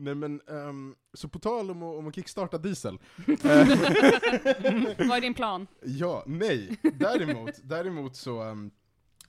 Nej 0.00 0.14
men, 0.14 0.40
ehm, 0.48 0.94
så 1.14 1.28
på 1.28 1.38
tal 1.38 1.70
om 1.70 1.82
att, 1.82 1.98
om 1.98 2.06
att 2.08 2.14
kickstarta 2.14 2.58
diesel. 2.58 2.94
eh, 3.26 3.36
Vad 5.08 5.16
är 5.16 5.20
din 5.20 5.34
plan? 5.34 5.66
ja, 5.84 6.24
nej. 6.26 6.76
Däremot, 6.94 7.50
däremot 7.62 8.16
så 8.16 8.42
ehm, 8.42 8.70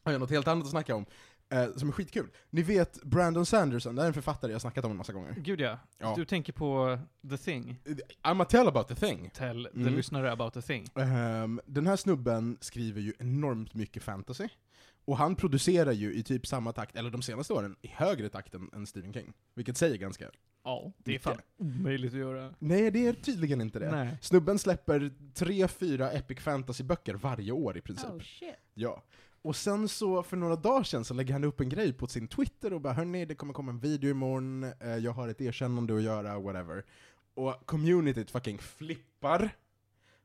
har 0.04 0.12
jag 0.12 0.20
något 0.20 0.29
helt 0.29 0.47
annat 0.47 0.63
att 0.63 0.70
snacka 0.71 0.96
om. 0.96 1.05
eh, 1.49 1.71
som 1.76 1.88
är 1.89 1.92
skitkul. 1.94 2.28
Ni 2.49 2.62
vet 2.62 3.04
Brandon 3.04 3.46
Sanderson, 3.46 3.96
det 3.96 4.02
är 4.04 4.07
en 4.07 4.13
författare 4.13 4.52
jag 4.52 4.55
har 4.55 4.60
snackat 4.60 4.86
om 4.86 4.92
en 4.92 4.97
massa 4.97 5.13
gånger. 5.13 5.36
Gud 5.38 5.62
ja. 5.62 5.79
Ja. 5.97 6.13
Du 6.18 6.26
tänker 6.26 6.54
på 6.54 6.99
The 7.29 7.38
Thing. 7.38 7.79
I'm 8.24 8.42
a 8.42 8.46
tell 8.46 8.67
about 8.67 8.88
the 8.88 8.96
thing. 8.96 9.29
Tell 9.33 9.63
the 9.74 9.79
Mm. 9.79 9.94
lyssnare 9.96 10.31
about 10.31 10.53
The 10.53 10.62
Thing. 10.62 10.88
Ehm, 10.96 11.62
den 11.65 11.88
här 11.88 11.96
snubben 11.96 12.58
skriver 12.62 13.01
ju 13.01 13.13
enormt 13.19 13.74
mycket 13.74 14.03
fantasy. 14.03 14.47
Och 15.06 15.17
han 15.17 15.35
producerar 15.35 15.92
ju 15.92 16.13
i 16.13 16.23
typ 16.23 16.48
samma 16.48 16.72
takt, 16.72 16.95
eller 16.95 17.09
de 17.09 17.22
senaste 17.22 17.53
åren, 17.53 17.76
i 17.81 17.88
högre 17.88 18.30
takt 18.30 18.55
än, 18.55 18.70
än 18.73 18.88
Stephen 18.88 19.13
King. 19.13 19.34
Vilket 19.55 19.77
säger 19.77 19.98
ganska... 19.98 20.26
Ja, 20.64 20.91
det 20.98 21.16
är 21.16 21.20
fan 21.20 21.38
omöjligt 21.58 22.14
att 22.14 22.20
göra. 22.20 22.54
Nej, 22.60 22.92
det 22.92 23.08
är 23.08 23.14
tydligen 23.14 23.62
inte 23.62 23.80
det. 23.80 23.92
Nej. 23.92 24.18
Snubben 24.22 24.60
släpper 24.60 25.12
tre, 25.34 25.68
fyra 25.68 26.12
epic 26.12 26.40
fantasy-böcker 26.40 27.14
varje 27.14 27.52
år 27.52 27.78
i 27.78 27.82
princip. 27.82 28.10
Oh 28.10 28.20
shit. 28.20 28.56
Ja. 28.74 29.04
Och 29.42 29.55
sen 29.55 29.88
så, 29.88 30.24
för 30.24 30.38
några 30.38 30.55
dagar 30.55 30.84
sedan, 30.84 31.05
så 31.05 31.14
lägger 31.14 31.34
han 31.34 31.44
upp 31.44 31.60
en 31.60 31.70
grej 31.70 31.94
på 31.94 32.08
sin 32.08 32.28
Twitter 32.28 32.74
och 32.74 32.82
bara 32.82 32.94
hörni, 32.94 33.26
det 33.26 33.36
kommer 33.36 33.54
komma 33.54 33.72
en 33.72 33.80
video 33.80 34.10
imorgon, 34.10 34.64
eh, 34.80 34.96
jag 34.98 35.12
har 35.12 35.28
ett 35.28 35.42
erkännande 35.42 35.96
att 35.96 36.02
göra, 36.04 36.40
whatever. 36.40 36.86
Och 37.34 37.66
communityt 37.66 38.32
fucking 38.32 38.58
flippar. 38.58 39.50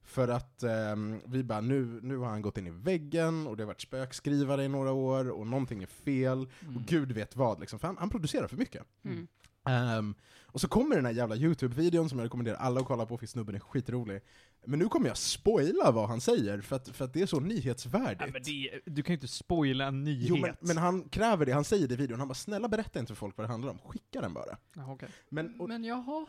För 0.02 0.28
att 0.28 0.62
ehm, 0.62 1.20
vi 1.26 1.44
bara, 1.44 1.60
nu, 1.60 2.00
nu 2.02 2.16
har 2.16 2.26
han 2.28 2.42
gått 2.42 2.58
in 2.58 2.66
i 2.66 2.70
väggen, 2.70 3.46
och 3.46 3.56
det 3.56 3.62
har 3.62 3.66
varit 3.66 3.80
spökskrivare 3.80 4.64
i 4.64 4.68
några 4.68 4.92
år, 4.92 5.30
och 5.30 5.46
någonting 5.46 5.82
är 5.82 5.86
fel, 5.86 6.48
Mm. 6.62 6.76
och 6.76 6.82
gud 6.82 7.12
vet 7.12 7.36
vad 7.36 7.60
liksom, 7.60 7.78
för 7.78 7.86
han, 7.88 7.96
han 7.96 8.10
producerar 8.10 8.46
för 8.48 8.56
mycket. 8.56 8.82
Mm. 9.04 9.26
Ehm, 9.66 10.14
och 10.46 10.60
så 10.60 10.68
kommer 10.68 10.96
den 10.96 11.06
här 11.06 11.12
jävla 11.12 11.36
YouTube-videon 11.36 12.08
som 12.08 12.18
jag 12.18 12.24
rekommenderar 12.26 12.56
alla 12.56 12.80
att 12.80 12.86
kolla 12.86 13.06
på, 13.06 13.18
för 13.18 13.26
snubben 13.26 13.54
är 13.54 13.58
skitrolig. 13.58 14.20
Men 14.64 14.78
nu 14.78 14.88
kommer 14.88 15.08
jag 15.08 15.16
spoila 15.16 15.90
vad 15.90 16.08
han 16.08 16.20
säger, 16.20 16.60
för 16.60 16.76
att, 16.76 16.88
för 16.88 17.04
att 17.04 17.12
det 17.12 17.22
är 17.22 17.26
så 17.26 17.40
nyhetsvärdigt. 17.40 18.20
Ja, 18.20 18.26
men 18.32 18.42
det, 18.42 18.80
du 18.84 19.02
kan 19.02 19.12
ju 19.12 19.16
inte 19.16 19.28
spoila 19.28 19.86
en 19.86 20.04
nyhet. 20.04 20.28
Jo, 20.28 20.36
men, 20.36 20.56
men 20.60 20.76
han 20.76 21.08
kräver 21.08 21.46
det, 21.46 21.52
han 21.52 21.64
säger 21.64 21.88
det 21.88 21.94
i 21.94 21.96
videon, 21.96 22.18
han 22.18 22.28
bara 22.28 22.34
'snälla 22.34 22.68
berätta 22.68 22.98
inte 23.00 23.08
för 23.14 23.18
folk 23.18 23.36
vad 23.36 23.46
det 23.46 23.52
handlar 23.52 23.70
om, 23.70 23.78
skicka 23.78 24.20
den 24.20 24.34
bara' 24.34 24.56
Jaha, 24.76 24.92
okej. 24.92 25.08
Men, 25.28 25.60
och, 25.60 25.68
Men 25.68 25.84
jaha, 25.84 26.26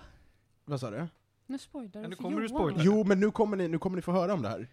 vad 0.66 0.80
sa 0.80 0.92
du? 0.92 1.08
nu 1.48 1.58
spoilar 1.58 2.02
du 2.02 2.08
nu 2.08 2.16
för 2.16 2.24
kommer 2.24 2.42
du 2.42 2.48
Johan. 2.48 2.74
Jo, 2.78 3.04
men 3.04 3.20
nu 3.20 3.32
kommer, 3.32 3.58
ni, 3.58 3.68
nu 3.68 3.80
kommer 3.80 3.96
ni 3.96 4.02
få 4.02 4.12
höra 4.12 4.34
om 4.34 4.42
det 4.42 4.50
här. 4.50 4.68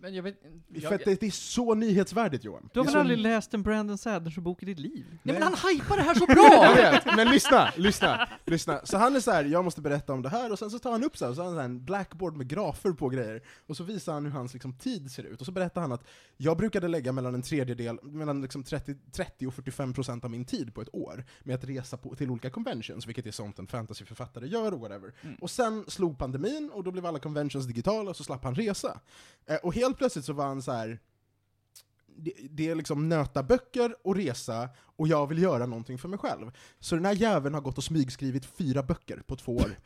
Men 0.00 0.14
jag 0.14 0.22
vet 0.22 0.40
för 0.82 0.94
att 0.94 1.04
det, 1.04 1.20
det 1.20 1.26
är 1.26 1.30
så 1.30 1.74
nyhetsvärdigt 1.74 2.44
Johan. 2.44 2.70
Du 2.72 2.78
har 2.80 2.84
Det 2.84 2.90
är 2.90 2.92
väl 2.92 2.92
så- 2.92 2.98
aldrig 2.98 3.18
läst 3.18 3.54
en 3.54 3.62
Brandon 3.62 3.98
Sanderson-bok 3.98 4.62
i 4.62 4.66
ditt 4.66 4.78
liv? 4.78 5.04
Nej 5.22 5.34
men 5.38 5.42
han 5.42 5.52
hypar 5.70 5.96
det 5.96 6.02
här 6.02 6.14
så 6.14 6.24
Jag 6.28 6.36
bra! 6.36 6.74
vet, 6.76 7.16
men 7.16 7.28
lyssna, 7.28 7.72
lyssna, 7.76 8.28
lyssna. 8.44 8.80
Så 8.84 8.96
han 8.98 9.16
är 9.16 9.20
så 9.20 9.30
här, 9.30 9.44
jag 9.44 9.64
måste 9.64 9.80
berätta 9.80 10.12
om 10.12 10.22
det 10.22 10.28
här, 10.28 10.52
och 10.52 10.58
sen 10.58 10.70
så 10.70 10.78
tar 10.78 10.92
han 10.92 11.04
upp 11.04 11.16
så 11.16 11.26
här, 11.26 11.34
så 11.34 11.40
har 11.40 11.44
han 11.46 11.54
så 11.54 11.58
här 11.58 11.64
en 11.64 11.84
blackboard 11.84 12.36
med 12.36 12.48
grafer 12.48 12.92
på 12.92 13.08
grejer, 13.08 13.42
och 13.66 13.76
så 13.76 13.84
visar 13.84 14.12
han 14.12 14.24
hur 14.24 14.32
hans 14.32 14.52
liksom, 14.52 14.72
tid 14.72 15.10
ser 15.10 15.22
ut, 15.22 15.40
och 15.40 15.46
så 15.46 15.52
berättar 15.52 15.80
han 15.80 15.92
att 15.92 16.04
jag 16.36 16.56
brukade 16.56 16.88
lägga 16.88 17.12
mellan 17.12 17.34
en 17.34 17.42
tredjedel, 17.42 17.98
mellan 18.02 18.42
liksom 18.42 18.62
30, 18.64 18.94
30 19.12 19.46
och 19.46 19.54
45 19.54 19.92
procent 19.94 20.24
av 20.24 20.30
min 20.30 20.44
tid 20.44 20.74
på 20.74 20.80
ett 20.82 20.94
år 20.94 21.24
med 21.42 21.54
att 21.54 21.64
resa 21.64 21.96
på, 21.96 22.14
till 22.14 22.30
olika 22.30 22.50
conventions, 22.50 23.06
vilket 23.06 23.26
är 23.26 23.30
sånt 23.30 23.58
en 23.58 23.66
fantasyförfattare 23.66 24.46
gör, 24.48 24.74
och 24.74 24.80
whatever. 24.80 25.12
Mm. 25.22 25.36
Och 25.40 25.50
sen 25.50 25.84
slog 25.88 26.18
pandemin, 26.18 26.70
och 26.74 26.84
då 26.84 26.90
blev 26.90 27.06
alla 27.06 27.18
conventions 27.18 27.66
digitala, 27.66 28.10
och 28.10 28.16
så 28.16 28.24
slapp 28.24 28.44
han 28.44 28.54
resa. 28.54 29.00
Eh, 29.46 29.56
och 29.56 29.74
helt 29.74 29.95
plötsligt 29.96 30.24
så 30.24 30.32
var 30.32 30.46
han 30.46 30.62
så 30.62 30.72
här. 30.72 30.98
Det, 32.18 32.32
det 32.50 32.68
är 32.68 32.74
liksom 32.74 33.08
nöta 33.08 33.42
böcker 33.42 33.96
och 34.04 34.16
resa, 34.16 34.68
och 34.78 35.08
jag 35.08 35.26
vill 35.26 35.42
göra 35.42 35.66
någonting 35.66 35.98
för 35.98 36.08
mig 36.08 36.18
själv. 36.18 36.50
Så 36.80 36.94
den 36.94 37.04
här 37.04 37.14
jäveln 37.14 37.54
har 37.54 37.60
gått 37.60 37.78
och 37.78 37.84
smygskrivit 37.84 38.46
fyra 38.46 38.82
böcker 38.82 39.22
på 39.26 39.36
två 39.36 39.56
år. 39.56 39.78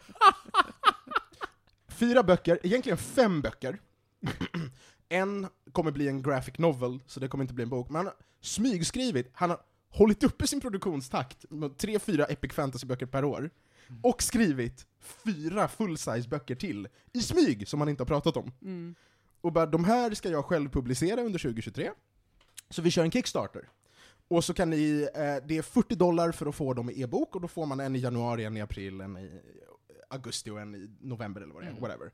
fyra 1.88 2.22
böcker, 2.22 2.58
egentligen 2.62 2.98
fem 2.98 3.42
böcker. 3.42 3.78
en 5.08 5.46
kommer 5.72 5.90
bli 5.90 6.08
en 6.08 6.22
graphic 6.22 6.58
novel, 6.58 7.00
så 7.06 7.20
det 7.20 7.28
kommer 7.28 7.44
inte 7.44 7.54
bli 7.54 7.62
en 7.62 7.70
bok. 7.70 7.88
Men 7.88 7.96
han 7.96 8.06
har 8.06 8.14
smygskrivit, 8.40 9.30
han 9.32 9.50
har 9.50 9.60
hållit 9.88 10.22
uppe 10.22 10.46
sin 10.46 10.60
produktionstakt 10.60 11.44
med 11.50 11.78
tre, 11.78 11.98
fyra 11.98 12.24
epic 12.24 12.52
fantasy-böcker 12.52 13.06
per 13.06 13.24
år. 13.24 13.50
Och 14.02 14.22
skrivit 14.22 14.86
fyra 15.00 15.68
full-size 15.68 16.28
böcker 16.28 16.54
till, 16.54 16.88
i 17.12 17.20
smyg, 17.20 17.68
som 17.68 17.80
han 17.80 17.88
inte 17.88 18.02
har 18.02 18.06
pratat 18.06 18.36
om. 18.36 18.52
Mm. 18.62 18.94
Och 19.40 19.52
bara, 19.52 19.66
de 19.66 19.84
här 19.84 20.14
ska 20.14 20.28
jag 20.28 20.44
själv 20.44 20.68
publicera 20.70 21.20
under 21.22 21.38
2023. 21.38 21.90
Så 22.70 22.82
vi 22.82 22.90
kör 22.90 23.04
en 23.04 23.10
Kickstarter. 23.10 23.68
Och 24.28 24.44
så 24.44 24.54
kan 24.54 24.70
ni, 24.70 25.08
eh, 25.14 25.36
det 25.48 25.58
är 25.58 25.62
40 25.62 25.94
dollar 25.94 26.32
för 26.32 26.46
att 26.46 26.54
få 26.54 26.74
dem 26.74 26.90
i 26.90 27.02
e-bok, 27.02 27.34
och 27.34 27.40
då 27.40 27.48
får 27.48 27.66
man 27.66 27.80
en 27.80 27.96
i 27.96 27.98
januari, 27.98 28.44
en 28.44 28.56
i 28.56 28.60
april, 28.60 29.00
en 29.00 29.16
i 29.16 29.40
augusti 30.10 30.50
och 30.50 30.60
en 30.60 30.74
i 30.74 30.90
november 31.00 31.40
eller 31.40 31.54
vad 31.54 31.62
det 31.62 31.66
är, 31.66 31.70
Mm. 31.70 31.82
whatever. 31.82 32.10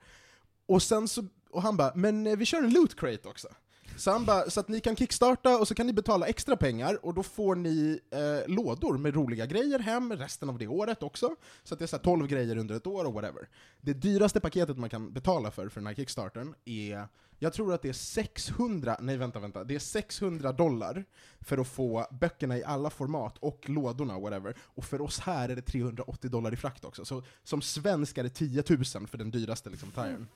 Och 0.66 0.82
sen 0.82 1.08
så, 1.08 1.24
och 1.50 1.62
han 1.62 1.76
bara, 1.76 1.92
men 1.94 2.26
eh, 2.26 2.36
vi 2.36 2.44
kör 2.44 2.62
en 2.62 2.72
loot 2.72 2.96
crate 3.00 3.28
också. 3.28 3.48
Så 3.96 4.10
han 4.10 4.24
bara, 4.24 4.50
så 4.50 4.60
att 4.60 4.68
ni 4.68 4.80
kan 4.80 4.96
kickstarta 4.96 5.58
och 5.58 5.68
så 5.68 5.74
kan 5.74 5.86
ni 5.86 5.92
betala 5.92 6.26
extra 6.26 6.56
pengar 6.56 7.06
och 7.06 7.14
då 7.14 7.22
får 7.22 7.54
ni 7.54 8.00
eh, 8.10 8.54
lådor 8.54 8.98
med 8.98 9.14
roliga 9.14 9.46
grejer 9.46 9.78
hem 9.78 10.12
resten 10.12 10.48
av 10.48 10.58
det 10.58 10.66
året 10.66 11.02
också. 11.02 11.36
Så 11.64 11.74
att 11.74 11.78
det 11.78 11.84
är 11.84 11.86
så 11.86 11.96
här 11.96 12.02
12 12.02 12.26
grejer 12.26 12.56
under 12.56 12.74
ett 12.74 12.86
år 12.86 13.04
och 13.04 13.12
whatever. 13.12 13.48
Det 13.80 13.92
dyraste 13.92 14.40
paketet 14.40 14.78
man 14.78 14.90
kan 14.90 15.12
betala 15.12 15.50
för, 15.50 15.68
för 15.68 15.80
den 15.80 15.86
här 15.86 15.94
kickstarten 15.94 16.54
är, 16.64 17.08
jag 17.38 17.52
tror 17.52 17.74
att 17.74 17.82
det 17.82 17.88
är 17.88 17.92
600, 17.92 18.96
nej 19.00 19.16
vänta 19.16 19.40
vänta, 19.40 19.64
det 19.64 19.74
är 19.74 19.78
600 19.78 20.52
dollar 20.52 21.04
för 21.40 21.58
att 21.58 21.68
få 21.68 22.06
böckerna 22.20 22.58
i 22.58 22.64
alla 22.64 22.90
format 22.90 23.38
och 23.38 23.68
lådorna 23.68 24.16
och 24.16 24.22
whatever. 24.22 24.54
Och 24.60 24.84
för 24.84 25.00
oss 25.00 25.20
här 25.20 25.48
är 25.48 25.56
det 25.56 25.62
380 25.62 26.30
dollar 26.30 26.52
i 26.52 26.56
frakt 26.56 26.84
också. 26.84 27.04
Så 27.04 27.22
som 27.44 27.62
svensk 27.62 28.18
är 28.18 28.22
det 28.22 28.30
10 28.30 28.64
000 28.68 28.84
för 28.84 29.18
den 29.18 29.30
dyraste 29.30 29.70
liksom, 29.70 29.90
tiren. 29.90 30.28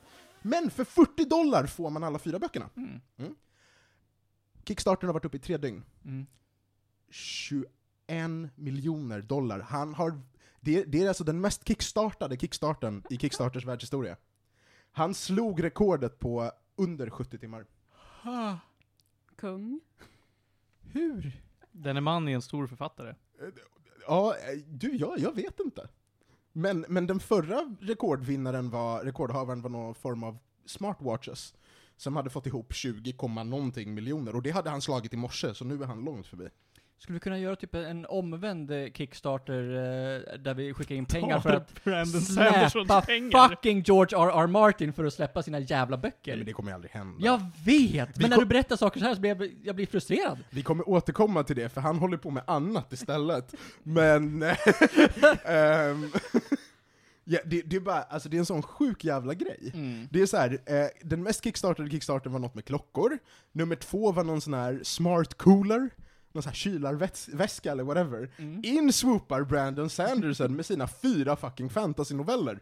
Men 0.42 0.70
för 0.70 0.84
40 0.84 1.24
dollar 1.24 1.66
får 1.66 1.90
man 1.90 2.04
alla 2.04 2.18
fyra 2.18 2.38
böckerna. 2.38 2.70
Mm. 2.76 3.34
Kickstarten 4.64 5.08
har 5.08 5.14
varit 5.14 5.24
uppe 5.24 5.36
i 5.36 5.40
tre 5.40 5.56
dygn. 5.56 5.84
Mm. 6.04 6.26
21 7.10 7.68
miljoner 8.54 9.22
dollar. 9.22 9.60
Han 9.60 9.94
har, 9.94 10.20
det, 10.60 10.84
det 10.84 11.02
är 11.02 11.08
alltså 11.08 11.24
den 11.24 11.40
mest 11.40 11.68
kickstartade 11.68 12.36
kickstarten 12.36 13.04
i 13.10 13.16
Kickstarters 13.16 13.64
världshistoria. 13.64 14.16
Han 14.92 15.14
slog 15.14 15.64
rekordet 15.64 16.18
på 16.18 16.52
under 16.76 17.10
70 17.10 17.38
timmar. 17.38 17.66
Kung. 19.36 19.80
Hur? 20.80 21.42
Denne 21.72 22.00
man 22.00 22.28
är 22.28 22.34
en 22.34 22.42
stor 22.42 22.66
författare. 22.66 23.14
Ja, 24.06 24.36
eh, 24.36 24.58
du, 24.68 24.96
ja, 24.96 25.14
jag 25.18 25.34
vet 25.34 25.60
inte. 25.60 25.88
Men, 26.52 26.84
men 26.88 27.06
den 27.06 27.20
förra 27.20 27.76
rekordvinnaren 27.80 28.70
var, 28.70 29.04
rekordhavaren 29.04 29.62
var 29.62 29.70
någon 29.70 29.94
form 29.94 30.22
av 30.22 30.38
smartwatches, 30.66 31.54
som 31.96 32.16
hade 32.16 32.30
fått 32.30 32.46
ihop 32.46 32.72
20, 32.72 33.14
någonting 33.44 33.94
miljoner, 33.94 34.34
och 34.34 34.42
det 34.42 34.50
hade 34.50 34.70
han 34.70 34.82
slagit 34.82 35.12
i 35.12 35.16
morse, 35.16 35.54
så 35.54 35.64
nu 35.64 35.82
är 35.82 35.86
han 35.86 36.04
långt 36.04 36.26
förbi. 36.26 36.48
Skulle 37.02 37.14
vi 37.14 37.20
kunna 37.20 37.38
göra 37.38 37.56
typ 37.56 37.74
en 37.74 38.06
omvänd 38.06 38.70
eh, 38.70 38.90
Kickstarter 38.92 39.62
eh, 39.62 40.38
där 40.38 40.54
vi 40.54 40.74
skickar 40.74 40.94
in 40.94 41.06
pengar 41.06 41.40
för 41.40 41.50
att 41.50 41.84
Brandon 41.84 42.20
släpa 42.20 42.52
Sandersons 42.70 43.06
pengar. 43.06 43.48
fucking 43.48 43.82
George 43.82 44.18
R.R. 44.18 44.46
Martin 44.46 44.92
för 44.92 45.04
att 45.04 45.14
släppa 45.14 45.42
sina 45.42 45.58
jävla 45.58 45.96
Nej, 45.96 46.02
böcker? 46.02 46.36
men 46.36 46.46
det 46.46 46.52
kommer 46.52 46.72
aldrig 46.72 46.90
hända. 46.92 47.24
Jag 47.26 47.38
vet! 47.64 48.08
Vi 48.18 48.20
Men 48.22 48.30
när 48.30 48.36
kom- 48.36 48.44
du 48.44 48.48
berättar 48.48 48.76
saker 48.76 49.00
så 49.00 49.06
här 49.06 49.14
så 49.14 49.20
blir 49.20 49.30
jag, 49.40 49.50
jag 49.62 49.76
blir 49.76 49.86
frustrerad. 49.86 50.38
Vi 50.50 50.62
kommer 50.62 50.88
återkomma 50.88 51.42
till 51.42 51.56
det, 51.56 51.68
för 51.68 51.80
han 51.80 51.96
håller 51.98 52.16
på 52.16 52.30
med 52.30 52.42
annat 52.46 52.92
istället. 52.92 53.54
Men... 53.82 54.42
ehm, 55.44 56.10
ja, 57.24 57.38
det, 57.44 57.62
det 57.62 57.76
är 57.76 57.80
bara, 57.80 58.02
alltså 58.02 58.28
det 58.28 58.36
är 58.36 58.38
en 58.38 58.46
sån 58.46 58.62
sjuk 58.62 59.04
jävla 59.04 59.34
grej. 59.34 59.72
Det 60.10 60.20
är 60.22 60.26
så 60.26 60.36
här, 60.36 60.52
eh, 60.66 60.86
den 61.02 61.22
mest 61.22 61.44
kickstartade 61.44 61.90
kickstarten 61.90 62.32
var 62.32 62.38
något 62.38 62.54
med 62.54 62.64
klockor, 62.64 63.18
nummer 63.52 63.76
två 63.76 64.12
var 64.12 64.24
någon 64.24 64.40
sån 64.40 64.54
här 64.54 64.80
smart 64.82 65.34
cooler, 65.34 65.90
någon 66.32 66.42
sån 66.42 66.50
här 66.50 66.54
kylarväska 66.56 67.72
eller 67.72 67.84
whatever. 67.84 68.30
Mm. 68.38 68.60
In 68.64 68.92
swoopar 68.92 69.44
Brandon 69.44 69.90
Sanderson 69.90 70.56
med 70.56 70.66
sina 70.66 70.88
fyra 70.88 71.36
fucking 71.36 71.68
fantasy-noveller. 71.70 72.60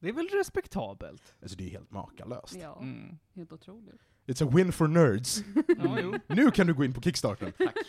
Det 0.00 0.08
är 0.08 0.12
väl 0.12 0.28
respektabelt? 0.28 1.34
Alltså 1.42 1.56
det 1.56 1.66
är 1.66 1.70
helt 1.70 1.90
makalöst. 1.90 2.54
Ja, 2.54 2.78
Mm. 2.80 3.18
helt 3.34 3.52
otroligt. 3.52 4.00
It's 4.26 4.46
a 4.46 4.50
win 4.54 4.72
for 4.72 4.88
nerds. 4.88 5.44
Ja. 5.78 6.18
Nu 6.34 6.50
kan 6.50 6.66
du 6.66 6.74
gå 6.74 6.84
in 6.84 6.94
på 6.94 7.00
kickstarten. 7.00 7.52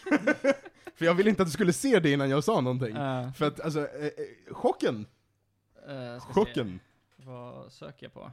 för 0.95 1.05
jag 1.05 1.13
ville 1.13 1.29
inte 1.29 1.41
att 1.43 1.47
du 1.47 1.51
skulle 1.51 1.73
se 1.73 1.99
det 1.99 2.11
innan 2.11 2.29
jag 2.29 2.43
sa 2.43 2.61
någonting. 2.61 2.97
Uh, 2.97 3.31
För 3.33 3.45
att 3.47 3.59
alltså, 3.59 3.79
eh, 3.79 4.05
eh, 4.05 4.53
chocken, 4.53 4.95
uh, 4.97 6.19
ska 6.19 6.27
se. 6.27 6.33
chocken. 6.33 6.79
Vad 7.15 7.71
söker 7.71 8.05
jag 8.05 8.13
på? 8.13 8.31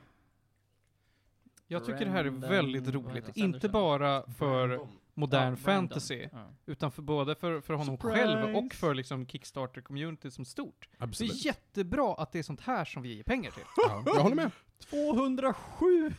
Jag 1.67 1.85
tycker 1.85 2.05
det 2.05 2.11
här 2.11 2.25
är 2.25 2.31
Brandon- 2.31 2.51
väldigt 2.51 2.89
roligt. 2.89 3.37
Inte 3.37 3.69
bara 3.69 4.23
för 4.39 4.87
modern 5.21 5.51
Ja, 5.51 5.57
fantasy, 5.57 6.29
Ja. 6.33 6.51
utan 6.67 6.91
för 6.93 7.03
både 7.03 7.35
för, 7.35 7.61
för 7.61 7.75
honom 7.75 7.97
Surprise! 7.97 8.17
själv 8.17 8.57
och 8.57 8.75
för 8.75 8.95
liksom 8.95 9.27
Kickstarter-community 9.27 10.31
som 10.31 10.45
stort. 10.45 10.89
Det 10.99 11.05
Absolut. 11.05 11.33
är 11.33 11.47
jättebra 11.47 12.15
att 12.15 12.33
det 12.33 12.39
är 12.39 12.43
sånt 12.43 12.61
här 12.61 12.85
som 12.85 13.03
vi 13.03 13.15
ger 13.17 13.23
pengar 13.23 13.51
till. 13.51 13.63
Ja, 13.77 14.03
jag 14.07 14.15
håller 14.23 14.37
med. 14.37 14.51
207 14.91 16.13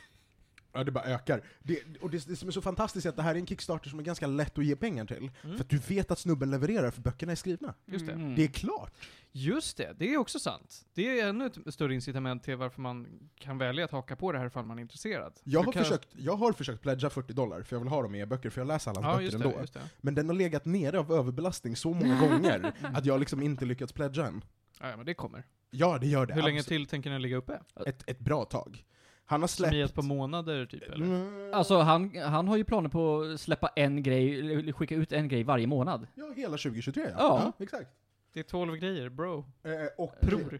Ja, 0.73 0.83
det 0.83 0.91
bara 0.91 1.03
ökar. 1.03 1.41
Det, 1.59 1.79
och 2.01 2.09
det, 2.09 2.27
det 2.27 2.35
som 2.35 2.47
är 2.47 2.51
så 2.51 2.62
fantastiskt 2.62 3.06
är 3.06 3.09
att 3.09 3.15
det 3.15 3.21
här 3.21 3.35
är 3.35 3.39
en 3.39 3.47
Kickstarter 3.47 3.89
som 3.89 4.00
är 4.00 4.03
ganska 4.03 4.27
lätt 4.27 4.57
att 4.57 4.65
ge 4.65 4.75
pengar 4.75 5.06
till. 5.06 5.31
Mm. 5.44 5.57
För 5.57 5.63
att 5.63 5.69
du 5.69 5.77
vet 5.77 6.12
att 6.12 6.19
snubben 6.19 6.51
levererar, 6.51 6.91
för 6.91 7.01
böckerna 7.01 7.31
är 7.31 7.35
skrivna. 7.35 7.73
Just 7.85 8.06
det. 8.06 8.12
Mm. 8.13 8.35
Det 8.35 8.44
är 8.44 8.47
klart. 8.47 8.94
Just 9.31 9.77
det, 9.77 9.94
det 10.00 10.13
är 10.13 10.18
också 10.18 10.39
sant. 10.39 10.85
Det 10.94 11.19
är 11.19 11.27
ännu 11.29 11.45
ett 11.45 11.73
större 11.73 11.94
incitament 11.94 12.44
till 12.44 12.56
varför 12.56 12.81
man 12.81 13.07
kan 13.35 13.57
välja 13.57 13.85
att 13.85 13.91
haka 13.91 14.15
på 14.15 14.31
det 14.31 14.39
här 14.39 14.45
ifall 14.47 14.65
man 14.65 14.77
är 14.77 14.81
intresserad. 14.81 15.33
Jag 15.44 15.63
Du 15.63 15.65
har, 15.65 15.73
kan- 15.73 15.83
försökt, 15.83 16.09
jag 16.18 16.35
har 16.35 16.53
försökt 16.53 16.81
pledga 16.81 17.09
40 17.09 17.33
dollar, 17.33 17.62
för 17.63 17.75
jag 17.75 17.79
vill 17.81 17.89
ha 17.89 18.01
dem 18.01 18.15
i 18.15 18.19
e-böcker, 18.19 18.50
för 18.50 18.62
jag 18.62 18.68
läser 18.68 18.91
alla 18.91 19.01
hans 19.01 19.07
Ja, 19.12 19.18
böcker 19.18 19.23
just 19.23 19.35
ändå. 19.35 19.50
det, 19.57 19.62
just 19.62 19.73
det. 19.73 19.81
Men 19.97 20.15
den 20.15 20.27
har 20.29 20.35
legat 20.35 20.65
nere 20.65 21.00
av 21.00 21.12
överbelastning 21.12 21.75
så 21.75 21.94
många 21.94 22.19
gånger 22.27 22.73
att 22.94 23.06
jag 23.06 23.19
liksom 23.19 23.41
inte 23.41 23.65
lyckats 23.65 23.94
pledga 23.94 24.25
än. 24.25 24.44
Ja, 24.79 24.89
ja, 24.89 24.97
men 24.97 25.06
det 25.06 25.13
kommer. 25.13 25.44
Ja, 25.71 25.97
det 26.01 26.07
gör 26.07 26.25
det. 26.25 26.33
Hur 26.33 26.41
länge 26.41 26.59
absolut. 26.59 26.81
till 26.81 26.89
tänker 26.89 27.09
ni 27.09 27.19
ligga 27.19 27.38
uppe? 27.38 27.59
Ett, 27.85 28.09
ett 28.09 28.19
bra 28.19 28.45
tag. 28.45 28.83
Han 29.31 29.42
har 29.42 29.48
Som 29.48 29.66
i 29.66 29.68
ett 29.68 29.74
släppt... 29.74 29.95
par 29.95 30.04
månader 30.04 30.66
typ, 30.66 30.83
eller? 30.83 31.06
Mm, 31.06 31.54
Alltså 31.54 31.78
han, 31.78 32.18
han 32.18 32.48
har 32.48 32.57
ju 32.57 32.63
planer 32.63 32.89
på 32.89 33.22
att 33.22 33.42
släppa 33.42 33.68
en 33.75 34.04
grej, 34.04 34.39
eller 34.39 34.72
skicka 34.72 34.95
ut 34.95 35.12
en 35.12 35.28
grej 35.28 35.44
varje 35.44 35.68
månad. 35.68 36.07
ja, 36.16 36.31
hela 36.36 36.57
2023 36.57 37.04
ja. 37.04 37.13
Ja. 37.18 37.63
exakt. 37.63 37.89
Det 38.33 38.39
är 38.39 38.44
12 38.44 38.75
grejer, 38.75 39.10
bro. 39.10 39.45
Eh, 39.63 39.72
och, 39.98 40.16
Bror. 40.22 40.60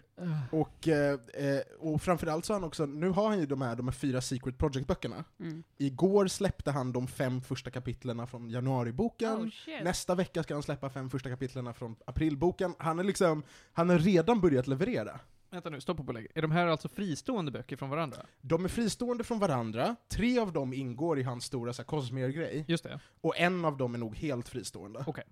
och, 0.52 0.88
eh, 0.88 1.20
eh, 1.34 1.62
och 1.80 2.02
framförallt 2.02 2.46
så 2.46 2.54
har 2.54 2.60
han 2.60 2.68
också, 2.68 2.86
nu 2.86 3.10
har 3.10 3.30
han 3.30 3.40
ju 3.40 3.46
de 3.46 3.62
här, 3.62 3.76
de 3.76 3.88
här 3.88 3.94
fyra 3.94 4.22
Secret 4.22 4.58
Project-böckerna. 4.58 5.24
Mm. 5.40 5.64
Igår 5.78 6.28
släppte 6.28 6.72
han 6.72 6.92
de 6.92 7.08
fem 7.08 7.42
första 7.42 7.70
kapitlerna 7.72 8.28
från 8.28 8.50
januariboken. 8.50 9.34
Oh. 9.34 9.84
Nästa 9.84 10.16
vecka 10.16 10.44
ska 10.44 10.54
han 10.54 10.64
släppa 10.64 10.90
fem 10.90 11.10
första 11.10 11.30
kapitlerna 11.30 11.74
från 11.74 11.96
aprilboken. 12.06 12.74
Han 12.80 13.00
är 13.00 13.04
liksom, 13.04 13.44
han 13.74 13.90
har 13.90 14.00
redan 14.00 14.42
börjat 14.42 14.68
leverera. 14.68 15.20
Vänta 15.51 15.69
nu, 15.69 15.81
stopp 15.81 16.00
och 16.00 16.06
belägg. 16.06 16.27
Är 16.36 16.42
de 16.42 16.51
här 16.51 16.68
alltså 16.68 16.89
fristående 16.89 17.51
böcker 17.51 17.75
från 17.75 17.89
varandra? 17.89 18.18
De 18.42 18.65
är 18.65 18.69
fristående 18.69 19.24
från 19.24 19.39
varandra, 19.39 19.95
tre 20.07 20.39
av 20.39 20.53
dem 20.53 20.74
ingår 20.74 21.19
i 21.19 21.24
hans 21.24 21.45
stora 21.45 21.74
så 21.74 21.81
här, 21.81 21.88
Cosmere-grej, 21.88 22.65
Just 22.68 22.83
det. 22.83 23.00
och 23.21 23.38
en 23.38 23.65
av 23.65 23.77
dem 23.77 23.94
är 23.95 24.00
nog 24.00 24.15
helt 24.15 24.50
fristående. 24.50 25.03
Okej. 25.07 25.24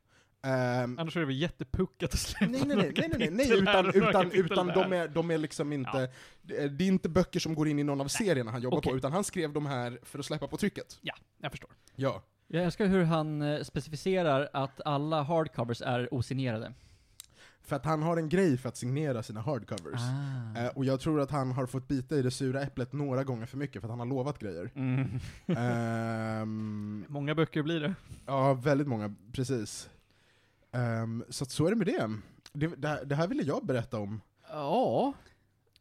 Ehm, 0.43 0.99
Annars 0.99 1.15
är 1.15 1.19
det 1.19 1.25
väl 1.25 1.41
jättepuckat 1.41 2.13
att 2.13 2.19
släppa 2.19 2.51
nej, 2.51 2.61
nej, 2.65 2.75
nej, 2.77 2.93
nej, 2.97 3.09
nej, 3.09 3.29
nej, 3.29 3.31
nej, 3.31 3.47
kapitel 3.47 3.67
här 3.67 3.79
utan, 3.79 3.85
och 3.89 3.95
några 3.95 4.09
utan, 4.09 4.23
kapitel 4.23 4.45
utan 4.45 4.67
där. 4.67 4.73
de, 4.75 4.93
är, 4.93 5.07
de 5.07 5.31
är 5.31 5.37
liksom 5.37 5.73
inte, 5.73 6.11
det 6.41 6.57
är 6.57 6.69
det 6.69 6.83
är 6.83 6.87
inte 6.87 7.09
böcker 7.09 7.39
som 7.39 7.55
går 7.55 7.67
in 7.67 7.79
i 7.79 7.83
någon 7.83 8.01
av 8.01 8.07
serierna 8.07 8.51
han 8.51 8.61
jobbar 8.61 8.77
Okej. 8.77 8.91
på, 8.91 8.97
utan 8.97 9.11
han 9.11 9.23
skrev 9.23 9.53
de 9.53 9.65
här 9.65 9.99
för 10.03 10.19
att 10.19 10.25
släppa 10.25 10.47
på 10.47 10.57
trycket. 10.57 10.99
Jag 11.41 11.51
förstår. 11.51 11.69
Ja. 11.95 12.23
Jag 12.47 12.63
älskar 12.63 12.85
hur 12.85 13.03
han 13.03 13.41
eh, 13.41 13.63
specificerar 13.63 14.49
att 14.53 14.81
alla 14.85 15.21
hardcovers 15.23 15.81
är 15.81 16.13
osignerade. 16.13 16.73
För 17.69 17.75
att 17.75 17.85
han 17.85 18.01
har 18.03 18.17
en 18.17 18.29
grej 18.29 18.57
för 18.57 18.69
att 18.69 18.77
signera 18.77 19.23
sina 19.23 19.41
hardcovers. 19.41 20.01
Ah. 20.01 20.59
Eh, 20.59 20.67
och 20.67 20.85
jag 20.85 20.99
tror 20.99 21.21
att 21.21 21.31
han 21.31 21.51
har 21.51 21.65
fått 21.65 21.87
bita 21.87 22.15
i 22.15 22.21
det 22.21 22.31
sura 22.31 22.61
äpplet 22.61 22.93
några 22.93 23.23
gånger 23.23 23.45
för 23.45 23.57
mycket, 23.57 23.81
för 23.81 23.87
att 23.87 23.91
han 23.91 23.99
har 23.99 24.05
lovat 24.05 24.39
grejer. 24.39 24.71
Mm. 24.75 25.19
Ehm, 25.47 27.05
Många 27.09 27.35
böcker 27.35 27.63
blir 27.63 27.79
det. 27.79 27.95
ja, 28.25 28.53
väldigt 28.53 28.87
många, 28.87 29.15
precis. 29.31 29.89
Ehm, 30.71 31.23
så 31.29 31.43
att 31.43 31.51
så 31.51 31.65
är 31.65 31.69
det 31.69 31.75
med 31.75 31.87
det. 31.87 32.19
Det, 32.53 32.67
det, 32.67 32.87
här, 32.87 33.05
det 33.05 33.15
här 33.15 33.27
ville 33.27 33.43
jag 33.43 33.65
berätta 33.65 33.99
om. 33.99 34.21
Ja. 34.49 35.13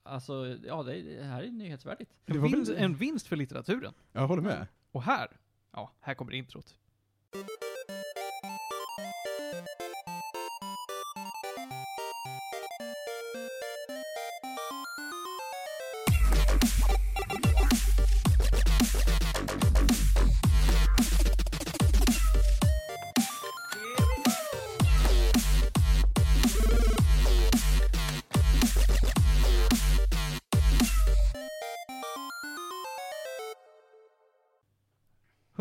Alltså, 0.03 0.57
ja 0.67 0.83
det, 0.83 1.03
det 1.03 1.25
här 1.25 1.43
är 1.43 1.51
nyhetsvärdigt. 1.51 2.11
Det 2.25 2.33
En 2.33 2.43
vinst, 2.43 2.73
en 2.77 2.95
vinst 2.95 3.27
för 3.27 3.37
litteraturen. 3.37 3.93
Jag 4.13 4.27
håller 4.27 4.43
med. 4.43 4.67
Och 4.93 5.03
här, 5.03 5.29
ja, 5.73 5.93
här 6.01 6.15
kommer 6.15 6.33
introt. 6.33 6.75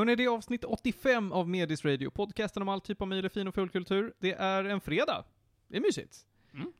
Hörrni, 0.07 0.15
det 0.15 0.23
är 0.23 0.29
avsnitt 0.29 0.63
85 0.63 1.31
av 1.31 1.49
Medis 1.49 1.85
Radio, 1.85 2.09
podcasten 2.09 2.61
om 2.61 2.69
all 2.69 2.81
typ 2.81 3.01
av 3.01 3.07
möjlig 3.07 3.31
fin 3.31 3.47
och 3.47 3.55
full 3.55 3.69
kultur. 3.69 4.13
Det 4.19 4.33
är 4.33 4.63
en 4.63 4.81
fredag. 4.81 5.25
Det 5.67 5.77
är 5.77 5.81
mysigt. 5.81 6.17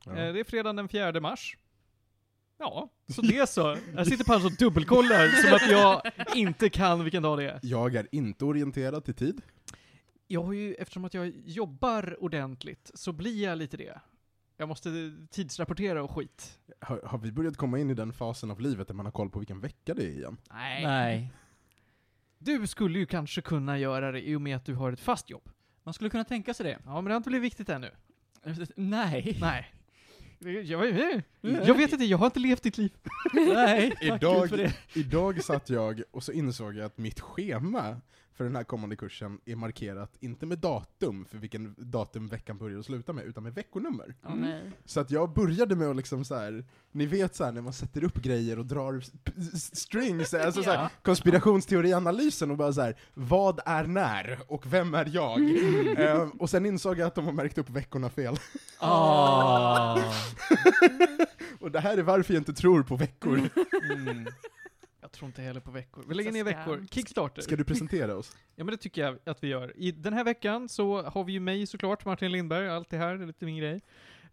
Ja. 0.05 0.11
Eh, 0.11 0.33
Det 0.33 0.39
är 0.39 0.43
fredagen 0.43 0.75
den 0.75 0.89
4 0.89 1.19
mars. 1.21 1.57
Ja, 2.57 2.89
så 3.15 3.21
det 3.29 3.37
är 3.37 3.45
så. 3.45 3.77
Jag 3.95 4.07
sitter 4.07 4.23
på 4.25 4.45
och 4.45 4.51
dubbelkollar 4.51 5.27
som 5.27 5.53
att 5.55 5.71
jag 5.71 6.01
inte 6.37 6.69
kan 6.69 7.03
vilken 7.03 7.23
dag 7.23 7.37
det 7.37 7.43
är. 7.43 7.59
Jag 7.63 7.95
är 7.95 8.07
inte 8.11 8.45
orienterad 8.45 9.05
till 9.05 9.13
tid. 9.15 9.41
Jag 10.27 10.43
har 10.43 10.53
ju, 10.53 10.73
eftersom 10.73 11.05
att 11.05 11.13
jag 11.13 11.33
jobbar 11.45 12.23
ordentligt, 12.23 12.91
så 12.93 13.11
blir 13.11 13.43
jag 13.43 13.57
lite 13.57 13.77
det. 13.77 13.99
Jag 14.57 14.69
måste 14.69 14.89
tidsrapportera 15.31 16.03
och 16.03 16.11
skit. 16.11 16.59
Har, 16.81 17.01
har 17.05 17.17
vi 17.17 17.31
börjat 17.31 17.57
komma 17.57 17.79
in 17.79 17.89
i 17.89 17.93
den 17.93 18.13
fasen 18.13 18.51
av 18.51 18.61
livet 18.61 18.87
där 18.87 18.95
man 18.95 19.05
har 19.05 19.11
koll 19.13 19.29
på 19.29 19.39
vilken 19.39 19.59
vecka 19.59 19.93
det 19.93 20.03
är 20.03 20.09
igen? 20.09 20.37
Nej. 20.51 20.83
Nej. 20.85 21.33
Du 22.39 22.67
skulle 22.67 22.99
ju 22.99 23.05
kanske 23.05 23.41
kunna 23.41 23.77
göra 23.79 24.11
det 24.11 24.27
i 24.27 24.35
och 24.35 24.41
med 24.41 24.55
att 24.55 24.65
du 24.65 24.73
har 24.73 24.91
ett 24.91 24.99
fast 24.99 25.29
jobb. 25.29 25.49
Man 25.83 25.93
skulle 25.93 26.09
kunna 26.09 26.23
tänka 26.23 26.53
sig 26.53 26.63
det. 26.65 26.79
Ja, 26.85 26.95
men 26.95 27.05
det 27.05 27.11
har 27.11 27.17
inte 27.17 27.29
blivit 27.29 27.45
viktigt 27.45 27.69
ännu. 27.69 27.91
Nej. 28.75 29.37
Nej. 29.41 29.73
Jag, 30.39 30.63
jag, 30.63 31.21
jag 31.41 31.75
vet 31.77 31.91
inte, 31.93 32.05
jag 32.05 32.17
har 32.17 32.25
inte 32.25 32.39
levt 32.39 32.63
ditt 32.63 32.77
liv. 32.77 32.91
Nej. 33.33 33.89
Tack 34.01 34.03
Idag- 34.03 34.41
Gud 34.41 34.49
för 34.49 34.57
det. 34.57 34.73
Idag 34.93 35.43
satt 35.43 35.69
jag 35.69 36.01
och 36.11 36.23
så 36.23 36.31
insåg 36.31 36.75
jag 36.75 36.85
att 36.85 36.97
mitt 36.97 37.19
schema 37.19 38.01
för 38.37 38.43
den 38.43 38.55
här 38.55 38.63
kommande 38.63 38.95
kursen 38.95 39.39
är 39.45 39.55
markerat, 39.55 40.11
inte 40.19 40.45
med 40.45 40.59
datum, 40.59 41.25
för 41.25 41.37
vilken 41.37 41.75
datum 41.77 42.27
veckan 42.27 42.57
börjar 42.57 42.77
och 42.77 42.85
slutar 42.85 43.13
med, 43.13 43.25
utan 43.25 43.43
med 43.43 43.53
veckonummer. 43.53 44.15
Åh 44.25 44.35
nej. 44.35 44.71
Så 44.85 44.99
att 44.99 45.11
jag 45.11 45.33
började 45.33 45.75
med 45.75 45.87
att 45.87 45.95
liksom 45.95 46.25
så 46.25 46.35
här, 46.35 46.65
ni 46.91 47.05
vet 47.05 47.35
så 47.35 47.45
här 47.45 47.51
när 47.51 47.61
man 47.61 47.73
sätter 47.73 48.03
upp 48.03 48.15
grejer 48.15 48.59
och 48.59 48.65
drar 48.65 49.03
strings, 49.75 50.33
alltså 50.33 50.63
så 50.63 50.71
här, 50.71 50.89
konspirationsteorianalysen 51.01 52.51
och 52.51 52.57
bara 52.57 52.73
så 52.73 52.81
här, 52.81 52.95
vad 53.13 53.59
är 53.65 53.83
när 53.83 54.39
och 54.47 54.73
vem 54.73 54.93
är 54.93 55.09
jag? 55.13 55.39
Ehm, 55.99 56.29
och 56.29 56.49
sen 56.49 56.65
insåg 56.65 56.99
jag 56.99 57.07
att 57.07 57.15
de 57.15 57.25
har 57.25 57.33
märkt 57.33 57.57
upp 57.57 57.69
veckorna 57.69 58.09
fel. 58.09 58.39
Ah. 58.79 60.01
och 61.59 61.71
det 61.71 61.79
här 61.79 61.97
är 61.97 62.03
varför 62.03 62.33
jag 62.33 62.41
inte 62.41 62.53
tror 62.53 62.83
på 62.83 62.95
veckor. 62.95 63.49
Mm. 63.91 64.27
Jag 65.07 65.11
tror 65.11 65.27
inte 65.27 65.41
heller 65.41 65.59
på 65.59 65.71
veckor. 65.71 66.05
Vi 66.07 66.15
lägger 66.15 66.31
ner 66.31 66.43
scam. 66.43 66.57
veckor. 66.57 66.87
Kickstarter. 66.91 67.41
Ska 67.41 67.55
du 67.55 67.63
presentera 67.63 68.15
oss? 68.15 68.37
Ja 68.55 68.63
men 68.63 68.71
det 68.71 68.77
tycker 68.77 69.01
jag 69.01 69.17
att 69.25 69.43
vi 69.43 69.47
gör. 69.47 69.73
I 69.75 69.91
den 69.91 70.13
här 70.13 70.23
veckan 70.23 70.69
så 70.69 71.01
har 71.01 71.23
vi 71.23 71.33
ju 71.33 71.39
mig 71.39 71.65
såklart, 71.67 72.05
Martin 72.05 72.31
Lindberg, 72.31 72.69
allt 72.69 72.89
det 72.89 72.97
här, 72.97 73.15
det 73.15 73.23
är 73.23 73.27
lite 73.27 73.45
min 73.45 73.57
grej. 73.57 73.81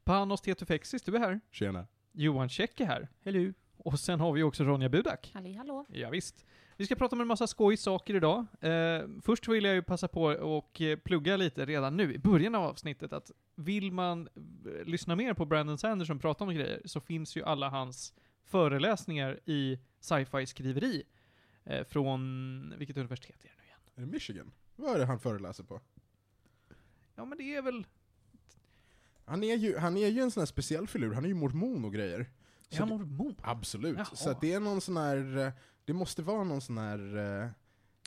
Panos 0.04 0.40
Tetufexis, 0.40 1.02
du 1.02 1.16
är 1.16 1.18
här. 1.20 1.40
Tjena. 1.50 1.86
Johan 2.12 2.48
Käck 2.48 2.80
är 2.80 2.84
här. 2.86 3.08
Hello. 3.24 3.52
Och 3.76 4.00
sen 4.00 4.20
har 4.20 4.32
vi 4.32 4.42
också 4.42 4.64
Ronja 4.64 4.88
Budak. 4.88 5.30
Halli 5.34 5.52
hallå. 5.54 5.86
Ja, 5.88 6.10
visst. 6.10 6.44
Vi 6.76 6.86
ska 6.86 6.94
prata 6.94 7.16
om 7.16 7.20
en 7.20 7.26
massa 7.26 7.46
skojsaker 7.46 8.14
idag. 8.14 8.46
Eh, 8.60 9.02
först 9.22 9.48
vill 9.48 9.64
jag 9.64 9.74
ju 9.74 9.82
passa 9.82 10.08
på 10.08 10.22
och 10.24 10.80
eh, 10.80 10.98
plugga 10.98 11.36
lite 11.36 11.66
redan 11.66 11.96
nu 11.96 12.14
i 12.14 12.18
början 12.18 12.54
av 12.54 12.62
avsnittet 12.64 13.12
att 13.12 13.30
vill 13.54 13.92
man 13.92 14.28
eh, 14.36 14.84
lyssna 14.84 15.16
mer 15.16 15.34
på 15.34 15.44
Brandon 15.44 15.78
Sanderson 15.78 16.18
prata 16.18 16.44
om 16.44 16.54
grejer 16.54 16.82
så 16.84 17.00
finns 17.00 17.36
ju 17.36 17.42
alla 17.42 17.68
hans 17.68 18.14
föreläsningar 18.44 19.40
i 19.44 19.78
sci-fi 20.00 20.46
skriveri. 20.46 21.02
Eh, 21.64 21.84
från, 21.86 22.74
vilket 22.78 22.96
universitet 22.96 23.36
är 23.44 23.48
det 23.48 23.54
nu 23.58 23.64
igen? 23.64 23.78
Är 23.94 24.00
det 24.00 24.06
Michigan? 24.06 24.52
Vad 24.76 24.94
är 24.94 24.98
det 24.98 25.04
han 25.06 25.18
föreläser 25.20 25.64
på? 25.64 25.80
Ja 27.14 27.24
men 27.24 27.38
det 27.38 27.54
är 27.54 27.62
väl, 27.62 27.86
Han 29.24 29.44
är 29.44 29.56
ju, 29.56 29.78
han 29.78 29.96
är 29.96 30.08
ju 30.08 30.20
en 30.20 30.30
sån 30.30 30.40
här 30.40 30.46
speciell 30.46 30.86
filur, 30.86 31.12
han 31.14 31.24
är 31.24 31.28
ju 31.28 31.34
mormon 31.34 31.84
och 31.84 31.92
grejer. 31.92 32.18
är 32.20 32.26
Så 32.68 32.78
han 32.78 32.88
det- 32.88 32.96
mormon? 32.98 33.36
Absolut. 33.42 33.96
Jaha. 33.98 34.04
Så 34.04 34.30
att 34.30 34.40
det 34.40 34.52
är 34.52 34.60
någon 34.60 34.80
sån 34.80 34.96
här, 34.96 35.36
eh, 35.38 35.52
det 35.84 35.92
måste 35.92 36.22
vara 36.22 36.44
någon 36.44 36.60
sån 36.60 36.78
här 36.78 37.16
eh, 37.16 37.48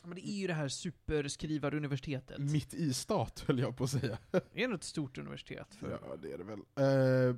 Ja, 0.01 0.07
men 0.07 0.15
det 0.15 0.27
är 0.27 0.39
ju 0.39 0.47
det 0.47 0.53
här 0.53 0.67
superskrivaruniversitetet. 0.67 2.39
mitt 2.39 2.73
i 2.73 2.93
stat, 2.93 3.43
höll 3.47 3.59
jag 3.59 3.77
på 3.77 3.83
att 3.83 3.89
säga. 3.89 4.17
Det 4.31 4.63
är 4.63 4.67
nog 4.67 4.75
ett 4.77 4.83
stort 4.83 5.17
universitet. 5.17 5.75
För, 5.75 5.99
Ja, 6.07 6.15
det 6.15 6.31
är 6.33 6.37
det 6.37 6.43
väl. 6.43 6.59
Eh, 7.29 7.35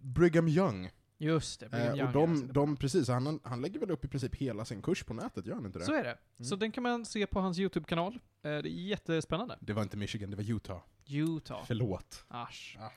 Brigham 0.00 0.48
Young. 0.48 0.90
Just 1.22 1.60
det, 1.60 1.68
Brigham 1.68 1.98
Eh, 1.98 2.06
och 2.06 2.12
de, 2.12 2.30
alltså 2.30 2.46
de, 2.46 2.76
precis, 2.76 3.08
han, 3.08 3.40
han 3.44 3.62
lägger 3.62 3.80
väl 3.80 3.90
upp 3.90 4.04
i 4.04 4.08
princip 4.08 4.34
hela 4.34 4.64
sin 4.64 4.82
kurs 4.82 5.04
på 5.04 5.14
nätet, 5.14 5.46
gör 5.46 5.54
han 5.54 5.66
inte 5.66 5.78
det? 5.78 5.84
Så 5.84 5.94
är 5.94 6.04
det. 6.04 6.18
Mm. 6.38 6.44
Så 6.44 6.56
den 6.56 6.72
kan 6.72 6.82
man 6.82 7.04
se 7.04 7.26
på 7.26 7.40
hans 7.40 7.58
YouTube-kanal. 7.58 8.12
Eh, 8.14 8.18
det 8.42 8.48
är 8.48 8.66
jättespännande. 8.66 9.58
Det 9.60 9.72
var 9.72 9.82
inte 9.82 9.96
Michigan, 9.96 10.30
det 10.30 10.36
var 10.36 10.50
Utah. 10.50 10.80
Utah. 11.08 11.64
Förlåt. 11.66 12.24
Asch. 12.28 12.76
Ah. 12.80 12.90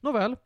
Nåväl. 0.00 0.36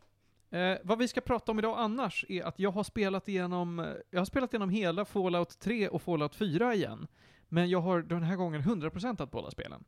Eh, 0.50 0.78
vad 0.82 0.98
vi 0.98 1.08
ska 1.08 1.20
prata 1.20 1.52
om 1.52 1.58
idag 1.58 1.78
annars 1.78 2.24
är 2.28 2.42
att 2.42 2.58
jag 2.58 2.70
har 2.70 2.84
spelat 2.84 3.28
igenom, 3.28 3.78
eh, 3.78 3.86
jag 4.10 4.20
har 4.20 4.26
spelat 4.26 4.52
igenom 4.52 4.70
hela 4.70 5.04
Fallout 5.04 5.58
3 5.58 5.88
och 5.88 6.02
Fallout 6.02 6.34
4 6.34 6.74
igen. 6.74 7.06
Men 7.48 7.70
jag 7.70 7.80
har 7.80 8.02
den 8.02 8.22
här 8.22 8.36
gången 8.36 8.62
100% 8.62 9.30
båda 9.30 9.50
spelen. 9.50 9.84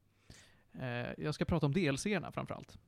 Eh, 0.73 1.25
jag 1.25 1.35
ska 1.35 1.45
prata 1.45 1.67
om 1.67 1.73
DLC-erna 1.73 2.33
framförallt. 2.33 2.79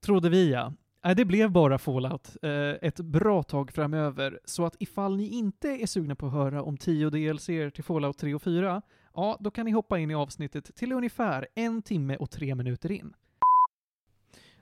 Trodde 0.00 0.30
vi 0.30 0.50
ja. 0.50 0.72
Nej, 1.04 1.14
det 1.14 1.24
blev 1.24 1.50
bara 1.50 1.78
Fallout 1.78 2.36
eh, 2.42 2.50
ett 2.82 3.00
bra 3.00 3.42
tag 3.42 3.72
framöver, 3.72 4.40
så 4.44 4.66
att 4.66 4.76
ifall 4.78 5.16
ni 5.16 5.28
inte 5.28 5.68
är 5.68 5.86
sugna 5.86 6.14
på 6.14 6.26
att 6.26 6.32
höra 6.32 6.62
om 6.62 6.76
10 6.76 7.10
DLC 7.10 7.46
till 7.46 7.84
Fallout 7.84 8.18
3 8.18 8.34
och 8.34 8.42
4, 8.42 8.82
ja, 9.14 9.36
då 9.40 9.50
kan 9.50 9.64
ni 9.66 9.70
hoppa 9.72 9.98
in 9.98 10.10
i 10.10 10.14
avsnittet 10.14 10.76
till 10.76 10.92
ungefär 10.92 11.48
en 11.54 11.82
timme 11.82 12.16
och 12.16 12.30
tre 12.30 12.54
minuter 12.54 12.92
in. 12.92 13.14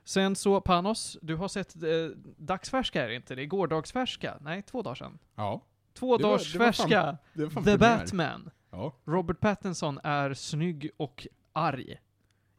Sen 0.03 0.35
så, 0.35 0.61
Panos, 0.61 1.17
du 1.21 1.35
har 1.35 1.47
sett 1.47 1.75
eh, 1.83 1.89
dagsfärska 2.37 3.03
är 3.03 3.07
det 3.09 3.15
inte? 3.15 3.35
Det 3.35 3.41
är 3.41 3.45
gårdagsfärska? 3.45 4.37
Nej, 4.41 4.61
två 4.61 4.81
dagar 4.81 4.95
sedan. 4.95 5.19
Ja, 5.35 5.61
Två 5.93 6.17
Det 6.17 6.23
var- 6.23 6.29
dagars 6.31 6.53
det 6.53 6.59
var 6.59 6.65
fan 6.65 6.73
färska. 6.89 7.17
det 7.33 7.43
var 7.43 7.49
fan 7.49 7.63
The 7.63 7.77
premiär. 7.77 7.97
Batman. 7.97 8.49
Ja. 8.71 8.95
Robert 9.05 9.39
Pattinson 9.39 9.99
är 10.03 10.33
snygg 10.33 10.89
och 10.97 11.27
arg. 11.53 11.97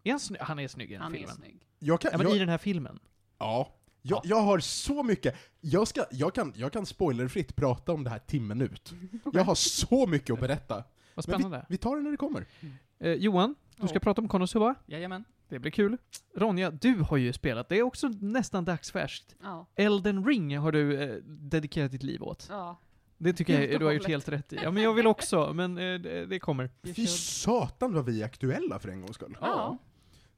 Är 0.04 0.10
han, 0.10 0.18
sny- 0.18 0.36
han 0.40 0.58
är 0.58 0.68
snygg 0.68 0.90
i 0.90 0.94
den 0.94 1.02
Han 1.02 1.12
är 1.12 1.16
filmen. 1.18 1.34
snygg. 1.36 1.66
Jag 1.78 2.00
kan, 2.00 2.10
Ja, 2.12 2.18
men 2.18 2.26
jag, 2.26 2.36
i 2.36 2.38
den 2.38 2.48
här 2.48 2.58
filmen. 2.58 2.98
Ja. 3.38 3.74
Jag, 4.06 4.20
jag 4.24 4.40
har 4.40 4.58
så 4.58 5.02
mycket, 5.02 5.34
jag, 5.60 5.88
ska, 5.88 6.04
jag, 6.10 6.34
kan, 6.34 6.52
jag 6.56 6.72
kan 6.72 6.86
spoilerfritt 6.86 7.56
prata 7.56 7.92
om 7.92 8.04
det 8.04 8.10
här 8.10 8.18
timmen 8.18 8.60
ut. 8.60 8.92
Jag 9.32 9.44
har 9.44 9.54
så 9.54 10.06
mycket 10.06 10.30
att 10.34 10.40
berätta. 10.40 10.74
Vad 10.74 10.84
Men 11.14 11.22
spännande. 11.22 11.58
vi, 11.68 11.74
vi 11.74 11.78
tar 11.78 11.96
det 11.96 12.02
när 12.02 12.10
det 12.10 12.16
kommer. 12.16 12.46
Eh, 12.98 13.12
Johan, 13.12 13.54
du 13.76 13.86
ska 13.88 13.96
Ja. 13.96 14.00
prata 14.00 14.20
om 14.20 14.28
Konosuba. 14.28 14.74
Jajamän. 14.86 15.24
Det 15.48 15.58
blir 15.58 15.70
kul. 15.70 15.96
Ronja, 16.36 16.70
du 16.70 16.94
har 17.00 17.16
ju 17.16 17.32
spelat. 17.32 17.68
Det 17.68 17.78
är 17.78 17.82
också 17.82 18.08
nästan 18.20 18.64
dagsfärskt. 18.64 19.34
Ja. 19.42 19.66
Elden 19.76 20.24
ring 20.26 20.58
har 20.58 20.72
du 20.72 21.02
eh, 21.02 21.16
dedikerat 21.24 21.90
ditt 21.92 22.02
liv 22.02 22.22
åt. 22.22 22.46
ja. 22.50 22.80
Det 23.18 23.32
tycker 23.32 23.60
jag 23.62 23.72
och 23.72 23.78
du 23.78 23.84
har 23.84 23.92
gjort 23.92 24.02
hållet. 24.02 24.08
helt 24.10 24.28
rätt 24.28 24.52
i. 24.52 24.56
Ja, 24.62 24.70
men 24.70 24.82
jag 24.82 24.94
vill 24.94 25.06
också, 25.06 25.52
men 25.54 25.78
eh, 25.78 26.00
det, 26.00 26.26
det 26.26 26.38
kommer. 26.38 26.70
Fy 26.94 27.06
satan 27.06 27.94
vad 27.94 28.04
vi 28.04 28.20
är 28.22 28.24
aktuella 28.26 28.78
för 28.78 28.88
en 28.88 29.00
gångs 29.00 29.14
skull. 29.14 29.36
Ja. 29.40 29.78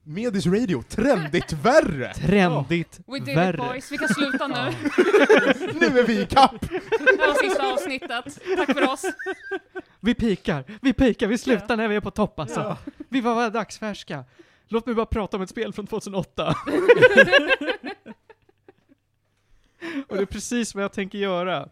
Medis 0.09 0.47
Radio, 0.47 0.83
trendigt 0.83 1.53
värre! 1.53 2.15
Trendigt 2.15 3.01
We 3.07 3.19
did 3.19 3.29
it 3.29 3.37
värre. 3.37 3.57
boys, 3.57 3.93
vi 3.93 3.99
kan 3.99 4.09
sluta 4.09 4.47
nu. 4.47 4.55
Nu 5.81 5.99
är 5.99 6.07
vi 6.07 6.21
i 6.21 6.27
kapp! 6.27 6.61
Det 6.61 7.17
var 7.19 7.43
sista 7.49 7.73
avsnittet. 7.73 8.39
Tack 8.57 8.73
för 8.73 8.93
oss. 8.93 9.03
Vi 10.01 10.15
pikar, 10.15 10.65
vi 10.83 10.93
pikar, 10.93 11.27
vi 11.27 11.39
slutar 11.39 11.77
när 11.77 11.89
vi 11.89 11.97
är 11.97 12.01
på 12.01 12.11
topp 12.11 12.39
alltså. 12.41 12.77
Vi 13.09 13.21
var 13.21 13.35
bara 13.35 13.51
dagsfärska. 13.51 14.25
Låt 14.69 14.87
mig 14.87 14.95
bara 14.95 15.07
prata 15.07 15.37
om 15.37 15.43
ett 15.43 15.51
spel 15.51 15.73
från 15.73 15.87
2008. 15.87 16.49
Och 20.09 20.17
det 20.17 20.23
är 20.23 20.27
precis 20.27 20.75
vad 20.75 20.85
jag 20.85 20.93
tänker 20.93 21.19
göra. 21.19 21.69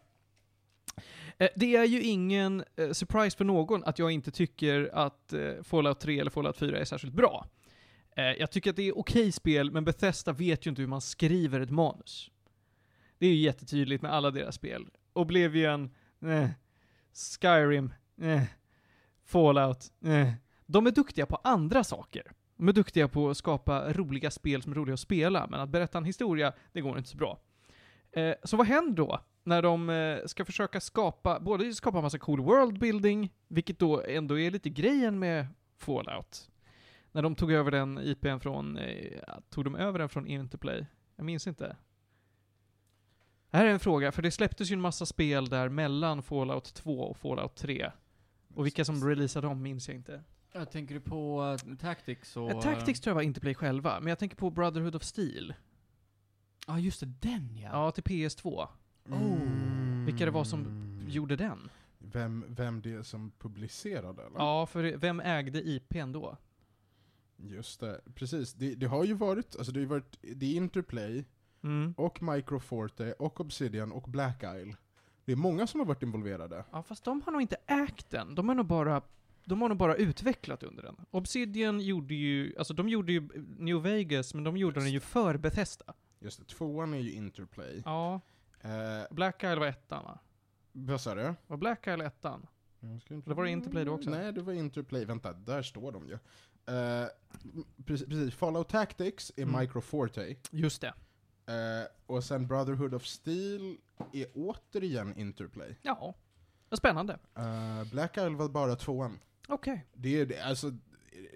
Eh, 1.39 1.49
Det 1.57 1.77
är 1.77 1.85
ju 1.85 2.03
ingen 2.03 2.65
eh, 2.77 2.91
surprise 2.91 3.37
för 3.37 3.45
någon 3.45 3.85
att 3.85 3.99
jag 3.99 4.11
inte 4.11 4.31
tycker 4.31 4.91
att 4.93 5.33
eh, 5.33 5.41
Fallout 5.63 6.01
3 6.01 6.21
eller 6.21 6.31
Fallout 6.31 6.57
4 6.59 6.79
är 6.79 6.85
särskilt 6.85 7.15
bra. 7.15 7.47
Eh, 8.15 8.25
jag 8.25 8.51
tycker 8.51 8.71
att 8.71 8.77
det 8.77 8.89
är 8.89 8.99
okej 8.99 9.33
spel, 9.33 9.71
men 9.71 9.85
Bethesda 9.85 10.33
vet 10.33 10.67
ju 10.67 10.71
inte 10.71 10.83
hur 10.83 10.89
man 10.89 11.01
skriver 11.01 11.61
ett 11.61 11.71
manus. 11.71 12.31
Det 13.19 13.27
är 13.27 13.31
ju 13.31 13.41
jättetydligt 13.41 14.03
med 14.03 14.13
alla 14.13 14.31
deras 14.31 14.55
spel. 14.55 14.87
Oblivion, 15.13 15.91
eh. 16.23 16.49
Skyrim, 17.41 17.93
eh. 18.23 18.43
Fallout, 19.25 19.93
eh. 20.05 20.33
De 20.67 20.87
är 20.87 20.91
duktiga 20.91 21.27
på 21.27 21.37
andra 21.45 21.85
saker. 21.85 22.33
De 22.57 22.69
är 22.69 22.73
duktiga 22.73 23.09
på 23.09 23.31
att 23.31 23.37
skapa 23.37 23.93
roliga 23.93 24.31
spel 24.31 24.63
som 24.63 24.73
är 24.73 24.77
roliga 24.77 24.95
att 24.95 25.01
spela, 25.01 25.47
men 25.51 25.61
att 25.61 25.69
berätta 25.69 25.99
en 25.99 26.05
historia, 26.05 26.53
det 26.73 26.81
går 26.81 26.99
inte 26.99 27.11
så 27.11 27.17
bra. 27.17 27.41
Eh, 28.13 28.35
så 28.45 28.57
vad 28.57 28.67
händer 28.67 28.97
då? 28.97 29.21
När 29.45 29.63
de 29.63 29.91
eh, 29.91 30.27
ska 30.27 30.45
försöka 30.45 30.81
skapa, 30.81 31.41
både 31.41 31.75
skapa 31.75 31.99
en 31.99 32.05
massa 32.05 32.19
cool 32.19 32.41
worldbuilding, 32.41 33.33
vilket 33.49 33.79
då 33.79 34.03
ändå 34.03 34.39
är 34.39 34.51
lite 34.51 34.71
grejen 34.71 35.19
med 35.19 35.47
Fallout. 35.79 36.51
När 37.15 37.23
de 37.23 37.35
tog 37.35 37.53
över 37.53 37.71
den 37.71 37.99
IPn 37.99 38.39
från, 38.39 38.77
eh, 38.77 39.23
tog 39.51 39.65
de 39.65 39.77
över 39.77 39.99
den 39.99 40.09
från 40.09 40.27
Interplay? 40.27 40.87
Jag 41.17 41.25
minns 41.25 41.47
inte. 41.47 41.77
Det 43.51 43.57
här 43.57 43.67
är 43.67 43.71
en 43.71 43.81
fråga, 43.81 44.13
för 44.13 44.23
det 44.23 44.31
släpptes 44.31 44.71
ju 44.71 44.75
en 44.75 44.81
massa 44.81 45.07
spel 45.07 45.49
där 45.49 45.69
mellan 45.69 46.23
Fallout 46.23 46.75
2 46.75 47.01
och 47.01 47.17
Fallout 47.17 47.57
3. 47.57 47.91
Och 48.55 48.67
vilka 48.67 48.85
som 48.85 49.09
releasade 49.09 49.47
dem 49.47 49.63
minns 49.63 49.89
jag 49.89 49.97
inte. 49.97 50.23
Jag 50.53 50.71
tänker 50.71 50.95
du 50.95 51.01
på 51.01 51.43
uh, 51.69 51.77
Tactics 51.77 52.37
och... 52.37 52.51
Eh, 52.51 52.61
Tactics 52.61 53.01
tror 53.01 53.11
jag 53.11 53.15
var 53.15 53.23
Interplay 53.23 53.55
själva, 53.55 54.01
men 54.01 54.09
jag 54.09 54.19
tänker 54.19 54.37
på 54.37 54.51
Brotherhood 54.51 54.95
of 54.95 55.03
Steel. 55.03 55.55
Ja, 56.67 56.79
just 56.79 57.01
det, 57.01 57.07
den 57.07 57.57
ja. 57.57 57.69
Ja, 57.73 57.91
till 57.91 58.05
PS2. 58.05 58.69
Mm. 59.09 60.07
Vilka 60.07 60.25
det 60.25 60.31
var 60.31 60.45
som 60.45 60.85
Gjorde 61.09 61.37
den? 61.37 61.71
Vem, 61.99 62.45
vem 62.49 62.83
det 62.83 62.93
är 62.93 63.03
som 63.03 63.33
publicerade 63.39 64.23
eller? 64.23 64.39
Ja, 64.39 64.67
för 64.67 64.97
vem 64.97 65.21
ägde 65.21 65.69
IPn 65.69 66.13
då? 66.13 66.37
Just 67.37 67.81
det, 67.81 68.01
precis. 68.15 68.53
Det, 68.55 68.75
det 68.75 68.87
har 68.87 69.05
ju 69.05 69.15
varit, 69.15 69.57
alltså 69.57 69.73
det 69.73 69.81
har 69.81 69.87
varit, 69.87 70.19
det 70.23 70.47
är 70.47 70.55
Interplay, 70.57 71.25
Mm. 71.63 71.95
och 71.97 72.23
Microforte, 72.23 73.13
och 73.13 73.41
Obsidian, 73.41 73.93
och 73.93 74.03
Black 74.03 74.43
Isle. 74.43 74.77
Det 75.25 75.33
är 75.33 75.37
många 75.37 75.67
som 75.67 75.81
har 75.81 75.87
varit 75.87 76.03
involverade. 76.03 76.65
Ja, 76.73 76.83
fast 76.83 77.05
de 77.05 77.23
har 77.23 77.33
nog 77.33 77.43
inte 77.43 77.57
ägt 77.67 78.11
den. 78.11 78.35
De 78.35 78.49
har 78.49 78.55
nog 78.55 78.67
bara, 78.67 79.03
de 79.45 79.63
har 79.63 79.69
nog 79.69 79.79
bara 79.79 79.97
utvecklat 79.97 80.63
under 80.63 80.83
den. 80.83 80.97
Obsidian 81.11 81.81
gjorde 81.81 82.15
ju, 82.15 82.55
alltså 82.59 82.75
de 82.75 82.89
gjorde 82.89 83.13
ju 83.13 83.29
New 83.59 83.83
Vegas, 83.83 84.35
men 84.35 84.45
de 84.45 84.57
gjorde 84.57 84.81
den 84.81 84.93
ju 84.93 85.01
för 85.01 85.37
Bethesda. 85.37 85.95
Just 86.21 86.39
det, 86.39 86.45
tvåan 86.45 86.95
är 86.95 86.99
ju 86.99 87.13
Interplay. 87.13 87.83
Ja. 87.85 88.21
Eh, 88.61 88.71
Black 89.15 89.43
Isle 89.43 89.57
var 89.57 89.67
ettan 89.67 90.05
va? 90.05 90.19
vad 90.73 91.01
sa 91.01 91.15
du? 91.15 91.35
Var 91.47 91.57
Black 91.57 91.87
Isle 91.87 92.05
ettan? 92.05 92.47
Jag 92.81 93.03
ska 93.03 93.15
inte- 93.15 93.27
Eller 93.29 93.35
var 93.37 93.45
det 93.45 93.51
Interplay 93.51 93.85
då 93.85 93.93
också? 93.93 94.11
Nej, 94.11 94.33
det 94.33 94.43
var 94.43 94.53
Interplay. 94.53 95.05
Vänta, 95.05 95.33
där 95.33 95.63
står 95.63 95.93
de 95.93 96.09
ju. 96.09 96.19
Eh, 96.67 97.07
precis, 97.87 98.07
precis, 98.09 98.35
Fallout 98.35 98.69
Tactics 98.69 99.33
är 99.37 99.43
Mm. 99.43 99.61
Microforte. 99.61 100.37
Just 100.51 100.81
det. 100.81 100.95
Eh, 101.47 101.87
och 102.07 102.25
sen 102.25 102.47
Brotherhood 102.47 102.95
of 102.95 103.07
Steel 103.07 103.77
är 104.13 104.27
återigen 104.35 105.17
Interplay. 105.19 105.77
Ja. 105.83 106.15
Vad 106.69 106.79
spännande. 106.79 107.19
Eh, 107.37 107.91
Black 107.93 108.17
Isle 108.17 108.29
var 108.29 108.49
bara 108.49 108.77
tvåan. 108.77 109.19
Okej. 109.49 109.87
Det 109.95 110.21
är, 110.21 110.27
det, 110.27 110.41
alltså, 110.41 110.71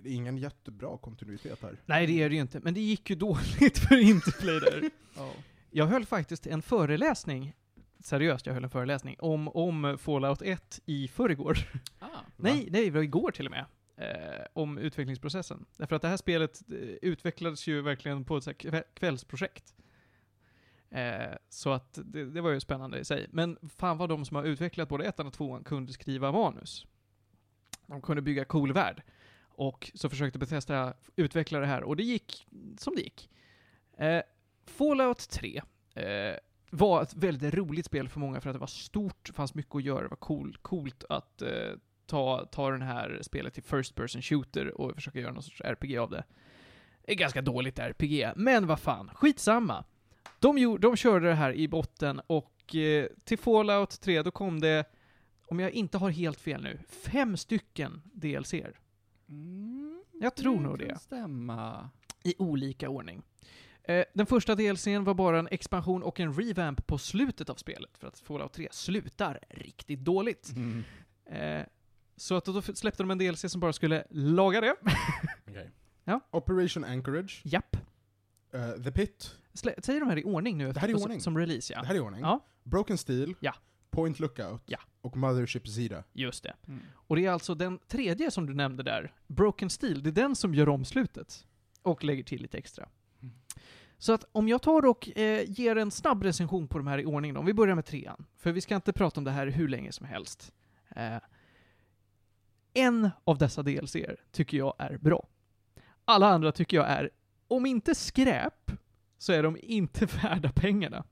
det 0.03 0.09
är 0.09 0.15
ingen 0.15 0.39
jättebra 0.39 0.99
kontinuitet 0.99 1.63
här. 1.63 1.77
Nej, 1.87 2.07
det 2.07 2.23
är 2.23 2.29
det 2.29 2.35
ju 2.35 2.41
inte. 2.41 2.61
Men 2.61 2.75
det 2.75 2.81
gick 2.81 3.11
ju 3.11 3.17
dåligt 3.27 3.79
för 3.79 3.97
Interplay 4.01 4.61
där. 4.61 4.91
Ja. 5.17 5.33
Jag 5.71 5.87
höll 5.87 6.07
faktiskt 6.07 6.47
en 6.47 6.63
föreläsning, 6.63 7.55
seriöst, 8.01 8.47
jag 8.47 8.55
höll 8.55 8.65
en 8.65 8.71
föreläsning, 8.71 9.17
om, 9.19 9.49
om 9.49 9.99
Fallout 10.01 10.43
1 10.43 10.81
i 10.87 11.09
förrgår. 11.09 11.59
Ah. 11.99 12.07
Nej, 12.37 12.69
nej, 12.71 12.85
det 12.85 12.91
var 12.91 13.03
igår 13.03 13.31
till 13.31 13.47
och 13.47 13.51
med. 13.51 13.65
Eh, 13.99 14.45
om 14.53 14.79
utvecklingsprocessen. 14.79 15.67
Därför 15.77 15.97
att 15.97 16.03
det 16.03 16.09
här 16.09 16.17
spelet 16.17 16.63
eh, 16.73 16.77
utvecklades 16.79 17.67
ju 17.67 17.83
verkligen 17.83 18.25
på 18.25 18.37
ett 18.37 18.45
så 18.45 18.51
här 18.51 18.85
kvällsprojekt. 18.95 19.75
Eh, 20.91 21.37
så 21.49 21.73
att 21.73 21.99
det, 22.05 22.25
det 22.25 22.41
var 22.41 22.51
ju 22.51 22.61
spännande 22.61 22.99
i 22.99 23.05
sig. 23.05 23.27
Men 23.31 23.59
fan 23.77 23.99
vad 23.99 24.09
de 24.09 24.25
som 24.25 24.37
har 24.37 24.45
utvecklat 24.45 24.89
både 24.89 25.05
ettan 25.05 25.27
och 25.27 25.33
tvåan 25.33 25.65
kunde 25.65 25.93
skriva 25.93 26.33
manus. 26.33 26.87
De 27.87 28.03
kunde 28.03 28.23
bygga 28.23 28.45
cool 28.45 28.73
värld. 28.73 29.03
Och 29.43 29.91
så 29.95 30.09
försökte 30.09 30.39
Bethesda 30.39 30.95
utveckla 31.17 31.59
det 31.59 31.67
här, 31.67 31.83
och 31.83 31.97
det 31.97 32.03
gick 32.03 32.47
som 32.79 32.95
det 32.95 33.03
gick. 33.03 33.31
Eh, 33.97 34.23
Fallout 34.67 35.29
3 35.31 35.63
eh, 35.95 36.37
var 36.71 37.03
ett 37.03 37.15
väldigt 37.15 37.55
roligt 37.55 37.87
spel 37.87 38.09
för 38.09 38.21
många 38.21 38.41
för 38.41 38.51
att 38.51 38.55
det 38.55 38.61
var 38.61 38.67
stort, 38.67 39.31
fanns 39.35 39.55
mycket 39.55 39.75
att 39.75 39.83
göra, 39.83 40.03
det 40.03 40.09
var 40.09 40.17
cool, 40.17 40.57
coolt 40.63 41.05
att 41.09 41.43
eh, 41.43 41.73
ta, 42.09 42.47
ta 42.53 42.71
den 42.71 42.83
här 42.83 43.19
spelet 43.23 43.55
till 43.55 43.63
First 43.63 43.95
Person 43.95 44.23
Shooter 44.23 44.81
och 44.81 44.95
försöka 44.95 45.21
göra 45.21 45.33
någon 45.33 45.43
sorts 45.43 45.61
RPG 45.61 45.97
av 45.99 46.11
det. 46.11 46.25
Det 47.07 47.13
är 47.13 47.17
ganska 47.17 47.43
dåligt 47.43 47.79
RPG, 47.79 48.33
men 48.37 48.67
vad 48.67 48.81
fan, 48.81 49.11
skitsamma. 49.15 49.85
De, 50.39 50.59
gjorde, 50.59 50.89
de 50.89 50.97
körde 50.97 51.29
det 51.29 51.35
här 51.35 51.53
i 51.53 51.69
botten 51.69 52.21
och 52.27 52.75
eh, 52.75 53.07
till 53.25 53.39
Fallout 53.39 54.01
3 54.01 54.23
då 54.23 54.31
kom 54.31 54.61
det, 54.61 54.85
om 55.47 55.61
jag 55.61 55.71
inte 55.71 55.99
har 55.99 56.11
helt 56.11 56.41
fel 56.41 56.63
nu, 56.63 56.79
fem 56.89 57.37
stycken 57.37 58.03
DLCer. 58.05 58.79
Mm, 59.29 60.03
Jag 60.21 60.37
tror 60.37 60.61
nog 60.61 60.79
kan 60.79 60.89
det. 60.89 60.99
stämma. 60.99 61.91
I 62.25 62.35
olika 62.39 62.89
ordning. 62.89 63.23
Eh, 63.83 64.05
den 64.15 64.27
första 64.27 64.55
DLCn 64.55 65.05
var 65.05 65.15
bara 65.15 65.39
en 65.39 65.49
expansion 65.51 66.03
och 66.03 66.21
en 66.21 66.33
revamp 66.35 66.87
på 66.87 66.99
slutet 66.99 67.51
av 67.51 67.55
spelet, 67.55 67.99
för 67.99 68.09
att 68.09 68.19
Fallout 68.19 68.53
3 68.53 68.69
slutar 68.71 69.39
riktigt 69.49 70.01
dåligt. 70.01 70.53
Mm. 70.57 70.85
Eh, 71.27 71.67
så 72.19 72.37
att 72.37 72.45
då 72.45 72.63
släppte 72.63 73.03
de 73.03 73.11
en 73.11 73.19
DLC 73.19 73.51
som 73.53 73.61
bara 73.61 73.73
skulle 73.73 74.05
laga 74.11 74.61
det. 74.61 74.75
Ja. 76.05 76.21
Operation 76.31 76.85
Anchorage, 76.85 77.41
Japp. 77.45 77.77
eh, 78.53 78.83
The 78.85 78.93
Pit, 78.93 79.37
Slä, 79.55 79.75
säger 79.83 80.01
de 80.01 80.09
här 80.09 80.19
i 80.19 80.25
ordning 80.25 80.59
nu? 80.59 80.73
Det 80.73 80.81
här 80.81 80.89
är 80.89 80.93
i 80.93 80.95
som- 80.95 81.03
ordning. 81.03 81.21
Som 81.21 81.39
release, 81.39 81.73
ja. 81.73 81.81
det 81.81 81.87
här 81.87 81.95
är 81.95 81.99
i 81.99 82.01
ordning. 82.01 82.21
Ja. 82.21 82.45
Broken 82.65 82.99
Steel, 82.99 83.35
Ja. 83.41 83.55
Point 83.91 84.21
Lookout, 84.21 84.63
Ja. 84.67 84.79
och 85.01 85.17
Mothership 85.17 85.69
Zeta. 85.69 86.05
Just 86.13 86.43
det. 86.43 86.55
Mm. 86.69 86.81
Och 86.95 87.17
det 87.17 87.25
är 87.27 87.31
alltså 87.31 87.55
den 87.55 87.79
tredje 87.79 88.31
som 88.31 88.47
du 88.47 88.55
nämnde 88.55 88.83
där, 88.83 89.13
Broken 89.27 89.71
Steel, 89.71 90.03
det 90.03 90.11
är 90.11 90.13
den 90.13 90.37
som 90.37 90.55
gör 90.55 90.69
om 90.69 90.85
slutet. 90.85 91.47
Och 91.83 92.05
lägger 92.05 92.23
till 92.23 92.43
lite 92.43 92.59
extra. 92.59 92.89
Mm. 93.23 93.35
Så 93.99 94.13
att 94.13 94.25
om 94.33 94.49
jag 94.49 94.63
tar 94.63 94.87
och 94.87 95.19
eh, 95.19 95.51
ger 95.51 95.77
en 95.77 95.91
snabb 95.91 96.23
recension 96.23 96.69
på 96.69 96.79
de 96.79 96.87
här 96.87 96.99
i 96.99 97.05
ordning 97.05 97.35
då, 97.35 97.41
om 97.41 97.47
vi 97.47 97.55
börjar 97.55 97.75
med 97.75 97.85
trean. 97.87 98.25
För 98.37 98.53
vi 98.53 98.61
ska 98.61 98.75
inte 98.75 98.93
prata 98.93 99.21
om 99.21 99.25
det 99.25 99.31
här 99.31 99.47
hur 99.47 99.69
länge 99.69 99.93
som 99.93 100.07
helst. 100.07 100.53
Eh, 100.97 101.17
en 102.79 103.11
av 103.25 103.39
dessa 103.39 103.63
DLCer 103.63 104.17
tycker 104.31 104.59
jag 104.59 104.75
är 104.79 104.99
bra. 104.99 105.29
Alla 106.05 106.29
andra 106.29 106.53
tycker 106.53 106.77
jag 106.77 106.87
är, 106.89 107.11
om 107.49 107.67
inte 107.67 107.95
skräp, 107.95 108.73
så 109.19 109.33
är 109.33 109.43
de 109.43 109.57
inte 109.63 110.07
värda 110.23 110.53
pengarna. 110.53 111.05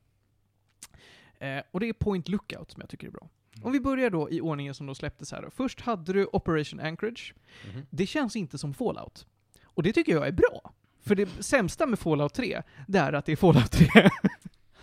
Eh, 1.39 1.63
och 1.71 1.81
det 1.81 1.89
är 1.89 1.93
Point 1.93 2.29
Lookout 2.29 2.71
som 2.71 2.81
jag 2.81 2.91
tycker 2.91 3.07
är 3.07 3.11
bra. 3.11 3.29
Om 3.63 3.73
vi 3.73 3.81
börjar 3.81 4.11
då 4.11 4.31
i 4.31 4.41
ordningen 4.41 4.75
som 4.75 4.87
de 4.87 4.95
släpptes 4.95 5.33
här. 5.33 5.51
Först 5.51 5.81
hade 5.81 6.13
du 6.13 6.27
Operation 6.33 6.81
Anchorage. 6.81 7.35
Mhm. 7.73 7.87
Det 7.91 8.07
känns 8.07 8.37
inte 8.37 8.59
som 8.59 8.75
Fallout. 8.75 9.27
Och 9.65 9.83
det 9.83 9.93
tycker 9.93 10.13
jag 10.13 10.27
är 10.29 10.33
bra. 10.33 10.73
För 11.01 11.15
det 11.15 11.45
sämsta 11.45 11.87
med 11.87 11.99
Fallout 11.99 12.35
3, 12.35 12.63
det 12.87 12.99
är 12.99 13.13
att 13.13 13.25
det 13.27 13.33
är 13.33 13.37
Fallout 13.37 13.73
3. 13.73 14.11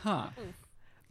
Ha. 0.04 0.24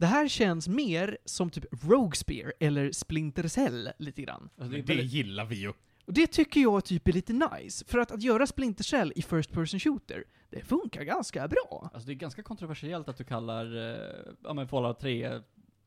Det 0.03 0.07
här 0.07 0.27
känns 0.27 0.67
mer 0.67 1.17
som 1.25 1.49
typ 1.49 1.65
Rogue 1.83 2.15
Spear 2.15 2.53
eller 2.59 2.91
Splinter 2.91 3.47
Cell 3.47 3.89
lite 3.97 4.21
grann. 4.21 4.49
Alltså, 4.57 4.77
det 4.77 4.93
gillar 4.93 5.45
vi 5.45 5.55
ju. 5.55 5.73
Och 6.05 6.13
det 6.13 6.27
tycker 6.27 6.61
jag 6.61 6.85
typ 6.85 7.07
är 7.07 7.11
lite 7.11 7.33
nice. 7.33 7.85
För 7.87 7.99
att, 7.99 8.11
att 8.11 8.21
göra 8.21 8.47
Splinter 8.47 8.83
Cell 8.83 9.13
i 9.15 9.21
First 9.21 9.51
Person 9.51 9.79
Shooter, 9.79 10.23
det 10.49 10.61
funkar 10.61 11.03
ganska 11.03 11.47
bra. 11.47 11.89
alltså, 11.93 12.07
det 12.07 12.13
är 12.13 12.15
ganska 12.15 12.43
kontroversiellt 12.43 13.09
att 13.09 13.17
du 13.17 13.23
kallar, 13.23 13.91
eh, 13.91 14.33
ja 14.43 14.53
men 14.53 14.67
Fallout 14.67 14.99
3 14.99 15.41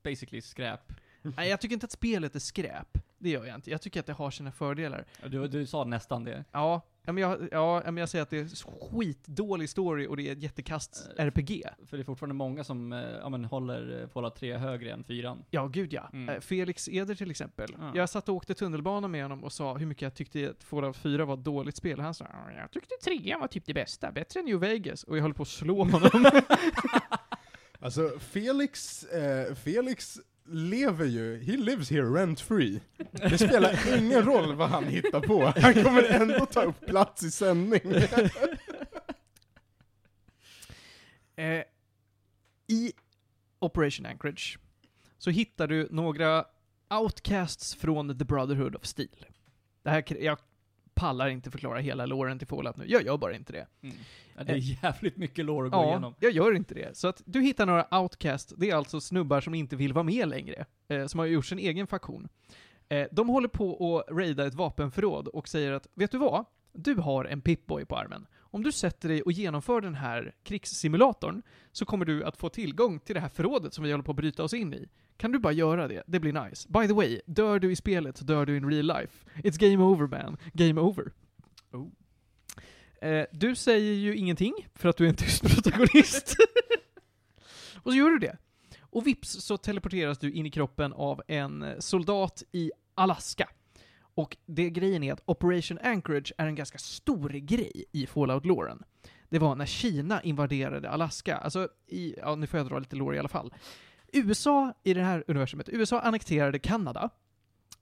basically 0.05 0.43
skräp. 0.43 0.93
Nej, 1.37 1.49
jag 1.51 1.61
tycker 1.61 1.75
inte 1.75 1.85
att 1.85 1.93
spelet 1.93 2.35
är 2.35 2.39
skräp. 2.41 2.99
Det 3.19 3.31
gör 3.31 3.45
jag 3.45 3.55
inte. 3.55 3.71
Jag 3.71 3.83
tycker 3.83 4.01
att 4.01 4.07
det 4.07 4.13
har 4.13 4.31
sina 4.31 4.53
fördelar. 4.53 5.05
Du, 5.27 5.49
du 5.49 5.67
sa 5.67 5.85
nästan 5.85 6.25
det. 6.25 6.45
Ja, 6.53 6.81
men 7.05 7.17
jag, 7.19 7.49
ja, 7.53 7.83
men 7.85 7.97
jag 7.97 8.09
säger 8.09 8.23
att 8.23 8.31
det 8.31 8.39
är 8.39 8.89
skitdålig 8.91 9.69
story 9.71 10.07
och 10.07 10.17
det 10.17 10.29
är 10.29 10.33
ett 10.33 10.43
jättekast 10.43 11.09
Eh, 11.19 11.27
RPG. 11.27 11.63
För 11.87 11.97
det 11.97 12.03
är 12.03 12.05
fortfarande 12.05 12.35
många 12.35 12.65
som, 12.65 12.93
eh, 12.93 13.01
ja 13.21 13.29
men 13.29 13.45
håller 13.45 14.03
eh, 14.03 14.09
Fallout 14.09 14.37
3 14.37 14.57
högre 14.57 14.93
än 14.93 15.05
4. 15.05 15.37
Ja, 15.51 15.67
gud 15.67 15.93
ja. 15.93 16.11
Mm. 16.13 16.29
Eh, 16.35 16.41
Felix 16.41 16.89
Eder 16.89 17.15
till 17.15 17.31
exempel. 17.31 17.77
Ja. 17.79 17.93
Jag 17.95 18.09
satt 18.11 18.29
och 18.29 18.35
åkte 18.35 18.55
tunnelbana 18.55 19.09
med 19.09 19.23
honom 19.23 19.45
och 19.45 19.53
sa 19.53 19.77
hur 19.77 19.87
mycket 19.87 20.03
jag 20.03 20.15
tyckte 20.15 20.51
att 20.51 20.65
Fallout 20.65 20.97
4 20.97 21.25
var 21.25 21.35
ett 21.35 21.45
dåligt 21.45 21.77
spel. 21.77 22.01
Han 22.01 22.15
sa 22.15 22.27
"Ja, 22.33 22.53
jag 22.61 22.71
tyckte 22.71 22.95
3 23.05 23.37
var 23.37 23.47
typ 23.47 23.67
det 23.67 23.75
bästa, 23.75 24.13
bättre 24.13 24.41
än 24.41 24.47
New 24.47 24.59
Vegas. 24.61 25.03
Och 25.05 25.17
jag 25.17 25.23
höll 25.23 25.35
på 25.35 25.43
att 25.43 25.49
slå 25.49 25.85
honom. 25.85 26.11
Alltså, 27.81 28.11
Felix, 28.19 29.05
eh, 29.05 29.55
Felix 29.55 30.19
lever 30.49 31.05
ju, 31.05 31.43
he 31.45 31.57
lives 31.57 31.91
here 31.91 32.21
rent 32.21 32.41
free. 32.41 32.81
Det 33.13 33.39
spelar 33.39 33.99
ingen 33.99 34.23
roll 34.23 34.55
vad 34.55 34.69
han 34.69 34.85
hittar 34.85 35.21
på, 35.21 35.53
han 35.57 35.75
kommer 35.75 36.03
ändå 36.03 36.47
ta 36.47 36.63
upp 36.63 36.87
plats 36.87 37.23
i 37.23 37.31
sändning. 37.31 37.81
eh, 41.37 41.63
I 42.67 42.93
Operation 43.59 44.07
Anchorage 44.07 44.59
så 45.19 45.31
hittar 45.31 45.67
du 45.67 45.89
några 45.91 46.45
outcasts 46.91 47.75
från 47.75 48.19
The 48.19 48.25
Brotherhood 48.25 48.77
of 48.77 48.85
Steel. 48.85 49.27
Det 49.83 49.91
här, 49.91 50.23
jag 50.23 50.39
pallar 50.97 51.29
inte 51.29 51.51
förklara 51.51 51.79
hela 51.79 52.07
låren 52.07 52.39
till 52.39 52.49
Fallout 52.49 52.77
nu, 52.77 52.85
jag 52.89 53.03
gör 53.03 53.17
bara 53.17 53.35
inte 53.35 53.53
det. 53.53 53.67
Mm. 53.83 53.97
Ja, 54.37 54.45
det 54.45 54.53
är 54.53 54.85
jävligt 54.85 55.17
mycket 55.17 55.45
lore 55.45 55.67
att 55.67 55.73
gå 55.73 55.79
Ja, 55.79 55.89
igenom. 55.91 56.15
jag 56.21 56.33
gör 56.33 56.57
inte 56.57 56.75
det. 56.75 56.97
Så 56.97 57.09
att 57.09 57.23
du 57.25 57.41
hittar 57.43 57.67
några 57.67 58.01
outcast, 58.01 58.53
det 58.57 58.71
är 58.71 58.75
alltså 58.77 59.01
snubbar 59.01 59.41
som 59.41 59.55
inte 59.55 59.77
vill 59.77 59.93
vara 59.93 60.03
med 60.05 60.29
längre, 60.29 60.65
eh, 60.89 61.07
som 61.07 61.19
har 61.21 61.27
gjort 61.27 61.47
sin 61.47 61.59
egen 61.59 61.87
faktion. 61.87 62.29
Eh, 62.89 63.07
de 63.13 63.29
håller 63.29 63.49
på 63.49 63.99
att 63.99 64.17
raida 64.17 64.47
ett 64.47 64.55
vapenförråd 64.55 65.29
och 65.29 65.49
säger 65.49 65.73
att, 65.73 65.87
vet 65.95 66.11
du 66.11 66.19
vad? 66.19 66.45
Du 66.73 66.95
har 66.95 67.25
en 67.25 67.43
Pip-Boy 67.43 67.85
på 67.85 67.97
armen. 67.97 68.27
Om 68.39 68.63
du 68.63 68.73
sätter 68.73 69.09
dig 69.09 69.23
och 69.23 69.33
genomför 69.33 69.81
den 69.81 69.95
här 69.95 70.35
krigssimulatorn 70.43 71.43
så 71.73 71.85
kommer 71.85 72.05
du 72.05 72.25
att 72.25 72.37
få 72.37 72.49
tillgång 72.49 72.99
till 73.01 73.15
det 73.15 73.21
här 73.21 73.29
förrådet 73.29 73.75
som 73.75 73.85
vi 73.85 73.91
håller 73.91 74.05
på 74.05 74.11
att 74.11 74.17
bryta 74.17 74.45
oss 74.45 74.55
in 74.55 74.75
i. 74.75 74.89
Kan 75.17 75.33
du 75.33 75.39
bara 75.39 75.53
göra 75.53 75.89
det? 75.89 76.03
Det 76.07 76.21
blir 76.21 76.33
nice. 76.33 76.69
By 76.69 76.87
the 76.87 76.95
way, 76.95 77.21
dör 77.27 77.59
du 77.59 77.73
i 77.73 77.77
spelet 77.77 78.17
så 78.17 78.25
dör 78.25 78.47
du 78.47 78.57
in 78.57 78.71
real 78.71 78.87
life. 78.87 79.27
It's 79.35 79.59
game 79.59 79.85
over 79.85 80.07
man. 80.07 80.37
Game 80.53 80.81
over. 80.81 81.13
Oh. 81.73 81.89
Eh, 83.09 83.27
du 83.33 83.55
säger 83.55 83.93
ju 83.93 84.17
ingenting, 84.17 84.55
för 84.75 84.89
att 84.89 84.97
du 84.97 85.05
är 85.05 85.09
en 85.09 85.17
tyst 85.17 85.43
protagonist. 85.55 86.37
och 87.75 87.93
så 87.93 87.99
gör 87.99 88.11
du 88.11 88.19
det. 88.19 88.37
Och 88.81 89.07
vips 89.07 89.29
så 89.29 89.57
teleporteras 89.57 90.19
du 90.19 90.33
in 90.33 90.47
i 90.47 90.51
kroppen 90.51 90.93
av 90.93 91.23
en 91.29 91.83
soldat 91.83 92.43
i 92.53 92.71
Alaska. 92.95 93.49
Och 94.15 94.37
det 94.47 94.71
grejen 94.71 95.03
är 95.03 95.13
att 95.13 95.23
Operation 95.25 95.79
Anchorage 95.83 96.33
är 96.39 96.47
en 96.47 96.55
ganska 96.55 96.79
stor 96.79 97.29
grej 97.29 97.85
i 97.93 98.07
Fallout-låren. 98.07 98.83
Det 99.29 99.39
var 99.39 99.55
när 99.55 99.67
Kina 99.67 100.23
invaderade 100.23 100.91
Alaska, 100.91 101.37
alltså 101.37 101.69
i, 101.87 102.15
ja 102.19 102.35
nu 102.35 102.47
får 102.47 102.59
jag 102.59 102.69
dra 102.69 102.79
lite 102.79 102.97
lore 102.97 103.17
i 103.17 103.19
alla 103.19 103.29
fall. 103.29 103.55
USA, 104.17 104.73
i 104.83 104.95
det 104.95 105.03
här 105.03 105.25
universumet, 105.27 105.69
USA 105.69 106.01
annekterade 106.01 106.59
Kanada 106.59 107.11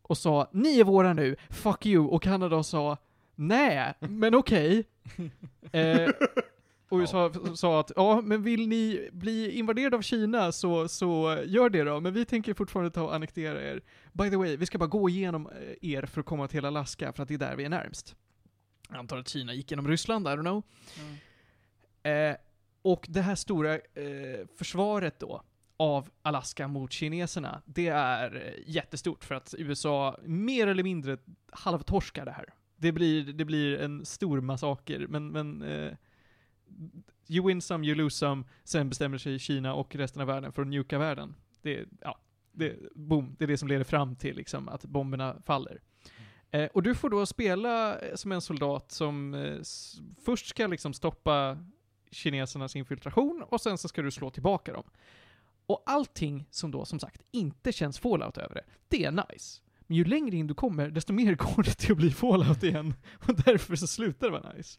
och 0.02 0.18
sa 0.18 0.50
ni 0.52 0.80
är 0.80 0.85
våra 0.85 1.12
nu, 1.12 1.37
fuck 1.50 1.87
you, 1.87 2.06
och 2.06 2.22
Kanada 2.22 2.62
sa 2.62 2.96
nej, 3.35 3.94
men 4.00 4.35
okej. 4.35 4.85
Eh, 5.72 6.11
och 6.88 6.98
USA 6.98 7.32
sa 7.54 7.80
att 7.80 7.92
ja, 7.96 8.20
men 8.20 8.42
vill 8.42 8.68
ni 8.68 9.09
bli 9.12 9.50
invaderade 9.50 9.96
av 9.96 10.02
Kina 10.02 10.52
så, 10.52 10.88
så 10.88 11.38
gör 11.46 11.70
det 11.70 11.85
då, 11.85 12.00
men 12.00 12.12
vi 12.12 12.24
tänker 12.24 12.54
fortfarande 12.54 12.90
ta 12.90 13.02
och 13.02 13.14
annektera 13.14 13.62
er. 13.62 13.82
By 14.12 14.30
the 14.30 14.37
way, 14.37 14.56
vi 14.56 14.66
ska 14.66 14.78
bara 14.78 14.87
gå 14.87 15.09
igenom 15.09 15.46
eh, 15.46 15.90
er 15.90 16.06
för 16.06 16.20
att 16.20 16.26
komma 16.26 16.48
till 16.48 16.64
Alaska, 16.64 17.12
för 17.12 17.22
att 17.22 17.28
det 17.28 17.35
är 17.35 17.38
där 17.38 17.56
vi 17.56 17.64
är 17.64 17.68
närmst. 17.68 18.14
Jag 18.88 18.98
antar 18.98 19.18
att 19.18 19.28
Kina 19.28 19.54
gick 19.54 19.70
genom 19.70 19.88
Ryssland, 19.88 20.26
I 20.26 20.30
don't 20.30 20.40
know. 20.40 20.62
Eh, 22.12 22.37
och 22.82 23.06
det 23.09 23.20
här 23.20 23.35
stora 23.35 23.74
eh, 23.74 24.46
försvaret 24.56 25.20
då, 25.20 25.42
av 25.76 26.10
Alaska 26.22 26.68
mot 26.68 26.92
kineserna, 26.92 27.62
det 27.64 27.88
är 27.88 28.37
eh, 28.37 28.62
jättestort 28.66 29.24
för 29.24 29.34
att 29.34 29.54
USA 29.58 30.18
mer 30.24 30.66
eller 30.66 30.82
mindre 30.82 31.18
halvtorskar 31.50 32.24
det 32.24 32.32
här. 32.32 32.54
Det 32.76 32.92
blir, 32.92 33.32
det 33.32 33.44
blir 33.44 33.80
en 33.80 34.04
stor 34.06 34.40
massaker, 34.40 35.06
men, 35.08 35.28
men 35.28 35.62
eh, 35.62 35.92
you 37.28 37.46
win 37.46 37.60
some, 37.60 37.87
you 37.87 37.94
lose 37.94 38.16
some, 38.16 38.44
sen 38.64 38.88
bestämmer 38.88 39.18
sig 39.18 39.38
Kina 39.38 39.74
och 39.74 39.94
resten 39.94 40.22
av 40.22 40.28
världen 40.28 40.52
för 40.52 40.62
att 40.62 40.68
njuka 40.68 40.98
världen. 40.98 41.34
Det, 41.62 41.84
ja, 42.00 42.18
det, 42.52 42.76
boom, 42.94 43.37
det 43.38 43.44
är 43.44 43.48
det 43.48 43.58
som 43.58 43.68
leder 43.68 43.84
fram 43.84 44.16
till 44.16 44.37
liksom, 44.37 44.68
att 44.68 44.84
bomberna 44.84 45.37
faller. 45.44 45.80
Eh, 46.50 46.66
och 46.66 46.82
du 46.82 46.94
får 46.94 47.10
då 47.10 47.26
spela 47.26 47.98
eh, 47.98 48.14
som 48.14 48.32
en 48.32 48.40
soldat 48.40 48.90
som 48.90 49.34
eh, 49.34 49.58
först 50.24 50.46
ska 50.46 50.66
liksom 50.66 50.92
stoppa 50.92 51.58
kinesernas 52.10 52.76
infiltration 52.76 53.44
och 53.48 53.60
sen 53.60 53.78
så 53.78 53.88
ska 53.88 54.02
du 54.02 54.10
slå 54.10 54.30
tillbaka 54.30 54.72
dem. 54.72 54.84
Och 55.66 55.83
allting 55.87 56.46
som 56.50 56.70
då 56.70 56.85
som 56.85 57.00
sagt 57.00 57.22
inte 57.31 57.72
känns 57.72 57.98
fallout 57.98 58.38
över 58.38 58.55
det, 58.55 58.64
det 58.88 59.05
är 59.05 59.11
nice. 59.11 59.61
Men 59.87 59.96
ju 59.96 60.05
längre 60.05 60.37
in 60.37 60.46
du 60.46 60.55
kommer, 60.55 60.90
desto 60.90 61.12
mer 61.12 61.35
går 61.57 61.62
det 61.62 61.74
till 61.74 61.92
att 61.92 61.98
bli 61.98 62.11
fallout 62.11 62.62
igen. 62.62 62.94
Och 63.29 63.35
därför 63.44 63.77
så 63.77 63.87
slutar 63.87 64.27
det 64.27 64.33
vara 64.33 64.53
nice. 64.53 64.79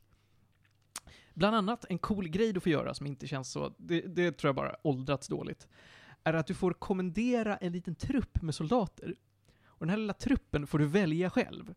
Bland 1.34 1.56
annat 1.56 1.86
en 1.90 1.98
cool 1.98 2.28
grej 2.28 2.54
du 2.54 2.60
får 2.60 2.72
göra 2.72 2.94
som 2.94 3.08
inte 3.08 3.28
känns 3.28 3.52
så, 3.52 3.74
det, 3.78 4.02
det 4.02 4.32
tror 4.32 4.48
jag 4.48 4.56
bara 4.56 4.76
åldrats 4.84 5.28
dåligt, 5.28 5.68
är 6.24 6.34
att 6.34 6.48
du 6.48 6.54
får 6.54 6.74
kommendera 6.74 7.58
en 7.58 7.72
liten 7.72 7.96
trupp 7.96 8.42
med 8.42 8.56
soldater. 8.56 9.16
Och 9.66 9.86
den 9.86 9.90
här 9.90 9.98
lilla 9.98 10.14
truppen 10.14 10.68
får 10.68 10.80
du 10.80 10.86
välja 10.86 11.30
själv. 11.30 11.74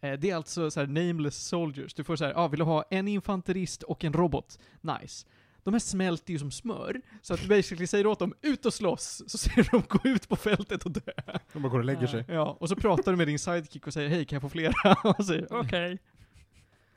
Eh, 0.00 0.12
det 0.12 0.30
är 0.30 0.36
alltså 0.36 0.70
så 0.70 0.80
här 0.80 0.86
nameless 0.86 1.46
soldiers. 1.46 1.94
Du 1.94 2.04
får 2.04 2.16
så 2.16 2.24
här, 2.24 2.32
ah, 2.36 2.48
vill 2.48 2.58
du 2.58 2.64
ha 2.64 2.84
en 2.90 3.08
infanterist 3.08 3.82
och 3.82 4.04
en 4.04 4.12
robot? 4.12 4.58
Nice. 4.80 5.26
De 5.70 5.74
här 5.74 5.80
smälter 5.80 6.32
ju 6.32 6.38
som 6.38 6.50
smör, 6.50 7.00
så 7.22 7.34
att 7.34 7.40
du 7.40 7.48
basically 7.48 7.86
säger 7.86 8.06
åt 8.06 8.18
dem, 8.18 8.34
ut 8.42 8.66
och 8.66 8.74
slåss, 8.74 9.22
så 9.26 9.38
ser 9.38 9.70
de 9.70 9.82
gå 9.88 9.98
ut 10.04 10.28
på 10.28 10.36
fältet 10.36 10.82
och 10.82 10.90
dö. 10.90 11.12
De 11.52 11.62
bara 11.62 11.68
går 11.68 11.78
och 11.78 11.84
lägger 11.84 12.06
sig. 12.06 12.24
Ja, 12.28 12.56
och 12.60 12.68
så 12.68 12.76
pratar 12.76 13.12
du 13.12 13.18
med 13.18 13.26
din 13.26 13.38
sidekick 13.38 13.86
och 13.86 13.92
säger 13.92 14.08
hej, 14.08 14.24
kan 14.24 14.36
jag 14.36 14.42
få 14.42 14.48
flera? 14.48 14.92
Och 15.18 15.24
säger 15.24 15.46
okej. 15.50 15.98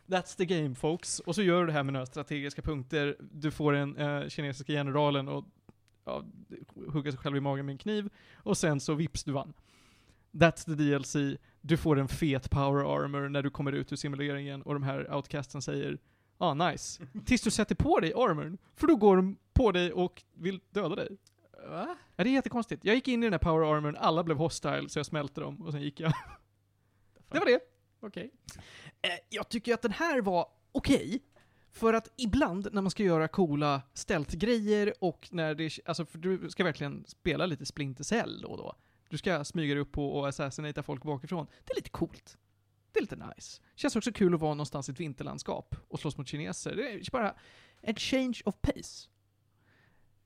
That's 0.08 0.38
the 0.38 0.46
game 0.46 0.76
folks. 0.76 1.20
Och 1.20 1.36
så 1.36 1.42
gör 1.44 1.62
du 1.62 1.68
det 1.68 1.74
här 1.74 1.84
med 1.84 1.94
några 1.94 2.06
strategiska 2.06 2.62
punkter. 2.62 3.16
Du 3.20 3.52
får 3.52 3.74
den 3.74 3.98
uh, 3.98 4.30
kinesiska 4.30 4.74
generalen 4.74 5.28
och 5.28 5.46
ja, 6.06 6.24
hugga 6.88 7.12
sig 7.12 7.20
själv 7.20 7.38
i 7.38 7.40
magen 7.40 7.66
med 7.66 7.74
en 7.74 7.78
kniv. 7.78 8.10
Och 8.36 8.58
sen 8.58 8.80
så 8.80 8.94
vips 8.94 9.24
du 9.24 9.32
vann. 9.32 9.54
That's 10.32 10.66
the 10.66 10.74
DLC. 10.74 11.40
Du 11.62 11.78
får 11.78 12.00
en 12.00 12.08
fet 12.08 12.50
power 12.50 13.04
armor 13.04 13.30
när 13.30 13.42
du 13.42 13.50
kommer 13.50 13.72
ut 13.72 13.92
ur 13.92 13.96
simuleringen 13.96 14.62
och 14.62 14.74
de 14.74 14.84
här 14.84 15.16
outcasten 15.16 15.62
säger 15.62 15.98
ah 16.44 16.54
nice. 16.54 17.04
Tills 17.26 17.42
du 17.42 17.52
sätter 17.52 17.76
på 17.76 18.00
dig 18.00 18.14
armorn. 18.14 18.58
För 18.76 18.88
då 18.88 18.96
går 18.96 19.16
de 19.16 19.38
på 19.54 19.72
dig 19.72 19.94
och 19.94 20.24
vill 20.34 20.60
döda 20.70 20.96
dig. 20.96 21.18
Va? 21.70 21.98
Ja, 22.16 22.24
det 22.24 22.30
är 22.30 22.34
jättekonstigt. 22.34 22.86
Jag 22.86 22.96
gick 22.96 23.08
in 23.08 23.24
i 23.24 23.26
den 23.26 23.34
här 23.34 23.40
power 23.40 23.76
armorn, 23.76 23.98
alla 24.00 24.24
blev 24.24 24.38
hostile, 24.38 24.90
så 24.90 25.00
jag 25.00 25.06
smälte 25.06 25.42
dem 25.42 25.62
och 25.62 25.72
sen 25.72 25.82
gick 25.82 26.00
jag. 26.00 26.14
Det 27.30 27.40
var 27.40 27.46
det. 27.46 27.60
Okej. 28.00 28.32
Eh, 29.02 29.10
jag 29.30 29.50
tycker 29.50 29.74
att 29.74 29.82
den 29.82 29.92
här 29.92 30.22
var 30.22 30.48
okej. 30.72 31.22
För 31.72 31.94
att 31.94 32.12
ibland 32.18 32.70
när 32.72 32.82
man 32.82 32.92
ska 32.92 33.04
göra 33.04 33.28
coola 33.28 33.82
stealth-grejer 33.94 34.94
och 35.00 35.28
när 35.32 35.56
det, 35.56 35.80
alltså 35.86 36.06
för 36.06 36.18
du 36.18 36.50
ska 36.50 36.64
verkligen 36.64 37.04
spela 37.08 37.46
lite 37.46 37.66
Splinter 37.66 38.04
Cell 38.04 38.42
då 38.42 38.48
och 38.48 38.58
då. 38.58 38.76
Du 39.10 39.18
ska 39.18 39.44
smyga 39.44 39.74
dig 39.74 39.82
upp 39.82 39.92
på 39.92 40.12
och 40.12 40.28
assassinata 40.28 40.84
folk 40.84 41.04
bakifrån. 41.04 41.48
Det 41.66 41.74
är 41.74 41.76
lite 41.76 41.90
coolt. 41.90 42.38
Det 42.94 43.00
är 43.00 43.02
lite 43.02 43.16
nice. 43.16 43.62
Känns 43.76 43.96
också 43.96 44.12
kul 44.12 44.34
att 44.34 44.40
vara 44.40 44.54
någonstans 44.54 44.90
i 44.90 44.92
ett 44.92 45.00
vinterlandskap 45.00 45.76
och 45.88 46.00
slåss 46.00 46.18
mot 46.18 46.28
kineser. 46.28 46.76
Det 46.76 46.92
är 46.92 47.12
bara 47.12 47.36
en 47.82 47.96
change 47.96 48.42
of 48.46 48.56
pace. 48.62 49.10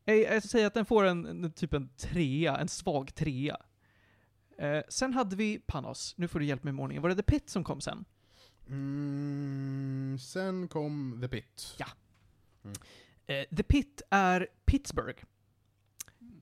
Jag, 0.06 0.18
jag 0.18 0.44
säger 0.44 0.68
att 0.68 0.74
den 0.74 0.86
får 0.86 1.04
en, 1.04 1.26
en 1.26 1.52
typ 1.52 1.74
en 1.74 1.90
trea, 1.98 2.58
en 2.58 2.68
svag 2.68 3.16
trea. 3.16 3.58
Eh, 4.58 4.82
sen 4.90 5.14
hade 5.14 5.36
vi 5.36 5.60
Panos, 5.60 6.14
nu 6.18 6.28
får 6.28 6.40
du 6.40 6.46
hjälpa 6.46 6.64
mig 6.64 6.74
med 6.74 6.84
ordningen. 6.84 7.02
Var 7.02 7.10
det 7.10 7.16
The 7.16 7.24
Pit 7.24 7.50
som 7.50 7.64
kom 7.64 7.82
sen? 7.82 8.06
Mm, 8.70 10.18
sen 10.20 10.68
kom 10.68 11.20
The 11.22 11.28
Pit. 11.28 11.76
Ja. 11.78 11.88
Eh, 13.28 13.46
The 13.58 13.64
Pit 13.64 14.02
är 14.10 14.48
Pittsburgh. 14.66 15.24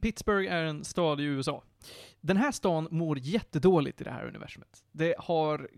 Pittsburgh 0.02 0.54
är 0.54 0.64
en 0.64 0.84
stad 0.84 1.22
i 1.22 1.24
USA. 1.24 1.64
Den 2.22 2.38
här 2.38 2.52
stan 2.52 2.88
mår 2.92 3.20
jättedåligt 3.20 4.02
i 4.02 4.04
det 4.04 4.12
här 4.12 4.28
universumet. 4.28 4.84
Det 4.92 5.16
har 5.20 5.70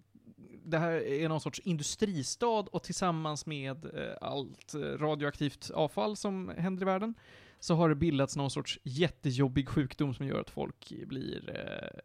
det 0.70 0.78
här 0.78 0.92
är 0.92 1.30
någon 1.30 1.42
sorts 1.42 1.60
industristad 1.60 2.48
och 2.48 2.84
tillsammans 2.84 3.46
med 3.46 3.86
eh, 3.86 4.16
allt 4.22 4.74
eh, 4.74 4.80
radioaktivt 4.80 5.72
avfall 5.72 6.16
som 6.16 6.50
händer 6.58 6.82
i 6.82 6.86
världen 6.86 7.14
så 7.60 7.76
har 7.76 7.90
det 7.90 7.96
bildats 7.96 8.36
någon 8.36 8.52
sorts 8.52 8.80
jättejobbig 8.84 9.70
sjukdom 9.70 10.14
som 10.14 10.28
gör 10.28 10.42
att 10.42 10.50
folk 10.50 10.94
blir 11.06 11.50
eh, 11.56 12.00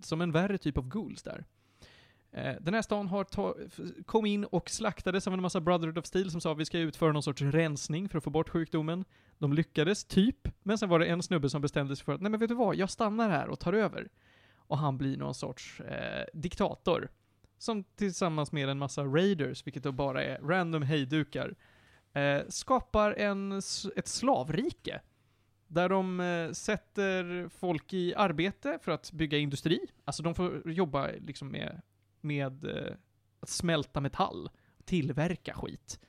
som 0.00 0.20
en 0.20 0.32
värre 0.32 0.58
typ 0.58 0.78
av 0.78 0.88
ghouls 0.88 1.22
där. 1.22 1.44
Eh, 2.32 2.54
Den 2.60 2.74
här 2.74 2.82
stan 2.82 3.08
har 3.08 3.26
kom 4.02 4.26
in 4.26 4.44
och 4.44 4.70
slaktades 4.70 5.26
av 5.26 5.34
en 5.34 5.42
massa 5.42 5.60
Brotherhood 5.60 5.98
of 5.98 6.06
Steel 6.06 6.30
som 6.30 6.40
sa 6.40 6.52
att 6.52 6.58
vi 6.58 6.64
ska 6.64 6.78
utföra 6.78 7.12
någon 7.12 7.22
sorts 7.22 7.42
rensning 7.42 8.08
för 8.08 8.18
att 8.18 8.24
få 8.24 8.30
bort 8.30 8.48
sjukdomen. 8.48 9.04
De 9.38 9.52
lyckades, 9.52 10.04
typ, 10.04 10.48
men 10.62 10.78
sen 10.78 10.88
var 10.88 10.98
det 10.98 11.06
en 11.06 11.22
snubbe 11.22 11.50
som 11.50 11.62
bestämde 11.62 11.96
sig 11.96 12.04
för 12.04 12.12
att 12.12 12.20
nej 12.20 12.30
men 12.30 12.40
vet 12.40 12.48
du 12.48 12.54
vad, 12.54 12.76
jag 12.76 12.90
stannar 12.90 13.30
här 13.30 13.48
och 13.48 13.58
tar 13.58 13.72
över. 13.72 14.08
Och 14.56 14.78
han 14.78 14.98
blir 14.98 15.16
någon 15.16 15.34
sorts 15.34 15.80
eh, 15.80 16.24
diktator. 16.32 17.08
Som 17.58 17.84
tillsammans 17.84 18.52
med 18.52 18.68
en 18.68 18.78
massa 18.78 19.04
raiders, 19.04 19.66
vilket 19.66 19.82
då 19.82 19.92
bara 19.92 20.24
är 20.24 20.38
random 20.38 20.82
hejdukar, 20.82 21.54
eh, 22.12 22.40
skapar 22.48 23.12
en, 23.12 23.52
ett 23.96 24.08
slavrike. 24.08 25.00
Där 25.68 25.88
de 25.88 26.20
eh, 26.20 26.52
sätter 26.52 27.48
folk 27.48 27.92
i 27.92 28.14
arbete 28.14 28.78
för 28.82 28.92
att 28.92 29.12
bygga 29.12 29.38
industri. 29.38 29.80
Alltså 30.04 30.22
de 30.22 30.34
får 30.34 30.70
jobba 30.70 31.06
liksom 31.06 31.48
med, 31.48 31.80
med 32.20 32.64
eh, 32.64 32.94
att 33.40 33.48
smälta 33.48 34.00
metall, 34.00 34.50
tillverka 34.84 35.54
skit. 35.54 36.00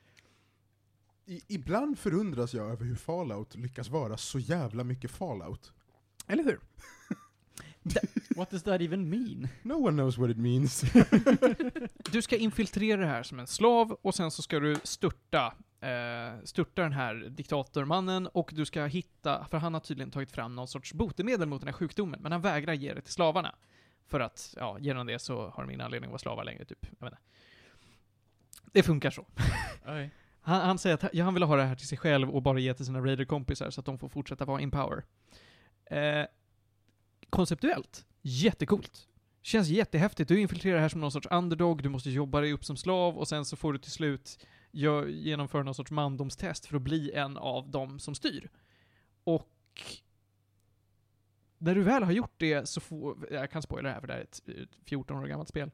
I, 1.26 1.42
ibland 1.48 2.00
förundras 2.00 2.54
jag 2.54 2.72
över 2.72 2.86
hur 2.86 2.96
Fallout 2.96 3.56
lyckas 3.56 3.90
vara 3.90 4.18
så 4.18 4.40
jävla 4.40 4.84
mycket 4.84 5.12
Fallout. 5.12 5.74
Eller 6.28 6.44
hur? 6.44 6.60
What 8.36 8.50
does 8.50 8.64
that 8.64 8.82
even 8.82 9.10
mean? 9.10 9.48
No 9.64 9.74
one 9.74 9.92
knows 9.92 10.18
what 10.18 10.30
it 10.30 10.38
means. 10.38 10.84
Du 12.12 12.22
ska 12.22 12.38
infiltrera 12.38 13.02
det 13.02 13.08
här 13.08 13.24
som 13.24 13.40
en 13.40 13.48
slav 13.48 13.92
och 13.92 14.16
sen 14.16 14.32
så 14.32 14.42
ska 14.42 14.60
du 14.60 14.76
störta, 14.84 15.54
eh, 15.82 16.44
störta 16.44 16.82
den 16.82 16.94
här 16.94 17.16
diktatormannen 17.16 18.28
och 18.28 18.52
du 18.54 18.66
ska 18.66 18.86
hitta, 18.86 19.46
för 19.46 19.58
han 19.58 19.74
har 19.74 19.82
tydligen 19.82 20.12
tagit 20.12 20.32
fram 20.32 20.56
någon 20.56 20.68
sorts 20.68 20.94
botemedel 20.94 21.48
mot 21.48 21.62
den 21.62 21.68
här 21.68 21.74
sjukdomen, 21.74 22.22
men 22.22 22.32
han 22.32 22.42
vägrar 22.42 22.74
ge 22.74 22.94
det 22.94 23.02
till 23.02 23.14
slavarna. 23.14 23.56
För 24.08 24.20
att, 24.20 24.54
ja, 24.58 24.78
genom 24.80 25.08
det 25.08 25.20
så 25.20 25.50
har 25.50 25.64
de 25.64 25.70
ingen 25.70 25.82
anledning 25.82 26.08
att 26.08 26.12
vara 26.12 26.20
slavar 26.20 26.44
längre, 26.44 26.66
typ. 26.66 26.86
Jag 27.00 27.06
vet 27.06 27.14
inte. 27.14 27.24
Det 28.72 28.84
funkar 28.84 29.12
så. 29.12 29.26
Oj. 29.88 30.12
Han, 30.42 30.62
han 30.62 30.78
säger 30.78 30.94
att 30.96 31.14
ja, 31.14 31.24
han 31.24 31.34
vill 31.34 31.44
ha 31.44 31.56
det 31.56 31.64
här 31.64 31.76
till 31.76 31.88
sig 31.88 31.98
själv 31.98 32.30
och 32.30 32.42
bara 32.42 32.60
ge 32.60 32.74
till 32.74 32.86
sina 32.86 33.00
raider-kompisar 33.00 33.70
så 33.70 33.80
att 33.80 33.86
de 33.86 34.00
får 34.00 34.10
fortsätta 34.10 34.46
vara 34.46 34.62
in 34.62 34.72
power. 34.72 35.04
Eh, 35.86 36.26
konceptuellt, 37.30 38.06
jättecoolt. 38.22 39.08
Känns 39.42 39.68
jättehäftigt. 39.68 40.30
Du 40.30 40.40
infiltrerar 40.40 40.76
det 40.76 40.82
här 40.82 40.90
som 40.90 41.02
någon 41.02 41.12
sorts 41.12 41.28
underdog, 41.32 41.84
du 41.84 41.90
måste 41.90 42.10
jobba 42.10 42.42
dig 42.42 42.54
upp 42.54 42.66
som 42.66 42.78
slav 42.78 43.18
och 43.18 43.28
sen 43.28 43.46
så 43.46 43.56
får 43.56 43.74
du 43.74 43.80
till 43.80 43.92
slut 43.92 44.46
genomföra 44.72 45.64
någon 45.64 45.76
sorts 45.76 45.92
mandomstest 45.92 46.66
för 46.66 46.76
att 46.76 46.82
bli 46.82 47.12
en 47.12 47.38
av 47.38 47.70
dem 47.70 48.00
som 48.00 48.16
styr. 48.16 48.50
Och 49.24 49.52
när 51.58 51.76
du 51.76 51.84
väl 51.84 52.04
har 52.04 52.12
gjort 52.12 52.34
det 52.38 52.70
så 52.70 52.82
får, 52.82 53.28
jag 53.32 53.52
kan 53.52 53.62
spoila 53.62 53.90
det 53.90 53.94
här 53.94 54.00
för 54.00 54.08
det 54.08 54.14
här 54.14 54.20
är 54.20 54.24
ett, 54.24 54.42
14 54.86 55.18
år 55.18 55.28
gammalt 55.28 55.50
spel, 55.50 55.72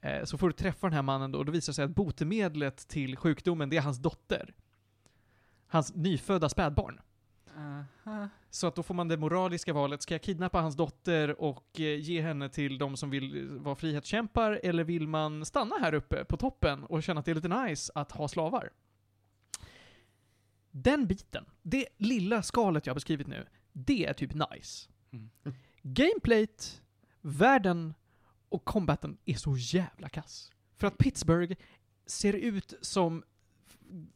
eh, 0.00 0.24
så 0.24 0.38
får 0.38 0.48
du 0.48 0.52
träffa 0.52 0.86
den 0.86 0.94
här 0.94 1.02
mannen 1.02 1.32
då 1.32 1.38
och 1.38 1.44
då 1.44 1.52
visar 1.52 1.72
det 1.72 1.74
sig 1.74 1.84
att 1.84 1.90
botemedlet 1.90 2.88
till 2.88 3.16
sjukdomen, 3.16 3.70
det 3.70 3.76
är 3.76 3.80
hans 3.80 3.98
dotter. 3.98 4.54
Hans 5.66 5.94
nyfödda 5.94 6.48
spädbarn. 6.48 7.00
Aha. 8.04 8.28
Så 8.50 8.66
att 8.66 8.74
då 8.74 8.82
får 8.82 8.94
man 8.94 9.08
det 9.08 9.16
moraliska 9.16 9.72
valet, 9.72 10.02
ska 10.02 10.14
jag 10.14 10.22
kidnappa 10.22 10.60
hans 10.60 10.76
dotter 10.76 11.40
och 11.40 11.80
eh, 11.80 12.00
ge 12.00 12.22
henne 12.22 12.48
till 12.48 12.78
de 12.78 12.96
som 12.96 13.10
vill 13.10 13.36
eh, 13.36 13.62
vara 13.62 13.74
frihetskämpar, 13.74 14.60
eller 14.62 14.84
vill 14.84 15.08
man 15.08 15.44
stanna 15.44 15.76
här 15.80 15.94
uppe 15.94 16.24
på 16.24 16.36
toppen 16.36 16.84
och 16.84 17.02
känna 17.02 17.20
att 17.20 17.26
det 17.26 17.30
är 17.30 17.34
lite 17.34 17.64
nice 17.64 17.92
att 17.94 18.12
ha 18.12 18.28
slavar? 18.28 18.70
Den 20.70 21.06
biten, 21.06 21.44
det 21.62 21.86
lilla 21.96 22.42
skalet 22.42 22.86
jag 22.86 22.90
har 22.90 22.96
beskrivit 22.96 23.26
nu, 23.26 23.46
det 23.72 24.06
är 24.06 24.12
typ 24.12 24.34
nice. 24.34 24.88
Mm. 25.12 25.30
Gameplayt, 25.82 26.82
världen 27.20 27.94
och 28.48 28.64
combaten 28.64 29.18
är 29.24 29.34
så 29.34 29.56
jävla 29.56 30.08
kass. 30.08 30.52
För 30.76 30.86
att 30.86 30.98
Pittsburgh 30.98 31.56
ser 32.06 32.32
ut 32.32 32.74
som 32.80 33.22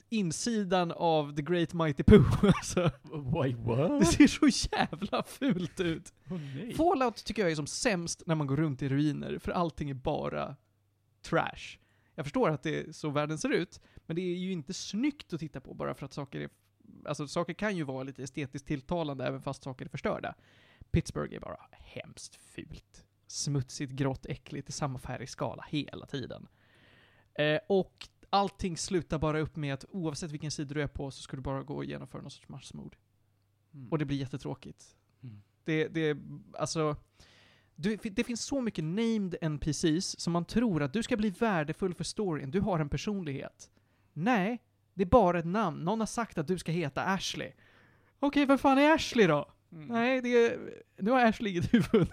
insidan 0.08 0.92
av 0.92 1.37
The 1.37 1.42
Great 1.42 1.74
Mighty 1.74 2.02
Pooh. 2.02 2.44
Alltså, 2.56 2.90
Wait, 3.12 3.56
det 3.56 3.62
what? 3.62 4.06
ser 4.06 4.26
så 4.26 4.68
jävla 4.72 5.22
fult 5.22 5.80
ut. 5.80 6.12
Oh, 6.30 6.40
nej. 6.54 6.74
Fallout 6.74 7.24
tycker 7.24 7.42
jag 7.42 7.50
är 7.50 7.56
som 7.56 7.66
sämst 7.66 8.22
när 8.26 8.34
man 8.34 8.46
går 8.46 8.56
runt 8.56 8.82
i 8.82 8.88
ruiner, 8.88 9.38
för 9.38 9.52
allting 9.52 9.90
är 9.90 9.94
bara 9.94 10.56
trash. 11.22 11.78
Jag 12.14 12.26
förstår 12.26 12.50
att 12.50 12.62
det 12.62 12.80
är 12.80 12.92
så 12.92 13.10
världen 13.10 13.38
ser 13.38 13.52
ut, 13.52 13.80
men 14.06 14.16
det 14.16 14.22
är 14.22 14.37
ju 14.37 14.52
inte 14.52 14.74
snyggt 14.74 15.32
att 15.32 15.40
titta 15.40 15.60
på 15.60 15.74
bara 15.74 15.94
för 15.94 16.06
att 16.06 16.12
saker 16.12 16.40
är... 16.40 16.48
Alltså 17.04 17.28
saker 17.28 17.54
kan 17.54 17.76
ju 17.76 17.82
vara 17.82 18.02
lite 18.02 18.22
estetiskt 18.22 18.68
tilltalande 18.68 19.26
även 19.26 19.42
fast 19.42 19.62
saker 19.62 19.84
är 19.84 19.88
förstörda. 19.88 20.34
Pittsburgh 20.90 21.34
är 21.37 21.40
bara 21.40 21.60
hemskt 21.72 22.37
fult. 22.37 23.06
Smutsigt, 23.26 23.92
grått, 23.92 24.26
äckligt 24.26 24.68
i 24.68 24.72
samma 24.72 24.98
färgskala 24.98 25.64
hela 25.68 26.06
tiden. 26.06 26.48
Eh, 27.38 27.60
och 27.68 28.08
allting 28.30 28.76
slutar 28.76 29.18
bara 29.18 29.40
upp 29.40 29.56
med 29.56 29.74
att 29.74 29.84
oavsett 29.88 30.30
vilken 30.30 30.50
sida 30.50 30.74
du 30.74 30.82
är 30.82 30.87
på 30.87 31.10
så 31.10 31.22
ska 31.22 31.37
du 31.37 31.42
bara 31.42 31.62
gå 31.62 31.76
och 31.76 31.84
genomföra 31.84 32.22
någon 32.22 32.30
sorts 32.30 32.48
massmord. 32.48 32.96
Mm. 33.74 33.88
Och 33.88 33.98
det 33.98 34.04
blir 34.04 34.16
jättetråkigt. 34.16 34.96
Mm. 35.22 35.42
Det, 35.64 35.88
det, 35.88 36.18
alltså... 36.58 36.96
Du, 37.76 37.96
det 37.96 38.24
finns 38.24 38.44
så 38.44 38.60
mycket 38.60 38.84
named 38.84 39.37
NPCs 39.40 40.20
som 40.20 40.32
man 40.32 40.44
tror 40.44 40.82
att 40.82 40.92
du 40.92 41.02
ska 41.02 41.16
bli 41.16 41.30
värdefull 41.30 41.94
för 41.94 42.04
storyn, 42.04 42.50
du 42.50 42.60
har 42.60 42.78
en 42.78 42.88
personlighet. 42.88 43.70
Nej, 44.12 44.62
det 44.94 45.02
är 45.02 45.06
bara 45.06 45.38
ett 45.38 45.46
namn. 45.46 45.84
Någon 45.84 46.00
har 46.00 46.06
sagt 46.06 46.38
att 46.38 46.46
du 46.46 46.58
ska 46.58 46.72
heta 46.72 47.04
Ashley. 47.04 47.52
Okej, 48.18 48.46
vad 48.46 48.60
fan 48.60 48.78
är 48.78 48.94
Ashley 48.94 49.26
då? 49.26 49.52
Mm. 49.72 49.87
Nej, 49.87 50.20
det 50.20 50.28
är, 50.28 50.58
nu 50.98 51.10
har 51.10 51.24
Ashley 51.24 51.52
inget 51.52 51.74
huvud. 51.74 52.08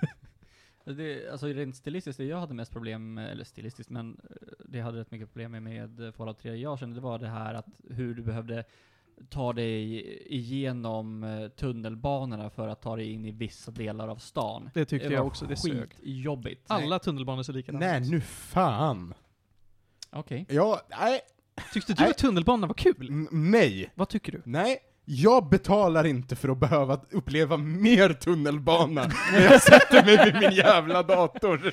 Det, 0.94 1.30
alltså 1.32 1.48
rent 1.48 1.76
stilistiskt, 1.76 2.18
det 2.18 2.26
jag 2.26 2.40
hade 2.40 2.54
mest 2.54 2.72
problem 2.72 3.14
med, 3.14 3.32
eller 3.32 3.44
stilistiskt, 3.44 3.90
men 3.90 4.20
eh, 4.30 4.36
det 4.66 4.78
jag 4.78 4.86
hade 4.86 5.00
rätt 5.00 5.12
mycket 5.12 5.28
problem 5.34 5.52
med 5.52 5.64
med 5.64 6.16
Fallout 6.16 6.40
3 6.40 6.56
jag 6.56 6.80
kände, 6.80 6.96
det 6.96 7.02
var 7.02 7.20
det 7.20 7.28
här 7.28 7.54
att 7.54 7.66
hur 7.90 8.16
du 8.16 8.22
behövde 8.22 8.64
ta 9.30 9.54
dig 9.54 10.02
igenom 10.36 11.24
eh, 11.24 11.48
tunnelbanorna 11.48 12.50
för 12.50 12.68
att 12.68 12.82
ta 12.82 12.96
dig 12.96 13.12
in 13.12 13.26
i 13.26 13.32
vissa 13.32 13.72
delar 13.72 14.08
av 14.08 14.16
stan. 14.16 14.70
Det 14.74 14.86
tyckte 14.86 15.08
var 15.08 15.16
jag 15.16 15.28
också, 15.28 15.46
det 15.46 15.56
sög. 15.56 15.94
skitjobbigt. 15.94 16.62
Alla 16.68 17.00
tunnelbanor 17.00 17.44
ser 17.44 17.54
likadana 17.54 17.86
Nej, 17.86 18.10
nu 18.10 18.22
fan. 18.22 19.14
Okej. 20.10 20.46
Ja, 20.50 20.82
nej, 21.00 21.22
Tyckte 21.74 21.94
du 21.94 22.02
Nej. 22.04 22.12
att 22.12 22.18
tunnelbanan 22.18 22.68
var 22.68 22.74
kul? 22.76 23.08
n- 23.10 23.28
nej, 23.32 23.92
Vad 23.96 24.10
tycker 24.10 24.32
du? 24.32 24.42
nej. 24.46 24.78
Jag 25.06 25.50
betalar 25.50 26.04
inte 26.06 26.36
för 26.36 26.50
att 26.50 26.58
behöva 26.60 27.00
uppleva 27.12 27.58
mer 27.58 28.10
tunnelbana 28.14 29.12
när 29.32 29.42
jag 29.42 29.62
sätter 29.62 30.06
mig 30.06 30.26
vid 30.26 30.42
min 30.42 30.52
jävla 30.52 31.04
dator. 31.04 31.72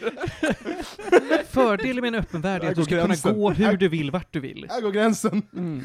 Fördelen 1.48 2.00
med 2.02 2.08
en 2.08 2.20
öppen 2.20 2.40
värld 2.40 2.64
är 2.64 2.68
att 2.70 2.76
du 2.76 2.84
ska 2.84 2.90
kunna 2.94 3.06
gränsen. 3.06 3.34
gå 3.34 3.50
hur 3.50 3.76
du 3.76 3.88
vill, 3.88 4.10
vart 4.10 4.32
du 4.32 4.40
vill. 4.40 4.66
Här 4.70 4.80
går 4.80 4.90
gränsen. 4.90 5.42
Mm. 5.56 5.82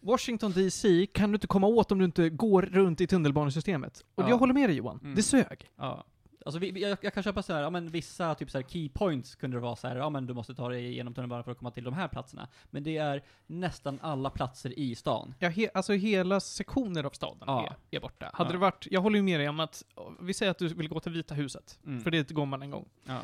Washington 0.00 0.52
DC 0.52 1.06
kan 1.06 1.30
du 1.30 1.36
inte 1.36 1.46
komma 1.46 1.66
åt 1.66 1.92
om 1.92 1.98
du 1.98 2.04
inte 2.04 2.28
går 2.30 2.62
runt 2.62 3.00
i 3.00 3.06
tunnelbanesystemet. 3.06 4.00
Och 4.14 4.24
Ja. 4.24 4.28
jag 4.28 4.38
håller 4.38 4.54
med 4.54 4.68
dig 4.68 4.76
Johan, 4.76 4.98
Mm. 5.02 5.14
det 5.14 5.22
sög. 5.22 5.68
Ja. 5.78 6.04
Alltså 6.46 6.58
vi, 6.58 6.80
jag, 6.82 6.98
jag 7.00 7.14
kan 7.14 7.22
köpa 7.22 7.42
så 7.42 7.52
här, 7.52 7.62
ja 7.62 7.70
men 7.70 7.88
vissa 7.88 8.34
typ 8.34 8.50
så 8.50 8.58
här 8.58 8.62
key 8.68 8.88
points 8.88 9.34
kunde 9.34 9.56
det 9.56 9.60
vara 9.60 9.76
så 9.76 9.88
här, 9.88 9.96
ja 9.96 10.10
men 10.10 10.26
du 10.26 10.34
måste 10.34 10.54
ta 10.54 10.68
dig 10.68 10.86
igenom 10.86 11.14
tunnelbanan 11.14 11.44
för 11.44 11.52
att 11.52 11.58
komma 11.58 11.70
till 11.70 11.84
de 11.84 11.94
här 11.94 12.08
platserna. 12.08 12.48
Men 12.70 12.82
det 12.82 12.96
är 12.96 13.24
nästan 13.46 13.98
alla 14.02 14.30
platser 14.30 14.78
i 14.78 14.94
stan. 14.94 15.34
Ja, 15.38 15.48
he, 15.48 15.68
alltså 15.74 15.92
hela 15.92 16.40
sektioner 16.40 17.04
av 17.04 17.10
staden 17.10 17.42
Ja. 17.46 17.66
är, 17.90 17.96
är 17.96 18.00
borta. 18.00 18.30
Hade 18.34 18.48
Ja. 18.48 18.52
det 18.52 18.58
varit, 18.58 18.86
jag 18.90 19.00
håller 19.00 19.16
ju 19.16 19.22
med 19.22 19.40
dig 19.40 19.48
om 19.48 19.60
att, 19.60 19.82
vi 20.20 20.34
säger 20.34 20.50
att 20.50 20.58
du 20.58 20.68
vill 20.68 20.88
gå 20.88 21.00
till 21.00 21.12
Vita 21.12 21.34
huset, 21.34 21.78
Mm. 21.86 22.00
för 22.00 22.10
det 22.10 22.30
går 22.30 22.46
man 22.46 22.62
en 22.62 22.70
gång. 22.70 22.88
Ja. 23.04 23.20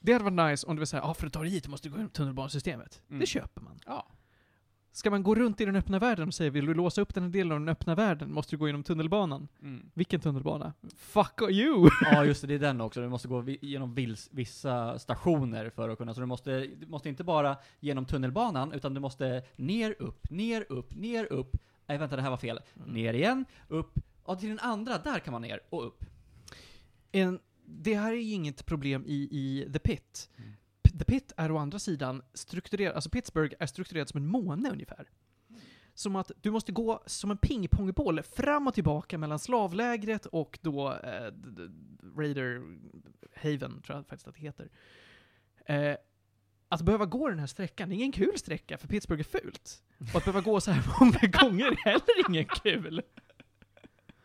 Det 0.00 0.12
hade 0.12 0.24
varit 0.30 0.50
nice 0.50 0.66
om 0.66 0.76
du 0.76 0.80
vill 0.80 0.86
säga, 0.86 1.02
ja 1.02 1.08
ah, 1.10 1.14
för 1.14 1.26
att 1.26 1.32
ta 1.32 1.40
dig 1.40 1.50
hit 1.50 1.68
måste 1.68 1.88
du 1.88 1.92
gå 1.92 1.96
igenom 1.96 2.10
tunnelbanesystemet. 2.10 3.02
Mm. 3.08 3.20
Det 3.20 3.26
köper 3.26 3.60
man. 3.60 3.80
Ja. 3.86 4.06
Ska 4.96 5.10
man 5.10 5.22
gå 5.22 5.34
runt 5.34 5.60
i 5.60 5.64
den 5.64 5.76
öppna 5.76 5.98
världen 5.98 6.28
och 6.28 6.34
säga, 6.34 6.50
vill 6.50 6.66
du 6.66 6.74
låsa 6.74 7.00
upp 7.00 7.14
den 7.14 7.22
här 7.24 7.30
delen 7.30 7.52
av 7.52 7.58
den 7.60 7.68
öppna 7.68 7.94
världen, 7.94 8.32
måste 8.32 8.52
du 8.56 8.58
gå 8.58 8.66
genom 8.66 8.82
tunnelbanan. 8.82 9.48
Mm. 9.62 9.90
Vilken 9.94 10.20
tunnelbana? 10.20 10.72
Fuck 10.96 11.42
you! 11.50 11.88
Ja 12.00 12.24
just 12.24 12.40
det, 12.40 12.46
det 12.46 12.54
är 12.54 12.58
den 12.58 12.80
också. 12.80 13.00
Du 13.00 13.08
måste 13.08 13.28
gå 13.28 13.40
vi- 13.40 13.58
genom 13.62 13.94
vils, 13.94 14.28
vissa 14.32 14.98
stationer 14.98 15.70
för 15.70 15.88
att 15.88 15.98
kunna, 15.98 16.14
så 16.14 16.20
du 16.20 16.26
måste, 16.26 16.60
du 16.60 16.86
måste 16.86 17.08
inte 17.08 17.24
bara 17.24 17.56
genom 17.80 18.04
tunnelbanan, 18.04 18.72
utan 18.72 18.94
du 18.94 19.00
måste 19.00 19.42
ner, 19.56 19.94
upp, 19.98 20.30
ner, 20.30 20.66
upp, 20.68 20.94
ner, 20.94 21.32
upp. 21.32 21.56
Nej 21.86 21.98
vänta, 21.98 22.16
det 22.16 22.22
här 22.22 22.30
var 22.30 22.36
fel. 22.36 22.60
Ner 22.86 23.14
igen, 23.14 23.44
upp, 23.68 23.98
ja 24.26 24.36
till 24.36 24.48
den 24.48 24.58
andra, 24.58 24.98
där 24.98 25.18
kan 25.18 25.32
man 25.32 25.42
ner, 25.42 25.60
och 25.70 25.86
upp. 25.86 26.04
En, 27.12 27.38
det 27.66 27.94
här 27.94 28.12
är 28.12 28.16
ju 28.16 28.32
inget 28.32 28.66
problem 28.66 29.04
i, 29.06 29.14
i 29.30 29.70
The 29.72 29.78
Pit. 29.78 30.30
Mm. 30.36 30.50
The 30.98 31.04
Pit 31.04 31.32
är 31.36 31.50
å 31.50 31.58
andra 31.58 31.78
sidan 31.78 32.22
strukturerad, 32.34 32.94
alltså 32.94 33.10
Pittsburgh 33.10 33.54
är 33.58 33.66
strukturerad 33.66 34.08
som 34.08 34.20
en 34.20 34.26
måne 34.26 34.70
ungefär. 34.70 35.08
som 35.96 36.16
att 36.16 36.30
du 36.40 36.50
måste 36.50 36.72
gå 36.72 37.02
som 37.06 37.30
en 37.30 37.36
pingpongboll 37.36 38.22
fram 38.22 38.66
och 38.66 38.74
tillbaka 38.74 39.18
mellan 39.18 39.38
slavlägret 39.38 40.26
och 40.26 40.58
då 40.62 40.92
eh, 40.92 41.32
Raider 42.16 42.78
Haven, 43.34 43.82
tror 43.82 43.96
jag 43.96 44.06
faktiskt 44.06 44.28
att 44.28 44.34
det 44.34 44.40
heter. 44.40 44.68
Eh, 45.66 45.96
att 46.68 46.82
behöva 46.82 47.06
gå 47.06 47.28
den 47.28 47.38
här 47.38 47.46
sträckan, 47.46 47.88
det 47.88 47.94
är 47.94 47.96
ingen 47.96 48.12
kul 48.12 48.38
sträcka 48.38 48.78
för 48.78 48.88
Pittsburgh 48.88 49.20
är 49.20 49.40
fult. 49.40 49.82
Och 49.98 50.16
att 50.16 50.24
behöva 50.24 50.40
gå 50.40 50.60
så 50.60 50.70
här 50.70 50.84
många 51.00 51.18
gånger 51.40 51.66
är 51.66 51.76
heller 51.84 52.30
ingen 52.30 52.44
kul. 52.44 53.02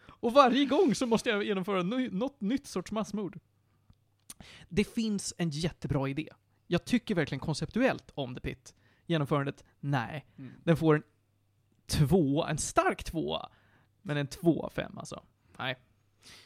Och 0.01 0.33
varje 0.33 0.65
gång 0.65 0.95
så 0.95 1.05
måste 1.05 1.29
jag 1.29 1.43
genomföra 1.43 1.83
något 1.83 2.41
nytt 2.41 2.67
sorts 2.67 2.91
massmord. 2.91 3.39
Det 4.69 4.83
finns 4.83 5.33
en 5.37 5.49
jättebra 5.49 6.09
idé. 6.09 6.29
Jag 6.71 6.85
tycker 6.85 7.15
verkligen 7.15 7.39
konceptuellt 7.39 8.11
om 8.13 8.35
The 8.35 8.41
Pit. 8.41 8.75
Genomförandet, 9.05 9.63
nej. 9.79 10.25
Mm. 10.37 10.51
Den 10.63 10.77
får 10.77 10.95
en 10.95 11.03
två, 11.87 12.45
en 12.45 12.57
stark 12.57 13.03
tvåa. 13.03 13.49
Men 14.01 14.17
en 14.17 14.27
två 14.27 14.63
av 14.63 14.69
fem 14.69 14.97
alltså. 14.97 15.23
Nej. 15.57 15.77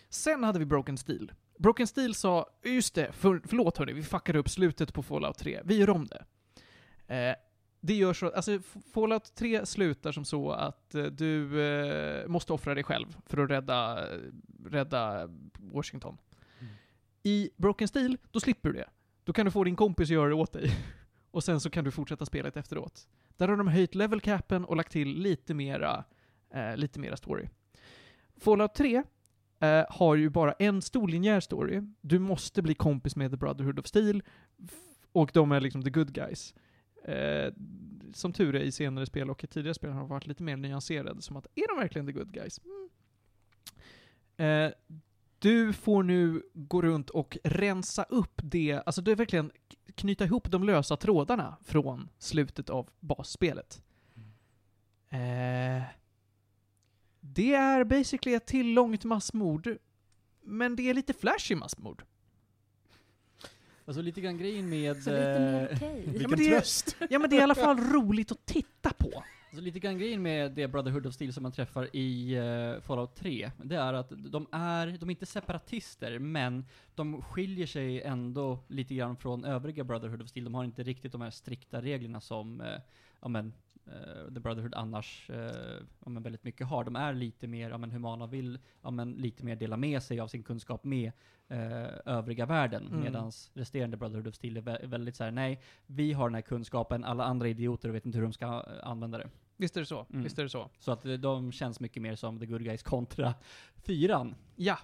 Sen 0.10 0.44
hade 0.44 0.60
vi 0.60 0.66
Broken 0.66 0.98
Steel. 0.98 1.32
Broken 1.58 1.88
Steel 1.88 2.16
sa, 2.16 2.50
just 2.64 2.96
det, 2.96 3.12
för, 3.12 3.42
förlåt 3.46 3.78
hörni, 3.78 3.94
vi 3.94 4.04
fuckade 4.04 4.40
upp 4.40 4.50
slutet 4.50 4.94
på 4.94 5.04
Fallout 5.04 5.38
3. 5.38 5.62
Vi 5.64 5.78
gör 5.78 5.90
om 5.90 6.08
det. 6.08 6.26
Eh, 7.16 7.36
det 7.80 7.94
gör 7.94 8.14
så, 8.14 8.32
alltså 8.32 8.60
Fallout 8.94 9.36
3 9.36 9.66
slutar 9.66 10.12
som 10.12 10.26
så 10.26 10.52
att 10.52 10.96
eh, 10.96 11.04
du 11.04 11.62
eh, 11.62 12.28
måste 12.28 12.54
offra 12.54 12.74
dig 12.74 12.84
själv 12.84 13.18
för 13.26 13.38
att 13.38 13.50
rädda, 13.50 14.08
rädda 14.66 15.30
Washington. 15.60 16.18
Mm. 16.60 16.74
I 17.24 17.50
Broken 17.58 17.88
Steel, 17.88 18.18
då 18.32 18.40
slipper 18.40 18.70
du 18.70 18.76
det. 18.76 18.90
Då 19.24 19.34
kan 19.34 19.46
du 19.46 19.52
få 19.52 19.64
din 19.64 19.76
kompis 19.76 20.06
att 20.06 20.14
göra 20.14 20.30
det 20.30 20.36
åt 20.36 20.52
dig. 20.52 20.72
Och 21.32 21.44
sen 21.44 21.60
så 21.60 21.70
kan 21.70 21.84
du 21.84 21.92
fortsätta 21.92 22.26
spelet 22.26 22.58
efteråt. 22.58 23.08
Där 23.38 23.48
har 23.48 23.58
de 23.58 23.68
höjt 23.68 23.96
level 23.96 24.22
capen 24.22 24.66
och 24.66 24.76
lagt 24.76 24.92
till 24.92 25.08
lite 25.08 25.54
mera, 25.54 26.04
eh, 26.54 26.78
lite 26.78 27.00
mera 27.00 27.18
story. 27.18 27.48
Fallout 28.38 28.76
3 28.76 29.04
eh, 29.60 29.86
har 29.90 30.16
ju 30.16 30.30
bara 30.30 30.52
en 30.52 30.82
stor 30.82 31.08
linjär 31.08 31.40
story. 31.40 31.82
Du 32.02 32.20
måste 32.20 32.62
bli 32.62 32.76
kompis 32.76 33.16
med 33.16 33.32
The 33.32 33.38
Brotherhood 33.38 33.80
of 33.80 33.86
Steel, 33.86 34.24
och 35.12 35.32
de 35.34 35.52
är 35.52 35.62
liksom 35.62 35.84
the 35.84 35.90
good 35.90 36.14
guys. 36.14 36.54
Eh, 37.04 37.54
som 38.14 38.34
tur 38.34 38.56
är 38.56 38.60
i 38.60 38.72
senare 38.72 39.06
spel 39.06 39.30
och 39.30 39.44
i 39.44 39.48
tidigare 39.48 39.74
spel 39.74 39.92
har 39.92 40.00
de 40.00 40.10
varit 40.10 40.28
lite 40.28 40.44
mer 40.44 40.58
nyanserade, 40.58 41.22
som 41.22 41.38
att 41.38 41.48
är 41.56 41.68
de 41.68 41.82
verkligen 41.82 42.06
the 42.06 42.12
good 42.12 42.32
guys? 42.32 42.60
Mm. 42.66 42.90
Eh, 44.38 44.74
du 45.44 45.74
får 45.74 46.04
nu 46.04 46.44
gå 46.54 46.82
runt 46.82 47.10
och 47.10 47.38
rensa 47.44 48.04
upp 48.04 48.42
det, 48.44 48.82
alltså 48.86 49.02
det 49.02 49.12
är 49.12 49.16
verkligen 49.16 49.52
knyta 49.96 50.26
ihop 50.26 50.52
de 50.52 50.64
lösa 50.64 50.98
trådarna 50.98 51.58
från 51.64 52.10
slutet 52.20 52.70
av 52.70 52.90
basspelet. 53.00 53.82
Eh, 55.10 55.84
det 57.20 57.54
är 57.54 57.84
basically 57.84 58.36
ett 58.36 58.46
till 58.46 58.74
långt 58.74 59.04
massmord, 59.04 59.78
men 60.42 60.76
det 60.76 60.90
är 60.90 60.94
lite 60.94 61.14
flashy 61.14 61.56
massmord. 61.56 62.04
Alltså 63.86 64.02
lite 64.02 64.22
grann 64.22 64.38
grejen 64.38 64.70
med... 64.70 65.04
Så 65.04 65.10
lite 65.10 65.40
mer 65.40 65.68
eh, 65.72 65.78
okej. 65.78 66.04
Vilken 66.08 66.30
men 66.30 66.40
det 66.40 66.46
är- 66.46 66.60
tröst! 66.60 66.96
Ja 67.10 67.20
men 67.20 67.30
det 67.30 67.36
är 67.36 67.40
i 67.40 67.44
alla 67.44 67.56
fall 67.56 67.78
roligt 67.78 68.32
att 68.32 68.46
titta 68.46 68.94
på. 68.98 69.24
Alltså 69.54 69.66
lite 69.66 69.80
grann 69.80 69.98
grejen 69.98 70.22
med 70.22 70.52
det 70.52 70.68
Brotherhood 70.68 71.06
of 71.06 71.14
Steel 71.14 71.34
som 71.34 71.44
man 71.44 71.52
träffar 71.52 71.96
i 71.96 72.40
uh, 72.40 72.82
Fallout 72.82 73.16
3, 73.16 73.52
det 73.64 73.76
är 73.76 73.94
att 73.94 74.10
de 74.10 74.48
är, 74.52 74.88
de 74.88 75.10
är 75.10 75.12
inte 75.12 75.26
separatister, 75.26 76.20
men 76.20 76.66
de 76.96 77.22
skiljer 77.22 77.68
sig 77.68 78.02
ändå 78.02 78.60
lite 78.68 78.96
grann 78.96 79.18
från 79.18 79.46
övriga 79.46 79.84
Brotherhood 79.84 80.22
of 80.22 80.30
Steel. 80.30 80.44
De 80.44 80.54
har 80.54 80.64
inte 80.64 80.84
riktigt 80.84 81.12
de 81.12 81.22
här 81.22 81.30
strikta 81.30 81.82
reglerna 81.82 82.22
som, 82.22 82.62
uh, 82.62 82.68
ja 83.22 83.28
men, 83.28 83.54
eh, 83.86 84.34
The 84.34 84.40
Brotherhood 84.40 84.74
annars, 84.74 85.30
eh, 85.30 85.82
ja 86.06 86.10
men 86.10 86.24
väldigt 86.24 86.44
mycket 86.44 86.68
har. 86.68 86.84
De 86.84 86.96
är 86.96 87.14
lite 87.14 87.48
mer, 87.48 87.70
ja 87.70 87.78
men 87.78 87.92
humana 87.92 88.24
och 88.24 88.34
vill, 88.34 88.60
ja 88.82 88.92
men 88.92 89.12
lite 89.12 89.46
mer 89.46 89.56
dela 89.56 89.78
med 89.78 90.04
sig 90.04 90.20
av 90.20 90.28
sin 90.28 90.44
kunskap 90.44 90.84
med 90.84 91.12
eh, 91.48 91.88
övriga 92.06 92.46
världen. 92.46 92.88
Mm. 92.88 93.00
Medans 93.00 93.52
resterande 93.54 93.98
Brotherhood 93.98 94.28
of 94.28 94.36
Steel 94.36 94.58
är 94.58 94.62
vä- 94.62 94.88
väldigt 94.88 95.16
så 95.16 95.24
här: 95.24 95.32
nej, 95.32 95.62
vi 95.86 96.14
har 96.14 96.30
den 96.30 96.36
här 96.36 96.42
kunskapen, 96.42 97.04
alla 97.04 97.24
andra 97.24 97.48
idioter 97.48 97.90
vet 97.90 98.06
inte 98.06 98.18
hur 98.18 98.24
de 98.24 98.34
ska 98.34 98.46
eh, 98.46 98.90
använda 98.90 99.18
det. 99.18 99.30
Visst 99.58 99.78
är 99.78 99.82
det 99.82 99.86
så? 99.86 100.06
Mm. 100.10 100.24
Visst 100.24 100.40
är 100.40 100.44
det 100.44 100.50
så? 100.50 100.70
Så 100.80 100.92
att 100.92 101.06
eh, 101.06 101.14
de 101.14 101.52
känns 101.52 101.80
mycket 101.80 102.02
mer 102.02 102.16
som 102.16 102.40
the 102.40 102.46
good 102.46 102.64
guys 102.64 102.84
kontra 102.84 103.34
fyran. 103.76 104.36
Ja, 104.56 104.78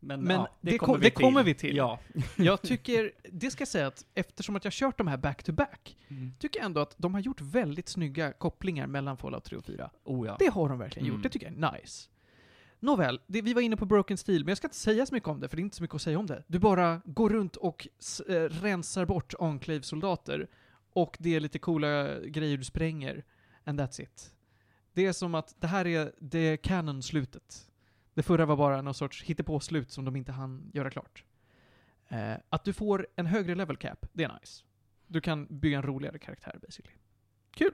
Men, 0.00 0.20
Men 0.20 0.36
ja, 0.36 0.48
det 0.60 0.78
kom- 0.78 1.00
det 1.00 1.10
kommer 1.10 1.42
vi 1.42 1.54
till. 1.54 1.76
Ja. 1.76 1.98
jag 2.36 2.62
tycker, 2.62 3.12
det 3.30 3.50
ska 3.50 3.60
jag 3.60 3.68
säga 3.68 3.86
att 3.86 4.04
eftersom 4.14 4.56
att 4.56 4.64
jag 4.64 4.72
kört 4.72 4.98
de 4.98 5.06
här 5.06 5.16
back-to-back, 5.16 5.96
Mm. 6.08 6.32
tycker 6.38 6.60
jag 6.60 6.66
ändå 6.66 6.80
att 6.80 6.94
de 6.98 7.14
har 7.14 7.20
gjort 7.20 7.40
väldigt 7.40 7.88
snygga 7.88 8.32
kopplingar 8.32 8.86
mellan 8.86 9.16
Fallout 9.16 9.44
3 9.44 9.56
och 9.58 9.64
4. 9.64 9.90
Oh 10.04 10.26
ja. 10.26 10.36
Det 10.38 10.46
har 10.46 10.68
de 10.68 10.78
verkligen 10.78 11.06
Mm. 11.06 11.16
gjort, 11.16 11.22
det 11.22 11.28
tycker 11.28 11.46
jag 11.46 11.64
är 11.72 11.72
nice. 11.80 12.08
Nåväl, 12.80 13.20
det, 13.26 13.42
vi 13.42 13.54
var 13.54 13.62
inne 13.62 13.76
på 13.76 13.84
Broken 13.86 14.16
Steel, 14.18 14.44
men 14.44 14.48
jag 14.48 14.58
ska 14.58 14.66
inte 14.66 14.76
säga 14.76 15.06
så 15.06 15.14
mycket 15.14 15.28
om 15.28 15.40
det, 15.40 15.48
för 15.48 15.56
det 15.56 15.60
är 15.60 15.64
inte 15.64 15.76
så 15.76 15.82
mycket 15.82 15.94
att 15.94 16.02
säga 16.02 16.18
om 16.18 16.26
det. 16.26 16.44
Du 16.46 16.58
bara 16.58 17.00
går 17.04 17.30
runt 17.30 17.56
och 17.56 17.88
eh, 18.28 18.32
rensar 18.34 19.04
bort 19.04 19.34
Enclave-soldater, 19.40 20.48
och 20.92 21.16
det 21.20 21.34
är 21.34 21.40
lite 21.40 21.58
coola 21.58 22.20
grejer 22.20 22.56
du 22.56 22.64
spränger, 22.64 23.24
and 23.64 23.80
that's 23.80 24.02
it. 24.02 24.34
Det 24.92 25.06
är 25.06 25.12
som 25.12 25.34
att 25.34 25.54
det 25.58 25.66
här 25.66 25.86
är 25.86 26.12
det 26.18 26.56
canon-slutet. 26.56 27.68
Det 28.14 28.22
förra 28.22 28.46
var 28.46 28.56
bara 28.56 28.82
någon 28.82 28.94
sorts 28.94 29.22
hittepå-slut 29.22 29.90
som 29.90 30.04
de 30.04 30.16
inte 30.16 30.32
hann 30.32 30.70
göra 30.74 30.90
klart. 30.90 31.24
Eh, 32.08 32.34
att 32.48 32.64
du 32.64 32.72
får 32.72 33.06
en 33.16 33.26
högre 33.26 33.54
level 33.54 33.76
cap, 33.76 34.06
det 34.12 34.24
är 34.24 34.38
nice. 34.40 34.64
Du 35.06 35.20
kan 35.20 35.46
bygga 35.50 35.76
en 35.76 35.82
roligare 35.82 36.18
karaktär, 36.18 36.58
basically. 36.62 36.94
Kul! 37.50 37.72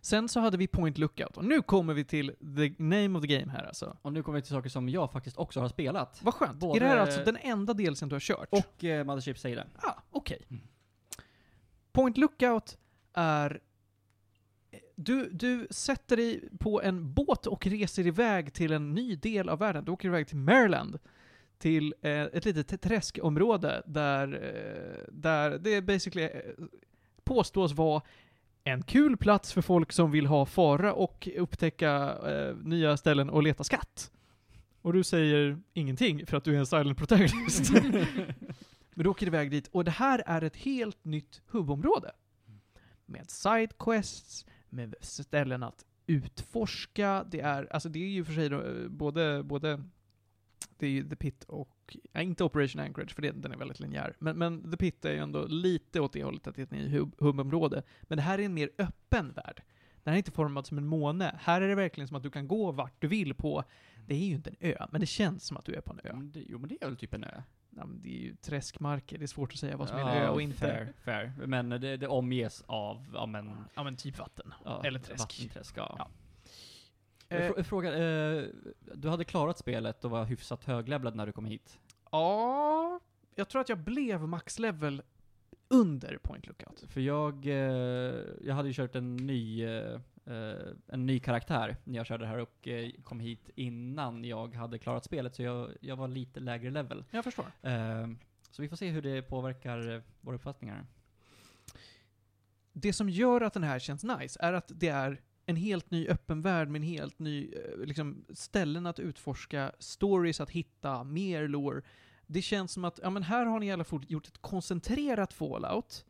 Sen 0.00 0.28
så 0.28 0.40
hade 0.40 0.56
vi 0.56 0.66
Point 0.66 0.98
Lookout, 0.98 1.36
och 1.36 1.44
nu 1.44 1.62
kommer 1.62 1.94
vi 1.94 2.04
till 2.04 2.28
the 2.56 2.82
name 2.84 3.18
of 3.18 3.22
the 3.22 3.38
game 3.38 3.52
här 3.52 3.64
alltså. 3.64 3.96
Och 4.02 4.12
nu 4.12 4.22
kommer 4.22 4.36
vi 4.38 4.42
till 4.42 4.50
saker 4.54 4.70
som 4.70 4.88
jag 4.88 5.12
faktiskt 5.12 5.36
också 5.36 5.60
har 5.60 5.68
spelat. 5.68 6.20
Vad 6.22 6.34
skönt. 6.34 6.58
Både- 6.58 6.78
Är 6.78 6.80
det 6.80 6.88
här 6.88 6.96
alltså 6.96 7.24
den 7.24 7.36
enda 7.36 7.74
delsen 7.74 8.08
du 8.08 8.14
har 8.14 8.20
kört? 8.20 8.48
Och 8.50 8.84
eh, 8.84 9.04
Mothership 9.04 9.38
säger 9.38 9.56
det. 9.56 9.66
Ah, 9.82 9.94
okej. 10.10 10.42
Mm. 10.50 10.62
Point 11.92 12.16
Lookout 12.16 12.78
är... 13.12 13.60
Du, 14.98 15.30
du 15.32 15.66
sätter 15.70 16.16
dig 16.16 16.48
på 16.58 16.82
en 16.82 17.12
båt 17.12 17.46
och 17.46 17.66
reser 17.66 18.06
iväg 18.06 18.52
till 18.52 18.72
en 18.72 18.94
ny 18.94 19.16
del 19.16 19.48
av 19.48 19.58
världen. 19.58 19.84
Du 19.84 19.92
åker 19.92 20.08
iväg 20.08 20.28
till 20.28 20.36
Maryland. 20.36 20.98
Till 21.58 21.94
eh, 22.02 22.22
ett 22.22 22.44
litet 22.44 22.82
träskområde 22.82 23.82
där, 23.86 24.34
eh, 24.34 25.12
där 25.12 25.58
det 25.58 25.82
basically 25.82 26.24
eh, 26.24 26.40
påstås 27.24 27.72
vara 27.72 28.02
en 28.64 28.82
kul 28.82 29.16
plats 29.16 29.52
för 29.52 29.62
folk 29.62 29.92
som 29.92 30.10
vill 30.10 30.26
ha 30.26 30.46
fara 30.46 30.92
och 30.92 31.28
upptäcka 31.36 32.18
eh, 32.26 32.56
nya 32.56 32.96
ställen 32.96 33.30
och 33.30 33.42
leta 33.42 33.64
skatt. 33.64 34.10
Och 34.82 34.92
du 34.92 35.04
säger 35.04 35.58
ingenting 35.72 36.26
för 36.26 36.36
att 36.36 36.44
du 36.44 36.54
är 36.54 36.58
en 36.58 36.66
silent 36.66 36.98
protagonist. 36.98 37.72
Men 38.94 39.04
du 39.04 39.08
åker 39.08 39.26
iväg 39.26 39.50
dit, 39.50 39.68
och 39.72 39.84
det 39.84 39.90
här 39.90 40.22
är 40.26 40.44
ett 40.44 40.56
helt 40.56 41.04
nytt 41.04 41.42
hubbområde. 41.46 42.12
Med 43.06 43.30
sidequests, 43.30 44.46
med 44.76 44.94
ställen 45.00 45.62
att 45.62 45.84
utforska, 46.06 47.24
det 47.30 47.40
är, 47.40 47.72
alltså 47.72 47.88
det 47.88 47.98
är 47.98 48.08
ju 48.08 48.24
för 48.24 48.32
sig 48.32 48.48
då, 48.48 48.62
eh, 48.62 48.88
både, 48.88 49.42
både, 49.42 49.82
det 50.78 50.86
är 50.86 50.90
ju 50.90 51.08
The 51.08 51.16
Pit 51.16 51.44
och, 51.44 51.96
äh, 52.12 52.24
inte 52.24 52.44
Operation 52.44 52.82
Anchorage, 52.82 53.14
för 53.14 53.22
det, 53.22 53.30
den 53.32 53.52
är 53.52 53.56
väldigt 53.56 53.80
linjär. 53.80 54.16
Men, 54.18 54.38
men 54.38 54.70
The 54.70 54.76
Pit 54.76 55.04
är 55.04 55.12
ju 55.12 55.18
ändå 55.18 55.46
lite 55.46 56.00
åt 56.00 56.12
det 56.12 56.24
hållet 56.24 56.46
att 56.46 56.54
det 56.54 56.62
är 56.62 56.64
ett 56.64 56.70
nytt 56.70 57.14
hubbområde. 57.18 57.82
Men 58.02 58.16
det 58.16 58.22
här 58.22 58.38
är 58.38 58.42
en 58.42 58.54
mer 58.54 58.70
öppen 58.78 59.32
värld. 59.32 59.62
Den 60.02 60.10
här 60.10 60.12
är 60.12 60.18
inte 60.18 60.30
formad 60.30 60.66
som 60.66 60.78
en 60.78 60.86
måne. 60.86 61.38
Här 61.40 61.60
är 61.60 61.68
det 61.68 61.74
verkligen 61.74 62.08
som 62.08 62.16
att 62.16 62.22
du 62.22 62.30
kan 62.30 62.48
gå 62.48 62.72
vart 62.72 63.00
du 63.00 63.08
vill 63.08 63.34
på, 63.34 63.64
det 64.06 64.14
är 64.14 64.26
ju 64.26 64.34
inte 64.34 64.50
en 64.50 64.56
ö, 64.60 64.86
men 64.90 65.00
det 65.00 65.06
känns 65.06 65.44
som 65.46 65.56
att 65.56 65.64
du 65.64 65.74
är 65.74 65.80
på 65.80 65.92
en 65.92 66.00
ö. 66.04 66.12
Men 66.12 66.30
det, 66.32 66.44
jo 66.48 66.58
men 66.58 66.68
det 66.68 66.82
är 66.82 66.86
väl 66.86 66.96
typ 66.96 67.14
en 67.14 67.24
ö? 67.24 67.42
Ja, 67.70 67.86
men 67.86 68.02
det 68.02 68.08
är 68.08 68.20
ju 68.22 68.36
träskmarker, 68.36 69.18
det 69.18 69.24
är 69.24 69.26
svårt 69.26 69.52
att 69.52 69.58
säga 69.58 69.76
vad 69.76 69.88
som 69.88 69.98
är 69.98 70.02
en 70.02 70.22
ö 70.22 70.28
och 70.28 70.42
inte. 70.42 70.56
Fair, 70.58 70.92
fair. 71.04 71.46
Men 71.46 71.68
det, 71.68 71.96
det 71.96 72.08
omges 72.08 72.62
av, 72.66 73.06
ja 73.14 73.26
men... 73.26 73.50
Ja 73.74 73.82
men 73.84 73.96
typ 73.96 74.18
vatten. 74.18 74.54
Ja, 74.64 74.84
Eller 74.84 74.98
träsk. 74.98 75.20
Vattenträsk, 75.20 75.76
ja. 75.78 75.94
Ja. 75.98 76.08
Jag 77.28 77.40
Eh, 77.46 77.50
frå- 77.52 77.62
Fråga, 77.62 77.94
eh, 77.98 78.44
du 78.94 79.08
hade 79.08 79.24
klarat 79.24 79.58
spelet 79.58 80.04
och 80.04 80.10
var 80.10 80.24
hyfsat 80.24 80.64
höglevlad 80.64 81.14
när 81.16 81.26
du 81.26 81.32
kom 81.32 81.44
hit? 81.44 81.78
ja, 82.10 83.00
jag 83.34 83.48
tror 83.48 83.60
att 83.60 83.68
jag 83.68 83.78
blev 83.78 84.28
maxlevel 84.28 85.02
under 85.68 86.18
Point 86.22 86.46
Lookout. 86.46 86.84
För 86.88 87.00
jag, 87.00 87.46
eh, 87.46 87.52
jag 88.40 88.54
hade 88.54 88.68
ju 88.68 88.74
kört 88.74 88.94
en 88.94 89.16
ny, 89.16 89.64
eh, 89.64 90.00
eh, 90.26 90.72
en 90.86 91.06
ny 91.06 91.20
karaktär 91.20 91.76
när 91.84 91.96
jag 91.96 92.06
körde 92.06 92.24
det 92.24 92.28
här 92.28 92.38
och 92.38 92.68
eh, 92.68 92.90
kom 93.04 93.20
hit 93.20 93.50
innan 93.54 94.24
jag 94.24 94.54
hade 94.54 94.78
klarat 94.78 95.04
spelet, 95.04 95.34
så 95.34 95.42
jag, 95.42 95.70
jag 95.80 95.96
var 95.96 96.08
lite 96.08 96.40
lägre 96.40 96.70
level. 96.70 97.04
Jag 97.10 97.24
förstår. 97.24 97.46
Eh, 97.62 98.06
så 98.50 98.62
vi 98.62 98.68
får 98.68 98.76
se 98.76 98.88
hur 98.88 99.02
det 99.02 99.22
påverkar 99.22 100.02
våra 100.20 100.36
uppfattningar. 100.36 100.86
Det 102.72 102.92
som 102.92 103.08
gör 103.08 103.40
att 103.40 103.52
den 103.52 103.62
här 103.62 103.78
känns 103.78 104.04
nice 104.04 104.38
är 104.42 104.52
att 104.52 104.72
det 104.74 104.88
är 104.88 105.20
en 105.46 105.56
helt 105.56 105.90
ny 105.90 106.08
öppen 106.08 106.42
värld 106.42 106.68
med 106.68 106.78
en 106.78 106.88
helt 106.88 107.18
ny, 107.18 107.54
liksom, 107.78 108.24
ställen 108.30 108.86
att 108.86 108.98
utforska, 108.98 109.72
stories 109.78 110.40
att 110.40 110.50
hitta, 110.50 111.04
mer 111.04 111.48
lore. 111.48 111.82
Det 112.26 112.42
känns 112.42 112.72
som 112.72 112.84
att, 112.84 113.00
ja 113.02 113.10
men 113.10 113.22
här 113.22 113.46
har 113.46 113.60
ni 113.60 113.66
i 113.66 113.72
alla 113.72 113.84
fall 113.84 114.04
gjort 114.08 114.26
ett 114.26 114.38
koncentrerat 114.38 115.32
fallout, 115.32 116.04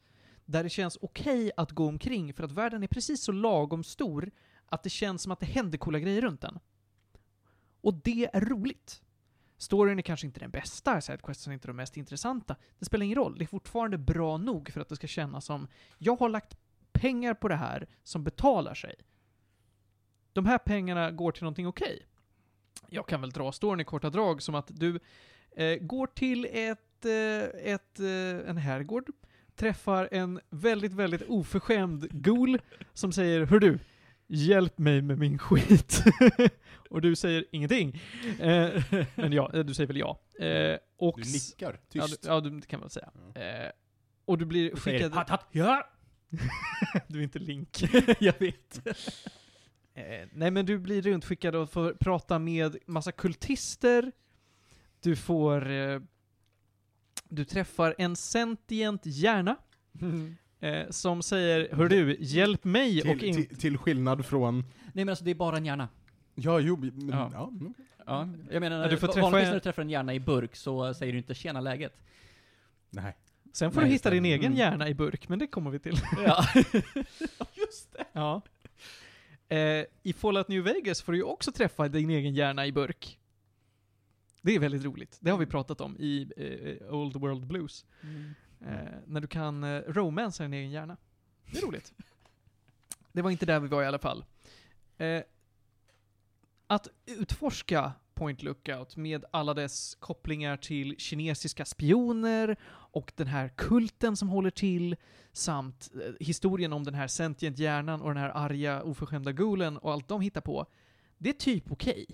där 0.46 0.62
det 0.62 0.70
känns 0.70 0.98
okej 1.00 1.50
att 1.56 1.72
gå 1.72 1.86
omkring 1.88 2.34
för 2.34 2.44
att 2.44 2.52
världen 2.52 2.82
är 2.82 2.86
precis 2.86 3.22
så 3.22 3.32
lagom 3.32 3.84
stor 3.84 4.30
att 4.66 4.82
det 4.82 4.90
känns 4.90 5.22
som 5.22 5.32
att 5.32 5.40
det 5.40 5.46
händer 5.46 5.78
coola 5.78 5.98
grejer 5.98 6.20
runt 6.20 6.40
den. 6.40 6.58
Och 7.80 7.94
det 7.94 8.30
är 8.32 8.40
roligt. 8.40 9.02
Storyn 9.58 9.98
är 9.98 10.02
kanske 10.02 10.26
inte 10.26 10.40
den 10.40 10.50
bästa, 10.50 11.00
sidequesten 11.00 11.50
är 11.50 11.54
inte 11.54 11.68
de 11.68 11.76
mest 11.76 11.96
intressanta. 11.96 12.56
Det 12.78 12.84
spelar 12.84 13.04
ingen 13.04 13.18
roll, 13.18 13.38
det 13.38 13.44
är 13.44 13.46
fortfarande 13.46 13.98
bra 13.98 14.36
nog 14.36 14.70
för 14.70 14.80
att 14.80 14.88
det 14.88 14.96
ska 14.96 15.06
kännas 15.06 15.44
som 15.44 15.68
jag 15.98 16.16
har 16.16 16.28
lagt 16.28 16.56
pengar 16.92 17.34
på 17.34 17.48
det 17.48 17.56
här 17.56 17.88
som 18.02 18.24
betalar 18.24 18.74
sig. 18.74 18.94
De 20.32 20.46
här 20.46 20.58
pengarna 20.58 21.10
går 21.10 21.32
till 21.32 21.42
någonting 21.42 21.66
okej. 21.66 22.06
Jag 22.88 23.08
kan 23.08 23.20
väl 23.20 23.30
dra 23.30 23.52
storyn 23.52 23.80
i 23.80 23.84
korta 23.84 24.10
drag 24.10 24.42
som 24.42 24.54
att 24.54 24.70
du 24.74 25.00
eh, 25.50 25.76
går 25.76 26.06
till 26.06 26.48
ett, 26.52 27.04
eh, 27.04 27.72
ett, 27.72 28.00
eh, 28.00 28.50
en 28.50 28.56
herrgård, 28.56 29.10
träffar 29.56 30.08
en 30.12 30.40
väldigt, 30.50 30.92
väldigt 30.92 31.22
oförskämd 31.28 32.22
gol 32.24 32.58
som 32.92 33.12
säger 33.12 33.46
Hör 33.46 33.58
du, 33.60 33.78
hjälp 34.26 34.78
mig 34.78 35.02
med 35.02 35.18
min 35.18 35.38
skit. 35.38 36.04
och 36.90 37.00
du 37.00 37.16
säger 37.16 37.44
ingenting. 37.52 38.02
Eh, 38.40 38.82
men 39.14 39.32
ja, 39.32 39.50
eh, 39.54 39.60
du 39.60 39.74
säger 39.74 39.86
väl 39.88 39.96
ja. 39.96 40.20
Eh, 40.38 40.78
och 40.98 41.20
Du 41.22 41.32
nickar, 41.32 41.80
Ja, 41.92 42.06
tyst. 42.06 42.22
du, 42.22 42.28
ja, 42.28 42.40
du 42.40 42.50
det 42.60 42.66
kan 42.66 42.80
man 42.80 42.90
säga. 42.90 43.10
Eh, 43.34 43.70
och 44.24 44.38
du 44.38 44.44
blir 44.44 44.70
Du 44.74 44.80
säger, 44.80 44.98
skickad... 44.98 45.12
"Hatt, 45.14 45.28
hatt, 45.28 45.46
ja! 45.52 45.88
du 47.08 47.18
är 47.18 47.22
inte 47.22 47.38
Link. 47.38 47.82
jag 48.20 48.34
vet. 48.40 48.86
Eh, 49.94 50.28
nej 50.32 50.50
men 50.50 50.66
du 50.66 50.78
blir 50.78 51.02
runtskickad 51.02 51.54
och 51.54 51.70
får 51.70 51.92
prata 52.00 52.38
med 52.38 52.76
massa 52.86 53.12
kultister. 53.12 54.12
Du 55.00 55.16
får... 55.16 55.66
Du 57.28 57.44
träffar 57.44 57.94
en 57.98 58.16
sentient 58.16 59.02
hjärna. 59.06 59.56
Eh, 60.60 60.90
som 60.90 61.22
säger 61.22 61.68
Hör 61.76 61.88
du, 61.88 62.16
hjälp 62.20 62.64
mig 62.64 62.98
och 63.12 63.18
Till, 63.18 63.24
in... 63.24 63.34
till, 63.46 63.56
till 63.56 63.78
skillnad 63.78 64.26
från... 64.26 64.58
Nej 64.60 65.04
men 65.04 65.08
alltså 65.08 65.24
det 65.24 65.30
är 65.30 65.34
bara 65.34 65.56
en 65.56 65.64
hjärna. 65.64 65.88
Ja, 66.34 66.60
jo, 66.60 66.76
men, 66.76 67.08
Ja. 67.08 67.30
ja. 67.34 67.48
mm. 67.48 67.74
Ja, 68.06 68.28
jag 68.50 68.60
menar, 68.60 68.88
du 68.90 68.96
får 68.96 69.06
träffa 69.06 69.20
vanligtvis 69.20 69.44
en- 69.46 69.48
när 69.50 69.54
du 69.54 69.60
träffar 69.60 69.82
en 69.82 69.90
hjärna 69.90 70.14
i 70.14 70.20
burk 70.20 70.56
så 70.56 70.94
säger 70.94 71.12
du 71.12 71.18
inte 71.18 71.34
'tjena 71.34 71.60
läget' 71.60 72.00
Nej. 72.90 73.16
Sen 73.52 73.72
får 73.72 73.80
Nej, 73.80 73.88
du 73.90 73.92
hitta 73.94 74.10
din 74.10 74.24
egen 74.24 74.44
Mm. 74.46 74.58
hjärna 74.58 74.88
i 74.88 74.94
burk, 74.94 75.28
men 75.28 75.38
det 75.38 75.46
kommer 75.46 75.70
vi 75.70 75.78
till. 75.78 75.96
Ja. 76.26 76.44
Just 77.54 77.92
det. 77.92 78.04
ja. 78.12 78.42
Eh, 79.48 79.84
I 80.02 80.12
Fallout 80.16 80.48
New 80.48 80.62
Vegas 80.64 81.02
får 81.02 81.12
du 81.12 81.18
ju 81.18 81.24
också 81.24 81.52
träffa 81.52 81.88
din 81.88 82.10
egen 82.10 82.34
hjärna 82.34 82.66
i 82.66 82.72
burk. 82.72 83.18
Det 84.46 84.54
är 84.54 84.58
väldigt 84.58 84.84
roligt. 84.84 85.18
Det 85.20 85.30
har 85.30 85.38
vi 85.38 85.46
pratat 85.46 85.80
om 85.80 85.96
i 85.98 86.32
eh, 86.36 86.94
Old 86.94 87.16
World 87.16 87.46
Blues. 87.46 87.84
Eh, 88.60 88.76
när 89.06 89.20
du 89.20 89.26
kan 89.26 89.64
eh, 89.64 89.80
romansa 89.80 90.42
din 90.42 90.52
egen 90.52 90.70
hjärna. 90.70 90.96
Det 91.50 91.58
är 91.58 91.62
roligt. 91.62 91.92
det 93.12 93.22
var 93.22 93.30
inte 93.30 93.46
där 93.46 93.60
vi 93.60 93.68
var 93.68 93.82
i 93.82 93.86
alla 93.86 93.98
fall. 93.98 94.24
Eh, 94.98 95.22
att 96.66 96.88
utforska 97.06 97.92
Point 98.14 98.42
Lookout 98.42 98.96
med 98.96 99.24
alla 99.30 99.54
dess 99.54 99.94
kopplingar 99.94 100.56
till 100.56 100.94
kinesiska 100.98 101.64
spioner 101.64 102.56
och 102.68 103.12
den 103.16 103.26
här 103.26 103.48
kulten 103.48 104.16
som 104.16 104.28
håller 104.28 104.50
till 104.50 104.96
samt 105.32 105.90
eh, 105.94 106.12
historien 106.20 106.72
om 106.72 106.84
den 106.84 106.94
här 106.94 107.08
sentient 107.08 107.58
hjärnan 107.58 108.02
och 108.02 108.08
den 108.08 108.22
här 108.22 108.30
arga 108.34 108.82
oförskämda 108.82 109.32
gulen 109.32 109.78
och 109.78 109.92
allt 109.92 110.08
de 110.08 110.20
hittar 110.20 110.40
på. 110.40 110.66
Det 111.18 111.28
är 111.28 111.32
typ 111.32 111.72
okej. 111.72 112.06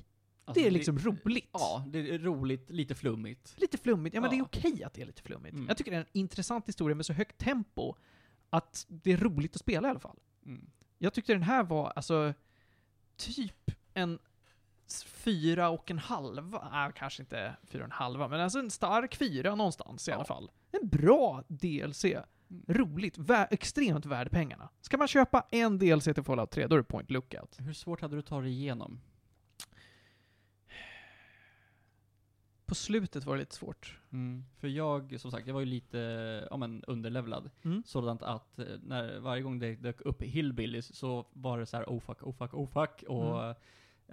Alltså, 0.53 0.63
det 0.63 0.67
är 0.67 0.71
liksom 0.71 0.99
roligt. 0.99 1.49
Ja, 1.53 1.85
det 1.89 2.15
är 2.15 2.19
roligt, 2.19 2.71
lite 2.71 2.95
flummigt. 2.95 3.55
Lite 3.57 3.79
flummigt. 3.79 4.15
Ja, 4.15 4.21
men 4.21 4.31
Ja. 4.31 4.37
det 4.37 4.41
är 4.41 4.45
okej 4.45 4.85
att 4.85 4.95
det 4.95 5.03
är 5.03 5.07
lite 5.07 5.23
flummigt. 5.23 5.55
Mm. 5.55 5.69
Jag 5.69 5.77
tycker 5.77 5.91
det 5.91 5.97
är 5.97 6.01
en 6.01 6.07
intressant 6.13 6.69
historia 6.69 6.95
med 6.95 7.07
så 7.07 7.13
högt 7.13 7.39
tempo 7.39 7.95
att 8.51 8.87
det 8.89 9.13
är 9.13 9.17
roligt 9.17 9.55
att 9.55 9.61
spela 9.61 9.89
i 9.89 9.91
alla 9.91 10.01
fall. 10.01 10.19
Mm. 10.47 10.71
Jag 10.99 11.15
tyckte 11.15 11.33
den 11.33 11.43
här 11.43 11.65
var, 11.65 11.93
alltså, 11.97 12.35
typ 13.17 13.71
en 13.95 14.19
fyra 15.05 15.69
och 15.69 15.91
en 15.91 15.99
halva. 15.99 16.69
Nej, 16.73 16.93
kanske 16.97 17.23
inte 17.23 17.57
fyra 17.65 17.83
och 17.83 17.87
en 17.87 17.93
halva, 17.93 18.29
men 18.29 18.41
alltså 18.41 18.59
en 18.59 18.71
stark 18.71 19.15
fyra 19.17 19.55
någonstans 19.55 20.09
i 20.09 20.11
Ja. 20.11 20.15
alla 20.15 20.25
fall. 20.25 20.51
En 20.73 20.89
bra 20.89 21.45
DLC. 21.49 22.05
Mm. 22.05 22.25
Roligt. 22.69 23.19
Vä 23.19 23.45
extremt 23.51 24.07
värd 24.07 24.31
pengarna. 24.31 24.69
Ska 24.81 24.97
man 24.99 25.09
köpa 25.09 25.47
en 25.51 25.79
DLC 25.79 26.05
till 26.05 26.23
Fallout 26.23 26.51
3, 26.51 26.67
då 26.67 26.75
är 26.75 26.79
det 26.79 26.85
Point 26.85 27.11
Lookout. 27.11 27.57
Hur 27.59 27.73
svårt 27.73 28.01
hade 28.01 28.15
du 28.17 28.19
att 28.21 28.27
ta 28.27 28.41
dig 28.41 28.51
igenom? 28.51 29.01
På 32.73 32.77
slutet 32.77 33.25
var 33.25 33.35
det 33.35 33.41
lite 33.41 33.55
svårt. 33.55 33.99
För 34.61 34.69
jag, 34.69 35.21
som 35.21 35.31
sagt, 35.31 35.47
jag 35.47 35.55
var 35.55 35.61
ju 35.61 35.67
lite, 35.67 35.99
ja 36.51 36.57
men 36.57 36.85
underlevlad. 36.87 37.51
Mm. 37.65 37.83
Sådant 37.87 38.23
att 38.23 38.59
eh, 38.59 38.65
när, 38.83 39.19
varje 39.19 39.43
gång 39.43 39.59
det 39.59 39.75
dök 39.75 40.01
upp 40.01 40.23
hillbillies 40.23 40.97
så 40.97 41.27
var 41.33 41.59
det 41.59 41.67
så 41.67 41.77
här 41.77 41.85
oh 41.85 42.01
fuck, 42.01 42.23
oh 42.23 42.33
fuck, 42.35 42.55
oh 42.55 42.67
fuck. 42.69 43.03
Och 43.09 43.45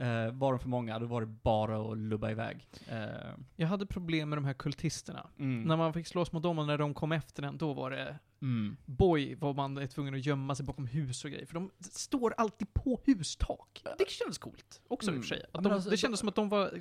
eh, 0.04 0.32
var 0.34 0.52
de 0.52 0.60
för 0.60 0.70
många, 0.70 1.00
då 1.00 1.06
var 1.06 1.22
det 1.22 1.28
bara 1.28 1.92
att 1.92 1.98
lubba 1.98 2.32
iväg. 2.32 2.68
Eh, 2.90 3.08
Jag 3.56 3.68
hade 3.68 3.86
problem 3.86 4.30
med 4.30 4.38
de 4.38 4.46
här 4.46 4.54
kultisterna. 4.54 5.30
mm. 5.38 5.64
När 5.64 5.78
man 5.78 5.94
fick 5.94 6.08
slåss 6.08 6.32
mot 6.32 6.44
dem 6.44 6.60
och 6.60 6.68
när 6.68 6.78
de 6.78 6.94
kom 6.94 7.12
efter 7.12 7.42
den, 7.42 7.58
då 7.58 7.74
var 7.74 7.92
det 7.92 8.20
Mm. 8.42 8.78
boy 8.86 9.36
var 9.36 9.54
man 9.54 9.78
är 9.78 9.88
tvungen 9.88 10.14
att 10.16 10.26
gömma 10.26 10.56
sig 10.56 10.66
bakom 10.66 10.86
hus 10.86 11.26
och 11.26 11.32
grejer. 11.32 11.46
För 11.46 11.54
de 11.54 11.72
står 11.80 12.34
alltid 12.38 12.74
på 12.74 13.02
hustak. 13.06 13.84
Det 13.98 14.10
kändes 14.10 14.38
coolt 14.38 14.82
också 14.88 15.12
i 15.12 15.18
och 15.18 15.22
för 15.22 15.28
sig. 15.28 15.38
Mm. 15.38 15.50
Ja, 15.54 15.62
de, 15.62 15.72
alltså, 15.74 15.90
det 15.90 15.98
kändes 15.98 16.20
de- 16.20 16.22
som 16.22 16.30
att 16.30 16.36
de 16.36 16.50
var 16.50 16.80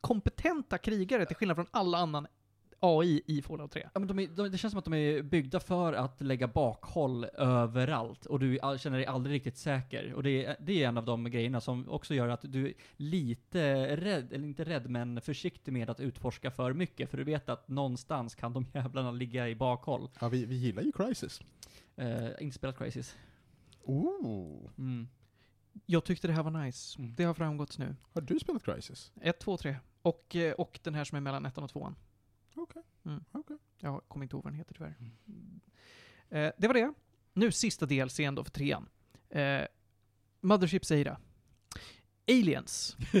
kompetenta 0.00 0.78
krigare 0.78 1.26
till 1.26 1.36
skillnad 1.36 1.56
från 1.56 1.66
alla 1.70 1.98
annan 1.98 2.26
AI 2.80 3.22
i 3.26 3.42
Fallout 3.42 3.70
3. 3.70 3.88
Ja, 3.94 4.00
men 4.00 4.08
de 4.08 4.18
är, 4.18 4.26
de, 4.26 4.48
det 4.48 4.58
känns 4.58 4.72
som 4.72 4.78
att 4.78 4.84
de 4.84 4.94
är 4.94 5.22
byggda 5.22 5.60
för 5.60 5.92
att 5.92 6.20
lägga 6.20 6.48
bakhåll 6.48 7.24
överallt 7.24 8.26
och 8.26 8.38
du 8.38 8.58
all, 8.60 8.78
känner 8.78 8.96
dig 8.96 9.06
aldrig 9.06 9.34
riktigt 9.34 9.58
säker. 9.58 10.12
Och 10.12 10.22
det 10.22 10.44
är, 10.44 10.56
det 10.60 10.82
är 10.82 10.88
en 10.88 10.98
av 10.98 11.04
de 11.04 11.30
grejerna 11.30 11.60
som 11.60 11.88
också 11.88 12.14
gör 12.14 12.28
att 12.28 12.40
du 12.42 12.66
är 12.66 12.72
lite 12.96 13.96
rädd, 13.96 14.32
eller 14.32 14.44
inte 14.44 14.64
rädd, 14.64 14.90
men 14.90 15.20
försiktig 15.20 15.72
med 15.72 15.90
att 15.90 16.00
utforska 16.00 16.50
för 16.50 16.72
mycket. 16.72 17.10
För 17.10 17.18
du 17.18 17.24
vet 17.24 17.48
att 17.48 17.68
någonstans 17.68 18.34
kan 18.34 18.52
de 18.52 18.66
jävlarna 18.74 19.10
ligga 19.10 19.48
i 19.48 19.54
bakhåll. 19.54 20.08
Ja, 20.20 20.28
vi, 20.28 20.44
vi 20.44 20.56
gillar 20.56 20.82
ju 20.82 20.92
Crisis. 20.92 21.40
Eh, 21.96 22.28
inte 22.40 22.56
spelat 22.56 22.78
Crisis. 22.78 23.16
Ooh. 23.82 24.70
Mm. 24.78 25.08
Jag 25.86 26.04
tyckte 26.04 26.26
det 26.26 26.32
här 26.32 26.42
var 26.42 26.64
nice. 26.64 26.98
Mm. 26.98 27.14
Det 27.14 27.24
har 27.24 27.34
framgått 27.34 27.78
nu. 27.78 27.96
Har 28.12 28.20
du 28.20 28.38
spelat 28.38 28.64
Crisis? 28.64 29.12
1, 29.20 29.38
2, 29.38 29.56
3. 29.56 29.76
Och, 30.02 30.36
eh, 30.36 30.52
och 30.52 30.80
den 30.82 30.94
här 30.94 31.04
som 31.04 31.16
är 31.16 31.20
mellan 31.20 31.46
ettan 31.46 31.64
och 31.64 31.70
tvåan. 31.70 31.94
Okej. 32.54 32.82
Mm. 33.04 33.24
Okej. 33.32 33.56
Jag 33.78 34.02
kommer 34.08 34.24
inte 34.24 34.36
ihåg 34.36 34.44
vad 34.44 34.52
den 34.52 34.58
heter 34.58 34.74
tyvärr. 34.74 34.94
Eh, 36.28 36.52
det 36.58 36.66
var 36.66 36.74
det. 36.74 36.92
Nu 37.32 37.52
sista 37.52 37.86
DLCn 37.86 38.34
då 38.34 38.44
för 38.44 38.50
trean. 38.50 38.88
Eh, 39.28 39.62
Mothership 40.40 40.84
Zeira. 40.84 41.18
Aliens. 42.28 42.96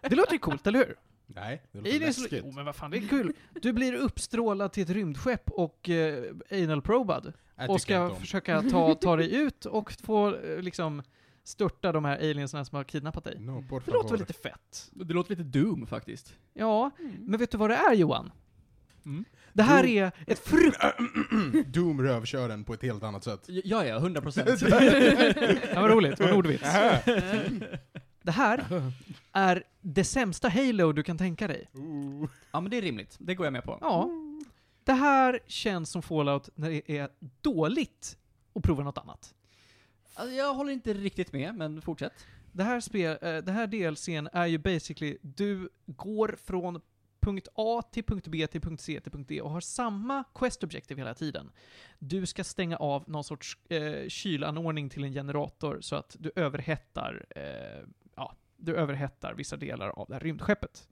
det 0.00 0.14
låter 0.16 0.32
ju 0.32 0.38
coolt, 0.38 0.66
eller 0.66 0.78
hur? 0.78 0.96
Nej, 1.26 1.62
det 1.72 1.78
låter 1.78 1.90
Aliens, 1.90 2.18
läskigt. 2.18 2.42
jo 2.44 2.52
men 2.52 2.64
vad 2.64 2.76
fan, 2.76 2.90
det 2.90 2.96
är 2.96 3.08
kul. 3.08 3.32
Du 3.62 3.72
blir 3.72 3.92
uppstrålad 3.94 4.72
till 4.72 4.82
ett 4.82 4.90
rymdskepp 4.90 5.50
och 5.50 5.88
eh, 5.88 6.34
anal 6.50 6.82
probad. 6.82 7.32
Jag 7.56 7.70
Och 7.70 7.80
ska 7.80 8.14
försöka 8.14 8.62
ta, 8.62 8.94
ta 8.94 9.16
dig 9.16 9.34
ut 9.34 9.66
och 9.66 9.92
få 9.92 10.36
eh, 10.36 10.62
liksom 10.62 11.02
störta 11.44 11.92
de 11.92 12.04
här 12.04 12.16
alienserna 12.16 12.64
som 12.64 12.76
har 12.76 12.84
kidnappat 12.84 13.24
dig. 13.24 13.38
No, 13.40 13.64
Det 13.84 13.92
låter 13.92 14.10
väl 14.10 14.20
lite 14.20 14.32
fett? 14.32 14.90
Det 14.92 15.14
låter 15.14 15.30
lite 15.36 15.58
Doom 15.58 15.86
faktiskt. 15.86 16.34
Ja, 16.52 16.90
men 17.18 17.38
vet 17.40 17.50
du 17.50 17.58
vad 17.58 17.70
det 17.70 17.76
är 17.76 17.94
Johan? 17.94 18.30
Mm. 19.04 19.24
Det 19.52 19.62
här 19.62 19.84
Jo. 19.84 20.02
är 20.04 20.12
ett 20.26 20.38
frukt... 20.38 20.78
Doom 21.66 22.02
rövkör 22.02 22.48
den 22.48 22.64
på 22.64 22.74
ett 22.74 22.82
helt 22.82 23.02
annat 23.02 23.24
sätt. 23.24 23.44
Ja, 23.46 23.84
ja, 23.84 23.96
100 23.96 24.20
procent. 24.20 24.62
Ja, 25.74 25.80
vad 25.80 25.90
roligt, 25.90 26.20
vad 26.20 26.32
ordvits. 26.32 26.64
Aha. 26.64 26.98
Det 28.22 28.32
här 28.32 28.64
är 29.32 29.62
det 29.80 30.04
sämsta 30.04 30.48
Halo 30.48 30.92
du 30.92 31.02
kan 31.02 31.18
tänka 31.18 31.48
dig. 31.48 31.68
Ooh. 31.74 32.28
ja, 32.52 32.60
men 32.60 32.70
det 32.70 32.76
är 32.78 32.82
rimligt. 32.82 33.16
Det 33.18 33.34
går 33.34 33.46
jag 33.46 33.52
med 33.52 33.64
på. 33.64 33.78
Ja. 33.80 34.10
Det 34.84 34.92
här 34.92 35.40
känns 35.46 35.90
som 35.90 36.02
Fallout 36.02 36.48
när 36.54 36.70
det 36.70 36.98
är 36.98 37.08
dåligt 37.40 38.16
att 38.54 38.62
prova 38.62 38.84
något 38.84 38.98
annat. 38.98 39.34
Alltså, 40.14 40.34
jag 40.34 40.54
håller 40.54 40.72
inte 40.72 40.94
riktigt 40.94 41.32
med, 41.32 41.54
men 41.54 41.82
fortsätt. 41.82 42.12
Det 42.52 42.64
här, 42.64 42.80
spel, 42.80 43.18
eh, 43.22 43.36
det 43.36 43.52
här 43.52 43.66
DLCn 43.66 44.28
är 44.32 44.46
ju 44.46 44.58
basically, 44.58 45.18
du 45.22 45.68
går 45.86 46.36
från 46.44 46.80
punkt 47.20 47.48
A 47.54 47.82
till 47.92 48.04
punkt 48.04 48.26
B 48.26 48.46
till 48.46 48.60
punkt 48.60 48.80
C 48.80 49.00
till 49.00 49.12
punkt 49.12 49.28
D 49.28 49.40
och 49.40 49.50
har 49.50 49.60
samma 49.60 50.24
quest 50.34 50.64
objective 50.64 51.00
hela 51.00 51.14
tiden. 51.14 51.50
Du 51.98 52.26
ska 52.26 52.44
stänga 52.44 52.76
av 52.76 53.04
någon 53.06 53.24
sorts 53.24 53.58
eh, 53.68 54.08
kylanordning 54.08 54.90
till 54.90 55.04
en 55.04 55.12
generator 55.12 55.78
så 55.80 55.96
att 55.96 56.16
du 56.18 56.32
överhettar, 56.36 57.26
eh, 57.30 57.88
ja, 58.16 58.34
du 58.56 58.76
överhettar 58.76 59.34
vissa 59.34 59.56
delar 59.56 59.88
av 59.88 60.06
det 60.08 60.14
här 60.14 60.20
rymdskeppet. 60.20 60.88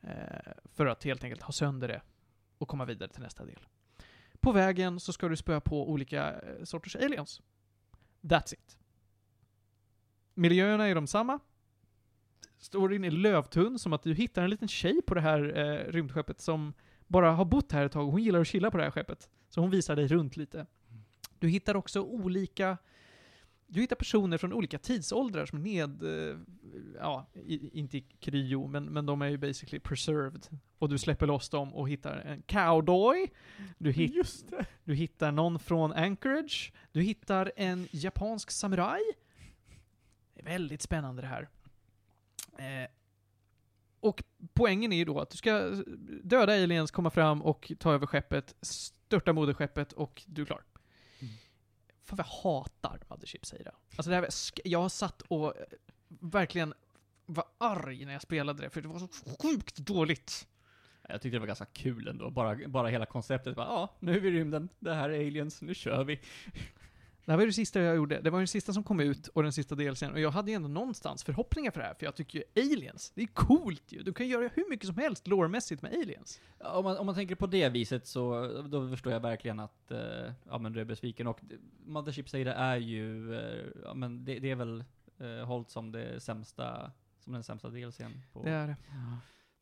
Eh, 0.00 0.52
för 0.74 0.86
att 0.86 1.04
helt 1.04 1.24
enkelt 1.24 1.42
ha 1.42 1.52
sönder 1.52 1.88
det 1.88 2.02
och 2.58 2.68
komma 2.68 2.84
vidare 2.84 3.08
till 3.08 3.22
nästa 3.22 3.44
del. 3.44 3.66
På 4.40 4.52
vägen 4.52 5.00
så 5.00 5.12
ska 5.12 5.28
du 5.28 5.36
spöa 5.36 5.60
på 5.60 5.90
olika 5.90 6.32
eh, 6.32 6.64
sorters 6.64 6.96
aliens. 6.96 7.42
That's 8.26 8.54
it. 8.54 8.78
Miljöerna 10.34 10.86
är 10.88 10.94
de 10.94 11.06
samma. 11.06 11.40
Storyn 12.58 13.04
är 13.04 13.10
lövtunn, 13.10 13.78
som 13.78 13.92
att 13.92 14.02
du 14.02 14.14
hittar 14.14 14.42
en 14.42 14.50
liten 14.50 14.68
tjej 14.68 15.02
på 15.02 15.14
det 15.14 15.20
här 15.20 15.58
eh, 15.58 15.92
rymdskeppet 15.92 16.40
som 16.40 16.72
bara 17.06 17.32
har 17.32 17.44
bott 17.44 17.72
här 17.72 17.84
ett 17.86 17.92
tag 17.92 18.06
och 18.06 18.12
hon 18.12 18.22
gillar 18.22 18.40
att 18.40 18.46
chilla 18.46 18.70
på 18.70 18.76
det 18.76 18.84
här 18.84 18.90
skeppet. 18.90 19.28
Så 19.48 19.60
hon 19.60 19.70
visar 19.70 19.96
dig 19.96 20.06
runt 20.06 20.36
lite. 20.36 20.66
Du 21.38 21.48
hittar 21.48 21.74
också 21.74 22.02
olika 22.02 22.78
du 23.66 23.80
hittar 23.80 23.96
personer 23.96 24.38
från 24.38 24.52
olika 24.52 24.78
tidsåldrar 24.78 25.46
som 25.46 25.62
ned, 25.62 26.02
eh, 26.02 26.38
ja, 27.00 27.26
inte 27.72 27.98
i 27.98 28.00
kryo, 28.00 28.66
men, 28.66 28.84
men 28.84 29.06
de 29.06 29.22
är 29.22 29.28
ju 29.28 29.38
basically 29.38 29.80
preserved. 29.80 30.46
Och 30.78 30.88
du 30.88 30.98
släpper 30.98 31.26
loss 31.26 31.48
dem 31.48 31.74
och 31.74 31.88
hittar 31.88 32.16
en 32.16 32.42
cowboy, 32.42 33.30
du, 33.78 33.92
hit, 33.92 34.44
du 34.84 34.94
hittar 34.94 35.32
någon 35.32 35.58
från 35.58 35.92
Anchorage, 35.92 36.72
du 36.92 37.02
hittar 37.02 37.52
en 37.56 37.88
japansk 37.90 38.50
samuraj. 38.50 39.02
Det 40.34 40.40
är 40.40 40.44
väldigt 40.44 40.82
spännande 40.82 41.22
det 41.22 41.28
här. 41.28 41.48
Eh, 42.58 42.90
och 44.00 44.22
poängen 44.54 44.92
är 44.92 44.96
ju 44.96 45.04
då 45.04 45.20
att 45.20 45.30
du 45.30 45.36
ska 45.36 45.70
döda 46.22 46.52
aliens, 46.52 46.90
komma 46.90 47.10
fram 47.10 47.42
och 47.42 47.72
ta 47.78 47.92
över 47.92 48.06
skeppet, 48.06 48.54
störta 48.60 49.32
moderskeppet 49.32 49.92
och 49.92 50.22
du 50.26 50.42
är 50.42 50.46
klar. 50.46 50.62
Fan 52.06 52.16
vad 52.16 52.26
jag 52.26 52.50
hatar 52.50 53.00
Mothership 53.08 53.46
Chip 53.46 53.64
det. 53.64 53.72
Alltså 53.96 54.10
det 54.10 54.16
här, 54.16 54.28
jag 54.64 54.82
har 54.82 54.88
satt 54.88 55.22
och 55.22 55.56
eh, 55.56 55.62
verkligen 56.08 56.74
var 57.26 57.44
arg 57.58 58.04
när 58.04 58.12
jag 58.12 58.22
spelade 58.22 58.62
det, 58.62 58.70
för 58.70 58.80
det 58.80 58.88
var 58.88 58.98
så 58.98 59.08
sjukt 59.42 59.76
dåligt. 59.76 60.48
Jag 61.08 61.22
tyckte 61.22 61.36
det 61.36 61.40
var 61.40 61.46
ganska 61.46 61.64
kul 61.64 62.08
ändå, 62.08 62.30
bara, 62.30 62.68
bara 62.68 62.88
hela 62.88 63.06
konceptet. 63.06 63.56
Bara, 63.56 63.66
ja, 63.66 63.96
nu 64.00 64.16
är 64.16 64.20
vi 64.20 64.28
i 64.28 64.30
rymden, 64.30 64.68
det 64.78 64.94
här 64.94 65.10
är 65.10 65.26
aliens, 65.26 65.62
nu 65.62 65.74
kör 65.74 66.04
vi. 66.04 66.20
Det 67.26 67.32
här 67.32 67.36
var 67.36 67.42
ju 67.42 67.46
det 67.46 67.52
sista 67.52 67.80
jag 67.80 67.96
gjorde. 67.96 68.20
Det 68.20 68.30
var 68.30 68.38
ju 68.38 68.40
den 68.40 68.48
sista 68.48 68.72
som 68.72 68.84
kom 68.84 69.00
ut 69.00 69.28
och 69.28 69.42
den 69.42 69.52
sista 69.52 69.74
DLCn. 69.74 70.10
Och 70.12 70.20
jag 70.20 70.30
hade 70.30 70.50
ju 70.50 70.54
ändå 70.54 70.68
någonstans 70.68 71.24
förhoppningar 71.24 71.70
för 71.70 71.80
det 71.80 71.86
här, 71.86 71.94
för 71.94 72.06
jag 72.06 72.14
tycker 72.14 72.38
ju 72.38 72.62
aliens, 72.62 73.12
det 73.14 73.22
är 73.22 73.26
coolt 73.26 73.92
ju. 73.92 74.02
Du 74.02 74.12
kan 74.12 74.28
göra 74.28 74.50
hur 74.54 74.70
mycket 74.70 74.86
som 74.86 74.96
helst 74.96 75.26
lårmässigt 75.26 75.82
med 75.82 75.92
aliens. 75.92 76.40
Ja, 76.58 76.72
Om 76.72 76.84
man, 76.84 76.96
om 76.96 77.06
man 77.06 77.14
tänker 77.14 77.34
på 77.34 77.46
det 77.46 77.68
viset 77.68 78.06
så, 78.06 78.48
då 78.62 78.88
förstår 78.88 79.12
jag 79.12 79.20
verkligen 79.20 79.60
att, 79.60 79.90
eh, 79.90 80.32
ja 80.44 80.58
men 80.58 80.72
du 80.72 80.80
är 80.80 80.84
besviken. 80.84 81.26
Och 81.26 81.40
Mothership 81.84 82.32
det 82.32 82.52
är 82.52 82.76
ju, 82.76 83.34
eh, 83.34 83.66
ja 83.84 83.94
men 83.94 84.24
det, 84.24 84.38
det 84.38 84.50
är 84.50 84.56
väl 84.56 84.84
eh, 85.18 85.46
hållt 85.46 85.70
som 85.70 85.92
det 85.92 86.20
sämsta, 86.20 86.92
som 87.18 87.32
den 87.32 87.42
sämsta 87.42 87.70
DLCn 87.70 88.22
på. 88.32 88.42
Det 88.42 88.50
är 88.50 88.66
det. 88.66 88.76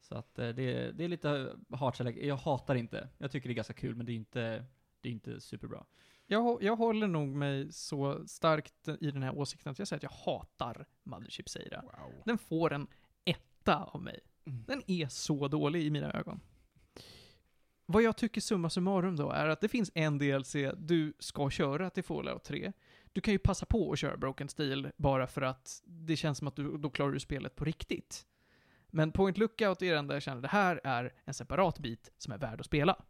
Så 0.01 0.15
att 0.15 0.39
eh, 0.39 0.49
det, 0.49 0.93
det 0.93 1.05
är 1.05 1.09
lite 1.09 1.53
hatkärlek. 1.71 2.17
Jag 2.17 2.37
hatar 2.37 2.75
inte. 2.75 3.09
Jag 3.19 3.31
tycker 3.31 3.49
det 3.49 3.53
är 3.53 3.57
ganska 3.57 3.75
kul, 3.75 3.95
men 3.95 4.07
det 4.07 4.13
är 4.13 4.17
inte, 4.17 4.65
det 5.01 5.09
är 5.09 5.13
inte 5.13 5.41
superbra. 5.41 5.85
Jag, 6.27 6.63
jag 6.63 6.77
håller 6.77 7.07
nog 7.07 7.29
mig 7.29 7.73
så 7.73 8.29
starkt 8.29 8.89
i 9.01 9.11
den 9.11 9.23
här 9.23 9.39
åsikten 9.39 9.73
att 9.73 9.79
jag 9.79 9.89
säger 9.89 9.99
att 9.99 10.03
jag 10.03 10.33
hatar 10.33 10.87
Mothership 11.03 11.49
Seira. 11.49 11.83
Wow. 11.83 12.13
Den 12.25 12.39
får 12.39 12.73
en 12.73 12.87
etta 13.25 13.85
av 13.85 14.03
mig. 14.03 14.21
Den 14.45 14.83
är 14.87 15.09
så 15.09 15.49
dålig 15.49 15.83
i 15.83 15.91
mina 15.91 16.13
ögon. 16.13 16.41
Vad 17.87 18.03
jag 18.03 18.17
tycker 18.17 18.41
summa 18.41 18.71
summarum 18.71 19.17
då 19.17 19.31
är 19.31 19.49
att 19.49 19.61
det 19.61 19.69
finns 19.69 19.91
en 19.95 20.19
DLC 20.19 20.57
du 20.77 21.13
ska 21.19 21.51
köra 21.51 21.91
till 21.91 22.05
Fallout 22.05 22.45
3. 22.45 22.73
Du 23.13 23.21
kan 23.21 23.33
ju 23.33 23.39
passa 23.39 23.67
på 23.67 23.93
att 23.93 23.99
köra 23.99 24.17
Broken 24.17 24.49
Steel 24.49 24.91
bara 24.97 25.27
för 25.27 25.43
att 25.43 25.83
det 25.85 26.17
känns 26.17 26.39
som 26.39 26.49
att 26.49 26.57
du, 26.57 26.79
då 26.79 26.91
klarar 26.91 27.13
du 27.13 27.21
spelet 27.21 27.57
på 27.57 27.65
riktigt. 27.65 28.27
Men 28.91 29.13
Point 29.13 29.39
Lookout 29.39 29.83
är 29.83 29.95
den 29.95 30.07
där 30.07 30.15
jag 30.15 30.23
känner 30.23 30.43
det 30.43 30.49
här 30.49 30.81
är 30.85 31.13
en 31.25 31.35
separat 31.35 31.79
bit 31.79 32.13
som 32.19 32.33
är 32.33 32.39
värd 32.39 32.61
att 32.61 32.67
spela. 32.67 33.05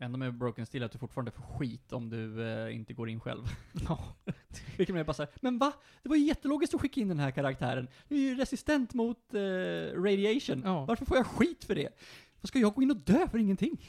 Enda 0.00 0.18
med 0.18 0.34
Broken 0.34 0.66
Steel 0.66 0.84
att 0.84 0.92
du 0.92 0.98
fortfarande 0.98 1.30
får 1.30 1.42
skit 1.42 1.92
om 1.92 2.10
du 2.10 2.48
eh, 2.48 2.74
inte 2.74 2.92
går 2.92 3.08
in 3.08 3.20
själv. 3.20 3.44
Ja. 3.88 4.16
Vilket 4.76 5.06
bara 5.06 5.14
såhär, 5.14 5.32
men 5.40 5.58
va? 5.58 5.72
Det 6.02 6.08
var 6.08 6.16
ju 6.16 6.24
jättelogiskt 6.24 6.74
att 6.74 6.80
skicka 6.80 7.00
in 7.00 7.08
den 7.08 7.18
här 7.18 7.30
karaktären. 7.30 7.88
Du 8.08 8.14
är 8.16 8.20
ju 8.20 8.34
resistent 8.34 8.94
mot 8.94 9.34
eh, 9.34 9.40
radiation. 10.02 10.62
Ja. 10.64 10.84
Varför 10.84 11.04
får 11.04 11.16
jag 11.16 11.26
skit 11.26 11.64
för 11.64 11.74
det? 11.74 11.88
Vad 12.40 12.48
ska 12.48 12.58
jag 12.58 12.74
gå 12.74 12.82
in 12.82 12.90
och 12.90 12.96
dö 12.96 13.28
för 13.28 13.38
ingenting? 13.38 13.80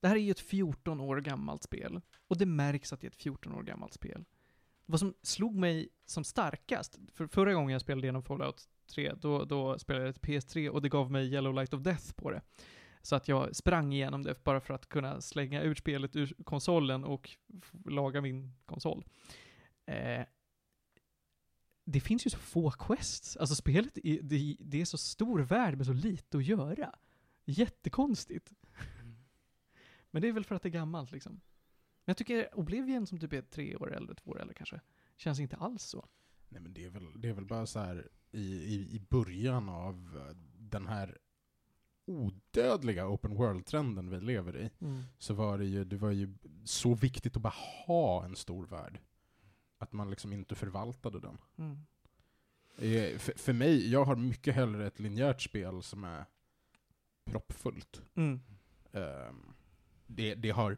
Det 0.00 0.08
här 0.08 0.16
är 0.16 0.20
ju 0.20 0.30
ett 0.30 0.40
14 0.40 1.00
år 1.00 1.20
gammalt 1.20 1.62
spel. 1.62 2.00
Och 2.28 2.38
det 2.38 2.46
märks 2.46 2.92
att 2.92 3.00
det 3.00 3.06
är 3.06 3.10
ett 3.10 3.16
14 3.16 3.54
år 3.54 3.62
gammalt 3.62 3.92
spel. 3.92 4.24
Vad 4.86 5.00
som 5.00 5.14
slog 5.22 5.54
mig 5.54 5.88
som 6.06 6.24
starkast, 6.24 6.98
för 7.14 7.26
förra 7.26 7.54
gången 7.54 7.72
jag 7.72 7.80
spelade 7.80 8.06
igenom 8.06 8.22
Fallout 8.22 8.68
3, 8.94 9.12
då, 9.20 9.44
då 9.44 9.78
spelade 9.78 10.04
jag 10.04 10.10
ett 10.10 10.20
PS3 10.20 10.68
och 10.68 10.82
det 10.82 10.88
gav 10.88 11.10
mig 11.10 11.32
Yellow 11.32 11.54
Light 11.54 11.74
of 11.74 11.82
Death 11.82 12.12
på 12.12 12.30
det. 12.30 12.42
Så 13.06 13.16
att 13.16 13.28
jag 13.28 13.56
sprang 13.56 13.92
igenom 13.92 14.22
det 14.22 14.44
bara 14.44 14.60
för 14.60 14.74
att 14.74 14.88
kunna 14.88 15.20
slänga 15.20 15.62
ut 15.62 15.78
spelet 15.78 16.16
ur 16.16 16.34
konsolen 16.44 17.04
och 17.04 17.36
laga 17.84 18.20
min 18.20 18.52
konsol. 18.64 19.04
Eh, 19.86 20.26
det 21.84 22.00
finns 22.00 22.26
ju 22.26 22.30
så 22.30 22.38
få 22.38 22.70
quests. 22.70 23.36
Alltså 23.36 23.54
spelet, 23.54 23.98
är, 24.04 24.22
det, 24.22 24.56
det 24.60 24.80
är 24.80 24.84
så 24.84 24.98
stor 24.98 25.40
värld 25.40 25.76
med 25.76 25.86
så 25.86 25.92
lite 25.92 26.38
att 26.38 26.44
göra. 26.44 26.94
Jättekonstigt. 27.44 28.52
Men 30.10 30.22
det 30.22 30.28
är 30.28 30.32
väl 30.32 30.44
för 30.44 30.54
att 30.54 30.62
det 30.62 30.68
är 30.68 30.70
gammalt 30.70 31.12
liksom. 31.12 31.32
Men 31.32 32.10
jag 32.10 32.16
tycker 32.16 32.58
Oblivion 32.58 33.06
som 33.06 33.18
typ 33.18 33.32
är 33.32 33.42
tre 33.42 33.76
år 33.76 33.94
äldre, 33.94 34.14
två 34.14 34.30
år 34.30 34.40
äldre 34.40 34.54
kanske, 34.54 34.80
känns 35.16 35.40
inte 35.40 35.56
alls 35.56 35.82
så. 35.82 36.08
Nej 36.48 36.60
men 36.60 36.74
det 36.74 36.84
är 36.84 36.90
väl, 36.90 37.20
det 37.20 37.28
är 37.28 37.32
väl 37.32 37.46
bara 37.46 37.66
så 37.66 37.78
här 37.78 38.08
i, 38.32 38.74
i, 38.74 38.94
i 38.96 39.00
början 39.00 39.68
av 39.68 40.26
eh, 40.28 40.36
den 40.58 40.86
här 40.86 41.18
odödliga 42.06 43.08
open 43.08 43.34
world-trenden 43.34 44.10
vi 44.10 44.20
lever 44.20 44.56
i, 44.56 44.70
så 45.18 45.34
var 45.34 45.58
det 45.58 45.64
ju, 45.64 45.84
det 45.84 45.96
var 45.96 46.10
ju 46.10 46.34
så 46.64 46.94
viktigt 46.94 47.36
att 47.36 47.42
bara 47.42 47.54
ha 47.86 48.24
en 48.24 48.36
stor 48.36 48.66
värld. 48.66 48.98
Att 49.78 49.92
man 49.92 50.10
liksom 50.10 50.32
inte 50.32 50.54
förvaltade 50.54 51.20
den. 51.20 51.38
Mm. 51.58 51.76
Eh, 52.78 53.18
För, 53.18 53.38
för 53.38 53.52
mig, 53.52 53.90
jag 53.90 54.04
har 54.04 54.16
mycket 54.16 54.54
hellre 54.54 54.86
ett 54.86 55.00
linjärt 55.00 55.42
spel 55.42 55.82
som 55.82 56.04
är 56.04 56.24
proppfullt. 57.24 58.02
Mm. 58.14 58.40
Ehm, 58.92 59.54
det, 60.06 60.34
det 60.34 60.50
har, 60.50 60.76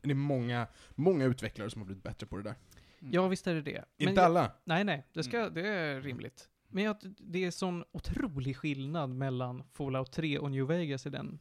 det 0.00 0.10
är 0.10 0.14
många, 0.14 0.66
många 0.94 1.24
utvecklare 1.24 1.70
som 1.70 1.80
har 1.80 1.86
blivit 1.86 2.02
bättre 2.04 2.26
på 2.26 2.36
det 2.36 2.42
där. 2.42 2.54
Ja, 2.98 3.28
visst 3.28 3.46
är 3.46 3.54
det 3.54 3.62
det. 3.62 3.84
Men 3.96 4.08
Inte 4.08 4.20
jag, 4.20 4.26
alla. 4.26 4.52
Nej, 4.64 4.84
nej, 4.84 5.06
det, 5.12 5.24
ska, 5.24 5.50
det 5.50 5.68
är 5.68 6.00
rimligt. 6.00 6.48
Men 6.76 6.84
jag, 6.84 6.96
det 7.18 7.44
är 7.44 7.50
sån 7.50 7.84
otrolig 7.92 8.56
skillnad 8.56 9.10
mellan 9.10 9.62
Fallout 9.72 10.12
3 10.12 10.38
och 10.38 10.50
New 10.50 10.66
Vegas 10.66 11.06
i 11.06 11.10
den 11.10 11.38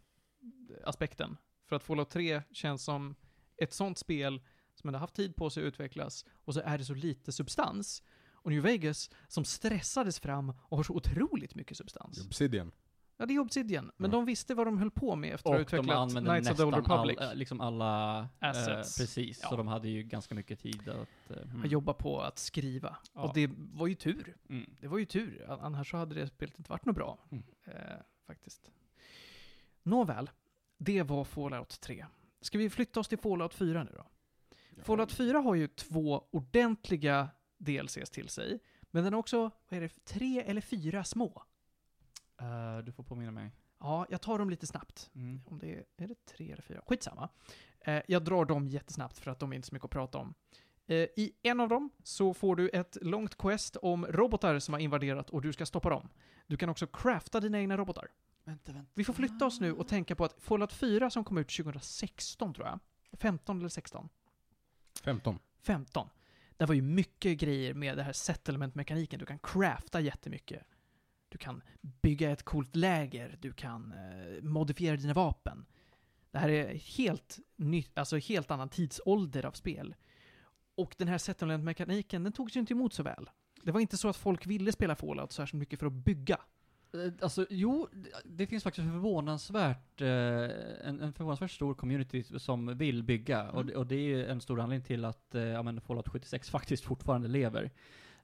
aspekten. 0.83 1.37
För 1.65 1.75
att 1.75 1.83
Fallout 1.83 2.09
3 2.09 2.41
känns 2.51 2.83
som 2.83 3.15
ett 3.57 3.73
sånt 3.73 3.97
spel 3.97 4.41
som 4.73 4.87
ändå 4.87 4.99
haft 4.99 5.15
tid 5.15 5.35
på 5.35 5.49
sig 5.49 5.63
att 5.63 5.67
utvecklas 5.67 6.25
och 6.31 6.53
så 6.53 6.59
är 6.59 6.77
det 6.77 6.85
så 6.85 6.93
lite 6.93 7.31
substans. 7.31 8.03
Och 8.31 8.51
New 8.51 8.61
Vegas 8.61 9.09
som 9.27 9.45
stressades 9.45 10.19
fram 10.19 10.53
och 10.61 10.77
har 10.77 10.83
så 10.83 10.93
otroligt 10.93 11.55
mycket 11.55 11.77
substans. 11.77 12.25
Obsidian. 12.25 12.71
Ja, 13.17 13.25
det 13.25 13.33
är 13.35 13.39
Obsidian. 13.39 13.91
Men 13.97 14.11
Ja. 14.11 14.17
de 14.17 14.25
visste 14.25 14.53
vad 14.55 14.67
de 14.67 14.77
höll 14.77 14.91
på 14.91 15.15
med 15.15 15.33
efter 15.33 15.49
att 15.49 15.53
ha 15.55 15.59
Och 15.63 15.69
de 15.69 15.75
utvecklat 15.77 15.97
använde 15.97 16.29
Knights 16.29 16.49
of 16.51 16.57
the 16.57 16.63
Old 16.63 16.75
nästan 16.77 16.99
all, 16.99 17.07
Republic. 17.09 17.29
eh, 17.31 17.35
liksom 17.35 17.61
alla... 17.61 18.19
eh, 18.41 18.49
Assets. 18.49 18.97
precis, 18.97 19.39
Ja. 19.43 19.49
så 19.49 19.55
de 19.57 19.67
hade 19.67 19.89
ju 19.89 20.03
ganska 20.03 20.35
mycket 20.35 20.59
tid 20.59 20.89
att... 20.89 21.31
eh, 21.31 21.41
mm. 21.43 21.57
Jag 21.61 21.67
jobbar 21.71 21.93
på 21.93 22.21
att 22.21 22.37
skriva. 22.39 22.97
Ja. 23.13 23.21
Och 23.21 23.33
det 23.33 23.49
var 23.57 23.87
ju 23.87 23.95
tur. 23.95 24.35
Mm. 24.49 24.75
Det 24.79 24.87
var 24.87 24.97
ju 24.97 25.05
tur. 25.05 25.45
An- 25.49 25.59
Annars 25.61 25.91
så 25.91 25.97
hade 25.97 26.15
det 26.15 26.27
spelet 26.27 26.57
inte 26.59 26.69
varit 26.71 26.85
något 26.85 26.95
bra. 26.95 27.17
Mm. 27.31 27.43
Eh, 27.65 27.73
faktiskt. 28.27 28.71
Nåväl. 29.83 30.29
Det 30.77 31.03
var 31.03 31.23
Fallout 31.23 31.81
3. 31.81 32.05
Ska 32.41 32.57
vi 32.57 32.69
flytta 32.69 32.99
oss 32.99 33.07
till 33.07 33.17
Fallout 33.17 33.53
4 33.53 33.83
nu 33.83 33.91
då? 33.97 34.05
Fallout 34.83 35.11
4 35.11 35.37
har 35.39 35.55
ju 35.55 35.67
två 35.67 36.23
ordentliga 36.31 37.29
DLCs 37.57 38.09
till 38.09 38.29
sig. 38.29 38.59
Men 38.91 39.03
den 39.03 39.13
har 39.13 39.19
också, 39.19 39.39
vad 39.69 39.77
är 39.77 39.81
det, 39.81 40.05
tre 40.05 40.41
eller 40.41 40.61
fyra 40.61 41.03
små? 41.03 41.43
Eh, 42.41 42.77
du 42.77 42.91
får 42.91 43.03
påminna 43.03 43.31
mig. 43.31 43.51
Ja, 43.79 44.05
jag 44.09 44.21
tar 44.21 44.39
dem 44.39 44.49
lite 44.49 44.67
snabbt. 44.67 45.11
Mm. 45.15 45.41
Om 45.45 45.59
det 45.59 45.73
är, 45.75 45.85
är 45.97 46.07
det 46.07 46.25
tre 46.25 46.51
eller 46.51 46.63
fyra? 46.63 46.81
Skitsamma. 46.87 47.29
Eh, 47.79 48.01
jag 48.07 48.23
drar 48.23 48.45
dem 48.45 48.67
jättesnabbt 48.67 49.17
för 49.17 49.31
att 49.31 49.39
de 49.39 49.51
är 49.51 49.55
inte 49.55 49.67
så 49.67 49.75
mycket 49.75 49.85
att 49.85 49.91
prata 49.91 50.17
om. 50.17 50.33
Eh, 50.87 50.95
I 50.95 51.33
en 51.43 51.59
av 51.59 51.69
dem 51.69 51.89
så 52.03 52.33
får 52.33 52.55
du 52.55 52.69
ett 52.69 52.97
långt 53.01 53.37
quest 53.37 53.75
om 53.75 54.05
robotar 54.05 54.59
som 54.59 54.73
har 54.73 54.79
invaderat 54.81 55.29
och 55.29 55.41
du 55.41 55.53
ska 55.53 55.65
stoppa 55.65 55.89
dem. 55.89 56.09
Du 56.47 56.57
kan 56.57 56.69
också 56.69 56.87
crafta 56.87 57.39
dina 57.39 57.59
egna 57.59 57.77
robotar. 57.77 58.07
Vänta, 58.43 58.71
vänta. 58.71 58.91
Vi 58.93 59.03
får 59.03 59.13
flytta 59.13 59.45
oss 59.45 59.59
nu 59.59 59.73
och 59.73 59.87
tänka 59.87 60.15
på 60.15 60.25
att 60.25 60.41
Fallout 60.41 60.73
4 60.73 61.09
som 61.09 61.23
kom 61.23 61.37
ut 61.37 61.49
2016 61.57 62.53
tror 62.53 62.67
jag. 62.67 62.79
15 63.19 63.59
eller 63.59 63.69
16? 63.69 64.09
15. 65.03 65.39
15. 65.61 66.09
Det 66.57 66.65
var 66.65 66.75
ju 66.75 66.81
mycket 66.81 67.37
grejer 67.37 67.73
med 67.73 67.97
det 67.97 68.03
här 68.03 68.13
settlement-mekaniken. 68.13 69.19
Du 69.19 69.25
kan 69.25 69.39
crafta 69.39 69.99
jättemycket. 69.99 70.63
Du 71.35 71.39
kan 71.39 71.61
bygga 72.01 72.31
ett 72.31 72.43
coolt 72.43 72.75
läger. 72.75 73.37
Du 73.41 73.53
kan 73.53 73.91
eh, 73.93 74.43
modifiera 74.43 74.95
dina 74.95 75.13
vapen. 75.13 75.65
Det 76.31 76.37
här 76.37 76.49
är 76.49 76.73
helt 76.97 77.39
nytt, 77.55 77.97
alltså 77.97 78.17
helt 78.17 78.51
annan 78.51 78.69
tidsålder 78.69 79.45
av 79.45 79.51
spel. 79.51 79.95
Och 80.75 80.95
den 80.97 81.07
här 81.07 81.17
settlement-mekaniken, 81.17 82.23
den 82.23 82.31
togs 82.33 82.55
ju 82.55 82.59
inte 82.59 82.73
emot 82.73 82.93
så 82.93 83.03
väl. 83.03 83.29
Det 83.63 83.71
var 83.71 83.79
inte 83.79 83.97
så 83.97 84.09
att 84.09 84.17
folk 84.17 84.45
ville 84.47 84.71
spela 84.71 84.95
Fallout 84.95 85.31
så 85.31 85.41
här 85.41 85.47
så 85.47 85.55
mycket 85.55 85.79
för 85.79 85.85
att 85.87 85.93
bygga. 85.93 86.37
Eh, 86.93 87.13
Alltså, 87.21 87.45
jo, 87.49 87.87
det- 88.25 88.47
finns 88.47 88.63
faktiskt 88.63 88.87
förvånansvärt, 88.87 90.01
eh, 90.01 90.07
en, 90.87 91.01
en 91.01 91.13
förvånansvärt 91.13 91.51
stor 91.51 91.73
community 91.73 92.23
som 92.23 92.77
vill 92.77 93.03
bygga. 93.03 93.49
Och, 93.49 93.61
Mm. 93.61 93.67
det- 93.67 93.75
och 93.75 93.87
det 93.87 93.95
är 94.13 94.27
en 94.27 94.41
stor 94.41 94.59
anledning 94.59 94.85
till 94.85 95.05
att 95.05 95.35
eh, 95.35 95.41
ja, 95.41 95.63
men 95.63 95.81
Fallout 95.81 96.07
76 96.07 96.49
faktiskt 96.49 96.83
fortfarande 96.83 97.27
lever. 97.27 97.71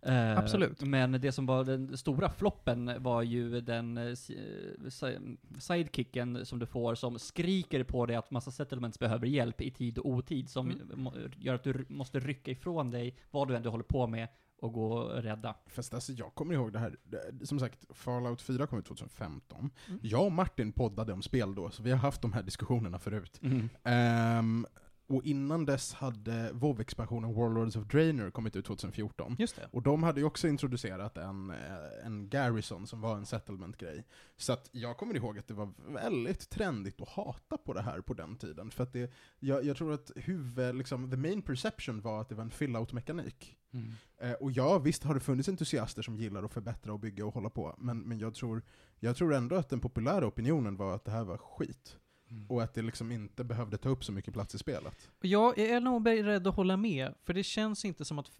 Eh, 0.05 0.37
Absolut. 0.37 0.81
Men 0.81 1.11
det 1.11 1.31
som 1.31 1.45
var 1.45 1.63
den 1.63 1.97
stora 1.97 2.29
floppen 2.29 2.91
var 2.99 3.21
ju 3.21 3.61
den 3.61 3.97
eh, 3.97 4.03
eh, 4.05 4.13
si- 4.89 5.37
sidekicken 5.59 6.45
som 6.45 6.59
du 6.59 6.65
får 6.65 6.95
som 6.95 7.19
skriker 7.19 7.83
på 7.83 8.05
dig 8.05 8.15
att 8.15 8.31
massa 8.31 8.51
settlements 8.51 8.99
behöver 8.99 9.27
hjälp 9.27 9.61
i 9.61 9.71
tid 9.71 9.97
och 9.97 10.05
otid, 10.09 10.49
som 10.49 10.71
Mm. 10.71 11.13
gör 11.37 11.55
att 11.55 11.63
du 11.63 11.85
måste 11.89 12.19
rycka 12.19 12.51
ifrån 12.51 12.91
dig 12.91 13.15
vad 13.31 13.47
du 13.47 13.55
än 13.55 13.63
du 13.63 13.69
håller 13.69 13.83
på 13.83 14.07
med 14.07 14.27
och 14.61 14.73
gå 14.73 14.93
och 14.93 15.23
rädda. 15.23 15.55
Fast 15.67 15.93
alltså, 15.93 16.11
jag 16.11 16.35
kommer 16.35 16.53
ihåg 16.53 16.73
det 16.73 16.79
här, 16.79 16.95
som 17.43 17.59
sagt, 17.59 17.85
Fallout 17.97 18.41
4 18.41 18.67
kom 18.67 18.79
ut 18.79 18.85
2015. 18.85 19.69
Mm. 19.87 19.99
Jag 20.03 20.25
och 20.25 20.31
Martin 20.31 20.71
poddade 20.71 21.13
om 21.13 21.21
spel 21.21 21.55
då, 21.55 21.69
så 21.69 21.83
vi 21.83 21.91
har 21.91 21.97
haft 21.97 22.21
de 22.21 22.33
här 22.33 22.43
diskussionerna 22.43 22.99
förut. 22.99 23.39
Mm. 23.43 23.69
Ehm, 23.83 24.65
och 25.15 25.23
innan 25.23 25.65
dess 25.65 25.93
hade 25.93 26.51
WoW-expansionen 26.53 27.33
Warlords 27.33 27.75
of 27.75 27.87
Draenor 27.87 28.31
kommit 28.31 28.55
ut 28.55 28.65
2014. 28.65 29.35
Just 29.39 29.55
det. 29.55 29.67
Och 29.71 29.81
de 29.81 30.03
hade 30.03 30.19
ju 30.19 30.25
också 30.25 30.47
introducerat 30.47 31.17
en, 31.17 31.49
eh, 31.49 32.05
en 32.05 32.29
Garrison 32.29 32.87
som 32.87 33.01
var 33.01 33.17
en 33.17 33.25
settlement-grej. 33.25 34.05
Så 34.37 34.53
att 34.53 34.69
jag 34.71 34.97
kommer 34.97 35.15
ihåg 35.15 35.39
att 35.39 35.47
det 35.47 35.53
var 35.53 35.73
väldigt 35.87 36.49
trendigt 36.49 37.01
att 37.01 37.09
hata 37.09 37.57
på 37.57 37.73
det 37.73 37.81
här 37.81 38.01
på 38.01 38.13
den 38.13 38.35
tiden. 38.35 38.71
För 38.71 38.83
att 38.83 38.93
det, 38.93 39.11
jag, 39.39 39.65
jag 39.65 39.77
tror 39.77 39.93
att 39.93 40.11
huvud, 40.15 40.75
liksom, 40.75 41.11
the 41.11 41.17
main 41.17 41.41
perception 41.41 42.01
var 42.01 42.21
att 42.21 42.29
det 42.29 42.35
var 42.35 42.43
en 42.43 42.51
fill-out-mekanik. 42.51 43.57
Mm. 43.73 43.91
Eh, 44.17 44.33
och 44.33 44.51
ja, 44.51 44.79
visst 44.79 45.03
har 45.03 45.13
det 45.13 45.19
funnits 45.19 45.49
entusiaster 45.49 46.01
som 46.01 46.15
gillar 46.15 46.43
att 46.43 46.53
förbättra 46.53 46.93
och 46.93 46.99
bygga 46.99 47.25
och 47.25 47.33
hålla 47.33 47.49
på, 47.49 47.75
men, 47.77 47.99
men 47.99 48.19
jag, 48.19 48.33
tror, 48.33 48.61
jag 48.99 49.15
tror 49.15 49.33
ändå 49.33 49.55
att 49.55 49.69
den 49.69 49.79
populära 49.79 50.27
opinionen 50.27 50.75
var 50.75 50.95
att 50.95 51.05
det 51.05 51.11
här 51.11 51.23
var 51.23 51.37
skit. 51.37 51.97
Mm. 52.31 52.45
Och 52.49 52.63
att 52.63 52.73
det 52.73 52.81
liksom 52.81 53.11
inte 53.11 53.43
behövde 53.43 53.77
ta 53.77 53.89
upp 53.89 54.03
så 54.03 54.11
mycket 54.11 54.33
plats 54.33 54.55
i 54.55 54.57
spelet. 54.57 55.09
Och 55.19 55.25
Jag 55.25 55.59
är 55.59 55.79
nog 55.79 56.01
beredd 56.01 56.47
att 56.47 56.55
hålla 56.55 56.77
med, 56.77 57.13
för 57.23 57.33
det 57.33 57.43
känns 57.43 57.85
inte 57.85 58.05
som 58.05 58.19
att... 58.19 58.31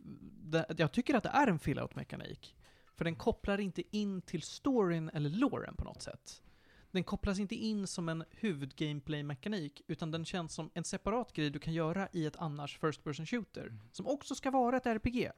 Det, 0.44 0.66
jag 0.78 0.92
tycker 0.92 1.16
att 1.16 1.24
det 1.24 1.30
är 1.30 1.48
en 1.48 1.60
fill-out-mekanik. 1.60 2.56
För 2.96 3.06
den 3.06 3.16
kopplar 3.16 3.60
inte 3.60 3.98
in 3.98 4.22
till 4.22 4.42
storyn 4.42 5.10
eller 5.14 5.30
loren 5.30 5.76
på 5.76 5.84
något 5.84 6.02
sätt. 6.02 6.42
Den 6.92 7.04
kopplas 7.04 7.40
inte 7.40 7.56
in 7.56 7.88
som 7.88 8.10
en 8.10 8.24
huvud-gameplay-mekanik, 8.32 9.82
utan 9.88 10.12
den 10.12 10.26
känns 10.26 10.54
som 10.54 10.70
en 10.74 10.84
separat 10.84 11.34
grej 11.34 11.50
du 11.50 11.60
kan 11.60 11.74
göra 11.74 12.08
i 12.14 12.26
ett 12.26 12.36
annars 12.38 12.80
first 12.80 13.04
person 13.04 13.26
shooter, 13.26 13.62
Mm. 13.68 13.80
som 13.92 14.08
också 14.08 14.36
ska 14.36 14.52
vara 14.52 14.78
ett 14.78 14.86
RPG. 14.86 15.32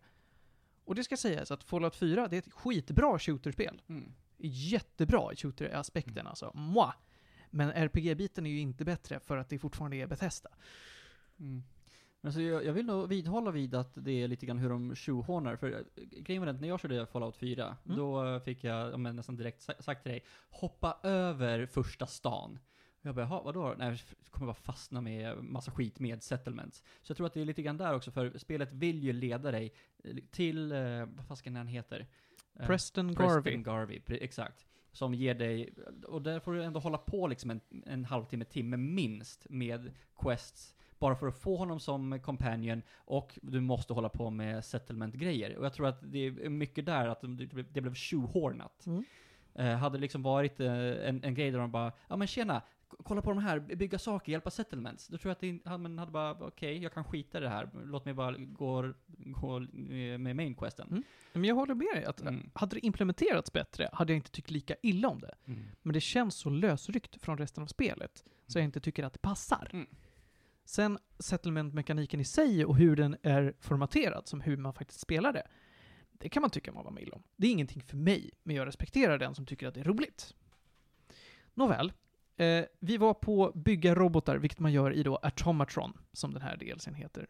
Och 0.85 0.95
det 0.95 1.03
ska 1.03 1.17
sägas 1.17 1.51
att 1.51 1.63
Fallout 1.63 1.95
4, 1.95 2.27
det 2.27 2.35
är 2.35 2.39
ett 2.39 2.53
skitbra 2.53 3.19
shooterspel. 3.19 3.81
Mm. 3.89 4.13
Jättebra 4.37 5.33
i 5.33 5.35
shooter-aspekten 5.35 6.27
alltså. 6.27 6.51
Moi. 6.53 6.91
Men 7.53 7.71
RPG-biten 7.71 8.45
är 8.45 8.49
ju 8.49 8.59
inte 8.59 8.85
bättre 8.85 9.19
för 9.19 9.37
att 9.37 9.49
det 9.49 9.59
fortfarande 9.59 9.97
är 9.97 10.07
Bethesda. 10.07 10.49
Mm. 11.39 11.63
Men 12.21 12.27
alltså 12.29 12.41
jag, 12.41 12.65
jag 12.65 12.73
vill 12.73 12.85
nog 12.85 13.09
vidhålla 13.09 13.51
vid 13.51 13.75
att 13.75 13.91
det 13.95 14.11
är 14.11 14.27
lite 14.27 14.45
grann 14.45 14.57
hur 14.57 14.69
de 14.69 14.95
tjohornar, 14.95 15.55
för 15.55 15.71
eh, 15.71 16.03
grejen 16.03 16.41
var 16.41 16.47
den, 16.47 16.61
när 16.61 16.67
jag 16.67 16.79
körde 16.79 17.05
Fallout 17.05 17.37
4, 17.37 17.77
Mm. 17.85 17.97
då 17.97 18.39
fick 18.39 18.63
jag, 18.63 18.91
ja, 18.93 18.97
men 18.97 19.15
nästan 19.15 19.35
direkt 19.35 19.61
sa- 19.61 19.73
sagt 19.81 20.03
till 20.03 20.11
dig, 20.11 20.23
hoppa 20.49 20.97
över 21.03 21.65
första 21.65 22.07
stan. 22.07 22.59
Jag 23.01 23.15
bara, 23.15 23.21
"Jaha, 23.25 23.41
vadå? 23.43 23.75
Nej, 23.77 23.87
jag 23.89 24.31
kommer 24.31 24.47
bara 24.47 24.53
fastna 24.53 25.01
med 25.01 25.43
massa 25.43 25.71
skit 25.71 25.99
med 25.99 26.23
settlements. 26.23 26.83
Så 27.01 27.11
jag 27.11 27.17
tror 27.17 27.27
att 27.27 27.33
det 27.33 27.41
är 27.41 27.45
lite 27.45 27.61
grann 27.61 27.77
där 27.77 27.95
också, 27.95 28.11
för 28.11 28.37
spelet 28.37 28.73
vill 28.73 29.03
ju 29.03 29.13
leda 29.13 29.51
dig 29.51 29.73
till, 30.31 30.71
eh, 30.71 31.05
vad 31.05 31.25
fasken 31.27 31.55
han 31.55 31.67
heter? 31.67 32.07
Eh, 32.59 32.65
Preston 32.67 33.07
Garvey. 33.15 33.41
Preston 33.43 33.63
Garvey, 33.63 34.01
exakt. 34.07 34.65
Som 34.93 35.13
ger 35.13 35.33
dig, 35.33 35.73
och 36.07 36.21
där 36.21 36.39
får 36.39 36.53
du 36.53 36.63
ändå 36.63 36.79
hålla 36.79 36.97
på 36.97 37.27
liksom 37.27 37.49
en, 37.49 37.61
en 37.85 38.05
halvtimme, 38.05 38.45
timme 38.45 38.77
minst 38.77 39.45
med 39.49 39.91
quests. 40.19 40.75
Bara 40.99 41.15
för 41.15 41.27
att 41.27 41.37
få 41.39 41.55
honom 41.55 41.79
som 41.79 42.19
companion 42.19 42.81
och 42.95 43.39
du 43.41 43.61
måste 43.61 43.93
hålla 43.93 44.09
på 44.09 44.29
med 44.29 44.65
settlement-grejer. 44.65 45.57
Och 45.57 45.65
jag 45.65 45.73
tror 45.73 45.87
att 45.87 46.11
det 46.11 46.19
är 46.19 46.49
mycket 46.49 46.85
där 46.85 47.07
att 47.07 47.21
det, 47.73 47.81
blev- 47.81 47.93
tjohornat. 47.93 48.85
Mm. 48.85 49.03
Eh, 49.55 49.75
hade 49.75 49.97
det 49.97 50.01
liksom 50.01 50.23
varit 50.23 50.59
eh, 50.59 50.73
en, 51.07 51.23
en 51.23 51.33
grej 51.33 51.51
där 51.51 51.59
de 51.59 51.71
bara, 51.71 51.91
ja 52.07 52.15
men 52.15 52.27
tjena, 52.27 52.61
kolla 53.03 53.21
på 53.21 53.29
de 53.29 53.39
här, 53.39 53.59
bygga 53.59 53.99
saker, 53.99 54.31
hjälpa 54.31 54.49
settlements. 54.51 55.07
Då 55.07 55.17
tror 55.17 55.29
jag 55.29 55.31
att 55.31 55.39
det, 55.63 55.69
han 55.69 55.97
hade 55.99 56.11
bara, 56.11 56.31
okej, 56.31 56.83
jag 56.83 56.93
kan 56.93 57.03
skita 57.03 57.37
i 57.37 57.41
det 57.41 57.49
här, 57.49 57.69
låt 57.83 58.05
mig 58.05 58.13
bara 58.13 58.37
gå, 58.37 58.93
gå 59.17 59.59
med 60.17 60.35
main 60.35 60.55
questen. 60.55 60.87
Mm. 60.91 61.03
Men 61.33 61.43
jag 61.43 61.55
håller 61.55 61.75
med 61.75 61.87
dig, 61.93 62.05
att 62.05 62.21
Mm. 62.21 62.49
hade 62.53 62.75
det 62.75 62.85
implementerats 62.85 63.53
bättre 63.53 63.89
hade 63.93 64.13
jag 64.13 64.17
inte 64.17 64.31
tyckt 64.31 64.51
lika 64.51 64.75
illa 64.81 65.07
om 65.07 65.19
det. 65.19 65.35
Mm. 65.45 65.63
Men 65.81 65.93
det 65.93 66.01
känns 66.01 66.35
så 66.35 66.49
lösryckt 66.49 67.21
från 67.21 67.37
resten 67.37 67.63
av 67.63 67.67
spelet, 67.67 68.23
så 68.47 68.57
jag 68.59 68.65
inte 68.65 68.79
tycker 68.79 69.03
att 69.03 69.13
det 69.13 69.19
passar. 69.21 69.69
Mm. 69.73 69.87
Sen 70.65 70.97
settlement-mekaniken 71.19 72.19
i 72.19 72.23
sig 72.25 72.65
och 72.65 72.77
hur 72.77 72.95
den 72.95 73.17
är 73.23 73.53
formaterad, 73.59 74.27
som 74.27 74.41
hur 74.41 74.57
man 74.57 74.73
faktiskt 74.73 74.99
spelar 74.99 75.33
det, 75.33 75.47
det 76.11 76.29
kan 76.29 76.41
man 76.41 76.49
tycka 76.49 76.71
man 76.71 76.83
var 76.83 76.91
med 76.91 77.09
om. 77.13 77.23
Det 77.35 77.47
är 77.47 77.51
ingenting 77.51 77.81
för 77.81 77.97
mig, 77.97 78.31
men 78.43 78.55
jag 78.55 78.67
respekterar 78.67 79.17
den 79.17 79.35
som 79.35 79.45
tycker 79.45 79.67
att 79.67 79.73
det 79.73 79.79
är 79.79 79.83
roligt. 79.83 80.35
Nåväl. 81.53 81.93
Eh, 82.37 82.65
vi 82.79 82.97
var 82.97 83.13
på 83.13 83.51
bygga 83.55 83.95
robotar, 83.95 84.37
vilket 84.37 84.59
man 84.59 84.71
gör 84.71 84.93
i 84.93 85.03
då 85.03 85.15
Atomatron, 85.15 85.97
som 86.13 86.33
den 86.33 86.41
här 86.41 86.57
DLCn 86.57 86.93
heter. 86.93 87.27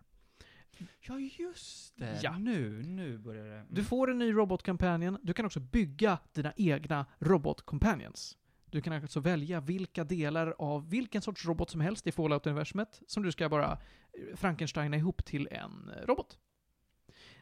Ja, 1.00 1.20
just 1.20 1.98
det. 1.98 2.20
Ja. 2.24 2.38
Nu, 2.38 2.84
nu 2.84 3.18
börjar 3.18 3.46
det. 3.46 3.56
Mm. 3.56 3.68
Du 3.70 3.84
får 3.84 4.12
en 4.12 4.20
ny 4.20 4.34
Robot 4.34 4.64
Companion. 4.64 5.18
Du 5.22 5.34
kan 5.34 5.46
också 5.46 5.60
bygga 5.60 6.20
dina 6.34 6.54
egna 6.58 7.06
Robot 7.20 7.62
Companions. 7.62 8.38
Du 8.66 8.82
kan 8.82 8.94
alltså 8.94 9.20
välja 9.20 9.60
vilka 9.62 10.04
delar 10.04 10.56
av 10.60 10.90
vilken 10.90 11.22
sorts 11.22 11.46
robot 11.46 11.70
som 11.70 11.82
helst 11.82 12.08
i 12.08 12.12
Fallout-universumet 12.12 13.02
som 13.08 13.24
du 13.24 13.32
ska 13.32 13.50
bara 13.50 13.72
eh, 13.72 14.36
Frankensteina 14.36 14.98
ihop 14.98 15.26
till 15.26 15.48
en 15.52 15.90
eh, 15.90 16.06
robot. 16.06 16.38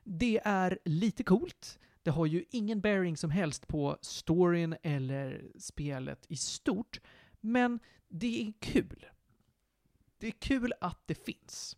Det 0.03 0.41
är 0.43 0.79
lite 0.85 1.23
coolt. 1.23 1.79
Det 2.03 2.11
har 2.11 2.25
ju 2.25 2.45
ingen 2.49 2.81
bearing 2.81 3.17
som 3.17 3.31
helst 3.31 3.67
på 3.67 3.97
storyn 4.01 4.75
eller 4.83 5.43
spelet 5.59 6.25
i 6.29 6.35
stort, 6.35 6.99
men 7.41 7.79
det 8.07 8.41
är 8.47 8.53
kul. 8.59 9.05
Det 10.17 10.27
är 10.27 10.31
kul 10.31 10.73
att 10.81 11.07
det 11.07 11.15
finns. 11.15 11.77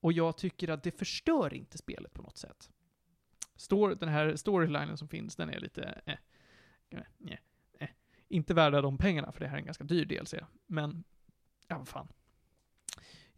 Och 0.00 0.12
jag 0.12 0.36
tycker 0.36 0.68
att 0.68 0.82
det 0.82 0.98
förstör 0.98 1.54
inte 1.54 1.78
spelet 1.78 2.12
på 2.12 2.22
något 2.22 2.36
sätt. 2.36 2.70
Står, 3.56 3.94
den 3.94 4.08
här 4.08 4.36
storylinen 4.36 4.96
som 4.96 5.08
finns, 5.08 5.36
den 5.36 5.50
är 5.50 5.60
lite 5.60 6.02
eh, 6.06 6.16
eh, 6.90 7.02
eh. 7.78 7.88
Inte 8.28 8.54
värda 8.54 8.80
de 8.80 8.98
pengarna, 8.98 9.32
för 9.32 9.40
det 9.40 9.46
här 9.46 9.54
är 9.54 9.60
en 9.60 9.64
ganska 9.64 9.84
dyr 9.84 10.04
DLC. 10.04 10.34
Men, 10.66 11.04
ja 11.68 11.78
vad 11.78 11.88
fan. 11.88 12.08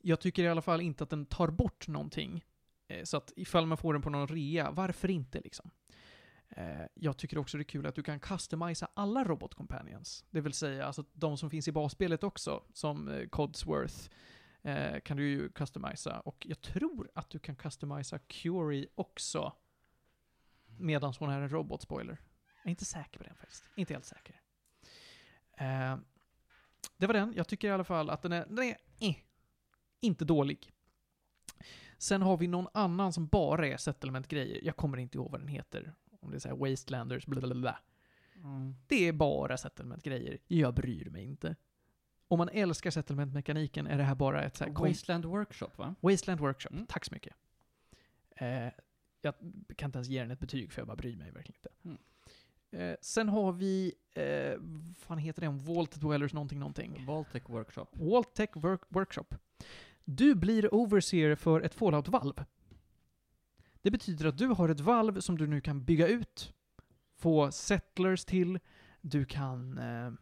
Jag 0.00 0.20
tycker 0.20 0.44
i 0.44 0.48
alla 0.48 0.62
fall 0.62 0.80
inte 0.80 1.04
att 1.04 1.10
den 1.10 1.26
tar 1.26 1.48
bort 1.48 1.88
någonting. 1.88 2.44
Eh, 2.88 3.04
så 3.04 3.16
att 3.16 3.32
ifall 3.36 3.66
man 3.66 3.78
får 3.78 3.92
den 3.92 4.02
på 4.02 4.10
någon 4.10 4.28
rea, 4.28 4.70
varför 4.70 5.10
inte 5.10 5.40
liksom? 5.40 5.70
Eh, 6.48 6.86
jag 6.94 7.16
tycker 7.16 7.38
också 7.38 7.56
det 7.56 7.62
är 7.62 7.64
kul 7.64 7.86
att 7.86 7.94
du 7.94 8.02
kan 8.02 8.20
customisa 8.20 8.88
alla 8.94 9.24
Robot 9.24 9.54
Companions. 9.54 10.24
Det 10.30 10.40
vill 10.40 10.52
säga, 10.52 10.86
alltså 10.86 11.04
de 11.12 11.36
som 11.36 11.50
finns 11.50 11.68
i 11.68 11.72
basspelet 11.72 12.24
också, 12.24 12.62
som 12.72 13.08
eh, 13.08 13.28
Codsworth, 13.28 14.10
eh, 14.62 15.00
kan 15.00 15.16
du 15.16 15.28
ju 15.28 15.48
customisa. 15.48 16.20
Och 16.20 16.46
jag 16.48 16.60
tror 16.60 17.10
att 17.14 17.30
du 17.30 17.38
kan 17.38 17.56
customisa 17.56 18.18
Curie 18.18 18.86
också. 18.94 19.52
Medan 20.78 21.14
hon 21.18 21.30
är 21.30 21.40
en 21.40 21.48
robot, 21.48 21.82
spoiler. 21.82 22.20
Jag 22.62 22.66
är 22.66 22.70
inte 22.70 22.84
säker 22.84 23.18
på 23.18 23.24
den 23.24 23.36
faktiskt. 23.36 23.64
Inte 23.76 23.94
helt 23.94 24.04
säker. 24.04 24.40
Eh, 25.52 25.96
det 26.96 27.06
var 27.06 27.14
den. 27.14 27.32
Jag 27.36 27.48
tycker 27.48 27.68
i 27.68 27.70
alla 27.70 27.84
fall 27.84 28.10
att 28.10 28.22
den 28.22 28.32
är, 28.32 28.46
den 28.46 28.58
är 28.58 28.76
eh, 29.00 29.16
inte 30.00 30.24
dålig. 30.24 30.72
Sen 31.98 32.22
har 32.22 32.36
vi 32.36 32.46
någon 32.46 32.68
annan 32.74 33.12
som 33.12 33.26
bara 33.26 33.66
är 33.66 33.76
settlement-grejer. 33.76 34.60
Jag 34.62 34.76
kommer 34.76 34.98
inte 34.98 35.18
ihåg 35.18 35.30
vad 35.30 35.40
den 35.40 35.48
heter. 35.48 35.94
Om 36.26 36.30
det 36.30 36.36
är 36.36 36.40
såhär 36.40 36.56
Wastelanders, 36.56 37.26
blablabla. 37.26 37.78
Mm. 38.44 38.74
Det 38.86 39.08
är 39.08 39.12
bara 39.12 39.56
settlement-grejer. 39.56 40.38
Jag 40.46 40.74
bryr 40.74 41.10
mig 41.10 41.24
inte. 41.24 41.56
Om 42.28 42.38
man 42.38 42.48
älskar 42.48 42.90
settlement-mekaniken 42.90 43.86
är 43.86 43.98
det 43.98 44.04
här 44.04 44.14
bara 44.14 44.42
ett 44.42 44.56
såhär... 44.56 44.72
Wasteland 44.72 45.24
Workshop, 45.24 45.70
va? 45.76 45.94
Wasteland 46.00 46.40
Workshop. 46.40 46.72
Mm. 46.72 46.86
Tack 46.86 47.04
så 47.04 47.14
mycket. 47.14 47.34
Eh, 48.30 48.68
jag 49.22 49.34
kan 49.76 49.88
inte 49.88 49.96
ens 49.98 50.08
ge 50.08 50.20
den 50.20 50.30
ett 50.30 50.40
betyg 50.40 50.72
för 50.72 50.80
jag 50.80 50.86
bara 50.86 50.96
bryr 50.96 51.16
mig 51.16 51.30
verkligen 51.30 51.56
inte. 51.56 51.68
Mm. 51.84 51.98
Eh, 52.70 52.96
sen 53.00 53.28
har 53.28 53.52
vi, 53.52 53.94
eh, 54.14 54.54
vad 54.58 54.96
fan 54.96 55.18
heter 55.18 55.42
den? 55.42 55.58
Vault 55.58 55.94
Dwellers 55.94 56.32
någonting 56.32 56.58
någonting. 56.58 57.04
Vaultec 57.06 57.42
Workshop. 57.46 57.86
Vaultec 57.92 58.50
Work 58.54 58.82
Workshop. 58.88 59.34
Du 60.04 60.34
blir 60.34 60.74
overseer 60.74 61.34
för 61.34 61.60
ett 61.60 61.74
fallout-valv. 61.74 62.44
Det 63.86 63.90
betyder 63.90 64.26
att 64.26 64.38
du 64.38 64.46
har 64.46 64.68
ett 64.68 64.80
valv 64.80 65.20
som 65.20 65.38
du 65.38 65.46
nu 65.46 65.60
kan 65.60 65.84
bygga 65.84 66.08
ut, 66.08 66.52
få 67.18 67.50
settlers 67.52 68.24
till, 68.24 68.58
du 69.00 69.24
kan 69.24 69.78
eh, 69.78 70.12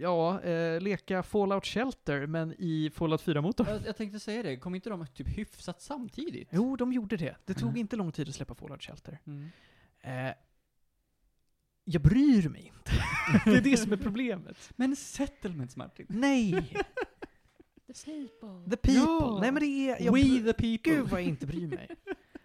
ja, 0.00 0.40
eh, 0.42 0.80
leka 0.80 1.22
Fallout 1.22 1.66
Shelter, 1.66 2.26
men 2.26 2.54
i 2.58 2.90
Fallout 2.94 3.22
4-motorn. 3.24 3.66
Jag, 3.68 3.86
jag 3.86 3.96
tänkte 3.96 4.20
säga 4.20 4.42
det, 4.42 4.56
kom 4.56 4.74
inte 4.74 4.90
de 4.90 5.06
typ 5.06 5.28
hyfsat 5.38 5.82
samtidigt? 5.82 6.48
Jo, 6.52 6.76
de 6.76 6.92
gjorde 6.92 7.16
det. 7.16 7.36
Det 7.44 7.54
tog 7.54 7.68
Mhm. 7.68 7.76
inte 7.76 7.96
lång 7.96 8.12
tid 8.12 8.28
att 8.28 8.34
släppa 8.34 8.54
Fallout 8.54 8.82
Shelter. 8.82 9.18
Mm. 9.26 9.48
Eh, 10.00 10.34
jag 11.84 12.02
bryr 12.02 12.48
mig 12.48 12.72
inte. 12.76 12.92
det 13.50 13.56
är 13.56 13.60
det 13.60 13.76
som 13.76 13.92
är 13.92 13.96
problemet. 13.96 14.72
Men 14.76 14.96
settlements, 14.96 15.76
Martin. 15.76 16.06
Nej! 16.08 16.76
The 18.04 18.12
people. 18.12 18.70
The 18.70 18.76
people. 18.76 19.26
Ja. 19.26 19.38
Nej 19.40 19.52
men 19.52 19.62
det 19.62 19.66
är... 19.66 20.04
Jag 20.04 20.12
We 20.12 20.22
the 20.22 20.52
people. 20.52 20.92
Gud 20.92 21.08
vad 21.08 21.20
jag 21.20 21.28
inte 21.28 21.46
bryr 21.46 21.68
mig. 21.68 21.88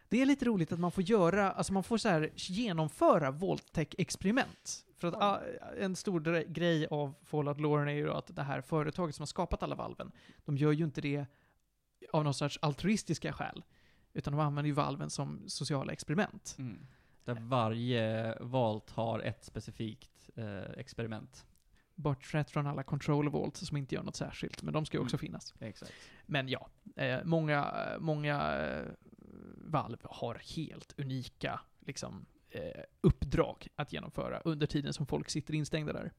Det 0.10 0.22
är 0.22 0.26
lite 0.26 0.46
roligt 0.46 0.72
att 0.72 0.80
man 0.80 0.92
får 0.92 1.04
göra, 1.04 1.52
alltså 1.52 1.74
man 1.74 1.84
får 1.84 1.98
så 1.98 2.10
här 2.10 2.32
genomföra 2.36 3.32
Voltec-experiment. 3.32 4.86
För 4.98 5.08
att 5.08 5.16
ah, 5.16 5.42
en 5.80 5.96
stor 5.96 6.44
grej 6.44 6.88
av 6.88 7.14
Fallout 7.24 7.60
Lauren 7.60 7.88
är 7.88 7.94
ju 7.94 8.12
att 8.12 8.36
det 8.36 8.44
här 8.44 8.62
företaget 8.62 9.16
som 9.16 9.22
har 9.22 9.28
skapat 9.28 9.64
alla 9.64 9.76
valven, 9.76 10.12
de 10.46 10.58
gör 10.58 10.72
ju 10.72 10.84
inte 10.84 11.02
det 11.02 11.26
av 12.14 12.24
någon 12.24 12.34
sorts 12.34 12.60
altruistiska 12.62 13.34
skäl. 13.34 13.64
Utan 14.14 14.34
de 14.34 14.40
använder 14.40 14.68
ju 14.68 14.74
valven 14.74 15.10
som 15.10 15.44
sociala 15.48 15.94
experiment. 15.94 16.56
Mm. 16.60 16.88
Där 17.24 17.34
varje 17.34 18.38
valt 18.40 18.90
har 18.90 19.20
ett 19.20 19.44
specifikt 19.44 20.30
eh, 20.36 20.72
experiment. 20.78 21.46
Bortsett 22.02 22.50
från 22.50 22.68
alla 22.68 22.84
control 22.84 23.30
vaults 23.30 23.68
som 23.68 23.78
inte 23.78 23.96
gör 23.96 24.04
något 24.04 24.16
särskilt, 24.16 24.64
men 24.64 24.74
de 24.74 24.86
ska 24.86 24.98
ju 24.98 25.04
också 25.04 25.16
Mm. 25.16 25.20
finnas. 25.22 25.54
Exakt. 25.60 25.92
Men 26.26 26.50
ja, 26.50 26.70
eh, 26.96 27.20
många, 27.24 27.74
många 28.00 28.58
eh, 28.58 28.88
valv 29.58 29.98
har 30.04 30.36
helt 30.56 31.00
unika 31.00 31.60
liksom, 31.80 32.26
eh, 32.50 32.82
uppdrag 33.02 33.68
att 33.76 33.94
genomföra 33.94 34.40
under 34.40 34.68
tiden 34.68 34.94
som 34.94 35.06
folk 35.06 35.30
sitter 35.30 35.54
instängda 35.54 35.94
där. 35.94 36.12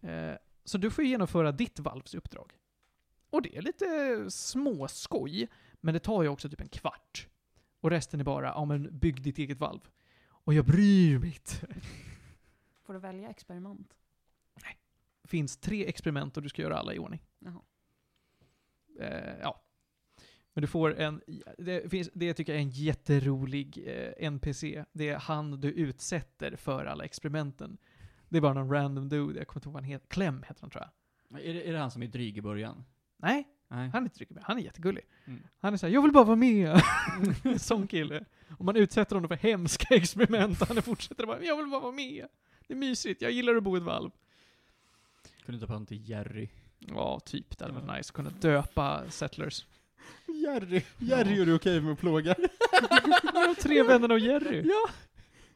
Eh, 0.00 0.36
så 0.64 0.78
du 0.78 0.90
får 0.90 1.04
ju 1.04 1.10
genomföra 1.10 1.52
ditt 1.52 1.78
valvs 1.78 2.14
uppdrag. 2.14 2.52
Och 3.30 3.42
det 3.42 3.56
är 3.56 3.62
lite 3.62 3.86
småskoj, 4.30 5.48
men 5.80 5.94
det 5.94 6.00
tar 6.00 6.22
ju 6.22 6.28
också 6.28 6.48
typ 6.48 6.60
en 6.60 6.68
kvart. 6.68 7.28
Och 7.80 7.90
resten 7.90 8.20
är 8.20 8.24
bara, 8.24 8.46
ja 8.46 8.64
men 8.64 8.98
bygg 8.98 9.22
ditt 9.22 9.38
eget 9.38 9.58
valv. 9.58 9.80
Och 10.28 10.54
jag 10.54 10.64
bryr 10.64 11.18
mig 11.18 11.28
inte. 11.28 11.66
Får 12.84 12.92
du 12.94 13.00
välja 13.00 13.28
experiment? 13.30 13.94
Finns 15.28 15.56
tre 15.56 15.86
experiment 15.86 16.36
och 16.36 16.42
du 16.42 16.48
ska 16.48 16.62
göra 16.62 16.78
alla 16.78 16.94
i 16.94 16.98
ordning. 16.98 17.20
Jaha. 17.38 17.60
eh, 19.00 19.38
ja. 19.42 19.62
Men 20.54 20.62
du 20.62 20.66
får 20.68 21.00
en, 21.00 21.22
det, 21.58 21.90
finns, 21.90 22.10
det 22.14 22.34
tycker 22.34 22.52
jag 22.52 22.58
är 22.58 22.62
en 22.62 22.70
jätterolig 22.70 23.84
eh, 23.86 24.26
NPC. 24.26 24.84
Det 24.92 25.08
är 25.08 25.18
han 25.18 25.60
du 25.60 25.68
utsätter 25.72 26.56
för 26.56 26.86
alla 26.86 27.04
experimenten. 27.04 27.78
Det 28.28 28.36
är 28.36 28.40
bara 28.40 28.54
någon 28.54 28.72
random 28.72 29.08
dude, 29.08 29.38
jag 29.38 29.48
kommer 29.48 29.60
inte 29.60 29.68
ihåg 29.68 29.72
vad 29.74 29.82
han 29.82 29.90
heter. 29.90 30.06
Clem 30.08 30.42
heter 30.48 30.60
han 30.60 30.70
tror 30.70 30.84
jag. 31.30 31.40
Är 31.42 31.54
det, 31.54 31.68
är 31.68 31.72
det 31.72 31.78
han 31.78 31.90
som 31.90 32.02
är 32.02 32.06
dryg 32.06 32.38
i 32.38 32.42
början? 32.42 32.84
Nej, 33.16 33.48
Nej. 33.68 33.88
han 33.88 34.02
är 34.02 34.06
inte 34.06 34.18
riktigt 34.18 34.34
med. 34.34 34.44
Han 34.44 34.58
är 34.58 34.62
jättegullig. 34.62 35.04
Mm. 35.24 35.42
Han 35.58 35.72
är 35.72 35.76
såhär, 35.76 35.92
jag 35.94 36.02
vill 36.02 36.12
bara 36.12 36.24
vara 36.24 36.36
med. 36.36 36.80
Sån 37.60 37.86
kille. 37.86 38.24
Och 38.58 38.64
man 38.64 38.76
utsätter 38.76 39.16
honom 39.16 39.28
för 39.28 39.36
hemska 39.36 39.94
experiment 39.94 40.68
han 40.68 40.82
fortsätter 40.82 41.26
bara, 41.26 41.44
jag 41.44 41.56
vill 41.56 41.66
bara 41.66 41.80
vara 41.80 41.92
med. 41.92 42.26
Det 42.66 42.74
är 42.74 42.78
mysigt, 42.78 43.22
jag 43.22 43.32
gillar 43.32 43.56
att 43.56 43.62
bo 43.62 43.76
i 43.76 43.78
ett 43.78 43.84
valv. 43.84 44.10
Kunde 45.48 45.66
ta 45.66 45.72
honom 45.72 45.86
till 45.86 46.10
Jerry. 46.10 46.48
Ja, 46.78 47.20
typ. 47.20 47.58
Det 47.58 47.64
hade 47.64 47.80
varit 47.80 47.96
nice 47.96 48.12
kunna 48.12 48.30
döpa 48.30 49.10
settlers. 49.10 49.66
Jerry, 50.26 50.82
Jerry 50.98 51.40
är 51.40 51.46
du 51.46 51.54
okej 51.54 51.80
med 51.80 51.92
att 51.92 51.98
plåga? 51.98 52.34
De 53.32 53.54
tre 53.62 53.82
vännerna 53.82 54.14
och 54.14 54.20
Jerry. 54.20 54.62
Ja. 54.68 54.90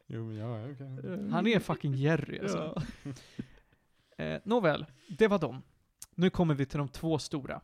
Jo 0.06 0.24
men 0.24 0.36
ja, 0.36 0.70
okej. 0.72 1.30
Han 1.30 1.46
är 1.46 1.58
fucking 1.60 1.94
Jerry 1.94 2.38
alltså. 2.38 2.82
Eh, 4.16 4.40
nåväl, 4.44 4.86
det 5.08 5.28
var 5.28 5.38
dem. 5.38 5.62
Nu 6.14 6.30
kommer 6.30 6.54
vi 6.54 6.66
till 6.66 6.78
de 6.78 6.88
två 6.88 7.18
stora. 7.18 7.60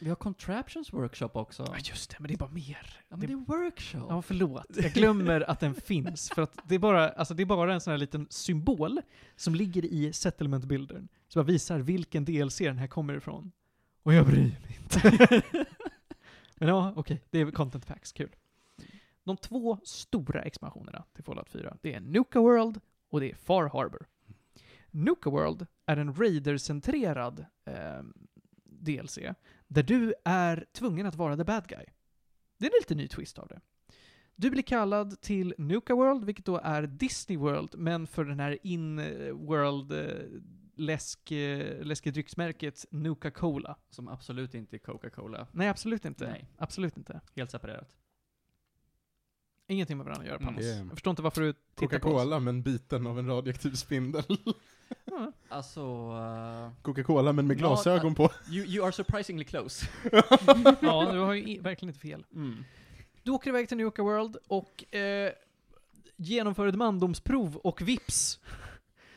Vi 0.00 0.08
har 0.08 0.16
Contraptions 0.16 0.92
Workshop 0.92 1.30
också. 1.32 1.64
Ja 1.68 1.78
just 1.82 2.10
det, 2.10 2.16
men 2.18 2.28
det 2.28 2.34
är 2.34 2.38
bara 2.38 2.50
mer. 2.50 3.04
Ja, 3.08 3.16
men 3.16 3.26
det 3.26 3.32
är 3.32 3.36
workshop. 3.36 4.06
Ja, 4.08 4.22
förlåt. 4.22 4.66
Jag 4.76 4.92
glömmer 4.92 5.50
att 5.50 5.60
den 5.60 5.74
finns. 5.74 6.30
För 6.30 6.42
att 6.42 6.58
det 6.64 6.74
är 6.74 6.78
bara, 6.78 7.08
alltså 7.08 7.34
det 7.34 7.42
är 7.42 7.46
bara 7.46 7.74
en 7.74 7.80
sån 7.80 7.90
här 7.90 7.98
liten 7.98 8.26
symbol 8.30 9.00
som 9.36 9.54
ligger 9.54 9.84
i 9.84 10.12
settlement 10.12 10.64
buildern. 10.64 11.08
Som 11.28 11.40
bara 11.40 11.46
visar 11.46 11.78
vilken 11.78 12.24
DLC 12.24 12.58
den 12.58 12.78
här 12.78 12.86
kommer 12.86 13.14
ifrån. 13.16 13.52
Och 14.02 14.14
jag 14.14 14.26
bryr 14.26 14.56
mig 14.62 14.78
inte. 14.82 15.42
Men 16.54 16.68
ja, 16.68 16.92
okej. 16.96 17.22
Det 17.30 17.40
är 17.40 17.50
content 17.50 17.86
packs, 17.86 18.12
kul. 18.12 18.36
De 19.24 19.36
två 19.36 19.78
stora 19.84 20.42
expansionerna 20.42 21.04
till 21.14 21.24
Fallout 21.24 21.50
4, 21.50 21.76
det 21.82 21.94
är 21.94 22.00
Nuka 22.00 22.40
World 22.40 22.80
och 23.10 23.20
det 23.20 23.30
är 23.30 23.34
Far 23.34 23.68
Harbor. 23.68 24.06
Nuka 24.90 25.30
World 25.30 25.66
är 25.86 25.96
en 25.96 26.14
Raider-centrerad 26.14 27.46
eh, 27.64 28.02
DLC, 28.64 29.18
där 29.68 29.82
du 29.82 30.14
är 30.24 30.66
tvungen 30.72 31.06
att 31.06 31.16
vara 31.16 31.36
the 31.36 31.44
bad 31.44 31.68
guy. 31.68 31.84
Det 32.58 32.66
är 32.66 32.70
en 32.70 32.80
lite 32.80 32.94
ny 32.94 33.08
twist 33.08 33.38
av 33.38 33.48
det. 33.48 33.60
Du 34.36 34.50
blir 34.50 34.62
kallad 34.62 35.20
till 35.20 35.54
Nuka 35.58 35.94
World, 35.94 36.24
vilket 36.24 36.44
då 36.44 36.60
är 36.64 36.82
Disney 36.82 37.38
World, 37.38 37.74
men 37.78 38.06
för 38.06 38.24
den 38.24 38.40
här 38.40 38.58
in-world 38.62 39.92
eh, 39.92 40.40
läsk, 40.76 41.30
eh, 41.30 41.82
läskedrycksmärket 41.82 42.84
Nuka 42.90 43.30
Cola. 43.30 43.76
Som 43.90 44.08
absolut 44.08 44.54
inte 44.54 44.76
är 44.76 44.78
Coca-Cola. 44.78 45.46
Nej, 45.52 45.68
absolut 45.68 46.04
inte. 46.04 46.30
Nej. 46.30 46.48
Absolut 46.58 46.96
inte. 46.96 47.20
Helt 47.36 47.50
separerat. 47.50 47.96
Ingenting 49.70 49.96
med 49.96 50.06
varandra 50.06 50.22
att 50.22 50.28
göra, 50.28 50.36
Mm. 50.38 50.54
Panos. 50.54 50.64
Är- 50.66 50.78
Jag 50.78 50.90
förstår 50.90 51.10
inte 51.10 51.22
varför 51.22 51.40
du 51.40 51.52
tittar 51.52 51.98
på 51.98 52.08
oss. 52.08 52.12
Coca-Cola 52.14 52.40
men 52.40 52.62
biten 52.62 53.06
av 53.06 53.18
en 53.18 53.26
radioaktiv 53.26 53.70
spindel. 53.74 54.24
Alltså... 55.48 55.80
eh, 55.80 56.82
Coca-Cola 56.82 57.32
men 57.32 57.46
med 57.46 57.54
Ja, 57.56 57.58
glasögon 57.58 58.14
på. 58.14 58.30
you, 58.50 58.66
you 58.66 58.84
are 58.84 58.92
surprisingly 58.92 59.44
close. 59.44 59.86
ja, 60.80 61.12
du 61.12 61.18
har 61.18 61.32
ju 61.32 61.48
i- 61.48 61.58
verkligen 61.58 61.88
inte 61.90 62.00
fel. 62.00 62.24
Mm. 62.34 62.64
Du 63.22 63.30
åker 63.30 63.50
iväg 63.50 63.68
till 63.68 63.76
Nuka 63.76 64.02
World 64.02 64.36
och 64.48 64.94
eh, 64.94 65.32
genomför 66.16 66.66
ett 66.66 66.74
mandomsprov 66.74 67.56
och 67.56 67.82
vips. 67.88 68.38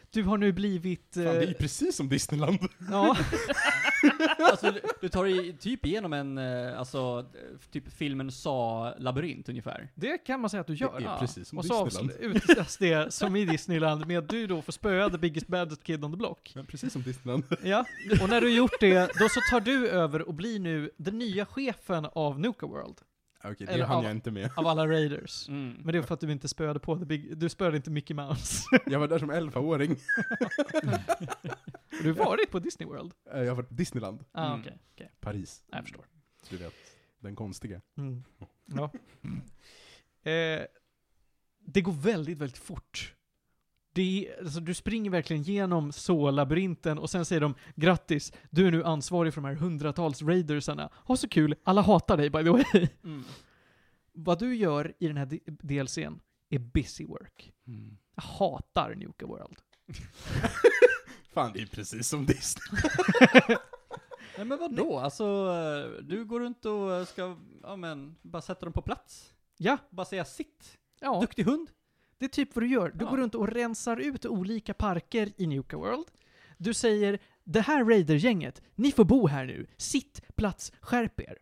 Du 0.09 0.23
har 0.23 0.37
nu 0.37 0.51
blivit... 0.51 1.11
Fan, 1.13 1.23
det 1.23 1.29
är 1.29 1.41
Eh, 1.41 1.47
ju 1.47 1.53
precis 1.53 1.95
som 1.95 2.09
Disneyland. 2.09 2.59
ja, 2.91 3.17
alltså, 4.51 4.71
du, 4.71 4.81
du 5.01 5.09
tar 5.09 5.23
dig 5.25 5.57
typ 5.57 5.85
igenom 5.85 6.13
en, 6.13 6.37
eh, 6.37 6.79
alltså, 6.79 7.25
typ 7.71 7.93
filmen 7.93 8.31
Sa-labyrint 8.31 9.49
ungefär. 9.49 9.89
det 9.95 10.17
kan 10.17 10.39
man 10.41 10.49
säga 10.49 10.61
att 10.61 10.67
du 10.67 10.73
gör. 10.73 10.99
Det 10.99 11.05
är 11.05 11.17
precis 11.19 11.47
som 11.47 11.57
Och 11.57 11.65
så 11.65 11.85
Disneyland. 11.85 12.35
avslutas 12.35 12.77
det 12.77 13.13
som 13.13 13.35
i 13.35 13.45
Disneyland 13.45 14.07
med 14.07 14.17
att 14.17 14.29
du 14.29 14.47
då 14.47 14.61
får 14.61 14.71
spöa 14.71 15.09
the 15.09 15.17
biggest 15.17 15.47
baddest 15.47 15.83
kid 15.83 16.03
on 16.05 16.11
the 16.11 16.17
block. 16.17 16.51
Men 16.55 16.65
precis 16.65 16.93
som 16.93 17.01
Disneyland. 17.01 17.43
Ja, 17.63 17.85
och 18.21 18.29
när 18.29 18.41
du 18.41 18.55
gjort 18.55 18.79
det, 18.79 19.11
då 19.19 19.29
så 19.29 19.39
tar 19.49 19.59
du 19.59 19.89
över 19.89 20.21
och 20.27 20.33
blir 20.33 20.59
nu 20.59 20.91
den 20.97 21.17
nya 21.19 21.45
chefen 21.45 22.07
av 22.13 22.39
Nuka 22.39 22.65
World. 22.65 22.97
Okej, 23.43 23.55
det 23.59 23.73
Eller 23.73 23.85
hann 23.85 23.97
av- 23.97 24.03
jag 24.03 24.11
inte 24.11 24.31
med. 24.31 24.49
Av 24.55 24.67
alla 24.67 24.87
raiders. 24.87 25.47
Mm. 25.49 25.73
Men 25.83 25.93
det 25.93 25.97
är 25.97 26.01
för 26.01 26.13
att 26.13 26.19
du 26.19 26.31
inte 26.31 26.47
spöade 26.47 26.79
på 26.79 26.97
the 26.99 27.05
big, 27.05 27.37
du 27.37 27.49
spöade 27.49 27.77
inte 27.77 27.89
Mickey 27.91 28.13
Mouse. 28.13 28.63
Jag 28.85 28.99
var 28.99 29.07
där 29.07 29.19
som 29.19 29.31
11-åring. 29.31 29.95
du 32.03 32.13
har 32.13 32.25
varit 32.25 32.51
på 32.51 32.59
Disney 32.59 32.87
World? 32.89 33.13
Eh, 33.33 33.39
Jag 33.41 33.47
har 33.51 33.55
varit 33.55 33.69
Disneyland. 33.77 34.23
Ah, 34.31 34.47
Mm. 34.47 34.59
okej. 34.59 34.77
okej. 34.93 35.11
Paris. 35.19 35.63
Jag 35.71 35.83
förstår. 35.83 36.05
Du 36.49 36.57
vet, 36.57 36.73
den 37.19 37.35
konstiga. 37.35 37.81
Mm. 37.97 38.23
Ja. 38.65 38.91
Eh, 40.31 40.61
det 41.65 41.81
går 41.81 41.91
väldigt, 41.91 42.37
väldigt 42.37 42.57
fort. 42.57 43.15
Det 43.93 44.27
är, 44.27 44.39
alltså, 44.43 44.59
du 44.59 44.73
springer 44.73 45.11
verkligen 45.11 45.43
genom 45.43 45.91
så-labyrinten 45.91 46.97
och 46.97 47.09
sen 47.09 47.25
säger 47.25 47.41
de 47.41 47.55
grattis, 47.75 48.33
du 48.49 48.67
är 48.67 48.71
nu 48.71 48.83
ansvarig 48.83 49.33
för 49.33 49.41
de 49.41 49.47
här 49.47 49.55
hundratals 49.55 50.21
raidersarna. 50.21 50.89
Ha 50.95 51.17
så 51.17 51.29
kul, 51.29 51.55
alla 51.63 51.81
hatar 51.81 52.17
dig 52.17 52.29
by 52.29 52.43
the 52.43 52.49
way. 52.49 52.87
Mm. 53.03 53.23
Vad 54.13 54.39
du 54.39 54.55
gör 54.55 54.93
i 54.99 55.07
den 55.07 55.17
här 55.17 55.39
DLCn 55.45 56.19
är 56.49 56.59
busy 56.59 57.05
work. 57.05 57.53
Mm. 57.67 57.97
Jag 58.15 58.23
hatar 58.23 58.95
Nuka 58.95 59.25
World. 59.25 59.57
Fan, 61.33 61.51
det 61.53 61.61
är 61.61 61.65
precis 61.65 62.07
som 62.07 62.25
Disney. 62.25 62.81
Nej 64.37 64.45
men 64.45 64.57
vadå? 64.59 64.99
Alltså, 64.99 65.25
du 66.01 66.25
går 66.25 66.39
runt 66.39 66.65
och 66.65 67.07
ska, 67.07 67.37
ja 67.63 67.75
men, 67.75 68.15
bara 68.21 68.41
sätta 68.41 68.65
dem 68.65 68.73
på 68.73 68.81
plats. 68.81 69.33
Ja, 69.57 69.77
Bara 69.89 70.05
säga 70.05 70.25
sitt. 70.25 70.77
ja. 70.99 71.19
Duktig 71.21 71.43
hund. 71.43 71.69
Det 72.17 72.25
är 72.25 72.29
typ 72.29 72.55
vad 72.55 72.63
du 72.63 72.67
gör. 72.67 72.91
Du 72.95 73.05
Ja. 73.05 73.09
går 73.09 73.17
runt 73.17 73.35
och 73.35 73.47
rensar 73.47 73.97
ut 73.97 74.25
olika 74.25 74.73
parker 74.73 75.31
i 75.37 75.47
Nuka 75.47 75.77
World. 75.77 76.05
Du 76.57 76.73
säger 76.73 77.19
det 77.43 77.61
här 77.61 77.83
Raider-gänget, 77.85 78.61
ni 78.75 78.91
får 78.91 79.05
bo 79.05 79.27
här 79.27 79.45
nu. 79.45 79.67
Sitt, 79.77 80.21
plats, 80.35 80.71
skärp 80.81 81.19
er. 81.19 81.37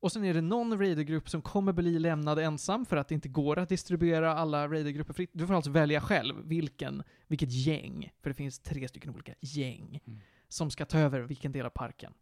Och 0.00 0.12
sen 0.12 0.24
är 0.24 0.34
det 0.34 0.40
någon 0.40 0.78
Raider-grupp 0.78 1.28
som 1.28 1.42
kommer 1.42 1.72
bli 1.72 1.98
lämnad 1.98 2.38
ensam 2.38 2.86
för 2.86 2.96
att 2.96 3.08
det 3.08 3.14
inte 3.14 3.28
går 3.28 3.58
att 3.58 3.68
distribuera 3.68 4.34
alla 4.34 4.68
Raider-grupper 4.68 5.12
fritt. 5.12 5.30
Du 5.32 5.46
får 5.46 5.54
alltså 5.54 5.70
välja 5.70 6.00
själv 6.00 6.34
vilken, 6.44 7.02
vilket 7.26 7.52
gäng, 7.52 8.12
för 8.22 8.30
det 8.30 8.34
finns 8.34 8.58
tre 8.58 8.88
stycken 8.88 9.10
olika 9.10 9.34
gäng, 9.40 10.00
Mm. 10.06 10.20
som 10.48 10.70
ska 10.70 10.84
ta 10.84 10.98
över 10.98 11.20
vilken 11.20 11.52
del 11.52 11.66
av 11.66 11.70
parken. 11.70 12.12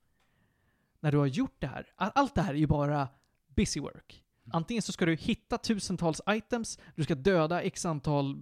När 1.00 1.12
du 1.12 1.18
har 1.18 1.26
gjort 1.26 1.56
det 1.58 1.66
här, 1.66 1.86
allt 1.96 2.34
det 2.34 2.42
här 2.42 2.54
är 2.54 2.58
ju 2.58 2.66
bara 2.66 3.08
busy 3.56 3.80
work. 3.80 4.24
Antingen 4.52 4.82
så 4.82 4.92
ska 4.92 5.06
du 5.06 5.14
hitta 5.14 5.58
tusentals 5.58 6.20
items, 6.28 6.78
du 6.94 7.04
ska 7.04 7.14
döda 7.14 7.62
x 7.62 7.86
antal 7.86 8.30
eh, 8.30 8.40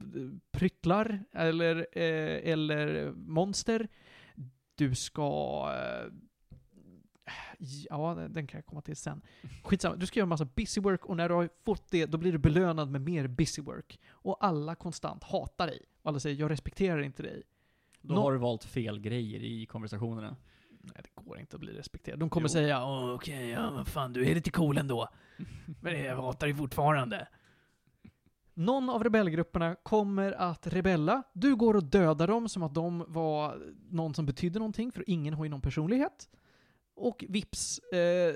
pryttlar 0.53 1.25
eller, 1.33 1.77
eh, 1.93 2.53
eller 2.53 3.11
monster. 3.13 3.89
Du 4.75 4.95
ska... 4.95 5.63
Ja, 7.91 8.15
den 8.31 8.47
kan 8.47 8.59
jag 8.59 8.67
komma 8.67 8.81
till 8.81 8.97
sen. 8.97 9.23
Skitsamma, 9.65 9.97
du 9.97 10.07
ska 10.07 10.19
göra 10.21 10.27
massa 10.27 10.45
busy 10.45 10.81
work 10.81 11.05
och 11.07 11.17
när 11.17 11.29
du 11.29 11.35
har 11.35 11.49
fått 11.65 11.91
det, 11.91 12.07
då 12.07 12.19
blir 12.19 12.33
du 12.33 12.39
belönad 12.39 12.91
med 12.91 13.01
mer 13.01 13.27
busy 13.27 13.63
work. 13.63 14.01
Och 14.11 14.45
alla 14.45 14.75
konstant 14.75 15.25
hatar 15.25 15.67
dig. 15.67 15.83
Och 16.03 16.09
alla 16.11 16.21
säger 16.21 16.37
'Jag 16.37 16.51
respekterar 16.51 17.03
inte 17.03 17.23
dig' 17.23 17.43
Då 18.03 18.15
Nå- 18.15 18.21
har 18.21 18.33
du 18.33 18.39
valt 18.39 18.65
fel 18.65 19.01
grejer 19.01 19.41
i 19.43 19.67
konversationerna. 19.67 20.37
Nej, 20.81 20.95
det 21.03 21.23
går 21.25 21.39
inte 21.39 21.57
att 21.57 21.61
bli 21.61 21.73
respekterad. 21.73 22.19
De 22.19 22.31
kommer 22.31 22.45
Jo. 22.49 22.53
säga 22.53 22.85
Åh, 22.85 23.15
okej, 23.15 23.49
ja 23.51 23.71
men 23.71 23.85
fan 23.85 24.13
du 24.13 24.27
är 24.31 24.35
lite 24.35 24.51
cool 24.51 24.79
ändå. 24.79 25.09
Men 25.81 26.03
jag 26.05 26.17
hatar 26.17 26.47
dig 26.47 26.57
fortfarande. 26.57 27.29
Någon 28.55 28.91
av 28.91 29.05
rebellgrupperna 29.05 29.75
kommer 29.83 30.33
att 30.33 30.67
rebella. 30.67 31.23
Du 31.33 31.57
går 31.57 31.77
och 31.77 31.85
dödar 31.85 32.27
dem 32.27 32.49
som 32.49 32.63
att 32.63 32.75
de 32.75 33.05
var 33.09 33.63
någon 33.91 34.15
som 34.15 34.27
betydde 34.27 34.59
någonting, 34.59 34.93
för 34.93 35.05
ingen 35.11 35.35
har 35.35 35.45
ju 35.45 35.51
någon 35.51 35.61
personlighet. 35.61 36.29
Och 36.97 37.25
vips, 37.29 37.79
eh, 37.79 38.35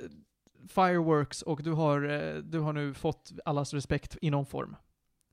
fireworks 0.69 1.43
och 1.43 1.63
du 1.63 1.73
har, 1.73 2.03
eh, 2.03 2.35
du 2.43 2.59
har 2.59 2.73
nu 2.73 2.95
fått 2.95 3.33
allas 3.45 3.75
respekt 3.75 4.17
i 4.23 4.31
någon 4.31 4.47
form. 4.47 4.77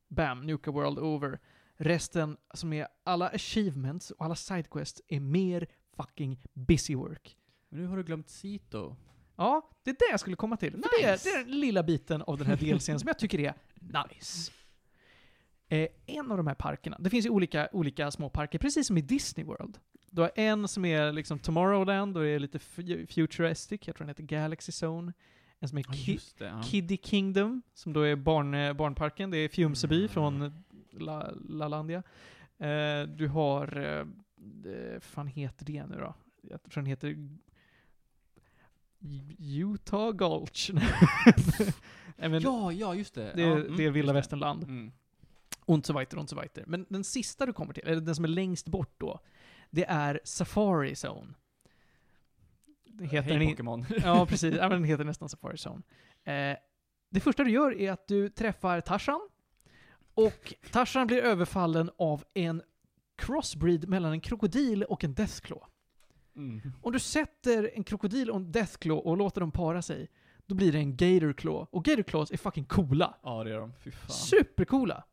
Bam, 0.07 0.41
Nuka 0.41 0.71
World 0.71 0.99
over. 0.99 1.39
Resten, 1.79 2.37
som 2.53 2.73
är 2.73 2.87
alla 3.03 3.29
achievements 3.29 4.11
och 4.11 4.25
alla 4.25 4.35
sidequests, 4.35 5.01
är 5.07 5.19
mer 5.19 5.67
fucking 5.95 6.39
busy 6.53 6.95
work. 6.95 7.37
Men 7.69 7.79
nu 7.81 7.87
har 7.87 7.97
du 7.97 8.03
glömt 8.03 8.29
Sito. 8.29 8.95
Ja, 9.35 9.69
det 9.83 9.89
är 9.89 9.93
det 9.99 10.11
jag 10.11 10.19
skulle 10.19 10.35
komma 10.35 10.57
till. 10.57 10.71
För 10.71 10.77
det, 10.79 11.05
är, 11.05 11.11
Nice. 11.11 11.29
det 11.29 11.35
är 11.35 11.43
den 11.43 11.59
lilla 11.59 11.83
biten 11.83 12.21
av 12.21 12.37
den 12.37 12.47
här 12.47 12.55
DLCn 12.55 12.99
som 12.99 13.07
jag 13.07 13.19
tycker 13.19 13.39
är 13.39 13.53
nice. 13.79 14.51
Eh, 15.69 15.87
en 16.05 16.31
av 16.31 16.37
de 16.37 16.47
här 16.47 16.55
parkerna, 16.55 16.97
det 16.99 17.09
finns 17.09 17.25
ju 17.25 17.29
olika, 17.29 17.69
olika 17.71 18.11
små 18.11 18.29
parker, 18.29 18.59
precis 18.59 18.87
som 18.87 18.97
i 18.97 19.01
Disney 19.01 19.45
World. 19.45 19.79
Du 20.11 20.21
har 20.21 20.31
en 20.35 20.67
som 20.67 20.85
är 20.85 21.11
liksom 21.11 21.39
Tomorrowland, 21.39 22.17
och 22.17 22.25
är 22.27 22.39
lite 22.39 22.57
fu- 22.57 23.05
futuristic, 23.07 23.81
jag 23.87 23.95
tror 23.95 24.05
den 24.05 24.09
heter 24.09 24.23
Galaxy 24.23 24.71
Zone. 24.85 25.13
En 25.59 25.69
som 25.69 25.77
är 25.77 25.83
Ki- 25.83 26.33
det. 26.37 26.45
Ja. 26.45 26.63
Kiddie 26.63 26.97
Kingdom, 27.03 27.61
som 27.73 27.93
då 27.93 28.01
är 28.01 28.15
barn, 28.15 28.53
eh, 28.53 28.73
barnparken. 28.73 29.31
Det 29.31 29.37
är 29.37 29.49
Fjumseby 29.49 29.97
Mm. 29.97 30.09
från 30.09 30.63
La, 30.91 31.31
Lalandia. 31.49 32.03
Eh, 32.57 33.03
du 33.07 33.27
har, 33.27 33.77
eh, 33.97 34.99
fan 34.99 35.27
heter 35.27 35.65
det 35.65 35.85
nu 35.85 35.95
då? 35.95 36.13
Jag 36.41 36.63
tror 36.63 36.73
den 36.81 36.85
heter 36.85 37.17
Utah 39.39 40.11
Gulch. 40.11 40.71
Men 42.17 42.41
ja, 42.41 42.71
ja, 42.71 42.95
just 42.95 43.13
det. 43.13 43.31
det, 43.35 43.41
ja, 43.41 43.47
är, 43.47 43.55
mm, 43.61 43.77
det 43.77 43.83
är 43.85 43.89
vilda 43.91 43.97
just 43.99 44.07
det. 44.07 44.13
västernland. 44.13 44.63
Mm. 44.63 44.91
Und 45.65 45.85
so 45.85 45.93
weiter, 45.99 46.17
und 46.17 46.29
so 46.29 46.35
weiter. 46.41 46.63
Men 46.67 46.85
den 46.89 47.03
sista 47.03 47.45
du 47.45 47.53
kommer 47.53 47.73
till, 47.73 47.83
eller 47.87 48.01
den 48.01 48.15
som 48.15 48.23
är 48.25 48.29
längst 48.29 48.67
bort 48.67 48.93
då, 48.97 49.19
det 49.69 49.85
är 49.85 50.19
Safari 50.23 50.95
Zone. 51.05 51.33
Det 52.85 53.05
heter 53.05 53.37
Hej 53.37 53.47
Pokémon. 53.47 53.85
Ja, 54.03 54.25
precis. 54.25 54.55
Ja, 54.55 54.61
men 54.61 54.71
den 54.71 54.83
heter 54.83 55.03
nästan 55.03 55.29
Safari 55.29 55.57
Zone. 55.57 55.81
Eh, 56.23 56.57
det 57.09 57.19
första 57.19 57.43
du 57.43 57.51
gör 57.51 57.79
är 57.79 57.91
att 57.91 58.07
du 58.07 58.29
träffar 58.29 58.81
Tarzan. 58.81 59.29
Och 60.13 60.53
Tarzan 60.71 61.07
blir 61.07 61.17
överfallen 61.21 61.89
av 61.97 62.23
en 62.33 62.61
crossbreed 63.15 63.89
mellan 63.89 64.11
en 64.11 64.21
krokodil 64.21 64.83
och 64.83 65.03
en 65.03 65.13
deathclaw. 65.13 65.65
Mm. 66.35 66.61
Om 66.81 66.91
du 66.91 66.99
sätter 66.99 67.71
en 67.73 67.83
krokodil 67.83 68.29
och 68.29 68.35
en 68.35 68.51
deathclaw 68.51 69.09
och 69.09 69.17
låter 69.17 69.41
dem 69.41 69.51
para 69.51 69.81
sig, 69.81 70.09
då 70.45 70.55
blir 70.55 70.71
det 70.71 70.77
en 70.77 70.97
gatorclaw. 70.97 71.67
Och 71.71 71.85
gatorclaws 71.85 72.31
är 72.31 72.37
fucking 72.37 72.65
coola. 72.65 73.17
Ja, 73.23 73.43
det 73.43 73.53
är 73.53 73.59
de. 73.59 73.73
Fy 73.83 73.91
fan. 73.91 74.09
Supercoola! 74.09 75.03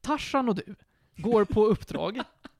Tarzan 0.00 0.48
och 0.48 0.54
du 0.54 0.74
går 1.16 1.44
på 1.44 1.66
uppdrag 1.66 2.20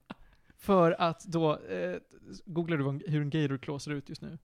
för 0.63 0.97
att 0.99 1.25
då, 1.25 1.59
eh, 1.59 1.97
googlar 2.45 2.77
du 2.79 3.11
hur 3.11 3.21
en 3.21 3.31
gatorclaw 3.31 3.79
ser 3.79 3.91
ut 3.91 4.09
just 4.09 4.23
nu? 4.23 4.39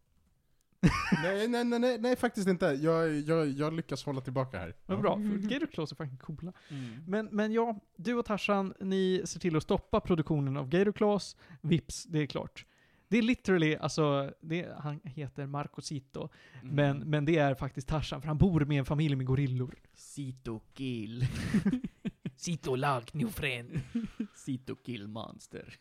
nej, 1.22 1.48
nej, 1.48 1.64
nej, 1.64 1.78
nej, 1.78 1.98
nej, 1.98 2.16
faktiskt 2.16 2.48
inte. 2.48 2.66
Jag, 2.66 3.20
jag, 3.20 3.48
jag 3.48 3.72
lyckas 3.72 4.04
hålla 4.04 4.20
tillbaka 4.20 4.58
här. 4.58 4.74
Vad 4.86 5.00
bra, 5.00 5.14
för 5.16 5.48
gatorclaws 5.48 5.92
är 5.92 5.96
fucking 5.96 6.16
coola. 6.16 6.52
Mm. 6.68 7.02
Men, 7.06 7.28
men 7.32 7.52
ja, 7.52 7.80
du 7.96 8.14
och 8.14 8.24
Tarzan, 8.24 8.74
ni 8.80 9.22
ser 9.24 9.40
till 9.40 9.56
att 9.56 9.62
stoppa 9.62 10.00
produktionen 10.00 10.56
av 10.56 10.68
Gatorclaws. 10.68 11.36
Vips, 11.60 12.04
det 12.04 12.18
är 12.18 12.26
klart. 12.26 12.66
Det 13.08 13.18
är 13.18 13.22
literally, 13.22 13.76
alltså, 13.76 14.32
det, 14.40 14.68
han 14.78 15.00
heter 15.04 15.46
Marco 15.46 15.80
Sito, 15.80 16.28
Mm. 16.62 16.74
men, 16.74 17.10
men 17.10 17.24
det 17.24 17.38
är 17.38 17.54
faktiskt 17.54 17.88
Tarzan, 17.88 18.20
för 18.20 18.28
han 18.28 18.38
bor 18.38 18.60
med 18.64 18.78
en 18.78 18.84
familj 18.84 19.16
med 19.16 19.26
gorillor. 19.26 19.74
Sito 19.94 20.60
kill. 20.74 21.26
Sito 22.38 22.74
lag, 22.76 23.10
new 23.12 23.28
friend. 23.28 23.80
Sito 24.34 24.74
kill 24.76 25.06
monster. 25.08 25.78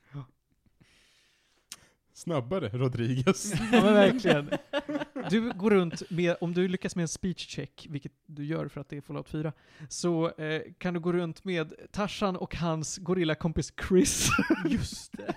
Snabbare, 2.14 2.70
Rodriguez. 2.70 3.54
Ja 3.72 3.84
men 3.84 3.94
verkligen. 3.94 4.50
Du 5.30 5.54
går 5.54 5.72
runt 5.72 6.10
med, 6.10 6.36
om 6.42 6.54
du 6.54 6.68
lyckas 6.68 6.96
med 6.96 7.02
en 7.04 7.08
speech 7.08 7.48
check, 7.48 7.88
vilket 7.90 8.12
du 8.26 8.46
gör 8.46 8.68
för 8.68 8.82
att 8.82 8.90
det 8.90 8.98
är 8.98 9.02
Fallout 9.02 9.30
4, 9.30 9.54
så 9.90 10.30
eh, 10.32 10.62
kan 10.78 10.94
du 10.94 11.00
gå 11.00 11.14
runt 11.14 11.44
med 11.44 11.74
Tarzan 11.92 12.36
och 12.36 12.56
hans 12.56 12.98
gorillakompis 12.98 13.74
Chris. 13.88 14.30
Just 14.70 15.12
det. 15.18 15.36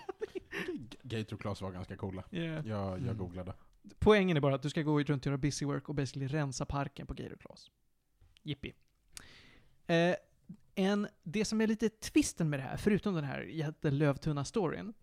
Gator 1.03 1.37
Class 1.37 1.63
var 1.63 1.71
ganska 1.73 1.97
coola. 1.97 2.25
Yeah. 2.31 2.67
Jag, 2.67 2.91
jag 2.91 2.99
Mm. 3.01 3.17
googlade. 3.17 3.55
Poängen 3.99 4.37
är 4.37 4.41
bara 4.41 4.55
att 4.55 4.63
du 4.63 4.71
ska 4.71 4.83
gå 4.83 5.03
runt 5.03 5.23
och 5.23 5.27
göra 5.27 5.39
busy 5.39 5.67
work 5.67 5.89
och 5.89 5.95
basically 5.95 6.27
rensa 6.29 6.65
parken 6.65 7.07
på 7.07 7.15
Gator 7.15 7.37
Class. 7.37 7.71
Jippi. 8.43 8.73
Eh, 9.87 10.15
en, 10.81 11.09
det 11.23 11.45
som 11.45 11.61
är 11.61 11.67
lite 11.67 11.89
twisten 11.89 12.51
med 12.51 12.59
det 12.59 12.63
här, 12.63 12.77
förutom 12.77 13.15
den 13.15 13.25
här 13.25 13.41
jättelövtunna 13.43 14.45
storyn, 14.45 14.95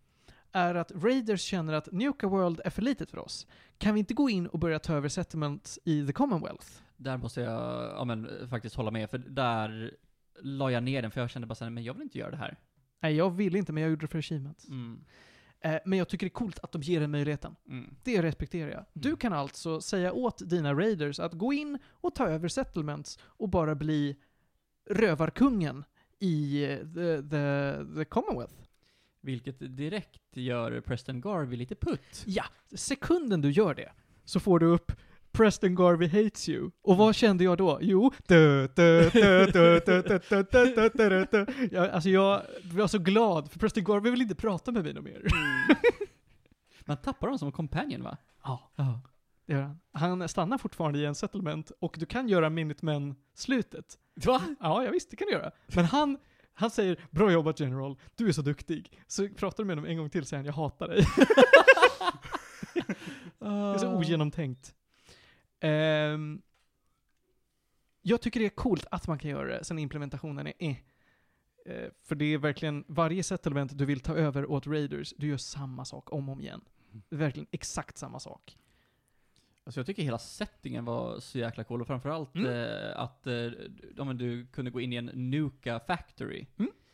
är 0.52 0.76
att 0.76 0.92
Raiders 0.92 1.42
känner 1.42 1.74
att 1.74 1.92
Nuka 1.92 2.28
World 2.28 2.62
är 2.66 2.70
för 2.70 2.82
litet 2.82 3.12
för 3.12 3.18
oss. 3.20 3.48
Kan 3.78 3.94
vi 3.94 4.00
inte 4.00 4.14
gå 4.14 4.30
in 4.30 4.48
och 4.48 4.60
börja 4.60 4.80
ta 4.80 4.94
över 4.94 5.10
settlement 5.10 5.78
i 5.86 6.06
the 6.08 6.14
Commonwealth? 6.14 6.68
Där 6.98 7.18
måste 7.18 7.42
jag, 7.42 7.84
ja 7.98 8.04
men 8.06 8.48
faktiskt 8.50 8.76
hålla 8.76 8.92
med, 8.92 9.10
för 9.10 9.18
där 9.18 9.92
la 10.42 10.72
jag 10.72 10.84
ner 10.84 11.02
den, 11.02 11.12
för 11.12 11.22
jag 11.22 11.30
kände 11.30 11.48
bara 11.48 11.56
såhär, 11.56 11.72
men 11.72 11.84
jag 11.84 11.94
vill 11.94 12.04
inte 12.04 12.18
göra 12.18 12.32
det 12.32 12.38
här. 12.38 12.58
Nej, 13.02 13.16
jag 13.16 13.30
vill 13.30 13.56
inte, 13.56 13.74
men 13.74 13.84
jag 13.84 13.90
gjorde 13.90 14.04
det 14.04 14.08
för 14.12 14.20
achievement. 14.20 14.66
Mm. 14.68 15.04
Eh, 15.62 15.80
men 15.86 16.00
jag 16.00 16.10
tycker 16.10 16.26
det 16.26 16.28
är 16.28 16.34
coolt 16.34 16.60
att 16.64 16.72
de 16.72 16.82
ger 16.82 17.00
den 17.00 17.12
möjligheten. 17.12 17.56
Mm. 17.70 17.96
Det 18.04 18.22
respekterar 18.22 18.72
jag. 18.72 18.86
Du 18.94 19.10
Mm. 19.10 19.18
kan 19.18 19.34
alltså 19.34 19.82
säga 19.82 20.14
åt 20.14 20.50
dina 20.50 20.74
raiders 20.74 21.20
att 21.20 21.34
gå 21.34 21.54
in 21.54 21.80
och 21.88 22.16
ta 22.16 22.28
över 22.28 22.48
settlements 22.48 23.20
och 23.22 23.50
bara 23.50 23.76
bli 23.76 24.16
rövarkungen 24.90 25.84
i 26.20 26.62
the, 26.96 27.22
the, 27.22 27.78
the 27.96 28.06
Commonwealth. 28.06 28.54
Vilket 29.22 29.78
direkt 29.78 30.38
gör 30.38 30.82
Preston 30.82 31.22
Garvey 31.22 31.58
lite 31.58 31.76
putt. 31.76 32.24
Ja, 32.26 32.44
sekunden 32.76 33.42
du 33.42 33.52
gör 33.52 33.74
det 33.74 33.92
så 34.26 34.40
får 34.40 34.60
du 34.60 34.66
upp 34.66 34.92
Preston 35.32 35.76
Garvey 35.76 36.08
hates 36.08 36.50
you. 36.50 36.72
Och 36.82 36.98
vad 36.98 37.16
kände 37.16 37.44
jag 37.44 37.58
då? 37.58 37.80
Jo, 37.82 38.12
jag, 41.72 41.90
alltså 41.90 42.10
jag 42.10 42.42
var 42.64 42.88
så 42.88 43.00
glad, 43.00 43.52
för 43.52 43.60
Preston 43.60 43.84
Garvey 43.84 44.12
vill 44.12 44.22
inte 44.22 44.36
prata 44.36 44.72
med 44.72 44.84
mig 44.84 44.94
något 44.94 45.04
mer. 45.04 45.28
Man 46.86 46.98
tappar 46.98 47.28
honom 47.28 47.40
som 47.40 47.52
companion 47.52 48.04
va? 48.04 48.18
Ja, 48.44 48.72
det 49.46 49.54
gör 49.54 49.62
han. 49.62 49.80
Han 49.92 50.30
stannar 50.30 50.58
fortfarande 50.58 51.00
i 51.00 51.06
en 51.06 51.16
settlement, 51.16 51.72
och 51.80 51.96
du 52.00 52.06
kan 52.06 52.30
göra 52.30 52.50
Minutemen-slutet 52.50 53.98
Va? 54.26 54.56
Ja, 54.60 54.84
jag 54.84 54.92
visst, 54.92 55.10
det 55.10 55.16
kan 55.16 55.26
du 55.28 55.34
göra. 55.34 55.52
Men 55.76 55.86
han, 55.86 56.18
han 56.54 56.72
säger 56.72 57.00
'Bra 57.12 57.32
jobbat 57.32 57.60
General, 57.60 57.96
du 58.16 58.28
är 58.28 58.32
så 58.32 58.42
duktig' 58.42 58.92
Så 59.08 59.30
pratar 59.30 59.64
du 59.64 59.68
med 59.68 59.78
honom 59.78 59.92
en 59.92 59.98
gång 59.98 60.10
till 60.10 60.26
säger 60.26 60.40
han 60.40 60.46
'Jag 60.46 60.54
hatar 60.54 60.88
dig' 60.88 61.06
Det 63.40 63.46
är 63.46 63.78
så 63.78 63.94
ogenomtänkt. 63.94 64.76
Ehm, 65.60 66.42
jag 68.02 68.22
tycker 68.22 68.40
det 68.40 68.46
är 68.46 68.50
coolt 68.50 68.86
att 68.92 69.08
man 69.08 69.20
kan 69.20 69.32
göra 69.32 69.48
det, 69.48 69.64
sen 69.64 69.80
implementationen 69.80 70.48
är 70.48 70.54
eh. 70.60 70.76
Eh, 71.66 71.90
För 72.04 72.16
det 72.16 72.26
är 72.26 72.38
verkligen, 72.38 72.84
varje 72.88 73.24
settlement 73.24 73.78
du 73.78 73.86
vill 73.86 74.00
ta 74.00 74.16
över 74.16 74.52
åt 74.52 74.68
Raiders, 74.68 75.14
du 75.18 75.28
gör 75.28 75.38
samma 75.38 75.86
sak 75.86 76.14
om 76.14 76.30
och 76.30 76.34
om 76.34 76.42
igen. 76.42 76.62
Det 77.10 77.16
är 77.16 77.20
verkligen 77.20 77.48
exakt 77.52 77.98
samma 77.98 78.20
sak. 78.20 78.58
Alltså 79.68 79.80
jag 79.80 79.86
tycker 79.88 80.04
hela 80.04 80.18
settingen 80.18 80.86
var 80.86 81.20
så 81.20 81.38
jäkla 81.40 81.64
cool, 81.64 81.82
och 81.82 81.88
framförallt 81.88 82.36
Mm. 82.36 82.52
eh, 82.52 83.00
att 83.00 83.28
eh, 83.28 83.34
ja, 83.98 84.04
men 84.04 84.18
du 84.18 84.46
kunde 84.46 84.72
gå 84.72 84.82
in 84.82 84.94
i 84.94 84.96
en 84.96 85.06
Nuka 85.06 85.80
Factory. 85.88 86.46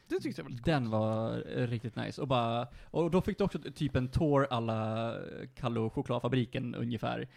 Det 0.08 0.20
tyckte 0.20 0.42
jag 0.42 0.44
var 0.44 0.52
lite 0.52 0.72
Den 0.72 0.90
var 0.90 1.44
eh, 1.58 1.68
riktigt 1.68 1.96
nice. 1.96 2.22
Och, 2.22 2.28
bara, 2.28 2.68
och 2.86 3.12
då 3.12 3.22
fick 3.22 3.38
du 3.38 3.44
också 3.44 3.60
typ 3.60 3.96
en 3.96 4.08
tour 4.08 4.48
alla 4.50 5.16
Kallo 5.56 5.90
chokladfabriken 5.90 6.76
ungefär. 6.76 7.28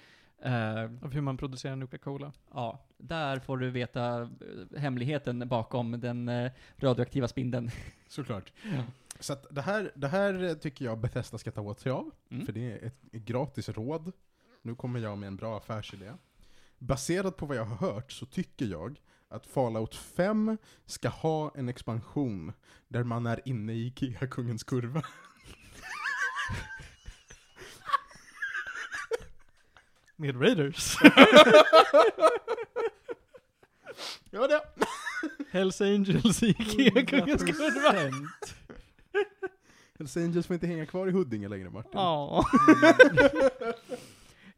Eh, 0.43 0.83
Av 0.83 1.13
hur 1.13 1.21
man 1.21 1.37
producerar 1.37 1.77
Nuka-Cola. 1.77 2.33
ja, 2.55 2.87
där 2.99 3.39
får 3.39 3.57
du 3.57 3.71
veta 3.71 4.21
eh, 4.23 4.79
hemligheten 4.81 5.49
bakom 5.49 6.01
den 6.01 6.31
radioaktiva 6.77 7.29
spindeln. 7.29 7.71
Såklart. 8.09 8.53
Så 9.21 9.33
att 9.33 9.47
det, 9.51 9.61
här, 9.63 9.93
det 9.95 10.09
här 10.09 10.55
tycker 10.55 10.85
jag 10.85 10.99
Bethesda 10.99 11.39
ska 11.39 11.51
ta 11.51 11.61
åt 11.61 11.81
sig 11.81 11.93
av, 11.93 12.11
Mm. 12.31 12.47
för 12.47 12.53
det 12.53 12.73
är 12.73 12.87
ett, 12.87 12.97
ett 13.13 13.23
gratis 13.23 13.69
råd. 13.69 14.13
Nu 14.67 14.75
kommer 14.75 15.01
jag 15.01 15.19
med 15.19 15.27
en 15.27 15.37
bra 15.37 15.57
affärsidé. 15.57 16.13
Baserat 16.79 17.37
på 17.37 17.47
vad 17.47 17.57
jag 17.57 17.65
har 17.65 17.93
hört 17.93 18.13
så 18.13 18.27
tycker 18.27 18.67
jag 18.67 19.01
att 19.29 19.47
Fallout 19.47 19.95
5 19.95 20.59
ska 20.87 21.09
ha 21.09 21.53
en 21.55 21.69
expansion 21.69 22.53
där 22.89 23.03
man 23.03 23.27
är 23.27 23.49
inne 23.49 23.73
i 23.73 23.87
Ikea-kungens 23.87 24.65
kurva. 24.65 25.03
Med 30.17 30.43
Raiders. 30.43 30.97
Ja, 34.31 34.47
det. 34.47 34.61
Hells 35.51 35.81
Angels 35.81 36.43
i 36.43 36.47
Ikea-kungens 36.47 37.43
kurva. 37.45 37.93
Hells 39.99 40.17
Angels 40.17 40.47
får 40.47 40.55
inte 40.55 40.67
hänga 40.67 40.87
kvar 40.87 41.07
i 41.07 41.11
Huddinge 41.11 41.49
längre, 41.49 41.71
Martin. 41.71 41.91
Ja. 41.95 42.45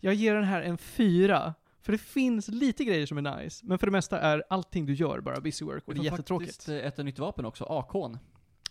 jag 0.01 0.15
ger 0.15 0.35
den 0.35 0.45
här 0.45 0.63
en 0.63 0.79
fyra. 0.79 1.55
För 1.83 1.93
det 1.93 1.99
finns 1.99 2.49
lite 2.49 2.85
grejer 2.85 3.07
som 3.07 3.27
är 3.27 3.37
nice, 3.37 3.67
men 3.67 3.79
för 3.79 3.87
det 3.87 3.91
mesta 3.91 4.21
är 4.21 4.43
allting 4.51 4.87
du 4.87 4.95
gör 4.95 5.21
bara 5.21 5.41
busy 5.41 5.65
work 5.65 5.89
och 5.89 5.95
det 5.95 6.01
är 6.01 6.03
Vi 6.03 6.09
får 6.09 6.19
jättetråkigt. 6.19 6.51
faktiskt 6.51 6.69
eh, 6.69 6.77
ett 6.77 6.97
nytt 6.99 7.19
vapen 7.19 7.45
också, 7.45 7.65
AK'n. 7.65 8.19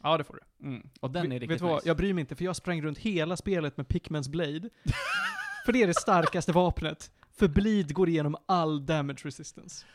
Ja, 0.03 0.17
det 0.17 0.23
får 0.23 0.39
du. 0.59 0.67
Mm. 0.67 0.89
Och 0.99 1.11
den 1.11 1.25
är 1.31 1.39
riktigt 1.39 1.51
Vet 1.51 1.59
du 1.59 1.65
vad? 1.65 1.75
nice. 1.75 1.87
Jag 1.87 1.97
bryr 1.97 2.13
mig 2.13 2.21
inte, 2.21 2.35
för 2.35 2.45
jag 2.45 2.55
sprang 2.55 2.81
runt 2.81 2.97
hela 2.97 3.37
spelet 3.37 3.77
med 3.77 3.87
Pickmans 3.87 4.29
Blade. 4.29 4.69
för 5.65 5.73
det 5.73 5.83
är 5.83 5.87
det 5.87 5.93
starkaste 5.93 6.51
vapnet. 6.51 7.11
För 7.37 7.47
Bleed 7.47 7.93
går 7.93 8.09
igenom 8.09 8.35
all 8.45 8.85
damage 8.85 9.19
resistance. 9.23 9.85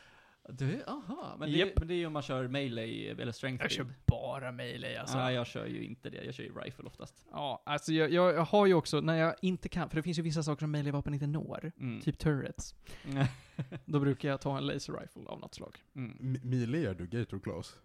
Du, 0.48 0.82
aha. 0.86 1.36
Men, 1.38 1.50
Japp. 1.50 1.68
det, 1.68 1.74
men 1.80 1.88
det 1.88 1.94
är 1.94 1.98
ju 1.98 2.06
om 2.06 2.12
man 2.12 2.22
kör 2.22 2.48
melee 2.48 3.10
eller 3.18 3.32
strength 3.32 3.64
Jag 3.64 3.70
kör 3.70 3.84
build. 3.84 3.96
bara 4.06 4.52
melee 4.52 5.00
alltså. 5.00 5.18
Ja, 5.18 5.32
jag 5.32 5.46
kör 5.46 5.66
ju 5.66 5.84
inte 5.84 6.10
det. 6.10 6.24
Jag 6.24 6.34
kör 6.34 6.44
ju 6.44 6.54
rifle 6.54 6.84
oftast. 6.84 7.26
Ja, 7.30 7.62
alltså 7.66 7.92
jag, 7.92 8.12
jag, 8.12 8.34
jag 8.34 8.44
har 8.44 8.66
ju 8.66 8.74
också, 8.74 9.00
när 9.00 9.14
jag 9.14 9.34
inte 9.42 9.68
kan, 9.68 9.88
för 9.88 9.96
det 9.96 10.02
finns 10.02 10.18
ju 10.18 10.22
vissa 10.22 10.42
saker 10.42 10.60
som 10.60 10.70
melee-vapen 10.70 11.14
inte 11.14 11.26
når. 11.26 11.72
Mm. 11.80 12.00
Typ 12.00 12.18
turrets. 12.18 12.74
Då 13.84 14.00
brukar 14.00 14.28
jag 14.28 14.40
ta 14.40 14.56
en 14.58 14.66
laser 14.66 14.92
rifle 14.92 15.22
av 15.26 15.40
något 15.40 15.54
slag. 15.54 15.76
Mm. 15.96 16.16
M- 16.20 16.40
Melee 16.42 16.90
är 16.90 16.94
du, 16.94 17.06
Gator 17.06 17.38
Claws. 17.38 17.78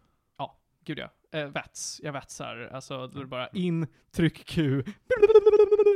Gud 0.84 1.00
ja. 1.00 1.10
Eh, 1.40 1.48
vats. 1.48 2.02
Jag 2.04 2.14
vatsar. 2.14 2.70
Alltså, 2.74 3.08
då 3.08 3.18
är 3.20 3.24
det 3.24 3.28
bara 3.30 3.48
in, 3.48 3.88
tryck 4.12 4.46
Q, 4.46 4.84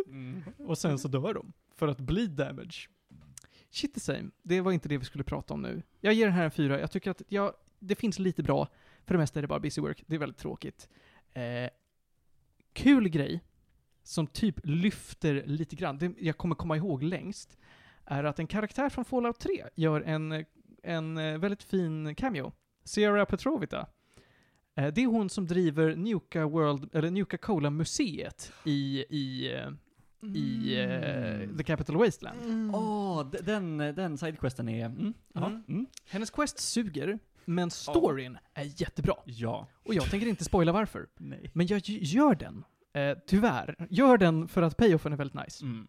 Mm. 0.07 0.43
och 0.57 0.77
sen 0.77 0.99
så 0.99 1.07
dör 1.07 1.33
de. 1.33 1.53
För 1.75 1.87
att 1.87 1.99
bleed 1.99 2.29
damage. 2.29 2.89
Shit 3.71 3.93
the 3.93 3.99
same. 3.99 4.29
Det 4.43 4.61
var 4.61 4.71
inte 4.71 4.89
det 4.89 4.97
vi 4.97 5.05
skulle 5.05 5.23
prata 5.23 5.53
om 5.53 5.61
nu. 5.61 5.81
Jag 5.99 6.13
ger 6.13 6.25
den 6.25 6.35
här 6.35 6.43
en 6.45 6.51
fyra. 6.51 6.79
Jag 6.79 6.91
tycker 6.91 7.11
att, 7.11 7.21
jag, 7.27 7.53
det 7.79 7.95
finns 7.95 8.19
lite 8.19 8.43
bra. 8.43 8.67
För 9.05 9.13
det 9.13 9.17
mesta 9.19 9.39
är 9.39 9.41
det 9.41 9.47
bara 9.47 9.59
busy 9.59 9.81
work. 9.81 10.03
Det 10.07 10.15
är 10.15 10.19
väldigt 10.19 10.37
tråkigt. 10.37 10.89
Eh, 11.33 11.69
kul 12.73 13.09
grej, 13.09 13.43
som 14.03 14.27
typ 14.27 14.59
lyfter 14.63 15.43
lite 15.45 15.75
grann, 15.75 15.97
det 15.97 16.11
jag 16.19 16.37
kommer 16.37 16.55
komma 16.55 16.77
ihåg 16.77 17.03
längst, 17.03 17.57
är 18.05 18.23
att 18.23 18.39
en 18.39 18.47
karaktär 18.47 18.89
från 18.89 19.05
Fallout 19.05 19.39
3 19.39 19.63
gör 19.75 20.01
en, 20.01 20.45
en 20.83 21.17
eh, 21.17 21.37
väldigt 21.37 21.63
fin 21.63 22.15
cameo. 22.15 22.51
Sierra 22.83 23.25
Petrovita. 23.25 23.87
Eh, 24.75 24.87
Det 24.93 25.01
är 25.03 25.07
hon 25.07 25.29
som 25.29 25.47
driver 25.47 25.95
Nuka 25.95 26.45
World, 26.45 26.95
eller 26.95 27.11
Nuka 27.11 27.37
Cola 27.37 27.69
museet 27.69 28.53
i, 28.65 29.05
i, 29.09 29.53
eh, 29.53 29.69
i 30.23 30.75
eh, 30.79 31.57
The 31.57 31.63
Capital 31.63 31.95
Wasteland. 31.97 32.75
Åh, 32.75 33.29
d- 33.31 33.37
den, 33.43 33.77
den 33.77 34.17
sidequesten 34.17 34.69
är... 34.69 34.85
Mm. 34.85 35.13
Mm. 35.35 35.63
Mm. 35.67 35.85
Hennes 36.09 36.29
quest 36.29 36.59
suger, 36.59 37.19
men 37.45 37.71
storyn 37.71 38.37
är 38.53 38.81
jättebra. 38.81 39.15
Ja. 39.25 39.67
Och 39.83 39.93
jag 39.93 40.09
tänker 40.11 40.27
inte 40.27 40.43
spoila 40.43 40.71
varför. 40.71 41.07
Nej. 41.17 41.51
Men 41.53 41.67
jag 41.67 41.81
gör 41.89 42.35
den. 42.35 42.63
Eh, 42.93 43.17
tyvärr. 43.27 43.87
Gör 43.89 44.17
den 44.17 44.47
för 44.47 44.61
att 44.61 44.77
payoffen 44.77 45.13
är 45.13 45.17
väldigt 45.17 45.45
nice. 45.45 45.65
Mm. 45.65 45.87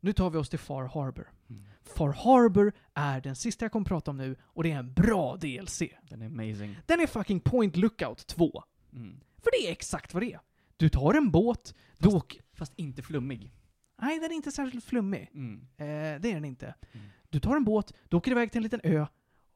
Nu 0.00 0.12
tar 0.12 0.30
vi 0.30 0.38
oss 0.38 0.48
till 0.48 0.58
Far 0.58 0.84
Harbor. 0.84 1.30
Mm. 1.50 1.62
Far 1.82 2.08
Harbor 2.12 2.72
är 2.94 3.20
den 3.20 3.36
sista 3.36 3.64
jag 3.64 3.72
kommer 3.72 3.86
prata 3.86 4.10
om 4.10 4.16
nu, 4.16 4.36
och 4.42 4.62
det 4.62 4.70
är 4.72 4.78
en 4.78 4.92
bra 4.92 5.36
DLC. 5.36 5.82
Den 6.02 6.22
är 6.22 6.26
amazing. 6.26 6.76
Den 6.86 7.00
är 7.00 7.06
fucking 7.06 7.40
Point 7.40 7.76
Lookout 7.76 8.26
2. 8.26 8.62
Mm. 8.92 9.20
För 9.42 9.50
det 9.50 9.68
är 9.68 9.72
exakt 9.72 10.14
vad 10.14 10.22
det 10.22 10.32
är. 10.32 10.40
Du 10.76 10.88
tar 10.88 11.14
en 11.14 11.30
båt, 11.30 11.74
du 11.98 12.08
åker... 12.08 12.42
Fast 12.58 12.72
inte 12.76 13.02
flummig. 13.02 13.52
Nej, 14.02 14.20
den 14.20 14.30
är 14.30 14.34
inte 14.34 14.52
särskilt 14.52 14.84
flummig. 14.84 15.30
Mm. 15.34 15.60
Eh, 15.76 16.20
det 16.20 16.30
är 16.30 16.34
den 16.34 16.44
inte. 16.44 16.74
Mm. 16.92 17.06
Du 17.28 17.40
tar 17.40 17.56
en 17.56 17.64
båt, 17.64 17.92
du 18.08 18.16
åker 18.16 18.30
iväg 18.30 18.52
till 18.52 18.58
en 18.58 18.62
liten 18.62 18.80
ö, 18.84 19.06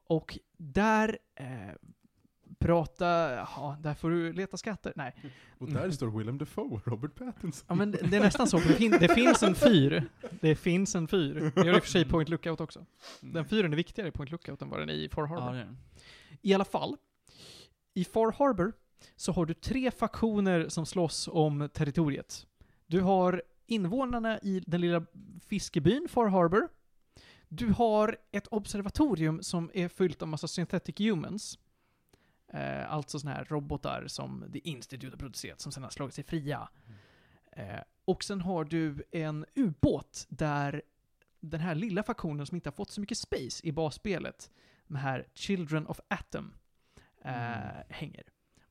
och 0.07 0.39
där 0.57 1.17
eh, 1.35 1.47
prata... 2.59 3.05
Ja, 3.35 3.77
där 3.79 3.93
får 3.93 4.09
du 4.09 4.33
leta 4.33 4.57
skatter. 4.57 4.93
Nej. 4.95 5.15
Och 5.57 5.71
där 5.71 5.91
står 5.91 6.17
Willem 6.17 6.37
Dafoe 6.37 6.75
och 6.75 6.87
Robert 6.87 7.15
Pattinson. 7.15 7.65
Ja, 7.69 7.75
men 7.75 7.91
det 7.91 7.97
det 7.97 8.17
är 8.17 8.21
nästan 8.21 8.47
så, 8.47 8.57
det, 8.57 8.63
fin 8.63 8.91
det 8.91 9.15
finns 9.15 9.43
en 9.43 9.55
fyr. 9.55 10.09
Det 10.41 10.55
finns 10.55 10.95
en 10.95 11.07
fyr. 11.07 11.51
Det 11.55 11.65
gör 11.65 11.75
i 11.75 11.79
och 11.79 11.83
för 11.83 11.89
sig 11.89 12.05
Point 12.05 12.29
Lookout 12.29 12.61
också. 12.61 12.85
Den 13.21 13.45
fyren 13.45 13.73
är 13.73 13.77
viktigare 13.77 14.09
i 14.09 14.11
Point 14.11 14.31
Lookout 14.31 14.61
än 14.61 14.69
vad 14.69 14.79
den 14.79 14.89
är 14.89 14.93
i 14.93 15.09
Far 15.09 15.27
Harbor. 15.27 15.45
Ja, 15.45 15.51
det 15.51 15.59
är 15.59 15.65
den. 15.65 15.77
I 16.41 16.53
alla 16.53 16.65
fall, 16.65 16.97
i 17.93 18.05
Far 18.05 18.31
Harbor 18.31 18.73
så 19.15 19.31
har 19.31 19.45
du 19.45 19.53
tre 19.53 19.91
faktioner 19.91 20.69
som 20.69 20.85
slåss 20.85 21.29
om 21.31 21.69
territoriet. 21.73 22.47
Du 22.87 23.01
har 23.01 23.41
invånarna 23.65 24.39
i 24.39 24.63
den 24.67 24.81
lilla 24.81 25.05
fiskebyn 25.47 26.07
Far 26.09 26.27
Harbor. 26.27 26.69
Du 27.49 27.69
har 27.69 28.17
ett 28.31 28.47
observatorium 28.47 29.43
som 29.43 29.71
är 29.73 29.87
fyllt 29.87 30.21
av 30.21 30.27
massa 30.27 30.47
synthetic 30.47 30.95
humans. 30.99 31.59
Eh, 32.47 32.93
alltså 32.93 33.19
såna 33.19 33.33
här 33.33 33.45
robotar 33.45 34.07
som 34.07 34.45
The 34.53 34.59
Institute 34.69 35.07
har 35.13 35.17
producerat, 35.17 35.61
som 35.61 35.71
sedan 35.71 35.83
har 35.83 35.89
slagit 35.89 36.13
sig 36.15 36.23
fria. 36.23 36.69
Eh, 37.51 37.79
och 38.05 38.23
sen 38.23 38.41
har 38.41 38.63
du 38.63 39.03
en 39.11 39.45
ubåt 39.55 40.25
där 40.29 40.81
den 41.39 41.59
här 41.59 41.75
lilla 41.75 42.03
faktionen 42.03 42.45
som 42.45 42.55
inte 42.55 42.69
har 42.69 42.75
fått 42.75 42.91
så 42.91 43.01
mycket 43.01 43.17
space 43.17 43.67
i 43.67 43.71
basspelet, 43.71 44.51
de 44.87 44.95
här 44.95 45.27
Children 45.33 45.87
of 45.87 45.99
Atom, 46.07 46.53
eh, 47.21 47.57
Mm. 47.57 47.83
hänger. 47.89 48.23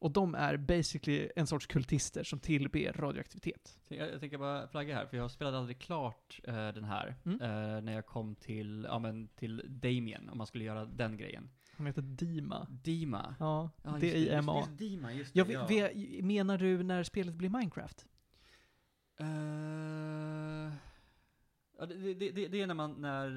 Och 0.02 0.10
de 0.10 0.34
är 0.34 0.56
basically 0.56 1.28
en 1.36 1.46
sorts 1.46 1.66
kultister 1.66 2.24
som 2.24 2.38
tillber 2.38 2.92
radioaktivitet. 2.92 3.78
Jag, 3.88 4.10
jag 4.12 4.20
tänker 4.20 4.38
bara 4.38 4.68
flagga 4.68 4.94
här, 4.94 5.06
för 5.06 5.16
jag 5.16 5.30
spelade 5.30 5.58
aldrig 5.58 5.78
klart 5.78 6.40
eh, 6.44 6.54
den 6.54 6.84
här. 6.84 7.14
Mm. 7.24 7.40
eh, 7.40 7.80
när 7.82 7.92
jag 7.92 8.06
kom 8.06 8.34
till, 8.34 8.86
ja 8.90 8.98
men 8.98 9.28
till 9.28 9.62
Damien, 9.68 10.28
om 10.28 10.38
man 10.38 10.46
skulle 10.46 10.64
göra 10.64 10.84
den 10.84 11.16
grejen. 11.16 11.50
Han 11.76 11.86
heter 11.86 12.02
Dima. 12.02 12.66
Dima. 12.70 13.34
Ja, 13.40 13.70
Ja, 13.82 13.90
just 13.90 14.00
D-I-M-A. 14.00 14.56
Just, 14.56 14.68
just 14.68 14.78
Dima, 14.78 15.12
just 15.12 15.34
det. 15.34 15.38
Jag, 15.38 15.50
ja. 15.50 15.66
ve- 15.66 16.20
menar 16.22 16.58
du 16.58 16.82
när 16.82 17.02
spelet 17.02 17.34
blir 17.34 17.48
Minecraft? 17.48 18.06
Eh, 19.20 19.26
ja, 21.78 21.86
det, 21.86 22.14
det, 22.14 22.30
det, 22.30 22.48
det 22.48 22.62
är 22.62 22.66
när 22.66 22.74
man, 22.74 22.92
när... 22.92 23.30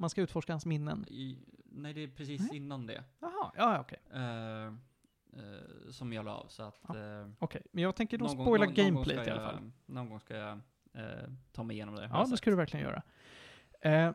Man 0.00 0.10
ska 0.10 0.20
utforska 0.22 0.52
hans 0.52 0.66
minnen. 0.66 1.04
i, 1.08 1.38
nej, 1.64 1.92
det 1.94 2.00
är 2.02 2.08
precis 2.08 2.40
Nej. 2.40 2.56
innan 2.56 2.86
det. 2.86 3.04
Jaha, 3.20 3.52
ja 3.56 3.80
okej. 3.80 3.98
eh, 4.12 4.74
eh, 5.32 5.90
som 5.90 6.12
jag 6.12 6.24
la 6.24 6.34
av, 6.34 6.46
så 6.48 6.62
att... 6.62 6.80
Ja, 6.88 7.20
eh, 7.20 7.26
Okej, 7.38 7.62
men 7.72 7.82
jag 7.84 7.96
tänker 7.96 8.18
då 8.18 8.24
någon 8.24 8.36
gång- 8.36 8.46
spoila 8.46 8.64
någon- 8.64 8.74
någon 8.74 8.84
gång 8.94 8.94
gameplayt 8.94 9.20
ska 9.20 9.30
i 9.30 9.32
alla 9.32 9.42
jag- 9.42 9.52
fall. 9.52 9.70
Någon 9.86 10.08
gång 10.08 10.20
ska 10.20 10.36
jag 10.36 10.58
eh, 10.94 11.28
ta 11.52 11.62
mig 11.62 11.76
igenom 11.76 11.94
det. 11.94 12.00
har 12.00 12.08
Ja, 12.08 12.14
jag 12.16 12.24
det 12.26 12.28
sagt. 12.30 12.38
ska 12.38 12.50
du 12.50 12.56
verkligen 12.56 12.86
göra. 12.86 13.02
Eh, 13.80 14.12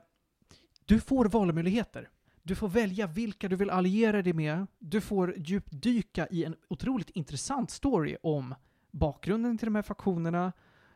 du 0.86 1.00
får 1.00 1.26
valmöjligheter. 1.26 2.10
Du 2.44 2.56
får 2.56 2.68
välja 2.68 3.08
vilka 3.08 3.48
du 3.50 3.56
vill 3.56 3.70
alliera 3.70 4.22
dig 4.22 4.34
med. 4.34 4.68
Du 4.80 5.02
får 5.02 5.34
djupdyka 5.38 6.28
i 6.28 6.44
en 6.46 6.56
otroligt 6.68 7.10
intressant 7.10 7.72
story 7.72 8.18
om 8.24 8.56
bakgrunden 8.92 9.58
till 9.58 9.66
de 9.68 9.76
här 9.76 9.82
faktionerna. 9.82 10.54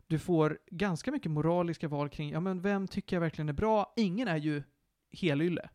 Du 0.08 0.20
får 0.20 0.60
ganska 0.72 1.12
mycket 1.12 1.32
moraliska 1.32 1.88
val 1.88 2.10
kring, 2.10 2.30
ja 2.32 2.40
men 2.40 2.62
vem 2.62 2.88
tycker 2.88 3.16
jag 3.16 3.22
verkligen 3.22 3.50
är 3.50 3.54
bra? 3.54 3.94
Ingen 3.96 4.28
är 4.28 4.38
ju 4.38 4.64
helylle. 5.14 5.70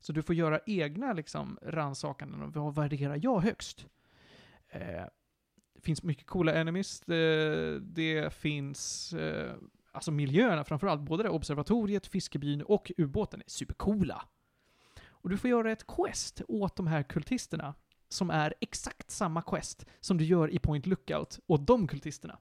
Så 0.00 0.12
du 0.12 0.22
får 0.22 0.34
göra 0.34 0.60
egna 0.66 1.12
liksom 1.12 1.58
rannsakanden 1.62 2.42
och 2.42 2.54
vad 2.54 2.74
värderar 2.74 3.20
jag 3.22 3.40
högst? 3.40 3.86
Eh, 4.68 5.04
det 5.74 5.80
finns 5.80 6.02
mycket 6.02 6.26
coola 6.26 6.54
enemies. 6.54 7.00
Det, 7.00 7.80
det 7.80 8.32
finns, 8.32 9.12
eh, 9.12 9.54
alltså 9.92 10.10
miljöerna 10.10 10.64
framförallt, 10.64 11.00
både 11.00 11.22
det 11.22 11.28
observatoriet, 11.28 12.06
fiskebyn 12.06 12.62
och 12.62 12.92
ubåten 12.96 13.40
är 13.40 13.50
supercoola. 13.50 14.24
Och 15.08 15.28
du 15.28 15.36
får 15.36 15.50
göra 15.50 15.72
ett 15.72 15.86
quest 15.86 16.42
åt 16.48 16.76
de 16.76 16.86
här 16.86 17.02
kultisterna, 17.02 17.74
som 18.08 18.30
är 18.30 18.54
exakt 18.60 19.10
samma 19.10 19.42
quest 19.42 19.86
som 20.00 20.18
du 20.18 20.24
gör 20.24 20.50
i 20.50 20.58
Point 20.58 20.86
Lookout 20.86 21.40
åt 21.46 21.66
de 21.66 21.88
kultisterna. 21.88 22.38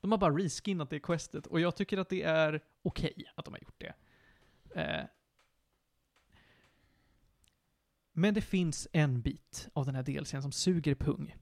De 0.00 0.12
har 0.12 0.18
bara 0.18 0.36
reskinnat 0.36 0.90
det 0.90 1.00
questet 1.00 1.46
och 1.46 1.60
jag 1.60 1.76
tycker 1.76 1.98
att 1.98 2.08
det 2.08 2.22
är 2.22 2.60
okej 2.82 3.32
att 3.34 3.44
de 3.44 3.54
har 3.54 3.60
gjort 3.60 3.80
det. 3.80 3.94
Eh. 4.80 5.04
Men 8.12 8.34
det 8.34 8.40
finns 8.40 8.88
en 8.92 9.22
bit 9.22 9.68
av 9.72 9.86
den 9.86 9.94
här 9.94 10.02
DLCn 10.02 10.42
som 10.42 10.52
suger 10.52 10.94
pung. 10.94 11.36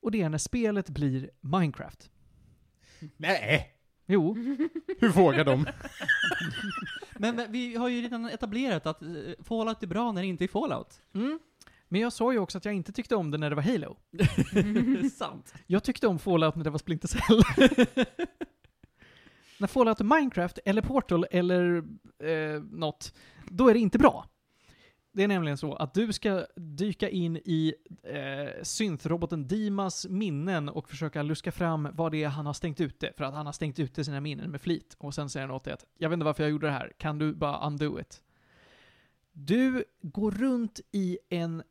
Och 0.00 0.10
det 0.10 0.22
är 0.22 0.28
när 0.28 0.38
spelet 0.38 0.90
blir 0.90 1.30
Minecraft. 1.40 2.10
Nej! 3.16 3.72
Jo, 4.06 4.34
Hur 4.98 5.08
vågar 5.08 5.44
de? 5.44 5.66
Men, 7.18 7.36
men 7.36 7.52
vi 7.52 7.76
har 7.76 7.88
ju 7.88 8.02
redan 8.02 8.24
etablerat 8.24 8.86
att 8.86 9.02
eh, 9.02 9.08
Fallout 9.40 9.82
är 9.82 9.86
bra 9.86 10.12
när 10.12 10.22
det 10.22 10.28
inte 10.28 10.44
är 10.44 10.48
Fallout. 10.48 11.00
Mm. 11.14 11.38
Men 11.88 12.00
jag 12.00 12.12
sa 12.12 12.32
ju 12.32 12.38
också 12.38 12.58
att 12.58 12.64
jag 12.64 12.74
inte 12.74 12.92
tyckte 12.92 13.16
om 13.16 13.30
det 13.30 13.38
när 13.38 13.50
det 13.50 13.56
var 13.56 13.62
Halo. 13.62 13.96
Sant. 15.12 15.54
Jag 15.66 15.84
tyckte 15.84 16.06
om 16.06 16.18
Fallout 16.18 16.56
när 16.56 16.64
det 16.64 16.70
var 16.70 16.78
Splinter 16.78 17.08
Cell. 17.08 17.42
när 19.58 19.66
Fallout 19.66 20.00
är 20.00 20.04
Minecraft, 20.04 20.58
eller 20.64 20.82
Portal, 20.82 21.26
eller 21.30 21.76
eh, 22.24 22.62
något, 22.62 23.14
då 23.50 23.68
är 23.68 23.74
det 23.74 23.80
inte 23.80 23.98
bra. 23.98 24.26
Det 25.16 25.22
är 25.22 25.28
nämligen 25.28 25.56
så 25.56 25.74
att 25.74 25.94
du 25.94 26.12
ska 26.12 26.46
dyka 26.56 27.08
in 27.08 27.36
i 27.36 27.74
eh, 28.02 28.62
synthroboten 28.62 29.48
Dimas 29.48 30.06
minnen 30.08 30.68
och 30.68 30.88
försöka 30.88 31.22
luska 31.22 31.52
fram 31.52 31.88
vad 31.92 32.12
det 32.12 32.24
är 32.24 32.28
han 32.28 32.46
har 32.46 32.52
stängt 32.52 32.80
ute, 32.80 33.12
för 33.16 33.24
att 33.24 33.34
han 33.34 33.46
har 33.46 33.52
stängt 33.52 33.78
ute 33.78 34.04
sina 34.04 34.20
minnen 34.20 34.50
med 34.50 34.60
flit. 34.60 34.96
Och 34.98 35.14
sen 35.14 35.30
säger 35.30 35.46
han 35.46 35.56
åt 35.56 35.64
dig 35.64 35.72
att 35.72 35.86
jag 35.98 36.08
vet 36.08 36.14
inte 36.14 36.24
varför 36.24 36.42
jag 36.42 36.50
gjorde 36.50 36.66
det 36.66 36.72
här, 36.72 36.92
kan 36.98 37.18
du 37.18 37.34
bara 37.34 37.66
undo 37.66 38.00
it? 38.00 38.22
Du 39.32 39.84
går 40.02 40.30
runt 40.30 40.80
i 40.92 41.18
en 41.28 41.62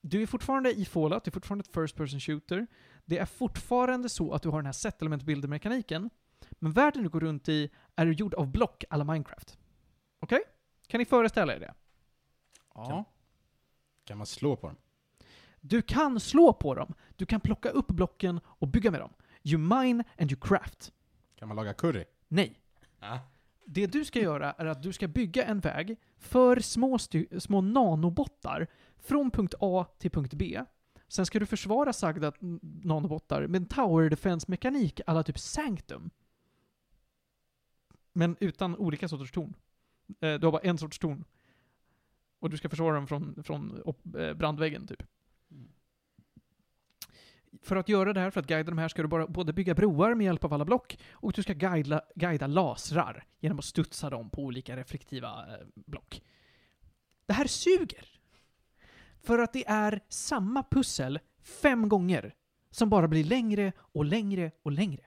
du 0.00 0.22
är 0.22 0.26
fortfarande 0.26 0.72
i 0.72 0.84
Fallout, 0.84 1.24
du 1.24 1.28
är 1.28 1.32
fortfarande 1.32 1.62
ett 1.62 1.74
First 1.74 1.96
Person 1.96 2.20
Shooter. 2.20 2.66
Det 3.04 3.18
är 3.18 3.26
fortfarande 3.26 4.08
så 4.08 4.32
att 4.32 4.42
du 4.42 4.48
har 4.48 4.58
den 4.58 4.66
här 4.66 4.72
settlement 4.72 5.22
builder-mekaniken. 5.22 6.10
Men 6.50 6.72
världen 6.72 7.02
du 7.02 7.08
går 7.08 7.20
runt 7.20 7.48
i 7.48 7.70
är 7.96 8.06
gjord 8.06 8.34
av 8.34 8.52
block 8.52 8.84
alla 8.90 9.04
Minecraft. 9.04 9.58
Okej? 10.20 10.40
Kan 10.86 10.98
ni 10.98 11.04
föreställa 11.04 11.54
er 11.54 11.60
det? 11.60 11.74
Ja. 12.76 13.04
Kan 14.04 14.18
man 14.18 14.26
slå 14.26 14.56
på 14.56 14.66
dem? 14.66 14.76
Du 15.60 15.82
kan 15.82 16.20
slå 16.20 16.52
på 16.52 16.74
dem, 16.74 16.94
du 17.16 17.26
kan 17.26 17.40
plocka 17.40 17.68
upp 17.68 17.86
blocken 17.88 18.40
och 18.46 18.68
bygga 18.68 18.90
med 18.90 19.00
dem. 19.00 19.12
You 19.42 19.58
mine 19.58 20.04
and 20.18 20.32
you 20.32 20.40
craft. 20.40 20.92
Kan 21.36 21.48
man 21.48 21.56
laga 21.56 21.74
curry? 21.74 22.04
Nej. 22.28 22.60
Ja. 23.00 23.18
Det 23.64 23.86
du 23.86 24.04
ska 24.04 24.20
göra 24.20 24.52
är 24.52 24.66
att 24.66 24.82
du 24.82 24.92
ska 24.92 25.08
bygga 25.08 25.44
en 25.44 25.60
väg 25.60 25.96
för 26.16 26.60
små, 26.60 26.98
små 27.38 27.60
nanobottar 27.60 28.66
från 28.96 29.30
punkt 29.30 29.54
A 29.60 29.86
till 29.98 30.10
punkt 30.10 30.34
B. 30.34 30.62
Sen 31.08 31.26
ska 31.26 31.38
du 31.38 31.46
försvara 31.46 31.92
sagda 31.92 32.32
nanobottar 32.60 33.46
med 33.46 33.62
en 33.62 33.68
tower 33.68 34.10
defense-mekanik 34.10 35.00
alla 35.06 35.22
typ 35.22 35.38
Sanctum. 35.38 36.10
Men 38.12 38.36
utan 38.40 38.76
olika 38.76 39.08
sorters 39.08 39.30
torn. 39.32 39.54
Eh, 40.20 40.34
Du 40.34 40.46
har 40.46 40.52
bara 40.52 40.62
en 40.62 40.78
sorts 40.78 40.98
torn. 40.98 41.24
Och 42.38 42.50
du 42.50 42.56
ska 42.56 42.68
försvara 42.68 42.94
dem 42.94 43.06
från, 43.06 43.44
från 43.44 43.82
upp- 43.84 44.16
eh, 44.16 44.34
brandväggen, 44.34 44.86
typ. 44.86 45.02
Mm. 45.50 45.68
För 47.62 47.76
att 47.76 47.88
göra 47.88 48.12
det 48.12 48.20
här, 48.20 48.30
för 48.30 48.40
att 48.40 48.46
guida 48.46 48.70
de 48.70 48.78
här, 48.78 48.88
ska 48.88 49.02
du 49.02 49.08
bara 49.08 49.26
både 49.26 49.52
bygga 49.52 49.74
broar 49.74 50.14
med 50.14 50.24
hjälp 50.24 50.44
av 50.44 50.52
alla 50.52 50.64
block 50.64 50.98
och 51.10 51.32
du 51.32 51.42
ska 51.42 51.52
guida, 51.52 52.02
guida 52.14 52.46
lasrar 52.46 53.24
genom 53.40 53.58
att 53.58 53.64
studsa 53.64 54.10
dem 54.10 54.30
på 54.30 54.42
olika 54.42 54.76
reflektiva 54.76 55.28
eh, 55.28 55.66
block. 55.74 56.22
Det 57.26 57.32
här 57.32 57.46
suger! 57.46 58.20
För 59.22 59.38
att 59.38 59.52
det 59.52 59.66
är 59.66 60.00
samma 60.08 60.62
pussel 60.62 61.18
fem 61.42 61.88
gånger 61.88 62.34
som 62.70 62.90
bara 62.90 63.08
blir 63.08 63.24
längre 63.24 63.72
och 63.78 64.04
längre 64.04 64.50
och 64.62 64.72
längre. 64.72 65.02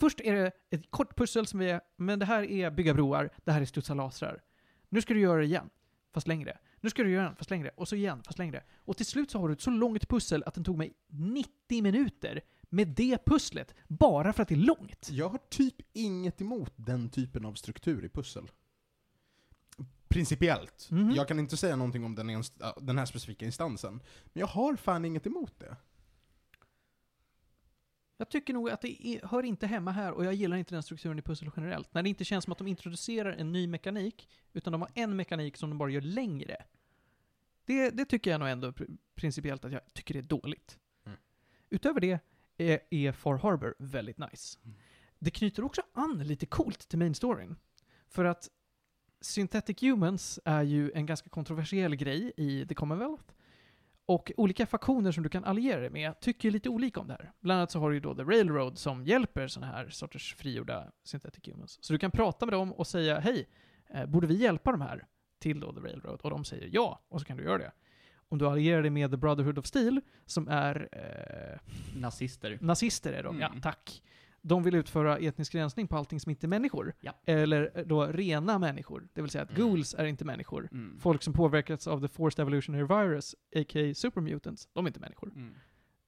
Först 0.00 0.20
är 0.20 0.34
det 0.34 0.52
ett 0.70 0.90
kort 0.90 1.16
pussel 1.16 1.46
som 1.46 1.58
vi 1.58 1.70
är, 1.70 1.80
men 1.96 2.18
det 2.18 2.26
här 2.26 2.42
är 2.42 2.70
bygga 2.70 2.94
broar, 2.94 3.30
det 3.44 3.52
här 3.52 3.60
är 3.60 3.64
studsa 3.64 3.94
lasrar. 3.94 4.42
Nu 4.88 5.02
ska 5.02 5.14
du 5.14 5.20
göra 5.20 5.38
det 5.38 5.44
igen, 5.44 5.70
fast 6.12 6.26
längre. 6.28 6.58
Nu 6.80 6.90
ska 6.90 7.02
du 7.02 7.10
göra 7.10 7.22
igen, 7.22 7.36
fast 7.36 7.50
längre. 7.50 7.70
Och 7.76 7.88
så 7.88 7.96
igen, 7.96 8.22
fast 8.26 8.38
längre. 8.38 8.64
Och 8.76 8.96
till 8.96 9.06
slut 9.06 9.30
så 9.30 9.38
har 9.38 9.48
du 9.48 9.52
ett 9.52 9.60
så 9.60 9.70
långt 9.70 10.08
pussel 10.08 10.42
att 10.46 10.54
den 10.54 10.64
tog 10.64 10.78
mig 10.78 10.92
90 11.08 11.82
minuter 11.82 12.40
med 12.70 12.88
det 12.88 13.24
pusslet, 13.26 13.74
bara 13.88 14.32
för 14.32 14.42
att 14.42 14.48
det 14.48 14.54
är 14.54 14.56
långt. 14.56 15.08
Jag 15.10 15.28
har 15.28 15.38
typ 15.50 15.74
inget 15.92 16.40
emot 16.40 16.72
den 16.76 17.10
typen 17.10 17.44
av 17.44 17.54
struktur 17.54 18.04
i 18.04 18.08
pussel. 18.08 18.50
Principiellt. 20.08 20.88
Mhm. 20.90 21.10
Jag 21.10 21.28
kan 21.28 21.38
inte 21.38 21.56
säga 21.56 21.76
någonting 21.76 22.04
om 22.04 22.14
den, 22.14 22.30
äh, 22.30 22.42
den 22.80 22.98
här 22.98 23.06
specifika 23.06 23.46
instansen. 23.46 23.92
Men 24.24 24.40
jag 24.40 24.46
har 24.46 24.76
fan 24.76 25.04
inget 25.04 25.26
emot 25.26 25.52
det. 25.58 25.76
Jag 28.20 28.28
tycker 28.28 28.54
nog 28.54 28.70
att 28.70 28.80
det 28.80 29.06
är, 29.06 29.26
hör 29.26 29.42
inte 29.42 29.66
hemma 29.66 29.90
här 29.92 30.12
och 30.12 30.24
jag 30.24 30.34
gillar 30.34 30.56
inte 30.56 30.74
den 30.74 30.82
strukturen 30.82 31.18
i 31.18 31.22
pussel 31.22 31.50
generellt. 31.56 31.94
När 31.94 32.02
det 32.02 32.08
inte 32.08 32.24
känns 32.24 32.44
som 32.44 32.52
att 32.52 32.58
de 32.58 32.66
introducerar 32.66 33.32
en 33.32 33.52
ny 33.52 33.66
mekanik, 33.66 34.28
utan 34.52 34.72
de 34.72 34.82
har 34.82 34.90
en 34.94 35.16
mekanik 35.16 35.56
som 35.56 35.70
de 35.70 35.78
bara 35.78 35.90
gör 35.90 36.00
längre. 36.00 36.56
Det, 37.64 37.90
det 37.90 38.04
tycker 38.04 38.30
jag 38.30 38.40
nog 38.40 38.48
ändå 38.48 38.70
pr- 38.70 38.98
principiellt 39.14 39.64
att 39.64 39.72
jag 39.72 39.80
tycker 39.92 40.14
det 40.14 40.20
är 40.20 40.22
dåligt. 40.22 40.78
Mm. 41.06 41.18
Utöver 41.70 42.00
det 42.00 42.18
är, 42.56 42.80
är 42.90 43.12
Far 43.12 43.38
Harbor 43.38 43.74
väldigt 43.78 44.18
nice. 44.18 44.58
Mm. 44.64 44.76
Det 45.18 45.30
knyter 45.30 45.64
också 45.64 45.82
an 45.92 46.18
lite 46.18 46.46
coolt 46.46 46.88
till 46.88 46.98
main 46.98 47.14
storyn. 47.14 47.56
För 48.08 48.24
att 48.24 48.50
Synthetic 49.20 49.80
Humans 49.80 50.40
är 50.44 50.62
ju 50.62 50.92
en 50.92 51.06
ganska 51.06 51.28
kontroversiell 51.28 51.96
grej 51.96 52.32
i 52.36 52.66
The 52.66 52.74
Commonwealth. 52.74 53.24
Och 54.08 54.32
olika 54.36 54.66
faktioner 54.66 55.12
som 55.12 55.22
du 55.22 55.28
kan 55.28 55.44
alliera 55.44 55.80
dig 55.80 55.90
med 55.90 56.20
tycker 56.20 56.50
lite 56.50 56.68
olika 56.68 57.00
om 57.00 57.06
det 57.06 57.12
här. 57.12 57.32
Bland 57.40 57.58
annat 57.58 57.70
så 57.70 57.78
har 57.78 57.88
du 57.90 57.96
ju 57.96 58.00
då 58.00 58.14
The 58.14 58.22
Railroad 58.22 58.78
som 58.78 59.04
hjälper 59.04 59.46
sådana 59.48 59.72
här 59.72 59.88
sorters 59.88 60.34
frigjorda 60.34 60.92
Synthetic 61.04 61.52
Humans. 61.54 61.78
Så 61.84 61.92
du 61.92 61.98
kan 61.98 62.10
prata 62.10 62.46
med 62.46 62.52
dem 62.52 62.72
och 62.72 62.86
säga 62.86 63.18
hej, 63.20 63.48
eh, 63.90 64.06
borde 64.06 64.26
vi 64.26 64.34
hjälpa 64.34 64.72
de 64.72 64.80
här 64.80 65.06
till 65.38 65.60
då 65.60 65.72
The 65.72 65.80
Railroad? 65.80 66.20
Och 66.20 66.30
de 66.30 66.44
säger 66.44 66.68
ja, 66.72 67.00
och 67.08 67.20
så 67.20 67.26
kan 67.26 67.36
du 67.36 67.42
göra 67.44 67.58
det. 67.58 67.72
Om 68.28 68.38
du 68.38 68.46
allierar 68.46 68.82
dig 68.82 68.90
med 68.90 69.10
The 69.10 69.16
Brotherhood 69.16 69.58
of 69.58 69.66
Steel, 69.66 70.00
som 70.26 70.48
är 70.48 70.88
eh, 70.92 71.58
Nazister. 72.00 72.58
nazister 72.60 73.12
är 73.12 73.22
de, 73.22 73.36
Mm. 73.36 73.40
ja 73.54 73.60
tack. 73.62 74.02
De 74.42 74.62
vill 74.62 74.74
utföra 74.74 75.18
etnisk 75.18 75.54
rensning 75.54 75.88
på 75.88 75.96
allting 75.96 76.20
som 76.20 76.30
inte 76.30 76.46
är 76.46 76.48
människor. 76.48 76.94
Ja. 77.00 77.12
Eller 77.24 77.84
då 77.86 78.06
rena 78.06 78.58
människor. 78.58 79.08
Det 79.12 79.22
vill 79.22 79.30
säga 79.30 79.44
att 79.44 79.50
Mm. 79.50 79.62
ghouls 79.62 79.94
är 79.94 80.04
inte 80.04 80.24
människor. 80.24 80.68
Mm. 80.72 80.98
Folk 81.00 81.22
som 81.22 81.32
påverkats 81.32 81.86
av 81.86 82.00
the 82.00 82.08
forced 82.08 82.42
evolutionary 82.42 82.84
virus, 82.84 83.34
a.k.a. 83.56 83.94
supermutants, 83.94 84.68
de 84.72 84.84
är 84.86 84.88
inte 84.88 85.00
människor. 85.00 85.32
Mm. 85.36 85.54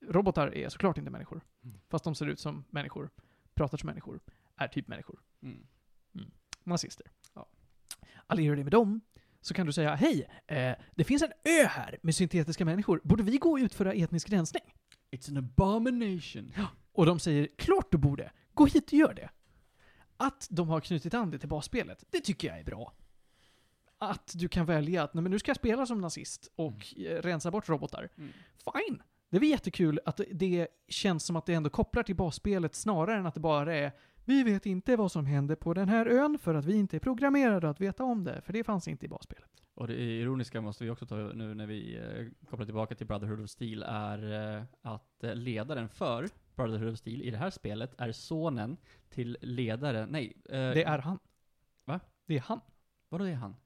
Robotar 0.08 0.54
är 0.54 0.68
såklart 0.68 0.98
inte 0.98 1.10
människor. 1.10 1.40
Mm. 1.64 1.76
Fast 1.88 2.04
de 2.04 2.14
ser 2.14 2.26
ut 2.26 2.40
som 2.40 2.64
människor, 2.70 3.10
pratar 3.54 3.78
som 3.78 3.86
människor, 3.86 4.20
är 4.56 4.68
typ 4.68 4.88
människor. 4.88 5.20
Mm. 5.42 5.66
Nazister. 6.64 7.06
Ja. 7.34 7.48
Allierar 8.26 8.54
dig 8.54 8.64
med 8.64 8.72
dem, 8.72 9.00
så 9.40 9.54
kan 9.54 9.66
du 9.66 9.72
säga 9.72 9.94
hej, 9.94 10.26
eh, 10.46 10.72
det 10.94 11.04
finns 11.04 11.22
en 11.22 11.32
ö 11.44 11.64
här 11.66 11.98
med 12.02 12.14
syntetiska 12.14 12.64
människor. 12.64 13.00
Borde 13.04 13.22
vi 13.22 13.38
gå 13.38 13.50
och 13.52 13.58
utföra 13.58 13.92
etnisk 13.92 14.30
rensning? 14.30 14.62
It's 15.10 15.30
an 15.30 15.36
abomination. 15.36 16.52
Och 16.92 17.06
de 17.06 17.18
säger 17.18 17.48
klart 17.56 17.86
du 17.90 17.98
borde, 17.98 18.32
gå 18.54 18.66
hit 18.66 18.86
och 18.86 18.92
gör 18.92 19.14
det. 19.14 19.30
Att 20.16 20.46
de 20.50 20.68
har 20.68 20.80
knutit 20.80 21.14
an 21.14 21.30
det 21.30 21.38
till 21.38 21.48
basspelet, 21.48 22.04
det 22.10 22.20
tycker 22.20 22.48
jag 22.48 22.58
är 22.58 22.64
bra. 22.64 22.92
Att 23.98 24.32
du 24.34 24.48
kan 24.48 24.66
välja 24.66 25.02
att 25.02 25.14
nej, 25.14 25.22
men 25.22 25.32
nu 25.32 25.38
ska 25.38 25.50
jag 25.50 25.56
spela 25.56 25.86
som 25.86 26.00
nazist 26.00 26.52
och 26.56 26.94
eh, 26.96 27.22
rensa 27.22 27.50
bort 27.50 27.68
robotar. 27.68 28.08
Mm. 28.16 28.30
Fine! 28.64 29.02
Det 29.30 29.36
är 29.36 29.40
väl 29.40 29.48
jättekul 29.48 30.00
att 30.04 30.20
det 30.32 30.68
känns 30.88 31.24
som 31.24 31.36
att 31.36 31.46
det 31.46 31.54
ändå 31.54 31.70
kopplar 31.70 32.02
till 32.02 32.16
basspelet 32.16 32.74
snarare 32.74 33.18
än 33.18 33.26
att 33.26 33.34
det 33.34 33.40
bara 33.40 33.76
är 33.76 33.92
vi 34.24 34.42
vet 34.42 34.66
inte 34.66 34.96
vad 34.96 35.12
som 35.12 35.26
händer 35.26 35.54
på 35.54 35.74
den 35.74 35.88
här 35.88 36.06
ön 36.06 36.38
för 36.38 36.54
att 36.54 36.64
vi 36.64 36.74
inte 36.74 36.96
är 36.96 37.00
programmerade 37.00 37.70
att 37.70 37.80
veta 37.80 38.04
om 38.04 38.24
det, 38.24 38.42
för 38.42 38.52
det 38.52 38.64
fanns 38.64 38.88
inte 38.88 39.06
i 39.06 39.08
basspelet. 39.08 39.50
Och 39.74 39.86
det 39.86 39.94
ironiska 39.94 40.60
måste 40.60 40.84
vi 40.84 40.90
också 40.90 41.06
ta 41.06 41.16
nu 41.16 41.54
när 41.54 41.66
vi 41.66 41.96
eh, 41.96 42.46
kopplar 42.50 42.66
tillbaka 42.66 42.94
till 42.94 43.06
Brotherhood 43.06 43.40
of 43.40 43.50
Steel 43.50 43.82
är 43.82 44.56
eh, 44.56 44.62
att 44.82 45.24
ledaren 45.34 45.88
för 45.88 46.28
Brotherhood 46.62 46.92
of 46.92 46.98
Steel 46.98 47.22
i 47.22 47.30
det 47.30 47.36
här 47.36 47.50
spelet 47.50 47.94
är 48.00 48.12
sonen 48.12 48.76
till 49.08 49.36
ledaren, 49.40 50.08
nej. 50.08 50.36
eh, 50.44 50.52
Det 50.52 50.84
är 50.84 50.98
han. 50.98 51.18
Va? 51.84 52.00
Det 52.26 52.36
är 52.36 52.40
han. 52.40 52.60
Vadå 53.08 53.24
det 53.24 53.30
är 53.30 53.34
han? 53.34 53.56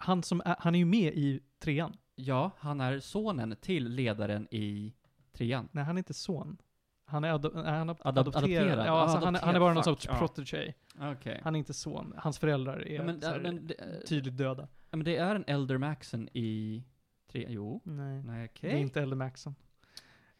Han, 0.00 0.22
som 0.22 0.42
är, 0.44 0.56
han 0.58 0.74
är 0.74 0.78
ju 0.78 0.84
med 0.84 1.14
i 1.14 1.40
trean. 1.58 1.96
Ja, 2.14 2.50
han 2.58 2.80
är 2.80 3.00
sonen 3.00 3.56
till 3.60 3.88
ledaren 3.88 4.48
i 4.50 4.94
trean. 5.32 5.68
Nej, 5.72 5.84
han 5.84 5.96
är 5.96 5.98
inte 5.98 6.14
son. 6.14 6.56
Han 7.04 7.24
är, 7.24 7.32
ado- 7.38 7.54
han 7.54 7.88
är 7.88 7.94
Adop- 7.94 8.00
adopterad. 8.04 8.44
adopterad. 8.44 8.86
Ja, 8.86 9.00
alltså, 9.00 9.18
Ja, 9.18 9.24
han, 9.24 9.34
är- 9.36 9.40
han 9.40 9.54
är 9.54 9.60
bara 9.60 9.74
någon 9.74 9.84
sorts 9.84 10.06
ja. 10.06 10.18
protege. 10.18 10.74
Okej. 11.00 11.40
Han 11.44 11.54
är 11.54 11.58
inte 11.58 11.74
son. 11.74 12.14
Hans 12.16 12.38
föräldrar 12.38 12.78
är 12.78 12.94
Ja, 12.94 13.02
men, 13.04 13.22
här, 13.22 13.40
men, 13.40 13.66
det, 13.66 14.06
tydligt 14.06 14.36
döda. 14.36 14.62
ja, 14.90 14.96
men 14.96 15.04
det 15.04 15.16
är 15.16 15.34
en 15.34 15.44
Elder 15.46 15.78
Maxon 15.78 16.28
i 16.32 16.82
tre, 17.30 17.46
jo. 17.48 17.80
Nej, 17.84 18.22
Nej, 18.22 18.44
okej. 18.44 18.70
det 18.70 18.76
är 18.76 18.80
inte 18.80 19.02
Elder 19.02 19.16
Maxon. 19.16 19.54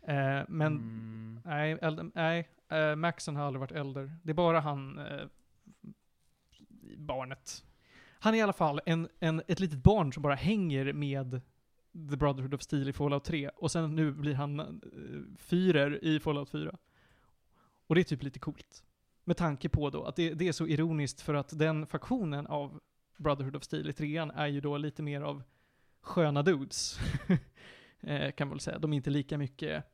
Eh, 0.07 0.43
men, 0.49 0.77
Mm. 0.77 1.41
nej, 1.45 1.79
Elder, 1.83 2.11
nej 2.15 2.49
eh, 2.69 2.97
Maxon 2.97 3.37
har 3.37 3.45
aldrig 3.45 3.61
varit 3.61 3.73
Elder. 3.73 4.17
Det 4.23 4.31
är 4.31 4.35
bara 4.35 4.61
han, 4.61 4.99
eh, 4.99 5.27
barnet. 6.97 7.65
Han 8.19 8.35
är 8.35 8.39
i 8.39 8.43
alla 8.43 8.53
fall 8.53 8.81
en, 8.87 9.09
en, 9.21 9.43
ett 9.49 9.61
litet 9.61 9.83
barn 9.83 10.13
som 10.13 10.23
bara 10.23 10.35
hänger 10.35 10.93
med 10.93 11.41
The 12.11 12.17
Brotherhood 12.17 12.55
of 12.55 12.63
Steel 12.63 12.89
i 12.89 12.93
Fallout 12.93 13.25
3. 13.25 13.49
Och 13.49 13.71
sen 13.71 13.97
nu 13.97 14.13
blir 14.13 14.35
han 14.35 14.61
uh, 14.61 15.37
fyrer 15.39 16.05
i 16.05 16.21
Fallout 16.21 16.51
4. 16.51 16.77
Och 17.87 17.95
det 17.95 18.01
är 18.01 18.05
typ 18.05 18.23
lite 18.23 18.39
coolt. 18.39 18.85
Med 19.25 19.37
tanke 19.37 19.69
på 19.69 19.91
då 19.91 20.05
att 20.05 20.17
det, 20.17 20.35
det 20.35 20.49
är 20.49 20.53
så 20.53 20.67
ironiskt 20.67 21.21
för 21.21 21.35
att 21.35 21.59
den 21.59 21.87
faktionen 21.87 22.47
av 22.47 22.81
Brotherhood 23.17 23.57
of 23.57 23.65
Steel 23.65 23.89
i 23.89 23.93
trean 23.93 24.31
är 24.31 24.47
ju 24.47 24.61
då 24.61 24.77
lite 24.77 25.03
mer 25.03 25.21
av 25.21 25.43
sköna 26.01 26.43
dudes. 26.43 26.99
eh, 28.01 28.33
kan 28.33 28.49
man 28.49 28.55
väl 28.55 28.61
säga. 28.61 28.79
De 28.79 28.93
är 28.93 28.97
inte 28.97 29.11
lika 29.11 29.39
mycket 29.39 29.85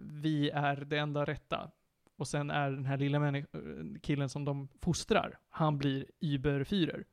vi 0.00 0.50
är 0.50 0.76
det 0.76 0.98
enda 0.98 1.24
rätta. 1.24 1.70
Och 2.16 2.28
sen 2.28 2.50
är 2.50 2.70
den 2.70 2.86
här 2.86 2.96
lilla 2.96 3.42
killen 4.02 4.28
som 4.28 4.44
de 4.44 4.68
fostrar, 4.80 5.38
han 5.48 5.78
blir 5.78 6.06
Uber-fyrer. 6.20 7.04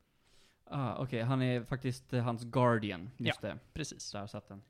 Ah, 0.70 0.96
Okej, 0.96 1.22
han 1.22 1.42
är 1.42 1.64
faktiskt 1.64 2.12
hans 2.12 2.44
guardian. 2.44 3.10
Just 3.18 3.42
det. 3.42 3.60
Precis. 3.74 4.12
Där 4.12 4.28
satt 4.28 4.48
den. 4.48 4.62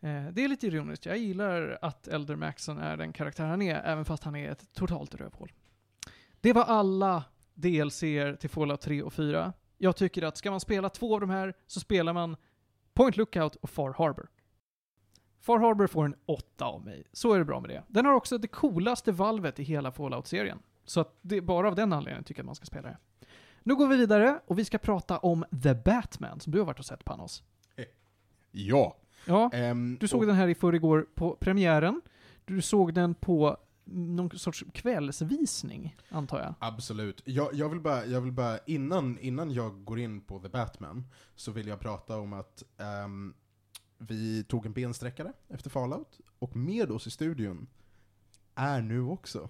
Eh, 0.00 0.32
det 0.32 0.44
är 0.44 0.48
lite 0.48 0.66
ironiskt. 0.66 1.06
Jag 1.06 1.18
gillar 1.18 1.78
att 1.82 2.08
Elder 2.08 2.36
Maxon 2.36 2.78
är 2.78 2.96
den 2.96 3.12
karaktär 3.12 3.46
han 3.46 3.62
är, 3.62 3.82
även 3.84 4.04
fast 4.04 4.24
han 4.24 4.36
är 4.36 4.50
ett 4.50 4.72
totalt 4.72 5.14
rövhål. 5.14 5.52
Det 6.40 6.52
var 6.52 6.64
alla 6.64 7.24
DLC 7.54 8.00
till 8.40 8.50
Fallout 8.50 8.80
3 8.80 9.02
och 9.02 9.12
4. 9.12 9.52
Jag 9.78 9.96
tycker 9.96 10.22
att 10.22 10.36
ska 10.36 10.50
man 10.50 10.60
spela 10.60 10.88
två 10.88 11.14
av 11.14 11.20
de 11.20 11.30
här 11.30 11.54
så 11.66 11.80
spelar 11.80 12.12
man 12.12 12.36
Point 12.94 13.16
Lookout 13.16 13.56
och 13.56 13.70
Far 13.70 13.92
Harbor. 13.92 14.28
Far 15.46 15.58
Harbor 15.58 15.86
får 15.86 16.04
en 16.04 16.14
8 16.26 16.64
av 16.64 16.84
mig. 16.84 17.04
Så 17.12 17.32
är 17.32 17.38
det 17.38 17.44
bra 17.44 17.60
med 17.60 17.70
det. 17.70 17.82
Den 17.88 18.06
har 18.06 18.12
också 18.12 18.38
det 18.38 18.48
coolaste 18.48 19.12
valvet 19.12 19.60
i 19.60 19.62
hela 19.62 19.92
Fallout-serien. 19.92 20.58
Så 20.84 21.00
att 21.00 21.18
det, 21.22 21.40
bara 21.40 21.68
av 21.68 21.74
den 21.74 21.92
anledningen 21.92 22.24
tycker 22.24 22.40
jag 22.40 22.44
att 22.44 22.46
man 22.46 22.54
ska 22.54 22.64
spela 22.64 22.88
det. 22.88 22.96
Nu 23.62 23.74
går 23.74 23.86
vi 23.86 23.96
vidare 23.96 24.40
och 24.46 24.58
vi 24.58 24.64
ska 24.64 24.78
prata 24.78 25.18
om 25.18 25.44
The 25.62 25.74
Batman, 25.74 26.40
som 26.40 26.52
du 26.52 26.58
har 26.58 26.66
varit 26.66 26.78
och 26.78 26.84
sett 26.84 27.04
Panos. 27.04 27.42
Ja. 28.50 28.96
Ja, 29.26 29.50
Ehm, 29.52 29.96
du 30.00 30.08
såg 30.08 30.20
och, 30.20 30.26
den 30.26 30.36
här 30.36 30.48
i 30.48 30.54
förrgår 30.54 31.06
på 31.14 31.36
premiären. 31.40 32.00
Du 32.44 32.62
såg 32.62 32.94
den 32.94 33.14
på 33.14 33.56
någon 33.84 34.30
sorts 34.30 34.64
kvällsvisning, 34.72 35.96
antar 36.08 36.40
jag. 36.40 36.54
Absolut. 36.58 37.22
Jag, 37.24 37.54
jag, 37.54 37.68
vill 37.68 37.80
bara, 37.80 38.06
jag 38.06 38.20
vill 38.20 38.32
bara 38.32 38.58
innan, 38.66 39.18
innan 39.18 39.50
jag 39.50 39.84
går 39.84 39.98
in 39.98 40.20
på 40.20 40.38
The 40.38 40.48
Batman, 40.48 41.04
så 41.34 41.52
vill 41.52 41.66
jag 41.68 41.80
prata 41.80 42.18
om 42.18 42.32
att 42.32 42.64
ehm, 42.78 43.34
vi 43.98 44.44
tog 44.44 44.66
en 44.66 44.72
bensträckare 44.72 45.32
efter 45.48 45.70
Fallout, 45.70 46.18
och 46.38 46.56
med 46.56 46.90
oss 46.90 47.06
i 47.06 47.10
studion 47.10 47.66
är 48.54 48.80
nu 48.80 49.00
också 49.02 49.48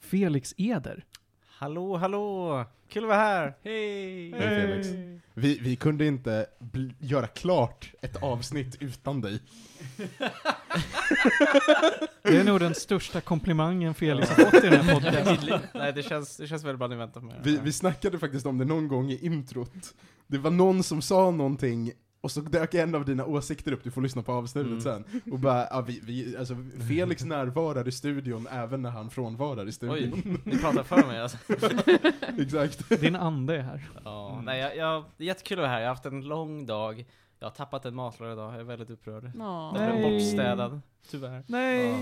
Felix 0.00 0.54
Eder. 0.56 1.04
Hallå, 1.46 1.96
hallå! 1.96 2.64
Kul 2.88 3.04
att 3.04 3.08
vara 3.08 3.18
här! 3.18 3.54
Hej! 3.62 4.30
Hej, 4.32 4.40
Felix. 4.40 4.88
Vi, 5.34 5.58
vi 5.58 5.76
kunde 5.76 6.06
inte 6.06 6.46
bl- 6.58 6.94
göra 6.98 7.26
klart 7.26 7.92
ett 8.02 8.22
avsnitt 8.22 8.76
utan 8.80 9.20
dig. 9.20 9.40
Det 12.22 12.36
är 12.36 12.44
nog 12.44 12.60
den 12.60 12.74
största 12.74 13.20
komplimangen 13.20 13.94
Felix 13.94 14.28
har 14.30 14.44
fått 14.44 14.64
i 14.64 14.68
den 14.68 14.80
här 14.84 14.94
podcasten. 14.94 15.60
Nej, 15.74 15.92
det 15.92 16.02
känns, 16.02 16.36
det 16.36 16.46
känns 16.46 16.64
väldigt 16.64 16.78
bra 16.78 16.86
att 16.86 16.90
ni 16.90 16.96
väntar 16.96 17.20
på 17.20 17.26
mig. 17.26 17.40
Vi, 17.42 17.58
vi 17.58 17.72
snackade 17.72 18.18
faktiskt 18.18 18.46
om 18.46 18.58
det 18.58 18.64
någon 18.64 18.88
gång 18.88 19.10
i 19.10 19.26
introt. 19.26 19.94
Det 20.26 20.38
var 20.38 20.50
någon 20.50 20.82
som 20.82 21.02
sa 21.02 21.30
någonting, 21.30 21.92
och 22.24 22.30
så 22.30 22.40
dök 22.40 22.74
en 22.74 22.94
av 22.94 23.04
dina 23.04 23.24
åsikter 23.26 23.72
upp, 23.72 23.84
du 23.84 23.90
får 23.90 24.00
lyssna 24.02 24.22
på 24.22 24.32
avsnittet 24.32 24.70
Mm. 24.70 24.80
sen. 24.80 25.04
Och 25.32 25.38
bara, 25.38 25.66
ja, 25.70 25.80
vi, 25.80 26.00
vi, 26.02 26.36
alltså, 26.36 26.56
Felix 26.88 27.24
närvarar 27.24 27.88
i 27.88 27.92
studion 27.92 28.46
även 28.50 28.82
när 28.82 28.90
han 28.90 29.10
frånvarar 29.10 29.68
i 29.68 29.72
studion. 29.72 30.12
Oj, 30.24 30.38
ni 30.44 30.58
pratar 30.58 30.82
för 30.82 31.06
mig 31.06 31.20
alltså. 31.20 31.38
Exakt. 32.38 33.00
Din 33.00 33.16
ande 33.16 33.56
är 33.56 33.62
här. 33.62 33.88
Ja, 34.04 34.40
nej, 34.44 34.60
jag, 34.60 34.76
jag, 34.76 35.04
det 35.16 35.24
är 35.24 35.26
jättekul 35.26 35.58
att 35.58 35.62
vara 35.62 35.70
här. 35.70 35.80
Jag 35.80 35.86
har 35.88 35.94
haft 35.94 36.06
en 36.06 36.20
lång 36.20 36.66
dag. 36.66 37.04
Jag 37.38 37.46
har 37.46 37.54
tappat 37.54 37.84
en 37.84 37.94
matlåda 37.94 38.32
idag, 38.32 38.52
jag 38.54 38.60
är 38.60 38.64
väldigt 38.64 38.90
upprörd. 38.90 39.30
Ja. 39.38 39.72
Den 39.76 39.96
blev 40.00 40.10
bortstädad, 40.12 40.80
tyvärr. 41.10 41.44
Nej! 41.46 41.94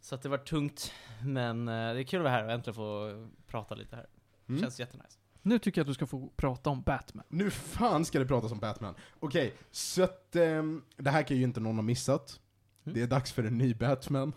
Så 0.00 0.14
att 0.14 0.22
det 0.22 0.28
var 0.28 0.38
tungt, 0.38 0.92
men 1.24 1.68
eh, 1.68 1.74
det 1.74 2.00
är 2.00 2.02
kul 2.02 2.20
att 2.20 2.24
vara 2.24 2.32
här 2.32 2.44
och 2.44 2.50
äntligen 2.52 2.74
få 2.74 3.10
prata 3.46 3.74
lite 3.74 3.96
här. 3.96 4.06
Mm. 4.48 4.60
Känns 4.60 4.80
jättenice. 4.80 5.18
Nu 5.42 5.58
tycker 5.58 5.80
jag 5.80 5.84
att 5.84 5.88
du 5.88 5.94
ska 5.94 6.06
få 6.06 6.28
prata 6.36 6.70
om 6.70 6.82
Batman. 6.82 7.24
Nu 7.28 7.50
fan 7.50 8.04
ska 8.04 8.18
det 8.18 8.26
pratas 8.26 8.52
om 8.52 8.58
Batman. 8.58 8.94
Okej, 9.20 9.54
så 9.70 10.02
att 10.02 10.36
ehm, 10.36 10.82
det 10.96 11.10
här 11.10 11.22
kan 11.22 11.36
ju 11.36 11.42
inte 11.42 11.60
någon 11.60 11.74
ha 11.74 11.82
missat. 11.82 12.40
Mm. 12.84 12.94
Det 12.94 13.02
är 13.02 13.06
dags 13.06 13.32
för 13.32 13.44
en 13.44 13.58
ny 13.58 13.74
Batman. 13.74 14.32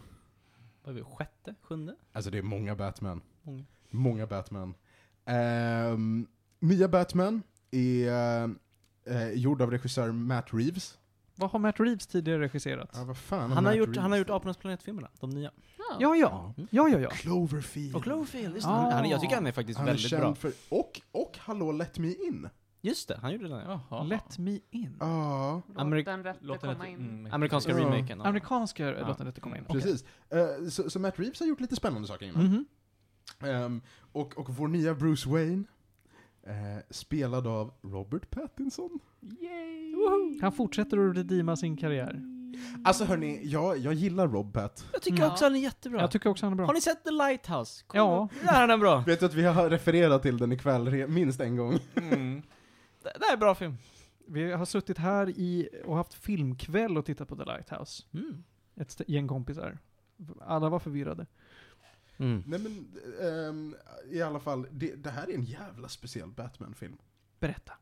Vad 0.83 0.95
är 0.95 0.99
vi, 0.99 1.03
sjätte? 1.03 1.55
Sjunde? 1.61 1.95
Alltså 2.11 2.31
det 2.31 2.37
är 2.37 2.41
många 2.41 2.75
Batman. 2.75 3.21
Många. 3.41 3.63
Många 3.89 4.27
Batman. 4.27 4.73
Ehm, 5.25 6.27
nya 6.59 6.87
Batman 6.87 7.41
är 7.71 8.49
eh, 9.05 9.31
gjord 9.33 9.61
av 9.61 9.71
regissör 9.71 10.11
Matt 10.11 10.53
Reeves. 10.53 10.97
Vad 11.35 11.49
har 11.51 11.59
Matt 11.59 11.79
Reeves 11.79 12.07
tidigare 12.07 12.39
regisserat? 12.41 12.89
Ja, 12.93 13.03
vad 13.03 13.17
fan 13.17 13.39
Han 13.41 13.51
har, 13.51 13.61
Matt 13.61 13.75
gjort, 13.75 13.87
Reeves 13.87 14.01
han 14.01 14.11
har 14.11 14.17
gjort 14.17 14.29
Apornas 14.29 14.57
planet-filmerna, 14.57 15.09
de 15.19 15.29
nya. 15.29 15.51
Ja, 15.99 16.15
ja. 16.15 16.53
Ja, 16.69 16.89
ja, 16.89 16.99
ja. 16.99 17.09
Cloverfield. 17.09 17.95
Och 17.95 18.03
Cloverfield, 18.03 18.55
just 18.55 18.67
Ah. 18.67 18.85
det. 18.89 18.93
Han, 18.95 19.09
jag 19.09 19.21
tycker 19.21 19.35
han 19.35 19.47
är 19.47 19.51
faktiskt 19.51 19.79
Han 19.79 19.87
är 19.87 19.91
väldigt 19.91 20.11
bra. 20.19 20.35
för, 20.35 20.51
och, 20.69 21.01
och 21.11 21.37
Hallå 21.39 21.71
Let 21.71 21.97
Me 21.99 22.07
In. 22.07 22.49
Just 22.81 23.07
det, 23.07 23.17
han 23.21 23.31
gjorde 23.31 23.47
den. 23.47 23.59
Ja. 23.65 23.81
Jaha. 23.89 24.03
Let 24.03 24.37
me 24.37 24.59
in. 24.71 24.97
Ja, 24.99 25.61
Låt 25.67 25.77
Amerik- 25.77 26.05
den 26.05 26.23
rätte 26.23 26.39
Låt 26.41 26.61
den 26.61 26.73
komma 26.73 26.87
in. 26.87 26.95
mm, 26.99 27.33
Amerikanska 27.33 27.71
Ja. 27.71 27.77
remaken. 27.77 28.21
av- 28.21 28.27
Amerikanska 28.27 28.85
Ja. 28.85 29.07
låten 29.07 29.27
inte 29.27 29.41
komma 29.41 29.57
in. 29.57 29.65
Precis. 29.65 30.05
Eh, 30.29 30.67
så, 30.69 30.89
så 30.89 30.99
Matt 30.99 31.19
Reeves 31.19 31.39
har 31.39 31.47
gjort 31.47 31.59
lite 31.59 31.75
spännande 31.75 32.07
saker 32.07 32.25
innan. 32.25 32.43
Mhm. 32.45 32.65
Ehm, 33.49 33.81
och, 34.11 34.37
och 34.37 34.49
vår 34.49 34.67
nya 34.67 34.93
Bruce 34.93 35.29
Wayne, 35.29 35.63
eh, 36.47 36.53
spelad 36.89 37.47
av 37.47 37.73
Robert 37.81 38.29
Pattinson. 38.29 38.99
Han 40.41 40.51
fortsätter 40.51 41.09
att 41.09 41.17
redeema 41.17 41.55
sin 41.55 41.77
karriär. 41.77 42.21
Alltså 42.83 43.05
hörni, 43.05 43.41
jag, 43.43 43.77
jag 43.77 43.93
gillar 43.93 44.27
Rob 44.27 44.53
Pat. 44.53 44.85
Jag 44.93 45.01
tycker 45.01 45.23
Ja. 45.23 45.31
också 45.31 45.45
han 45.45 45.55
är 45.55 45.59
jättebra. 45.59 46.01
Jag 46.01 46.11
tycker 46.11 46.29
också 46.29 46.45
han 46.45 46.53
är 46.53 46.57
bra. 46.57 46.65
Har 46.65 46.73
ni 46.73 46.81
sett 46.81 47.03
The 47.03 47.11
Lighthouse? 47.11 47.83
Kolla. 47.87 48.03
Ja. 48.03 48.29
Där 48.43 48.63
är 48.63 48.67
den 48.67 48.79
bra. 48.79 48.99
Vet 49.07 49.19
du 49.19 49.25
att 49.25 49.33
vi 49.33 49.43
har 49.43 49.69
refererat 49.69 50.21
till 50.21 50.37
den 50.37 50.51
ikväll 50.51 50.87
re- 50.87 51.07
minst 51.07 51.39
en 51.41 51.55
gång? 51.57 51.79
Mm. 51.95 52.41
Det, 53.03 53.11
det 53.19 53.25
är 53.25 53.33
en 53.33 53.39
bra 53.39 53.55
film. 53.55 53.75
Vi 54.27 54.51
har 54.51 54.65
suttit 54.65 54.97
här 54.97 55.29
i 55.29 55.69
och 55.85 55.95
haft 55.97 56.13
filmkväll 56.13 56.97
och 56.97 57.05
tittat 57.05 57.27
på 57.27 57.35
The 57.35 57.43
Lighthouse. 57.45 58.03
Mm. 58.13 58.43
Ett 58.75 58.87
st- 58.89 59.03
gäng 59.07 59.27
kompisar. 59.27 59.77
Alla 60.41 60.69
var 60.69 60.79
förvirrade. 60.79 61.25
Mm. 62.17 62.43
Nej 62.47 62.59
men, 62.59 62.87
ehm, 63.21 63.75
i 64.11 64.21
alla 64.21 64.39
fall, 64.39 64.67
det, 64.71 64.95
det 64.95 65.09
här 65.09 65.29
är 65.29 65.33
en 65.33 65.43
jävla 65.43 65.87
speciell 65.87 66.29
Batman-film. 66.31 66.97
Berätta. 67.39 67.73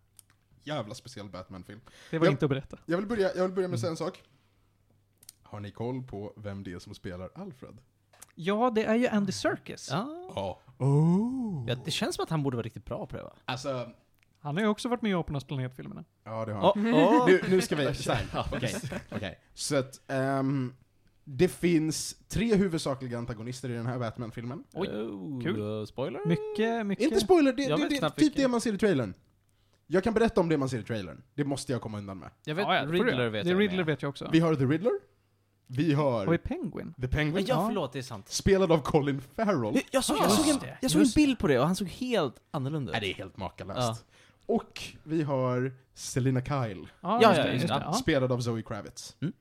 Jävla 0.64 0.96
speciell 0.96 1.30
Batman-film. 1.30 1.82
Det 2.12 2.18
var 2.20 2.26
Ja. 2.28 2.32
inte 2.32 2.46
att 2.46 2.50
berätta. 2.50 2.78
Jag 2.86 2.98
vill 2.98 3.08
börja, 3.08 3.36
jag 3.36 3.44
vill 3.44 3.56
börja 3.56 3.68
med 3.68 3.76
att 3.76 3.80
säga 3.82 3.92
en 3.92 3.98
sak. 3.98 4.24
Har 5.44 5.60
ni 5.60 5.72
koll 5.72 6.04
på 6.04 6.34
vem 6.38 6.64
det 6.64 6.74
är 6.74 6.80
som 6.80 6.94
spelar 6.96 7.30
Alfred? 7.36 7.78
Ja, 8.36 8.72
det 8.76 8.84
är 8.84 8.96
ju 8.96 9.08
Andy 9.08 9.32
Serkis. 9.32 9.88
Ja. 9.92 10.32
Ja. 10.36 10.62
Oh. 10.86 11.66
ja. 11.68 11.76
Det 11.86 11.92
känns 11.92 12.16
som 12.16 12.24
att 12.24 12.30
han 12.30 12.44
borde 12.44 12.58
vara 12.58 12.66
riktigt 12.66 12.86
bra 12.86 13.06
på 13.06 13.18
det 13.18 13.24
va? 13.24 13.34
Alltså, 13.46 13.90
Han 14.40 14.56
har 14.56 14.64
ju 14.64 14.70
också 14.70 14.90
varit 14.90 15.02
med 15.02 15.12
i 15.12 15.14
Apornas 15.14 15.44
planet-filmerna. 15.44 16.04
ja 16.24 16.46
det 16.46 16.54
har 16.54 16.62
han. 16.76 16.94
Oh, 16.94 17.22
oh. 17.22 17.26
Nu, 17.28 17.42
nu 17.50 17.62
ska 17.62 17.76
vi, 17.76 17.88
okej, 17.88 18.76
okej. 19.12 19.40
Så 19.54 19.76
att, 19.76 20.02
ehm, 20.08 20.76
det 21.38 21.48
finns 21.48 22.16
tre 22.28 22.56
huvudsakliga 22.56 23.18
antagonister 23.18 23.70
i 23.70 23.74
den 23.74 23.86
här 23.86 24.00
Batman-filmen. 24.00 24.64
Oj, 24.74 24.88
Oh, 24.88 25.42
kul. 25.44 25.60
uh, 25.60 25.86
spoiler? 25.86 26.20
Mycket, 26.26 26.86
mycket... 26.86 27.06
Inte 27.06 27.20
spoiler, 27.20 27.54
det, 27.54 27.64
Jag 27.64 27.80
det, 27.80 27.84
vet 27.84 27.90
det 27.90 27.96
är 27.96 28.00
knappt 28.00 28.16
typ 28.20 28.24
vilken. 28.26 28.42
det 28.42 28.48
man 28.48 28.62
ser 28.62 28.74
i 28.74 28.78
trailern. 28.78 29.14
Jag 29.88 30.04
kan 30.04 30.14
berätta 30.14 30.42
om 30.42 30.50
det 30.50 30.58
man 30.58 30.70
ser 30.70 30.80
i 30.80 30.84
trailern. 30.84 31.22
Det 31.36 31.44
måste 31.44 31.72
jag 31.72 31.82
komma 31.82 31.98
undan 31.98 32.18
med. 32.20 32.30
Jag 32.46 32.56
vet, 32.56 32.64
Ja, 32.68 32.76
ja, 32.76 32.82
det 32.82 32.88
får 32.88 32.94
du 32.94 33.00
Riddler 33.04 33.20
göra. 33.20 33.30
vet 33.30 33.44
det 33.44 33.50
jag 33.50 33.60
Riddler 33.60 33.78
med. 33.78 33.86
vet 33.86 34.02
jag 34.02 34.10
också. 34.10 34.30
Vi 34.32 34.40
har 34.40 34.56
The 34.56 34.66
Riddler. 34.66 34.92
Vi 35.68 35.94
har 35.94 36.26
Har 36.26 36.32
vi 36.32 36.38
Penguin? 36.38 36.94
The 37.02 37.08
Penguin. 37.08 37.46
Ja, 37.50 37.68
förlåt, 37.68 37.94
det 37.94 38.00
är 38.00 38.04
sant. 38.04 38.30
Spelad 38.30 38.72
av 38.72 38.78
Colin 38.82 39.22
Farrell. 39.22 39.76
Jag, 39.76 39.84
jag 39.92 40.04
såg, 40.04 40.18
jag 40.18 40.32
såg, 40.32 40.48
en, 40.48 40.60
det, 40.60 40.78
jag 40.82 40.92
såg 40.92 41.02
en 41.02 41.08
bild 41.16 41.40
på 41.40 41.48
det 41.48 41.60
och 41.60 41.66
han 41.66 41.76
såg 41.76 41.88
helt 41.88 42.36
annorlunda 42.52 42.92
Nej, 42.92 43.00
ut. 43.00 43.04
det 43.18 43.22
är 43.22 43.24
helt 43.24 43.38
makalöst. 43.38 43.78
Ja. 43.78 44.56
Och 44.56 44.82
vi 45.04 45.24
har 45.24 45.72
Selina 45.94 46.42
Kyle. 46.42 46.88
Ja, 47.02 47.20
Ja, 47.22 47.30
just 47.30 47.38
ja, 47.38 47.44
det, 47.44 47.54
just 47.54 47.68
det. 47.68 47.84
Ja. 47.86 47.94
Spelad 47.94 48.32
av 48.32 48.40
Zoe 48.42 48.62
Kravitz. 48.62 49.16
Mm. 49.22 49.34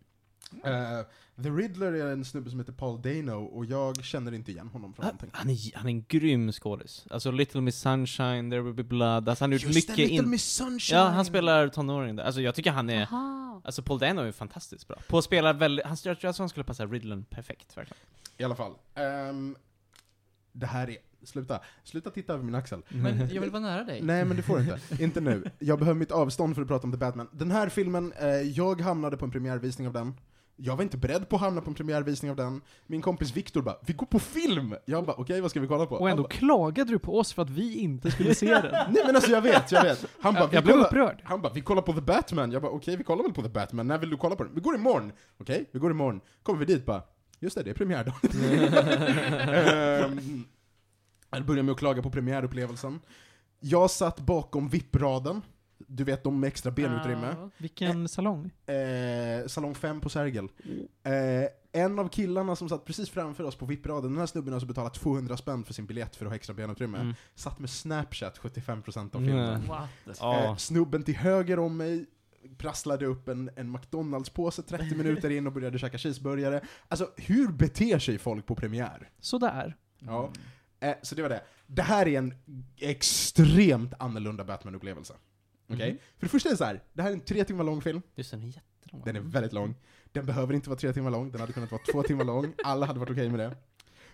Eh, 0.64 1.04
The 1.42 1.48
Riddler 1.50 1.92
är 1.92 2.12
en 2.12 2.24
snubbe 2.24 2.50
som 2.50 2.58
heter 2.58 2.72
Paul 2.72 3.02
Dano, 3.02 3.44
och 3.44 3.64
jag 3.64 4.04
känner 4.04 4.32
inte 4.34 4.50
igen 4.50 4.68
honom 4.68 4.94
från 4.94 5.04
Han, 5.04 5.14
någonting. 5.14 5.30
han, 5.32 5.50
är, 5.50 5.76
han 5.76 5.86
är 5.86 5.90
en 5.90 6.04
grym 6.08 6.52
skådis. 6.52 7.06
Alltså 7.10 7.30
Little 7.30 7.60
Miss 7.60 7.76
Sunshine, 7.80 8.50
There 8.50 8.60
Will 8.60 8.74
Be 8.74 8.84
Blood, 8.84 9.28
alltså 9.28 9.44
han 9.44 9.50
har 9.50 9.58
gjort 9.58 9.62
Just 9.62 9.86
det, 9.86 9.92
mycket 9.92 10.10
Little 10.10 10.24
in... 10.24 10.30
Miss 10.30 10.44
Sunshine! 10.44 10.98
Ja, 10.98 11.08
han 11.08 11.24
spelar 11.24 11.68
tonåring 11.68 12.16
där. 12.16 12.24
Alltså 12.24 12.40
jag 12.40 12.54
tycker 12.54 12.70
han 12.70 12.90
är... 12.90 13.08
Jaha. 13.10 13.60
Alltså 13.64 13.82
Paul 13.82 13.98
Dano 13.98 14.20
är 14.20 14.32
fantastiskt 14.32 14.88
bra. 14.88 14.96
På 15.08 15.18
att 15.18 15.24
spela 15.24 15.52
väldigt... 15.52 15.86
Han, 15.86 15.96
jag 16.04 16.20
tror 16.20 16.30
att 16.30 16.38
han 16.38 16.48
skulle 16.48 16.64
passa 16.64 16.86
Riddlen 16.86 17.24
perfekt, 17.24 17.76
verkligen. 17.76 18.00
I 18.38 18.44
alla 18.44 18.56
fall. 18.56 18.72
ehm, 18.94 19.56
det 20.52 20.66
här 20.66 20.90
är... 20.90 20.96
Sluta. 21.22 21.60
Sluta 21.84 22.10
titta 22.10 22.32
över 22.32 22.44
min 22.44 22.54
axel. 22.54 22.82
Men 22.88 23.28
jag 23.32 23.40
vill 23.40 23.50
vara 23.50 23.62
nära 23.62 23.84
dig. 23.84 24.02
Nej, 24.02 24.24
men 24.24 24.36
det 24.36 24.42
får 24.42 24.58
du 24.58 24.62
inte. 24.62 24.80
inte 25.04 25.20
nu. 25.20 25.50
Jag 25.58 25.78
behöver 25.78 25.98
mitt 25.98 26.10
avstånd 26.12 26.54
för 26.54 26.62
att 26.62 26.68
prata 26.68 26.86
om 26.86 26.92
The 26.92 26.98
Batman. 26.98 27.28
Den 27.32 27.50
här 27.50 27.68
filmen, 27.68 28.12
eh, 28.12 28.28
jag 28.28 28.80
hamnade 28.80 29.16
på 29.16 29.24
en 29.24 29.30
premiärvisning 29.30 29.86
av 29.86 29.92
den. 29.92 30.14
Jag 30.62 30.76
var 30.76 30.82
inte 30.82 30.96
beredd 30.96 31.28
på 31.28 31.36
att 31.36 31.42
hamna 31.42 31.60
på 31.60 31.70
en 31.70 31.74
premiärvisning 31.74 32.30
av 32.30 32.36
den. 32.36 32.60
Min 32.86 33.02
kompis 33.02 33.36
Viktor 33.36 33.62
bara 33.62 33.76
'Vi 33.86 33.92
går 33.92 34.06
på 34.06 34.18
film!' 34.18 34.74
Jag 34.84 35.04
bara 35.06 35.16
'Okej, 35.16 35.40
vad 35.40 35.50
ska 35.50 35.60
vi 35.60 35.66
kolla 35.66 35.86
på?' 35.86 35.94
Och 35.96 36.10
ändå 36.10 36.22
Han 36.22 36.30
klagade 36.30 36.90
du 36.90 36.98
på 36.98 37.18
oss 37.18 37.32
för 37.32 37.42
att 37.42 37.50
vi 37.50 37.78
inte 37.78 38.10
skulle 38.10 38.34
se 38.34 38.46
den. 38.46 38.62
bara, 38.70 38.88
Nej 38.90 39.02
men 39.06 39.16
alltså 39.16 39.30
jag 39.30 39.42
vet, 39.42 39.72
jag 39.72 39.82
vet. 39.82 40.04
Han 40.20 40.34
bara, 40.34 40.48
Jag, 40.52 40.64
blev 40.64 40.74
kollar- 40.74 40.86
upprörd. 40.86 41.20
Han 41.24 41.42
bara 41.42 41.52
'Vi 41.52 41.60
kollar 41.60 41.82
på 41.82 41.92
The 41.92 42.00
Batman' 42.00 42.52
Jag 42.52 42.62
bara 42.62 42.72
'Okej, 42.72 42.96
vi 42.96 43.04
kollar 43.04 43.22
väl 43.22 43.32
på 43.32 43.42
The 43.42 43.48
Batman, 43.48 43.86
när 43.86 43.98
vill 43.98 44.10
du 44.10 44.16
kolla 44.16 44.36
på 44.36 44.44
den?' 44.44 44.54
'Vi 44.54 44.60
går 44.60 44.74
imorgon' 44.74 45.12
Okej, 45.38 45.68
vi 45.72 45.78
går 45.78 45.90
imorgon. 45.90 46.20
Kommer 46.42 46.58
vi 46.58 46.64
dit 46.64 46.86
bara 46.86 47.02
'Just 47.40 47.56
det, 47.56 47.62
det 47.62 47.70
är 47.70 47.74
premiärdag' 47.74 48.14
um, 50.04 50.44
Jag 51.30 51.44
börjar 51.44 51.62
med 51.62 51.72
att 51.72 51.78
klaga 51.78 52.02
på 52.02 52.10
premiärupplevelsen. 52.10 53.00
Jag 53.60 53.90
satt 53.90 54.20
bakom 54.20 54.68
VIP-raden. 54.68 55.42
Du 55.86 56.04
vet, 56.04 56.24
de 56.24 56.40
med 56.40 56.48
extra 56.48 56.70
benutrymme. 56.70 57.36
Ja. 57.40 57.50
Vilken 57.58 58.08
salong? 58.08 58.50
Eh, 58.66 59.46
salong 59.46 59.74
5 59.74 60.00
på 60.00 60.08
Sergel. 60.08 60.48
Eh, 61.02 61.12
en 61.72 61.98
av 61.98 62.08
killarna 62.08 62.56
som 62.56 62.68
satt 62.68 62.84
precis 62.84 63.10
framför 63.10 63.44
oss 63.44 63.56
på 63.56 63.66
VIP-raden, 63.66 64.10
den 64.10 64.18
här 64.18 64.26
snubben 64.26 64.52
har 64.52 64.56
alltså 64.56 64.66
betalat 64.66 64.94
200 64.94 65.36
spänn 65.36 65.64
för 65.64 65.74
sin 65.74 65.86
biljett 65.86 66.16
för 66.16 66.26
att 66.26 66.30
ha 66.30 66.36
extra 66.36 66.54
benutrymme, 66.54 66.98
Mm. 66.98 67.14
satt 67.34 67.58
med 67.58 67.70
Snapchat 67.70 68.38
75% 68.38 69.14
av 69.14 69.18
filmen. 69.20 69.62
Mm. 69.62 70.44
Eh, 70.44 70.56
snubben 70.56 71.02
till 71.02 71.16
höger 71.16 71.58
om 71.58 71.76
mig 71.76 72.06
prasslade 72.58 73.06
upp 73.06 73.28
en, 73.28 73.50
en 73.56 73.70
McDonalds-påse 73.76 74.62
30 74.62 74.94
minuter 74.96 75.30
in 75.30 75.46
och 75.46 75.52
började 75.52 75.78
käka 75.78 75.98
cheeseburgare. 75.98 76.60
Alltså, 76.88 77.10
hur 77.16 77.48
beter 77.48 77.98
sig 77.98 78.18
folk 78.18 78.46
på 78.46 78.54
premiär? 78.54 79.08
Sådär. 79.20 79.76
Ja. 79.98 80.30
Eh, 80.80 80.94
så 81.02 81.14
det 81.14 81.22
var 81.22 81.28
det. 81.28 81.42
Det 81.66 81.82
här 81.82 82.08
är 82.08 82.18
en 82.18 82.34
extremt 82.76 83.94
annorlunda 83.98 84.44
Batman-upplevelse. 84.44 85.12
Okej? 85.70 85.90
Mhm. 85.90 85.98
För 86.18 86.26
det 86.26 86.28
första 86.28 86.48
är 86.50 86.56
så 86.56 86.64
här, 86.64 86.82
det 86.92 87.02
här 87.02 87.08
är 87.08 87.14
en 87.14 87.20
tre 87.20 87.44
timmar 87.44 87.64
lång 87.64 87.82
film. 87.82 88.02
Just 88.14 88.30
den 88.30 88.42
är 88.42 88.46
jättelång. 88.46 89.02
Den 89.04 89.16
är 89.16 89.20
väldigt 89.20 89.52
lång. 89.52 89.74
Den 90.12 90.26
behöver 90.26 90.54
inte 90.54 90.68
vara 90.68 90.78
tre 90.78 90.92
timmar 90.92 91.10
lång, 91.10 91.30
den 91.30 91.40
hade 91.40 91.52
kunnat 91.52 91.70
vara 91.70 91.82
två 91.92 92.02
timmar 92.02 92.24
lång. 92.24 92.52
Alla 92.64 92.86
hade 92.86 93.00
varit 93.00 93.10
okej 93.10 93.28
med 93.28 93.40
det. 93.40 93.56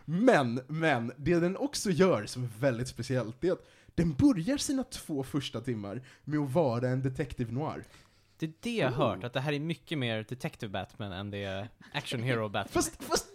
Men, 0.05 0.61
men, 0.69 1.13
det 1.17 1.35
den 1.41 1.57
också 1.57 1.91
gör 1.91 2.27
som 2.27 2.45
är 2.45 2.49
väldigt 2.59 2.89
speciellt, 2.89 3.41
det 3.41 3.49
är 3.49 3.53
att 3.53 3.67
den 3.95 4.15
börjar 4.15 4.57
sina 4.57 4.85
två 4.85 5.23
första 5.23 5.61
timmar 5.61 6.03
med 6.25 6.41
att 6.41 6.53
vara 6.53 6.89
en 6.89 7.03
detective 7.03 7.53
noir. 7.53 7.85
Det 8.39 8.47
är 8.47 8.53
det 8.61 8.77
jag 8.77 8.91
har 8.91 9.07
Oh. 9.07 9.09
hört, 9.11 9.25
att 9.25 9.33
det 9.33 9.41
här 9.41 9.53
är 9.53 9.61
mycket 9.61 9.99
mer 9.99 10.25
Detective 10.29 10.71
Batman 10.71 11.13
än 11.13 11.31
det 11.31 11.45
är 11.45 11.69
Action 11.93 12.23
Hero 12.23 12.49
Batman. 12.49 12.73
Fast, 12.73 13.03
fast 13.05 13.27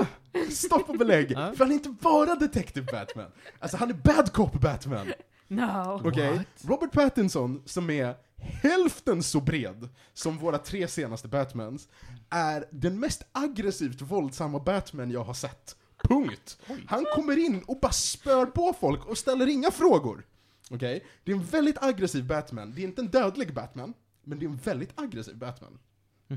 uh, 0.00 0.48
stopp 0.50 0.88
och 0.88 0.98
belägg! 0.98 1.28
För 1.28 1.58
han 1.58 1.70
är 1.70 1.74
inte 1.74 1.88
bara 2.00 2.34
Detective 2.34 2.86
Batman. 2.92 3.30
Alltså 3.58 3.76
han 3.76 3.90
är 3.90 3.94
Bad 3.94 4.32
Cop 4.32 4.60
Batman. 4.60 5.12
No. 5.54 6.00
Okej? 6.04 6.46
Robert 6.62 6.92
Pattinson, 6.92 7.62
som 7.64 7.90
är 7.90 8.16
hälften 8.36 9.22
så 9.22 9.40
bred 9.40 9.88
som 10.12 10.38
våra 10.38 10.58
tre 10.58 10.88
senaste 10.88 11.28
Batmans, 11.28 11.88
är 12.30 12.64
den 12.70 13.00
mest 13.00 13.22
aggressivt 13.32 14.00
våldsamma 14.00 14.58
Batman 14.58 15.10
jag 15.10 15.24
har 15.24 15.34
sett. 15.34 15.76
Punkt. 16.02 16.58
Han 16.86 17.04
kommer 17.14 17.36
in 17.38 17.62
och 17.66 17.78
bara 17.80 17.92
spör 17.92 18.46
på 18.46 18.74
folk 18.80 19.06
och 19.06 19.18
ställer 19.18 19.46
inga 19.46 19.70
frågor. 19.70 20.26
Okej? 20.70 21.04
Det 21.24 21.32
är 21.32 21.36
en 21.36 21.44
väldigt 21.44 21.82
aggressiv 21.82 22.26
Batman. 22.26 22.72
Det 22.76 22.82
är 22.82 22.84
inte 22.84 23.02
en 23.02 23.08
dödlig 23.08 23.54
Batman, 23.54 23.94
men 24.24 24.38
det 24.38 24.44
är 24.44 24.48
en 24.48 24.56
väldigt 24.56 25.00
aggressiv 25.00 25.36
Batman. 25.36 25.78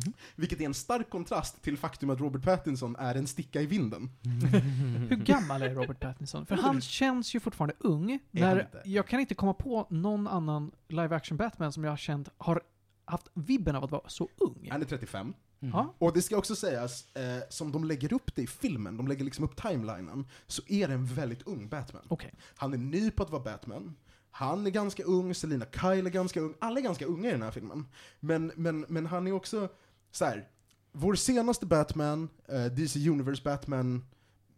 Mhm. 0.05 0.13
Vilket 0.35 0.61
är 0.61 0.65
en 0.65 0.73
stark 0.73 1.09
kontrast 1.09 1.61
till 1.61 1.77
faktum 1.77 2.09
att 2.09 2.19
Robert 2.19 2.43
Pattinson 2.43 2.95
är 2.95 3.15
en 3.15 3.27
sticka 3.27 3.61
i 3.61 3.65
vinden. 3.65 4.09
Hur 5.09 5.15
gammal 5.15 5.61
är 5.61 5.75
Robert 5.75 5.99
Pattinson? 5.99 6.45
För 6.45 6.55
han 6.55 6.81
känns 6.81 7.35
ju 7.35 7.39
fortfarande 7.39 7.75
ung. 7.79 8.19
När 8.31 8.59
inte? 8.59 8.81
jag 8.85 9.07
kan 9.07 9.19
inte 9.19 9.35
komma 9.35 9.53
på 9.53 9.87
någon 9.89 10.27
annan 10.27 10.71
live 10.87 11.15
action 11.15 11.37
Batman 11.37 11.73
som 11.73 11.83
jag 11.83 11.91
har 11.91 11.97
känt 11.97 12.29
har 12.37 12.61
haft 13.05 13.27
vibben 13.33 13.75
av 13.75 13.83
att 13.83 13.91
vara 13.91 14.09
så 14.09 14.29
ung. 14.37 14.67
Han 14.71 14.81
är 14.81 14.85
35. 14.85 15.33
Ja. 15.59 15.95
Och 15.97 16.13
det 16.13 16.21
ska 16.21 16.37
också 16.37 16.55
sägas, 16.55 17.15
eh, 17.15 17.43
som 17.49 17.71
de 17.71 17.83
lägger 17.83 18.13
upp 18.13 18.35
det 18.35 18.41
i 18.41 18.47
filmen, 18.47 18.97
de 18.97 19.07
lägger 19.07 19.25
liksom 19.25 19.45
upp 19.45 19.55
timelinen, 19.55 20.27
så 20.47 20.61
är 20.67 20.87
det 20.87 20.93
en 20.93 21.05
väldigt 21.05 21.47
ung 21.47 21.69
Batman. 21.69 22.03
Okej. 22.07 22.33
Han 22.55 22.73
är 22.73 22.77
ny 22.77 23.11
på 23.11 23.23
att 23.23 23.29
vara 23.29 23.43
Batman. 23.43 23.95
Han 24.31 24.67
är 24.67 24.71
ganska 24.71 25.03
ung, 25.03 25.35
Selina 25.35 25.65
Kyle 25.71 26.07
är 26.07 26.09
ganska 26.09 26.39
ung, 26.39 26.53
alla 26.59 26.79
är 26.79 26.83
ganska 26.83 27.05
unga 27.05 27.29
i 27.29 27.31
den 27.31 27.41
här 27.41 27.51
filmen. 27.51 27.85
Men, 28.19 28.51
men, 28.55 28.85
men 28.89 29.05
han 29.05 29.27
är 29.27 29.31
också, 29.31 29.69
så 30.17 30.25
här. 30.25 30.47
vår 30.91 31.15
senaste 31.15 31.65
Batman, 31.65 32.29
eh, 32.47 32.65
DC 32.65 33.09
Universe 33.09 33.41
Batman, 33.43 34.05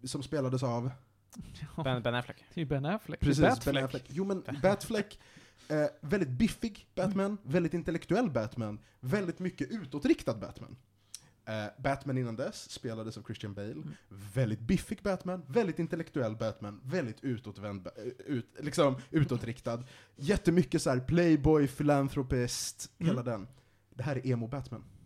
som 0.04 0.24
spelades 0.24 0.64
av... 0.64 0.92
Ben, 1.84 2.02
ben 2.04 2.16
Affleck. 2.16 2.38
Det 2.54 2.60
är 2.62 2.64
ju 2.64 2.70
Ben 2.70 2.86
Affleck. 2.86 3.20
Precis, 3.20 3.42
Batfleck. 3.44 3.76
Ben 3.76 3.84
Affleck. 3.86 4.04
Jo 4.08 4.26
men 4.26 4.44
Batfleck, 4.62 5.20
eh, 5.68 5.86
väldigt 6.02 6.30
biffig 6.30 6.88
Batman, 6.96 7.38
väldigt 7.44 7.74
intellektuell 7.74 8.30
Batman, 8.30 8.80
väldigt 9.00 9.40
mycket 9.40 9.72
utåtriktad 9.72 10.34
Batman. 10.34 10.78
Eh, 11.46 11.66
Batman 11.84 12.18
innan 12.18 12.36
dess 12.36 12.70
spelades 12.72 13.18
av 13.18 13.24
Christian 13.24 13.54
Bale. 13.54 13.84
Väldigt 14.34 14.60
biffig 14.60 15.00
Batman, 15.04 15.44
väldigt 15.48 15.80
intellektuell 15.80 16.36
Batman, 16.36 16.82
väldigt 16.84 17.24
utåtvänd, 17.24 17.88
eh, 17.88 17.94
ut, 18.26 18.56
liksom 18.60 18.96
utåtriktad. 19.12 19.84
Jättemycket 20.16 20.82
så 20.82 20.90
här 20.90 21.00
playboy, 21.00 21.68
filantropist, 21.68 22.92
Mm. 23.00 23.10
hela 23.10 23.24
den. 23.24 23.48
Det 23.96 24.04
här 24.04 24.16
är 24.16 24.28
emo 24.28 24.48
Batman. 24.48 24.84
Här 24.84 24.88
är 24.88 24.99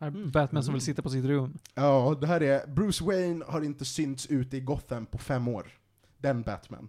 Mm. 0.00 0.30
Batman 0.30 0.64
som 0.64 0.74
vill 0.74 0.82
sitta 0.82 1.02
på 1.02 1.10
sitt 1.10 1.24
rum. 1.24 1.58
Ja, 1.74 2.16
det 2.20 2.26
här 2.26 2.42
är, 2.42 2.66
Bruce 2.66 3.04
Wayne 3.04 3.44
har 3.48 3.62
inte 3.62 3.84
synts 3.84 4.26
ute 4.26 4.56
i 4.56 4.60
Gotham 4.60 5.06
på 5.06 5.18
fem 5.18 5.48
år. 5.48 5.78
Den 6.18 6.42
Batman. 6.42 6.88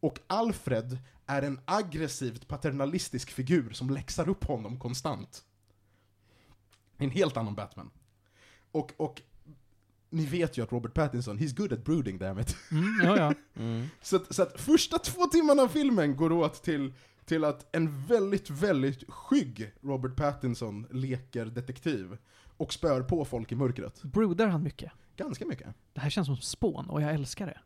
Och 0.00 0.18
Alfred 0.26 0.98
är 1.26 1.42
en 1.42 1.60
aggressivt 1.64 2.48
paternalistisk 2.48 3.30
figur 3.30 3.70
som 3.70 3.90
läxar 3.90 4.28
upp 4.28 4.44
honom 4.44 4.78
konstant. 4.78 5.44
En 6.96 7.10
helt 7.10 7.36
annan 7.36 7.54
Batman. 7.54 7.90
Och, 8.72 8.92
och 8.96 9.22
ni 10.10 10.26
vet 10.26 10.58
ju 10.58 10.62
att 10.62 10.72
Robert 10.72 10.94
Pattinson, 10.94 11.38
he's 11.38 11.56
good 11.56 11.72
at 11.72 11.84
brooding 11.84 12.18
dammit. 12.18 12.56
Mm, 12.70 13.00
ja, 13.04 13.16
ja. 13.16 13.34
Mm. 13.62 13.86
Så 14.02 14.16
att, 14.16 14.34
så 14.34 14.42
att 14.42 14.60
första 14.60 14.98
två 14.98 15.26
timmarna 15.26 15.62
av 15.62 15.68
filmen 15.68 16.16
går 16.16 16.32
åt 16.32 16.62
till, 16.62 16.92
till 17.30 17.44
att 17.44 17.76
en 17.76 18.06
väldigt, 18.06 18.50
väldigt 18.50 19.10
skygg 19.10 19.72
Robert 19.80 20.16
Pattinson 20.16 20.86
leker 20.90 21.46
detektiv. 21.46 22.16
Och 22.56 22.72
spör 22.72 23.02
på 23.02 23.24
folk 23.24 23.52
i 23.52 23.54
mörkret. 23.54 24.02
Broodar 24.02 24.46
han 24.46 24.62
mycket? 24.62 24.92
Ganska 25.16 25.46
mycket. 25.46 25.68
Det 25.92 26.00
här 26.00 26.10
känns 26.10 26.26
som 26.26 26.36
spån 26.36 26.90
och 26.90 27.02
jag 27.02 27.14
älskar 27.14 27.46
det. 27.46 27.60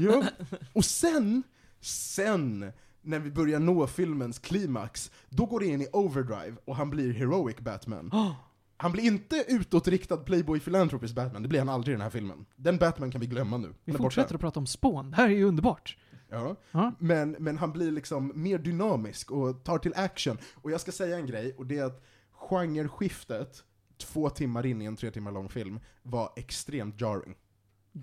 Ja. 0.00 0.24
Och 0.72 0.84
sen, 0.84 1.42
sen, 1.80 2.72
när 3.02 3.18
vi 3.18 3.30
börjar 3.30 3.60
nå 3.60 3.86
filmens 3.86 4.38
klimax, 4.38 5.10
då 5.28 5.46
går 5.46 5.60
det 5.60 5.66
in 5.66 5.80
i 5.80 5.88
overdrive 5.92 6.56
och 6.64 6.76
han 6.76 6.90
blir 6.90 7.12
heroic 7.12 7.56
Batman. 7.56 8.10
Oh, 8.12 8.32
Han 8.76 8.92
blir 8.92 9.04
inte 9.04 9.44
utåtriktad 9.48 10.16
playboy 10.16 10.60
philanthropist 10.60 11.14
Batman, 11.14 11.42
det 11.42 11.48
blir 11.48 11.58
han 11.58 11.68
aldrig 11.68 11.92
i 11.92 11.96
den 11.96 12.02
här 12.02 12.10
filmen. 12.10 12.46
Den 12.56 12.78
Batman 12.78 13.10
kan 13.10 13.20
vi 13.20 13.26
glömma 13.26 13.56
nu. 13.56 13.74
vi 13.84 13.92
Han 13.92 13.98
fortsätter 13.98 14.22
borta. 14.26 14.34
att 14.34 14.40
prata 14.40 14.60
om 14.60 14.66
spån. 14.66 15.10
Det 15.10 15.16
här 15.16 15.24
är 15.24 15.32
ju 15.32 15.44
underbart. 15.44 15.96
Ja. 16.34 16.56
Ja. 16.70 16.92
Men, 16.98 17.36
men 17.38 17.58
han 17.58 17.72
blir 17.72 17.92
liksom 17.92 18.32
mer 18.34 18.58
dynamisk 18.58 19.30
och 19.30 19.64
tar 19.64 19.78
till 19.78 19.92
action. 19.96 20.38
Och 20.54 20.70
jag 20.70 20.80
ska 20.80 20.92
säga 20.92 21.16
en 21.16 21.26
grej, 21.26 21.54
och 21.58 21.66
det 21.66 21.78
är 21.78 21.84
att 21.84 22.04
genreskiftet, 22.30 23.64
två 23.98 24.30
timmar 24.30 24.66
in 24.66 24.82
i 24.82 24.84
en 24.84 24.96
tre 24.96 25.10
timmar 25.10 25.32
lång 25.32 25.48
film, 25.48 25.80
var 26.02 26.32
extremt 26.36 27.00
jarring. 27.00 27.34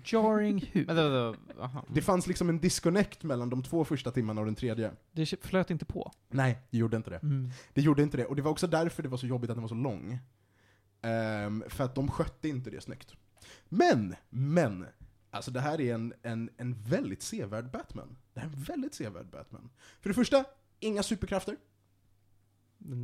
Jarring 0.04 0.68
hur? 0.72 1.94
Det 1.94 2.02
fanns 2.02 2.26
liksom 2.26 2.48
en 2.48 2.60
disconnect 2.60 3.22
mellan 3.22 3.50
de 3.50 3.62
två 3.62 3.84
första 3.84 4.10
timmarna 4.10 4.40
och 4.40 4.44
den 4.44 4.54
tredje. 4.54 4.92
Det 5.12 5.44
flöt 5.44 5.70
inte 5.70 5.84
på. 5.84 6.12
Nej, 6.28 6.58
det 6.70 6.78
gjorde 6.78 6.96
inte 6.96 7.10
det. 7.10 7.22
Mm. 7.22 7.50
Det 7.74 7.80
gjorde 7.80 8.02
inte 8.02 8.16
det, 8.16 8.24
och 8.24 8.36
det 8.36 8.42
var 8.42 8.50
också 8.50 8.66
därför 8.66 9.02
det 9.02 9.08
var 9.08 9.18
så 9.18 9.26
jobbigt 9.26 9.50
att 9.50 9.56
den 9.56 9.62
var 9.62 9.68
så 9.68 9.74
lång. 9.74 10.18
Ehm, 11.02 11.64
för 11.68 11.84
att 11.84 11.94
de 11.94 12.10
skötte 12.10 12.48
inte 12.48 12.70
det 12.70 12.80
snyggt. 12.80 13.14
Men, 13.68 14.14
men, 14.30 14.86
alltså 15.32 15.50
det 15.50 15.60
här 15.60 15.80
är 15.80 15.94
en, 15.94 16.14
en, 16.22 16.50
en 16.56 16.74
väldigt 16.82 17.22
sevärd 17.22 17.70
Batman. 17.70 18.16
Det 18.34 18.40
här 18.40 18.48
är 18.48 18.52
en 18.52 18.62
väldigt 18.62 18.94
sevärd 18.94 19.26
Batman. 19.26 19.70
För 20.00 20.08
det 20.10 20.14
första, 20.14 20.44
inga 20.80 21.02
superkrafter. 21.02 21.56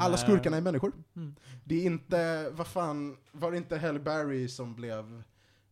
Alla 0.00 0.08
Nej. 0.16 0.18
skurkarna 0.18 0.56
är 0.56 0.60
människor. 0.60 0.92
Mm. 1.16 1.34
Det 1.64 1.74
är 1.74 1.84
inte, 1.86 2.50
vad 2.52 2.66
fan, 2.66 3.16
var 3.32 3.50
det 3.50 3.56
inte 3.56 3.78
Halle 3.78 3.98
Berry 3.98 4.48
som 4.48 4.74
blev 4.74 5.22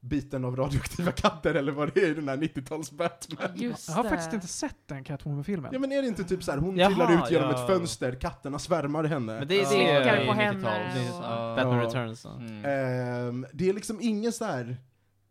biten 0.00 0.44
av 0.44 0.56
radioaktiva 0.56 1.12
katter 1.12 1.54
eller 1.54 1.72
vad 1.72 1.94
det 1.94 2.00
är 2.00 2.10
i 2.10 2.14
den 2.14 2.28
här 2.28 2.36
90-tals 2.36 2.90
Batman? 2.90 3.50
Just 3.54 3.88
Jag 3.88 3.94
har 3.96 4.02
det. 4.02 4.08
faktiskt 4.08 4.32
inte 4.32 4.46
sett 4.46 4.76
den 4.86 5.04
Catwoman-filmen. 5.04 5.70
Ja 5.72 5.78
men 5.78 5.92
är 5.92 6.02
det 6.02 6.08
inte 6.08 6.24
typ 6.24 6.42
så 6.42 6.50
här, 6.50 6.58
hon 6.58 6.76
Jaha, 6.76 6.88
trillar 6.88 7.24
ut 7.24 7.30
genom 7.30 7.50
ja. 7.50 7.60
ett 7.62 7.66
fönster, 7.66 8.14
katterna 8.14 8.58
svärmar 8.58 9.04
henne. 9.04 9.38
Men 9.38 9.48
det, 9.48 9.58
det 9.60 9.66
Slickar 9.66 9.86
är 9.86 10.26
på 10.26 10.32
henne 10.32 10.58
90-tals. 10.60 11.10
och- 11.14 11.20
Batman. 11.56 11.80
Returns. 11.80 12.24
Mm. 12.24 13.46
Det 13.52 13.68
är 13.68 13.72
liksom 13.72 14.00
inga 14.00 14.32
så 14.32 14.44
här. 14.44 14.76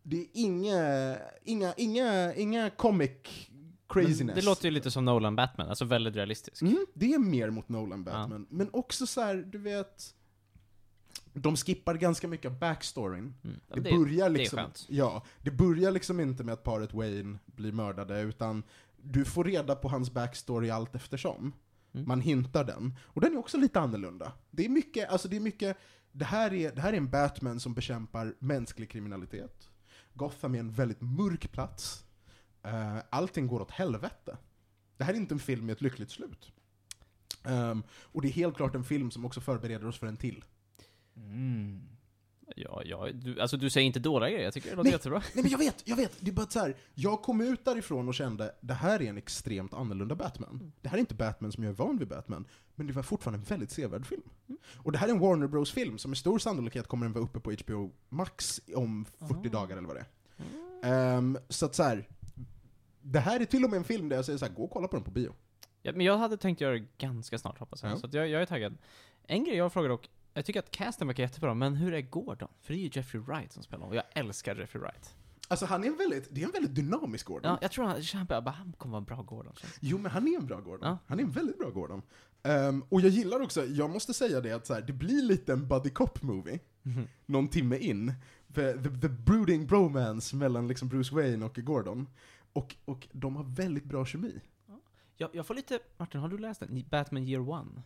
Det 0.07 0.21
är 0.21 0.27
inga, 0.33 1.17
inga, 1.43 1.73
inga, 1.73 2.33
inga 2.33 2.69
comic 2.69 3.11
craziness. 3.89 4.19
Men 4.19 4.35
Det 4.35 4.41
låter 4.41 4.65
ju 4.65 4.71
lite 4.71 4.91
som 4.91 5.05
Nolan 5.05 5.35
Batman, 5.35 5.69
alltså 5.69 5.85
väldigt 5.85 6.15
realistisk. 6.15 6.61
Mm, 6.61 6.85
det 6.93 7.13
är 7.13 7.19
mer 7.19 7.49
mot 7.49 7.69
Nolan 7.69 8.03
Batman. 8.03 8.47
Men 8.49 8.69
också 8.73 9.07
så 9.07 9.21
här, 9.21 9.35
du 9.35 9.57
vet, 9.57 10.15
de 11.33 11.55
skippar 11.55 11.95
ganska 11.95 12.27
mycket 12.27 12.51
av 12.51 12.59
backstoryn. 12.59 13.33
Mm. 13.43 13.59
Ja, 13.67 13.75
Det, 13.75 13.81
det, 13.81 13.97
börjar 13.97 14.29
det 14.29 14.37
liksom, 14.37 14.59
skönt. 14.59 14.85
ja, 14.89 15.23
det 15.41 15.51
börjar 15.51 15.91
liksom 15.91 16.19
inte 16.19 16.43
med 16.43 16.53
att 16.53 16.63
paret 16.63 16.93
Wayne 16.93 17.37
blir 17.45 17.71
mördade, 17.71 18.21
utan 18.21 18.63
du 18.97 19.25
får 19.25 19.43
reda 19.43 19.75
på 19.75 19.87
hans 19.87 20.11
backstory 20.11 20.69
allt 20.69 20.95
eftersom. 20.95 21.53
Mm. 21.93 22.07
Man 22.07 22.21
hintar 22.21 22.63
den. 22.63 22.95
Och 23.01 23.21
den 23.21 23.33
är 23.33 23.37
också 23.37 23.57
lite 23.57 23.79
annorlunda. 23.79 24.31
Det 24.51 24.65
är 24.65 24.69
mycket, 24.69 25.09
alltså 25.09 25.27
det 25.27 25.35
är 25.35 25.39
mycket, 25.39 25.77
det 26.11 26.25
här 26.25 26.53
är, 26.53 26.71
det 26.71 26.81
här 26.81 26.93
är 26.93 26.97
en 26.97 27.09
Batman 27.09 27.59
som 27.59 27.73
bekämpar 27.73 28.35
mänsklig 28.39 28.89
kriminalitet. 28.89 29.69
Gotham 30.15 30.55
är 30.55 30.59
en 30.59 30.71
väldigt 30.71 31.01
mörk 31.01 31.51
plats. 31.51 32.05
Uh, 32.67 32.99
allting 33.09 33.47
går 33.47 33.61
åt 33.61 33.71
helvete. 33.71 34.37
Det 34.97 35.03
här 35.03 35.13
är 35.13 35.17
inte 35.17 35.35
en 35.35 35.39
film 35.39 35.65
med 35.65 35.73
ett 35.73 35.81
lyckligt 35.81 36.11
slut. 36.11 36.51
Um, 37.43 37.83
och 37.89 38.21
det 38.21 38.27
är 38.27 38.31
helt 38.31 38.55
klart 38.55 38.75
en 38.75 38.83
film 38.83 39.11
som 39.11 39.25
också 39.25 39.41
förbereder 39.41 39.87
oss 39.87 39.99
för 39.99 40.07
en 40.07 40.17
till. 40.17 40.43
Mm. 41.15 41.94
Ja, 42.55 42.81
ja, 42.85 43.09
du, 43.13 43.41
alltså 43.41 43.57
du 43.57 43.69
säger 43.69 43.87
inte 43.87 43.99
dåliga 43.99 44.29
grejer, 44.29 44.43
jag 44.43 44.53
tycker 44.53 44.69
det 44.69 44.75
låter 44.75 44.83
Nej. 44.83 44.91
jättebra. 44.93 45.21
Nej 45.33 45.43
men 45.43 45.51
jag 45.51 45.57
vet, 45.57 45.81
jag 45.85 45.95
vet. 45.95 46.17
Det 46.19 46.31
är 46.31 46.33
bara 46.35 46.47
så 46.47 46.59
här. 46.59 46.75
jag 46.93 47.21
kom 47.21 47.41
ut 47.41 47.65
därifrån 47.65 48.07
och 48.07 48.13
kände, 48.13 48.55
det 48.61 48.73
här 48.73 49.01
är 49.01 49.09
en 49.09 49.17
extremt 49.17 49.73
annorlunda 49.73 50.15
Batman. 50.15 50.71
Det 50.81 50.89
här 50.89 50.97
är 50.97 50.99
inte 50.99 51.15
Batman 51.15 51.51
som 51.51 51.63
jag 51.63 51.71
är 51.71 51.75
van 51.75 51.97
vid 51.97 52.07
Batman, 52.07 52.45
men 52.75 52.87
det 52.87 52.93
var 52.93 53.03
fortfarande 53.03 53.39
en 53.39 53.43
väldigt 53.43 53.71
sevärd 53.71 54.05
film. 54.05 54.21
Och 54.77 54.91
det 54.91 54.97
här 54.97 55.07
är 55.07 55.11
en 55.11 55.19
Warner 55.19 55.47
Bros-film, 55.47 55.97
som 55.97 56.11
med 56.11 56.17
stor 56.17 56.39
sannolikhet 56.39 56.87
kommer 56.87 57.05
den 57.05 57.13
vara 57.13 57.23
uppe 57.23 57.39
på 57.39 57.51
HBO 57.65 57.91
Max 58.09 58.61
om 58.75 59.05
40 59.19 59.33
Ah. 59.47 59.49
dagar 59.51 59.77
eller 59.77 59.87
vad 59.87 59.95
det 59.97 60.05
är. 60.81 61.17
Ehm, 61.17 61.37
så 61.49 61.65
att 61.65 61.75
så 61.75 61.83
här. 61.83 62.07
det 63.01 63.19
här 63.19 63.39
är 63.39 63.45
till 63.45 63.63
och 63.63 63.69
med 63.69 63.77
en 63.77 63.83
film 63.83 64.09
där 64.09 64.15
jag 64.15 64.25
säger 64.25 64.39
så 64.39 64.45
här, 64.45 64.53
gå 64.53 64.63
och 64.63 64.71
kolla 64.71 64.87
på 64.87 64.95
den 64.95 65.03
på 65.05 65.11
bio. 65.11 65.33
Ja, 65.81 65.91
men 65.91 66.05
jag 66.05 66.17
hade 66.17 66.37
tänkt 66.37 66.61
göra 66.61 66.73
det 66.73 66.85
ganska 66.97 67.37
snart 67.37 67.59
hoppas 67.59 67.83
jag, 67.83 67.91
Ja. 67.91 67.97
så 67.97 68.07
jag, 68.11 68.27
jag 68.29 68.41
är 68.41 68.45
taggad. 68.45 68.77
En 69.27 69.43
grej 69.43 69.55
jag 69.55 69.73
frågar 69.73 69.89
dock, 69.89 70.09
jag 70.35 70.45
tycker 70.45 70.59
att 70.59 70.71
casten 70.71 71.07
verkar 71.07 71.23
jättebra, 71.23 71.53
men 71.53 71.75
hur 71.75 71.93
är 71.93 72.01
Gordon? 72.01 72.47
För 72.61 72.73
det 72.73 72.79
är 72.79 72.81
ju 72.83 72.89
Jeffrey 72.93 73.21
Wright 73.23 73.51
som 73.53 73.63
spelar 73.63 73.85
och 73.87 73.95
jag 73.95 74.03
älskar 74.13 74.55
Jeffrey 74.55 74.81
Wright. 74.81 75.15
Alltså 75.47 75.65
han 75.65 75.83
är 75.83 75.87
en 75.87 75.97
väldigt, 75.97 76.27
det 76.31 76.41
är 76.41 76.45
en 76.45 76.51
väldigt 76.51 76.75
dynamisk 76.75 77.25
Gordon. 77.25 77.51
Ja, 77.51 77.57
jag 77.61 77.71
tror 77.71 77.85
han, 77.85 78.01
han, 78.13 78.25
bara, 78.25 78.49
han 78.51 78.73
kommer 78.77 78.91
vara 78.91 78.97
en 78.99 79.05
bra 79.05 79.21
Gordon. 79.21 79.53
Jo, 79.79 79.97
men 79.97 80.11
han 80.11 80.27
är 80.27 80.37
en 80.37 80.45
bra 80.45 80.59
Gordon. 80.61 80.79
Ja. 80.89 80.97
Han 81.07 81.19
är 81.19 81.23
en 81.23 81.31
väldigt 81.31 81.57
bra 81.59 81.69
Gordon. 81.69 82.01
Ehm, 82.43 82.83
och 82.89 83.01
jag 83.01 83.09
gillar 83.09 83.39
också, 83.41 83.65
jag 83.65 83.89
måste 83.89 84.13
säga 84.13 84.41
det 84.41 84.51
att 84.51 84.67
så 84.67 84.73
här, 84.73 84.81
det 84.81 84.93
blir 84.93 85.21
lite 85.23 85.53
en 85.53 85.67
buddy 85.67 85.89
cop-movie, 85.89 86.59
Mhm. 86.83 87.07
någon 87.25 87.47
timme 87.47 87.77
in. 87.77 88.13
The, 88.53 88.73
the, 88.73 88.89
the 89.01 89.09
brooding 89.09 89.67
bromance 89.67 90.35
mellan 90.35 90.67
liksom 90.67 90.87
Bruce 90.87 91.15
Wayne 91.15 91.45
och 91.45 91.55
Gordon. 91.55 92.07
Och, 92.53 92.75
och 92.85 93.07
de 93.11 93.35
har 93.35 93.43
väldigt 93.43 93.83
bra 93.83 94.05
kemi. 94.05 94.41
Jag, 95.17 95.29
jag 95.35 95.47
får 95.47 95.53
lite, 95.55 95.79
Martin, 95.97 96.21
har 96.21 96.29
du 96.29 96.37
läst 96.37 96.59
den? 96.59 96.83
Batman 96.89 97.23
Year 97.23 97.49
One? 97.49 97.81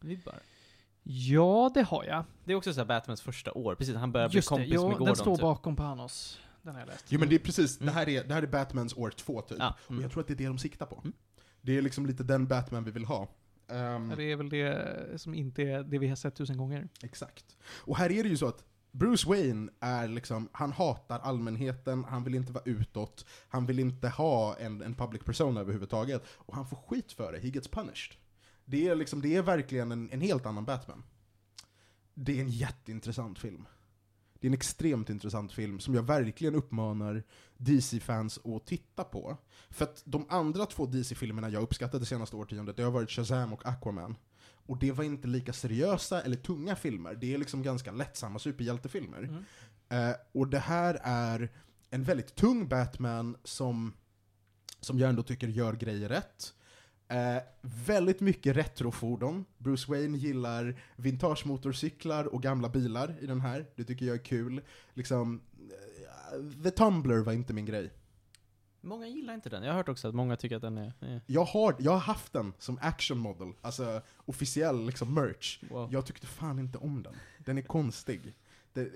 Vibbar. 0.00 0.38
Ja, 1.10 1.70
det 1.74 1.82
har 1.82 2.04
jag. 2.04 2.24
Det 2.44 2.52
är 2.52 2.56
också 2.56 2.72
så 2.74 2.80
här 2.80 2.86
Batmans 2.86 3.20
första 3.22 3.52
år, 3.52 3.74
precis. 3.74 3.94
Han 3.96 4.12
börjar 4.12 4.28
bli 4.28 4.36
Just 4.36 4.48
det, 4.48 4.54
kompis 4.54 4.70
jo, 4.74 4.82
med 4.82 4.90
den 4.90 4.98
Gordon. 4.98 5.16
står 5.16 5.34
typ. 5.36 5.42
bakom 5.42 5.76
Panos. 5.76 6.40
Den 6.62 6.74
har 6.74 6.80
jag 6.80 6.86
läst. 6.88 7.04
Jo 7.08 7.20
men 7.20 7.28
det 7.28 7.34
är 7.34 7.38
precis, 7.38 7.80
Mm. 7.80 7.86
det, 7.86 7.92
här 8.00 8.08
är, 8.08 8.24
det 8.24 8.34
här 8.34 8.42
är 8.42 8.46
Batmans 8.46 8.96
år 8.96 9.10
två 9.10 9.40
typ. 9.42 9.58
Ja. 9.60 9.74
Och 9.84 9.90
Mm. 9.90 10.02
jag 10.02 10.10
tror 10.12 10.20
att 10.20 10.26
det 10.26 10.32
är 10.34 10.36
det 10.36 10.46
de 10.46 10.58
siktar 10.58 10.86
på. 10.86 10.96
Mm. 10.96 11.12
Det 11.60 11.78
är 11.78 11.82
liksom 11.82 12.06
lite 12.06 12.22
den 12.22 12.46
Batman 12.46 12.84
vi 12.84 12.90
vill 12.90 13.04
ha. 13.04 13.28
Ehm, 13.70 14.12
Det 14.16 14.22
är 14.32 14.36
väl 14.36 14.48
det 14.48 15.20
som 15.20 15.34
inte 15.34 15.62
är 15.62 15.82
det 15.82 15.98
vi 15.98 16.08
har 16.08 16.16
sett 16.16 16.34
tusen 16.34 16.56
gånger. 16.56 16.88
Exakt. 17.02 17.56
Och 17.66 17.96
här 17.96 18.12
är 18.12 18.22
det 18.22 18.28
ju 18.28 18.36
så 18.36 18.46
att 18.48 18.64
Bruce 18.92 19.28
Wayne 19.28 19.70
är 19.80 20.08
liksom, 20.08 20.48
han 20.52 20.72
hatar 20.72 21.18
allmänheten, 21.18 22.04
han 22.04 22.24
vill 22.24 22.34
inte 22.34 22.52
vara 22.52 22.64
utåt, 22.66 23.24
han 23.48 23.66
vill 23.66 23.78
inte 23.78 24.08
ha 24.08 24.56
en, 24.56 24.82
en 24.82 24.94
public 24.94 25.22
persona 25.24 25.60
överhuvudtaget, 25.60 26.24
och 26.36 26.54
han 26.54 26.66
får 26.66 26.76
skit 26.76 27.12
för 27.12 27.32
det, 27.32 27.38
he 27.38 27.48
gets 27.48 27.68
punished. 27.68 28.16
Det 28.70 28.88
är, 28.88 28.94
liksom, 28.94 29.22
det 29.22 29.36
är 29.36 29.42
verkligen 29.42 29.92
en, 29.92 30.10
en 30.10 30.20
helt 30.20 30.46
annan 30.46 30.64
Batman. 30.64 31.02
Det 32.14 32.38
är 32.38 32.40
en 32.40 32.50
jätteintressant 32.50 33.38
film. 33.38 33.66
Det 34.40 34.46
är 34.46 34.48
en 34.48 34.54
extremt 34.54 35.10
intressant 35.10 35.52
film 35.52 35.80
som 35.80 35.94
jag 35.94 36.02
verkligen 36.02 36.54
uppmanar 36.54 37.22
DC-fans 37.56 38.38
att 38.44 38.66
titta 38.66 39.04
på. 39.04 39.36
För 39.70 39.84
att 39.84 40.02
de 40.04 40.26
andra 40.28 40.66
två 40.66 40.86
DC-filmerna 40.86 41.50
jag 41.50 41.62
uppskattat 41.62 42.00
det 42.00 42.06
senaste 42.06 42.36
årtiondet, 42.36 42.76
det 42.76 42.82
har 42.82 42.90
varit 42.90 43.10
Shazam 43.10 43.52
och 43.52 43.66
Aquaman. 43.66 44.16
Och 44.40 44.78
det 44.78 44.92
var 44.92 45.04
inte 45.04 45.28
lika 45.28 45.52
seriösa 45.52 46.22
eller 46.22 46.36
tunga 46.36 46.76
filmer, 46.76 47.14
det 47.14 47.34
är 47.34 47.38
liksom 47.38 47.62
ganska 47.62 47.92
lättsamma 47.92 48.38
superhjältefilmer. 48.38 49.18
Mm. 49.18 49.44
Eh, 49.88 50.16
och 50.32 50.48
det 50.48 50.58
här 50.58 51.00
är 51.02 51.50
en 51.90 52.04
väldigt 52.04 52.34
tung 52.34 52.68
Batman 52.68 53.36
som, 53.44 53.92
som 54.80 54.98
jag 54.98 55.08
ändå 55.08 55.22
tycker 55.22 55.48
gör 55.48 55.72
grejer 55.72 56.08
rätt. 56.08 56.54
Eh, 57.08 57.42
väldigt 57.60 58.20
mycket 58.20 58.56
retrofordon. 58.56 59.44
Bruce 59.58 59.90
Wayne 59.90 60.18
gillar 60.18 60.80
vintagemotorcyklar 60.96 62.24
och 62.24 62.42
gamla 62.42 62.68
bilar 62.68 63.14
i 63.20 63.26
den 63.26 63.40
här. 63.40 63.66
Det 63.74 63.84
tycker 63.84 64.06
jag 64.06 64.14
är 64.14 64.24
kul. 64.24 64.60
Liksom, 64.94 65.40
eh, 66.32 66.62
The 66.62 66.70
Tumbler 66.70 67.18
var 67.18 67.32
inte 67.32 67.52
min 67.52 67.66
grej. 67.66 67.90
Många 68.80 69.06
gillar 69.06 69.34
inte 69.34 69.48
den. 69.48 69.62
Jag 69.62 69.70
har 69.70 69.76
hört 69.76 69.88
också 69.88 70.08
att 70.08 70.14
många 70.14 70.36
tycker 70.36 70.56
att 70.56 70.62
den 70.62 70.78
är... 70.78 70.92
Eh. 71.00 71.18
Jag 71.26 71.44
har, 71.44 71.76
jag 71.78 71.92
har 71.92 71.98
haft 71.98 72.32
den 72.32 72.52
som 72.58 72.78
action 72.82 73.18
model, 73.18 73.52
alltså 73.60 74.02
officiell 74.16 74.86
liksom 74.86 75.14
merch. 75.14 75.62
Wow. 75.70 75.92
Jag 75.92 76.06
tyckte 76.06 76.26
fan 76.26 76.58
inte 76.58 76.78
om 76.78 77.02
den. 77.02 77.14
Den 77.38 77.58
är 77.58 77.62
konstig. 77.62 78.34
Det, 78.72 78.88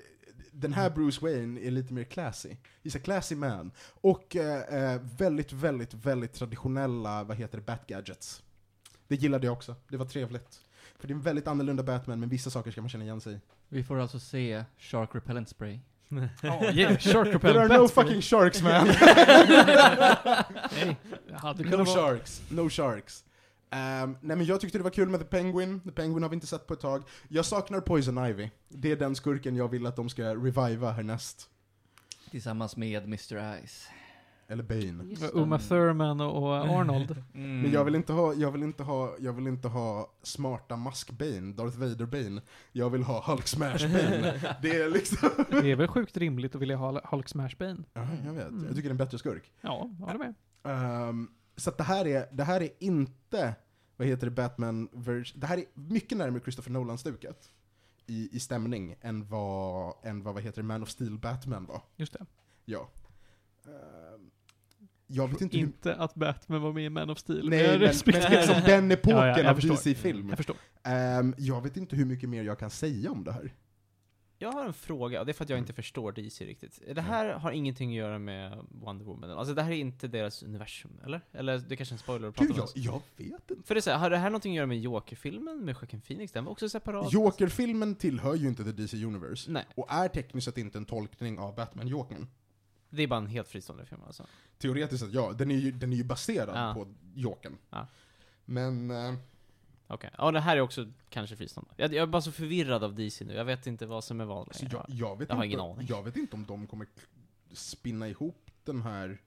den 0.52 0.72
här 0.72 0.90
Bruce 0.90 1.18
Wayne 1.22 1.60
är 1.60 1.70
lite 1.70 1.92
mer 1.94 2.04
classy. 2.04 2.56
He's 2.82 2.96
a 2.96 3.00
classy 3.04 3.36
man. 3.36 3.70
Och 4.00 4.36
eh, 4.36 4.92
eh, 4.92 5.00
väldigt, 5.18 5.52
väldigt, 5.52 5.94
väldigt 5.94 6.32
traditionella, 6.32 7.24
vad 7.24 7.36
heter 7.36 7.58
det, 7.58 7.64
Bat-gadgets. 7.64 8.42
Det 9.08 9.16
gillade 9.16 9.46
jag 9.46 9.52
också. 9.52 9.74
Det 9.88 9.96
var 9.96 10.06
trevligt. 10.06 10.60
För 10.98 11.08
det 11.08 11.12
är 11.12 11.16
en 11.16 11.22
väldigt 11.22 11.48
annorlunda 11.48 11.82
Batman, 11.82 12.20
men 12.20 12.28
vissa 12.28 12.50
saker 12.50 12.70
ska 12.70 12.80
man 12.80 12.90
känna 12.90 13.04
igen 13.04 13.20
sig 13.20 13.34
i. 13.34 13.40
Vi 13.68 13.84
får 13.84 14.00
alltså 14.00 14.18
se 14.18 14.64
Shark 14.78 15.14
Repellent 15.14 15.48
Spray. 15.48 15.78
Ja, 16.42 16.70
yeah, 16.72 16.98
Shark 16.98 17.24
There 17.24 17.34
Repellent 17.34 17.70
are 17.70 17.76
no 17.78 17.82
Bat 17.82 17.90
Spray. 17.90 18.04
fucking 18.04 18.22
sharks 18.22 18.62
man! 18.62 18.88
Hade 21.32 21.64
no 21.64 21.84
sharks. 21.84 22.42
No 22.50 22.68
sharks. 22.70 23.24
Ehm, 23.72 24.16
nej 24.20 24.36
men 24.36 24.46
jag 24.46 24.60
tyckte 24.60 24.78
det 24.78 24.84
var 24.84 24.90
kul 24.90 25.08
med 25.08 25.20
The 25.20 25.26
Penguin, 25.26 25.80
The 25.80 25.90
Penguin 25.92 26.22
har 26.22 26.30
vi 26.30 26.34
inte 26.34 26.46
sett 26.46 26.66
på 26.66 26.74
ett 26.74 26.80
tag. 26.80 27.02
Jag 27.28 27.44
saknar 27.44 27.80
Poison 27.80 28.26
Ivy. 28.26 28.50
Det 28.68 28.92
är 28.92 28.96
den 28.96 29.14
skurken 29.14 29.56
jag 29.56 29.68
vill 29.68 29.86
att 29.86 29.96
de 29.96 30.08
ska 30.08 30.34
reviva 30.34 30.90
härnäst. 30.90 31.48
Tillsammans 32.30 32.76
med 32.76 33.04
Mr. 33.04 33.66
Ice. 33.66 33.88
Eller 34.48 34.62
Bane. 34.62 35.04
Uma 35.32 35.58
Thurman 35.58 36.20
och 36.20 36.42
och 36.42 36.56
Arnold. 36.56 37.24
Mm. 37.34 37.62
Men 37.62 37.72
jag 37.72 37.84
vill 37.84 37.94
inte 37.94 38.12
ha, 38.12 38.34
jag 38.34 38.50
vill 38.50 38.62
inte 38.62 38.82
ha, 38.82 39.14
jag 39.18 39.32
vill 39.32 39.46
inte 39.46 39.68
ha 39.68 40.12
smarta 40.22 40.76
Mask-Bane, 40.76 41.52
Darth 41.52 41.78
Vader-Bane. 41.78 42.40
Jag 42.72 42.90
vill 42.90 43.02
ha 43.02 43.32
Hulk 43.32 43.46
Smash-Bane. 43.46 44.54
det 44.62 44.70
är 44.70 44.88
liksom... 44.88 45.28
Det 45.50 45.70
är 45.70 45.76
väl 45.76 45.88
sjukt 45.88 46.16
rimligt 46.16 46.54
att 46.54 46.60
vilja 46.62 46.76
ha 46.76 47.00
Hulk 47.10 47.28
Smash 47.28 47.56
Bane? 47.58 47.78
Ja, 47.94 48.06
jag 48.26 48.32
vet. 48.32 48.48
Mm. 48.48 48.64
Jag 48.66 48.76
tycker 48.76 48.82
det 48.82 48.88
är 48.88 48.90
en 48.90 48.96
bättre 48.96 49.18
skurk. 49.18 49.52
Ja, 49.60 49.90
jag 49.98 50.06
håller 50.06 50.18
med. 50.18 50.34
Ehm, 50.64 51.28
så 51.56 51.70
att 51.70 51.78
det 51.78 51.84
här 51.84 52.06
är, 52.06 52.26
det 52.32 52.44
här 52.44 52.60
är 52.60 52.70
inte, 52.78 53.54
vad 53.96 54.08
heter 54.08 54.26
det, 54.26 54.30
Batman 54.30 54.88
vers- 54.92 55.32
Det 55.36 55.46
här 55.46 55.58
är 55.58 55.64
mycket 55.74 56.18
närmare 56.18 56.40
Christopher 56.42 56.70
Nolan-stuket. 56.70 57.50
I, 58.06 58.28
I 58.36 58.40
stämning 58.40 58.94
än 59.00 59.28
vad, 59.28 59.94
än 60.02 60.22
vad, 60.22 60.34
vad 60.34 60.42
heter 60.42 60.62
det, 60.62 60.68
Man 60.68 60.82
of 60.82 60.88
Steel 60.90 61.18
Batman 61.18 61.66
var. 61.66 61.82
Just 61.96 62.12
det. 62.12 62.26
Ja. 62.64 62.90
Ehm, 63.66 64.30
jag 65.06 65.28
vet 65.28 65.40
inte 65.40 65.56
hur... 65.56 65.64
Inte 65.64 65.94
att 65.94 66.14
Batman 66.14 66.62
var 66.62 66.72
med 66.72 66.84
i 66.84 66.88
Man 66.90 67.10
of 67.10 67.18
Steel. 67.18 67.48
Nej, 67.48 67.62
men, 67.62 67.70
men 67.70 67.80
respekterar 67.80 68.30
liksom 68.46 68.62
den 68.66 68.90
epoken 68.90 69.16
Ja, 69.18 69.38
ja, 69.38 69.50
av. 69.50 69.60
DC-film. 69.60 70.28
Jag 70.28 70.36
förstår. 70.36 70.56
Ehm, 70.82 71.34
jag 71.38 71.62
vet 71.62 71.76
inte 71.76 71.96
hur 71.96 72.04
mycket 72.04 72.28
mer 72.28 72.42
jag 72.42 72.58
kan 72.58 72.70
säga 72.70 73.10
om 73.10 73.24
det 73.24 73.32
här. 73.32 73.52
Jag 74.42 74.52
har 74.52 74.64
en 74.66 74.72
fråga, 74.72 75.20
och 75.20 75.26
det 75.26 75.32
är 75.32 75.34
för 75.34 75.44
att 75.44 75.50
jag 75.50 75.58
inte 75.58 75.72
förstår 75.72 76.12
DC 76.12 76.46
riktigt. 76.46 76.82
Det 76.94 77.00
här 77.00 77.32
har 77.32 77.52
ingenting 77.52 77.90
att 77.90 77.96
göra 77.96 78.18
med 78.18 78.58
Wonder 78.70 79.04
Woman. 79.04 79.30
Alltså 79.30 79.54
det 79.54 79.62
här 79.62 79.70
är 79.70 79.76
inte 79.76 80.08
deras 80.08 80.42
universum, 80.42 80.90
eller? 81.04 81.20
Eller 81.32 81.58
det 81.58 81.74
är 81.74 81.76
kanske 81.76 81.92
är 81.92 81.94
en 81.94 81.98
spoiler 81.98 82.28
att 82.28 82.34
prata 82.34 82.52
om. 82.52 82.58
jag, 82.58 82.68
jag 82.74 83.02
vet 83.16 83.50
inte. 83.50 83.66
För 83.66 83.74
det 83.74 83.78
är 83.78 83.82
så 83.82 83.90
här, 83.90 83.98
har 83.98 84.10
det 84.10 84.16
här 84.16 84.30
någonting 84.30 84.52
att 84.52 84.56
göra 84.56 84.66
med 84.66 84.80
Joker-filmen 84.80 85.64
med 85.64 85.72
Joaquin 85.74 86.00
Phoenix? 86.00 86.32
Den 86.32 86.44
var 86.44 86.52
också 86.52 86.68
separat. 86.68 87.12
Joker-filmen 87.12 87.94
tillhör 87.94 88.34
ju 88.34 88.48
inte 88.48 88.64
The 88.64 88.72
DC 88.72 89.04
Universe. 89.04 89.50
Nej, 89.50 89.64
Och 89.74 89.92
är 89.92 90.08
tekniskt 90.08 90.44
sett 90.44 90.58
inte 90.58 90.78
en 90.78 90.84
tolkning 90.84 91.38
av 91.38 91.54
Batman-Jokern. 91.54 92.26
det 92.90 93.02
är 93.02 93.06
bara 93.06 93.20
en 93.20 93.26
helt 93.26 93.48
fristående 93.48 93.86
film 93.86 94.00
alltså. 94.06 94.26
Teoretiskt 94.58 95.04
sett, 95.04 95.14
ja. 95.14 95.32
Den 95.32 95.50
är 95.50 95.56
ju, 95.56 95.72
den 95.72 95.92
är 95.92 95.96
ju 95.96 96.04
baserad 96.04 96.56
Ja. 96.56 96.74
på 96.74 96.94
Jokern. 97.14 97.56
Ja. 97.70 97.86
Men... 98.44 98.90
Okej. 99.92 100.10
Ja, 100.18 100.30
det 100.30 100.40
här 100.40 100.56
är 100.56 100.60
också 100.60 100.86
kanske 101.08 101.36
fristående. 101.36 101.70
Jag, 101.76 101.94
jag 101.94 102.02
är 102.02 102.06
bara 102.06 102.22
så 102.22 102.32
förvirrad 102.32 102.84
av 102.84 102.94
DC 102.94 103.24
nu. 103.24 103.34
Jag 103.34 103.44
vet 103.44 103.66
inte 103.66 103.86
vad 103.86 104.04
som 104.04 104.20
är 104.20 104.24
vad 104.24 104.38
alltså, 104.38 104.62
längre. 104.62 104.76
jag, 104.88 104.96
jag, 105.10 105.18
vet 105.18 105.28
Jag 105.28 105.36
har 105.36 105.44
inte, 105.44 105.54
ingen 105.54 105.70
aning. 105.70 105.86
jag 105.90 106.02
vet 106.02 106.16
inte 106.16 106.36
om 106.36 106.44
de 106.46 106.66
kommer 106.66 106.86
spinna 107.52 108.08
ihop 108.08 108.50
den 108.64 108.82
här... 108.82 109.18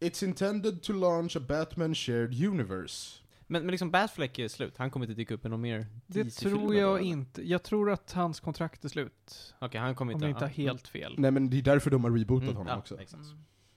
It's 0.00 0.24
intended 0.24 0.82
to 0.82 0.92
launch 0.92 1.36
a 1.36 1.40
Batman 1.48 1.94
shared 1.94 2.44
universe. 2.44 3.18
Men, 3.46 3.62
men 3.62 3.70
liksom 3.70 3.90
Batfleck 3.90 4.38
är 4.38 4.48
slut. 4.48 4.76
Han 4.76 4.90
kommer 4.90 5.06
inte 5.06 5.14
dyka 5.14 5.34
upp 5.34 5.46
i 5.46 5.48
någon 5.48 5.60
mer 5.60 5.86
Det 6.06 6.22
DC-filmer 6.22 6.56
tror 6.58 6.68
då, 6.68 6.74
jag 6.78 6.98
eller? 6.98 7.08
inte. 7.10 7.48
Jag 7.48 7.62
tror 7.62 7.90
att 7.90 8.12
hans 8.12 8.40
kontrakt 8.40 8.84
är 8.84 8.88
slut. 8.88 9.54
Okej, 9.58 9.80
han 9.80 9.94
kommer 9.94 10.12
Om 10.12 10.16
inte... 10.16 10.26
jag 10.26 10.30
inte 10.30 10.44
har 10.44 10.64
ja. 10.64 10.70
helt 10.70 10.88
fel. 10.88 11.14
Nej 11.18 11.30
men 11.30 11.50
det 11.50 11.58
är 11.58 11.62
därför 11.62 11.90
de 11.90 12.04
har 12.04 12.10
rebootat 12.10 12.42
Mm, 12.42 12.56
honom 12.56 12.70
ja, 12.72 12.78
också. 12.78 12.96
sense. 12.96 13.14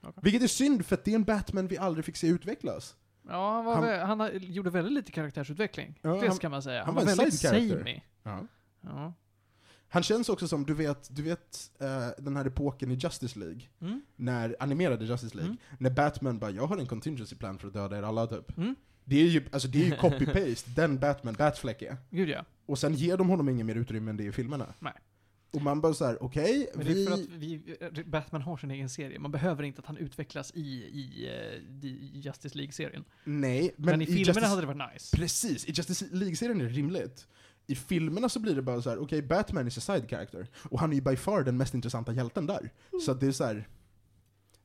Mm. 0.04 0.14
Vilket 0.22 0.42
är 0.44 0.48
synd, 0.48 0.86
för 0.86 0.96
att 0.96 1.06
det 1.06 1.12
är 1.12 1.16
en 1.16 1.24
Batman 1.24 1.68
vi 1.68 1.78
aldrig 1.78 2.06
fick 2.06 2.16
se 2.18 2.28
utvecklas. 2.28 2.96
Ja, 3.30 3.54
han, 3.56 3.66
var 3.66 3.74
Han- 3.76 3.84
väl, 3.84 4.00
han 4.00 4.30
gjorde 4.54 4.70
väldigt 4.70 4.94
lite 4.94 5.12
karaktärsutveckling. 5.12 6.00
Ja, 6.02 6.10
det 6.22 6.32
ska 6.32 6.50
man 6.50 6.62
säga. 6.64 6.78
han 6.80 6.86
Han, 6.86 6.96
var 6.96 7.04
var, 7.04 7.12
en 7.12 7.18
väldigt 7.18 7.40
samey. 7.40 8.02
Ja. 8.24 8.40
Ja. 8.82 9.14
Han 9.92 10.04
känns 10.04 10.30
också 10.30 10.48
som, 10.48 10.66
du 10.66 10.74
vet, 10.74 11.16
du 11.16 11.22
vet 11.22 11.72
eh, 11.80 12.08
den 12.18 12.36
här 12.38 12.46
epoken 12.46 12.92
i 12.92 12.96
Justice 12.96 13.40
League, 13.40 13.62
Mm. 13.82 14.02
när, 14.16 14.56
animerade 14.60 15.06
Justice 15.06 15.36
League, 15.38 15.52
Mm. 15.52 15.58
när 15.78 15.90
Batman 15.90 16.40
bara 16.40 16.52
'Jag 16.52 16.68
har 16.68 16.78
en 16.78 16.86
contingency 16.88 17.36
plan 17.36 17.58
för 17.60 17.68
att 17.68 17.74
döda 17.74 17.98
er 17.98 18.04
alla' 18.04 18.28
typ. 18.28 18.58
Mm. 18.58 18.76
Det 19.04 19.16
är 19.22 19.26
ju, 19.26 19.46
alltså 19.52 19.68
det 19.68 19.82
är 19.82 19.86
ju 19.86 19.92
copy-paste, 19.96 20.70
den 20.76 21.00
Batman, 21.00 21.34
Batfleck 21.34 21.82
är. 21.82 21.98
Gud 22.10 22.30
ja. 22.30 22.46
Och 22.66 22.80
sen 22.80 22.94
ger 22.94 23.18
de 23.18 23.30
honom 23.30 23.50
ingen 23.50 23.68
mer 23.68 23.76
utrymme 23.76 24.10
än 24.12 24.18
det 24.18 24.24
i 24.24 24.32
filmerna. 24.32 24.66
Nej. 24.80 24.94
Och 25.52 25.62
man 25.62 25.82
bara 25.82 25.94
såhär, 25.94 26.24
okej, 26.24 26.70
Men 26.76 26.86
det 26.86 26.92
är 26.92 26.96
vi... 26.96 27.06
för 27.06 27.14
att 27.14 27.20
vi, 27.20 28.04
Batman 28.06 28.42
har 28.42 28.58
sin 28.58 28.72
egen 28.72 28.90
serie. 28.90 29.20
Man 29.20 29.32
behöver 29.32 29.64
inte 29.64 29.80
att 29.80 29.86
han 29.86 29.98
utvecklas 29.98 30.52
i, 30.56 30.60
i, 30.62 31.28
eh, 31.28 31.84
i 31.84 32.12
Justice 32.20 32.58
League-serien. 32.58 33.06
Nej, 33.24 33.72
men, 33.78 33.86
Men, 33.86 34.02
i 34.02 34.06
filmerna 34.06 34.20
Justice... 34.28 34.46
hade 34.48 34.62
det 34.62 34.68
varit 34.74 34.94
nice. 34.94 35.18
Precis, 35.18 35.66
i 35.66 35.72
Justice 35.72 36.06
League-serien 36.12 36.62
är 36.62 36.66
det 36.66 36.70
rimligt. 36.72 37.28
I 37.68 37.76
filmerna 37.76 38.30
så 38.30 38.40
blir 38.40 38.56
det 38.56 38.62
bara 38.62 38.82
så 38.82 38.90
här: 38.90 38.98
okej, 38.98 39.22
Batman 39.22 39.68
is 39.68 39.78
a 39.78 39.82
side 39.82 40.10
character. 40.10 40.48
Och 40.70 40.80
han 40.80 40.92
är 40.92 40.96
ju 40.96 41.02
by 41.02 41.16
far 41.16 41.44
den 41.44 41.58
mest 41.58 41.74
intressanta 41.74 42.14
hjälten 42.14 42.48
där. 42.48 42.70
Så 43.06 43.12
att 43.12 43.20
det 43.20 43.28
är 43.28 43.32
så 43.32 43.44
här. 43.44 43.68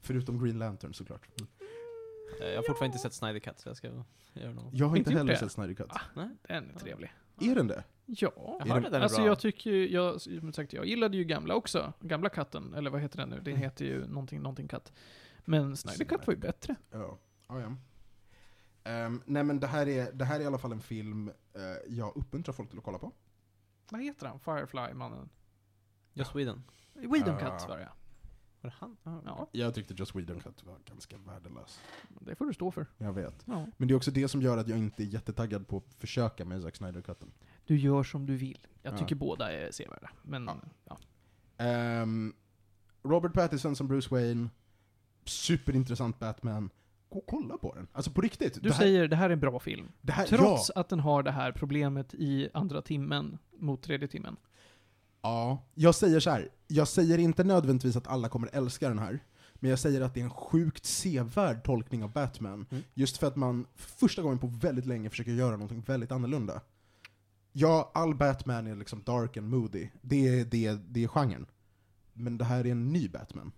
Förutom 0.00 0.44
Green 0.44 0.58
Lantern 0.58 0.94
såklart. 0.94 1.28
Eh, 2.40 2.46
Jag 2.48 2.56
har 2.56 2.62
fortfarande 2.62 2.86
inte 2.86 2.98
sett 2.98 3.14
Snyder 3.14 3.38
Cut, 3.40 3.58
så 3.58 3.68
jag 3.68 3.76
ska 3.76 3.88
göra 4.34 4.52
något. 4.52 4.74
Jag 4.74 4.86
har 4.86 4.96
Inte 4.96 5.10
inte 5.10 5.18
heller 5.18 5.32
det? 5.32 5.38
sett 5.38 5.52
Snyder 5.52 5.74
Cut. 5.74 5.86
Ah. 5.90 6.00
Nej? 6.16 6.28
Den 6.48 6.70
är 6.70 6.78
trevlig. 6.78 7.12
Är 7.40 7.54
den 7.54 7.66
det? 7.68 7.84
Ja. 8.06 8.60
Jag 8.66 8.82
den- 8.82 8.92
den 8.92 9.02
Alltså 9.02 9.18
bra. 9.18 9.26
jag 9.26 9.38
tycker 9.38 9.70
ju, 9.70 9.90
jag, 9.92 10.20
som 10.20 10.52
sagt, 10.52 10.72
jag 10.72 10.86
gillade 10.86 11.16
ju 11.16 11.24
gamla 11.24 11.54
också. 11.54 11.92
Gamla 12.00 12.28
katten, 12.28 12.74
eller 12.74 12.90
vad 12.90 13.00
heter 13.00 13.18
den 13.18 13.28
nu? 13.28 13.34
Mm. 13.34 13.44
Den 13.44 13.56
heter 13.56 13.84
ju 13.84 14.06
någonting, 14.06 14.40
någonting 14.42 14.68
katt. 14.68 14.92
Men 15.44 15.76
Snyder 15.76 16.04
Cut 16.04 16.26
var 16.26 16.34
ju 16.34 16.40
bättre. 16.40 16.76
Ja. 16.90 17.18
ja, 17.48 17.60
ja. 17.60 17.76
Ehm, 18.90 19.22
nej 19.26 19.44
men 19.44 19.60
det 19.60 19.66
här, 19.66 19.88
är, 19.88 20.12
det 20.12 20.24
här 20.24 20.36
är 20.40 20.44
i 20.44 20.46
alla 20.46 20.58
fall 20.58 20.72
en 20.72 20.80
film 20.80 21.28
eh, 21.54 21.62
jag 21.88 22.16
uppmuntrar 22.16 22.52
folk 22.52 22.68
till 22.70 22.78
att 22.78 22.84
kolla 22.84 22.98
på. 22.98 23.12
Vad 23.90 24.02
heter 24.02 24.26
han? 24.26 24.40
Firefly-mannen? 24.40 25.28
Just 26.12 26.30
Sweden. 26.30 26.62
Whedon 26.94 27.38
Ja. 27.40 27.58
Cut 27.58 27.68
var 27.68 27.78
det 27.78 27.88
Var 28.64 28.70
det 28.70 28.76
han? 28.78 28.96
Ja. 29.02 29.20
Ja, 29.26 29.48
Jag 29.52 29.74
tyckte 29.74 29.94
Joss 29.94 30.14
Whedon 30.14 30.40
var 30.64 30.76
ganska 30.88 31.16
värdelös. 31.18 31.80
det 32.20 32.34
får 32.34 32.46
du 32.46 32.54
stå 32.54 32.70
för. 32.70 32.86
Jag 32.98 33.12
vet. 33.12 33.42
Ja. 33.46 33.66
Men 33.76 33.88
det 33.88 33.94
är 33.94 33.96
också 33.96 34.10
det 34.10 34.28
som 34.28 34.42
gör 34.42 34.58
att 34.58 34.68
jag 34.68 34.78
inte 34.78 35.02
är 35.02 35.06
jättetaggad 35.06 35.68
på 35.68 35.76
att 35.76 35.94
försöka 35.98 36.44
med 36.44 36.62
Zack 36.62 36.74
Snyder-cutten. 36.74 37.30
Du 37.66 37.76
gör 37.76 38.02
som 38.02 38.26
du 38.26 38.36
vill. 38.36 38.66
Jag 38.82 38.94
Ja. 38.94 38.98
tycker 38.98 39.14
båda 39.16 39.52
är 39.52 39.70
sevärda. 39.70 40.10
Men, 40.22 40.44
Ja. 40.46 40.56
ja. 40.84 40.98
Ehm, 41.64 42.34
Robert 43.02 43.32
Pattinson 43.32 43.76
som 43.76 43.88
Bruce 43.88 44.08
Wayne, 44.10 44.48
superintressant 45.24 46.18
Batman, 46.18 46.70
gå 47.08 47.18
och 47.18 47.26
kolla 47.26 47.58
på 47.58 47.74
den. 47.74 47.86
Alltså 47.92 48.10
på 48.10 48.20
riktigt. 48.20 48.54
Du 48.54 48.60
det 48.60 48.72
här, 48.74 48.80
säger 48.82 49.08
det 49.08 49.16
här 49.16 49.28
är 49.28 49.32
en 49.32 49.40
bra 49.40 49.58
film. 49.60 49.92
det 50.00 50.12
här, 50.12 50.26
Trots 50.26 50.70
ja, 50.74 50.80
att 50.80 50.88
den 50.88 51.00
har 51.00 51.22
det 51.22 51.30
här 51.30 51.52
problemet 51.52 52.14
i 52.14 52.48
andra 52.54 52.82
timmen 52.82 53.38
mot 53.58 53.82
tredje 53.82 54.08
timmen. 54.08 54.36
Ja, 55.24 55.62
jag 55.74 55.94
säger 55.94 56.20
så 56.20 56.30
här. 56.30 56.48
jag 56.66 56.88
säger 56.88 57.18
inte 57.18 57.44
nödvändigtvis 57.44 57.96
att 57.96 58.06
alla 58.08 58.28
kommer 58.28 58.48
älska 58.52 58.88
den 58.88 58.98
här, 58.98 59.18
men 59.54 59.70
jag 59.70 59.78
säger 59.78 60.00
att 60.00 60.14
det 60.14 60.20
är 60.20 60.24
en 60.24 60.30
sjukt 60.30 60.84
sevärd 60.84 61.64
tolkning 61.64 62.04
av 62.04 62.12
Batman. 62.12 62.66
Mm. 62.70 62.82
Just 62.94 63.16
för 63.16 63.26
att 63.26 63.36
man 63.36 63.66
första 63.74 64.22
gången 64.22 64.38
på 64.38 64.46
väldigt 64.46 64.86
länge 64.86 65.10
försöker 65.10 65.30
göra 65.32 65.50
någonting 65.56 65.80
väldigt 65.80 66.12
annorlunda. 66.12 66.60
Ja, 67.52 67.90
all 67.94 68.14
Batman 68.14 68.66
är 68.66 68.76
liksom 68.76 69.02
dark 69.02 69.36
and 69.36 69.48
moody. 69.48 69.88
Det 70.02 70.28
är, 70.28 70.44
det, 70.44 70.66
är- 70.66 70.80
det 70.88 71.04
är 71.04 71.08
genren. 71.08 71.46
Men 72.12 72.38
det 72.38 72.44
här 72.44 72.66
är 72.66 72.70
en 72.70 72.88
ny 72.92 73.08
Batman. 73.08 73.52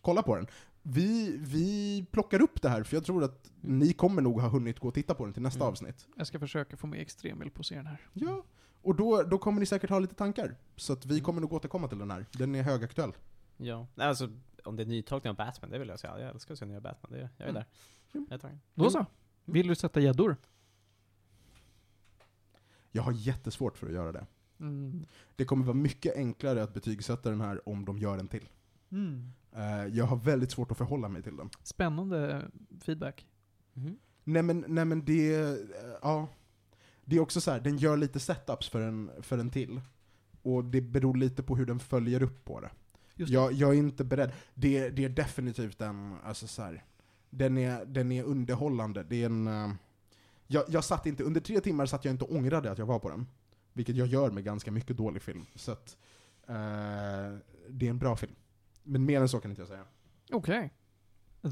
Kolla 0.00 0.22
på 0.22 0.36
den. 0.36 0.46
Vi, 0.82 1.36
vi 1.38 2.06
plockar 2.10 2.42
upp 2.42 2.62
det 2.62 2.68
här, 2.68 2.82
för 2.82 2.96
jag 2.96 3.04
tror 3.04 3.24
att 3.24 3.50
ni 3.60 3.92
kommer 3.92 4.22
nog 4.22 4.40
ha 4.40 4.48
hunnit 4.48 4.78
gå 4.78 4.88
och 4.88 4.94
titta 4.94 5.14
på 5.14 5.24
den 5.24 5.32
till 5.34 5.42
nästa 5.42 5.60
Mm. 5.60 5.68
avsnitt. 5.72 6.06
Jag 6.16 6.26
ska 6.26 6.38
försöka 6.38 6.76
få 6.76 6.86
med 6.86 7.00
Extremil 7.00 7.50
på 7.50 7.62
serien 7.62 7.86
här. 7.86 8.00
Ja, 8.12 8.44
och 8.82 8.94
då, 8.96 9.22
då 9.22 9.38
kommer 9.38 9.60
ni 9.60 9.66
säkert 9.66 9.90
ha 9.90 9.98
lite 9.98 10.14
tankar. 10.14 10.56
Så 10.76 10.92
att 10.92 11.06
vi 11.06 11.20
kommer 11.20 11.40
nog 11.40 11.52
återkomma 11.52 11.88
till 11.88 11.98
den 11.98 12.10
här. 12.10 12.26
Den 12.32 12.54
är 12.54 12.62
högaktuell. 12.62 13.12
Ja. 13.56 13.86
Alltså, 13.96 14.30
om 14.64 14.76
det 14.76 14.82
är 14.82 14.86
nytolkning 14.86 15.30
av 15.30 15.36
Batman, 15.36 15.70
det 15.70 15.78
vill 15.78 15.88
jag 15.88 16.00
säga. 16.00 16.20
Jag 16.20 16.30
älskar 16.30 16.52
att 16.54 16.58
se 16.58 16.64
nya 16.66 16.80
Batman. 16.80 17.12
Det, 17.12 17.18
jag 17.18 17.28
är 17.36 17.42
Mm. 17.50 17.54
där. 17.54 17.66
Jag 18.12 18.32
är 18.32 18.38
taggad. 18.38 18.58
Då 18.74 18.90
så. 18.90 19.06
Vill 19.44 19.66
du 19.68 19.74
sätta 19.74 20.00
gäddor? 20.00 20.36
Jag 22.92 23.02
har 23.02 23.12
jättesvårt 23.12 23.78
för 23.78 23.86
att 23.86 23.92
göra 23.92 24.12
det. 24.12 24.26
Mm. 24.60 25.06
Det 25.36 25.44
kommer 25.44 25.64
vara 25.64 25.74
mycket 25.76 26.16
enklare 26.16 26.62
att 26.62 26.74
betygsätta 26.74 27.30
den 27.30 27.40
här 27.40 27.68
om 27.68 27.84
de 27.84 27.98
gör 27.98 28.18
en 28.18 28.28
till. 28.28 28.48
Mm. 28.90 29.32
Eh, 29.52 29.86
jag 29.86 30.04
har 30.04 30.16
väldigt 30.16 30.50
svårt 30.50 30.70
att 30.70 30.78
förhålla 30.78 31.08
mig 31.08 31.22
till 31.22 31.36
den. 31.36 31.50
Spännande 31.62 32.50
feedback. 32.80 33.26
Mhm. 33.72 33.98
Nej 34.24 34.42
men, 34.42 34.64
nej, 34.68 34.84
men 34.84 35.04
det, 35.04 35.34
eh, 35.34 35.56
ja. 36.02 36.28
Det 37.08 37.16
är 37.16 37.20
också 37.20 37.40
så 37.40 37.50
här, 37.50 37.60
den 37.60 37.76
gör 37.78 37.96
lite 37.96 38.20
setups 38.20 38.68
för 38.68 38.80
en, 38.80 39.10
för 39.22 39.38
en 39.38 39.50
till. 39.50 39.80
Och 40.42 40.64
det 40.64 40.80
beror 40.80 41.16
lite 41.16 41.42
på 41.42 41.56
hur 41.56 41.66
den 41.66 41.80
följer 41.80 42.22
upp 42.22 42.44
på 42.44 42.60
det. 42.60 42.70
Just 43.14 43.32
Jag, 43.32 43.52
jag 43.52 43.70
är 43.70 43.78
inte 43.78 44.04
beredd. 44.04 44.32
Det, 44.54 44.90
det 44.90 45.04
är 45.04 45.08
definitivt 45.08 45.80
en, 45.80 46.16
alltså 46.24 46.46
så 46.46 46.62
här, 46.62 46.84
den 47.30 47.58
är, 47.58 47.84
den 47.84 48.12
är 48.12 48.22
underhållande. 48.22 49.02
Det 49.02 49.22
är 49.22 49.26
en, 49.26 49.46
eh, 49.46 49.70
jag, 50.46 50.64
jag 50.68 50.84
satt 50.84 51.06
inte, 51.06 51.24
under 51.24 51.40
tre 51.40 51.60
timmar 51.60 51.86
satt 51.86 52.04
jag 52.04 52.14
inte 52.14 52.24
och 52.24 52.34
ångrade 52.34 52.70
att 52.70 52.78
jag 52.78 52.86
var 52.86 52.98
på 52.98 53.10
den. 53.10 53.26
Vilket 53.72 53.96
jag 53.96 54.06
gör 54.06 54.30
med 54.30 54.44
ganska 54.44 54.70
mycket 54.70 54.96
dålig 54.96 55.22
film. 55.22 55.46
Så 55.54 55.72
att, 55.72 55.96
eh, 56.46 57.38
det 57.68 57.86
är 57.86 57.90
en 57.90 57.98
bra 57.98 58.16
film. 58.16 58.34
Men 58.82 59.04
mer 59.04 59.20
än 59.20 59.28
så 59.28 59.40
kan 59.40 59.50
inte 59.50 59.60
jag 59.60 59.68
säga. 59.68 59.84
Okej. 60.30 60.72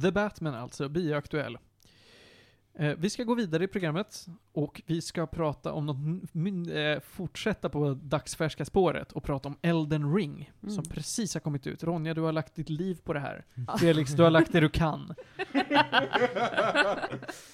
The 0.03 0.13
Batman 0.13 0.55
alltså, 0.55 0.89
bioaktuell. 0.89 1.59
Vi 2.79 3.11
ska 3.11 3.25
gå 3.25 3.35
vidare 3.35 3.65
i 3.65 3.67
programmet 3.69 4.27
och 4.53 4.83
vi 4.87 5.01
ska 5.03 5.27
prata 5.27 5.73
om 5.73 5.87
något, 5.87 5.97
eh, 6.75 7.01
fortsätta 7.01 7.69
på 7.69 7.95
dagsfärska 7.95 8.65
spåret 8.65 9.13
och 9.13 9.23
prata 9.25 9.49
om 9.49 9.57
Elden 9.63 10.15
Ring, 10.15 10.53
Mm. 10.63 10.75
som 10.75 10.85
precis 10.85 11.35
har 11.35 11.41
kommit 11.41 11.67
ut. 11.67 11.85
Ronja, 11.85 12.15
du 12.15 12.21
har 12.21 12.33
lagt 12.33 12.55
ditt 12.55 12.69
liv 12.69 12.99
på 13.05 13.13
det 13.13 13.21
här. 13.21 13.45
Ja. 13.67 13.79
Felix, 13.79 14.13
du 14.13 14.23
har 14.23 14.31
lagt 14.31 14.53
det 14.53 14.61
du 14.61 14.69
kan. 14.69 15.15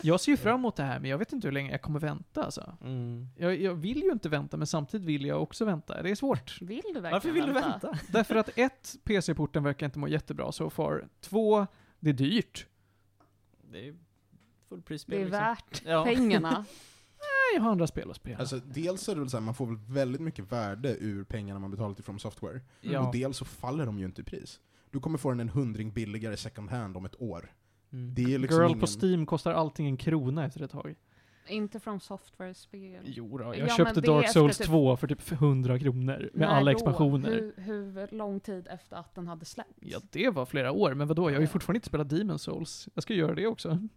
Jag 0.03 0.20
ser 0.20 0.32
ju 0.32 0.36
fram 0.36 0.55
emot 0.55 0.77
det 0.77 0.82
här, 0.82 1.01
men 1.01 1.11
jag 1.11 1.19
vet 1.19 1.32
inte 1.32 1.47
hur 1.49 1.53
länge 1.53 1.70
jag 1.70 1.82
kommer 1.82 2.01
vänta 2.01 2.44
alltså. 2.44 2.77
Mm. 2.85 3.28
Jag, 3.36 3.61
jag 3.61 3.74
vill 3.74 4.03
ju 4.03 4.12
inte 4.12 4.28
vänta, 4.28 4.57
men 4.57 4.66
samtidigt 4.66 5.07
vill 5.07 5.24
jag 5.24 5.43
också 5.43 5.65
vänta. 5.65 6.03
Det 6.03 6.11
är 6.11 6.15
svårt. 6.15 6.59
Vill 6.62 6.69
du 6.69 6.93
verkligen 6.93 7.12
Varför 7.12 7.31
vill 7.32 7.47
du 7.47 7.53
vänta? 7.53 7.99
Därför 8.09 8.35
att 8.35 8.51
ett, 8.59 8.94
PC-porten 9.05 9.62
verkar 9.62 9.86
inte 9.86 9.99
må 9.99 10.09
jättebra 10.09 10.53
so 10.53 10.70
far. 10.70 11.09
Två, 11.20 11.66
det 12.01 12.11
är 12.11 12.15
dyrt. 12.15 12.66
Det 13.70 13.89
är 13.89 13.94
fullprisspel 14.73 15.15
Det 15.19 15.20
är 15.23 15.24
liksom. 15.24 15.40
värt 15.40 15.82
Ja. 15.86 16.05
pengarna. 16.05 16.51
Nej, 17.19 17.55
jag 17.57 17.62
har 17.62 17.70
andra 17.70 17.86
spel 17.86 18.11
att 18.11 18.16
spela. 18.16 18.39
Alltså, 18.39 18.57
dels 18.74 19.09
är 19.09 19.15
det 19.15 19.20
väl 19.20 19.31
så 19.31 19.36
här, 19.36 19.44
man 19.44 19.55
får 19.55 19.66
väl 19.66 19.77
väldigt 19.89 20.20
mycket 20.20 20.53
värde 20.53 20.97
ur 21.01 21.24
pengarna 21.24 21.61
man 21.61 21.70
betalar 21.70 21.94
till 21.94 22.05
From 22.05 22.19
Software. 22.19 22.61
Ja. 22.81 23.07
Och 23.07 23.12
dels 23.12 23.36
så 23.36 23.44
faller 23.44 23.86
de 23.86 23.99
ju 23.99 24.05
inte 24.05 24.20
i 24.20 24.24
pris. 24.24 24.61
Du 24.90 25.01
kommer 25.01 25.19
få 25.19 25.31
den 25.31 25.40
en 25.40 25.49
hundring 25.49 25.93
billigare 25.93 26.36
second 26.36 26.70
hand 26.70 26.97
om 26.97 27.05
ett 27.05 27.20
år. 27.23 27.53
Mm. 27.93 28.15
Det 28.15 28.35
är 28.35 28.39
liksom 28.39 28.61
Girl 28.61 28.69
ingen... 28.70 28.81
på 28.81 28.86
Steam 28.86 29.27
kostar 29.27 29.53
allting 29.53 29.86
en 29.86 29.97
krona 29.97 30.44
efter 30.47 30.62
ett 30.62 30.70
tag. 30.70 30.94
Inte 31.49 31.81
från 31.81 32.01
software-spel. 32.01 33.03
Jo 33.05 33.39
då, 33.39 33.44
jag 33.44 33.57
Ja, 33.59 33.77
köpte 33.77 34.01
Dark 34.01 34.28
Souls 34.32 34.59
typ- 34.59 34.66
2 34.66 34.97
för 34.97 35.07
typ 35.07 35.32
100 35.32 35.78
kronor. 35.78 36.19
Med 36.19 36.31
När 36.35 36.47
alla 36.47 36.70
expansioner. 36.73 37.31
Hur, 37.31 37.55
hur 37.62 38.09
lång 38.16 38.40
tid 38.40 38.66
efter 38.70 38.97
att 38.97 39.15
den 39.15 39.27
hade 39.27 39.44
släppts? 39.44 39.73
Ja, 39.81 39.99
det 40.11 40.31
var 40.31 40.47
flera 40.47 40.73
år, 40.73 40.94
men 40.94 41.09
vadå? 41.09 41.31
Jag 41.31 41.35
har 41.36 41.40
ju 41.40 41.47
fortfarande 41.47 41.77
inte 41.77 41.89
spelat 41.89 42.09
Demon 42.11 42.39
Souls. 42.39 42.89
Jag 42.94 43.03
ska 43.03 43.15
göra 43.15 43.35
det 43.35 43.47
också. 43.47 43.89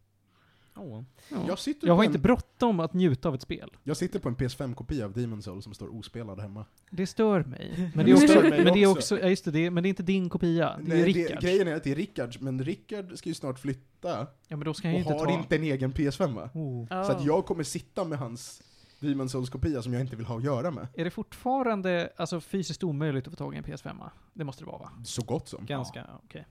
Åh. 0.78 1.04
Ja. 1.30 1.38
Jag 1.48 1.60
sitter, 1.60 1.88
Jag 1.88 1.96
har 1.96 2.04
en, 2.04 2.10
inte 2.10 2.20
bråttom 2.20 2.80
att 2.80 2.94
njuta 2.94 3.28
av 3.30 3.36
ett 3.36 3.42
spel. 3.42 3.78
jag 3.84 3.98
sitter 3.98 4.20
på 4.20 4.30
en 4.30 4.36
PS5-kopia 4.36 5.06
av 5.06 5.14
Demon 5.14 5.42
Souls 5.42 5.64
som 5.64 5.74
står 5.74 5.96
ospelad 5.96 6.40
hemma. 6.40 6.66
Det 6.90 7.08
stör 7.08 7.44
mig. 7.44 7.92
Men 7.96 8.06
Det 8.06 8.12
det 8.12 8.12
är 8.12 8.16
också, 8.16 8.28
stör 8.28 8.50
mig 8.50 8.64
men 8.64 8.74
det 8.74 8.84
är 8.84 8.88
också. 8.88 9.20
ja 9.20 9.28
just 9.28 9.46
det, 9.46 9.52
det 9.52 9.66
är, 9.66 9.70
men 9.70 9.84
det 9.84 9.88
är 9.88 9.90
inte 9.90 10.04
din 10.04 10.30
kopia. 10.30 10.78
Det 10.82 10.92
är 10.92 10.96
Nej, 10.96 11.04
Rickards. 11.06 11.42
grejen 11.42 11.68
är 11.68 11.76
att 11.76 11.84
det 11.84 11.92
är 11.92 11.96
Rickards, 11.96 12.40
men 12.40 12.64
Rickard 12.64 13.18
ska 13.18 13.30
ju 13.30 13.36
snart 13.36 13.60
flytta 13.60 14.28
Ja 14.48 14.56
men 14.58 14.60
då 14.60 14.74
ska 14.74 14.88
och 14.88 14.94
jag 14.94 14.94
ju 14.94 15.00
inte 15.00 15.14
har 15.14 15.26
ta... 15.26 15.32
inte 15.32 15.56
en 15.56 15.64
egen 15.64 15.94
PS5. 15.94 16.50
Oh. 16.54 16.84
Oh. 16.84 17.04
Så 17.04 17.12
att 17.12 17.26
jag 17.26 17.46
kommer 17.46 17.64
sitta 17.64 18.04
med 18.04 18.20
hans 18.20 18.62
Demon 19.00 19.30
Souls-kopia 19.30 19.82
som 19.82 19.94
jag 19.94 20.02
inte 20.02 20.16
vill 20.16 20.26
ha 20.26 20.38
att 20.38 20.44
göra 20.44 20.72
med. 20.72 20.88
Är 20.94 21.04
det 21.04 21.10
fortfarande 21.12 22.10
alltså, 22.16 22.42
fysiskt 22.42 22.84
omöjligt 22.84 23.28
att 23.28 23.34
få 23.34 23.38
tag 23.38 23.54
i 23.54 23.58
en 23.58 23.64
PS5? 23.64 24.10
Det 24.34 24.44
måste 24.44 24.62
det 24.64 24.68
vara 24.68 24.78
va? 24.78 24.92
Så 25.06 25.24
gott 25.24 25.48
som. 25.50 25.66
Ganska. 25.66 26.00
Ja, 26.00 26.22
okej. 26.26 26.46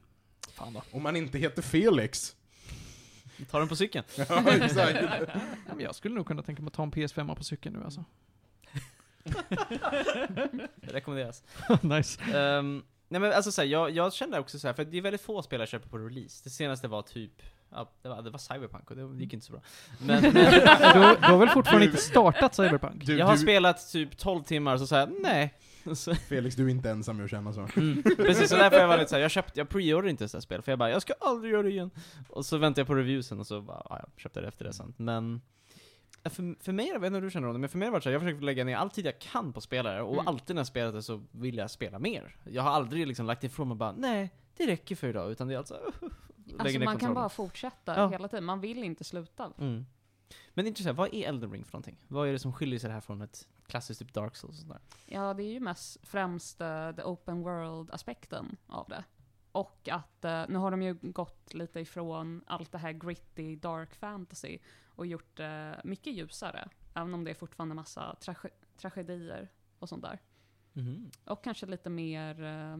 Fan 0.52 0.72
då. 0.72 0.82
Om 0.92 1.02
man 1.02 1.16
inte 1.16 1.38
heter 1.38 1.62
Felix. 1.62 2.36
Ta 3.50 3.58
den 3.58 3.68
på 3.68 3.76
cykeln. 3.76 4.04
ja, 4.28 4.52
exakt. 4.52 4.98
Ja, 5.66 5.74
men 5.74 5.80
jag 5.80 5.94
skulle 5.94 6.14
nog 6.14 6.26
kunna 6.26 6.42
tänka 6.42 6.62
mig 6.62 6.66
att 6.68 6.74
ta 6.74 6.82
en 6.82 6.92
PS5 6.92 7.34
på 7.34 7.44
cykeln 7.44 7.76
nu 7.76 7.84
alltså. 7.84 8.04
Rekommenderas. 10.80 11.42
nice. 11.82 12.22
Ehm, 12.34 12.84
nej 13.08 13.20
men 13.20 13.32
alltså 13.32 13.52
såhär, 13.52 13.68
jag, 13.68 13.90
jag 13.90 14.12
kände 14.12 14.38
också 14.38 14.58
så 14.58 14.68
här, 14.68 14.74
för 14.74 14.84
det 14.84 14.98
är 14.98 15.02
väldigt 15.02 15.20
få 15.20 15.42
spel 15.42 15.60
jag 15.60 15.68
köper 15.68 15.88
på 15.88 15.98
release. 15.98 16.40
Det 16.44 16.50
senaste 16.50 16.88
var 16.88 17.02
typ, 17.02 17.42
ja, 17.70 17.90
det 18.02 18.08
var, 18.08 18.22
det 18.22 18.30
var 18.30 18.38
Cyberpunk 18.38 18.90
och 18.90 18.96
det 18.96 19.22
gick 19.22 19.32
inte 19.32 19.46
så 19.46 19.52
bra. 19.52 19.62
Men, 19.98 20.22
men 20.22 20.32
du, 20.34 21.16
du 21.20 21.26
har 21.26 21.38
väl 21.38 21.48
fortfarande 21.48 21.86
inte 21.86 21.98
startat 21.98 22.54
Cyberpunk? 22.54 23.04
Du, 23.04 23.18
jag 23.18 23.26
har 23.26 23.32
du, 23.32 23.38
spelat 23.38 23.92
typ 23.92 24.18
12 24.18 24.42
timmar 24.42 24.74
och 24.74 24.80
så 24.80 24.86
såhär, 24.86 25.08
nej. 25.20 25.54
Felix, 26.28 26.56
du 26.56 26.64
är 26.66 26.68
inte 26.70 26.90
ensam 26.90 27.20
i 27.20 27.24
att 27.24 27.30
känna 27.30 27.52
så. 27.52 27.60
mm, 27.76 28.02
precis, 28.02 28.50
så 28.50 28.56
därför 28.56 28.76
jag 28.78 28.88
var 28.88 28.96
lite 28.98 29.10
såhär, 29.10 29.22
jag 29.22 29.30
köpte, 29.30 29.60
jag 29.60 29.68
preorderade 29.68 30.10
inte 30.10 30.28
här 30.32 30.40
spel, 30.40 30.62
för 30.62 30.72
jag 30.72 30.78
bara, 30.78 30.90
jag 30.90 31.02
ska 31.02 31.12
aldrig 31.20 31.52
göra 31.52 31.62
det 31.62 31.70
igen. 31.70 31.90
Och 32.28 32.46
så 32.46 32.58
väntade 32.58 32.80
jag 32.80 32.86
på 32.86 32.94
reviewsen 32.94 33.40
och 33.40 33.46
så 33.46 33.60
bara, 33.60 33.82
ja, 33.90 33.98
jag 34.02 34.20
köpte 34.20 34.40
det 34.40 34.48
efter 34.48 34.64
det 34.64 34.72
sen. 34.72 34.94
Men, 34.96 35.40
för, 36.24 36.62
för 36.64 36.72
mig, 36.72 36.86
jag 36.88 37.00
vet 37.00 37.06
inte 37.06 37.16
hur 37.16 37.22
du 37.24 37.30
känner 37.30 37.48
om 37.48 37.54
det, 37.54 37.58
men 37.60 37.68
för 37.68 37.78
mig 37.78 37.86
har 37.86 37.90
det 37.90 37.94
varit 37.94 38.02
så 38.02 38.08
här, 38.08 38.12
jag 38.14 38.22
försöker 38.22 38.40
lägga 38.42 38.64
ner 38.64 38.76
all 38.76 38.90
tid 38.90 39.06
jag 39.06 39.18
kan 39.18 39.52
på 39.52 39.60
spelare, 39.60 40.02
och 40.02 40.12
Mm. 40.14 40.28
alltid 40.28 40.56
när 40.56 40.60
jag 40.60 40.66
spelat 40.66 40.94
det 40.94 41.02
så 41.02 41.22
vill 41.32 41.56
jag 41.56 41.70
spela 41.70 41.98
mer. 41.98 42.36
Jag 42.44 42.62
har 42.62 42.70
aldrig 42.70 43.06
liksom 43.06 43.26
lagt 43.26 43.44
ifrån 43.44 43.68
mig 43.68 43.76
bara, 43.76 43.92
nej, 43.92 44.30
det 44.56 44.66
räcker 44.66 44.96
för 44.96 45.08
idag, 45.08 45.30
utan 45.30 45.48
det 45.48 45.54
är 45.54 45.58
alltså, 45.58 45.74
lägger 46.46 46.58
Alltså 46.60 46.78
man 46.80 46.98
kan 46.98 47.14
bara 47.14 47.28
fortsätta 47.28 47.94
Ja. 47.96 48.08
hela 48.08 48.28
tiden, 48.28 48.44
man 48.44 48.60
vill 48.60 48.84
inte 48.84 49.04
sluta. 49.04 49.52
Mm. 49.58 49.86
Men 50.54 50.66
intressant, 50.66 50.98
vad 50.98 51.14
är 51.14 51.28
Elden 51.28 51.52
Ring 51.52 51.64
för 51.64 51.72
någonting? 51.72 51.96
Vad 52.08 52.28
är 52.28 52.32
det 52.32 52.38
som 52.38 52.52
skiljer 52.52 52.78
sig 52.78 52.88
det 52.88 52.94
här 52.94 53.00
från 53.00 53.22
ett 53.22 53.48
klassiskt 53.66 54.00
typ 54.00 54.12
Dark 54.14 54.36
Souls 54.36 54.56
och 54.56 54.62
sådär? 54.62 54.80
Ja, 55.06 55.34
det 55.34 55.42
är 55.42 55.52
ju 55.52 55.60
mest 55.60 55.98
främst 56.02 56.60
uh, 56.60 56.92
the 56.92 57.02
open 57.02 57.42
world-aspekten 57.42 58.56
av 58.66 58.88
det. 58.88 59.04
Och 59.52 59.88
att 59.88 60.24
eh, 60.24 60.44
nu 60.48 60.58
har 60.58 60.70
de 60.70 60.82
ju 60.82 60.94
gått 60.94 61.54
lite 61.54 61.80
ifrån 61.80 62.44
allt 62.46 62.72
det 62.72 62.78
här 62.78 62.92
gritty, 62.92 63.56
dark 63.56 63.94
fantasy 63.94 64.58
och 64.86 65.06
gjort 65.06 65.36
det 65.36 65.80
mycket 65.84 66.12
ljusare. 66.12 66.68
Även 66.94 67.14
om 67.14 67.24
det 67.24 67.30
är 67.30 67.34
fortfarande 67.34 67.74
massa 67.74 68.16
trage- 68.20 68.50
tragedier 68.76 69.48
och 69.78 69.88
sånt 69.88 70.02
där. 70.02 70.18
Mhm. 70.72 71.10
Och 71.24 71.44
kanske 71.44 71.66
lite 71.66 71.90
mer 71.90 72.42
eh, 72.42 72.76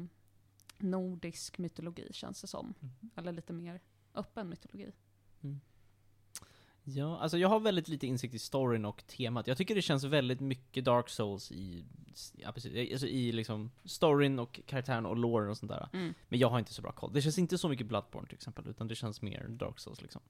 nordisk 0.79 1.59
mytologi 1.59 2.09
känns 2.13 2.41
det 2.41 2.47
som. 2.47 2.75
Eller 3.17 3.33
lite 3.33 3.53
mer 3.53 3.81
öppen 4.15 4.49
mytologi. 4.49 4.93
Ja, 6.85 7.19
alltså 7.19 7.39
jag 7.39 7.49
har 7.49 7.61
väldigt 7.61 7.89
lite 7.89 8.07
insikt 8.07 8.35
i 8.35 8.39
storyn 8.39 8.85
och 8.85 9.07
temat. 9.07 9.47
Jag 9.47 9.57
tycker 9.57 9.75
det 9.75 9.83
känns 9.83 10.05
väldigt 10.05 10.41
mycket 10.41 10.85
Dark 10.85 11.09
Souls 11.09 11.53
i, 11.53 11.85
ja 12.37 12.53
precis, 12.53 12.93
alltså 12.93 13.07
i 13.07 13.33
liksom 13.33 13.71
storyn 13.85 14.39
och 14.39 14.61
karaktären 14.67 15.07
och 15.07 15.17
loren 15.17 15.51
och 15.51 15.57
sånt 15.57 15.73
där. 15.73 15.89
Mm. 15.93 16.15
Men 16.29 16.39
jag 16.39 16.49
har 16.49 16.59
inte 16.59 16.75
så 16.75 16.83
bra 16.83 16.93
koll. 16.93 17.13
Det 17.13 17.23
känns 17.23 17.39
inte 17.39 17.59
så 17.59 17.69
mycket 17.69 17.87
Bloodborne 17.87 18.29
till 18.29 18.37
exempel, 18.37 18.69
utan 18.69 18.89
det 18.89 18.95
känns 18.95 19.23
mer 19.23 19.47
Dark 19.49 19.79
Souls 19.79 20.03
liksom. 20.03 20.21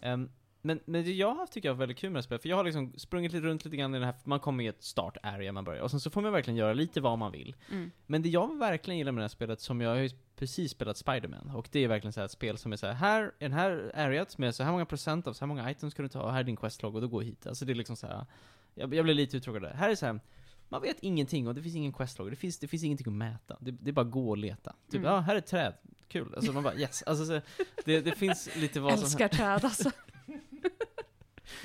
Ehm, 0.00 0.30
men, 0.62 0.80
men 0.84 1.04
det 1.04 1.12
jag 1.12 1.28
har 1.28 1.34
haft 1.34 1.52
tycker 1.52 1.68
jag 1.68 1.74
är 1.74 1.78
väldigt 1.78 1.98
kul 1.98 2.10
med 2.10 2.14
det 2.14 2.18
här 2.18 2.22
spelet, 2.22 2.42
för 2.42 2.48
jag 2.48 2.56
har 2.56 2.64
liksom 2.64 2.92
sprungit 2.96 3.32
lite 3.32 3.46
runt 3.46 3.64
lite 3.64 3.76
grann 3.76 3.94
i 3.94 3.98
den 3.98 4.06
här, 4.06 4.14
man 4.24 4.40
kommer 4.40 4.64
i 4.64 4.66
ett 4.66 4.82
start 4.82 5.16
area 5.22 5.52
man 5.52 5.64
börjar, 5.64 5.82
och 5.82 5.90
sen 5.90 6.00
så 6.00 6.10
får 6.10 6.20
man 6.20 6.32
verkligen 6.32 6.56
göra 6.56 6.72
lite 6.72 7.00
vad 7.00 7.18
man 7.18 7.32
vill. 7.32 7.56
Mm. 7.70 7.90
Men 8.06 8.22
det 8.22 8.28
jag 8.28 8.58
verkligen 8.58 8.98
gillar 8.98 9.12
med 9.12 9.20
det 9.20 9.24
här 9.24 9.28
spelet, 9.28 9.60
som 9.60 9.80
jag 9.80 9.90
har 9.90 9.96
ju 9.96 10.10
precis 10.36 10.70
spelat 10.70 10.96
Spider-Man, 10.96 11.50
och 11.50 11.68
det 11.72 11.84
är 11.84 11.88
verkligen 11.88 12.12
så 12.12 12.20
här 12.20 12.24
ett 12.24 12.30
spel 12.30 12.58
som 12.58 12.72
är 12.72 12.76
så 12.76 12.86
här, 12.86 12.94
här, 12.94 13.24
i 13.38 13.44
den 13.44 13.52
här 13.52 13.92
areat 13.94 14.38
med 14.38 14.54
så 14.54 14.62
här 14.62 14.72
många 14.72 14.86
procent 14.86 15.26
av 15.26 15.32
så 15.32 15.40
här 15.40 15.46
många 15.46 15.70
items 15.70 15.92
ska 15.92 16.02
du 16.02 16.08
ta, 16.08 16.22
och 16.22 16.32
här 16.32 16.40
är 16.40 16.44
din 16.44 16.56
questlog, 16.56 16.94
och 16.94 17.00
då 17.00 17.08
går 17.08 17.22
hit. 17.22 17.46
Alltså 17.46 17.64
det 17.64 17.72
är 17.72 17.74
liksom 17.74 17.96
så 17.96 18.06
här. 18.06 18.26
Jag, 18.74 18.94
jag 18.94 19.04
blir 19.04 19.14
lite 19.14 19.36
uttråkad 19.36 19.62
där. 19.62 19.74
Här 19.74 19.90
är 19.90 19.94
så 19.94 20.06
här. 20.06 20.20
Man 20.68 20.82
vet 20.82 20.96
ingenting 21.00 21.48
och 21.48 21.54
det 21.54 21.62
finns 21.62 21.74
ingen 21.76 21.92
questlog, 21.92 22.30
det 22.30 22.36
finns, 22.36 22.58
det 22.58 22.68
finns 22.68 22.84
ingenting 22.84 23.06
att 23.06 23.12
mäta. 23.12 23.56
Det, 23.60 23.70
det 23.70 23.90
är 23.90 23.92
bara 23.92 24.04
gå 24.04 24.28
och 24.28 24.38
leta. 24.38 24.74
Typ, 24.90 25.00
Mm. 25.00 25.12
ja, 25.12 25.18
här 25.20 25.34
är 25.34 25.38
ett 25.38 25.46
träd. 25.46 25.74
kul. 26.08 26.34
Alltså 26.36 26.52
man 26.52 26.62
bara 26.62 26.74
yes. 26.74 27.02
Alltså, 27.02 27.24
så, 27.24 27.40
det, 27.84 28.00
det 28.00 28.12
finns 28.12 28.56
lite 28.56 28.80
vad 28.80 28.92
som 28.92 29.02
Älskar 29.04 29.28
träd 29.28 29.64
alltså. 29.64 29.90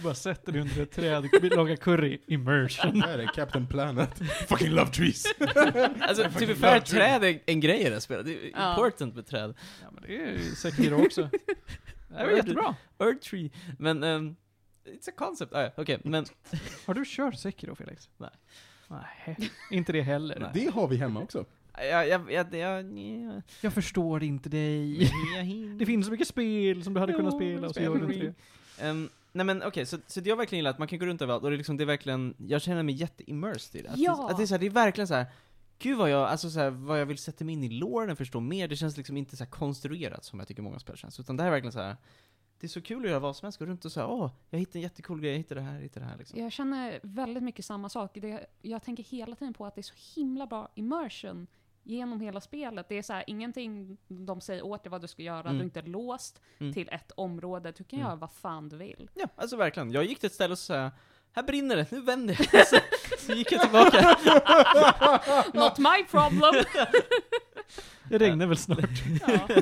Bara 0.03 0.15
sätter 0.15 0.51
dig 0.51 0.61
under 0.61 0.81
ett 0.83 0.91
träd, 0.91 1.29
lagar 1.55 1.75
curry, 1.75 2.19
immersion. 2.27 2.99
Det 2.99 3.05
här 3.07 3.19
är 3.19 3.27
Captain 3.27 3.67
Planet. 3.67 4.17
Fucking 4.49 4.69
love 4.71 4.91
trees! 4.91 5.23
Alltså, 5.99 6.23
typ 6.39 6.57
fair 6.57 6.79
trees. 6.79 6.89
träd 6.89 7.23
är 7.23 7.39
en 7.45 7.59
grej 7.59 7.79
i 7.81 7.83
det 7.83 7.89
här 7.93 7.99
spelet. 7.99 8.25
Det 8.25 8.45
är 8.47 8.51
Ja. 8.55 8.71
important 8.71 9.15
med 9.15 9.25
träd. 9.27 9.53
Ja 9.81 9.91
men 9.91 10.03
det 10.03 10.15
är 10.17 10.31
ju 10.31 10.55
Sekiro 10.55 11.05
också. 11.05 11.29
Det 12.07 12.25
var 12.25 12.31
jättebra. 12.31 12.75
Earth 12.99 13.29
tree. 13.29 13.49
Men, 13.79 14.03
ehm, 14.03 14.35
it's 14.85 15.09
a 15.09 15.13
concept. 15.17 15.53
Ah, 15.53 15.61
ja, 15.61 15.69
okej, 15.77 15.99
men 16.03 16.25
Har 16.85 16.93
du 16.93 17.03
kört 17.07 17.35
Sekiro 17.39 17.75
Felix? 17.75 18.09
Nej. 18.17 18.29
Nej, 18.87 19.49
inte 19.71 19.91
det 19.91 20.01
heller. 20.01 20.39
Nej. 20.39 20.49
Det 20.53 20.73
har 20.73 20.87
vi 20.87 20.97
hemma 20.97 21.21
också. 21.21 21.45
Jag, 21.77 22.07
jag, 22.07 22.31
jag, 22.31 22.53
jag, 22.53 22.99
jag, 22.99 23.41
Jag 23.61 23.73
förstår 23.73 24.23
inte 24.23 24.49
dig. 24.49 25.11
Det 25.79 25.85
finns 25.85 26.05
så 26.05 26.11
mycket 26.11 26.27
spel 26.27 26.83
som 26.83 26.93
du 26.93 26.99
hade 26.99 27.13
kunnat 27.13 27.33
Jo, 27.33 27.39
spela 27.39 27.67
och 27.67 27.73
så 27.73 27.81
gör 27.81 27.95
du 27.95 28.13
inte 28.13 28.25
det. 28.25 28.33
Ehm, 28.87 29.09
nej 29.31 29.45
men 29.45 29.63
okej, 29.63 29.85
så, 29.85 29.97
så 30.07 30.19
det 30.19 30.29
jag 30.29 30.35
verkligen 30.37 30.59
gillar 30.59 30.71
att 30.71 30.79
man 30.79 30.87
kan 30.87 30.99
gå 30.99 31.05
runt 31.05 31.21
överallt 31.21 31.43
och 31.43 31.49
det 31.49 31.55
är 31.55 31.57
liksom, 31.57 31.77
det 31.77 31.83
är 31.83 31.85
verkligen, 31.85 32.35
jag 32.37 32.61
känner 32.61 32.83
mig 32.83 32.95
jätte-immersed 32.95 33.79
i 33.79 33.83
det. 33.83 33.89
Att, 33.89 33.97
Ja. 33.97 34.15
det, 34.15 34.23
att 34.31 34.37
det 34.37 34.43
är 34.43 34.47
så 34.47 34.53
här, 34.53 34.59
det 34.59 34.65
är 34.65 34.69
verkligen 34.69 35.07
så 35.07 35.13
här. 35.13 35.25
Gud 35.79 35.97
vad 35.97 36.09
jag, 36.09 36.21
alltså 36.29 36.49
så 36.49 36.59
här, 36.59 36.69
vad 36.69 37.01
jag 37.01 37.05
vill 37.05 37.17
sätta 37.17 37.45
mig 37.45 37.53
in 37.53 37.63
i 37.63 37.69
loren 37.69 38.09
och 38.09 38.17
förstå 38.17 38.39
mer, 38.39 38.67
det 38.67 38.75
känns 38.75 38.97
liksom 38.97 39.17
inte 39.17 39.37
så 39.37 39.43
här 39.43 39.51
konstruerat 39.51 40.25
som 40.25 40.39
jag 40.39 40.47
tycker 40.47 40.61
många 40.61 40.79
spel 40.79 40.97
känns, 40.97 41.19
utan 41.19 41.37
det 41.37 41.43
här 41.43 41.47
är 41.47 41.51
verkligen 41.51 41.71
så 41.71 41.79
här. 41.79 41.95
Det 42.59 42.67
är 42.67 42.69
så 42.69 42.81
kul 42.81 43.03
att 43.03 43.09
göra 43.09 43.19
vad 43.19 43.35
som 43.35 43.45
helst, 43.45 43.59
gå 43.59 43.65
runt 43.65 43.85
och 43.85 43.91
säga 43.91 44.07
åh, 44.07 44.31
jag 44.49 44.59
hittade 44.59 44.79
en 44.79 44.83
jättecool 44.83 45.21
grej, 45.21 45.31
jag 45.31 45.37
hittade 45.37 45.61
det 45.61 45.65
här, 45.65 45.73
jag 45.75 45.81
hittade 45.81 46.05
det 46.05 46.09
här 46.09 46.17
liksom. 46.17 46.39
Jag 46.39 46.51
känner 46.51 46.99
väldigt 47.03 47.43
mycket 47.43 47.65
samma 47.65 47.89
sak. 47.89 48.11
Det, 48.21 48.45
jag 48.61 48.83
tänker 48.83 49.03
hela 49.03 49.35
tiden 49.35 49.53
på 49.53 49.65
att 49.65 49.75
det 49.75 49.81
är 49.81 49.83
så 49.83 50.19
himla 50.19 50.47
bra 50.47 50.71
immersion 50.75 51.47
genom 51.83 52.21
hela 52.21 52.41
spelet. 52.41 52.85
Det 52.89 52.97
är 52.97 53.01
så 53.01 53.13
här, 53.13 53.23
ingenting 53.27 53.97
de 54.07 54.41
säger 54.41 54.65
åt 54.65 54.83
dig 54.83 54.89
vad 54.91 55.01
du 55.01 55.07
ska 55.07 55.21
göra, 55.21 55.39
Mm. 55.39 55.53
du 55.53 55.59
är 55.59 55.63
inte 55.63 55.81
låst 55.81 56.41
Mm. 56.59 56.73
till 56.73 56.89
ett 56.91 57.11
område. 57.15 57.71
Du 57.77 57.83
kan 57.83 57.99
Mm. 57.99 58.07
göra 58.07 58.15
vad 58.15 58.31
fan 58.31 58.69
du 58.69 58.77
vill. 58.77 59.09
Ja, 59.15 59.27
alltså 59.35 59.55
verkligen. 59.57 59.91
Jag 59.91 60.03
gick 60.05 60.19
till 60.19 60.27
ett 60.27 60.33
ställe 60.33 60.51
och 60.51 60.59
sa 60.59 60.91
här 61.35 61.43
brinner 61.43 61.75
det, 61.75 61.91
nu 61.91 62.01
vänder 62.01 62.49
jag. 62.53 62.67
Så, 62.67 62.77
så 63.19 63.31
gick 63.33 63.51
jag 63.51 63.61
tillbaka. 63.61 64.01
Not 65.53 65.77
my 65.77 66.03
problem! 66.09 66.63
Det 68.09 68.17
regnar 68.17 68.45
väl 68.47 68.57
snart. 68.57 68.79
ja. 69.27 69.61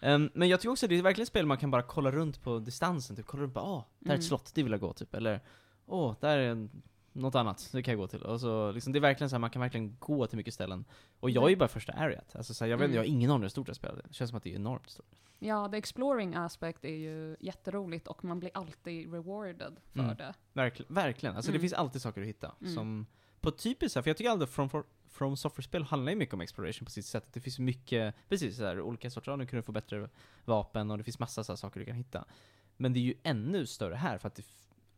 Ehm, 0.00 0.30
men 0.34 0.48
jag 0.48 0.60
tycker 0.60 0.70
också 0.72 0.86
att 0.86 0.90
det 0.90 0.98
är 0.98 1.02
verkligen 1.02 1.22
ett 1.22 1.28
spel 1.28 1.46
man 1.46 1.58
kan 1.58 1.70
bara 1.70 1.82
kolla 1.82 2.10
runt 2.10 2.42
på 2.42 2.58
distansen, 2.58 3.16
typ 3.16 3.26
kolla 3.26 3.42
runt 3.42 3.54
på, 3.54 3.60
åh, 3.60 3.84
där 3.98 4.10
är 4.10 4.14
ett 4.14 4.18
Mm. 4.18 4.22
slott, 4.22 4.52
det 4.54 4.62
vill 4.62 4.72
jag 4.72 4.80
gå 4.80 4.92
typ, 4.92 5.14
eller 5.14 5.40
åh, 5.86 6.14
där 6.20 6.38
är 6.38 6.48
en, 6.50 6.82
något 7.12 7.34
annat, 7.34 7.68
det 7.72 7.82
kan 7.82 7.92
jag 7.92 7.98
gå 7.98 8.06
till. 8.06 8.22
Och 8.22 8.40
så, 8.40 8.72
liksom, 8.72 8.92
det 8.92 8.98
är 8.98 9.00
verkligen 9.00 9.30
så 9.30 9.34
här, 9.36 9.40
man 9.40 9.50
kan 9.50 9.62
verkligen 9.62 9.96
gå 9.98 10.26
till 10.26 10.36
mycket 10.36 10.54
ställen. 10.54 10.84
Och 11.20 11.30
jag 11.30 11.44
är 11.44 11.48
ju 11.48 11.56
bara 11.56 11.68
första 11.68 11.92
areat, 11.92 12.36
alltså 12.36 12.54
så 12.54 12.64
här, 12.64 12.70
jag 12.70 12.78
vet 12.78 12.84
Mm. 12.84 12.94
jag 12.94 13.02
har 13.02 13.06
ingen 13.08 13.30
aning 13.30 13.42
hur 13.42 13.48
stort 13.48 13.66
det 13.66 13.74
spelet. 13.74 14.04
Det 14.08 14.14
känns 14.14 14.30
som 14.30 14.36
att 14.36 14.42
det 14.42 14.50
är 14.52 14.54
enormt 14.56 14.90
stort. 14.90 15.06
ja, 15.38 15.68
the 15.68 15.76
exploring 15.76 16.34
aspect 16.34 16.84
är 16.84 16.94
ju 16.96 17.36
jätteroligt 17.40 18.06
och 18.08 18.24
man 18.24 18.40
blir 18.40 18.50
alltid 18.54 19.12
rewarded 19.12 19.76
för 19.92 20.00
Mm. 20.00 20.16
det. 20.16 20.34
Verkligen, 20.52 20.94
verkligen. 20.94 21.36
Alltså 21.36 21.50
det 21.50 21.56
Mm. 21.56 21.60
finns 21.60 21.72
alltid 21.72 22.02
saker 22.02 22.20
att 22.22 22.26
hitta. 22.28 22.52
Mm. 22.60 22.74
Som, 22.74 23.06
på 23.40 23.50
typiskt 23.50 23.94
här, 23.94 24.02
för 24.02 24.10
jag 24.10 24.16
tycker 24.16 24.30
aldrig 24.30 24.48
From, 24.48 24.68
From 25.08 25.36
Software-spel 25.36 25.82
handlar 25.82 26.12
ju 26.12 26.18
mycket 26.18 26.34
om 26.34 26.40
exploration 26.40 26.84
på 26.84 26.90
sitt 26.90 27.06
sätt. 27.06 27.26
Det 27.32 27.40
finns 27.40 27.58
mycket, 27.58 28.14
precis 28.28 28.56
så 28.56 28.64
här, 28.64 28.80
olika 28.80 29.10
sorter, 29.10 29.32
ja, 29.32 29.36
nu 29.36 29.46
kan 29.46 29.56
du 29.56 29.62
få 29.62 29.72
bättre 29.72 30.08
vapen 30.44 30.90
och 30.90 30.98
det 30.98 31.04
finns 31.04 31.18
massa 31.18 31.44
så 31.44 31.56
saker 31.56 31.80
du 31.80 31.86
kan 31.86 31.96
hitta. 31.96 32.24
Men 32.76 32.92
det 32.92 32.98
är 32.98 33.02
ju 33.02 33.14
ännu 33.22 33.66
större 33.66 33.94
här 33.94 34.18
för 34.18 34.28
att 34.28 34.34
det, 34.34 34.42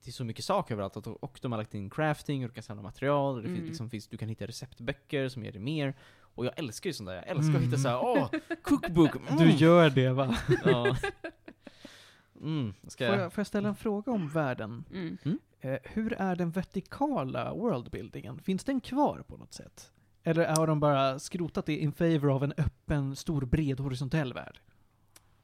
det 0.05 0.10
är 0.10 0.12
så 0.12 0.24
mycket 0.24 0.44
saker 0.44 0.74
överallt 0.74 0.97
och, 0.97 1.24
och 1.24 1.39
de 1.43 1.52
har 1.52 1.59
lagt 1.59 1.74
in 1.74 1.90
crafting 1.90 2.43
och 2.44 2.48
du 2.48 2.55
kan 2.55 2.62
samla 2.62 2.82
material 2.82 3.35
och 3.36 3.43
det 3.43 3.48
finns, 3.48 3.59
Mm. 3.59 3.68
liksom, 3.68 3.90
finns, 3.90 4.09
du 4.09 4.16
kan 4.16 4.28
hitta 4.28 4.47
receptböcker 4.47 5.28
som 5.28 5.44
ger 5.44 5.52
dig 5.52 5.60
mer. 5.60 5.94
Och 6.36 6.47
jag 6.47 6.59
älskar 6.59 6.90
ju 6.90 6.94
sånt 6.94 7.09
där, 7.09 7.14
jag 7.14 7.26
älskar 7.28 7.48
att 7.51 7.56
Mm. 7.56 7.62
hitta 7.62 7.76
så 7.78 7.89
här, 7.89 7.98
åh, 8.02 8.31
cookbook! 8.62 9.10
Mm. 9.28 9.36
Du 9.39 9.51
gör 9.51 9.90
det 9.90 10.09
va? 10.09 10.36
Ja. 10.64 10.97
Mm, 12.40 12.74
ska 12.89 13.06
Får 13.06 13.14
jag? 13.16 13.24
jag, 13.24 13.32
får 13.32 13.40
jag 13.40 13.47
ställa 13.47 13.68
en 13.68 13.74
fråga 13.76 14.12
om 14.12 14.28
världen? 14.28 14.85
Mm. 14.93 15.18
Eh, 15.60 15.78
hur 15.85 16.12
är 16.12 16.36
den 16.36 16.51
vertikala 16.51 17.55
worldbuildingen? 17.55 18.39
Finns 18.39 18.64
den 18.64 18.81
kvar 18.81 19.22
på 19.28 19.36
något 19.36 19.52
sätt? 19.52 19.90
Eller 20.22 20.47
har 20.56 20.66
de 20.66 20.81
bara 20.81 21.18
skrotat 21.18 21.66
det 21.66 21.76
in 21.78 21.93
favor 21.93 22.35
av 22.35 22.44
en 22.44 22.52
öppen, 22.56 23.16
stor, 23.16 23.44
bred, 23.44 23.81
horisontell 23.81 24.32
värld? 24.35 24.60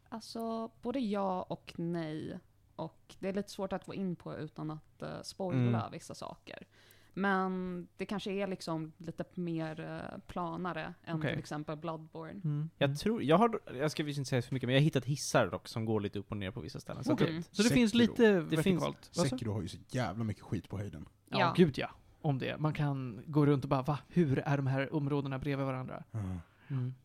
Alltså, 0.08 0.70
både 0.82 0.98
ja 0.98 1.42
och 1.42 1.72
nej. 1.76 2.38
Och 2.80 3.14
det 3.18 3.28
är 3.28 3.32
lite 3.32 3.50
svårt 3.50 3.72
att 3.72 3.84
gå 3.86 3.94
in 3.94 4.16
på 4.16 4.36
utan 4.36 4.70
att 4.70 5.02
uh, 5.02 5.08
spoila 5.22 5.78
Mm. 5.78 5.92
vissa 5.92 6.14
saker. 6.14 6.66
Men 7.14 7.88
det 7.96 8.06
kanske 8.06 8.32
är 8.32 8.46
liksom 8.46 8.92
lite 8.98 9.24
mer 9.34 9.80
eh, 9.80 10.18
planare 10.26 10.94
än 11.04 11.16
Okej. 11.16 11.30
till 11.30 11.38
exempel 11.38 11.76
Bloodborne. 11.76 12.40
Mm. 12.44 12.70
Jag 12.78 12.98
tror, 12.98 13.22
jag 13.22 13.38
har, 13.38 13.60
jag 13.74 13.90
ska 13.90 14.02
visst 14.04 14.18
inte 14.18 14.28
säga 14.28 14.42
för 14.42 14.54
mycket, 14.54 14.66
men 14.66 14.74
jag 14.74 14.80
har 14.80 14.84
hittat 14.84 15.04
hissar 15.04 15.46
dock 15.50 15.68
som 15.68 15.84
går 15.84 16.00
lite 16.00 16.18
upp 16.18 16.30
och 16.30 16.36
ner 16.36 16.50
på 16.50 16.60
vissa 16.60 16.80
ställen. 16.80 17.04
Så 17.04 17.12
att 17.12 17.18
det, 17.18 17.42
Så 17.50 17.62
det 17.62 17.68
finns 17.68 17.90
Sekiro. 17.90 18.10
lite 18.10 18.32
Det 18.32 18.62
finns- 18.62 18.82
vertikalt? 18.82 19.08
Sekiro 19.30 19.52
har 19.52 19.62
ju 19.62 19.68
så 19.68 19.78
jävla 19.88 20.24
mycket 20.24 20.42
skit 20.42 20.68
på 20.68 20.78
höjden. 20.78 21.08
Ja, 21.30 21.38
Ja. 21.38 21.52
gud 21.56 21.78
ja. 21.78 21.90
Om 22.22 22.38
det. 22.38 22.58
Man 22.60 22.72
kan 22.72 23.22
gå 23.26 23.46
runt 23.46 23.64
och 23.64 23.70
bara 23.70 23.82
va? 23.82 23.98
Hur 24.08 24.38
är 24.38 24.56
de 24.56 24.66
här 24.66 24.94
områdena 24.94 25.38
bredvid 25.38 25.66
varandra? 25.66 26.04
mm. 26.12 26.38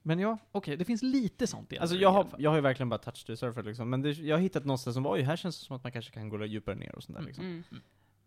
Men 0.01 0.19
ja, 0.19 0.37
okej, 0.51 0.77
det 0.77 0.85
finns 0.85 1.01
lite 1.03 1.47
sånt 1.47 1.73
i 1.73 1.77
Alltså 1.77 1.95
jag 1.95 2.11
har, 2.11 2.27
jag 2.37 2.49
har 2.49 2.55
ju 2.55 2.61
verkligen 2.61 2.89
bara 2.89 2.97
touched 2.97 3.27
the 3.27 3.37
surface 3.37 3.67
liksom, 3.67 3.89
men 3.89 4.01
det, 4.01 4.11
jag 4.11 4.35
har 4.35 4.41
hittat 4.41 4.65
någonstans 4.65 4.93
som 4.93 5.03
var 5.03 5.17
ju 5.17 5.23
här 5.23 5.35
känns 5.35 5.59
det 5.59 5.65
som 5.65 5.75
att 5.75 5.83
man 5.83 5.91
kanske 5.91 6.11
kan 6.11 6.29
gå 6.29 6.45
djupare 6.45 6.75
ner 6.75 6.95
och 6.95 7.03
sånt 7.03 7.15
där 7.15 7.21
Mm. 7.21 7.27
liksom. 7.27 7.45
Mm. 7.45 7.63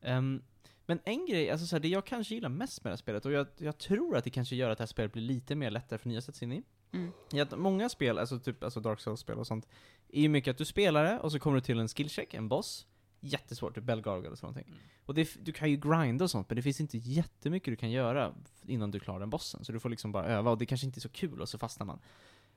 Ehm, 0.02 0.42
men 0.86 0.98
en 1.04 1.26
grej, 1.26 1.50
alltså 1.50 1.66
så 1.66 1.76
här, 1.76 1.80
det 1.80 1.88
jag 1.88 2.04
kanske 2.06 2.34
gillar 2.34 2.48
mest 2.48 2.84
med 2.84 2.90
det 2.90 2.92
här 2.92 2.96
spelet, 2.96 3.26
och 3.26 3.32
jag, 3.32 3.46
jag 3.58 3.78
tror 3.78 4.16
att 4.16 4.24
det 4.24 4.30
kanske 4.30 4.56
gör 4.56 4.70
att 4.70 4.78
det 4.78 4.82
här 4.82 4.86
spelet 4.86 5.12
blir 5.12 5.22
lite 5.22 5.54
mer 5.54 5.70
lättare 5.70 5.98
för 5.98 6.08
nya 6.08 6.18
att 6.18 6.24
sätta 6.24 6.38
sig 6.38 6.46
in 6.46 6.52
i, 6.52 6.62
Mm. 6.92 7.12
är 7.32 7.42
att 7.42 7.58
många 7.58 7.88
spel, 7.88 8.18
alltså 8.18 8.38
typ 8.38 8.64
alltså 8.64 8.80
Dark 8.80 9.00
Souls-spel 9.00 9.38
och 9.38 9.46
sånt, 9.46 9.68
är 10.08 10.20
ju 10.20 10.28
mycket 10.28 10.50
att 10.50 10.58
du 10.58 10.64
spelar 10.64 11.04
det, 11.04 11.18
och 11.18 11.32
så 11.32 11.38
kommer 11.38 11.54
du 11.54 11.60
till 11.60 11.78
en 11.78 11.88
skillcheck, 11.88 12.34
en 12.34 12.48
boss, 12.48 12.86
jättesvårt, 13.20 13.74
typ 13.74 13.84
Belgarg 13.84 14.26
eller 14.26 14.36
sånt. 14.36 14.56
Mm. 14.56 14.68
Och 15.06 15.14
det, 15.14 15.44
du 15.44 15.52
kan 15.52 15.70
ju 15.70 15.76
grinda 15.76 16.24
och 16.24 16.30
sånt, 16.30 16.50
men 16.50 16.56
det 16.56 16.62
finns 16.62 16.80
inte 16.80 16.98
jättemycket 16.98 17.72
du 17.72 17.76
kan 17.76 17.90
göra 17.90 18.34
innan 18.66 18.90
du 18.90 19.00
klarar 19.00 19.20
den 19.20 19.30
bossen, 19.30 19.64
så 19.64 19.72
du 19.72 19.80
får 19.80 19.88
liksom 19.88 20.12
bara 20.12 20.26
öva, 20.26 20.50
och 20.50 20.58
det 20.58 20.66
kanske 20.66 20.86
inte 20.86 20.98
är 20.98 21.00
så 21.00 21.08
kul, 21.08 21.40
och 21.40 21.48
så 21.48 21.58
fastnar 21.58 21.86
man. 21.86 21.98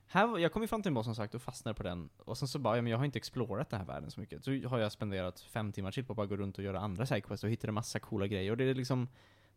Här, 0.07 0.38
jag 0.38 0.51
kom 0.53 0.61
ju 0.61 0.67
fram 0.67 0.81
till 0.81 0.89
en 0.89 0.93
boss 0.93 1.05
som 1.05 1.15
sagt 1.15 1.35
och 1.35 1.41
fastnade 1.41 1.75
på 1.75 1.83
den, 1.83 2.09
och 2.17 2.38
sen 2.38 2.47
så 2.47 2.59
bara, 2.59 2.75
ja, 2.75 2.81
men 2.81 2.91
jag 2.91 2.97
har 2.97 3.05
inte 3.05 3.17
explorat 3.17 3.69
den 3.69 3.79
här 3.79 3.88
världen 3.88 4.11
så 4.11 4.19
mycket. 4.19 4.43
Så 4.43 4.67
har 4.67 4.79
jag 4.79 4.91
spenderat 4.91 5.39
fem 5.39 5.71
timmar 5.71 5.91
till 5.91 6.05
på 6.05 6.13
att 6.13 6.17
bara 6.17 6.27
gå 6.27 6.38
runt 6.38 6.57
och 6.57 6.63
göra 6.63 6.79
andra 6.79 7.05
sidequests 7.05 7.43
och 7.43 7.49
hittade 7.49 7.73
massa 7.73 7.99
coola 7.99 8.27
grejer, 8.27 8.51
och 8.51 8.57
det 8.57 8.63
är 8.63 8.73
liksom 8.73 9.07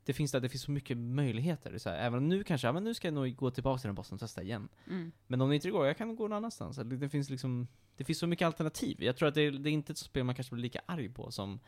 det 0.05 0.13
finns, 0.13 0.33
där, 0.33 0.41
det 0.41 0.49
finns 0.49 0.63
så 0.63 0.71
mycket 0.71 0.99
möjligheter. 0.99 1.71
Det 1.71 1.77
är 1.77 1.79
så 1.79 1.91
här, 1.91 1.97
även 1.99 2.19
om 2.19 2.29
nu 2.29 2.45
kanske, 2.45 2.67
ja 2.67 2.73
men 2.73 2.85
nu 2.85 2.95
ska 2.95 3.07
jag 3.07 3.15
nog 3.15 3.37
gå 3.37 3.51
tillbaka 3.51 3.81
till 3.81 3.89
den 3.89 3.95
bossen 3.95 4.15
och 4.15 4.21
testa 4.21 4.43
igen. 4.43 4.69
Mm. 4.89 5.13
Men 5.27 5.41
om 5.41 5.49
det 5.49 5.55
inte 5.55 5.71
går, 5.71 5.87
jag 5.87 5.97
kan 5.97 6.17
gå 6.17 6.23
någon 6.29 6.37
annanstans. 6.37 6.77
Det, 6.77 6.85
det 6.85 7.09
finns 7.09 7.31
liksom, 7.31 7.69
det 7.97 8.05
finns 8.05 8.19
så 8.19 8.27
mycket 8.27 8.47
alternativ. 8.47 9.03
Jag 9.03 9.17
tror 9.17 9.29
att 9.29 9.35
det, 9.35 9.51
det 9.51 9.71
är 9.71 9.73
inte 9.73 9.93
ett 9.93 9.99
spel 9.99 10.25
man 10.25 10.35
kanske 10.35 10.55
blir 10.55 10.63
lika 10.63 10.81
arg 10.87 11.09
på 11.09 11.31
som 11.31 11.61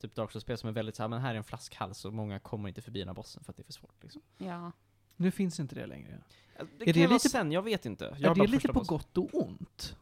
typ 0.00 0.14
Dark 0.14 0.32
Souls-spel 0.32 0.58
som 0.58 0.68
är 0.68 0.72
väldigt 0.72 0.96
såhär, 0.96 1.08
men 1.08 1.20
här 1.20 1.34
är 1.34 1.38
en 1.38 1.44
flaskhals 1.44 2.04
och 2.04 2.12
många 2.14 2.38
kommer 2.38 2.68
inte 2.68 2.82
förbi 2.82 2.98
den 2.98 3.08
här 3.08 3.14
bossen 3.14 3.44
för 3.44 3.52
att 3.52 3.56
det 3.56 3.62
är 3.62 3.64
för 3.64 3.72
svårt 3.72 4.02
liksom. 4.02 4.22
Ja. 4.38 4.72
Nu 5.16 5.30
finns 5.30 5.60
inte 5.60 5.74
det 5.74 5.86
längre. 5.86 6.20
Det 6.58 6.66
det 6.78 6.84
kan 6.84 6.94
ju 7.02 7.06
vara 7.06 7.14
lite- 7.14 7.28
sen, 7.28 7.52
jag 7.52 7.62
vet 7.62 7.86
inte. 7.86 8.16
Jag 8.18 8.38
är 8.38 8.42
det 8.42 8.50
lite 8.50 8.68
på 8.68 8.72
bossen. 8.72 8.86
gott 8.96 9.18
och 9.18 9.28
ont? 9.32 9.96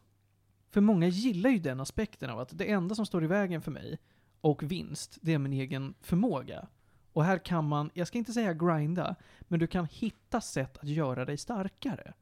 För 0.69 0.81
många 0.81 1.07
gillar 1.07 1.49
ju 1.49 1.59
den 1.59 1.79
aspekten 1.79 2.29
av 2.29 2.39
att 2.39 2.57
det 2.57 2.71
enda 2.71 2.95
som 2.95 3.05
står 3.05 3.23
i 3.23 3.27
vägen 3.27 3.61
för 3.61 3.71
mig, 3.71 3.99
och 4.41 4.63
vinst, 4.63 5.17
det 5.21 5.33
är 5.33 5.37
min 5.37 5.53
egen 5.53 5.93
förmåga. 6.01 6.67
Och 7.13 7.23
här 7.23 7.37
kan 7.37 7.67
man, 7.67 7.89
jag 7.93 8.07
ska 8.07 8.17
inte 8.17 8.33
säga 8.33 8.53
grinda, 8.53 9.15
men 9.39 9.59
du 9.59 9.67
kan 9.67 9.85
hitta 9.85 10.41
sätt 10.41 10.77
att 10.77 10.89
göra 10.89 11.25
dig 11.25 11.37
starkare. 11.37 12.13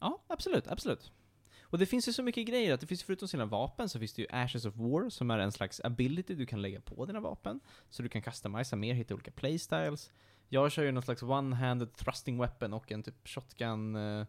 Ja, 0.00 0.22
absolut, 0.26 0.68
absolut. 0.68 1.12
Och 1.60 1.78
det 1.78 1.86
finns 1.86 2.08
ju 2.08 2.12
så 2.12 2.22
mycket 2.22 2.46
grejer, 2.46 2.74
att 2.74 2.80
det 2.80 2.86
finns 2.86 3.02
förutom 3.02 3.28
sina 3.28 3.44
vapen 3.44 3.88
så 3.88 3.98
finns 3.98 4.12
det 4.12 4.22
ju 4.22 4.28
Ashes 4.30 4.64
of 4.64 4.76
War, 4.76 5.10
som 5.10 5.30
är 5.30 5.38
en 5.38 5.52
slags 5.52 5.80
ability 5.84 6.34
du 6.34 6.46
kan 6.46 6.62
lägga 6.62 6.80
på 6.80 7.06
dina 7.06 7.20
vapen. 7.20 7.60
Så 7.90 8.02
du 8.02 8.08
kan 8.08 8.22
customisa 8.22 8.76
mer, 8.76 8.94
hitta 8.94 9.14
olika 9.14 9.30
playstyles. 9.30 10.10
Jag 10.48 10.72
kör 10.72 10.82
ju 10.82 10.92
någon 10.92 11.02
slags 11.02 11.22
one-handed 11.22 11.86
thrusting 11.86 12.38
weapon 12.38 12.72
och 12.72 12.92
en 12.92 13.02
typ 13.02 13.28
Shotgun. 13.28 13.96
Eh, 13.96 14.26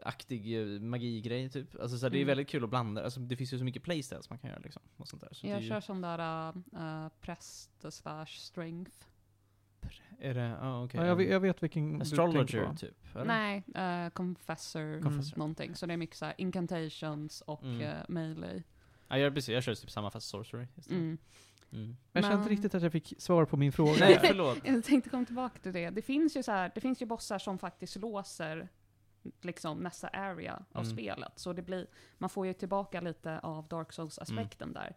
eh, 0.00 0.80
magigrej 0.80 1.50
typ. 1.50 1.80
Alltså 1.80 1.98
så 1.98 2.06
här, 2.06 2.10
det 2.10 2.16
är 2.16 2.22
Mm. 2.22 2.26
väldigt 2.28 2.48
kul 2.48 2.64
att 2.64 2.70
blanda, 2.70 3.04
alltså 3.04 3.20
det 3.20 3.36
finns 3.36 3.52
ju 3.52 3.58
så 3.58 3.64
mycket 3.64 3.82
playstyles 3.82 4.30
man 4.30 4.38
kan 4.38 4.50
göra 4.50 4.60
liksom. 4.64 4.82
Och 4.96 5.08
sånt 5.08 5.22
där. 5.22 5.28
Så 5.32 5.46
Jag 5.46 5.62
ju, 5.62 5.68
kör 5.68 5.80
sån 5.80 6.00
där 6.00 6.52
uh, 6.76 7.08
präst 7.20 7.92
slash 7.92 8.26
strength. 8.26 8.90
är 10.20 10.34
det, 10.34 10.40
ja 10.60 10.84
okej. 10.84 11.00
Ja, 11.00 11.06
jag, 11.06 11.16
vet, 11.16 11.30
jag 11.30 11.40
vet 11.40 11.62
vilken 11.62 12.02
Astrologer 12.02 12.74
typ? 12.74 13.16
eller? 13.16 13.24
Nej, 13.24 13.62
eh, 13.74 14.10
confessor, 14.10 15.02
Confessor. 15.02 15.38
någonting. 15.38 15.74
Så 15.74 15.86
det 15.86 15.92
är 15.92 15.96
mycket 15.96 16.16
så 16.16 16.24
här 16.24 16.34
incantations 16.38 17.40
och 17.40 17.62
Mm. 17.64 17.80
eh, 17.80 17.96
melee. 18.08 18.62
Ja, 19.08 19.18
jag, 19.18 19.34
precis, 19.34 19.48
jag 19.54 19.62
kör 19.62 19.74
typ 19.74 19.90
samma 19.90 20.10
fast 20.10 20.28
sorcery. 20.28 20.66
Mm. 20.90 21.18
Mm. 21.72 21.96
Jag 22.12 22.22
kände 22.24 22.36
Men- 22.36 22.38
inte 22.42 22.52
riktigt 22.52 22.74
att 22.74 22.82
jag 22.82 22.92
fick 22.92 23.14
svar 23.18 23.44
på 23.44 23.56
min 23.56 23.72
fråga. 23.72 23.96
Nej, 24.00 24.18
förlåt. 24.22 24.58
Jag 24.64 24.84
tänkte 24.84 25.10
komma 25.10 25.24
tillbaka 25.24 25.58
till 25.58 25.72
det. 25.72 25.90
Det 25.90 26.02
finns 26.02 26.36
ju 26.36 26.42
så 26.42 26.52
här, 26.52 26.72
det 26.74 26.80
finns 26.80 27.02
ju 27.02 27.06
bossar 27.06 27.38
som 27.38 27.58
faktiskt 27.58 27.96
låser 27.96 28.68
liksom 29.40 29.78
nästa 29.78 30.08
area 30.08 30.64
av 30.72 30.82
Mm. 30.84 30.92
spelet. 30.96 31.32
Så 31.38 31.52
det 31.52 31.62
blir, 31.62 31.86
man 32.18 32.30
får 32.30 32.46
ju 32.46 32.52
tillbaka 32.52 33.00
lite 33.00 33.38
av 33.38 33.68
Dark 33.68 33.92
Souls-aspekten 33.92 34.72
där. 34.72 34.96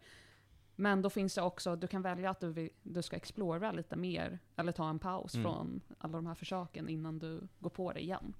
Men 0.78 1.02
då 1.02 1.10
finns 1.10 1.34
det 1.34 1.42
också, 1.42 1.76
du 1.76 1.86
kan 1.86 2.02
välja 2.02 2.30
att 2.30 2.40
du, 2.40 2.70
du 2.82 3.02
ska 3.02 3.16
explora 3.16 3.72
lite 3.72 3.96
mer, 3.96 4.38
eller 4.56 4.72
ta 4.72 4.88
en 4.90 4.98
paus 4.98 5.34
Mm. 5.34 5.44
från 5.44 5.80
alla 5.98 6.12
de 6.18 6.26
här 6.26 6.34
försöken 6.34 6.88
innan 6.88 7.18
du 7.18 7.48
går 7.58 7.70
på 7.70 7.92
det 7.92 8.00
igen. 8.02 8.34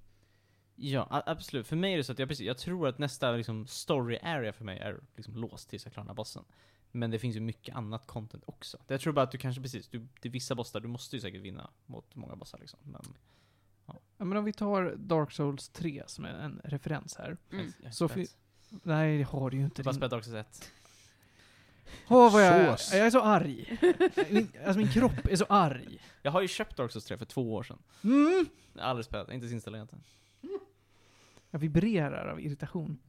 Ja, 0.75 1.23
absolut. 1.25 1.67
För 1.67 1.75
mig 1.75 1.93
är 1.93 1.97
det 1.97 2.03
så 2.03 2.11
att 2.11 2.19
jag, 2.19 2.27
precis, 2.29 2.45
jag 2.47 2.57
tror 2.57 2.87
att 2.87 2.97
nästa 2.97 3.31
liksom, 3.31 3.67
story 3.67 4.17
area 4.23 4.53
för 4.53 4.65
mig 4.65 4.79
är 4.79 4.99
liksom 5.15 5.35
låst 5.35 5.69
tills 5.69 5.85
jag 5.85 5.93
klarar 5.93 6.13
bossen. 6.13 6.43
Men 6.91 7.11
det 7.11 7.19
finns 7.19 7.35
ju 7.35 7.39
mycket 7.39 7.75
annat 7.75 8.07
content 8.07 8.43
också. 8.47 8.77
Jag 8.87 9.01
tror 9.01 9.13
bara 9.13 9.21
att 9.23 9.31
du 9.31 9.37
kanske 9.37 9.61
precis, 9.61 9.87
du, 9.87 10.07
det 10.21 10.27
är 10.27 10.31
vissa 10.31 10.55
bossar, 10.55 10.79
du 10.79 10.87
måste 10.87 11.15
ju 11.15 11.21
säkert 11.21 11.41
vinna 11.41 11.69
mot 11.85 12.15
många 12.15 12.35
bossar 12.35 12.57
liksom. 12.59 12.79
Men, 12.83 13.01
Ja, 14.17 14.25
men 14.25 14.37
om 14.37 14.43
vi 14.43 14.53
tar 14.53 14.95
Dark 14.97 15.31
Souls 15.31 15.69
3 15.69 16.03
som 16.07 16.25
är 16.25 16.29
en 16.33 16.61
referens 16.63 17.15
här. 17.17 17.37
Mm. 17.51 17.71
Så 17.91 18.03
har 18.03 18.09
fi- 18.09 18.25
spelat- 18.25 18.83
Nej, 18.83 19.17
det 19.17 19.23
har 19.23 19.49
du 19.49 19.57
ju 19.57 19.63
inte. 19.63 19.81
jag 19.81 19.85
har 19.85 19.93
bara 19.93 19.95
spelat 19.95 20.11
Dark 20.11 20.23
Souls 20.23 20.35
1. 20.37 20.71
Åh, 22.09 22.33
vad 22.33 22.45
jag, 22.45 22.79
Sås. 22.79 22.93
jag 22.93 23.05
är 23.07 23.09
så 23.11 23.21
arg. 23.21 23.77
Min, 24.29 24.47
alltså 24.65 24.79
min 24.79 24.87
kropp 24.91 25.25
är 25.31 25.35
så 25.35 25.45
arg. 25.49 26.01
Jag 26.21 26.31
har 26.31 26.41
ju 26.41 26.47
köpt 26.47 26.77
Dark 26.77 26.91
Souls 26.91 27.05
3 27.05 27.17
för 27.17 27.25
två 27.25 27.53
år 27.53 27.63
sedan. 27.63 27.79
Mm. 28.03 28.45
Jag 28.73 28.81
har 28.83 28.89
aldrig 28.89 29.05
spelat, 29.05 29.31
inte 29.31 29.43
ens 29.45 29.53
installerat 29.53 29.89
den. 29.89 30.03
Jag 31.51 31.59
vibrerar 31.59 32.27
av 32.27 32.39
irritation. 32.41 32.99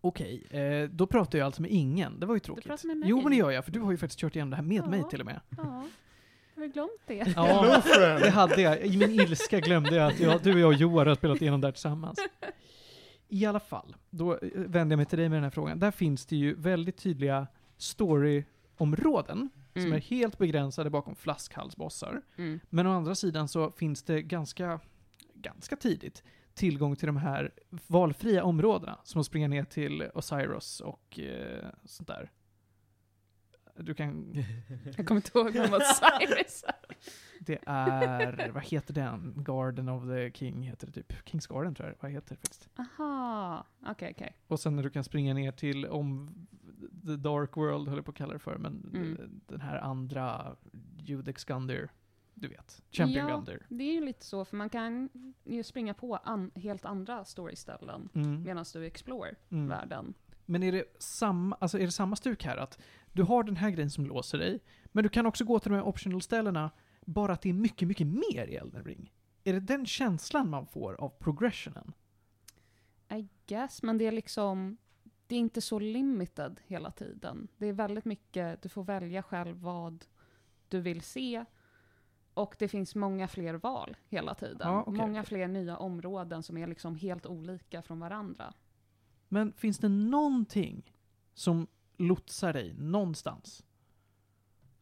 Okej, 0.00 0.46
eh, 0.50 0.88
då 0.90 1.06
pratar 1.06 1.38
jag 1.38 1.46
alltså 1.46 1.62
med 1.62 1.70
ingen. 1.70 2.20
Det 2.20 2.26
var 2.26 2.34
ju 2.34 2.40
tråkigt. 2.40 2.64
pratar 2.66 2.86
med 2.86 2.96
mig. 2.96 3.08
Jo, 3.08 3.20
men 3.22 3.30
det 3.30 3.36
gör 3.36 3.50
jag, 3.50 3.64
för 3.64 3.72
du 3.72 3.80
har 3.80 3.90
ju 3.90 3.96
faktiskt 3.96 4.18
kört 4.20 4.36
igenom 4.36 4.50
det 4.50 4.56
här 4.56 4.62
med 4.62 4.76
Ja. 4.84 4.86
mig 4.90 5.04
till 5.10 5.20
och 5.20 5.26
med. 5.26 5.40
Ja, 5.56 5.84
har 6.58 6.66
du 6.66 6.72
glömt 6.72 7.00
det? 7.06 7.32
Ja, 7.36 7.82
det 8.20 8.30
hade 8.30 8.60
jag. 8.62 8.80
I 8.86 8.96
min 8.96 9.20
ilska 9.20 9.60
glömde 9.60 9.94
jag 9.96 10.12
att 10.12 10.20
jag, 10.20 10.42
du 10.42 10.52
och 10.54 10.60
jag 10.60 10.66
och 10.68 10.74
Joar 10.74 11.06
har 11.06 11.14
spelat 11.14 11.42
igenom 11.42 11.60
det 11.60 11.66
här 11.66 11.72
tillsammans. 11.72 12.18
I 13.28 13.46
alla 13.46 13.60
fall, 13.60 13.96
då 14.10 14.32
eh, 14.32 14.38
vänder 14.54 14.92
jag 14.94 14.96
mig 14.96 15.06
till 15.06 15.18
dig 15.18 15.28
med 15.28 15.36
den 15.36 15.42
här 15.44 15.50
frågan. 15.50 15.78
Där 15.78 15.90
finns 15.90 16.26
det 16.26 16.36
ju 16.36 16.54
väldigt 16.54 16.96
tydliga 16.96 17.46
storyområden 17.76 19.50
som 19.72 19.82
Mm. 19.82 19.92
är 19.92 20.00
helt 20.00 20.38
begränsade 20.38 20.90
bakom 20.90 21.14
flaskhalsbossar. 21.16 22.22
Mm. 22.36 22.60
Men 22.70 22.86
å 22.86 22.90
andra 22.96 23.14
sidan 23.14 23.48
så 23.48 23.70
finns 23.70 24.02
det 24.02 24.22
ganska, 24.22 24.80
ganska 25.34 25.76
tidigt 25.76 26.22
tillgång 26.54 26.96
till 26.96 27.06
de 27.06 27.16
här 27.16 27.50
valfria 27.86 28.44
områdena, 28.44 28.98
som 29.04 29.20
att 29.20 29.26
springa 29.26 29.48
ner 29.48 29.64
till 29.64 30.08
Osiris 30.14 30.80
och 30.80 31.18
eh, 31.20 31.66
sånt 31.84 32.06
där. 32.08 32.30
Du 33.80 33.94
kan, 33.94 34.34
Jag 34.96 35.06
kommer 35.06 35.18
inte 35.20 35.38
ihåg 35.38 35.52
vem 35.52 35.70
Cyrus. 35.80 36.64
det 37.40 37.58
är, 37.66 38.50
vad 38.50 38.62
heter 38.64 38.94
den? 38.94 39.34
Garden 39.36 39.88
of 39.88 40.02
the 40.04 40.30
King 40.32 40.62
heter 40.62 40.86
det 40.86 40.92
typ. 40.92 41.12
Kings 41.28 41.46
Garden 41.46 41.74
tror 41.74 41.88
jag 41.88 41.96
vad 42.00 42.10
heter 42.10 42.28
det 42.28 42.36
faktiskt. 42.40 42.68
Aha, 42.78 43.66
okej 43.86 44.12
okej. 44.16 44.36
Och 44.46 44.60
sen 44.60 44.76
när 44.76 44.82
du 44.82 44.90
kan 44.90 45.04
springa 45.04 45.34
ner 45.34 45.52
till 45.52 45.86
om 45.86 46.28
The 47.06 47.16
Dark 47.16 47.56
World, 47.56 47.88
höll 47.88 47.98
jag 47.98 48.04
på 48.04 48.10
att 48.10 48.16
kalla 48.16 48.32
det 48.32 48.38
för, 48.38 48.56
men 48.58 48.90
Mm. 48.94 49.12
eh, 49.12 49.24
den 49.46 49.60
här 49.60 49.78
andra 49.78 50.56
Judex 50.98 51.44
Gunder, 51.44 51.88
du 52.34 52.48
vet. 52.48 52.82
Champion 52.90 53.28
Ja. 53.28 53.34
Gunder. 53.36 53.66
Det 53.68 53.84
är 53.84 53.92
ju 53.94 54.04
lite 54.04 54.24
så, 54.24 54.44
för 54.44 54.56
man 54.56 54.68
kan 54.70 55.08
ju 55.44 55.62
springa 55.62 55.94
på 55.94 56.16
an- 56.16 56.50
helt 56.54 56.84
andra 56.84 57.24
storyställen 57.24 58.08
Mm. 58.14 58.42
medan 58.42 58.64
du 58.72 58.84
explore 58.84 59.34
Mm. 59.50 59.68
världen. 59.68 60.14
Men 60.50 60.62
är 60.62 60.72
det, 60.72 60.84
samma, 60.98 61.56
alltså 61.60 61.78
är 61.78 61.82
det 61.82 61.90
samma 61.92 62.16
stuk 62.16 62.44
här? 62.44 62.56
Att 62.56 62.78
du 63.18 63.24
har 63.24 63.42
den 63.42 63.56
här 63.56 63.70
grejen 63.70 63.90
som 63.90 64.06
låser 64.06 64.38
dig, 64.38 64.60
men 64.84 65.02
du 65.02 65.08
kan 65.08 65.26
också 65.26 65.44
gå 65.44 65.58
till 65.58 65.70
de 65.70 65.76
här 65.76 65.86
optional-ställena, 65.86 66.70
bara 67.06 67.32
att 67.32 67.42
det 67.42 67.48
är 67.48 67.52
mycket, 67.52 67.88
mycket 67.88 68.06
mer 68.06 68.46
i 68.46 68.56
Elden 68.56 68.84
Ring. 68.84 69.12
Är 69.44 69.52
det 69.52 69.60
den 69.60 69.86
känslan 69.86 70.50
man 70.50 70.66
får 70.66 70.94
av 71.00 71.08
progressionen? 71.08 71.92
I 73.10 73.28
guess, 73.46 73.82
men 73.82 73.98
det 73.98 74.06
är 74.06 74.12
liksom, 74.12 74.76
det 75.26 75.34
är 75.34 75.38
inte 75.38 75.60
så 75.60 75.78
limited 75.78 76.60
hela 76.66 76.90
tiden. 76.90 77.48
Det 77.56 77.66
är 77.66 77.72
väldigt 77.72 78.04
mycket, 78.04 78.62
du 78.62 78.68
får 78.68 78.84
välja 78.84 79.22
själv 79.22 79.56
vad 79.56 80.04
du 80.68 80.80
vill 80.80 81.00
se. 81.00 81.44
Och 82.34 82.56
det 82.58 82.68
finns 82.68 82.94
många 82.94 83.28
fler 83.28 83.54
val 83.54 83.96
hela 84.08 84.34
tiden. 84.34 84.68
Ja, 84.68 84.82
okej, 84.86 84.94
många 84.94 85.20
okej. 85.20 85.28
fler 85.28 85.48
nya 85.48 85.76
områden 85.76 86.42
som 86.42 86.56
är 86.56 86.66
liksom 86.66 86.96
helt 86.96 87.26
olika 87.26 87.82
från 87.82 88.00
varandra. 88.00 88.54
Men 89.28 89.52
finns 89.52 89.78
det 89.78 89.88
någonting 89.88 90.94
som 91.34 91.66
lotsar 91.98 92.52
dig 92.52 92.74
någonstans? 92.78 93.64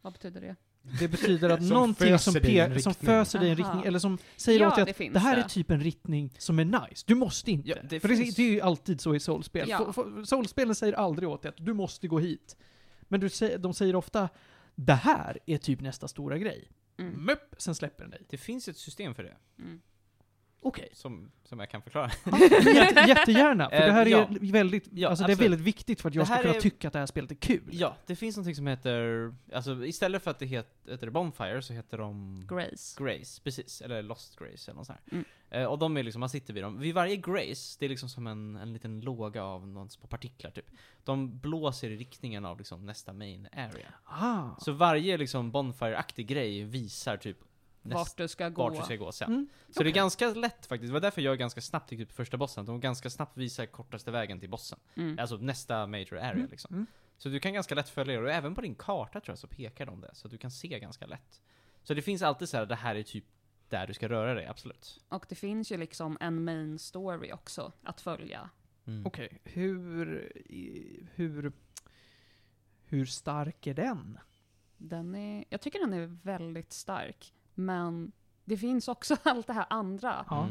Vad 0.03 0.13
betyder 0.13 0.41
det? 0.41 0.57
Det 1.01 1.09
betyder 1.09 1.51
att 1.51 1.61
Som 1.67 1.69
någonting 1.69 2.19
som, 2.19 2.35
pe- 2.35 2.79
som 2.79 2.95
föser 2.95 3.39
dig 3.39 3.49
i 3.49 3.51
en 3.51 3.57
riktning, 3.57 3.83
eller 3.85 3.99
som 3.99 4.19
säger 4.37 4.61
Ja, 4.61 4.69
åt 4.69 4.75
dig 4.77 4.85
det 4.85 4.91
att 4.91 4.97
finns 4.97 5.13
det 5.13 5.19
här 5.19 5.37
är 5.37 5.43
det. 5.43 5.49
typ 5.49 5.71
en 5.71 5.81
riktning 5.81 6.33
som 6.39 6.59
är 6.59 6.65
nice. 6.65 7.05
Du 7.07 7.15
måste 7.15 7.51
inte. 7.51 7.69
Ja, 7.69 7.77
det 7.83 8.01
För 8.01 8.09
det, 8.09 8.37
det 8.37 8.43
är 8.43 8.51
ju 8.53 8.61
alltid 8.61 9.01
så 9.01 9.15
i 9.15 9.21
soulspel. 9.21 9.69
Ja. 9.69 9.93
Soulspelen 10.25 10.75
säger 10.75 10.93
aldrig 10.93 11.29
åt 11.29 11.43
dig 11.43 11.49
att 11.49 11.67
du 11.67 11.75
måste 11.75 12.09
gå 12.09 12.19
hit. 12.19 12.57
Men 13.01 13.21
du 13.21 13.29
säger, 13.29 13.59
de 13.59 13.75
säger 13.75 13.97
ofta 13.97 14.29
det 14.75 14.95
här 14.95 15.39
är 15.47 15.59
typ 15.59 15.81
nästa 15.81 16.09
stora 16.09 16.39
grej. 16.39 16.71
Mm. 16.99 17.13
Möpp, 17.25 17.55
sen 17.59 17.75
släpper 17.75 18.03
den 18.05 18.11
dig. 18.11 18.23
Det 18.29 18.37
finns 18.39 18.69
ett 18.69 18.77
system 18.77 19.15
för 19.15 19.23
det, 19.23 19.37
Mm. 19.59 19.81
Okej. 20.61 20.89
som, 20.93 21.31
som 21.45 21.59
jag 21.61 21.71
kan 21.71 21.83
förklara. 21.83 22.11
Jätte, 22.75 23.05
jättegärna, 23.09 23.69
för 23.71 23.77
Eh, 23.77 23.87
det 23.87 23.93
här 23.93 24.07
är 24.07 24.11
ja. 24.11 24.29
väldigt, 24.53 24.89
Ja, 24.93 25.09
alltså 25.09 25.25
det 25.25 25.31
är 25.31 25.33
absolut. 25.35 25.51
väldigt 25.53 25.67
viktigt 25.67 26.01
för 26.01 26.09
att 26.09 26.15
jag 26.15 26.23
Det 26.23 26.27
ska 26.27 26.35
här 26.35 26.43
kunna 26.43 26.55
är- 26.55 26.61
tycka 26.61 26.87
att 26.89 26.93
det 26.93 26.99
här 26.99 27.07
spelet 27.07 27.31
är 27.31 27.35
kul. 27.35 27.69
Ja, 27.71 27.97
det 28.07 28.17
finns 28.17 28.37
någonting 28.37 28.55
som 28.55 28.67
heter, 28.67 29.35
alltså 29.53 29.87
istället 29.87 30.23
för 30.23 30.31
att 30.31 30.39
det 30.39 30.47
heter, 30.47 30.91
heter 30.93 31.11
Bonfire 31.11 31.63
så 31.63 31.73
heter 31.73 31.99
de 31.99 32.41
Grace. 32.49 33.05
Grace, 33.05 33.41
precis. 33.45 33.81
Eller 33.81 34.03
Lost 34.03 34.37
Grace 34.39 34.71
eller 34.71 34.77
något 34.79 34.87
sånt 34.87 34.99
här. 35.11 35.13
Mm. 35.13 35.25
Eh, 35.51 35.65
och 35.65 35.79
de 35.79 35.97
är 35.97 36.03
liksom, 36.03 36.21
man 36.21 36.29
sitter 36.29 36.55
vid 36.55 36.63
dem. 36.63 36.79
Vid 36.81 36.95
varje 36.95 37.17
Grace, 37.17 37.77
det 37.79 37.85
är 37.85 37.89
liksom 37.89 38.09
som 38.09 38.27
en, 38.27 38.57
en 38.57 38.73
liten 38.73 39.01
låga 39.01 39.43
av 39.45 39.69
någon 39.69 39.91
små 39.91 40.07
partiklar 40.07 40.51
typ. 40.51 40.67
De 41.05 41.39
blåser 41.39 41.91
i 41.91 41.97
riktningen 41.97 42.45
av 42.45 42.59
liksom 42.59 42.87
nästa 42.87 43.13
main 43.13 43.49
area. 43.53 43.95
Ah. 44.05 44.43
Så 44.59 44.73
varje 44.73 45.17
liksom 45.17 45.53
Bonfire-aktig 45.53 46.27
grej 46.27 46.65
visar 46.65 47.17
typ 47.17 47.39
Vart 47.95 48.17
du 48.17 48.29
ska 48.29 48.49
gå. 48.49 48.63
vart 48.63 48.77
du 48.77 48.83
ska 48.83 48.97
gå 48.97 49.13
sen. 49.13 49.33
Mm. 49.33 49.49
Så 49.71 49.83
det 49.83 49.89
är 49.91 49.93
ganska 49.93 50.29
lätt 50.35 50.67
faktiskt. 50.67 50.89
Det 50.89 50.93
var 50.93 51.01
därför 51.01 51.23
jag 51.23 51.39
ganska 51.39 51.61
snabbt 51.61 51.93
gick 51.93 52.01
upp 52.01 52.09
på 52.09 52.15
första 52.15 52.37
bossen. 52.37 52.65
De 52.67 52.81
ganska 52.81 53.11
snabbt 53.11 53.37
visar 53.37 53.67
kortaste 53.67 54.11
vägen 54.11 54.41
till 54.41 54.51
bossen. 54.51 54.79
Mm. 54.95 55.19
Alltså 55.19 55.37
nästa 55.37 55.87
major 55.87 56.13
area 56.19 56.31
Mm. 56.31 56.49
liksom. 56.51 56.75
Mm. 56.75 56.87
Så 57.19 57.29
du 57.29 57.41
kan 57.41 57.55
ganska 57.55 57.75
lätt 57.75 57.89
följa 57.89 58.21
det, 58.21 58.27
och 58.27 58.33
även 58.33 58.55
på 58.55 58.61
din 58.61 58.75
karta 58.75 59.21
tror 59.21 59.33
jag 59.33 59.39
så 59.39 59.47
pekar 59.49 59.87
de 59.87 60.01
det. 60.01 60.11
Så 60.15 60.29
du 60.29 60.39
kan 60.39 60.51
se 60.51 60.79
ganska 60.79 61.07
lätt. 61.07 61.41
Så 61.83 61.95
det 61.95 62.03
finns 62.03 62.23
alltid 62.23 62.49
så 62.49 62.57
här, 62.57 62.67
det 62.67 62.75
här 62.75 62.95
är 62.95 63.03
typ 63.03 63.25
där 63.69 63.87
du 63.87 63.95
ska 63.95 64.09
röra 64.09 64.35
dig, 64.35 64.47
absolut. 64.47 65.01
Och 65.09 65.27
det 65.29 65.35
finns 65.35 65.73
ju 65.73 65.77
liksom 65.77 66.17
en 66.21 66.45
main 66.45 66.79
story 66.79 67.33
också 67.33 67.73
att 67.83 68.01
följa. 68.01 68.51
Mm. 68.87 69.07
Okej, 69.07 69.41
hur, 69.45 70.33
i- 70.37 71.07
hur, 71.15 71.53
hur 72.85 73.07
stark 73.07 73.67
är 73.67 73.75
den? 73.75 74.19
Den 74.77 75.15
är, 75.15 75.45
jag 75.49 75.61
tycker 75.61 75.79
den 75.79 75.93
är 75.93 76.07
väldigt 76.07 76.73
stark. 76.73 77.33
Men 77.59 78.13
det 78.45 78.57
finns 78.57 78.89
också 78.89 79.17
allt 79.23 79.47
det 79.47 79.53
här 79.53 79.67
andra 79.71 80.25
Ja. 80.31 80.49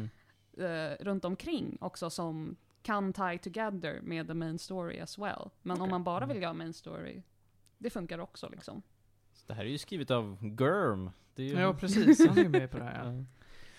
Mm. 0.58 0.92
eh, 0.92 0.98
runt 1.06 1.26
omkring 1.26 1.78
också 1.82 2.10
som 2.10 2.56
kan 2.82 3.14
tie 3.14 3.38
together 3.38 4.02
med 4.02 4.28
the 4.28 4.34
main 4.34 4.60
story 4.60 5.00
as 5.00 5.18
well. 5.18 5.50
Men 5.62 5.74
Okej. 5.78 5.84
om 5.84 5.90
man 5.90 6.04
bara 6.04 6.26
vill 6.26 6.42
göra 6.42 6.54
main 6.54 6.74
story, 6.74 7.22
det 7.78 7.90
funkar 7.90 8.20
också 8.20 8.50
liksom. 8.50 8.82
Så 9.34 9.44
Det 9.48 9.54
här 9.54 9.66
är 9.66 9.70
ju 9.70 9.78
skrivet 9.78 10.12
av 10.12 10.38
Germ. 10.60 11.10
Det 11.36 11.44
är 11.44 11.48
ju... 11.48 11.60
Ja, 11.60 11.74
precis. 11.74 12.28
Han 12.28 12.38
är 12.38 12.44
ju 12.44 12.50
med 12.50 12.72
på 12.72 12.78
det 12.78 12.84
här. 12.84 13.06
Ja. 13.06 13.14
Ja. 13.14 13.24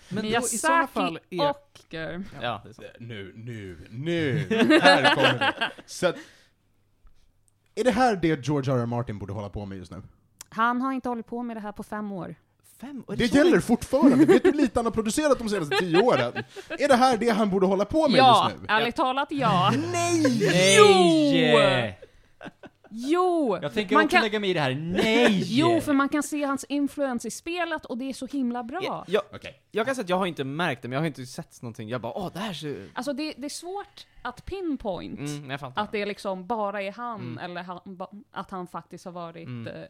Men 0.09 0.23
då, 0.23 0.29
i 0.29 0.41
sådana 0.41 0.87
fall 0.87 1.19
är... 1.29 1.49
och 1.49 1.79
Germ. 1.89 2.25
Ja, 2.41 2.63
är 2.69 2.73
så. 2.73 2.83
Nu, 2.99 3.33
nu, 3.35 3.87
nu! 3.89 4.37
Här 4.81 5.15
kommer 5.15 5.39
det. 5.39 5.71
Så 5.85 6.07
att, 6.07 6.15
är 7.75 7.83
det 7.83 7.91
här 7.91 8.15
det 8.15 8.47
George 8.47 8.73
R. 8.73 8.77
R. 8.77 8.85
Martin 8.85 9.19
borde 9.19 9.33
hålla 9.33 9.49
på 9.49 9.65
med 9.65 9.77
just 9.77 9.91
nu? 9.91 10.01
Han 10.49 10.81
har 10.81 10.91
inte 10.93 11.09
hållit 11.09 11.25
på 11.27 11.43
med 11.43 11.57
det 11.57 11.61
här 11.61 11.71
på 11.71 11.83
fem 11.83 12.11
år. 12.11 12.35
Fem? 12.81 13.03
och 13.07 13.17
Det 13.17 13.33
gäller 13.33 13.59
fortfarande. 13.59 14.25
Vet 14.25 14.43
du 14.43 14.49
hur 14.51 14.57
lite 14.57 14.79
han 14.79 14.85
har 14.85 14.91
producerat 14.91 15.37
de 15.39 15.49
senaste 15.49 15.75
tio 15.77 16.01
åren? 16.01 16.33
Är 16.69 16.87
det 16.87 16.95
här 16.95 17.17
det 17.17 17.29
han 17.29 17.49
borde 17.49 17.65
hålla 17.65 17.85
på 17.85 18.07
med 18.07 18.17
Ja, 18.19 18.49
just 18.51 18.61
nu? 18.61 18.67
ärligt 18.69 18.95
talat 18.95 19.27
ja. 19.31 19.71
Nej! 19.91 20.23
Nej! 20.51 21.99
Jo! 22.91 23.59
Jag 23.61 23.73
tänker 23.73 23.95
Man 23.95 24.05
också 24.05 24.15
kan- 24.15 24.23
lägga 24.23 24.39
mig 24.39 24.49
i 24.49 24.53
det 24.53 24.59
här. 24.59 24.73
Nej! 24.75 25.43
Jo, 25.45 25.81
för 25.81 25.93
man 25.93 26.09
kan 26.09 26.23
se 26.23 26.43
hans 26.43 26.63
influens 26.63 27.25
i 27.25 27.31
spelet 27.31 27.85
och 27.85 27.97
det 27.97 28.09
är 28.09 28.13
så 28.13 28.25
himla 28.25 28.63
bra. 28.63 28.79
Ja, 28.83 29.05
jag, 29.07 29.21
Okej. 29.33 29.61
jag 29.71 29.85
kan 29.85 29.95
säga 29.95 30.03
att 30.03 30.09
jag 30.09 30.17
har 30.17 30.25
inte 30.25 30.43
märkt 30.43 30.81
det, 30.81 30.87
men 30.87 30.93
jag 30.95 31.01
har 31.01 31.07
inte 31.07 31.25
sett 31.25 31.61
någonting. 31.61 31.89
Jag 31.89 32.01
bara 32.01 32.13
åh, 32.17 32.29
det 32.33 32.39
här 32.39 32.53
ser... 32.53 32.87
Alltså 32.93 33.13
det, 33.13 33.33
det 33.37 33.45
är 33.45 33.49
svårt 33.49 34.07
att 34.21 34.45
pinpoint 34.45 35.19
Mm, 35.19 35.49
jag 35.49 35.71
att 35.75 35.91
det 35.91 36.05
liksom 36.05 36.47
bara 36.47 36.81
är 36.81 36.91
han, 36.91 37.19
Mm. 37.21 37.37
eller 37.37 37.63
han, 37.63 37.79
att 38.31 38.51
han 38.51 38.67
faktiskt 38.67 39.05
har 39.05 39.11
varit, 39.11 39.47
Mm. 39.47 39.85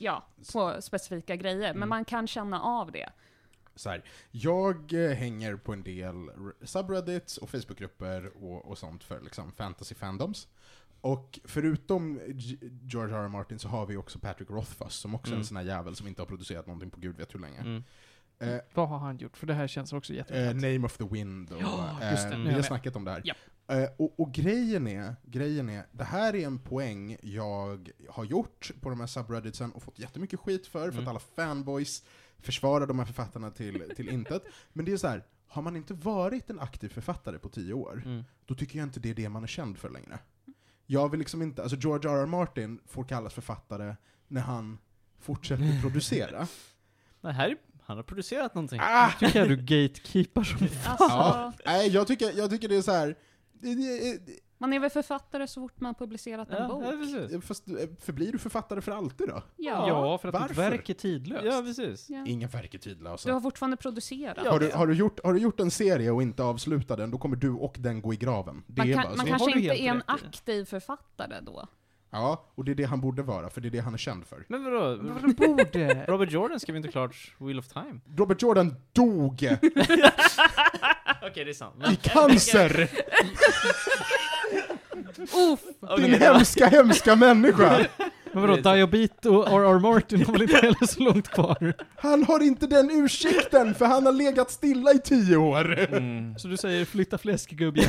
Eh, 0.00 0.04
ja, 0.04 0.26
på 0.52 0.82
specifika 0.82 1.36
grejer. 1.36 1.58
Men 1.58 1.76
Mm. 1.76 1.88
man 1.88 2.04
kan 2.04 2.26
känna 2.26 2.60
av 2.62 2.92
det. 2.92 3.10
Så 3.74 3.90
här, 3.90 4.04
jag 4.30 4.92
eh, 4.92 5.10
hänger 5.16 5.56
på 5.56 5.72
en 5.72 5.82
del 5.82 6.14
subreddits 6.62 7.38
och 7.38 7.50
Facebookgrupper 7.50 8.44
och, 8.44 8.64
och 8.70 8.78
sånt 8.78 9.04
för 9.04 9.20
liksom 9.20 9.52
fantasy 9.52 9.94
fandoms. 9.94 10.48
Och 11.00 11.38
förutom 11.44 12.20
George 12.82 13.16
R. 13.16 13.24
R. 13.24 13.28
Martin 13.28 13.58
så 13.58 13.68
har 13.68 13.86
vi 13.86 13.96
också 13.96 14.18
Patrick 14.18 14.50
Rothfuss 14.50 14.94
som 14.94 15.14
också 15.14 15.30
är 15.30 15.32
Mm. 15.32 15.40
en 15.40 15.46
sån 15.46 15.56
här 15.56 15.64
jävel 15.64 15.96
som 15.96 16.06
inte 16.06 16.22
har 16.22 16.26
producerat 16.26 16.66
någonting 16.66 16.90
på 16.90 17.00
gud 17.00 17.16
vet 17.16 17.34
hur 17.34 17.40
länge. 17.40 17.58
Mm. 17.60 17.84
Eh, 18.40 18.60
Vad 18.74 18.88
har 18.88 18.98
han 18.98 19.16
gjort? 19.18 19.36
För 19.36 19.46
det 19.46 19.54
här 19.54 19.66
känns 19.66 19.92
också 19.92 20.12
Eh, 20.12 20.16
jättebekant. 20.16 20.62
Name 20.62 20.86
of 20.86 20.96
the 20.98 21.04
Wind 21.04 21.52
och 21.52 21.62
Ja, 21.62 22.10
just 22.10 22.28
det. 22.28 22.32
eh, 22.34 22.38
Nu 22.38 22.44
är 22.44 22.48
vi 22.48 22.54
har 22.54 22.62
snackat 22.62 22.96
om 22.96 23.04
det 23.04 23.10
här. 23.10 23.22
Ja. 23.24 23.34
Eh, 23.68 23.88
och, 23.98 24.20
och 24.20 24.32
grejen 24.32 24.86
är, 24.88 25.16
grejen 25.24 25.68
är, 25.68 25.86
det 25.92 26.04
här 26.04 26.34
är 26.36 26.46
en 26.46 26.58
poäng 26.58 27.16
jag 27.22 27.90
har 28.08 28.24
gjort 28.24 28.70
på 28.80 28.88
de 28.90 29.00
här 29.00 29.06
subredditsen 29.06 29.72
och 29.72 29.82
fått 29.82 29.98
jättemycket 29.98 30.40
skit 30.40 30.66
för, 30.66 30.80
för 30.90 30.98
Mm. 30.98 31.02
att 31.04 31.08
alla 31.08 31.18
fanboys 31.18 32.04
försvarar 32.38 32.86
de 32.86 32.98
här 32.98 33.06
författarna 33.06 33.50
till, 33.50 33.92
till 33.96 34.08
intet. 34.12 34.42
Men 34.72 34.84
det 34.84 34.92
är 34.92 34.96
så 34.96 35.08
här, 35.08 35.24
har 35.48 35.62
man 35.62 35.76
inte 35.76 35.94
varit 35.94 36.50
en 36.50 36.60
aktiv 36.60 36.88
författare 36.88 37.38
på 37.38 37.48
tio 37.48 37.72
år, 37.74 38.02
Mm. 38.04 38.24
då 38.46 38.54
tycker 38.54 38.78
jag 38.78 38.86
inte 38.86 39.00
det 39.00 39.10
är 39.10 39.14
det 39.14 39.28
man 39.28 39.42
är 39.42 39.46
känd 39.46 39.78
för 39.78 39.90
längre. 39.90 40.18
Jag 40.86 41.08
vill 41.10 41.18
liksom 41.20 41.42
inte, 41.42 41.62
alltså 41.62 41.76
George 41.76 42.10
R. 42.10 42.16
R. 42.22 42.26
Martin 42.26 42.80
får 42.86 43.04
kallas 43.04 43.34
författare 43.34 43.96
när 44.28 44.40
han 44.40 44.78
fortsätter 45.20 45.80
producera. 45.82 46.46
Det 47.20 47.32
här, 47.32 47.48
är- 47.50 47.56
han 47.82 47.96
har 47.96 48.04
producerat 48.04 48.54
någonting. 48.54 48.80
ah! 48.82 49.10
Tycker 49.20 49.38
jag 49.38 49.48
du 49.48 49.56
gatekeepar 49.56 50.42
som 50.44 50.62
Alltså, 50.62 51.04
Ja, 51.08 51.52
nej, 51.66 51.88
jag 51.88 52.06
tycker, 52.06 52.38
jag 52.38 52.50
tycker 52.50 52.68
det 52.68 52.76
är 52.76 52.82
så 52.82 52.92
här. 52.92 53.16
Man 54.58 54.72
är 54.72 54.78
väl 54.80 54.90
författare 54.90 55.46
så 55.46 55.60
fort 55.60 55.80
man 55.80 55.94
publicerat 55.94 56.50
en 56.50 56.56
Ja, 56.62 56.68
bok? 56.68 56.84
ja, 56.84 56.90
precis. 56.90 57.44
Fast 57.46 57.68
eh, 57.68 57.74
förblir 58.00 58.32
du 58.32 58.38
författare 58.38 58.80
för 58.80 58.92
alltid 58.92 59.28
då? 59.28 59.42
Ja. 59.56 59.88
Ja, 59.88 60.18
för 60.18 60.28
att 60.28 60.34
Varför? 60.34 60.48
ditt 60.48 60.58
verk 60.58 60.88
är 60.90 60.94
tidlöst. 60.94 61.44
Ja, 61.46 61.62
precis. 61.62 62.10
Ja. 62.10 62.24
Ingen 62.26 62.48
verk 62.48 62.74
är 62.74 62.78
tidlösa. 62.78 63.28
Du 63.28 63.32
har 63.32 63.40
fortfarande 63.40 63.76
producerat. 63.76 64.38
Ja, 64.44 64.50
har, 64.50 64.60
du, 64.60 64.70
har, 64.70 64.86
du 64.86 64.94
gjort, 64.94 65.20
har 65.24 65.32
du 65.32 65.38
gjort 65.40 65.60
en 65.60 65.70
serie 65.70 66.10
och 66.10 66.22
inte 66.22 66.42
avslutat 66.42 66.98
den, 66.98 67.10
då 67.10 67.18
kommer 67.18 67.36
du 67.36 67.50
och 67.50 67.76
den 67.78 68.02
gå 68.02 68.14
i 68.14 68.16
graven. 68.16 68.62
Det 68.66 68.80
Man, 68.80 68.88
är 68.90 68.94
kan, 68.94 69.02
bara 69.02 69.16
man 69.16 69.26
kanske 69.26 69.50
inte 69.50 69.82
är 69.82 69.90
en 69.90 70.02
aktiv 70.06 70.64
författare 70.64 71.40
då. 71.40 71.68
Ja, 72.10 72.44
och 72.54 72.64
det 72.64 72.70
är 72.70 72.74
det 72.74 72.84
han 72.84 73.00
borde 73.00 73.22
vara, 73.22 73.50
för 73.50 73.60
det 73.60 73.68
är 73.68 73.70
det 73.70 73.78
han 73.78 73.94
är 73.94 73.98
känd 73.98 74.26
för. 74.26 74.44
Men 74.48 74.64
vadå? 74.64 74.96
Vad 74.96 75.36
borde? 75.36 76.04
Robert 76.08 76.30
Jordan 76.32 76.60
skrev 76.60 76.76
inte 76.76 76.88
klart 76.88 77.32
Wheel 77.38 77.58
of 77.58 77.68
Time? 77.68 78.00
Robert 78.16 78.42
Jordan 78.42 78.74
dog 78.92 79.42
i 79.42 79.46
Okej, 81.22 81.44
det 81.44 81.50
är 81.50 81.52
sant. 81.52 82.02
cancer! 82.02 82.88
Uff! 85.52 85.60
Din 85.96 86.14
hemska, 86.14 86.66
hemska 86.66 87.16
människa! 87.16 87.86
Men 88.40 88.50
vadå, 88.50 88.74
Diobit 88.74 89.26
och 89.26 89.48
R.R. 89.48 89.78
Martin 89.92 90.24
har 90.26 90.32
väl 90.32 90.42
inte 90.42 90.56
heller 90.56 90.86
så 90.86 91.02
långt 91.02 91.28
kvar? 91.28 91.74
Han 91.96 92.24
har 92.24 92.42
inte 92.42 92.66
den 92.66 92.90
ursäkten, 92.90 93.74
för 93.74 93.84
han 93.86 94.06
har 94.06 94.12
legat 94.12 94.50
stilla 94.50 94.92
i 94.92 94.98
tio 94.98 95.36
år! 95.36 95.78
Mm. 95.94 96.38
Så 96.38 96.48
du 96.48 96.56
säger 96.56 96.84
flytta 96.84 97.18
fläsk 97.18 97.50
gubben? 97.50 97.84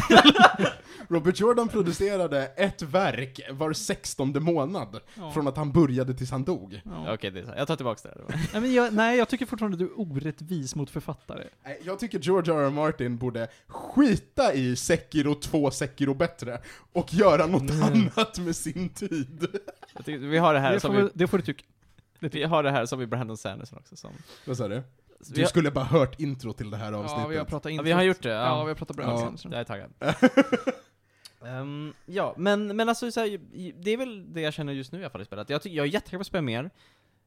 Robert 1.10 1.40
Jordan 1.40 1.68
producerade 1.68 2.46
ett 2.58 2.82
verk 2.82 3.40
var 3.52 3.74
sextonde 3.74 4.40
månad, 4.40 5.00
Ja. 5.18 5.32
från 5.32 5.48
att 5.48 5.58
han 5.58 5.72
började 5.72 6.14
tills 6.14 6.32
han 6.32 6.44
dog. 6.44 6.82
Ja. 6.86 7.14
Okej, 7.14 7.32
det 7.32 7.40
är 7.40 7.44
sant. 7.44 7.56
Jag 7.58 7.68
tar 7.68 7.76
tillbaka 7.76 8.10
det. 8.10 8.16
Nej, 8.54 8.62
men 8.62 8.74
jag, 8.74 8.94
nej, 8.94 9.18
jag 9.18 9.30
tycker 9.30 9.46
fortfarande 9.46 9.76
att 9.76 9.80
du 9.80 9.86
är 9.86 10.00
orättvis 10.00 10.76
mot 10.76 10.90
författare. 10.90 11.44
Jag 11.84 12.00
tycker 12.00 12.20
George 12.20 12.54
R. 12.54 12.58
R. 12.66 12.70
Martin 12.70 13.18
borde 13.18 13.48
skita 13.68 14.54
i 14.54 14.76
Sekiro 14.76 15.36
2 15.36 15.72
Sekiro 15.72 16.14
bättre, 16.14 16.60
och 16.94 17.14
göra 17.14 17.46
något 17.48 17.70
Mm. 17.70 17.84
annat 17.84 18.40
med 18.40 18.56
sin 18.56 18.90
tid. 18.90 19.48
Har 20.40 20.53
det 20.53 20.60
här 20.60 20.74
Det 20.74 20.80
som 20.80 20.91
får, 20.94 20.98
vi, 20.98 21.03
vi, 21.03 21.10
det 21.14 21.28
får 21.28 21.38
du 21.38 21.44
tycka. 21.44 21.64
vi 22.20 22.44
har 22.44 22.64
det 22.64 22.72
här 22.72 22.86
som 22.86 22.99
vi 22.99 23.07
Brandon 23.07 23.38
Sanderson 23.38 23.78
också 23.80 23.95
som. 23.95 24.11
Vad 24.45 24.57
sa 24.57 24.68
du? 24.68 24.76
Vi 24.76 25.34
Du 25.36 25.41
har, 25.41 25.48
skulle 25.48 25.72
bara 25.72 25.86
hört 25.86 26.20
intro 26.20 26.53
till 26.53 26.70
det 26.72 26.78
här 26.78 26.91
Ja, 26.91 26.98
avsnittet. 26.98 27.32
vi 27.32 27.38
har 27.38 27.45
pratat 27.45 27.66
ja, 27.66 27.70
intro. 27.72 27.84
vi 27.86 27.91
har 27.91 28.03
gjort 28.03 28.22
det. 28.24 28.30
Ja, 28.30 28.45
Ja, 28.45 28.64
vi 28.64 28.68
har 28.70 28.76
pratat 28.76 28.95
bra. 28.98 29.06
Ja. 29.06 29.26
Andersson. 29.26 29.52
jag 29.52 29.60
är 29.61 29.64
taggad. 29.64 29.94
Ehm, 31.45 31.94
ja, 32.06 32.34
men, 32.38 32.76
men 32.76 32.90
alltså 32.90 33.11
så 33.11 33.20
här, 33.20 33.38
det 33.84 33.91
är 33.91 33.98
väl 33.98 34.34
det 34.34 34.41
jag 34.41 34.53
känner 34.53 34.74
just 34.74 34.91
nu 34.91 34.99
i 34.99 35.02
alla 35.03 35.10
fall 35.10 35.22
i 35.22 35.26
spelet. 35.26 35.49
Jag, 35.49 35.61
tycker, 35.61 35.78
jag 35.78 35.86
är 35.86 35.90
jättetaggad 35.90 36.20
på 36.20 36.22
att 36.22 36.28
spela 36.28 36.41
mer. 36.41 36.70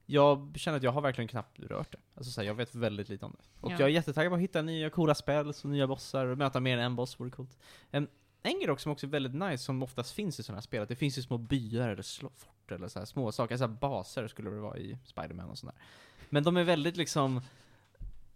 Jag 0.06 0.52
känner 0.56 0.76
att 0.76 0.82
jag 0.82 0.92
har 0.92 1.00
verligen 1.00 1.28
knappt 1.28 1.60
rört 1.60 1.92
det. 1.92 1.98
Alltså 2.14 2.32
så 2.32 2.40
här, 2.40 2.46
jag 2.48 2.54
vet 2.54 2.74
väldigt 2.74 3.08
lite 3.08 3.24
om 3.26 3.32
det. 3.38 3.44
Och 3.60 3.72
Ja. 3.72 3.76
jag 3.78 3.88
är 3.88 3.92
jättetaggad 3.92 4.30
på 4.30 4.34
att 4.36 4.40
hitta 4.42 4.62
nya 4.62 4.90
coola 4.90 5.14
spel, 5.14 5.48
och 5.48 5.64
nya 5.64 5.86
bossar, 5.86 6.26
och 6.26 6.38
möta 6.38 6.60
mer 6.60 6.78
än 6.78 6.84
en 6.84 6.96
boss 6.96 7.20
vore 7.20 7.30
coolt. 7.30 7.58
Um, 7.92 8.06
en 8.42 8.60
grej 8.60 8.70
också 8.70 8.82
som 8.82 8.92
också 8.92 9.06
är 9.06 9.10
väldigt 9.10 9.34
nice, 9.34 9.64
som 9.64 9.82
oftast 9.82 10.12
finns 10.12 10.40
i 10.40 10.42
sådana 10.42 10.56
här 10.56 10.62
spel, 10.62 10.82
att 10.82 10.88
det 10.88 10.96
finns 10.96 11.18
ju 11.18 11.22
små 11.22 11.38
byar 11.38 11.88
eller 11.88 12.02
slå- 12.02 12.32
fort 12.62 12.72
eller 12.72 12.88
så 12.88 12.98
här 12.98 13.06
små 13.06 13.32
saker, 13.32 13.56
så 13.56 13.64
här 13.64 13.68
baser 13.68 14.28
skulle 14.28 14.50
det 14.50 14.60
vara 14.60 14.76
i 14.78 14.98
Spider-Man 15.04 15.50
och 15.50 15.58
sådär. 15.58 15.74
Men 16.30 16.42
de 16.44 16.56
är 16.56 16.64
väldigt 16.64 16.96
liksom 16.96 17.40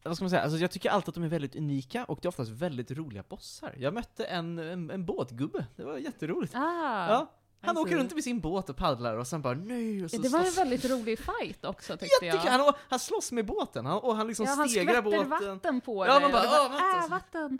vad 0.03 0.16
ska 0.16 0.24
man 0.24 0.31
säga? 0.31 0.43
Alltså 0.43 0.59
jag 0.59 0.70
tycker 0.70 0.90
alltid 0.90 1.09
att 1.09 1.15
de 1.15 1.24
är 1.24 1.28
väldigt 1.28 1.57
unika 1.57 2.05
och 2.05 2.19
det 2.23 2.27
är 2.27 2.28
oftast 2.28 2.51
väldigt 2.51 2.90
roliga 2.90 3.24
bossar. 3.28 3.74
Jag 3.78 3.94
mötte 3.94 4.24
en, 4.24 4.59
en, 4.59 4.90
en 4.90 5.05
båtgubbe, 5.05 5.66
det 5.77 5.85
var 5.85 5.98
jätteroligt. 5.98 6.55
Ah, 6.55 7.09
Ja, 7.09 7.32
han 7.61 7.77
åker 7.78 7.97
runt 7.97 8.15
med 8.15 8.24
sin 8.24 8.40
båt 8.40 8.70
och 8.70 8.77
paddlar 8.77 9.16
och 9.16 9.27
sen 9.27 9.43
bara 9.43 9.55
nej, 9.55 10.05
och 10.05 10.11
så 10.11 10.23
Det 10.23 10.28
var 10.28 10.44
en 10.47 10.53
väldigt 10.53 10.85
rolig 10.85 11.19
fight 11.19 11.65
också 11.65 11.97
tyckte 11.97 12.07
jag. 12.27 12.35
Jättekul! 12.35 12.61
Han, 12.61 12.73
han 12.89 12.98
slåss 12.98 13.32
med 13.32 13.47
båten, 13.47 13.86
han, 13.86 13.98
och 13.98 14.16
han 14.16 14.27
liksom 14.27 14.47
ja, 14.47 14.53
han 14.55 14.69
stegrar 14.69 14.93
skvätter 14.93 15.03
båten. 15.03 15.28
vatten 15.31 15.81
på 15.81 16.07
Ja, 16.07 16.12
dig 16.12 16.23
man 16.23 16.32
bara, 16.32 16.43
det 16.43 16.48
"Åh, 16.48 16.73
vatten." 16.73 17.03
Äh, 17.05 17.09
vatten. 17.11 17.59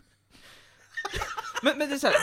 Men, 1.63 1.79
men 1.79 1.89
det 1.89 1.95
är 1.95 1.99
såhär, 1.99 2.15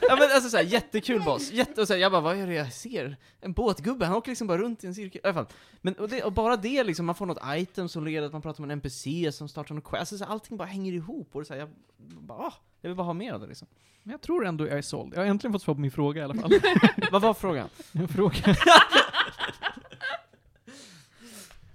ja 0.00 0.16
men 0.16 0.28
alltså 0.34 0.50
såhär, 0.50 0.64
jättekul 0.64 1.22
boss, 1.22 1.50
Jätte, 1.52 1.80
och 1.80 1.86
så 1.86 1.92
här, 1.92 2.00
jag 2.00 2.12
bara 2.12 2.20
vad 2.20 2.36
är 2.36 2.46
det 2.46 2.54
jag 2.54 2.72
ser? 2.72 3.16
En 3.40 3.52
båtgubbe, 3.52 4.06
han 4.06 4.16
åker 4.16 4.30
liksom 4.30 4.46
bara 4.46 4.58
runt 4.58 4.84
i 4.84 4.86
en 4.86 4.94
cirkel, 4.94 5.20
i 5.24 5.26
alla 5.26 5.34
fall. 5.34 5.46
Men, 5.80 5.94
och, 5.94 6.08
det, 6.08 6.22
och 6.22 6.32
bara 6.32 6.56
det 6.56 6.84
liksom, 6.84 7.06
man 7.06 7.14
får 7.14 7.26
något 7.26 7.42
item 7.46 7.88
som 7.88 8.04
leder 8.04 8.26
att 8.26 8.32
man 8.32 8.42
pratar 8.42 8.60
med 8.60 8.70
en 8.70 8.78
NPC 8.78 9.32
som 9.32 9.48
startar 9.48 9.74
något 9.74 9.84
quest, 9.84 10.00
alltså, 10.00 10.18
så 10.18 10.24
här, 10.24 10.32
allting 10.32 10.56
bara 10.56 10.68
hänger 10.68 10.92
ihop 10.92 11.28
och 11.32 11.40
det 11.40 11.44
är 11.44 11.46
så 11.46 11.52
här, 11.54 11.60
jag 11.60 11.68
bara, 11.98 12.38
ah, 12.38 12.54
jag 12.80 12.90
vill 12.90 12.96
bara 12.96 13.06
ha 13.06 13.12
mer 13.12 13.32
av 13.32 13.40
det 13.40 13.46
liksom. 13.46 13.68
Men 14.02 14.10
jag 14.10 14.20
tror 14.22 14.46
ändå 14.46 14.66
jag 14.66 14.78
är 14.78 14.82
såld. 14.82 15.12
Jag 15.14 15.20
har 15.20 15.26
äntligen 15.26 15.52
fått 15.52 15.62
svar 15.62 15.74
på 15.74 15.80
min 15.80 15.90
fråga 15.90 16.20
i 16.20 16.24
alla 16.24 16.34
fall. 16.34 16.52
Vad 17.12 17.22
var 17.22 17.34
frågan? 17.34 17.68
En 17.92 18.08
fråga. 18.08 18.56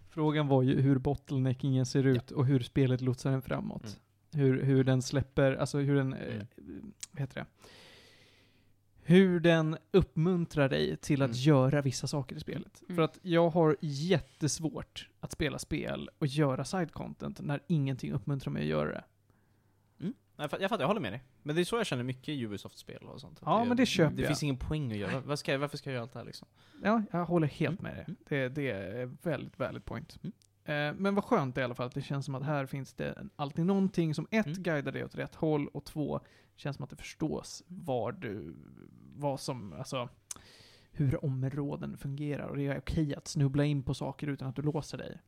Frågan 0.10 0.48
var 0.48 0.64
ju 0.64 0.82
hur 0.82 0.98
bottleneckingen 0.98 1.86
ser 1.86 2.04
ut 2.04 2.32
och 2.32 2.46
hur 2.46 2.60
spelet 2.60 3.02
lotsar 3.02 3.32
den 3.32 3.42
framåt. 3.42 3.84
Mm. 3.84 3.96
Hur, 4.34 4.64
hur 4.64 4.84
den 4.84 5.02
släpper, 5.02 5.56
alltså 5.56 5.78
hur 5.80 5.96
den, 5.96 6.14
eh, 6.14 6.42
Mm. 6.58 6.94
vad 7.12 7.20
heter 7.22 7.36
det? 7.36 7.46
Hur 9.04 9.40
den 9.40 9.78
uppmuntrar 9.92 10.70
dig 10.70 10.98
till 10.98 11.22
att 11.22 11.28
Mm. 11.30 11.38
göra 11.40 11.82
vissa 11.82 12.08
saker 12.08 12.36
i 12.36 12.40
spelet. 12.40 12.82
Mm. 12.86 12.96
För 12.96 13.04
att 13.04 13.20
jag 13.22 13.50
har 13.50 13.78
jättesvårt 13.82 15.10
att 15.20 15.32
spela 15.32 15.60
spel 15.60 16.10
och 16.20 16.28
göra 16.28 16.66
side 16.66 16.92
content 16.92 17.42
när 17.42 17.60
ingenting 17.68 18.12
uppmuntrar 18.12 18.52
mig 18.54 18.62
att 18.62 18.68
göra 18.68 18.90
det. 18.92 19.04
Jag 20.36 20.50
fattar, 20.52 20.64
jag, 20.64 20.70
fattar, 20.70 20.84
jag 20.84 20.88
håller 20.88 21.02
med 21.02 21.14
dig. 21.14 21.24
Men 21.44 21.56
det 21.56 21.62
är 21.62 21.66
så 21.66 21.76
jag 21.78 21.86
känner 21.86 22.04
mycket 22.04 22.30
i 22.30 22.46
Ubisoft-spel 22.46 23.04
och 23.04 23.22
sånt. 23.22 23.40
Ja, 23.46 23.64
men 23.66 23.78
det 23.78 23.86
köper 23.86 24.16
Det 24.16 24.22
jag. 24.22 24.28
finns 24.30 24.44
ingen 24.44 24.58
poäng 24.58 24.92
att 24.92 24.98
göra. 24.98 25.20
Vad 25.20 25.40
ska 25.40 25.52
jag, 25.52 25.60
varför 25.60 25.78
ska 25.78 25.90
jag 25.90 25.94
göra 25.94 26.04
allt 26.04 26.14
det 26.14 26.20
här 26.20 26.26
liksom? 26.26 26.48
Ja, 26.84 27.04
jag 27.12 27.26
håller 27.26 27.48
helt 27.48 27.80
Mm. 27.80 27.92
med 27.92 27.98
dig. 28.00 28.06
Mm. 28.08 28.18
Det, 28.30 28.50
det 28.50 28.72
är 28.72 29.12
väldigt 29.22 29.60
valid 29.60 29.86
point. 29.86 30.18
Mm. 30.24 30.32
Eh, 30.66 30.94
men 30.94 31.16
vad 31.16 31.24
skönt 31.24 31.58
i 31.58 31.62
alla 31.62 31.76
fall 31.76 31.88
att 31.88 31.94
det 31.94 32.02
känns 32.02 32.26
som 32.26 32.36
att 32.36 32.44
här 32.44 32.66
finns 32.66 32.94
det 32.94 33.24
alltid 33.36 33.66
någonting 33.66 34.14
som 34.16 34.28
ett, 34.32 34.46
Mm. 34.46 34.64
guidar 34.64 34.92
dig 34.92 35.06
åt 35.06 35.16
rätt 35.16 35.36
håll 35.36 35.68
och 35.68 35.86
två, 35.86 36.20
känns 36.56 36.76
som 36.76 36.84
att 36.84 36.90
det 36.90 36.96
förstås 36.96 37.64
var 37.68 38.12
du, 38.12 38.56
vad 39.16 39.40
som, 39.40 39.74
alltså, 39.74 40.10
hur 40.92 41.26
områden 41.26 41.98
fungerar 41.98 42.48
och 42.48 42.58
det 42.58 42.68
är 42.68 42.80
okej 42.80 43.16
att 43.16 43.28
snubbla 43.28 43.66
in 43.66 43.84
på 43.84 43.94
saker 43.94 44.28
utan 44.28 44.48
att 44.48 44.56
du 44.56 44.62
låser 44.62 44.98
dig. 44.98 45.20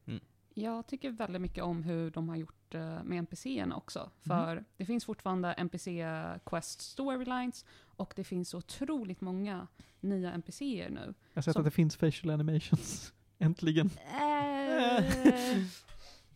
Jag 0.56 0.88
tycker 0.88 1.12
väldigt 1.12 1.42
mycket 1.42 1.64
om 1.64 1.84
hur 1.84 2.12
de 2.12 2.30
har 2.30 2.36
gjort 2.36 2.76
eh, 2.76 3.04
med 3.04 3.18
NPCerna 3.20 3.76
också. 3.76 4.10
För 4.22 4.64
det 4.78 4.86
finns 4.86 5.06
fortfarande 5.06 5.54
NPC-quest 5.58 6.82
storylines 6.82 7.66
och 7.86 8.14
det 8.16 8.24
finns 8.24 8.54
otroligt 8.54 9.22
många 9.22 9.68
nya 10.00 10.32
NPCer 10.34 10.90
nu. 10.90 11.14
Jag 11.34 11.38
har 11.38 11.42
sett 11.42 11.54
Som- 11.54 11.60
att 11.62 11.66
det 11.66 11.72
finns 11.72 11.96
facial 11.96 12.30
animations. 12.34 13.14
Äntligen. 13.40 13.88
Eh, 13.98 14.53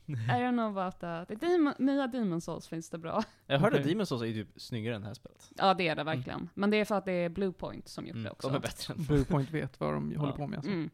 I 0.10 0.42
don't 0.42 0.52
know 0.52 0.78
about 0.78 1.00
that. 1.00 1.28
Det 1.28 1.36
Demon, 1.36 1.74
nya 1.80 2.08
Demon 2.08 2.42
Souls 2.42 2.68
finns 2.68 2.90
det 2.90 2.98
bra. 2.98 3.24
Jag 3.48 3.60
hörde 3.60 3.80
Okej. 3.80 3.92
att 3.92 3.98
Demon's 3.98 4.06
Souls 4.06 4.22
är 4.24 4.34
typ 4.34 4.48
snyggare 4.56 4.96
än 4.96 5.02
det 5.02 5.08
här 5.08 5.14
spelet. 5.14 5.52
Ja, 5.58 5.74
det 5.74 5.88
är 5.88 5.96
det 5.96 6.04
verkligen. 6.04 6.50
Men 6.54 6.70
det 6.70 6.78
är 6.78 6.86
för 6.86 6.96
att 6.96 7.06
det 7.06 7.12
är 7.12 7.30
Bluepoint 7.30 7.88
som 7.88 8.08
gjort 8.08 8.24
det 8.24 8.30
också. 8.32 8.48
Mm, 8.48 8.62
De 8.62 8.68
är 8.68 8.72
bättre 8.72 8.94
än 8.94 9.04
Bluepoint 9.04 9.52
vet 9.52 9.80
vad 9.80 9.94
de 9.94 10.16
håller 10.16 10.34
på 10.34 10.48
med. 10.48 10.58
Alltså. 10.58 10.72
Mm. 10.72 10.90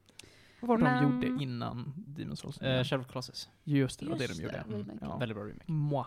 Vad 0.60 0.69
var 0.69 0.77
det 0.89 0.95
de 0.95 1.03
gjorde 1.27 1.43
innan 1.43 1.93
Demon's 2.07 2.35
Souls? 2.35 2.61
Eh, 2.61 2.84
Shadow 2.84 3.05
of 3.05 3.11
Colossus. 3.11 3.49
Just 3.64 3.99
det, 3.99 4.05
det 4.05 4.10
var 4.11 4.18
det 4.18 4.23
Just 4.26 4.38
de 4.38 4.43
gjorde. 4.43 4.64
det. 4.84 4.97
Ja. 5.01 5.18
Väldigt 5.18 5.35
bra 5.38 5.45
remake. 5.45 5.72
Moi. 5.72 6.05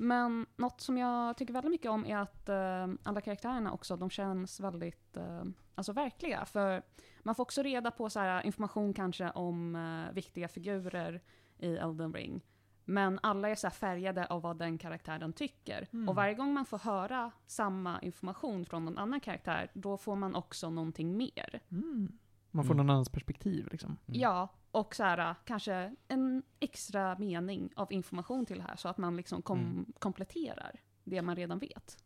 Men 0.00 0.46
något 0.56 0.80
som 0.80 0.98
jag 0.98 1.36
tycker 1.36 1.52
väldigt 1.52 1.70
mycket 1.70 1.90
om 1.90 2.06
är 2.06 2.16
att 2.16 2.48
eh, 2.48 2.86
alla 3.02 3.20
karaktärerna 3.20 3.72
också, 3.72 3.96
de 3.96 4.10
känns 4.10 4.60
väldigt 4.60 5.16
eh, 5.16 5.44
alltså 5.74 5.92
verkliga. 5.92 6.44
För 6.44 6.82
man 7.22 7.34
får 7.34 7.42
också 7.42 7.62
reda 7.62 7.90
på 7.90 8.10
så 8.10 8.20
här, 8.20 8.46
information 8.46 8.94
kanske 8.94 9.30
om 9.30 9.76
eh, 9.76 10.14
viktiga 10.14 10.48
figurer 10.48 11.22
i 11.58 11.76
Elden 11.76 12.14
Ring. 12.14 12.44
Men 12.84 13.18
alla 13.22 13.48
är 13.48 13.54
så 13.54 13.70
färgade 13.70 14.26
av 14.26 14.42
vad 14.42 14.58
den 14.58 14.78
karaktären 14.78 15.32
tycker. 15.32 15.88
Mm. 15.92 16.08
Och 16.08 16.14
varje 16.14 16.34
gång 16.34 16.54
man 16.54 16.64
får 16.64 16.78
höra 16.78 17.30
samma 17.46 18.00
information 18.00 18.64
från 18.64 18.84
någon 18.84 18.98
annan 18.98 19.20
karaktär, 19.20 19.70
då 19.74 19.96
får 19.96 20.16
man 20.16 20.34
också 20.34 20.70
någonting 20.70 21.16
mer. 21.16 21.60
Mm. 21.70 22.18
Man 22.50 22.64
får 22.64 22.74
Mm. 22.74 22.86
någon 22.86 22.94
annans 22.94 23.08
perspektiv 23.08 23.68
liksom. 23.72 23.96
Mm. 24.06 24.20
Ja, 24.20 24.48
och 24.70 24.94
så 24.94 25.02
här, 25.02 25.34
kanske 25.44 25.94
en 26.08 26.42
extra 26.60 27.18
mening 27.18 27.70
av 27.76 27.92
information 27.92 28.46
till 28.46 28.56
det 28.56 28.62
här, 28.62 28.76
så 28.76 28.88
att 28.88 28.98
man 28.98 29.16
liksom 29.16 29.42
kom, 29.42 29.58
Mm. 29.58 29.86
kompletterar 29.98 30.80
det 31.04 31.22
man 31.22 31.36
redan 31.36 31.58
vet. 31.58 31.98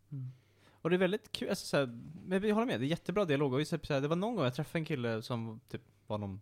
Och 0.70 0.90
det 0.90 0.97
är 0.97 0.98
väldigt 0.98 1.32
kul, 1.32 1.48
alltså 1.48 1.66
såhär, 1.66 1.86
men 2.27 2.43
jag 2.43 2.55
håller 2.55 2.66
med, 2.66 2.81
det 2.81 2.86
är 2.86 2.89
jättebra 2.89 3.24
dialog. 3.24 3.55
Och 3.55 3.66
typ, 3.66 3.86
såhär, 3.86 4.01
det 4.01 4.09
var 4.09 4.16
någon 4.16 4.35
gång 4.36 4.44
jag 4.44 4.55
träffade 4.55 4.78
en 4.78 4.85
kille 4.85 5.23
som 5.23 5.60
typ 5.69 5.82
var 6.06 6.19
någon 6.19 6.40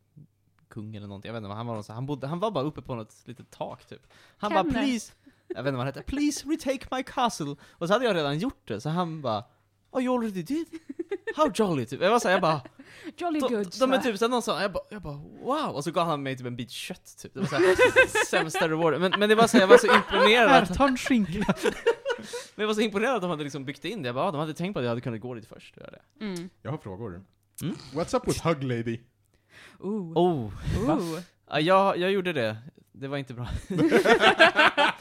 kung 0.68 0.96
eller 0.96 1.06
någonting, 1.06 1.28
jag 1.28 1.32
vet 1.32 1.38
inte 1.38 1.48
vad 1.48 1.56
han 1.56 1.66
var 1.66 1.74
någonstans. 1.74 1.94
Han, 1.94 2.06
bodde, 2.06 2.26
han 2.26 2.38
var 2.38 2.50
bara 2.50 2.64
uppe 2.64 2.82
på 2.82 2.94
något 2.94 3.22
litet 3.26 3.50
tak 3.50 3.84
typ. 3.84 4.06
Han 4.38 4.52
bara. 4.52 4.62
'please' 4.62 5.12
Jag 5.48 5.62
vet 5.62 5.68
inte 5.68 5.70
vad 5.76 5.78
han 5.78 5.86
hette, 5.86 6.02
'please 6.02 6.48
retake 6.48 6.96
my 6.96 7.02
castle' 7.02 7.56
Och 7.70 7.86
så 7.88 7.92
hade 7.92 8.04
jag 8.04 8.16
redan 8.16 8.38
gjort 8.38 8.68
det, 8.68 8.80
så 8.80 8.88
han 8.88 9.22
bara 9.22 9.44
'oh 9.90 10.02
you 10.02 10.14
already 10.16 10.42
did' 10.42 10.66
How 11.36 11.50
jolly, 11.54 11.86
typ. 11.86 12.00
Jag 12.02 12.10
var 12.10 12.18
såhär, 12.18 12.34
jag 12.34 12.42
bara, 12.42 12.60
Jolly 13.16 13.40
good. 13.40 13.50
de 13.80 13.92
är 13.92 13.96
så. 13.96 14.02
typ 14.02 14.18
såhär, 14.18 14.30
någon 14.30 14.42
sa, 14.42 14.62
jag 14.62 14.72
bara, 14.72 14.84
jag 14.90 15.02
bara 15.02 15.16
wow, 15.42 15.74
och 15.74 15.84
så 15.84 15.90
gav 15.90 16.06
han 16.06 16.22
mig 16.22 16.36
typ 16.36 16.46
en 16.46 16.56
bit 16.56 16.70
kött 16.70 17.16
typ. 17.22 17.34
Det 17.34 17.40
var 17.40 17.46
såhär, 17.46 18.24
sämsta 18.30 18.68
rewarden. 18.68 19.00
Men, 19.00 19.12
men 19.18 19.28
det 19.28 19.34
var 19.34 19.46
såhär, 19.46 19.62
jag 19.62 19.68
var 19.68 19.78
så 19.78 19.86
imponerad 19.86 20.50
Här, 20.50 20.66
ta 20.66 20.88
en 20.88 20.96
skinka. 20.96 21.32
men 22.54 22.62
jag 22.62 22.66
var 22.66 22.74
så 22.74 22.80
imponerad 22.80 23.14
att 23.14 23.22
de 23.22 23.30
hade 23.30 23.44
liksom 23.44 23.64
byggt 23.64 23.84
in 23.84 24.02
det. 24.02 24.08
Jag 24.08 24.14
bara, 24.14 24.24
ah, 24.24 24.30
de 24.30 24.40
hade 24.40 24.54
tänkt 24.54 24.72
på 24.74 24.78
att 24.78 24.84
jag 24.84 24.90
hade 24.90 25.00
kunnat 25.00 25.20
gå 25.20 25.34
dit 25.34 25.46
först 25.46 25.76
göra 25.76 25.90
det. 25.90 26.24
Mm. 26.24 26.50
Jag 26.62 26.70
har 26.70 26.78
frågor. 26.78 27.24
Mm? 27.62 27.76
What's 27.92 28.16
up 28.16 28.28
with 28.28 28.46
Hug 28.46 28.62
Lady? 28.62 29.00
Ooh. 29.78 30.18
Oh, 30.18 30.52
Ooh. 30.88 31.20
ja, 31.50 31.60
jag, 31.60 31.98
jag 31.98 32.10
gjorde 32.10 32.32
det. 32.32 32.56
Det 32.92 33.08
var 33.08 33.16
inte 33.18 33.34
bra. 33.34 33.48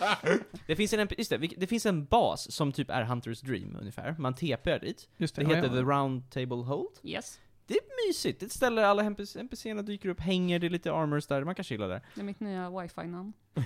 det 0.68 0.76
finns 0.76 0.94
en, 0.94 1.08
just 1.18 1.30
det, 1.30 1.38
det 1.38 1.68
finns 1.68 1.86
en 1.86 2.06
bas 2.06 2.52
som 2.52 2.72
typ 2.72 2.90
är 2.90 3.04
Hunters 3.04 3.42
Dream 3.42 3.78
ungefär. 3.80 4.16
Man 4.20 4.34
TPar 4.34 4.80
dit. 4.80 5.10
Just 5.18 5.36
Det 5.36 5.42
ja, 5.42 5.48
heter 5.50 5.68
ja. 5.68 5.74
The 5.74 5.80
Round 5.82 6.30
Table 6.30 6.56
Hold. 6.64 6.90
Yes. 7.04 7.40
Det 7.66 7.74
är 7.74 8.08
mysigt. 8.08 8.40
Det 8.40 8.44
är 8.44 8.48
ett 8.48 8.54
ställe 8.54 8.88
alla 8.88 9.04
NPC 9.04 9.40
NPCerna 9.40 9.82
dyker 9.82 10.10
upp, 10.10 10.20
hänger, 10.20 10.60
det 10.60 10.68
är 10.68 10.70
lite 10.70 10.92
armors 10.94 11.28
där, 11.28 11.44
man 11.44 11.56
kan 11.56 11.64
chilla 11.66 11.88
där. 11.88 12.02
Det 12.16 12.22
är 12.22 12.26
mitt 12.26 12.40
nya 12.40 12.70
wifi-namn. 12.82 13.34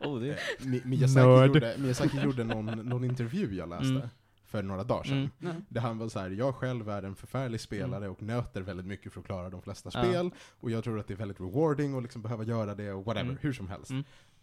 Oh, 0.00 0.20
det 0.20 0.38
Mi- 0.58 0.86
Miyazaki, 0.86 1.46
gjorde, 1.46 1.74
Miyazaki 1.78 2.20
gjorde 2.20 2.44
någon, 2.44 2.64
någon 2.66 3.04
intervju 3.04 3.54
jag 3.54 3.68
läste 3.68 3.84
Mm. 3.86 4.08
för 4.44 4.62
några 4.62 4.84
dagar 4.84 5.04
sedan. 5.04 5.30
Mm. 5.42 5.64
Där 5.68 5.80
han 5.80 5.98
var 5.98 6.08
så 6.08 6.18
här: 6.18 6.30
jag 6.30 6.54
själv 6.54 6.88
är 6.88 7.02
en 7.02 7.16
förfärlig 7.16 7.60
spelare 7.60 8.08
och 8.08 8.22
nöter 8.22 8.60
väldigt 8.60 8.86
mycket 8.86 9.12
för 9.12 9.20
att 9.20 9.26
klara 9.26 9.50
de 9.50 9.62
flesta 9.62 9.90
Ja. 9.94 10.04
spel, 10.04 10.30
och 10.60 10.70
jag 10.70 10.84
tror 10.84 10.98
att 11.00 11.08
det 11.08 11.14
är 11.14 11.18
väldigt 11.18 11.40
rewarding 11.40 11.96
att 11.96 12.02
liksom 12.02 12.22
behöva 12.22 12.44
göra 12.44 12.74
det, 12.74 12.92
och 12.92 13.04
whatever, 13.04 13.28
Mm. 13.30 13.38
hur 13.40 13.52
som 13.52 13.68
helst. 13.68 13.90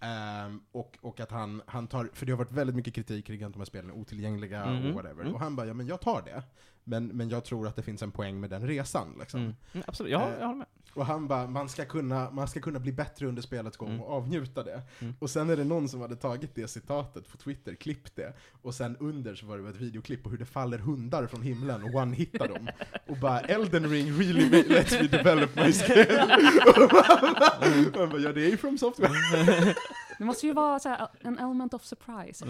Mm. 0.03 0.45
Ehm, 0.45 0.61
och, 0.71 0.97
och 1.01 1.19
att 1.19 1.31
han, 1.31 1.61
han 1.67 1.87
tar, 1.87 2.09
för 2.13 2.25
det 2.25 2.31
har 2.31 2.37
varit 2.37 2.51
väldigt 2.51 2.75
mycket 2.75 2.93
kritik 2.95 3.25
kring 3.27 3.43
att 3.43 3.53
de 3.53 3.59
här 3.59 3.65
spelen 3.65 3.89
är 3.89 3.95
otillgängliga 3.95 4.65
Mhm. 4.65 4.85
och 4.89 4.93
whatever. 4.95 5.21
Mm. 5.21 5.33
Och 5.33 5.39
han 5.39 5.55
bara, 5.55 5.67
ja 5.67 5.73
men 5.73 5.87
jag 5.87 6.01
tar 6.01 6.21
det. 6.21 6.43
Men, 6.83 7.07
men 7.07 7.29
jag 7.29 7.43
tror 7.45 7.67
att 7.67 7.75
det 7.75 7.81
finns 7.81 8.01
en 8.01 8.11
poäng 8.11 8.39
med 8.39 8.49
den 8.49 8.67
resan 8.67 9.15
liksom. 9.19 9.39
Mm. 9.39 9.55
Mm, 9.73 9.83
absolut, 9.87 10.11
jag, 10.11 10.21
Eh, 10.21 10.27
jag 10.39 10.45
håller 10.45 10.57
med. 10.57 10.67
Och 10.95 11.05
han 11.05 11.27
bara, 11.27 11.47
man 11.47 11.69
ska, 11.69 11.85
kunna, 11.85 12.31
man 12.31 12.47
ska 12.47 12.59
kunna 12.61 12.79
bli 12.79 12.91
bättre 12.91 13.27
under 13.27 13.41
spelets 13.41 13.77
gång 13.77 13.89
Mm. 13.89 14.01
och 14.01 14.11
avnjuta 14.13 14.63
det. 14.63 14.81
Mm. 14.99 15.13
Och 15.19 15.29
sen 15.29 15.49
är 15.49 15.57
det 15.57 15.63
någon 15.63 15.89
som 15.89 16.01
hade 16.01 16.15
tagit 16.15 16.55
det 16.55 16.67
citatet 16.67 17.31
på 17.31 17.37
Twitter, 17.37 17.75
klippt 17.75 18.15
det, 18.15 18.33
och 18.61 18.73
sen 18.75 18.97
under 18.99 19.35
så 19.35 19.45
var 19.45 19.57
det 19.57 19.69
ett 19.69 19.75
videoklipp 19.75 20.23
på 20.23 20.29
hur 20.29 20.37
det 20.37 20.45
faller 20.45 20.77
hundar 20.77 21.27
från 21.27 21.41
himlen 21.41 21.83
och 21.83 21.89
one-hittar 21.89 22.47
dem. 22.47 22.69
Och 23.07 23.17
bara 23.17 23.39
Elden 23.39 23.89
ring 23.89 24.11
really 24.19 24.63
lets 24.69 24.91
me 24.91 25.07
develop 25.07 25.55
my 25.55 25.71
skill. 25.73 26.05
och 26.67 26.79
man 26.79 26.87
bara, 26.89 27.99
man 27.99 28.09
bara, 28.09 28.21
ja 28.21 28.33
det 28.33 28.45
är 28.45 28.49
ju 28.49 28.57
from 28.57 28.77
software. 28.77 29.11
Det 30.17 30.25
måste 30.25 30.47
ju 30.47 30.53
vara 30.53 30.79
så 30.79 30.89
här, 30.89 31.07
en 31.21 31.39
element 31.39 31.73
of 31.73 31.83
surprise. 31.83 32.45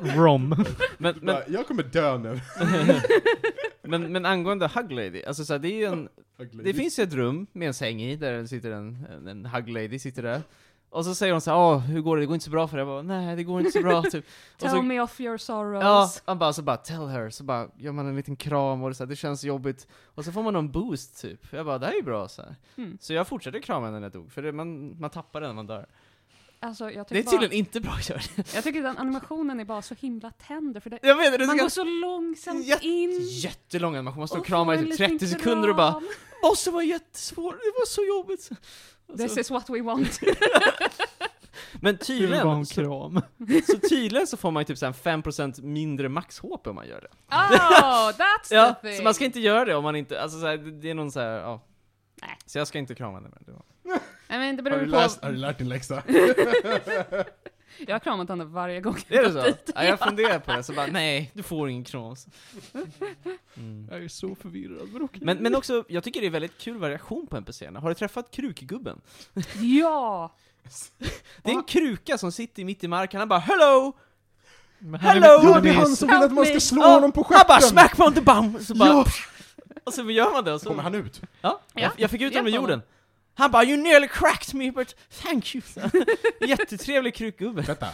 Rom. 0.16 0.48
Men, 0.98 1.14
men, 1.20 1.26
Bara, 1.26 1.42
jag 1.48 1.66
kommer 1.66 1.82
dö 1.82 2.18
nu. 2.18 2.40
men, 3.82 4.12
men 4.12 4.26
angående 4.26 4.70
Hug 4.74 4.92
Lady, 4.92 5.24
alltså 5.24 5.44
så 5.44 5.52
här, 5.52 5.58
det 5.58 5.68
är 5.68 5.76
ju 5.76 5.84
en, 5.84 6.08
det 6.64 6.74
finns 6.74 6.98
ju 6.98 7.02
ett 7.02 7.14
rum 7.14 7.46
med 7.52 7.68
en 7.68 7.74
säng 7.74 8.02
i, 8.02 8.16
där 8.16 8.32
det 8.32 8.48
sitter 8.48 8.70
en, 8.70 9.06
en, 9.10 9.28
en 9.28 9.46
Hug 9.46 9.68
Lady, 9.68 9.98
sitter 9.98 10.22
där. 10.22 10.42
Och 10.94 11.04
så 11.04 11.14
säger 11.14 11.32
hon 11.32 11.40
så 11.40 11.50
här, 11.50 11.58
Åh, 11.58 11.78
hur 11.78 12.00
går 12.00 12.16
det? 12.16 12.22
Det 12.22 12.26
går 12.26 12.34
inte 12.34 12.44
så 12.44 12.50
bra 12.50 12.68
för 12.68 12.76
dig. 12.76 12.86
Jag 12.86 12.88
bara, 12.88 13.02
nej 13.02 13.36
det 13.36 13.44
går 13.44 13.60
inte 13.60 13.72
så 13.72 13.82
bra, 13.82 14.02
typ. 14.10 14.24
Och 14.52 14.58
Tell 14.58 14.70
så, 14.70 14.82
me 14.82 15.00
of 15.00 15.20
your 15.20 15.36
sorrows. 15.36 15.82
Ja, 15.82 16.10
han 16.24 16.38
bara, 16.38 16.52
så 16.52 16.62
bara, 16.62 16.76
tell 16.76 17.06
her, 17.06 17.30
så 17.30 17.44
bara 17.44 17.68
gör 17.76 17.92
man 17.92 18.06
en 18.06 18.16
liten 18.16 18.36
kram 18.36 18.82
och 18.82 18.88
det, 18.90 18.94
så 18.94 19.04
här, 19.04 19.08
det 19.08 19.16
känns 19.16 19.44
jobbigt. 19.44 19.86
Och 20.04 20.24
så 20.24 20.32
får 20.32 20.42
man 20.42 20.52
någon 20.52 20.70
boost 20.70 21.20
typ. 21.20 21.52
Jag 21.52 21.66
bara, 21.66 21.78
det 21.78 21.86
här 21.86 21.92
är 21.92 21.96
ju 21.96 22.02
bra 22.02 22.28
så 22.28 22.42
här. 22.42 22.56
Mm. 22.76 22.98
Så 23.00 23.12
jag 23.12 23.28
fortsatte 23.28 23.60
krama 23.60 23.86
henne 23.86 23.98
när 23.98 24.04
jag 24.04 24.12
dog, 24.12 24.32
för 24.32 24.42
det, 24.42 24.52
man, 24.52 25.00
man 25.00 25.10
tappar 25.10 25.40
den 25.40 25.48
när 25.48 25.54
man 25.54 25.66
dör. 25.66 25.86
Alltså, 26.64 26.90
jag 26.90 27.06
Det 27.08 27.18
är 27.18 27.22
tydligen 27.22 27.48
bara, 27.50 27.54
inte 27.54 27.80
bra 27.80 27.92
det. 28.08 28.54
jag 28.54 28.64
tycker 28.64 28.82
den 28.82 28.98
animationen 28.98 29.60
är 29.60 29.64
bara 29.64 29.82
så 29.82 29.94
himla 29.94 30.30
tender, 30.30 30.80
för 30.80 30.90
det, 30.90 30.98
det, 31.02 31.46
man 31.46 31.56
går 31.58 31.68
så 31.68 31.84
långsamt 31.84 32.66
Jätte- 32.66 32.86
in. 32.86 33.18
jättelång 33.22 33.96
animation, 33.96 34.18
man 34.18 34.28
står 34.28 34.38
och 34.38 34.46
kramar 34.46 34.74
i 34.74 34.78
en 34.78 34.84
typ 34.84 34.90
liten 35.00 35.18
30 35.18 35.26
sekunder 35.28 35.68
och 35.68 35.76
bara. 35.76 36.00
Bossen 36.42 36.72
var 36.74 36.82
jättesvår, 36.82 37.52
det 37.52 37.72
var 37.78 37.86
så 37.86 38.04
jobbigt. 38.04 38.50
Och 39.06 39.18
This 39.18 39.36
is 39.38 39.50
what 39.50 39.70
we 39.70 39.82
want. 39.82 40.20
men 41.80 41.98
tydligen, 41.98 42.48
en 42.48 42.66
så, 42.66 42.74
kram. 42.74 43.20
så 43.66 43.88
tydligen 43.88 44.26
så 44.26 44.36
får 44.36 44.50
man 44.50 44.60
ju 44.60 44.64
typ 44.64 44.78
så 44.78 44.86
här 44.86 44.92
5% 44.92 45.62
mindre 45.62 46.08
max-HP 46.08 46.66
om 46.66 46.74
man 46.74 46.88
gör 46.88 47.00
det. 47.00 47.08
Oh, 47.36 48.10
that's 48.10 48.48
Ja, 48.50 48.74
the 48.74 48.88
thing! 48.88 48.96
så 48.96 49.02
man 49.02 49.14
ska 49.14 49.24
inte 49.24 49.40
göra 49.40 49.64
det 49.64 49.74
om 49.74 49.82
man 49.82 49.96
inte, 49.96 50.22
alltså 50.22 50.40
så 50.40 50.46
här, 50.46 50.56
det, 50.56 50.90
är 50.90 50.94
någon 50.94 51.12
så 51.12 51.20
här, 51.20 51.38
ja. 51.38 51.60
Nej. 52.22 52.38
Så 52.46 52.58
jag 52.58 52.68
ska 52.68 52.78
inte 52.78 52.94
krama 52.94 53.14
henne 53.18 53.28
mer. 53.28 53.98
Nej, 54.38 54.46
men 54.46 54.56
det 54.56 54.62
Har 54.62 54.70
beror 54.70 54.80
du, 54.80 54.84
ju 54.86 54.90
läst, 54.90 55.20
på. 55.20 55.26
har 55.26 55.32
du 55.32 55.38
lärt 55.38 55.58
din 55.58 55.68
läxa? 55.68 56.02
Jag 57.86 57.94
har 57.94 57.98
kramat 57.98 58.28
henne 58.28 58.44
varje 58.44 58.80
gång 58.80 58.96
Är 59.08 59.16
det 59.16 59.22
jag 59.22 59.32
så? 59.32 59.42
dit. 59.42 59.70
Ja, 59.74 59.84
jag 59.84 59.98
funderar 60.08 60.38
på 60.38 60.52
det, 60.52 60.62
så 60.62 60.72
bara 60.72 60.86
nej, 60.86 61.30
du 61.34 61.42
får 61.42 61.68
ingen 61.68 61.84
kram. 61.84 62.14
Mm. 63.56 63.88
Jag 63.90 64.04
är 64.04 64.08
så 64.08 64.34
förvirrad, 64.34 64.88
men 64.92 65.02
okej. 65.02 65.20
Men, 65.24 65.38
men 65.38 65.54
också, 65.54 65.84
jag 65.88 66.04
tycker 66.04 66.20
det 66.20 66.26
är 66.26 66.30
väldigt 66.30 66.58
kul 66.58 66.76
variation 66.78 67.26
på 67.26 67.36
NPCerna. 67.36 67.80
Har 67.80 67.88
du 67.88 67.94
träffat 67.94 68.30
krukgubben? 68.30 69.00
Ja! 69.60 70.34
Det 71.42 71.50
är 71.50 71.54
en 71.54 71.64
kruka 71.64 72.18
som 72.18 72.32
sitter 72.32 72.64
mitt 72.64 72.84
i 72.84 72.88
marken, 72.88 73.18
han 73.20 73.28
bara 73.28 73.40
'Hello!' 73.40 73.92
Hello! 75.00 75.26
Ja, 75.42 75.60
det 75.60 75.68
är 75.68 75.74
han 75.74 75.96
som 75.96 76.08
vill 76.08 76.16
att 76.22 76.32
man 76.32 76.44
ska 76.44 76.54
me. 76.54 76.60
slå 76.60 76.82
honom 76.82 77.12
på 77.12 77.22
Han 77.30 77.44
bara 77.48 77.60
stjärten! 77.60 77.68
'Smack 77.68 78.00
on 78.00 78.14
the 78.14 78.20
bum!' 78.20 78.58
Så 78.64 78.74
bara, 78.74 78.88
Ja! 78.88 79.04
och 79.84 79.94
så 79.94 80.10
gör 80.10 80.32
man 80.32 80.44
det 80.44 80.52
och 80.52 80.60
så, 80.60 80.68
Kommer 80.68 80.82
han 80.82 80.94
ut? 80.94 81.20
ja, 81.40 81.60
Ja, 81.74 81.80
jag, 81.82 81.92
jag 81.96 82.10
fick 82.10 82.20
ut 82.22 82.34
honom 82.34 82.46
ur 82.46 82.56
jorden. 82.56 82.82
Han 83.34 83.50
bara 83.50 83.64
'You 83.64 83.76
nearly 83.82 84.08
cracked 84.08 84.54
me 84.54 84.70
but 84.72 84.96
thank 85.22 85.44
you' 85.44 85.60
Så, 85.60 85.80
Jättetrevlig 86.46 87.14
krukgubbe. 87.14 87.62
Vänta. 87.62 87.86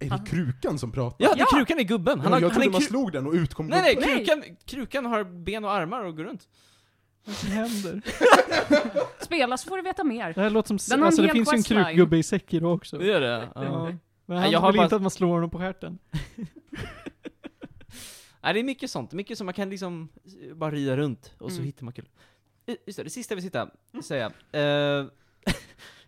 Är 0.00 0.10
det 0.10 0.22
krukan 0.30 0.78
som 0.78 0.92
pratar? 0.92 1.24
Ja, 1.24 1.34
det 1.34 1.40
är 1.40 1.46
Ja. 1.50 1.56
krukan 1.58 1.78
är 1.78 1.82
gubben. 1.82 2.20
Han 2.20 2.32
har, 2.32 2.40
jag 2.40 2.48
han 2.48 2.54
trodde 2.54 2.66
är 2.68 2.72
man 2.72 2.80
kru- 2.80 2.84
slog 2.88 3.12
den 3.12 3.26
och 3.26 3.32
ut 3.32 3.54
kom 3.54 3.66
Nej 3.66 3.82
nej, 3.82 3.94
gubben. 3.94 4.10
Nej. 4.10 4.24
krukan, 4.26 4.56
krukan 4.64 5.06
har 5.06 5.24
ben 5.24 5.64
och 5.64 5.72
armar 5.72 6.04
och 6.04 6.16
går 6.16 6.24
runt. 6.24 6.48
Vad 7.24 7.36
som 7.36 7.48
händer? 7.50 8.02
Spela 9.24 9.56
så 9.56 9.68
får 9.68 9.76
du 9.76 9.82
veta 9.82 10.04
mer. 10.04 10.32
Det 10.32 10.40
här 10.40 10.50
låter 10.50 10.68
som... 10.68 10.78
Den 10.90 10.98
har 11.00 11.06
en 11.06 11.06
alltså 11.06 11.22
det 11.22 11.28
hel 11.28 11.34
finns 11.36 11.48
ju 11.48 11.56
en 11.56 11.62
questline. 11.62 11.84
krukgubbe 11.84 12.16
i 12.18 12.22
Sekiro 12.22 12.74
också. 12.74 12.98
Det 12.98 13.06
gör 13.06 13.20
det? 13.20 13.48
Ja. 13.54 13.64
Ja. 13.64 13.84
Men 13.86 13.98
Nej, 14.26 14.38
han 14.38 14.50
jag 14.50 14.60
har 14.60 14.72
vill 14.72 14.76
bara- 14.78 14.84
inte 14.84 14.96
att 14.96 15.02
man 15.02 15.10
slår 15.10 15.28
honom 15.34 15.50
på 15.50 15.58
stjärten. 15.58 15.98
Nej, 18.42 18.54
det 18.54 18.60
är 18.60 18.64
mycket 18.64 18.90
sånt. 18.90 19.12
Mycket 19.12 19.38
som 19.38 19.44
man 19.44 19.54
kan 19.54 19.70
liksom 19.70 20.08
eh, 20.48 20.54
bara 20.54 20.70
rida 20.70 20.96
runt 20.96 21.32
och 21.38 21.50
så 21.50 21.56
Mm. 21.56 21.66
hittar 21.66 21.84
man 21.84 21.92
kul. 21.94 22.08
Eh, 22.66 22.74
Just 22.86 22.96
det, 22.96 23.02
det 23.04 23.10
sista 23.10 23.32
jag 23.32 23.36
vill 23.36 23.44
sitta, 23.44 23.68
säga. 24.04 24.32
Eh, 24.52 25.06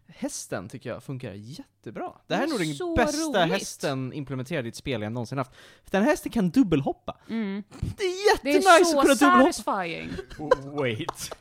hästen 0.06 0.68
tycker 0.68 0.90
jag 0.90 1.02
funkar 1.02 1.32
jättebra. 1.32 2.12
Det 2.26 2.34
här 2.34 2.42
är 2.42 2.46
Det 2.46 2.52
nog 2.52 2.60
är 2.62 2.66
den 2.66 2.74
så 2.74 2.94
bästa 2.94 3.42
roligt. 3.42 3.52
hästen 3.52 4.12
implementerad 4.12 4.66
i 4.66 4.68
ett 4.68 4.76
spel 4.76 5.02
jag 5.02 5.12
någonsin 5.12 5.38
haft. 5.38 5.50
För 5.84 5.90
den 5.90 6.02
här 6.02 6.10
hästen 6.10 6.32
kan 6.32 6.50
dubbelhoppa. 6.50 7.16
Mm. 7.30 7.62
Det 7.96 8.04
är 8.04 8.38
Det 8.42 8.50
är 8.50 8.54
jättenice 8.54 8.84
så 8.90 8.98
att 8.98 9.04
kunna 9.04 9.14
dubbelhoppa. 9.14 9.52
satisfying. 9.52 10.10
Wait. 10.80 11.36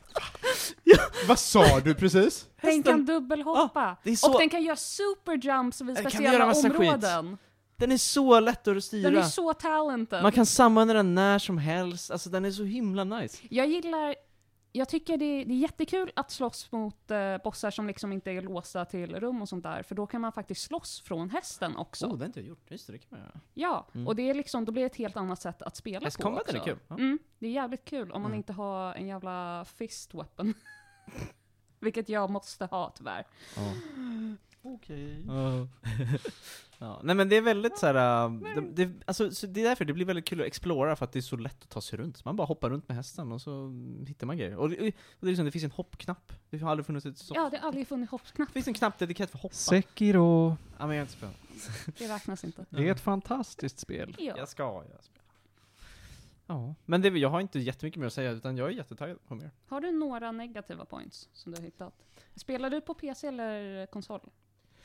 Vad 1.28 1.38
sa 1.38 1.80
du 1.80 1.94
precis? 1.94 2.48
Den 2.62 2.82
kan 2.82 3.04
dubbelhoppa. 3.06 3.96
det 4.04 4.10
är 4.10 4.16
så- 4.16 4.32
Och 4.32 4.38
den 4.40 4.48
kan 4.48 4.62
göra 4.62 4.76
superjumps 4.76 5.80
vid 5.80 5.86
Den 5.88 5.96
kan 5.96 6.10
speciella 6.10 6.32
göra 6.32 6.46
massa 6.46 6.70
skit. 6.70 6.78
områden. 6.78 7.38
Den 7.76 7.92
är 7.92 7.96
så 7.96 8.40
lätt 8.40 8.58
att 8.58 8.64
Den 8.64 8.76
är 8.76 8.80
styra. 8.80 9.24
så 9.24 9.52
talented. 9.54 10.22
Man 10.22 10.32
kan 10.32 10.46
sammanna 10.46 10.92
den 10.92 11.14
när 11.14 11.38
som 11.38 11.58
helst, 11.58 12.10
alltså 12.10 12.30
den 12.30 12.44
är 12.44 12.50
så 12.50 12.64
himla 12.64 13.04
nice. 13.04 13.38
Jag 13.50 13.66
gillar, 13.66 14.14
jag 14.76 14.88
tycker 14.88 15.16
det, 15.18 15.44
det 15.44 15.52
är 15.54 15.58
jättekul 15.58 16.12
att 16.16 16.30
slåss 16.30 16.72
mot 16.72 17.10
eh, 17.10 17.36
bossar 17.44 17.70
som 17.70 17.86
liksom 17.86 18.12
inte 18.12 18.30
är 18.30 18.42
låsta 18.42 18.84
till 18.84 19.14
rum 19.20 19.42
och 19.42 19.48
sånt 19.48 19.62
där, 19.62 19.82
för 19.82 19.94
då 19.94 20.06
kan 20.06 20.20
man 20.20 20.32
faktiskt 20.32 20.62
slåss 20.62 21.00
från 21.00 21.30
hästen 21.30 21.76
också. 21.76 22.06
Oh, 22.06 22.12
det 22.12 22.18
har 22.18 22.26
inte 22.26 22.40
jag 22.40 22.48
gjort. 22.48 22.70
Just 22.70 22.86
det, 22.86 22.92
det 22.92 22.98
kan 22.98 23.08
man 23.10 23.20
göra. 23.20 23.40
Ja, 23.54 23.86
Mm. 23.94 24.06
och 24.06 24.16
det 24.16 24.30
är 24.30 24.34
liksom, 24.34 24.64
då 24.64 24.72
blir 24.72 24.82
det 24.82 24.86
ett 24.86 24.96
helt 24.96 25.16
annat 25.16 25.40
sätt 25.42 25.62
att 25.62 25.76
spela 25.76 25.98
på 26.00 26.04
Hästkombaten 26.04 26.56
också. 26.56 26.70
är 26.70 26.74
kul. 26.74 26.78
Ja. 26.88 26.94
Mm, 26.94 27.18
det 27.38 27.46
är 27.46 27.50
jävligt 27.50 27.84
kul 27.84 28.12
om 28.12 28.22
man 28.22 28.30
Mm. 28.30 28.36
inte 28.38 28.52
har 28.52 28.94
en 28.94 29.06
jävla 29.06 29.64
fist 29.64 30.14
weapon. 30.14 30.54
Vilket 31.80 32.08
jag 32.08 32.30
måste 32.30 32.64
ha 32.66 32.90
tyvärr. 32.90 33.26
Okej. 34.62 35.24
ja, 36.78 37.00
nej 37.02 37.16
men 37.16 37.28
det 37.28 37.36
är 37.36 37.40
väldigt 37.40 37.78
såhär, 37.78 38.28
det, 38.54 38.84
det, 38.84 38.92
alltså, 39.06 39.30
så 39.30 39.46
det 39.46 39.60
är 39.60 39.64
därför 39.64 39.84
det 39.84 39.92
blir 39.92 40.06
väldigt 40.06 40.24
kul 40.24 40.40
att 40.40 40.46
explora, 40.46 40.96
för 40.96 41.04
att 41.04 41.12
det 41.12 41.18
är 41.18 41.20
så 41.20 41.36
lätt 41.36 41.62
att 41.62 41.70
ta 41.70 41.80
sig 41.80 41.98
runt. 41.98 42.24
Man 42.24 42.36
bara 42.36 42.46
hoppar 42.46 42.70
runt 42.70 42.88
med 42.88 42.96
hästen 42.96 43.32
och 43.32 43.40
så 43.40 43.72
hittar 44.06 44.26
man 44.26 44.36
grejer. 44.38 44.56
Och 44.56 44.70
det, 44.70 44.76
och 44.76 44.92
det 45.20 45.26
är 45.26 45.26
liksom, 45.26 45.44
det 45.44 45.52
finns 45.52 45.64
en 45.64 45.70
hoppknapp. 45.70 46.32
Det 46.50 46.58
har 46.58 46.70
aldrig 46.70 46.86
funnits 46.86 47.06
ett 47.06 47.18
så. 47.18 47.34
Ja, 47.36 47.50
det 47.50 47.56
har 47.56 47.68
aldrig 47.68 47.88
funnits 47.88 48.10
hoppknapp. 48.10 48.48
Det 48.48 48.52
finns 48.52 48.68
en 48.68 48.74
knapp 48.74 48.98
dedikerad 48.98 49.30
för 49.30 49.38
hoppa. 49.38 49.54
Sekiro. 49.54 50.56
Ja, 50.78 50.86
men 50.86 50.96
jag 50.96 51.04
inte 51.04 51.12
spelat. 51.12 51.36
Det 51.98 52.08
räknas 52.08 52.44
inte. 52.44 52.66
Det 52.70 52.88
är 52.88 52.92
ett 52.92 53.00
fantastiskt 53.00 53.78
spel. 53.78 54.16
Ja. 54.18 54.34
Jag 54.36 54.48
ska 54.48 54.62
jag 54.62 55.04
spela. 55.04 55.24
Ja, 56.46 56.74
men 56.84 57.02
det, 57.02 57.08
jag 57.08 57.28
har 57.28 57.40
inte 57.40 57.58
jättemycket 57.58 58.00
mer 58.00 58.06
att 58.06 58.12
säga, 58.12 58.30
utan 58.30 58.56
jag 58.56 58.68
är 58.68 58.72
jättetaggad 58.72 59.18
på 59.26 59.34
mer. 59.34 59.50
Har 59.66 59.80
du 59.80 59.92
några 59.92 60.32
negativa 60.32 60.84
points 60.84 61.28
som 61.32 61.52
du 61.52 61.58
har 61.58 61.64
hittat? 61.64 61.94
Spelar 62.34 62.70
du 62.70 62.80
på 62.80 62.94
PC 62.94 63.26
eller 63.26 63.86
konsol? 63.86 64.20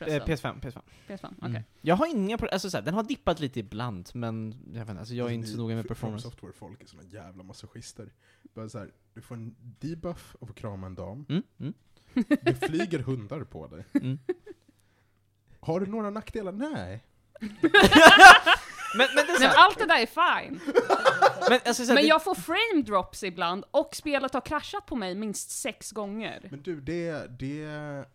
Eh, 0.02 0.08
Förresten? 0.26 0.56
PS5, 0.56 0.62
PS5. 0.62 0.82
PS5, 1.08 1.34
okej. 1.38 1.50
Mm. 1.50 1.64
Jag 1.82 1.96
har 1.96 2.08
inga 2.08 2.38
pro- 2.38 2.50
alltså 2.52 2.70
såhär, 2.70 2.84
den 2.84 2.94
har 2.94 3.04
dippat 3.04 3.40
lite 3.40 3.60
ibland, 3.60 4.10
men 4.14 4.56
jag 4.74 4.80
vet 4.80 4.90
inte, 4.90 5.00
alltså 5.00 5.14
jag 5.16 5.28
är 5.28 5.32
inte 5.34 5.48
så 5.48 5.58
noga 5.58 5.76
med 5.76 5.88
performance. 5.88 6.24
Software-folk 6.30 6.84
är 6.84 6.88
såna 6.88 7.04
jävla 7.04 7.44
masochister. 7.44 8.14
Bara 8.54 8.70
så 8.70 8.80
här, 8.80 8.92
du 9.14 9.22
får 9.22 9.36
en 9.36 9.56
debuff 9.60 10.36
av 10.42 10.50
att 10.50 10.56
krama 10.56 10.88
en 10.88 10.96
dam, 10.96 11.26
Mm, 11.30 11.44
mm, 11.60 11.74
det 12.42 12.68
flyger 12.68 13.00
hundar 13.00 13.44
på 13.44 13.68
dig. 13.68 13.86
mm. 13.94 14.20
Har 15.60 15.80
du 15.80 15.86
några 15.86 16.10
nackdelar? 16.10 16.52
Nej. 16.52 17.04
Men, 18.98 19.08
men 19.16 19.26
det 19.26 19.32
är 19.32 19.40
Men 19.40 19.50
allt 19.56 19.78
det 19.78 19.86
där 19.86 20.02
är 20.02 20.06
fine. 20.42 20.60
men, 21.50 21.60
alltså, 21.66 21.84
så 21.86 21.90
här, 21.90 21.94
Men 21.96 22.04
det, 22.04 22.08
jag 22.10 22.24
får 22.24 22.36
frame 22.36 22.82
drops 22.86 23.24
ibland, 23.24 23.66
och 23.72 23.96
spelet 23.96 24.34
har 24.34 24.42
kraschat 24.42 24.86
på 24.86 24.96
mig 24.96 25.16
minst 25.16 25.52
sex 25.52 25.92
gånger. 25.92 26.48
Men 26.52 26.62
du, 26.62 26.82
det, 26.82 27.40
det 27.40 27.66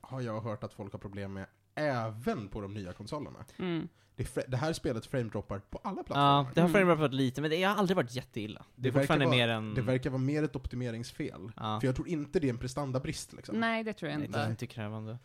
har 0.00 0.20
jag 0.20 0.40
hört 0.40 0.64
att 0.64 0.72
folk 0.72 0.92
har 0.92 0.98
problem 0.98 1.32
med 1.32 1.46
även 1.74 2.48
på 2.48 2.60
de 2.60 2.74
nya 2.74 2.92
konsolerna. 2.92 3.44
Mm. 3.58 3.88
Det, 4.16 4.44
det 4.48 4.56
här 4.56 4.72
spelet 4.72 5.06
framedroppar 5.06 5.58
på 5.58 5.80
alla 5.84 5.96
Ja, 5.96 6.02
plattformar. 6.04 6.54
det 6.54 6.60
har 6.60 6.68
Mm. 6.68 6.72
framerate 6.80 7.00
varit 7.00 7.14
lite, 7.14 7.40
men 7.40 7.50
det 7.50 7.62
har 7.62 7.74
aldrig 7.76 7.96
varit 7.96 8.14
jätteilla. 8.14 8.64
Det 8.74 8.88
är 8.88 8.92
verkar 8.92 9.18
vara- 9.18 9.28
mer 9.30 9.48
än... 9.48 9.74
Det 9.74 9.82
verkar 9.82 10.10
vara 10.10 10.22
mer 10.22 10.42
ett 10.42 10.56
optimeringsfel. 10.56 11.52
Ja. 11.56 11.80
För 11.80 11.88
jag 11.88 11.96
tror 11.96 12.08
inte 12.08 12.40
det 12.40 12.46
är 12.46 12.50
en 12.50 12.58
prestandabrist 12.58 13.32
liksom. 13.32 13.60
Nej, 13.60 13.84
det 13.84 13.92
tror 13.92 14.10
jag 14.10 14.18
Nej, 14.18 14.28
det 14.28 14.38
är 14.38 14.40
inte. 14.42 14.50
inte 14.50 14.66
krävande. 14.74 15.18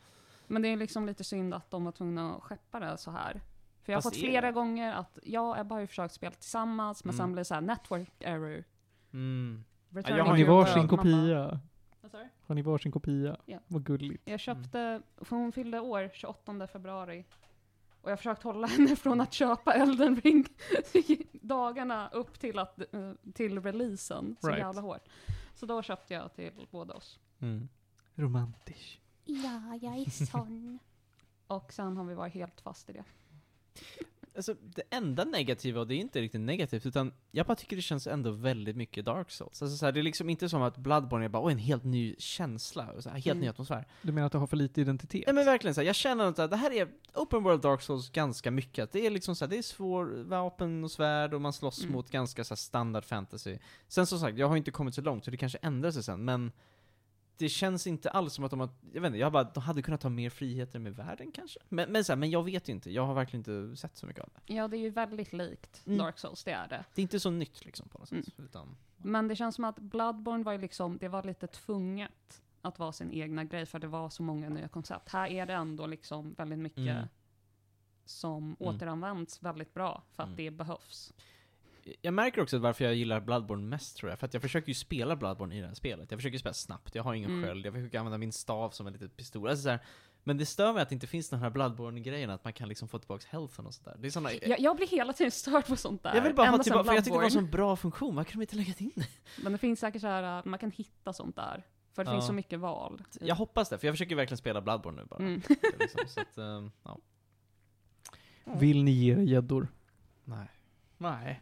Men 0.48 0.62
det 0.62 0.68
är 0.68 0.78
liksom 0.78 1.06
lite 1.06 1.24
synd 1.24 1.54
att 1.54 1.72
de 1.72 1.86
var 1.86 1.92
tvungna 1.92 2.36
att 2.36 2.44
skeppa 2.44 2.80
det 2.80 2.98
så 2.98 3.12
här. 3.12 3.42
För 3.84 3.92
jag 3.94 3.98
har 3.98 4.02
Fast 4.02 4.16
fått 4.16 4.20
flera 4.26 4.48
det? 4.48 4.52
gånger 4.52 4.94
att 4.94 5.20
jag 5.24 5.50
och 5.50 5.58
Ebba 5.60 5.76
har 5.76 5.80
ju 5.82 5.88
försökt 5.88 6.14
spela 6.14 6.32
tillsammans, 6.36 7.04
men 7.04 7.14
Mm. 7.14 7.18
sen 7.24 7.32
blir 7.32 7.40
det 7.42 7.46
så 7.46 7.54
här 7.54 7.62
network 7.62 8.12
error. 8.20 8.64
Mm. 9.14 9.64
Returning 9.90 10.18
jag 10.18 10.26
har 10.26 10.38
ju 10.38 10.46
varsin 10.46 10.88
kopia? 10.88 11.60
Vad 12.12 12.22
sa 12.22 12.24
du? 12.24 12.30
Har 12.48 12.56
ni 12.56 12.62
varsin 12.62 12.92
kopia? 12.92 13.38
Ja. 13.46 13.60
Vad 13.68 13.84
gulligt. 13.86 14.24
Jag 14.26 14.40
köpte, 14.40 15.02
för 15.18 15.36
hon 15.36 15.52
fyllde 15.52 15.80
år 15.80 16.10
28 16.14 16.68
februari. 16.68 17.26
Och 18.02 18.10
jag 18.10 18.12
har 18.12 18.18
försökt 18.18 18.44
hålla 18.44 18.68
henne 18.78 18.96
från 18.96 19.22
att 19.22 19.34
köpa 19.34 19.74
Elden 19.74 20.16
Ring 20.16 20.46
dagarna 21.42 22.10
upp 22.10 22.40
till, 22.40 22.60
att, 22.60 22.94
eh, 22.94 23.12
till 23.34 23.62
releasen. 23.62 24.36
Så 24.42 24.48
Right. 24.48 24.60
jävla 24.60 24.82
hårt. 24.82 25.10
Så 25.56 25.66
då 25.66 25.82
köpte 25.82 26.14
jag 26.14 26.34
till 26.34 26.68
båda 26.72 26.94
oss. 26.94 27.20
Mm. 27.40 27.70
Romantiskt. 28.16 29.02
Ja, 29.26 29.80
jag 29.82 29.98
är 29.98 30.26
sån. 30.26 30.80
Och 31.48 31.74
sen 31.74 31.98
har 31.98 32.04
vi 32.06 32.14
varit 32.16 32.34
helt 32.34 32.62
fast 32.62 32.90
i 32.90 32.94
det. 32.94 33.04
Alltså, 34.36 34.54
det 34.76 34.82
enda 34.90 35.26
negativa, 35.26 35.80
och 35.80 35.88
det 35.88 35.96
är 35.96 35.98
inte 35.98 36.22
riktigt 36.22 36.42
negativt, 36.42 36.86
utan 36.86 37.14
jag 37.32 37.46
bara 37.46 37.56
tycker 37.56 37.76
det 37.76 37.82
känns 37.82 38.08
ändå 38.08 38.32
väldigt 38.32 38.76
mycket 38.76 39.06
Dark 39.06 39.32
Souls. 39.32 39.62
Alltså 39.62 39.78
så 39.78 39.86
här, 39.86 39.92
det 39.92 40.00
är 40.00 40.04
liksom 40.04 40.30
inte 40.30 40.50
som 40.50 40.62
att 40.62 40.78
Bloodborne 40.78 41.26
är 41.26 41.30
bara 41.30 41.44
åh, 41.44 41.52
en 41.52 41.58
helt 41.58 41.84
ny 41.84 42.16
känsla, 42.20 42.92
och 42.92 43.04
så 43.04 43.10
här, 43.10 43.16
helt 43.16 43.28
Mm. 43.28 43.40
ny 43.42 43.48
atmosfär. 43.48 43.88
Du 44.02 44.12
menar 44.12 44.26
att 44.26 44.32
du 44.32 44.38
har 44.38 44.48
för 44.48 44.58
lite 44.58 44.82
identitet? 44.82 45.24
Nej 45.26 45.36
men 45.36 45.46
verkligen 45.46 45.76
så 45.76 45.82
här, 45.82 45.86
jag 45.86 45.96
känner 45.96 46.26
att 46.26 46.36
det 46.50 46.56
här 46.56 46.72
är 46.72 46.88
Open 47.14 47.44
World 47.44 47.62
Dark 47.62 47.82
Souls 47.82 48.10
ganska 48.10 48.52
mycket. 48.52 48.92
Det 48.92 49.06
är 49.06 49.10
liksom 49.10 49.36
så 49.36 49.46
det 49.46 49.58
är 49.58 49.62
svår 49.62 50.06
vapen 50.24 50.84
och 50.84 50.92
svärd 50.92 51.34
och 51.34 51.42
man 51.42 51.54
slåss 51.54 51.82
Mm. 51.82 51.94
mot 51.94 52.12
ganska 52.12 52.44
så 52.44 52.56
standard 52.56 53.06
fantasy. 53.06 53.58
Sen 53.88 54.06
som 54.08 54.20
sagt, 54.20 54.38
jag 54.38 54.48
har 54.48 54.58
inte 54.58 54.72
kommit 54.72 54.96
så 54.96 55.02
långt 55.02 55.26
så 55.26 55.32
det 55.32 55.38
kanske 55.38 55.58
ändrar 55.62 55.92
sig 55.92 56.04
sen, 56.04 56.26
men 56.26 56.52
det 57.40 57.50
känns 57.50 57.88
inte 57.88 58.10
alls 58.10 58.34
som 58.34 58.44
att 58.44 58.52
de 58.52 58.60
har, 58.60 58.70
jag 58.94 59.02
vet 59.02 59.08
inte, 59.10 59.18
jag 59.20 59.32
bara, 59.32 59.44
de 59.44 59.64
hade 59.64 59.82
kunnat 59.82 60.02
ta 60.02 60.10
mer 60.10 60.30
friheter 60.30 60.80
med 60.80 60.96
världen 60.96 61.32
kanske? 61.32 61.60
Men, 61.70 61.92
men, 61.92 62.04
så 62.04 62.12
här, 62.12 62.18
men 62.18 62.30
jag 62.30 62.44
vet 62.44 62.70
inte, 62.70 62.92
jag 62.92 63.06
har 63.06 63.14
verkligen 63.14 63.40
inte 63.40 63.78
sett 63.78 63.98
så 63.98 64.06
mycket 64.06 64.24
av 64.24 64.30
det. 64.36 64.54
Ja, 64.54 64.68
det 64.68 64.78
är 64.78 64.80
ju 64.82 64.90
väldigt 64.90 65.34
likt 65.34 65.82
Mm. 65.86 65.98
Dark 65.98 66.20
Souls, 66.20 66.44
det 66.44 66.52
är 66.52 66.68
det. 66.68 66.86
Det 66.96 67.02
är 67.02 67.04
inte 67.04 67.20
så 67.20 67.30
nytt 67.30 67.66
liksom 67.66 67.90
på 67.90 67.98
något 68.00 68.10
sätt. 68.10 68.28
Mm. 68.38 68.46
Utan, 68.50 68.78
Men 68.98 69.28
det 69.28 69.36
känns 69.36 69.56
som 69.56 69.64
att 69.64 69.80
Bloodborne 69.80 70.44
var 70.44 70.52
ju 70.52 70.58
liksom, 70.58 70.98
det 70.98 71.08
var 71.08 71.24
lite 71.24 71.48
tvunget 71.48 72.42
att 72.62 72.80
vara 72.80 72.92
sin 72.92 73.12
egna 73.12 73.44
grej, 73.44 73.66
för 73.66 73.80
det 73.80 73.88
var 73.88 74.10
så 74.10 74.24
många 74.24 74.50
nya 74.50 74.68
koncept. 74.68 75.10
Här 75.10 75.28
är 75.28 75.46
det 75.46 75.54
ändå 75.54 75.88
liksom 75.88 76.34
väldigt 76.34 76.60
mycket 76.60 76.78
Mm. 76.80 77.08
som 78.06 78.44
Mm. 78.44 78.56
återanvänds 78.76 79.44
väldigt 79.44 79.74
bra, 79.74 80.04
för 80.12 80.24
att 80.24 80.28
Mm. 80.28 80.38
det 80.38 80.52
behövs. 80.52 81.14
Jag 82.02 82.14
märker 82.14 82.42
också 82.42 82.58
varför 82.58 82.86
jag 82.86 82.96
gillar 82.96 83.20
Bloodborne 83.20 83.64
mest 83.68 83.98
tror 83.98 84.10
jag, 84.10 84.20
för 84.20 84.26
att 84.28 84.34
jag 84.34 84.42
försöker 84.44 84.68
ju 84.68 84.74
spela 84.74 85.16
Bloodborne 85.16 85.56
i 85.58 85.62
det 85.62 85.68
här 85.68 85.74
spelet. 85.74 86.12
Jag 86.12 86.18
försöker 86.20 86.38
spela 86.38 86.54
snabbt, 86.54 86.96
jag 86.96 87.04
har 87.04 87.14
ingen 87.14 87.32
Mm. 87.32 87.44
sköld, 87.44 87.66
jag 87.66 87.74
försöker 87.74 88.00
använda 88.00 88.18
min 88.18 88.32
stav 88.32 88.70
som 88.70 88.88
en 88.88 88.94
liten 88.94 89.10
pistol. 89.10 89.48
Alltså 89.50 89.64
så 89.64 89.70
här, 89.70 89.80
men 90.24 90.38
det 90.38 90.46
stör 90.46 90.74
mig 90.74 90.82
att 90.82 90.90
det 90.90 90.94
inte 90.96 91.08
finns 91.08 91.30
den 91.30 91.40
här 91.40 91.50
Bloodborne-grejen, 91.50 92.30
att 92.30 92.44
man 92.44 92.54
kan 92.54 92.70
liksom 92.70 92.88
få 92.88 93.00
tillbaka 93.00 93.26
healthen 93.30 93.66
och 93.66 93.74
sådär. 93.74 93.96
Det 94.00 94.08
är 94.08 94.12
såna, 94.12 94.34
Jag, 94.34 94.60
jag 94.60 94.76
blir 94.76 94.88
hela 94.88 95.14
tiden 95.14 95.32
störd 95.32 95.66
på 95.68 95.76
sånt 95.76 96.04
där. 96.04 96.16
jag 96.16 96.22
vill 96.22 96.36
bara 96.36 96.48
ha 96.48 96.54
ända 96.54 96.64
tillbaka, 96.64 96.84
för 96.84 96.94
jag 96.94 97.04
tyckte 97.04 97.16
det 97.16 97.18
var 97.18 97.26
en 97.26 97.32
sån 97.32 97.50
bra 97.50 97.76
funktion, 97.76 98.16
varför 98.16 98.32
kan 98.32 98.40
de 98.40 98.44
inte 98.44 98.56
lägga 98.56 98.74
in 98.78 98.92
det? 98.96 99.08
Men 99.44 99.52
det 99.52 99.58
finns 99.58 99.80
säkert 99.80 100.02
så 100.02 100.08
här 100.08 100.24
att 100.24 100.46
man 100.46 100.60
kan 100.60 100.72
hitta 100.72 101.14
sånt 101.14 101.36
där. 101.36 101.64
För 101.94 102.04
det 102.04 102.10
Ja. 102.12 102.16
finns 102.16 102.28
så 102.28 102.34
mycket 102.34 102.60
val. 102.60 103.04
Jag 103.22 103.36
hoppas 103.36 103.70
det, 103.70 103.78
för 103.78 103.88
jag 103.88 103.94
försöker 103.94 104.16
verkligen 104.16 104.38
spela 104.38 104.62
Bloodborne 104.62 105.02
nu 105.02 105.08
bara. 105.08 105.20
Mm. 105.20 105.42
Liksom, 105.80 106.02
så 106.08 106.22
att, 106.22 106.38
ehm, 106.38 106.72
ja. 106.84 106.98
Vill 108.60 108.84
ni 108.84 108.92
ge 108.92 109.14
er 109.14 109.18
gäddor? 109.18 109.68
Nej. 110.24 110.48
Nej. 110.98 111.42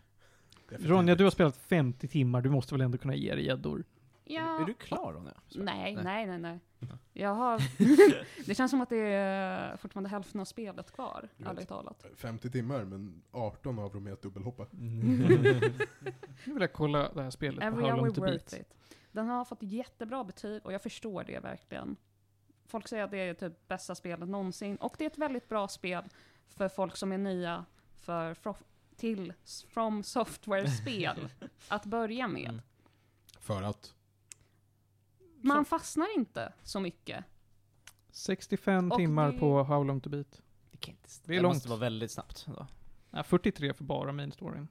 Definitivt. 0.70 0.90
Ronja, 0.92 1.16
du 1.16 1.24
har 1.24 1.32
spelat 1.32 1.58
50 1.58 2.08
timmar, 2.08 2.42
du 2.42 2.50
måste 2.50 2.74
väl 2.74 2.82
ändå 2.82 2.98
kunna 2.98 3.16
ge 3.16 3.32
er 3.32 3.38
gäddor? 3.38 3.84
Ja. 4.24 4.62
Är 4.62 4.66
du 4.66 4.74
klar 4.74 5.14
Ronja? 5.14 5.34
Nej, 5.56 5.96
Nej. 5.96 6.04
nej, 6.04 6.26
nej, 6.26 6.40
nej. 6.40 6.60
Jag 7.14 7.36
har... 7.36 7.62
det 8.48 8.56
känns 8.56 8.72
som 8.72 8.82
att 8.82 8.90
det 8.90 8.98
är 8.98 9.78
fortfarande 9.78 10.10
hälften 10.10 10.42
av 10.42 10.46
spelet 10.46 10.92
kvar, 10.92 11.30
vet. 11.38 11.48
ärligt 11.48 11.68
talat. 11.68 12.06
50 12.16 12.52
timmar, 12.52 12.84
men 12.84 13.22
18 13.32 13.80
av 13.80 13.94
dem 13.94 14.08
är 14.08 14.12
att 14.12 14.22
dubbelhoppa. 14.22 14.68
Nu 16.46 16.54
vill 16.54 16.62
jag 16.62 16.74
kolla 16.74 17.10
det 17.14 17.22
här 17.24 17.30
spelet 17.30 17.60
på 17.60 17.66
Every 17.66 17.82
How 17.82 17.92
hour 17.92 17.98
long 17.98 18.14
to 18.14 18.22
worth 18.22 18.32
beat. 18.34 18.54
it. 18.54 18.74
Den 19.12 19.28
har 19.28 19.46
fått 19.46 19.64
jättebra 19.64 20.24
betyg 20.24 20.66
och 20.66 20.74
jag 20.74 20.82
förstår 20.82 21.24
det 21.24 21.40
verkligen. 21.40 21.96
Folk 22.66 22.88
säger 22.88 23.04
att 23.04 23.12
det 23.12 23.18
är 23.18 23.34
typ 23.34 23.68
bästa 23.68 23.96
spelet 23.96 24.30
någonsin. 24.30 24.76
Och 24.76 24.96
det 24.98 25.04
är 25.04 25.10
ett 25.10 25.18
väldigt 25.18 25.50
bra 25.50 25.68
spel 25.68 26.04
för 26.48 26.70
folk 26.70 26.96
som 26.96 27.12
är 27.12 27.18
nya 27.18 27.66
för 27.96 28.34
till 28.98 29.34
From 29.70 30.04
Software-spel 30.04 31.30
att 31.68 31.86
börja 31.86 32.28
med. 32.28 32.50
Mm. 32.50 32.62
För 33.40 33.62
att... 33.64 33.94
Man 35.42 35.66
fastnar 35.66 36.16
inte 36.18 36.54
så 36.64 36.80
mycket. 36.80 37.26
65 38.12 38.92
Och 38.92 38.98
timmar 38.98 39.32
det- 39.32 39.38
på 39.40 39.64
How 39.64 39.84
long 39.84 40.02
to 40.02 40.10
beat. 40.10 40.42
Det, 40.72 40.78
kan 40.78 40.92
inte, 40.92 41.10
Det 41.26 41.32
är 41.32 41.36
det 41.36 41.42
långt. 41.42 41.56
måste 41.56 41.70
vara 41.70 41.80
väldigt 41.80 42.12
snabbt 42.12 42.46
då. 42.56 42.68
Ja, 43.12 43.24
43 43.24 43.74
för 43.74 43.84
bara 43.84 44.12
main 44.12 44.32
storyn. 44.32 44.68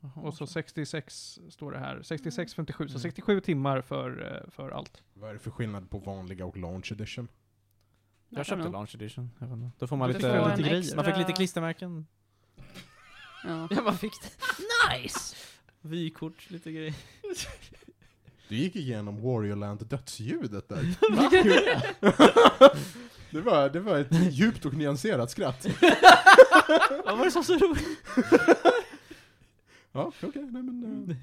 Jaha, 0.00 0.12
Och 0.16 0.34
så 0.34 0.46
66 0.46 1.38
står 1.50 1.72
det 1.72 1.78
här. 1.78 2.02
66, 2.02 2.54
57. 2.54 2.88
Så 2.88 2.92
Mm. 2.92 3.00
67 3.00 3.40
timmar 3.40 3.80
för, 3.80 4.36
eh, 4.44 4.50
för 4.50 4.70
allt. 4.70 5.02
Vad 5.14 5.30
är 5.30 5.34
det 5.34 5.38
för 5.40 5.50
skillnad 5.50 5.90
på 5.90 5.98
vanliga 5.98 6.46
och 6.46 6.56
launch 6.56 6.92
edition? 6.92 7.28
Jag 8.28 8.46
köpte 8.46 8.68
launch 8.68 8.94
edition. 8.94 9.30
Då 9.78 9.86
får 9.86 9.96
man 9.96 10.08
Du 10.08 10.14
lite, 10.14 10.48
lite 10.50 10.62
grejer. 10.62 10.78
extra- 10.82 10.96
Man 10.96 11.04
fick 11.04 11.16
lite 11.16 11.32
klistermärken. 11.32 12.06
Ja. 13.44 13.68
Ja, 13.70 13.82
man 13.82 13.98
fick 13.98 14.12
det. 14.22 14.28
Nice! 14.92 15.36
Vykort, 15.80 16.50
lite 16.50 16.72
grejer. 16.72 16.94
Du 18.48 18.56
gick 18.56 18.76
igenom 18.76 19.22
Warriorland 19.22 19.86
dödsljudet 19.86 20.68
där. 20.68 20.82
det, 23.30 23.40
var, 23.40 23.68
det 23.68 23.80
var 23.80 23.98
ett 23.98 24.32
djupt 24.32 24.64
och 24.66 24.74
nyanserat 24.74 25.30
skratt. 25.30 25.66
Vad 27.04 27.18
var 27.18 27.24
det 27.24 27.30
som 27.30 27.44
så 27.44 27.54
roligt? 27.56 27.88
Ja, 29.92 30.12
okej, 30.22 30.42
nej 30.42 30.62
men... 30.62 30.84
Uh, 31.10 31.16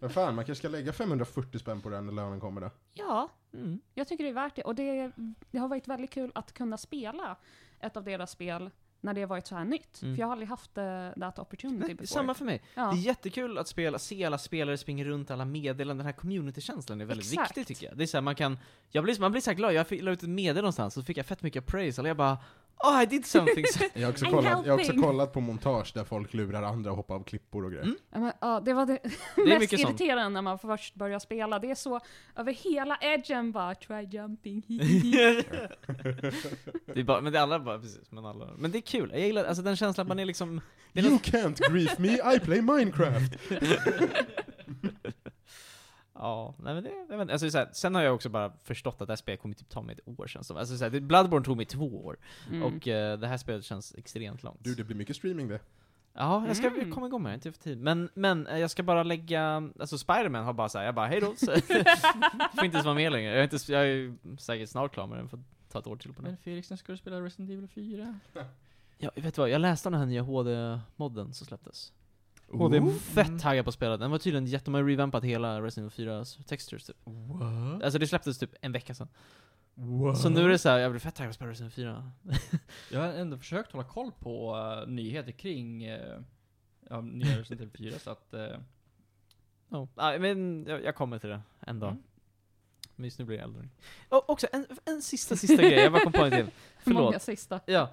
vad 0.00 0.12
fan, 0.12 0.34
man 0.34 0.44
kanske 0.44 0.60
ska 0.60 0.68
lägga 0.68 0.92
540 0.92 1.58
spänn 1.58 1.80
på 1.80 1.88
den 1.88 2.06
när 2.06 2.12
lönen 2.12 2.40
kommer 2.40 2.60
då. 2.60 2.70
ja, 2.94 3.28
Mm. 3.54 3.80
jag 3.94 4.08
tycker 4.08 4.24
det 4.24 4.30
är 4.30 4.34
värt 4.34 4.56
det. 4.56 4.62
Och 4.62 4.74
det, 4.74 5.12
det 5.50 5.58
har 5.58 5.68
varit 5.68 5.88
väldigt 5.88 6.10
kul 6.10 6.32
att 6.34 6.52
kunna 6.52 6.76
spela 6.76 7.36
ett 7.80 7.96
av 7.96 8.04
deras 8.04 8.30
spel 8.30 8.70
när 9.00 9.14
det 9.14 9.20
har 9.20 9.28
varit 9.28 9.46
så 9.46 9.54
här 9.56 9.64
nytt. 9.64 10.02
Mm. 10.02 10.14
För 10.14 10.20
jag 10.20 10.26
har 10.26 10.32
aldrig 10.32 10.48
haft 10.48 10.78
uh, 10.78 11.10
that 11.20 11.38
opportunity 11.38 11.78
Nej, 11.86 11.94
before. 11.94 12.06
samma 12.06 12.34
för 12.34 12.44
mig. 12.44 12.62
Ja. 12.74 12.82
Det 12.92 12.96
är 12.98 13.00
jättekul 13.02 13.58
att 13.58 13.68
spela, 13.68 13.98
se 13.98 14.24
alla 14.24 14.38
spelare 14.38 14.78
springa 14.78 15.04
runt, 15.04 15.30
alla 15.30 15.44
meddelanden, 15.44 15.96
den 15.96 16.06
här 16.06 16.12
community-känslan 16.12 17.00
är 17.00 17.04
väldigt 17.04 17.32
Exakt. 17.32 17.50
viktig 17.50 17.66
tycker 17.66 17.86
jag. 17.86 17.96
Det 17.98 18.04
är 18.04 18.06
såhär, 18.06 18.22
man 18.22 18.34
kan, 18.34 18.58
jag 18.90 19.04
blir, 19.04 19.20
man 19.20 19.32
blir 19.32 19.42
så 19.42 19.50
här 19.50 19.56
glad, 19.56 19.72
jag 19.72 19.86
fick- 19.86 20.02
la 20.02 20.10
ut 20.10 20.22
ett 20.22 20.28
meddelande 20.28 20.62
någonstans, 20.62 20.94
så 20.94 21.02
fick 21.02 21.16
jag 21.16 21.26
fett 21.26 21.42
mycket 21.42 21.66
praise, 21.66 22.00
eller 22.00 22.10
jag 22.10 22.16
bara 22.16 22.38
Oh, 22.80 23.02
I 23.02 23.06
did 23.06 23.26
something! 23.26 23.64
Jag 23.94 24.02
har 24.02 24.10
också, 24.12 24.24
I'm 24.24 24.30
kollat, 24.30 24.44
jag 24.44 24.52
har 24.52 24.58
också 24.72 24.76
helping. 24.92 25.02
kollat 25.02 25.32
på 25.32 25.40
montage 25.40 25.92
där 25.94 26.04
folk 26.04 26.34
lurar 26.34 26.62
andra 26.62 26.90
att 26.90 26.96
hoppa 26.96 27.14
av 27.14 27.24
klippor 27.24 27.64
och 27.64 27.70
grejer. 27.70 27.84
Mm. 27.84 27.96
Ja, 28.12 28.18
men, 28.20 28.32
ja, 28.40 28.60
det 28.64 28.72
var 28.72 28.86
det, 28.86 28.98
det 29.36 29.42
är 29.42 29.46
mest 29.48 29.60
mycket 29.60 29.80
sånt. 29.80 30.00
irriterande 30.00 30.28
när 30.30 30.42
man 30.42 30.58
först 30.58 30.94
börjar 30.94 31.18
spela. 31.18 31.58
Det 31.58 31.70
är 31.70 31.74
så 31.74 32.00
över 32.36 32.52
hela 32.52 32.98
edgen 33.00 33.52
bara, 33.52 33.74
try 33.74 34.02
jumping. 34.10 34.62
det 34.68 35.44
är 37.00 37.04
bara, 37.04 37.20
men 37.20 37.32
det 37.32 37.38
är 37.38 37.42
alla 37.42 37.60
bara, 37.60 37.78
precis, 37.78 38.10
men 38.10 38.26
alla. 38.26 38.48
Men 38.58 38.70
det 38.70 38.78
är 38.78 38.82
kul, 38.82 39.10
jag 39.12 39.20
gillar, 39.20 39.44
alltså 39.44 39.62
den 39.62 39.76
känslan 39.76 40.04
att 40.04 40.08
man 40.08 40.18
är 40.18 40.24
liksom 40.24 40.60
det 40.92 41.00
är 41.00 41.04
You 41.04 41.12
något- 41.12 41.22
can't 41.26 41.72
grief 41.72 41.98
me, 41.98 42.34
I 42.34 42.40
play 42.40 42.62
Minecraft! 42.62 43.32
Ja, 46.20 46.54
nej 46.58 46.74
men 46.74 46.84
det, 46.84 46.90
jag 47.10 47.18
vet, 47.18 47.30
alltså 47.30 47.50
så 47.50 47.58
här, 47.58 47.68
sen 47.72 47.94
har 47.94 48.02
jag 48.02 48.14
också 48.14 48.28
bara 48.28 48.52
förstått 48.64 49.00
att 49.00 49.06
det 49.08 49.12
här 49.12 49.16
spelet 49.16 49.40
kommer 49.42 49.54
typ 49.54 49.68
ta 49.68 49.82
mig 49.82 49.94
ett 49.98 50.18
år 50.20 50.26
känns 50.26 50.48
det. 50.48 50.54
Alltså 50.58 50.76
så 50.76 50.84
här, 50.84 50.90
det- 50.90 51.00
Bloodborne 51.00 51.44
tog 51.44 51.56
mig 51.56 51.66
två 51.66 52.04
år, 52.06 52.16
Mm. 52.48 52.62
och 52.62 52.88
eh, 52.88 53.18
det 53.18 53.26
här 53.26 53.36
spelet 53.36 53.64
känns 53.64 53.94
extremt 53.98 54.42
långt. 54.42 54.58
Du, 54.64 54.74
det 54.74 54.84
blir 54.84 54.96
mycket 54.96 55.16
streaming 55.16 55.48
det. 55.48 55.60
Ja, 56.12 56.46
jag 56.46 56.56
ska 56.56 56.66
Mm. 56.66 56.92
komma 56.92 57.06
igång 57.06 57.22
med 57.22 57.30
det, 57.32 57.34
inte 57.34 57.52
för 57.52 57.58
tid. 57.62 57.78
Men, 57.80 58.08
men 58.14 58.46
eh, 58.46 58.58
jag 58.58 58.70
ska 58.70 58.82
bara 58.82 59.02
lägga, 59.02 59.70
alltså 59.80 59.98
Spiderman 59.98 60.44
har 60.44 60.52
bara 60.52 60.68
såhär, 60.68 60.84
jag 60.84 60.94
bara 60.94 61.06
hejdå, 61.06 61.34
så 61.36 61.46
får 62.56 62.64
inte 62.64 62.76
ens 62.76 62.84
vara 62.84 62.94
med 62.94 63.12
längre. 63.12 63.30
Jag 63.30 63.38
är, 63.38 63.42
inte, 63.54 63.72
jag 63.72 63.86
är 63.88 64.16
säkert 64.38 64.68
snart 64.68 64.92
klar 64.92 65.06
med 65.06 65.18
den, 65.18 65.28
får 65.28 65.40
ta 65.72 65.78
ett 65.78 65.86
år 65.86 65.96
till 65.96 66.12
på 66.12 66.22
den. 66.22 66.30
Men 66.30 66.36
Felix, 66.36 66.70
när 66.70 66.76
ska 66.76 66.92
du 66.92 66.98
spela 66.98 67.20
Resident 67.20 67.50
Evil 67.50 67.68
4? 67.68 68.18
Ja, 68.98 69.10
vet 69.14 69.34
du 69.34 69.40
vad, 69.40 69.50
jag 69.50 69.60
läste 69.60 69.88
om 69.88 69.92
den 69.92 70.00
här 70.00 70.06
nya 70.08 70.22
HD-modden 70.22 71.34
som 71.34 71.46
släpptes. 71.46 71.92
Och 72.48 72.70
det 72.70 72.80
Ooh. 72.80 72.94
Fett 72.94 73.40
taggad 73.40 73.64
på 73.64 73.68
att 73.68 73.74
spela 73.74 73.96
den, 73.96 74.10
var 74.10 74.18
tydligen 74.18 74.46
jätte, 74.46 74.64
de 74.64 74.74
har 74.74 74.84
revampat 74.84 75.24
hela 75.24 75.62
Resident 75.62 75.98
Evil 75.98 76.08
4's 76.08 76.42
textures 76.42 76.84
typ. 76.84 76.96
What? 77.04 77.82
Alltså 77.82 77.98
det 77.98 78.06
släpptes 78.06 78.38
typ 78.38 78.54
en 78.60 78.72
vecka 78.72 78.94
sedan. 78.94 79.08
What? 79.74 80.18
Så 80.18 80.28
nu 80.28 80.44
är 80.44 80.48
det 80.48 80.58
såhär, 80.58 80.78
jag 80.78 80.90
blir 80.90 81.00
fett 81.00 81.14
taggad 81.14 81.28
på 81.28 81.30
att 81.30 81.34
spela 81.34 81.50
Resident 81.50 81.78
Evil 81.78 81.94
4. 82.42 82.60
Jag 82.90 83.00
har 83.00 83.08
ändå 83.08 83.38
försökt 83.38 83.72
hålla 83.72 83.84
koll 83.84 84.12
på 84.18 84.56
eh, 84.56 84.88
nyheter 84.88 85.32
kring 85.32 85.90
uh, 85.92 86.20
ja, 86.90 87.00
nya 87.00 87.38
Resident 87.38 87.60
Evil 87.60 87.92
4 87.92 87.98
så 87.98 88.10
att... 88.10 88.34
Eh, 88.34 88.56
Ja, 89.68 89.88
ah, 89.94 90.18
men 90.18 90.66
jag, 90.68 90.84
jag 90.84 90.94
kommer 90.94 91.18
till 91.18 91.28
det 91.28 91.40
en 91.60 91.80
dag. 91.80 91.90
Mm. 91.90 92.02
Men 92.96 93.04
just 93.04 93.18
nu 93.18 93.24
blir 93.24 93.36
det 93.36 93.42
Elden 93.44 93.70
Och 94.08 94.30
också 94.30 94.46
en, 94.52 94.66
en 94.84 95.02
sista, 95.02 95.36
sista 95.36 95.62
grej, 95.62 95.74
jag 95.74 95.92
bara 95.92 96.02
kom 96.02 96.12
på 96.12 96.24
en 96.24 96.30
till. 96.30 96.50
Förlåt. 96.78 97.02
Många 97.02 97.18
sista. 97.18 97.60
Ja. 97.66 97.88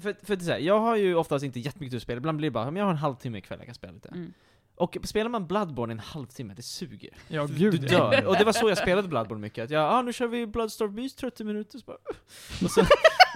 För, 0.00 0.16
för 0.22 0.36
det 0.36 0.42
är 0.42 0.44
så 0.44 0.50
här, 0.52 0.58
jag 0.58 0.80
har 0.80 0.96
ju 0.96 1.14
oftast 1.14 1.44
inte 1.44 1.60
jättemycket 1.60 1.96
att 1.96 2.02
spela, 2.02 2.16
ibland 2.18 2.38
blir 2.38 2.46
det 2.46 2.52
bara, 2.52 2.64
men 2.64 2.76
jag 2.76 2.84
har 2.84 2.90
en 2.90 2.96
halvtimme 2.96 3.38
ikväll 3.38 3.58
jag 3.58 3.66
kan 3.66 3.74
spela 3.74 3.92
lite. 3.92 4.08
Mm. 4.08 4.32
Och 4.76 4.96
spelar 5.04 5.30
man 5.30 5.46
Bloodborne 5.46 5.92
en 5.92 5.98
halvtimme, 5.98 6.54
det 6.54 6.62
suger. 6.62 7.10
Ja, 7.28 7.46
Du 7.46 7.70
gud. 7.70 7.88
dör. 7.88 8.26
Och 8.26 8.36
det 8.36 8.44
var 8.44 8.52
så 8.52 8.68
jag 8.68 8.78
spelade 8.78 9.08
Bloodborne 9.08 9.40
mycket, 9.40 9.64
att 9.64 9.70
jag, 9.70 9.92
ah, 9.92 10.02
nu 10.02 10.12
kör 10.12 10.26
vi 10.26 10.46
Bloodstorm 10.46 10.94
Beast 10.94 11.18
30 11.18 11.44
minuter, 11.44 11.78
så 11.78 11.84
bara, 11.86 11.96
och 12.64 12.70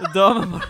så 0.05 0.13
dör 0.13 0.33
man 0.33 0.51
bara. 0.51 0.63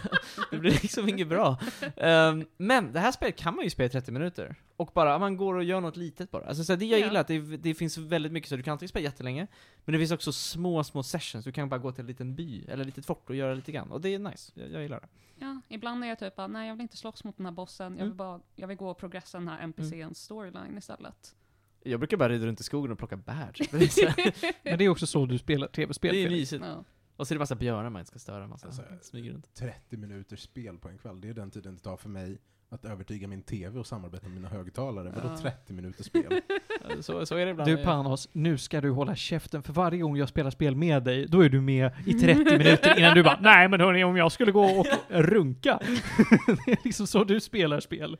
Det 0.51 0.57
blir 0.57 0.72
liksom 0.72 1.10
inget 1.10 1.27
bra. 1.27 1.57
Ehm, 1.97 2.45
men 2.57 2.93
det 2.93 2.99
här 2.99 3.11
spelet 3.11 3.35
kan 3.35 3.55
man 3.55 3.64
ju 3.64 3.69
spela 3.69 3.85
i 3.88 3.89
30 3.89 4.11
minuter. 4.11 4.55
Och 4.76 4.91
bara, 4.93 5.19
man 5.19 5.38
går 5.38 5.53
och 5.55 5.64
gör 5.64 5.81
något 5.81 5.97
litet 5.97 6.31
bara. 6.31 6.45
Alltså, 6.45 6.64
så 6.64 6.76
det 6.76 6.85
jag 6.85 6.99
Ja. 6.99 7.05
gillar 7.05 7.22
att 7.22 7.27
det, 7.27 7.39
det 7.39 7.73
finns 7.73 7.97
väldigt 7.97 8.31
mycket 8.31 8.49
så 8.49 8.55
du 8.55 8.64
kan 8.64 8.72
antingen 8.72 8.89
spela 8.89 9.03
jättelänge, 9.03 9.47
men 9.85 9.93
det 9.93 9.99
finns 9.99 10.11
också 10.11 10.31
små, 10.31 10.84
små 10.84 11.03
sessions, 11.03 11.45
du 11.45 11.51
kan 11.51 11.69
bara 11.69 11.77
gå 11.77 11.91
till 11.91 12.01
en 12.01 12.07
liten 12.07 12.35
by, 12.35 12.65
eller 12.65 12.81
ett 12.81 12.85
litet 12.85 13.05
fort 13.05 13.30
och 13.30 13.35
göra 13.35 13.53
lite 13.53 13.72
grann. 13.72 13.91
Och 13.91 14.01
det 14.01 14.10
är 14.14 14.19
nice, 14.19 14.51
jag, 14.55 14.72
jag 14.72 14.81
gillar 14.81 14.99
det. 14.99 15.07
Ja, 15.39 15.61
ibland 15.69 16.03
är 16.03 16.07
jag 16.07 16.19
typ 16.19 16.35
bara, 16.35 16.47
nej 16.47 16.68
jag 16.68 16.76
vill 16.76 16.81
inte 16.81 16.97
slåss 16.97 17.23
mot 17.23 17.38
den 17.38 17.45
här 17.45 17.53
bossen, 17.53 17.85
jag 17.85 17.91
vill 17.91 18.03
Mm. 18.05 18.18
bara, 18.18 18.39
jag 18.55 18.68
vill 18.68 18.77
gå 18.77 18.89
och 18.89 18.97
progressa 18.97 19.38
den 19.38 19.47
här 19.47 19.64
NPCns 19.64 20.18
storyline 20.23 20.77
istället. 20.77 21.35
Jag 21.84 21.99
brukar 21.99 22.18
bara 22.18 22.30
rida 22.30 22.45
runt 22.45 22.60
i 22.60 22.64
skogen 22.64 22.91
och 22.91 22.97
plocka 22.97 23.18
bär. 23.18 23.51
typ. 23.53 23.72
Det 23.72 23.77
är 23.97 24.53
Men 24.69 24.77
det 24.77 24.85
är 24.85 24.89
också 24.89 25.07
så 25.07 25.26
du 25.26 25.38
spelar 25.38 25.68
det 25.68 25.73
tv-spel. 25.73 26.15
är 26.15 26.19
ju 26.19 26.27
Felix. 26.27 26.39
mysigt. 26.51 26.64
Ja. 26.68 26.84
Och 27.24 27.28
så 27.28 27.34
är 27.34 27.36
det 27.36 27.40
massa 27.40 27.56
björnar 27.56 27.90
man 27.90 28.00
inte 28.00 28.10
ska 28.10 28.20
störa, 28.20 28.48
man 28.48 28.60
Alltså, 28.64 28.82
smyger 29.02 29.32
runt. 29.32 29.54
30 29.56 29.98
minuters 29.98 30.40
spel 30.40 30.78
på 30.78 30.90
en 30.90 30.98
kväll, 30.98 31.22
det 31.22 31.30
är 31.30 31.34
den 31.34 31.52
tiden 31.52 31.76
det 31.76 31.82
tar 31.82 31.98
för 31.98 32.10
mig 32.10 32.38
att 32.70 32.86
övertyga 32.86 33.28
min 33.28 33.41
TV 33.44 33.80
och 33.80 33.88
samarbeta 33.88 34.28
med 34.28 34.36
mina 34.36 34.50
högtalare. 34.50 35.12
Vadå 35.16 35.28
Ja. 35.28 35.38
30 35.38 35.74
minuters 35.74 36.06
spel? 36.06 36.41
Så, 37.02 37.26
så 37.26 37.36
är 37.36 37.45
det 37.45 37.52
ibland. 37.52 37.70
Du 37.70 37.78
Panos, 37.78 38.30
nu 38.34 38.58
ska 38.58 38.82
du 38.82 38.90
hålla 38.91 39.16
käften, 39.16 39.64
för 39.64 39.74
varje 39.74 40.02
gång 40.02 40.18
jag 40.18 40.30
spelar 40.30 40.50
spel 40.52 40.76
med 40.76 41.04
dig, 41.04 41.26
då 41.28 41.41
är 41.41 41.50
du 41.50 41.62
med 41.62 41.91
i 42.06 42.14
30 42.14 42.58
minuter 42.58 43.00
innan 43.00 43.16
du 43.16 43.24
bara 43.24 43.40
Nej 43.41 43.68
men 43.70 43.80
hörni, 43.82 44.04
om 44.04 44.18
jag 44.18 44.32
skulle 44.32 44.52
gå 44.52 44.64
och 44.66 44.86
runka. 45.10 45.80
det 46.66 46.72
är 46.72 46.84
liksom 46.84 47.08
så 47.08 47.24
du 47.24 47.40
spelar 47.40 47.80
spel. 47.80 48.18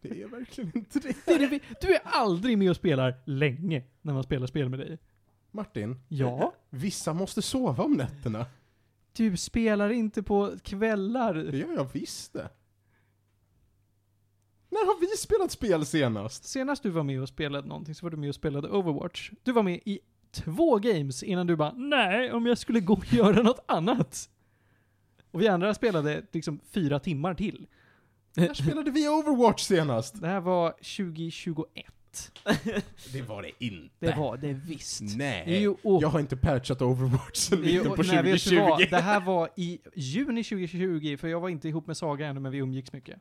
Det 0.00 0.22
är 0.22 0.26
verkligen 0.28 0.72
inte 0.74 0.98
det. 0.98 1.14
Det 1.26 1.32
är 1.32 1.38
det 1.38 1.46
vi- 1.46 1.60
Du 1.80 1.94
är 1.94 2.00
aldrig 2.04 2.58
med 2.58 2.70
och 2.70 2.76
spelar 2.76 3.14
länge 3.24 3.82
när 4.02 4.12
man 4.12 4.22
spelar 4.22 4.46
spel 4.46 4.68
med 4.68 4.78
dig. 4.78 4.98
Martin, 5.56 6.00
Ja? 6.08 6.52
vissa 6.70 7.12
måste 7.12 7.42
sova 7.42 7.84
om 7.84 7.92
nätterna. 7.92 8.46
Du 9.12 9.36
spelar 9.36 9.90
inte 9.90 10.22
på 10.22 10.52
kvällar. 10.62 11.34
Det 11.34 11.58
gör 11.58 11.74
jag 11.74 11.88
visst 11.92 12.32
det. 12.32 12.48
När 14.70 14.86
har 14.86 15.00
vi 15.00 15.06
spelat 15.06 15.50
spel 15.50 15.86
senast? 15.86 16.44
Senast 16.44 16.82
du 16.82 16.90
var 16.90 17.02
med 17.02 17.22
och 17.22 17.28
spelade 17.28 17.68
någonting 17.68 17.94
så 17.94 18.06
var 18.06 18.10
du 18.10 18.16
med 18.16 18.28
och 18.28 18.34
spelade 18.34 18.68
Overwatch. 18.68 19.30
Du 19.42 19.52
var 19.52 19.62
med 19.62 19.80
i 19.84 19.98
två 20.30 20.78
games 20.78 21.22
innan 21.22 21.46
du 21.46 21.56
bara 21.56 21.72
nej, 21.72 22.32
om 22.32 22.46
jag 22.46 22.58
skulle 22.58 22.80
gå 22.80 22.92
och 22.94 23.12
göra 23.12 23.42
något 23.42 23.64
annat. 23.68 24.28
Och 25.30 25.40
vi 25.40 25.48
andra 25.48 25.74
spelade 25.74 26.26
liksom 26.32 26.60
fyra 26.70 26.98
timmar 27.00 27.34
till. 27.34 27.66
När 28.34 28.54
spelade 28.54 28.90
vi 28.90 29.08
Overwatch 29.08 29.62
senast? 29.62 30.20
Det 30.20 30.26
här 30.26 30.40
var 30.40 30.70
2021. 30.70 31.86
Det 33.12 33.22
var 33.22 33.42
det 33.42 33.64
inte. 33.64 33.94
Det 33.98 34.16
var 34.16 34.36
det 34.36 34.52
visst. 34.52 35.02
Nej. 35.16 35.62
Jo, 35.62 35.78
och, 35.82 36.02
Jag 36.02 36.08
har 36.08 36.20
inte 36.20 36.36
patchat 36.36 36.82
Overwatch 36.82 37.36
sen 37.38 37.60
mitten 37.60 37.94
på 37.94 38.02
nej, 38.02 38.22
vet 38.22 38.44
du 38.44 38.56
vad? 38.56 38.68
2020. 38.70 38.90
Det 38.90 39.00
här 39.02 39.20
var 39.20 39.48
i 39.56 39.78
juni 39.94 40.44
2020, 40.44 41.16
för 41.16 41.28
jag 41.28 41.40
var 41.40 41.48
inte 41.48 41.68
ihop 41.68 41.86
med 41.86 41.96
Saga 41.96 42.26
ännu, 42.26 42.40
men 42.40 42.52
vi 42.52 42.58
umgicks 42.58 42.92
mycket. 42.92 43.18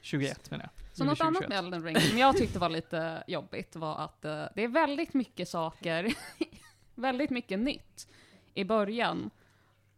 21 0.00 0.50
menar 0.50 0.64
jag. 0.64 0.96
Så 0.96 1.04
något 1.04 1.20
annat 1.20 1.34
2021. 1.34 1.48
med 1.48 1.58
Elden 1.58 1.84
Ring 1.84 2.00
som 2.00 2.18
jag 2.18 2.36
tyckte 2.36 2.58
var 2.58 2.68
lite 2.68 3.24
jobbigt 3.26 3.76
var 3.76 3.98
att 3.98 4.24
eh, 4.24 4.44
det 4.54 4.64
är 4.64 4.68
väldigt 4.68 5.14
mycket 5.14 5.48
saker, 5.48 6.14
väldigt 6.94 7.30
mycket 7.30 7.58
nytt 7.58 8.08
i 8.54 8.64
början. 8.64 9.30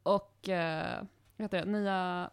Och, 0.03 0.49
uh, 0.49 0.55
vad 1.37 1.45
heter 1.45 1.59
det, 1.59 1.65
nya 1.65 2.31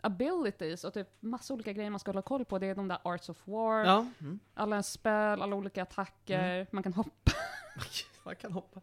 abilities 0.00 0.84
och 0.84 0.94
typ 0.94 1.08
massa 1.20 1.54
olika 1.54 1.72
grejer 1.72 1.90
man 1.90 2.00
ska 2.00 2.10
hålla 2.10 2.22
koll 2.22 2.44
på. 2.44 2.58
Det 2.58 2.66
är 2.66 2.74
de 2.74 2.88
där 2.88 2.98
Arts 3.04 3.28
of 3.28 3.46
War, 3.48 3.84
Ja. 3.84 4.06
Mm. 4.20 4.38
alla 4.54 4.82
spel, 4.82 5.42
alla 5.42 5.56
olika 5.56 5.82
attacker, 5.82 6.66
man 6.70 6.82
kan 6.82 6.92
hoppa. 6.94 7.32
Man 8.24 8.36
kan 8.36 8.52
hoppa. 8.52 8.80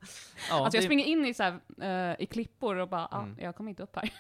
Ja, 0.49 0.63
alltså 0.65 0.77
jag 0.77 0.83
springer 0.83 1.05
in 1.05 1.25
i, 1.25 1.33
så 1.33 1.43
här, 1.43 1.59
eh, 1.81 2.21
i 2.21 2.25
klippor 2.25 2.75
och 2.75 2.89
bara, 2.89 3.07
ah, 3.11 3.21
Mm. 3.23 3.37
jag 3.39 3.55
kommer 3.55 3.69
inte 3.69 3.83
upp 3.83 3.95
här. 3.95 4.13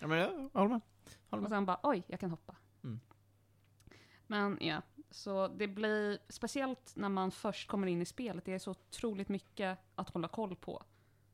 Ja, 0.00 0.06
men 0.06 0.18
jag, 0.18 0.28
håller 0.28 0.68
med. 0.68 0.80
Håller 0.80 0.80
Och 1.30 1.38
med. 1.40 1.48
sen 1.50 1.66
bara, 1.66 1.80
oj, 1.82 2.02
jag 2.06 2.20
kan 2.20 2.30
hoppa. 2.30 2.56
Mm. 2.84 3.00
Men 4.26 4.58
ja, 4.60 4.82
så 5.10 5.48
det 5.48 5.68
blir, 5.68 6.18
speciellt 6.28 6.92
när 6.96 7.08
man 7.08 7.30
först 7.30 7.68
kommer 7.68 7.86
in 7.86 8.02
i 8.02 8.04
spelet, 8.04 8.44
det 8.44 8.52
är 8.54 8.58
så 8.58 8.70
otroligt 8.70 9.28
mycket 9.28 9.78
att 9.94 10.08
hålla 10.10 10.28
koll 10.28 10.56
på. 10.56 10.82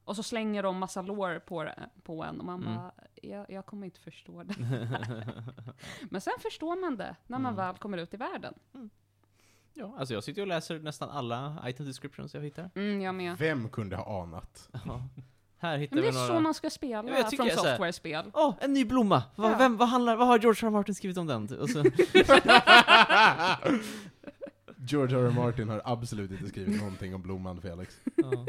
Och 0.09 0.17
så 0.17 0.23
slänger 0.23 0.63
de 0.63 0.79
massa 0.79 1.03
lore 1.03 1.41
på, 1.41 1.69
på 2.03 2.25
en 2.25 2.39
och 2.41 2.45
man 2.47 2.63
Mm. 2.63 2.75
bara, 2.77 2.93
jag, 3.23 3.47
jag 3.51 3.67
kommer 3.67 3.85
inte 3.87 4.01
förstå 4.01 4.43
det. 4.43 4.55
Men 6.11 6.21
sen 6.21 6.33
förstår 6.43 6.81
man 6.81 6.97
det, 6.97 7.17
när 7.27 7.39
man 7.39 7.53
Mm. 7.53 7.67
väl 7.67 7.77
kommer 7.77 7.99
ut 7.99 8.15
i 8.15 8.17
världen. 8.17 8.55
ja, 9.75 9.95
alltså 9.99 10.15
jag 10.15 10.25
sitter 10.25 10.43
och 10.43 10.49
läser 10.49 10.79
nästan 10.79 11.11
alla 11.11 11.63
item 11.67 11.87
descriptions 11.87 12.35
jag 12.35 12.41
hittar. 12.43 12.71
Mm, 12.75 13.01
jag 13.01 13.15
med. 13.15 13.39
Vem 13.39 13.69
kunde 13.69 13.97
ha 13.97 14.23
anat? 14.23 14.69
Ja. 14.87 15.03
Här 15.61 15.79
hittar 15.79 15.97
Men 15.97 16.03
det 16.05 16.09
är 16.11 16.13
några... 16.13 16.27
så 16.27 16.41
man 16.41 16.55
ska 16.55 16.71
spela 16.71 17.11
Ja, 17.11 17.17
jag 17.19 17.37
från 17.37 17.51
software-spel. 17.51 18.31
Åh, 18.35 18.55
en 18.61 18.73
ny 18.73 18.85
blomma! 18.85 19.23
Va, 19.37 19.51
Ja. 19.51 19.59
vem, 19.59 19.77
vad, 19.77 19.89
handlar, 19.89 20.17
vad 20.17 20.27
har 20.27 20.39
George 20.39 20.61
R. 20.63 20.67
R. 20.67 20.71
Martin 20.71 20.95
skrivit 20.95 21.17
om 21.19 21.27
den? 21.27 21.59
Och 21.61 21.71
så, 21.71 21.79
George 24.77 25.17
R. 25.19 25.25
R. 25.27 25.31
Martin 25.31 25.69
har 25.69 25.83
absolut 25.85 26.31
inte 26.31 26.47
skrivit 26.49 26.79
någonting 26.81 27.15
om 27.15 27.23
blomman, 27.23 27.61
Felix. 27.61 28.01
ja. 28.15 28.47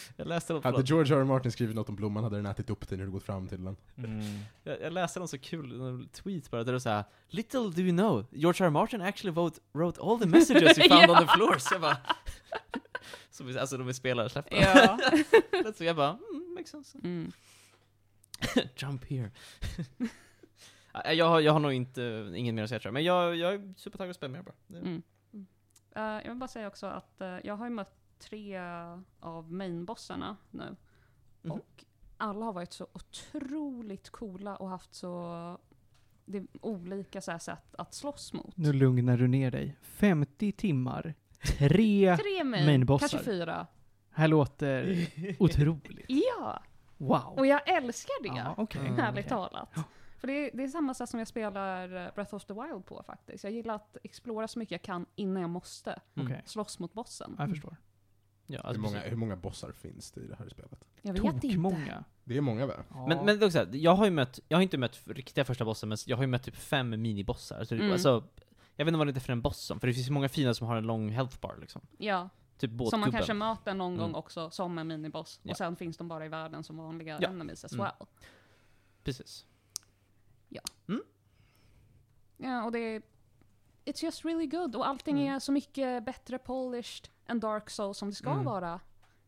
Jag 0.16 0.26
läste 0.28 0.52
något, 0.52 0.64
Hade. 0.64 0.82
George 0.82 1.14
R. 1.16 1.20
R. 1.20 1.24
Martin 1.24 1.52
skrivit 1.52 1.76
något 1.76 1.88
om 1.88 1.96
blomman 1.96 2.24
hade 2.24 2.36
den 2.36 2.46
ätit 2.46 2.70
upp 2.70 2.88
dig 2.88 2.98
när 2.98 3.04
du 3.04 3.10
gått 3.10 3.22
fram 3.22 3.48
till 3.48 3.64
den. 3.64 3.76
mm. 3.96 4.20
jag, 4.62 4.80
jag 4.80 4.92
läste 4.92 5.18
någon 5.18 5.28
så 5.28 5.38
kul 5.38 6.08
tweet 6.12 6.50
bara, 6.50 6.64
där 6.64 6.72
det 6.72 6.80
såhär 6.80 7.04
Little 7.28 7.60
do 7.60 7.80
you 7.80 7.90
know, 7.96 8.26
George 8.30 8.64
R. 8.64 8.66
R. 8.66 8.70
Martin 8.70 9.00
actually 9.02 9.34
wrote, 9.34 9.60
wrote 9.72 10.00
all 10.00 10.18
the 10.20 10.26
messages 10.26 10.78
you 10.78 10.88
found 10.88 11.02
Ja. 11.10 11.20
on 11.20 11.26
the 11.26 11.32
floors. 11.36 11.64
Jag 11.72 11.80
bara... 11.80 11.96
så, 13.30 13.44
vi- 13.44 13.58
alltså 13.58 13.76
de 13.78 13.88
är 13.88 13.92
spelare 13.92 14.28
släppta. 14.28 14.56
Ja. 14.56 14.98
så 15.76 15.84
jag 15.84 15.96
bara, 15.96 16.08
mm, 16.30 16.54
makes 16.54 16.70
sense. 16.70 16.98
Mm. 17.04 17.32
Jump 18.76 19.04
here. 19.10 19.30
Ja, 21.04 21.12
jag, 21.12 21.28
har, 21.28 21.40
jag 21.40 21.52
har 21.52 21.60
nog 21.60 21.72
inte, 21.72 22.32
inget 22.34 22.54
mer 22.54 22.62
att 22.62 22.68
säga 22.68 22.78
tror 22.80 22.88
jag, 22.88 22.94
men 22.94 23.04
jag, 23.04 23.36
jag 23.36 23.54
är 23.54 23.74
supertaggad 23.76 24.10
att 24.10 24.16
spela 24.16 24.32
mer 24.32 24.42
bara. 24.42 24.78
Mm. 24.80 25.02
Eh, 25.96 26.02
jag 26.02 26.28
vill 26.28 26.34
bara 26.38 26.48
säga 26.48 26.68
också 26.68 26.86
att 26.86 27.20
eh, 27.20 27.36
jag 27.44 27.56
har 27.56 27.66
ju 27.66 27.70
mött 27.70 27.94
tre 28.18 28.58
av 29.20 29.52
mainbossarna 29.52 30.36
nu. 30.50 30.76
Mhm. 31.42 31.52
Och 31.52 31.84
alla 32.16 32.44
har 32.44 32.52
varit 32.52 32.72
så 32.72 32.86
otroligt 32.92 34.10
coola 34.10 34.56
och 34.56 34.68
haft 34.68 34.94
så 34.94 35.58
det 36.24 36.38
är 36.38 36.46
olika 36.60 37.20
så 37.20 37.30
här 37.30 37.38
sätt 37.38 37.74
att 37.74 37.94
slåss 37.94 38.32
mot. 38.32 38.56
Nu 38.56 38.72
lugnar 38.72 39.16
du 39.16 39.28
ner 39.28 39.50
dig. 39.50 39.76
50 39.82 40.52
timmar. 40.52 41.14
Tre. 41.58 42.16
Tre 42.22 42.44
main, 42.44 42.66
mainbossar. 42.66 43.08
kanske 43.08 43.24
fyra. 43.30 43.66
Här 44.10 44.28
låter 44.28 45.06
otroligt. 45.42 46.06
Ja, 46.08 46.62
Wow. 46.98 47.34
och 47.36 47.46
jag 47.46 47.68
älskar 47.68 48.22
det. 48.22 48.38
Ja, 48.38 48.54
okej. 48.58 48.86
Mm. 48.86 48.98
Ärligt 49.00 49.18
Okej. 49.18 49.28
talat. 49.28 49.68
För 50.18 50.26
det 50.26 50.32
är, 50.32 50.50
det 50.56 50.62
är 50.64 50.68
samma 50.68 50.94
sätt 50.94 51.08
som 51.08 51.18
jag 51.18 51.28
spelar 51.28 52.06
eh, 52.06 52.14
Breath 52.14 52.34
of 52.34 52.44
the 52.44 52.54
Wild 52.54 52.86
på 52.86 53.02
faktiskt. 53.06 53.44
Jag 53.44 53.52
gillar 53.52 53.74
att 53.74 53.96
explora 54.02 54.48
så 54.48 54.58
mycket 54.58 54.72
jag 54.72 54.82
kan 54.82 55.06
innan 55.14 55.40
jag 55.42 55.50
måste. 55.50 56.00
Mm. 56.14 56.32
Slåss 56.44 56.78
mot 56.78 56.92
bossen. 56.92 57.34
Jag 57.38 57.50
förstår. 57.50 57.76
Ja, 58.46 58.56
Hur 58.58 58.66
alltså, 58.66 58.80
många, 58.82 58.94
precis. 58.94 59.12
hur 59.12 59.16
många 59.16 59.36
bossar 59.36 59.72
finns 59.72 60.12
det 60.12 60.20
i 60.20 60.26
det 60.26 60.36
här 60.38 60.48
spelet? 60.48 60.84
Jag 61.02 61.12
vet 61.12 61.24
inte. 61.24 61.48
Tokmånga. 61.48 62.04
Det 62.24 62.36
är 62.36 62.40
många 62.40 62.66
va? 62.66 62.74
Ja. 62.90 63.06
Men, 63.06 63.18
men 63.24 63.26
det 63.38 63.44
är 63.44 63.46
också, 63.46 63.58
här, 63.58 63.68
jag 63.72 63.94
har 63.94 64.04
ju 64.04 64.10
mött, 64.10 64.40
jag 64.48 64.56
har 64.58 64.62
inte 64.62 64.78
mött 64.78 65.00
riktiga 65.04 65.44
första 65.44 65.64
bossen, 65.64 65.88
men 65.88 65.98
jag 66.06 66.16
har 66.16 66.22
ju 66.24 66.26
mött 66.28 66.42
typ 66.42 66.56
fem 66.56 66.90
minibossar. 66.90 67.64
Så 67.64 67.74
det, 67.74 67.80
Mm. 67.80 67.92
alltså, 67.92 68.24
jag 68.76 68.84
vet 68.84 68.88
inte 68.92 68.98
vad 68.98 69.06
det 69.06 69.16
är 69.16 69.20
för 69.20 69.32
en 69.32 69.42
boss 69.42 69.58
som, 69.58 69.80
för 69.80 69.86
det 69.86 69.94
finns 69.94 70.08
ju 70.08 70.12
många 70.12 70.28
fina 70.28 70.54
som 70.54 70.66
har 70.66 70.76
en 70.76 70.84
lång 70.86 71.10
health 71.10 71.40
bar 71.40 71.56
liksom. 71.60 71.82
Ja, 71.98 72.28
Typ 72.58 72.70
som 72.90 73.00
man 73.00 73.12
kanske 73.12 73.34
möter 73.34 73.74
någon 73.74 73.92
Mm. 73.94 74.02
gång 74.04 74.14
också 74.14 74.50
som 74.50 74.78
en 74.78 74.86
miniboss. 74.86 75.40
Ja. 75.42 75.50
Och 75.50 75.56
sen 75.56 75.76
finns 75.76 75.96
de 75.96 76.08
bara 76.08 76.26
i 76.26 76.28
världen 76.28 76.64
som 76.64 76.76
vanliga 76.76 77.18
Ja. 77.20 77.28
enemies 77.28 77.64
as 77.64 77.72
Mm. 77.72 77.84
well. 77.84 78.06
Precis. 79.04 79.46
Ja, 82.38 82.64
och 82.64 82.72
det 82.72 82.78
är... 82.78 83.02
It's 83.86 84.04
just 84.04 84.24
really 84.24 84.46
good. 84.46 84.76
Och 84.76 84.88
allting 84.88 85.18
Mm. 85.20 85.34
är 85.34 85.38
så 85.38 85.52
mycket 85.52 86.04
bättre 86.04 86.38
polished 86.38 87.08
än 87.26 87.40
Dark 87.40 87.70
Souls 87.70 87.98
som 87.98 88.08
det 88.08 88.14
ska 88.14 88.30
Mm. 88.30 88.44
vara. 88.44 88.80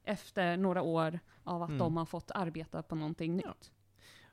Efter 0.05 0.57
några 0.57 0.83
år 0.83 1.21
av 1.45 1.63
att 1.63 1.69
Mm. 1.69 1.79
de 1.79 1.97
har 1.97 2.05
fått 2.05 2.31
arbeta 2.31 2.83
på 2.83 2.95
någonting 2.95 3.41
Ja. 3.45 3.49
nytt. 3.49 3.71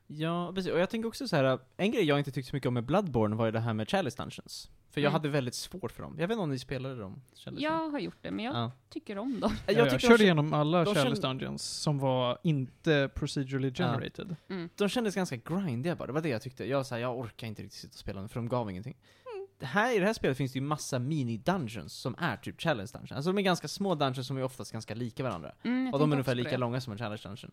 Ja, 0.06 0.52
precis. 0.54 0.72
Och 0.72 0.78
jag 0.78 0.90
tänker 0.90 1.08
också 1.08 1.28
så 1.28 1.36
här, 1.36 1.58
en 1.76 1.90
grej 1.90 2.04
jag 2.04 2.18
inte 2.18 2.30
tyckte 2.30 2.50
så 2.50 2.56
mycket 2.56 2.68
om 2.68 2.74
med 2.74 2.84
Bloodborne 2.84 3.36
var 3.36 3.46
ju 3.46 3.52
det 3.52 3.60
här 3.60 3.74
med 3.74 3.90
Chalice 3.90 4.16
Dungeons. 4.22 4.70
För 4.90 5.00
jag 5.00 5.08
Mm. 5.10 5.12
hade 5.12 5.28
väldigt 5.28 5.54
svårt 5.54 5.92
för 5.92 6.02
dem. 6.02 6.16
Jag 6.18 6.28
vet 6.28 6.34
inte 6.34 6.42
om 6.42 6.50
ni 6.50 6.58
spelade 6.58 6.96
dem? 6.96 7.22
som. 7.32 7.54
Jag 7.58 7.90
har 7.90 7.98
gjort 7.98 8.16
det, 8.22 8.30
men 8.30 8.44
jag 8.44 8.54
Ja. 8.56 8.72
tycker 8.90 9.18
om 9.18 9.40
dem. 9.40 9.52
Jag, 9.66 9.76
Jag 9.76 9.86
jag 9.86 10.00
körde 10.00 10.16
de, 10.16 10.24
igenom 10.24 10.52
alla 10.52 10.84
Chalice 10.94 11.22
Dungeons 11.22 11.62
som 11.62 11.98
var 11.98 12.38
inte 12.42 13.10
procedurally 13.14 13.68
Ja. 13.68 13.74
generated. 13.84 14.36
Mm. 14.48 14.68
de 14.76 14.88
kändes 14.88 15.14
ganska 15.14 15.36
grindiga 15.36 15.96
bara, 15.96 16.06
det 16.06 16.12
var 16.12 16.20
det 16.20 16.28
jag 16.28 16.42
tyckte. 16.42 16.64
Jag, 16.64 16.86
så 16.86 16.94
här, 16.94 17.02
jag 17.02 17.18
orkar 17.18 17.46
inte 17.46 17.62
riktigt 17.62 17.80
sitta 17.80 17.92
och 17.92 17.98
spela 17.98 18.20
dem, 18.20 18.28
för 18.28 18.40
de 18.40 18.48
gav 18.48 18.70
ingenting. 18.70 18.96
Här, 19.60 19.96
I 19.96 19.98
det 19.98 20.06
här 20.06 20.12
spelet 20.12 20.36
finns 20.36 20.52
det 20.52 20.58
ju 20.58 20.64
massa 20.64 20.98
mini-dungeons 20.98 21.88
som 21.88 22.14
är 22.18 22.36
typ 22.36 22.60
challenge 22.60 22.90
dungeons. 22.92 23.12
Alltså 23.12 23.32
de 23.32 23.38
är 23.38 23.42
ganska 23.42 23.68
små 23.68 23.94
dungeons 23.94 24.26
som 24.26 24.36
är 24.36 24.42
oftast 24.42 24.72
ganska 24.72 24.94
lika 24.94 25.22
varandra. 25.22 25.54
Mm, 25.62 25.92
Och 25.94 25.98
de 26.00 26.10
är 26.12 26.14
ungefär 26.14 26.34
lika 26.34 26.50
det. 26.50 26.56
långa 26.56 26.80
som 26.80 26.92
en 26.92 26.98
challenge 26.98 27.22
dungeon. 27.24 27.50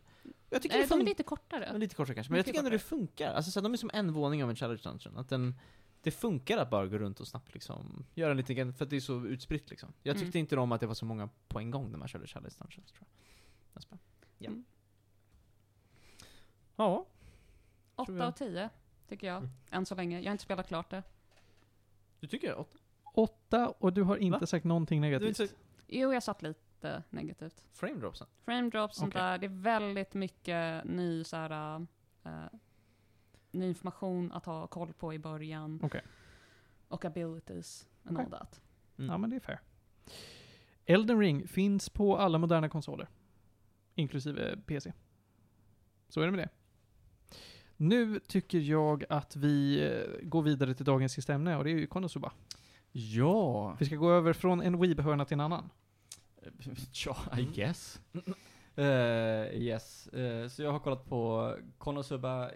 Jag 0.49 0.61
tycker 0.61 0.75
Eh, 0.75 0.81
det 0.81 0.88
de 0.89 1.01
är 1.01 1.05
lite 1.05 1.23
kortare. 1.23 1.77
Lite 1.77 1.95
kortare 1.95 2.15
kanske, 2.15 2.31
men 2.31 2.38
jag 2.38 2.45
tycker 2.45 2.59
ändå 2.59 2.71
det 2.71 2.80
funkar. 2.80 3.34
Alltså 3.34 3.51
så 3.51 3.61
de 3.61 3.73
är 3.73 3.77
som 3.77 3.89
en 3.93 4.13
våning 4.13 4.43
av 4.43 4.49
en 4.49 4.55
challenge 4.55 4.81
dungeon. 4.84 5.17
Att 5.17 5.30
den, 5.30 5.55
det 6.01 6.11
funkar 6.11 6.57
att 6.57 6.69
bara 6.69 6.88
gå 6.88 6.97
runt 6.97 7.19
och 7.19 7.27
snabbt 7.27 7.53
liksom, 7.53 8.05
göra 8.15 8.31
en 8.31 8.38
liten, 8.38 8.73
för 8.73 8.85
att 8.85 8.89
det 8.89 8.95
är 8.95 8.99
så 8.99 9.25
utspritt 9.25 9.69
liksom. 9.69 9.93
Jag 10.03 10.15
Mm. 10.15 10.25
tyckte 10.25 10.39
inte 10.39 10.57
om 10.57 10.71
att 10.71 10.81
det 10.81 10.88
var 10.88 10.93
så 10.93 11.05
många 11.05 11.30
på 11.47 11.59
en 11.59 11.71
gång 11.71 11.91
när 11.91 11.97
man 11.97 12.07
körde 12.07 12.27
challenge 12.27 12.55
dungeons 12.59 12.91
tror 12.91 13.07
jag. 13.73 13.99
Ja. 14.38 14.49
Mm. 14.49 14.63
Ja. 16.75 17.05
tror 17.95 18.03
8 18.03 18.13
jag. 18.13 18.21
av 18.27 18.31
10, 18.31 18.69
tycker 19.09 19.27
jag. 19.27 19.49
Än 19.71 19.85
så 19.85 19.95
länge. 19.95 20.19
Jag 20.19 20.25
har 20.25 20.31
inte 20.31 20.43
spelat 20.43 20.67
klart 20.67 20.89
det. 20.89 21.03
Du 22.23 22.27
tycker 22.27 22.47
jag? 22.47 22.59
Åtta? 22.59 22.77
Åtta, 23.13 23.69
och 23.69 23.93
du 23.93 24.03
har 24.03 24.17
inte 24.17 24.39
Va? 24.39 24.45
sagt 24.47 24.65
någonting 24.65 25.01
Du 25.01 25.07
är 25.07 25.11
negativt. 25.11 25.39
inte 25.39 25.47
så 25.53 25.59
Jo, 25.87 26.13
jag 26.13 26.23
satt 26.23 26.41
lite 26.41 27.03
negativt. 27.09 27.63
frame 27.73 27.95
dropsen? 27.99 28.27
Frame 28.45 28.69
drops, 28.69 28.95
sånt 28.97 29.13
Okej. 29.15 29.21
där. 29.21 29.37
Det 29.37 29.45
är 29.45 29.61
väldigt 29.61 30.13
mycket 30.13 30.85
ny, 30.85 31.23
så 31.23 31.35
här, 31.35 31.75
eh, 32.23 32.45
ny 33.51 33.67
information 33.67 34.31
att 34.31 34.45
ha 34.45 34.67
koll 34.67 34.93
på 34.93 35.13
i 35.13 35.19
början. 35.19 35.79
Okej. 35.83 36.01
Och 36.87 37.05
abilities 37.05 37.87
and 38.03 38.17
Okej. 38.17 38.25
all 38.25 38.39
that. 38.39 38.61
Mm. 38.97 39.11
Ja, 39.11 39.17
men 39.17 39.29
det 39.29 39.35
är 39.35 39.39
fair. 39.39 39.59
Elden 40.85 41.19
Ring 41.19 41.47
finns 41.47 41.89
på 41.89 42.17
alla 42.17 42.37
moderna 42.37 42.69
konsoler. 42.69 43.07
Inklusive 43.95 44.57
PC. 44.65 44.93
Så 46.09 46.21
är 46.21 46.25
det 46.25 46.31
med 46.31 46.39
det. 46.39 46.49
Nu 47.77 48.19
tycker 48.19 48.59
jag 48.59 49.03
att 49.09 49.35
vi 49.35 49.83
eh, 49.85 50.27
går 50.27 50.41
vidare 50.41 50.73
till 50.73 50.85
dagens 50.85 51.13
sista 51.13 51.33
ämne 51.33 51.57
och 51.57 51.63
det 51.63 51.69
är 51.71 51.75
ju 51.77 51.87
Konosuba. 51.87 52.31
Ja. 52.91 53.75
Vi 53.79 53.85
ska 53.85 53.95
gå 53.95 54.11
över 54.11 54.33
från 54.33 54.61
en 54.61 54.81
Weeb-hörna 54.81 55.25
till 55.25 55.33
en 55.33 55.39
annan. 55.41 55.69
Ja, 57.05 57.17
I 57.37 57.41
Mm. 57.41 57.53
guess. 57.53 57.99
Eh, 58.75 58.85
yes, 59.53 60.07
Eh, 60.07 60.47
så 60.47 60.63
jag 60.63 60.71
har 60.71 60.79
kollat 60.79 61.05
på 61.05 61.53
Konosuba 61.77 62.45
uh, 62.45 62.51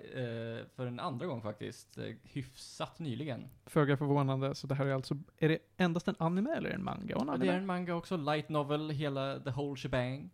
för 0.75 0.85
en 0.85 0.99
andra 0.99 1.25
gång 1.25 1.41
faktiskt, 1.41 1.97
uh, 1.97 2.15
hyfsat 2.23 2.99
nyligen. 2.99 3.47
Föga 3.65 3.97
förvånande, 3.97 4.55
så 4.55 4.67
det 4.67 4.75
här 4.75 4.85
är 4.85 4.93
alltså, 4.93 5.17
är 5.37 5.49
det 5.49 5.59
endast 5.77 6.07
en 6.07 6.15
anime 6.19 6.51
eller 6.55 6.69
en 6.69 6.83
manga? 6.83 7.15
En 7.15 7.29
anime? 7.29 7.45
det 7.45 7.51
är 7.51 7.57
en 7.57 7.65
manga 7.65 7.95
också, 7.95 8.17
light 8.17 8.49
novel, 8.49 8.89
hela 8.89 9.39
the 9.39 9.49
whole 9.49 9.75
shebang. 9.77 10.29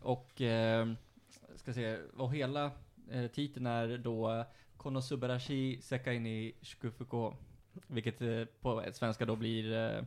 Och, 0.00 0.40
uh, 0.40 0.94
ska 1.56 1.72
se, 1.72 1.98
och 2.16 2.34
hela 2.34 2.70
uh, 3.12 3.26
titeln 3.26 3.66
är 3.66 3.98
då 3.98 4.44
Konosubarashi 4.76 5.78
Sekai 5.82 6.18
ni 6.18 6.54
Shukufuko. 6.62 7.34
Vilket 7.86 8.22
eh, 8.22 8.44
på 8.60 8.84
svenska 8.92 9.26
då 9.26 9.36
blir, 9.36 9.72
eh, 9.72 10.04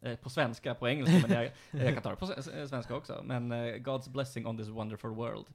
eh, 0.00 0.16
på 0.16 0.30
svenska, 0.30 0.74
på 0.74 0.88
engelska, 0.88 1.28
men 1.28 1.36
jag, 1.36 1.52
jag 1.84 1.94
kan 1.94 2.02
ta 2.02 2.10
det 2.10 2.16
på 2.16 2.26
svenska 2.68 2.96
också. 2.96 3.22
Men 3.24 3.52
eh, 3.52 3.56
God's 3.56 4.10
blessing 4.10 4.46
on 4.46 4.58
this 4.58 4.68
wonderful 4.68 5.10
world. 5.10 5.46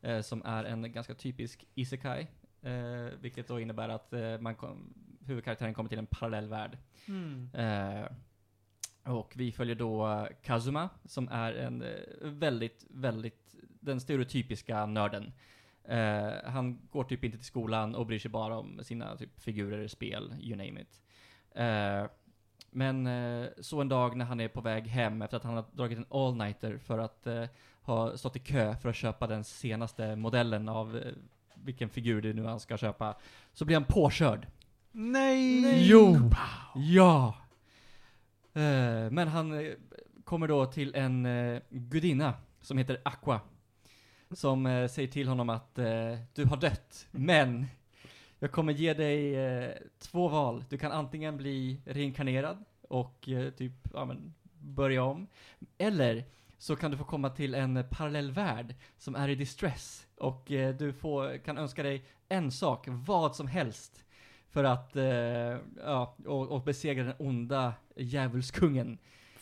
eh, 0.00 0.20
som 0.20 0.42
är 0.44 0.64
en 0.64 0.92
ganska 0.92 1.14
typisk 1.14 1.64
isekai. 1.74 2.26
eh, 2.62 3.18
vilket 3.20 3.48
då 3.48 3.60
innebär 3.60 3.88
att 3.88 4.12
eh, 4.12 4.38
man 4.38 4.54
kom, 4.54 4.94
huvudkaraktären 5.26 5.74
kommer 5.74 5.88
till 5.88 5.98
en 5.98 6.06
parallell 6.06 6.48
värld. 6.48 6.78
Mm. 7.08 7.50
Eh, 7.54 8.06
och 9.12 9.32
vi 9.36 9.52
följer 9.52 9.74
då 9.76 10.28
Kazuma, 10.42 10.88
som 11.04 11.28
är 11.28 11.52
en 11.52 11.82
eh, 11.82 11.88
väldigt, 12.20 12.86
väldigt, 12.90 13.54
den 13.80 14.00
stereotypiska 14.00 14.86
nörden. 14.86 15.32
Eh, 15.88 16.50
han 16.50 16.88
går 16.90 17.04
typ 17.04 17.24
inte 17.24 17.38
till 17.38 17.46
skolan 17.46 17.94
och 17.94 18.06
bryr 18.06 18.18
sig 18.18 18.30
bara 18.30 18.58
om 18.58 18.80
sina 18.84 19.16
typ 19.16 19.40
figurer, 19.40 19.88
spel, 19.88 20.34
you 20.40 20.56
name 20.56 20.80
it. 20.80 21.00
Eh, 21.54 22.10
men 22.70 23.06
eh, 23.06 23.48
så 23.60 23.80
en 23.80 23.88
dag 23.88 24.16
när 24.16 24.24
han 24.24 24.40
är 24.40 24.48
på 24.48 24.60
väg 24.60 24.86
hem 24.86 25.22
efter 25.22 25.36
att 25.36 25.44
han 25.44 25.54
har 25.54 25.64
dragit 25.72 25.98
en 25.98 26.06
all-nighter 26.10 26.78
för 26.78 26.98
att 26.98 27.26
eh, 27.26 27.44
ha 27.82 28.16
stått 28.16 28.36
i 28.36 28.38
kö 28.38 28.76
för 28.76 28.88
att 28.88 28.96
köpa 28.96 29.26
den 29.26 29.44
senaste 29.44 30.16
modellen 30.16 30.68
av 30.68 30.96
eh, 30.96 31.12
vilken 31.54 31.88
figur 31.88 32.22
det 32.22 32.32
nu 32.32 32.44
han 32.44 32.60
ska 32.60 32.76
köpa, 32.76 33.14
så 33.52 33.64
blir 33.64 33.76
han 33.76 33.84
påkörd. 33.84 34.46
Nej! 34.92 35.88
Jo! 35.90 36.16
Ja! 36.74 37.34
Eh, 38.52 39.10
men 39.10 39.28
han 39.28 39.52
eh, 39.52 39.72
kommer 40.24 40.48
då 40.48 40.66
till 40.66 40.94
en 40.94 41.26
uh, 41.26 41.60
gudinna 41.70 42.34
som 42.60 42.78
heter 42.78 43.00
Aqua. 43.04 43.40
Som 44.30 44.66
eh, 44.66 44.88
säger 44.88 45.08
till 45.08 45.28
honom 45.28 45.50
att 45.50 45.78
eh, 45.78 46.18
du 46.34 46.44
har 46.44 46.56
dött, 46.56 47.06
men 47.10 47.66
jag 48.38 48.52
kommer 48.52 48.72
ge 48.72 48.94
dig 48.94 49.36
eh, 49.36 49.70
två 49.98 50.28
val. 50.28 50.64
Du 50.68 50.78
kan 50.78 50.92
antingen 50.92 51.36
bli 51.36 51.80
reinkarnerad 51.84 52.64
och 52.88 53.28
eh, 53.28 53.50
typ, 53.50 53.72
ja 53.94 54.04
men, 54.04 54.34
börja 54.60 55.02
om. 55.02 55.26
Eller 55.78 56.24
så 56.58 56.76
kan 56.76 56.90
du 56.90 56.96
få 56.96 57.04
komma 57.04 57.30
till 57.30 57.54
en 57.54 57.84
parallell 57.90 58.32
värld 58.32 58.74
som 58.98 59.14
är 59.14 59.28
i 59.28 59.34
distress. 59.34 60.06
Och 60.16 60.52
eh, 60.52 60.74
du 60.74 60.92
får, 60.92 61.38
kan 61.44 61.58
önska 61.58 61.82
dig 61.82 62.04
en 62.28 62.50
sak, 62.52 62.86
vad 62.88 63.36
som 63.36 63.46
helst. 63.46 64.04
För 64.50 64.64
att, 64.64 64.96
eh, 64.96 65.58
ja, 65.84 66.16
och, 66.26 66.48
och 66.48 66.62
besegra 66.62 67.04
den 67.04 67.14
onda 67.18 67.74
djävulskungen. 67.96 68.98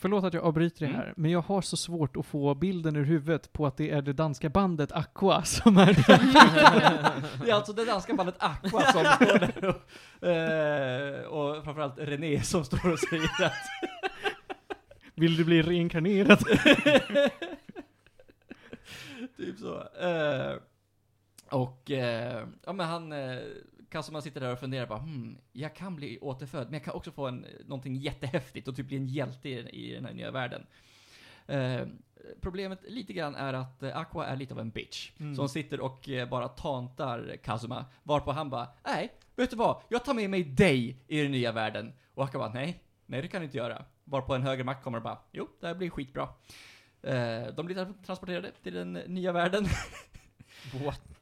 Förlåt 0.07 0.25
att 0.25 0.35
jag 0.35 0.45
avbryter 0.45 0.81
det 0.81 0.87
Mm. 0.87 0.97
här, 1.01 1.15
men 1.17 1.31
jag 1.31 1.41
har 1.43 1.61
så 1.63 1.77
svårt 1.77 2.17
att 2.17 2.27
få 2.27 2.55
bilden 2.55 2.97
ur 2.97 3.05
huvudet 3.05 3.53
på 3.53 3.67
att 3.67 3.77
det 3.77 3.91
är 3.91 4.03
det 4.03 4.13
danska 4.13 4.49
bandet 4.49 4.93
Aqua 4.93 5.45
som 5.45 5.77
är 5.79 5.87
det 7.45 7.51
är 7.51 7.55
alltså 7.55 7.73
det 7.73 7.85
danska 7.85 8.15
bandet 8.15 8.35
Aqua 8.39 8.81
som 8.81 9.05
står 9.27 9.39
där 9.39 9.65
och, 9.69 10.29
eh, 10.29 11.23
och 11.25 11.65
framförallt 11.65 11.99
René 11.99 12.43
som 12.43 12.65
står 12.65 12.93
och 12.93 12.99
säger 12.99 13.45
att 13.45 13.53
Vill 15.15 15.37
du 15.37 15.45
bli 15.45 15.63
reinkarnerad? 15.63 16.39
Typ 19.37 19.59
så. 19.59 19.75
Eh, 20.01 20.55
och, 21.51 21.91
eh, 21.91 22.45
ja 22.67 22.73
men 22.73 22.87
han, 22.87 23.13
eh, 23.97 24.01
Kazuma 24.01 24.23
sitter 24.23 24.41
där 24.41 24.53
och 24.53 24.59
funderar 24.59 24.87
bara, 24.87 24.99
hmm, 24.99 25.39
jag 25.53 25.77
kan 25.77 25.97
bli 25.97 26.19
återfödd, 26.19 26.65
men 26.65 26.73
jag 26.73 26.85
kan 26.85 26.95
också 26.95 27.11
få 27.11 27.27
en, 27.27 27.47
någonting 27.65 27.97
jättehäftigt 27.97 28.69
och 28.69 28.77
typ 28.77 28.87
bli 28.87 28.97
en 28.97 29.07
hjälte 29.07 29.49
i, 29.49 29.91
i 29.91 29.95
den 29.95 30.05
här 30.05 30.13
nya 30.13 30.31
världen. 30.31 30.67
Eh, 31.47 31.81
problemet 32.41 32.79
lite 32.89 33.13
grann 33.13 33.35
är 33.35 33.53
att 33.53 33.83
Aqua 33.83 34.27
är 34.27 34.37
lite 34.37 34.55
av 34.55 34.61
en 34.61 34.71
bitch. 34.71 35.11
Mm. 35.19 35.37
Som 35.37 35.49
sitter 35.49 35.81
och 35.81 36.09
eh, 36.09 36.29
bara 36.29 36.49
tantar 36.49 37.37
Kazuma, 37.45 37.85
varpå 38.03 38.33
han 38.33 38.51
bara, 38.51 38.69
nej, 38.85 39.13
vet 39.37 39.51
du 39.51 39.57
vad? 39.57 39.83
Jag 39.89 40.05
tar 40.05 40.15
med 40.15 40.31
mig 40.31 40.45
dig 40.45 41.05
i 41.09 41.23
den 41.23 41.31
nya 41.31 41.53
världen. 41.53 41.93
Och 42.15 42.25
Aqua 42.25 42.39
bara, 42.39 42.53
nej, 42.53 42.83
nej 43.07 43.23
det 43.23 43.29
kan 43.29 43.41
du 43.41 43.45
inte 43.45 43.59
göra. 43.59 43.85
Varpå 44.05 44.35
en 44.35 44.43
högre 44.43 44.65
makt 44.65 44.85
kommer 44.85 44.99
och 44.99 45.05
bara, 45.05 45.19
jo, 45.33 45.49
det 45.61 45.67
här 45.67 45.75
blir 45.75 45.91
skitbra. 45.91 46.29
Eh, 47.03 47.47
de 47.57 47.67
blir 47.67 47.77
tra- 47.77 48.05
transporterade 48.07 48.53
till 48.63 48.75
den 48.75 48.93
nya 48.93 49.33
världen. 49.33 49.67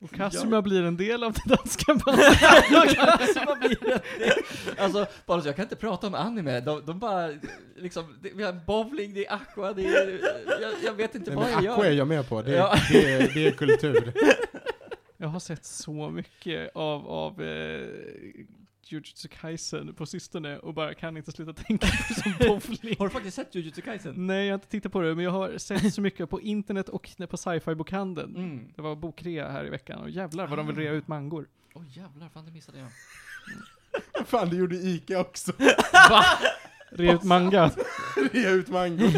Och 0.00 0.10
Kazuma 0.14 0.62
blir 0.62 0.82
en 0.82 0.96
del 0.96 1.24
av 1.24 1.32
det 1.32 1.54
danska 1.56 1.94
bandet. 2.06 2.38
Kazuma 3.18 3.54
blir 3.54 3.92
en 3.92 4.00
del. 4.18 4.32
Alltså, 4.78 5.06
bara 5.26 5.40
så, 5.42 5.48
jag 5.48 5.56
kan 5.56 5.62
inte 5.62 5.76
prata 5.76 6.06
om 6.06 6.14
anime. 6.14 6.60
De, 6.60 6.86
de 6.86 6.98
bara, 6.98 7.30
liksom, 7.76 8.18
det, 8.22 8.30
vi 8.34 8.42
har 8.42 8.52
bowling, 8.52 9.14
det 9.14 9.26
är 9.26 9.32
aqua, 9.34 9.72
det 9.72 9.86
är, 9.86 10.20
jag, 10.62 10.72
jag 10.84 10.92
vet 10.94 11.14
inte 11.14 11.30
Nej, 11.30 11.38
vad 11.54 11.64
jag 11.64 11.72
Aqua 11.72 11.86
är 11.86 11.90
gör. 11.90 11.98
jag 11.98 12.08
med 12.08 12.28
på, 12.28 12.42
det, 12.42 12.52
Ja. 12.52 12.74
det, 12.92 13.12
är, 13.12 13.30
det 13.34 13.46
är 13.46 13.50
kultur. 13.50 14.12
Jag 15.16 15.28
har 15.28 15.40
sett 15.40 15.64
så 15.64 16.08
mycket 16.10 16.70
av, 16.74 17.08
av 17.08 17.42
eh, 17.42 17.88
Jujutsu 18.92 19.28
Kaisen 19.28 19.94
på 19.94 20.06
sistone 20.06 20.58
och 20.58 20.74
bara 20.74 20.94
kan 20.94 21.16
inte 21.16 21.32
sluta 21.32 21.52
tänka 21.52 21.86
på 21.86 22.14
som 22.14 22.32
bowling. 22.38 22.96
Har 22.98 23.06
du 23.06 23.10
faktiskt 23.10 23.36
sett 23.36 23.54
Jujutsu 23.54 23.80
Kaisen? 23.82 24.26
Nej, 24.26 24.44
jag 24.46 24.52
har 24.52 24.54
inte 24.54 24.68
tittat 24.68 24.92
på 24.92 25.00
det, 25.00 25.14
men 25.14 25.24
jag 25.24 25.30
har 25.30 25.58
sett 25.58 25.94
så 25.94 26.00
mycket 26.00 26.30
på 26.30 26.40
internet 26.40 26.88
och 26.88 27.10
på 27.30 27.36
sci-fi-bokhandeln. 27.36 28.36
Mm. 28.36 28.68
Det 28.76 28.82
var 28.82 28.96
bokrea 28.96 29.50
här 29.50 29.66
i 29.66 29.70
veckan 29.70 29.98
och 30.00 30.10
jävlar 30.10 30.46
vad 30.46 30.58
de 30.58 30.66
vill 30.66 30.76
rea 30.76 30.92
ut 30.92 31.08
mangor. 31.08 31.46
Åh 31.74 31.82
oh, 31.82 31.86
jävlar, 31.98 32.28
fan 32.28 32.44
det 32.44 32.52
missade 32.52 32.78
jag. 32.78 32.88
Fan, 34.26 34.50
det 34.50 34.56
gjorde 34.56 34.76
Ica 34.76 35.20
också. 35.20 35.52
Rea 36.90 37.14
ut 37.14 37.22
manga. 37.22 37.70
Rea 38.32 38.50
ut 38.50 38.68
mango. 38.68 39.08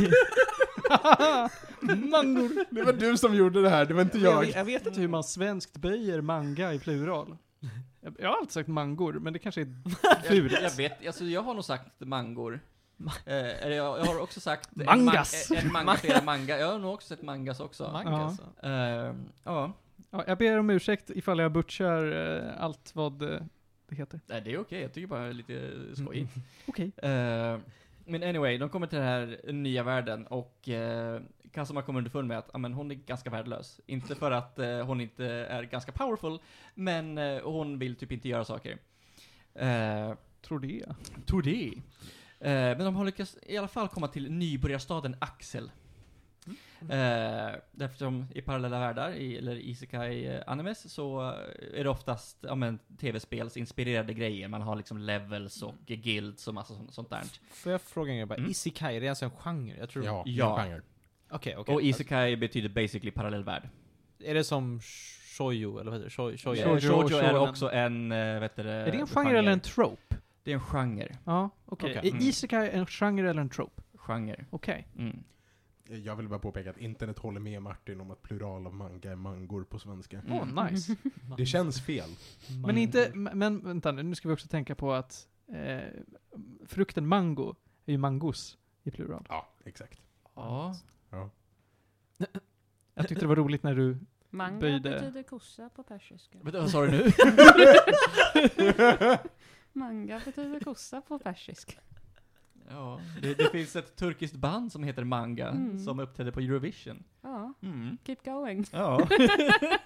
Mangor! 1.80 2.64
Det 2.74 2.82
var 2.82 2.92
du 2.92 3.16
som 3.16 3.34
gjorde 3.34 3.62
det 3.62 3.70
här, 3.70 3.84
det 3.86 3.94
var 3.94 4.02
inte 4.02 4.18
Jag, 4.18 4.32
jag. 4.34 4.40
vet- 4.40 4.56
jag 4.56 4.64
vet 4.64 4.86
inte 4.86 5.00
hur 5.00 5.08
man 5.08 5.24
svenskt 5.24 5.76
böjer 5.76 6.20
manga 6.20 6.72
i 6.74 6.78
plural. 6.78 7.36
Jag, 8.18 8.28
har 8.28 8.36
alltid 8.36 8.52
sagt 8.52 8.68
mangor, 8.68 9.12
men 9.12 9.32
det 9.32 9.38
kanske 9.38 9.60
är 9.60 9.68
fult. 10.28 10.52
Jag, 10.52 10.62
jag 10.62 10.76
vet, 10.76 11.06
alltså 11.06 11.24
jag 11.24 11.42
har 11.42 11.54
nog 11.54 11.64
sagt 11.64 12.00
mangor. 12.00 12.60
Eh, 13.26 13.62
eller 13.62 13.76
jag, 13.76 13.98
jag 13.98 14.04
har 14.04 14.20
också 14.20 14.40
sagt 14.40 14.70
en 14.76 15.04
Mangas. 15.04 15.50
Man, 15.50 15.58
en 15.58 15.72
manga 15.72 15.94
flera 15.96 16.22
manga. 16.22 16.58
Jag 16.58 16.72
har 16.72 16.78
nog 16.78 16.94
också 16.94 17.08
sett 17.08 17.22
mangas 17.22 17.60
också. 17.60 17.90
Manga 17.92 18.36
Ja. 18.60 18.68
Eh, 18.68 19.14
ja. 19.44 19.72
Ja, 20.10 20.24
jag 20.26 20.38
ber 20.38 20.58
om 20.58 20.70
ursäkt 20.70 21.10
ifall 21.10 21.38
jag 21.38 21.52
butchar 21.52 22.12
eh, 22.36 22.62
allt 22.62 22.90
vad 22.94 23.22
eh, 23.22 23.40
det 23.88 23.96
heter. 23.96 24.20
Nej, 24.26 24.40
det 24.40 24.52
är 24.52 24.60
okej. 24.60 24.82
Jag 24.82 24.92
tycker 24.92 25.06
bara 25.06 25.22
det 25.22 25.28
är 25.28 25.32
lite 25.32 25.72
skojigt. 25.96 26.34
Okej. 26.66 26.92
Eh, 26.96 27.58
men 28.08 28.22
anyway, 28.22 28.58
de 28.58 28.68
kommer 28.68 28.86
till 28.86 28.98
den 28.98 29.06
här 29.06 29.52
nya 29.52 29.82
världen 29.82 30.26
och 30.26 30.68
uh, 30.68 31.20
Kazuma 31.56 31.82
kommer 31.82 31.98
underfund 31.98 32.28
med 32.28 32.38
att 32.38 32.50
ah, 32.54 32.58
men 32.58 32.72
hon 32.74 32.90
är 32.90 32.94
ganska 32.94 33.30
värdelös. 33.30 33.80
Inte 33.86 34.14
för 34.14 34.30
att 34.30 34.58
eh, 34.58 34.86
hon 34.86 35.00
inte 35.00 35.26
är 35.26 35.62
ganska 35.62 35.92
powerful, 35.92 36.38
men 36.74 37.18
eh, 37.18 37.42
hon 37.42 37.78
vill 37.78 37.96
typ 37.96 38.12
inte 38.12 38.28
göra 38.28 38.44
saker. 38.44 38.78
Uh, 39.62 40.14
Tror 40.42 40.60
det. 40.60 40.84
tror 41.26 41.42
det. 41.42 41.72
Eh, 42.40 42.76
men 42.76 42.78
de 42.78 42.96
har 42.96 43.04
lyckats 43.04 43.38
i 43.42 43.56
alla 43.56 43.68
fall 43.68 43.88
komma 43.88 44.08
till 44.08 44.32
nybörjarstaden 44.32 45.16
Axel. 45.18 45.70
Eh, 46.90 47.54
eftersom 47.80 48.26
i 48.34 48.42
parallella 48.42 48.78
världar, 48.78 49.12
i, 49.12 49.36
eller 49.36 49.56
isekai 49.56 50.26
eh, 50.26 50.42
animes, 50.46 50.92
så 50.92 51.22
eh, 51.22 51.80
är 51.80 51.84
det 51.84 51.90
oftast 51.90 52.38
ja, 52.40 52.54
men, 52.54 52.78
tv-spelsinspirerade 53.00 54.14
grejer. 54.14 54.48
Man 54.48 54.62
har 54.62 54.76
liksom 54.76 54.98
levels 54.98 55.62
och 55.62 55.74
guilds 55.86 56.48
och 56.48 56.54
massa 56.54 56.74
sånt, 56.74 56.94
sånt 56.94 57.10
där. 57.10 57.22
Får 57.50 57.72
jag 57.72 57.80
fråga 57.82 58.10
en 58.10 58.16
grej 58.16 58.26
bara? 58.26 58.38
Mm. 58.38 58.50
Isekai, 58.50 59.00
det 59.00 59.06
är 59.06 59.10
alltså 59.10 59.24
en 59.24 59.30
genre? 59.30 59.76
Jag 59.78 59.88
tror... 59.90 60.04
Ja, 60.04 60.22
Ja. 60.26 60.56
ja. 60.58 60.62
genre. 60.64 60.82
Okej, 61.30 61.56
okej. 61.56 61.74
Och 61.74 61.82
isekai 61.82 62.36
betyder 62.36 62.68
basically 62.68 63.10
parallell 63.10 63.44
värld. 63.44 63.68
Är 64.18 64.34
det 64.34 64.44
som 64.44 64.80
shoujo, 65.36 65.78
eller 65.78 65.90
vad 65.90 66.00
heter 66.00 66.04
det? 66.04 66.22
Shou- 66.22 66.36
Shoujo? 66.36 66.62
Eh, 66.62 66.80
Shoujo, 66.80 67.08
Shoujo 67.08 67.16
är 67.18 67.38
också 67.48 67.70
en, 67.72 68.12
eh, 68.12 68.40
vet 68.40 68.56
du, 68.56 68.62
Är 68.62 68.92
det 68.92 68.98
en 68.98 69.06
genre 69.06 69.38
eller 69.38 69.52
en 69.52 69.60
trope? 69.60 70.16
Det 70.42 70.50
är 70.50 70.54
en 70.54 70.60
genre. 70.60 71.16
Ja, 71.24 71.50
okej. 71.64 71.90
Okej. 71.90 72.08
Är 72.10 72.14
Mm. 72.14 72.28
Isekai 72.28 72.70
en 72.70 72.86
genre 72.86 73.30
eller 73.30 73.40
en 73.40 73.48
trope? 73.48 73.82
Genre. 73.94 74.44
Okej. 74.50 74.88
Mm. 74.98 75.22
Jag 75.88 76.16
vill 76.16 76.28
bara 76.28 76.38
påpeka 76.38 76.70
att 76.70 76.78
internet 76.78 77.18
håller 77.18 77.40
med 77.40 77.62
Martin 77.62 78.00
om 78.00 78.10
att 78.10 78.22
plural 78.22 78.66
av 78.66 78.74
manga 78.74 79.10
är 79.12 79.16
mangor 79.16 79.64
på 79.64 79.78
svenska. 79.78 80.18
Mm. 80.18 80.32
Åh, 80.58 80.64
nice. 80.70 80.96
Det 81.36 81.46
känns 81.46 81.80
fel. 81.86 82.08
Men 82.66 82.78
inte, 82.78 83.10
men 83.14 83.64
vänta 83.64 83.92
nu, 83.92 84.02
nu 84.02 84.14
ska 84.14 84.28
vi 84.28 84.34
också 84.34 84.48
tänka 84.48 84.74
på 84.74 84.92
att 84.92 85.28
eh, 85.52 85.80
frukten 86.66 87.06
mango 87.06 87.54
är 87.86 87.92
ju 87.92 87.98
mangos 87.98 88.58
i 88.84 88.90
plural. 88.90 89.26
Ja, 89.28 89.48
exakt. 89.64 90.00
Ja. 90.34 90.74
Jag 92.94 93.08
tyckte 93.08 93.24
det 93.24 93.28
var 93.28 93.36
roligt 93.36 93.62
när 93.62 93.74
du, 93.74 93.98
Manga 94.30 94.60
Böjde. 94.60 94.90
betyder 94.90 95.22
kossa 95.22 95.68
på 95.68 95.82
persiska. 95.82 96.38
Vänta, 96.42 96.60
vad 96.60 96.70
sa 96.70 96.86
du 96.86 96.90
nu? 96.90 97.04
Manga 99.72 100.20
betyder 100.24 100.60
kossa 100.60 101.00
på 101.00 101.18
persiska. 101.18 101.72
ja, 102.70 103.00
det, 103.22 103.34
det 103.34 103.50
finns 103.50 103.76
ett 103.76 103.96
turkiskt 103.96 104.36
band 104.36 104.72
som 104.72 104.82
heter 104.84 105.04
Manga, 105.04 105.48
Mm. 105.48 105.78
som 105.78 106.00
uppträdde 106.00 106.32
på 106.32 106.40
Eurovision. 106.40 107.04
Ja, 107.22 107.52
Mm. 107.62 107.98
keep 108.04 108.16
going. 108.24 108.64
Ja. 108.72 109.08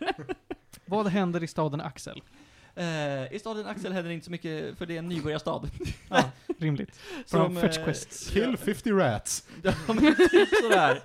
vad 0.87 1.07
händer 1.07 1.43
i 1.43 1.47
staden 1.47 1.81
Axel? 1.81 2.23
Eh, 2.75 3.33
I 3.33 3.39
staden 3.39 3.67
Axel 3.67 3.93
händer 3.93 4.11
inte 4.11 4.25
så 4.25 4.31
mycket, 4.31 4.79
för 4.79 4.87
det 4.87 4.95
är 4.95 4.99
en 4.99 5.09
nybörjarstad. 5.09 5.63
Ja, 6.09 6.25
rimligt. 6.59 7.01
Bra 7.31 7.45
Som, 7.45 7.57
fetch 7.57 7.79
eh, 7.79 7.85
quests. 7.85 8.31
Kill 8.31 8.57
50 8.57 8.93
rats. 8.93 9.49
Ja, 9.63 9.73
men 9.87 10.17
typ 10.17 10.49
sådär. 10.63 11.03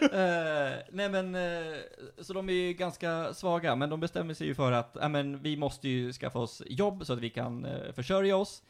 Eh, 0.00 0.78
nej 0.90 1.08
men, 1.08 1.34
eh, 1.34 1.76
så 2.18 2.32
de 2.32 2.48
är 2.48 2.52
ju 2.52 2.72
ganska 2.72 3.34
svaga, 3.34 3.76
men 3.76 3.90
de 3.90 4.00
bestämmer 4.00 4.34
sig 4.34 4.46
ju 4.46 4.54
för 4.54 4.72
att, 4.72 4.96
ja 5.00 5.08
men 5.08 5.42
vi 5.42 5.56
måste 5.56 5.88
ju 5.88 6.12
skaffa 6.12 6.38
oss 6.38 6.62
jobb 6.66 7.06
så 7.06 7.12
att 7.12 7.18
vi 7.18 7.30
kan 7.30 7.64
eh, 7.64 7.92
försörja 7.92 8.36
oss. 8.36 8.62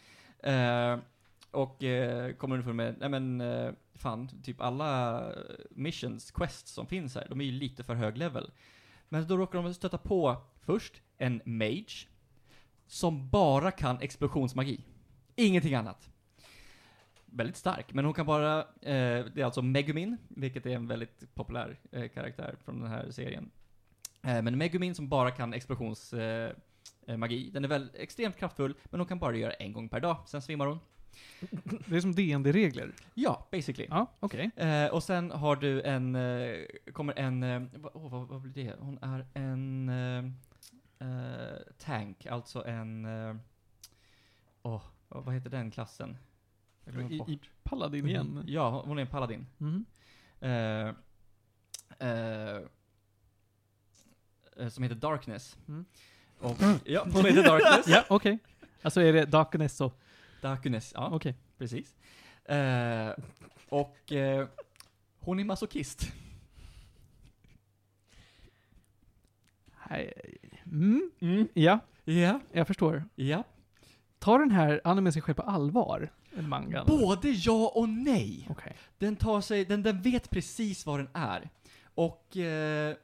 Eh, 0.43 0.99
och 1.51 1.83
uh, 1.83 2.33
kommer 2.33 2.55
underfund 2.55 2.77
med, 2.77 2.95
nej 2.99 3.09
men, 3.09 3.41
eh, 3.41 3.73
fan, 3.95 4.29
typ 4.43 4.61
alla 4.61 5.23
missions, 5.71 6.31
quests 6.31 6.73
som 6.73 6.87
finns 6.87 7.15
här, 7.15 7.27
de 7.29 7.41
är 7.41 7.45
ju 7.45 7.53
lite 7.53 7.85
för 7.85 7.95
hög 7.95 8.17
level. 8.17 8.51
Men 9.09 9.27
då 9.27 9.37
råkar 9.37 9.63
de 9.63 9.75
stöta 9.75 9.99
på, 9.99 10.37
först, 10.61 11.03
en 11.19 11.43
mage, 11.45 12.07
som 12.87 13.31
bara 13.31 13.71
kan 13.71 14.01
explosionsmagi. 14.01 14.85
Ingenting 15.37 15.75
annat 15.75 16.11
väldigt 17.37 17.57
stark, 17.57 17.93
men 17.95 18.05
hon 18.05 18.15
kan 18.15 18.27
bara, 18.27 18.59
eh, 18.61 19.25
det 19.35 19.37
är 19.37 19.45
alltså 19.45 19.63
Megumin, 19.63 20.17
vilket 20.29 20.67
är 20.67 20.71
en 20.71 20.89
väldigt 20.89 21.35
populär 21.35 21.79
eh, 21.93 22.09
karaktär 22.09 22.55
från 22.65 22.81
den 22.81 22.91
här 22.91 23.11
serien. 23.11 23.51
Eh, 24.23 24.43
men 24.43 24.59
Megumin 24.59 24.95
som 24.95 25.09
bara 25.09 25.31
kan 25.31 25.53
explosionsmagi, 25.53 26.51
eh, 27.07 27.47
eh, 27.47 27.53
den 27.53 27.65
är 27.65 27.69
väl 27.69 27.91
extremt 27.95 28.37
kraftfull, 28.37 28.75
men 28.85 29.01
hon 29.01 29.07
kan 29.07 29.19
bara 29.19 29.37
göra 29.37 29.53
en 29.53 29.73
gång 29.73 29.89
per 29.89 30.01
dag, 30.01 30.17
sen 30.27 30.43
svimmar 30.43 30.67
hon. 30.67 30.79
Det 31.89 31.97
är 31.97 32.01
som 32.01 32.15
DND-regler. 32.15 32.93
Ja, 33.15 33.49
basically. 33.51 33.89
Ja, 33.91 34.07
okej. 34.21 34.51
Eh, 34.57 34.87
och 34.87 35.03
sen 35.03 35.31
har 35.31 35.57
du 35.57 35.83
en, 35.83 36.15
eh, 36.15 36.67
kommer 36.93 37.19
en, 37.19 37.43
eh, 37.43 37.63
vad, 37.75 37.93
åh, 37.95 38.11
vad, 38.11 38.29
vad 38.29 38.41
blir 38.41 38.65
det? 38.65 38.75
Hon 38.79 38.99
är 39.03 39.27
en 39.35 39.91
eh, 40.99 41.59
tank, 41.79 42.27
alltså 42.27 42.67
en, 42.67 43.05
eh, 43.05 43.37
åh, 44.63 44.83
vad, 45.09 45.35
heter 45.35 45.51
den 45.51 45.71
klassen? 45.71 46.17
I. 47.11 47.15
I 47.33 47.41
Paladin 47.63 48.09
igen. 48.09 48.45
Ja, 48.47 48.71
hon- 48.71 48.99
är 48.99 49.03
en 49.03 49.09
paladin. 49.09 49.47
Mhm. 49.59 49.85
Eh, 50.41 50.93
som 54.69 54.83
heter 54.83 54.95
Darkness. 54.97 55.57
Mm. 55.69 55.85
Och, 56.39 56.57
ja, 56.85 57.07
hon 57.13 57.25
heter 57.25 57.43
Darkness. 57.49 57.87
Ja, 57.89 58.05
okej. 58.09 58.39
Alltså 58.83 59.01
är 59.01 59.13
det 59.13 59.25
Darkness 59.25 59.77
så? 59.77 59.93
Darkness, 60.43 60.93
ja, 60.95 61.09
Okej. 61.13 61.35
precis. 61.59 61.95
Eh, 62.45 63.11
och 63.69 64.13
hon 65.19 65.41
är 65.41 65.45
masochist. 65.45 66.13
Hej. 69.77 70.13
Mm. 71.21 71.49
Ja, 71.55 71.79
Ja, 72.05 72.41
jag 72.53 72.67
förstår. 72.67 73.05
ja. 73.15 73.45
Tar 74.19 74.39
den 74.39 74.51
här 74.51 74.81
animen 74.85 75.13
sig 75.13 75.23
själv 75.23 75.35
på 75.35 75.43
allvar? 75.43 76.09
En 76.39 76.49
manga? 76.49 76.85
Både 76.85 77.31
ja 77.31 77.73
och 77.75 77.89
nej. 77.89 78.47
Okej. 78.51 78.77
Den 78.99 79.17
tar 79.17 79.41
sig, 79.41 79.65
den, 79.65 79.83
den 79.83 80.03
vet 80.03 80.31
precis 80.31 80.87
vad 80.87 80.99
den 80.99 81.09
är. 81.13 81.51
Och 81.95 82.37
eh, 82.37 82.97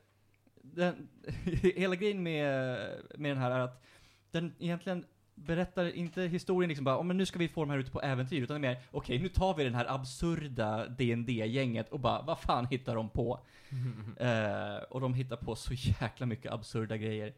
den, 0.62 1.08
hela 1.76 1.94
grejen 1.94 2.22
med, 2.22 2.78
med 3.16 3.30
den 3.30 3.38
här 3.38 3.50
är 3.50 3.58
att 3.58 3.84
den 4.30 4.54
egentligen 4.58 5.04
berättar 5.34 5.96
inte 5.96 6.22
historien 6.22 6.68
liksom 6.68 6.84
bara, 6.84 6.98
oh, 6.98 7.04
men 7.04 7.16
nu 7.16 7.26
ska 7.26 7.38
vi 7.38 7.48
få 7.48 7.60
de 7.60 7.70
här 7.70 7.78
ute 7.78 7.90
på 7.90 8.02
äventyr, 8.02 8.42
utan 8.42 8.60
det 8.60 8.68
är 8.68 8.74
mer, 8.74 8.82
okej, 8.90 9.18
nu 9.18 9.28
tar 9.28 9.54
vi 9.54 9.64
den 9.64 9.74
här 9.74 9.94
absurda 9.94 10.88
dd 10.88 11.30
gänget 11.46 11.88
och 11.88 12.00
bara, 12.00 12.22
vad 12.22 12.38
fan 12.38 12.66
hittar 12.66 12.94
de 12.94 13.08
på? 13.08 13.40
Eh, 14.16 14.82
och 14.90 15.00
de 15.00 15.14
hittar 15.14 15.36
på 15.36 15.56
så 15.56 15.74
jäkla 15.74 16.26
mycket 16.26 16.52
absurda 16.52 16.96
grejer. 16.96 17.32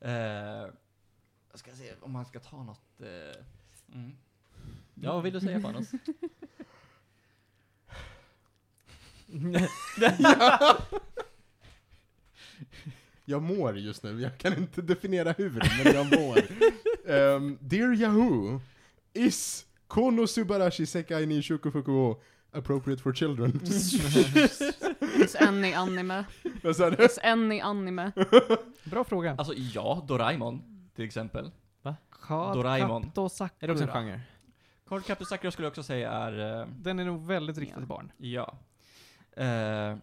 Eh, 0.00 0.12
jag 1.50 1.58
ska 1.58 1.70
se 1.72 1.92
om 2.00 2.12
man 2.12 2.24
ska 2.24 2.40
ta 2.40 2.62
något. 2.62 3.00
eh, 3.00 3.44
mm. 3.94 4.16
Ja, 4.94 5.12
vad 5.14 5.22
vill 5.22 5.32
du 5.32 5.40
säga 5.40 5.60
Panos? 5.60 5.90
Jag 13.24 13.42
mår 13.42 13.78
just 13.78 14.02
nu, 14.02 14.20
jag 14.22 14.38
kan 14.38 14.56
inte 14.58 14.82
definiera 14.82 15.32
hur, 15.32 15.50
men 15.84 15.94
jag 15.94 16.20
mår. 16.20 16.38
Ehm, 17.06 17.58
Dear 17.60 17.92
Yahoo, 17.94 18.60
is 19.12 19.66
Kono 19.86 20.26
Subarashi 20.26 20.86
Sekai 20.86 21.26
ni 21.26 21.42
Shukufuku 21.42 22.14
appropriate 22.52 23.02
for 23.02 23.12
children? 23.12 23.52
It's 23.60 25.36
any 25.48 25.72
anime. 25.74 26.24
Vad 26.62 26.76
sa 26.76 26.90
du? 26.90 26.96
It's 26.96 27.18
any 27.22 27.60
anime. 27.60 28.12
Bra 28.84 29.04
fråga. 29.04 29.34
Alltså 29.38 29.54
ja, 29.56 30.04
Doraemon 30.08 30.62
till 30.96 31.04
exempel. 31.04 31.50
Card 32.26 32.56
Doraemon. 32.56 33.02
Är 33.02 33.66
det 33.66 33.72
också 33.72 33.84
en 33.84 33.90
genre? 33.90 34.20
Card 34.88 35.04
Captor 35.04 35.24
Sakura 35.24 35.50
skulle 35.50 35.66
jag 35.66 35.70
också 35.70 35.82
säga 35.82 36.12
är, 36.12 36.60
eh, 36.60 36.66
Den 36.66 36.98
är 36.98 37.04
nog 37.04 37.26
väldigt 37.26 37.58
riktad 37.58 37.74
Ja. 37.74 37.78
till 37.78 37.88
barn. 37.88 38.12
ja. 38.16 38.58
Eh, 39.36 39.96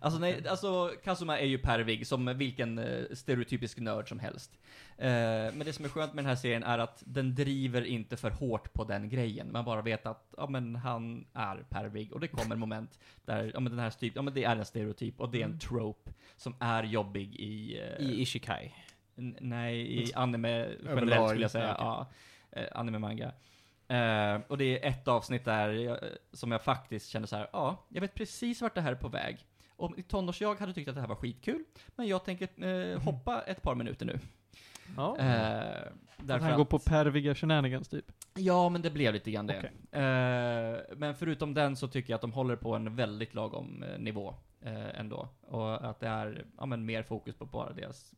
alltså 0.00 0.18
nej, 0.20 0.48
alltså 0.48 0.90
Kazuma 1.04 1.38
är 1.38 1.46
ju 1.46 1.58
pervig 1.58 2.06
som 2.06 2.38
vilken 2.38 2.78
eh, 2.78 3.02
stereotypisk 3.12 3.78
nörd 3.78 4.08
som 4.08 4.18
helst. 4.18 4.58
Eh, 4.98 5.08
men 5.54 5.58
det 5.58 5.72
som 5.72 5.84
är 5.84 5.88
skönt 5.88 6.14
med 6.14 6.24
den 6.24 6.28
här 6.28 6.36
serien 6.36 6.62
är 6.62 6.78
att 6.78 7.02
den 7.06 7.34
driver 7.34 7.82
inte 7.84 8.16
för 8.16 8.30
hårt 8.30 8.72
på 8.72 8.84
den 8.84 9.08
grejen. 9.08 9.52
Man 9.52 9.64
bara 9.64 9.82
vet 9.82 10.06
att, 10.06 10.34
ja 10.36 10.46
men 10.46 10.76
han 10.76 11.26
är 11.32 11.56
pervig 11.56 12.12
och 12.12 12.20
det 12.20 12.28
kommer 12.28 12.56
moment 12.56 12.98
där, 13.24 13.50
ja 13.54 13.60
men 13.60 13.72
den 13.72 13.78
här 13.78 13.90
typ, 13.90 14.12
ja 14.16 14.22
men 14.22 14.34
det 14.34 14.44
är 14.44 14.56
en 14.56 14.64
stereotyp 14.64 15.20
och 15.20 15.30
det 15.30 15.38
är 15.38 15.44
en 15.44 15.50
Mm. 15.52 15.58
trope 15.58 16.10
som 16.36 16.54
är 16.60 16.82
jobbig 16.82 17.34
i... 17.34 17.78
eh, 17.80 18.06
I 18.06 18.20
Ishikai. 18.22 18.74
Nej, 19.40 20.02
i 20.02 20.14
anime 20.14 20.68
generellt 20.84 21.28
skulle 21.28 21.44
jag 21.44 21.50
säga. 21.50 21.76
ja, 21.78 22.08
Ja, 22.50 22.60
eh, 22.60 22.66
anime 22.74 22.98
manga. 22.98 23.32
Eh, 23.88 24.40
och 24.48 24.58
det 24.58 24.84
är 24.84 24.88
ett 24.88 25.08
avsnitt 25.08 25.44
där 25.44 25.68
jag, 25.72 25.98
som 26.32 26.52
jag 26.52 26.62
faktiskt 26.62 27.08
kände 27.08 27.28
så 27.28 27.36
här, 27.36 27.48
ja, 27.52 27.84
jag 27.88 28.00
vet 28.00 28.14
precis 28.14 28.62
vart 28.62 28.74
det 28.74 28.80
här 28.80 28.92
är 28.92 28.96
på 28.96 29.08
väg. 29.08 29.46
Och 29.82 29.98
i 29.98 30.02
tonårs-jag 30.02 30.54
hade 30.60 30.72
tyckt 30.72 30.88
att 30.88 30.94
det 30.94 31.00
här 31.00 31.08
var 31.08 31.16
skitkul, 31.16 31.64
men 31.96 32.06
jag 32.06 32.24
tänker 32.24 32.64
eh, 32.64 33.00
hoppa 33.00 33.42
ett 33.42 33.62
par 33.62 33.74
minuter 33.74 34.06
nu. 34.06 34.18
Ja. 34.96 35.18
Eh, 35.18 35.82
Att 36.16 36.26
därför 36.26 36.46
han 36.46 36.58
går 36.58 36.64
på 36.64 36.78
perviga 36.78 37.34
shenanigans 37.34 37.88
typ. 37.88 38.12
Ja, 38.34 38.68
men 38.68 38.82
det 38.82 38.90
blev 38.90 39.14
lite 39.14 39.30
grann 39.30 39.46
det. 39.46 39.58
Okej. 39.58 40.02
Eh, 40.02 40.96
men 40.96 41.14
förutom 41.14 41.54
den 41.54 41.76
så 41.76 41.88
tycker 41.88 42.10
jag 42.12 42.14
att 42.16 42.20
de 42.20 42.32
håller 42.32 42.56
på 42.56 42.74
en 42.74 42.96
väldigt 42.96 43.34
lagom 43.34 43.82
eh, 43.82 43.98
nivå 43.98 44.34
eh, 44.60 45.00
ändå. 45.00 45.28
Och 45.40 45.90
att 45.90 46.00
det 46.00 46.08
är 46.08 46.44
ja, 46.58 46.66
men 46.66 46.84
mer 46.84 47.02
fokus 47.02 47.34
på 47.34 47.46
bara 47.46 47.72
deras 47.72 48.14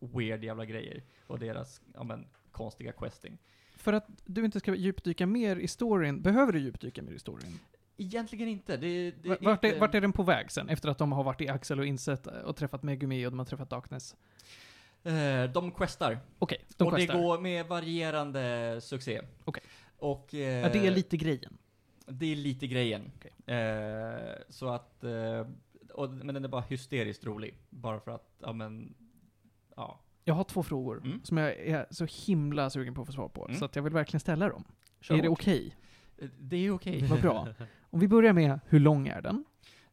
weird 0.00 0.44
jävla 0.44 0.64
grejer. 0.64 1.02
Och 1.26 1.38
deras, 1.38 1.80
ja 1.94 2.04
men, 2.04 2.26
konstiga 2.52 2.92
questing. 2.92 3.38
För 3.76 3.92
att 3.92 4.06
du 4.24 4.44
inte 4.44 4.60
ska 4.60 4.74
djupdyka 4.74 5.26
mer 5.26 5.56
i 5.56 5.68
storyn, 5.68 6.22
behöver 6.22 6.52
du 6.52 6.58
djupdyka 6.58 7.02
mer 7.02 7.12
i 7.12 7.18
storyn? 7.18 7.58
Egentligen 8.00 8.48
inte. 8.48 8.76
Det, 8.76 9.10
det 9.10 9.28
Vart, 9.28 9.40
inte- 9.64 9.76
är, 9.76 9.80
vart 9.80 9.94
är 9.94 10.00
den 10.00 10.12
på 10.12 10.22
väg 10.22 10.50
sen? 10.50 10.68
Efter 10.68 10.88
att 10.88 10.98
de 10.98 11.12
har 11.12 11.24
varit 11.24 11.40
i 11.40 11.48
Axel 11.48 11.78
och 11.80 11.86
insett 11.86 12.26
och 12.26 12.56
träffat 12.56 12.82
Megumi 12.82 13.26
och 13.26 13.30
de 13.30 13.38
har 13.38 13.46
träffat 13.46 13.70
Darkness? 13.70 14.16
Eh, 15.04 15.44
de 15.54 15.70
questar. 15.72 16.18
Okej, 16.38 16.64
de 16.76 16.88
och 16.88 16.96
questar. 16.96 17.14
det 17.14 17.20
går 17.20 17.38
med 17.38 17.66
varierande 17.66 18.78
succé. 18.82 19.20
Okej. 19.44 19.62
Och... 19.98 20.34
Eh, 20.34 20.40
ja, 20.40 20.68
det 20.72 20.86
är 20.86 20.90
lite 20.90 21.16
grejen. 21.16 21.58
Det 22.06 22.32
är 22.32 22.36
lite 22.36 22.66
grejen. 22.66 23.10
Okej. 23.16 23.56
Eh, 23.56 24.34
så 24.48 24.68
att, 24.68 25.04
eh, 25.04 25.46
och, 25.92 26.10
men 26.10 26.34
den 26.34 26.44
är 26.44 26.48
bara 26.48 26.64
hysteriskt 26.68 27.24
rolig. 27.26 27.54
Bara 27.70 28.00
för 28.00 28.10
att, 28.10 28.32
ja 28.38 28.52
men, 28.52 28.94
ja. 29.76 30.00
Jag 30.24 30.34
har 30.34 30.44
två 30.44 30.62
frågor 30.62 30.96
Mm. 31.04 31.20
som 31.24 31.36
jag 31.36 31.56
är 31.56 31.86
så 31.90 32.06
himla 32.26 32.70
sugen 32.70 32.94
på 32.94 33.00
att 33.00 33.06
få 33.06 33.12
svar 33.12 33.28
på, 33.28 33.44
Mm. 33.44 33.56
så 33.58 33.64
att 33.64 33.76
jag 33.76 33.82
vill 33.82 33.92
verkligen 33.92 34.20
ställa 34.20 34.48
dem. 34.48 34.64
Kör 35.00 35.14
är 35.18 35.22
det 35.22 35.28
okej? 35.28 35.76
Eh, 36.18 36.28
Det 36.38 36.56
är 36.56 36.70
okej. 36.70 37.02
Vad 37.06 37.20
bra. 37.20 37.48
Om 37.90 38.00
vi 38.00 38.08
börjar 38.08 38.32
med, 38.32 38.60
hur 38.68 38.80
lång 38.80 39.08
är 39.08 39.22
den? 39.22 39.44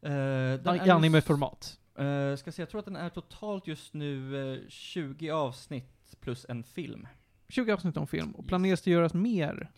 Eh, 0.02 0.62
den 0.62 0.76
I 0.76 0.90
anime-format. 0.90 1.80
Eh, 1.96 2.36
ska 2.36 2.52
se, 2.52 2.62
jag 2.62 2.70
tror 2.70 2.80
att 2.80 2.86
den 2.86 2.96
är 2.96 3.10
totalt 3.10 3.68
just 3.68 3.94
nu 3.94 4.38
eh, 4.54 4.68
20 4.70 5.32
avsnitt 5.32 6.16
plus 6.20 6.46
en 6.50 6.64
film. 6.64 7.08
20 7.50 7.72
avsnitt 7.72 7.98
om 7.98 8.08
film, 8.08 8.32
och 8.32 8.48
planeras 8.48 8.82
det 8.82 8.92
göras 8.92 9.14
mer? 9.14 9.72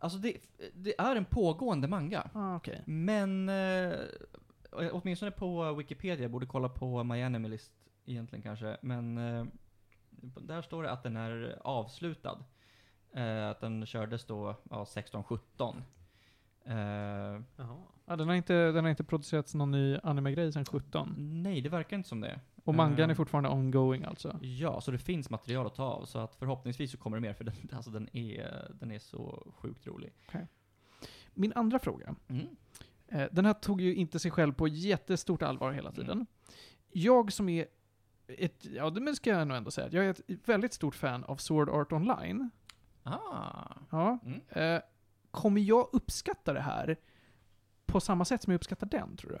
Alltså 0.00 0.18
det, 0.18 0.36
det 0.74 1.00
är 1.00 1.16
en 1.16 1.24
pågående 1.24 1.88
manga. 1.88 2.30
Ah, 2.34 2.56
okej. 2.56 2.82
Men, 2.86 3.48
eh, 3.48 3.92
åtminstone 4.92 5.30
på 5.30 5.72
Wikipedia, 5.72 6.22
jag 6.22 6.30
borde 6.30 6.46
kolla 6.46 6.68
på 6.68 7.04
My 7.04 7.22
Anime 7.22 7.48
List 7.48 7.72
egentligen 8.04 8.42
kanske, 8.42 8.76
men 8.82 9.18
eh, 9.18 9.46
där 10.40 10.62
står 10.62 10.82
det 10.82 10.90
att 10.90 11.02
den 11.02 11.16
är 11.16 11.58
avslutad. 11.64 12.44
Eh, 13.14 13.48
att 13.48 13.60
den 13.60 13.86
kördes 13.86 14.24
då, 14.24 14.56
ja, 14.70 14.84
16-17. 14.84 15.82
Jaha. 16.64 17.82
Ja, 18.06 18.16
den 18.16 18.28
har 18.28 18.34
inte, 18.34 18.72
den 18.72 18.84
har 18.84 18.90
inte 18.90 19.04
producerats 19.04 19.54
någon 19.54 19.70
ny 19.70 19.98
anime-grej 20.02 20.52
sedan 20.52 20.64
17. 20.64 21.14
nej, 21.42 21.60
det 21.60 21.68
verkar 21.68 21.96
inte 21.96 22.08
som 22.08 22.20
det. 22.20 22.40
Och 22.64 22.74
mangan 22.74 23.00
är 23.00 23.08
Eh. 23.08 23.14
fortfarande 23.16 23.50
ongoing 23.50 24.04
alltså. 24.04 24.38
Ja, 24.42 24.80
så 24.80 24.90
det 24.90 24.98
finns 24.98 25.30
material 25.30 25.66
att 25.66 25.74
ta 25.74 25.84
av, 25.84 26.04
så 26.04 26.18
att 26.18 26.34
förhoppningsvis 26.34 26.90
så 26.90 26.98
kommer 26.98 27.16
det 27.16 27.20
mer, 27.20 27.32
för 27.34 27.44
den, 27.44 27.54
alltså 27.72 27.90
den 27.90 28.16
är, 28.16 28.70
den 28.80 28.90
är 28.90 28.98
så 28.98 29.52
sjukt 29.56 29.86
rolig. 29.86 30.12
Min 31.34 31.52
andra 31.52 31.78
fråga. 31.78 32.14
Mm. 32.28 32.46
Eh, 33.08 33.28
Den 33.32 33.44
här 33.44 33.52
tog 33.54 33.80
ju 33.80 33.94
inte 33.94 34.18
sig 34.18 34.30
själv 34.30 34.52
på 34.52 34.68
jättestort 34.68 35.42
allvar 35.42 35.72
hela 35.72 35.92
tiden. 35.92 36.26
Jag 36.92 37.32
som 37.32 37.48
är 37.48 37.66
ett, 38.26 38.66
ja 38.66 38.90
det 38.90 39.14
ska 39.16 39.30
jag 39.30 39.48
nog 39.48 39.56
ändå 39.56 39.70
säga, 39.70 39.88
jag 39.92 40.04
är 40.04 40.10
ett 40.10 40.48
väldigt 40.48 40.72
stort 40.72 40.94
fan 40.94 41.24
av 41.24 41.36
Sword 41.36 41.68
Art 41.68 41.92
Online. 41.92 42.50
Ah. 43.02 43.74
Ja. 43.90 44.18
Mm. 44.26 44.80
Kommer 45.32 45.60
jag 45.60 45.88
uppskatta 45.92 46.52
det 46.52 46.60
här 46.60 46.96
på 47.86 48.00
samma 48.00 48.24
sätt 48.24 48.42
som 48.42 48.50
jag 48.50 48.58
uppskattar 48.58 48.86
den, 48.86 49.16
tror 49.16 49.30
du? 49.30 49.38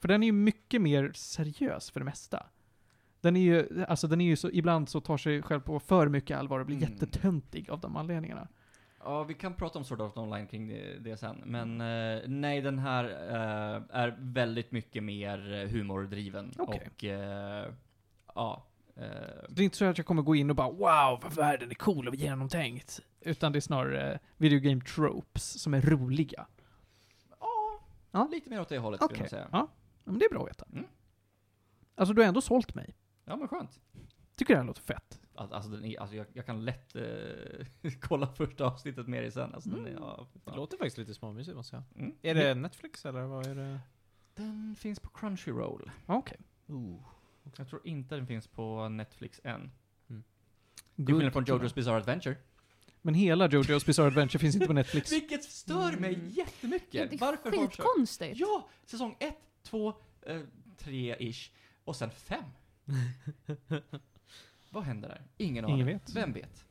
För 0.00 0.08
den 0.08 0.22
är 0.22 0.26
ju 0.26 0.32
mycket 0.32 0.82
mer 0.82 1.12
seriös 1.14 1.90
för 1.90 2.00
det 2.00 2.04
mesta. 2.04 2.46
Den 3.20 3.36
är 3.36 3.40
ju, 3.40 3.84
alltså 3.88 4.06
den 4.08 4.20
är 4.20 4.24
ju 4.24 4.36
så, 4.36 4.50
ibland 4.52 4.88
så 4.88 5.00
tar 5.00 5.16
sig 5.16 5.42
själv 5.42 5.60
på 5.60 5.80
för 5.80 6.08
mycket 6.08 6.38
allvar 6.38 6.60
och 6.60 6.66
blir 6.66 6.76
Mm. 6.76 6.90
jättetöntig 6.92 7.70
av 7.70 7.80
de 7.80 7.96
anledningarna. 7.96 8.48
Ja, 9.04 9.24
vi 9.24 9.34
kan 9.34 9.54
prata 9.54 9.78
om 9.78 9.84
Sword 9.84 10.00
Art 10.00 10.16
Online 10.16 10.46
kring 10.46 10.68
det, 10.68 10.98
det 10.98 11.16
sen. 11.16 11.42
Men 11.44 11.80
eh, 11.80 12.22
nej, 12.28 12.60
den 12.60 12.78
här 12.78 13.04
eh, 13.04 13.82
är 13.90 14.16
väldigt 14.18 14.72
mycket 14.72 15.02
mer 15.02 15.52
eh, 15.52 15.68
humordriven. 15.68 16.52
Okej. 16.58 16.88
Och, 16.94 17.04
eh, 17.04 17.72
ja. 18.34 18.66
Eh, 18.96 19.02
Det 19.48 19.62
är 19.62 19.64
inte 19.64 19.76
så 19.76 19.84
att 19.84 19.98
jag 19.98 20.06
kommer 20.06 20.22
gå 20.22 20.34
in 20.36 20.50
och 20.50 20.56
bara 20.56 20.70
wow, 20.70 21.20
vad 21.22 21.34
världen 21.34 21.70
är 21.70 21.74
cool 21.74 22.08
och 22.08 22.14
genomtänkt. 22.14 23.00
Utan 23.20 23.52
det 23.52 23.58
är 23.58 23.60
snarare 23.60 24.18
video 24.36 24.60
game 24.60 24.80
tropes 24.80 25.62
som 25.62 25.74
är 25.74 25.80
roliga. 25.80 26.46
ja, 27.40 27.80
Ja. 28.10 28.28
lite 28.32 28.50
mer 28.50 28.60
åt 28.60 28.68
det 28.68 28.78
hållet 28.78 29.00
skulle 29.00 29.06
Okej, 29.14 29.20
jag 29.22 29.30
säga. 29.30 29.48
ja. 29.52 29.68
Men 30.04 30.18
det 30.18 30.24
är 30.24 30.30
bra 30.30 30.42
att 30.42 30.48
veta. 30.48 30.66
Mm. 30.72 30.84
Alltså 31.94 32.14
du 32.14 32.22
har 32.22 32.28
ändå 32.28 32.40
sålt 32.40 32.74
mig. 32.74 32.94
Ja, 33.24 33.36
men 33.36 33.48
skönt. 33.48 33.80
Tycker 34.36 34.54
det 34.54 34.60
här 34.60 34.66
låter 34.66 34.82
fett. 34.82 35.20
Alltså, 35.34 35.54
alltså, 35.56 35.70
den 35.70 35.84
är, 35.84 36.00
alltså 36.00 36.16
jag, 36.16 36.26
jag 36.32 36.46
kan 36.46 36.64
lätt 36.64 36.96
eh, 36.96 37.02
kolla 38.00 38.26
första 38.26 38.64
avsnittet 38.66 39.06
mer 39.08 39.22
i 39.22 39.30
sen. 39.30 39.54
Alltså, 39.54 39.70
den, 39.70 39.86
är, 39.86 39.90
Mm. 39.90 40.02
ja, 40.02 40.26
Det 40.44 40.56
låter 40.56 40.76
faktiskt 40.76 40.98
lite 40.98 41.14
småmysigt 41.14 41.56
måste 41.56 41.76
jag 41.76 41.84
säga. 41.84 42.02
Mm. 42.04 42.16
Är 42.22 42.34
det 42.34 42.54
Netflix 42.54 43.06
eller 43.06 43.20
vad 43.22 43.46
är 43.46 43.54
det? 43.54 43.80
Den 44.34 44.76
finns 44.78 45.00
på 45.00 45.08
Crunchyroll. 45.08 45.90
Okej. 46.06 46.38
Jag 47.56 47.68
tror 47.68 47.86
inte 47.86 48.14
den 48.14 48.26
finns 48.26 48.46
på 48.46 48.88
Netflix 48.88 49.40
än. 49.44 49.70
Till 50.06 50.22
Good. 51.04 51.16
skillnad 51.16 51.32
från 51.32 51.44
Jojo's 51.44 51.74
Bizarre 51.74 51.96
Adventure. 51.96 52.36
Men 53.02 53.14
hela 53.14 53.48
Jojo's 53.48 53.86
Bizarre 53.86 54.06
Adventure 54.06 54.38
finns 54.38 54.54
inte 54.54 54.66
på 54.66 54.72
Netflix. 54.72 55.12
Vilket 55.12 55.44
stör 55.44 55.92
mig 55.96 56.14
Mm. 56.14 56.28
jättemycket. 56.28 56.94
Ja, 56.94 57.06
det 57.10 57.16
är 57.16 57.18
Varför 57.18 57.50
skitkonstigt. 57.50 58.38
Ja! 58.40 58.68
Säsong 58.86 59.16
1, 59.20 59.34
2, 59.62 59.94
3-ish. 60.78 61.50
Och 61.84 61.96
sen 61.96 62.10
5. 62.10 62.42
Vad 64.70 64.82
händer 64.84 65.08
där? 65.08 65.22
Ingen 65.36 65.64
aning. 65.64 65.74
Ingen 65.74 65.86
vet. 65.86 66.16
Vem 66.16 66.32
vet? 66.32 66.64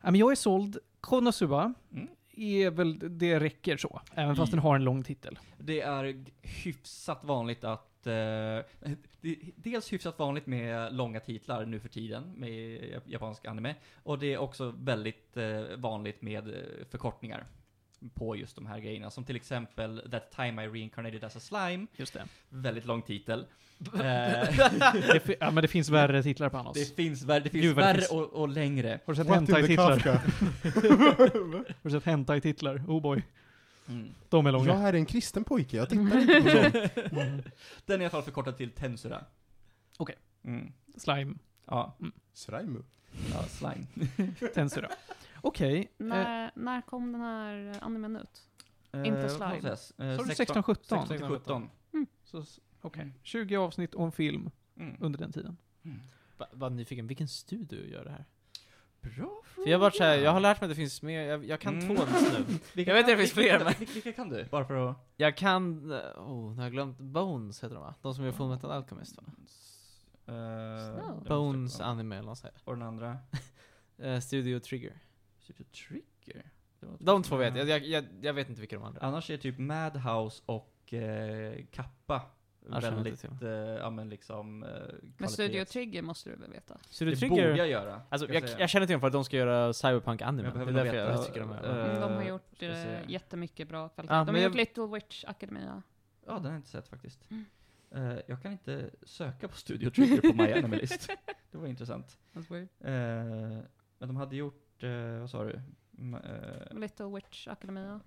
Ja, 0.00 0.10
men 0.10 0.14
jag 0.14 0.30
är 0.32 0.36
såld. 0.36 0.78
Konosuba 1.00 1.74
Mm. 1.92 2.08
är 2.36 2.70
väl, 2.70 3.18
det 3.18 3.40
räcker 3.40 3.76
så. 3.76 4.00
Även 4.14 4.36
fast 4.36 4.50
I- 4.50 4.56
den 4.56 4.60
har 4.60 4.76
en 4.76 4.84
lång 4.84 5.02
titel. 5.04 5.38
Det 5.58 5.80
är 5.80 6.24
hyfsat 6.42 7.24
vanligt 7.24 7.64
att... 7.64 7.90
Eh, 8.06 8.62
det 9.20 9.28
är 9.30 9.36
dels 9.56 9.92
hyfsat 9.92 10.18
vanligt 10.18 10.46
med 10.46 10.94
långa 10.94 11.20
titlar 11.20 11.66
nu 11.66 11.80
för 11.80 11.88
tiden 11.88 12.32
med 12.36 12.80
japansk 13.06 13.46
anime. 13.46 13.74
Och 14.02 14.18
det 14.18 14.34
är 14.34 14.38
också 14.38 14.74
väldigt 14.78 15.36
eh, 15.36 15.62
vanligt 15.76 16.22
med 16.22 16.48
eh, 16.48 16.54
förkortningar 16.90 17.46
på 18.14 18.36
just 18.36 18.56
de 18.56 18.66
här 18.66 18.78
grejerna. 18.78 19.10
Som 19.10 19.24
till 19.24 19.36
exempel 19.36 20.08
That 20.10 20.30
time 20.30 20.64
I 20.64 20.68
reincarnated 20.68 21.24
as 21.24 21.36
a 21.36 21.40
slime. 21.40 21.86
Just 21.96 22.14
det. 22.14 22.24
Väldigt 22.48 22.84
lång 22.84 23.02
titel. 23.02 23.46
Eh, 23.94 24.00
det 24.00 25.36
ja, 25.40 25.50
men 25.50 25.62
det 25.62 25.68
finns 25.68 25.88
värre 25.90 26.22
titlar 26.22 26.48
på 26.48 26.56
Anos. 26.56 26.74
det 26.74 26.96
finns, 26.96 27.24
vär, 27.24 27.40
det 27.40 27.50
finns 27.50 27.62
Gud, 27.62 27.76
vad 27.76 27.84
det 27.84 27.86
värre 27.86 27.98
finns. 27.98 28.10
och, 28.10 28.32
och 28.32 28.48
längre. 28.48 29.00
Har 29.04 29.14
du 29.14 29.16
sett 29.16 29.28
hentai-titlar? 29.34 29.98
Har 31.66 31.74
du 31.82 31.90
sett 31.90 32.04
hentai-titlar? 32.04 32.82
Oh 32.88 33.02
boy. 33.02 33.22
Mm. 33.88 34.08
De 34.28 34.46
är 34.46 34.52
Jag 34.52 34.66
långa. 34.66 34.88
är 34.88 34.92
en 34.92 35.06
kristen 35.06 35.44
pojke, 35.44 35.76
jag 35.76 35.88
tittar 35.88 36.18
inte 36.20 36.42
på 36.42 36.50
sånt. 36.50 37.12
Mm. 37.12 37.42
Den 37.86 37.96
är 37.96 38.00
i 38.00 38.04
alla 38.04 38.10
fall 38.10 38.22
förkortad 38.22 38.56
till 38.56 38.70
Tensura. 38.70 39.24
Okej. 39.98 40.16
Mm. 40.44 40.72
Slime. 40.96 41.34
Ja, 41.66 41.96
Sraimu. 42.32 42.82
ja, 43.32 43.42
slime. 43.42 43.86
Tensura. 44.54 44.88
Okej. 45.40 45.78
Eh, 45.80 45.86
När, 46.06 46.50
när 46.54 46.80
kom 46.82 47.12
den 47.12 47.20
här 47.20 47.76
animen 47.80 48.16
ut? 48.16 48.42
Inte 48.94 49.08
Eh, 49.08 49.22
vad 49.22 49.30
slime. 49.30 50.12
Eh, 50.12 50.16
Sa 50.18 50.24
du 50.24 50.34
16 50.34 50.62
16-17? 50.62 51.06
16 51.08 51.28
17. 51.28 51.68
Så 52.24 52.38
s- 52.40 52.60
Okej. 52.80 53.12
20 53.22 53.56
avsnitt 53.56 53.94
och 53.94 54.04
en 54.04 54.12
film 54.12 54.50
Mm. 54.76 54.96
under 55.00 55.18
den 55.18 55.32
tiden. 55.32 55.56
Va- 56.38 56.48
Vad 56.52 56.72
nyfiken, 56.72 57.06
vilken 57.06 57.28
studio 57.28 57.86
gör 57.86 58.04
det 58.04 58.10
här? 58.10 58.24
Bra 59.16 59.42
För 59.44 59.62
jag 59.70 59.72
har 59.78 59.80
varit 59.80 59.96
såhär, 59.96 60.16
jag 60.18 60.30
har 60.32 60.40
lärt 60.40 60.60
mig 60.60 60.66
att 60.66 60.70
det 60.70 60.74
finns 60.76 61.02
mer, 61.02 61.20
jag, 61.22 61.44
jag 61.44 61.60
kan 61.60 61.78
Mm. 61.80 61.96
två 61.96 62.04
nu. 62.04 62.44
Vilka 62.74 62.90
Jag 62.90 62.94
vet 62.94 63.04
att 63.04 63.06
det 63.10 63.16
finns 63.16 63.36
vilka- 63.36 63.58
fler, 63.58 63.64
men- 63.78 63.88
Vilka, 63.94 64.12
kan 64.12 64.28
du? 64.28 64.44
Bara 64.50 64.64
för 64.64 64.90
att... 64.90 64.96
Jag 65.16 65.36
kan, 65.36 65.90
eh, 65.92 65.98
oh, 66.16 66.50
nu 66.50 66.56
har 66.56 66.62
jag 66.62 66.72
glömt, 66.72 66.98
Bones 66.98 67.64
heter 67.64 67.74
de 67.74 67.82
va? 67.84 67.94
De 68.02 68.14
som 68.14 68.24
gör 68.24 68.32
Full 68.32 68.48
Metal 68.48 68.70
Alchemist 68.70 69.16
va? 69.16 69.22
Uh. 70.34 71.22
Bones 71.28 71.80
Anime 71.80 72.16
eller 72.18 72.34
sånt 72.34 72.54
Och 72.64 72.72
den 72.76 72.82
andra? 72.86 73.06
här. 73.08 73.18
Eh, 73.98 74.20
Studio 74.20 74.58
Trigger. 74.60 74.92
Super 75.38 75.64
Trigger? 75.64 76.50
Det 76.80 76.86
De 76.98 77.22
två 77.22 77.36
vet 77.36 77.56
jag, 77.56 77.68
jag, 77.68 77.86
jag, 77.86 78.04
jag 78.22 78.32
vet 78.34 78.48
inte 78.48 78.60
vilka 78.60 78.76
de 78.76 78.84
andra 78.84 79.00
är. 79.00 79.04
Annars 79.06 79.30
är 79.30 79.36
typ 79.36 79.58
Madhouse 79.58 80.42
och 80.46 80.94
eh, 80.94 81.64
Kappa 81.70 82.22
Jag 82.70 82.76
inte 82.76 82.90
väldigt, 82.90 83.20
till 83.20 83.42
eh, 83.42 83.50
ja 83.54 83.90
men 83.90 84.08
liksom... 84.08 84.62
Eh, 84.62 84.68
Men 85.18 85.28
Studio 85.28 85.60
kvalitets- 85.64 85.72
Trigger 85.72 86.02
måste 86.02 86.30
du 86.30 86.36
väl 86.36 86.50
veta? 86.50 86.78
Studio 86.90 87.14
Det 87.14 87.20
Trigger, 87.20 87.34
borde 87.48 87.56
jag 87.58 87.68
göra. 87.68 88.02
alltså 88.08 88.32
jag, 88.32 88.44
jag 88.58 88.70
känner 88.70 88.86
till 88.86 88.94
dem 88.94 89.00
för 89.00 89.06
att 89.06 89.12
de 89.12 89.24
ska 89.24 89.36
göra 89.36 89.72
Cyberpunk 89.72 90.22
Anime. 90.22 90.48
jag 90.48 90.54
Det 90.56 90.60
är 90.60 90.64
behöver 90.64 90.84
därför 90.84 90.98
jag 90.98 91.06
veta, 91.10 91.22
tycker 91.22 91.40
de 91.40 91.52
är 91.52 91.64
eh, 91.64 91.84
Mm, 91.90 92.00
de 92.00 92.12
har 92.14 92.22
gjort 92.22 92.62
eh, 92.62 92.68
se. 92.72 93.00
jättemycket 93.08 93.68
bra 93.68 93.88
kvalitet. 93.88 94.14
Ja, 94.14 94.24
de 94.24 94.30
har 94.34 94.36
jag- 94.38 94.44
gjort 94.48 94.56
Little 94.56 94.86
Witch 94.86 95.24
Academia. 95.26 95.82
Ja, 96.26 96.32
den 96.32 96.42
har 96.44 96.50
jag 96.50 96.58
inte 96.58 96.68
sett 96.68 96.88
faktiskt. 96.88 97.30
Mm. 97.30 97.44
Eh, 97.90 98.18
jag 98.26 98.42
kan 98.42 98.52
inte 98.52 98.90
söka 99.02 99.48
på 99.48 99.56
Studio 99.56 99.90
Trigger 99.90 100.20
på 100.20 100.32
My 100.42 100.52
Anime 100.52 100.76
List. 100.76 101.10
Det 101.50 101.58
var 101.58 101.66
intressant. 101.66 102.18
That's 102.32 102.50
weird. 102.52 102.68
Eh, 102.80 103.62
men 103.98 104.08
de 104.08 104.16
hade 104.16 104.36
gjort, 104.36 104.82
eh, 104.82 104.90
vad 105.20 105.30
sa 105.30 105.44
du? 105.44 105.60
Little 106.70 107.06
Witch 107.06 107.48
Academia. 107.48 108.00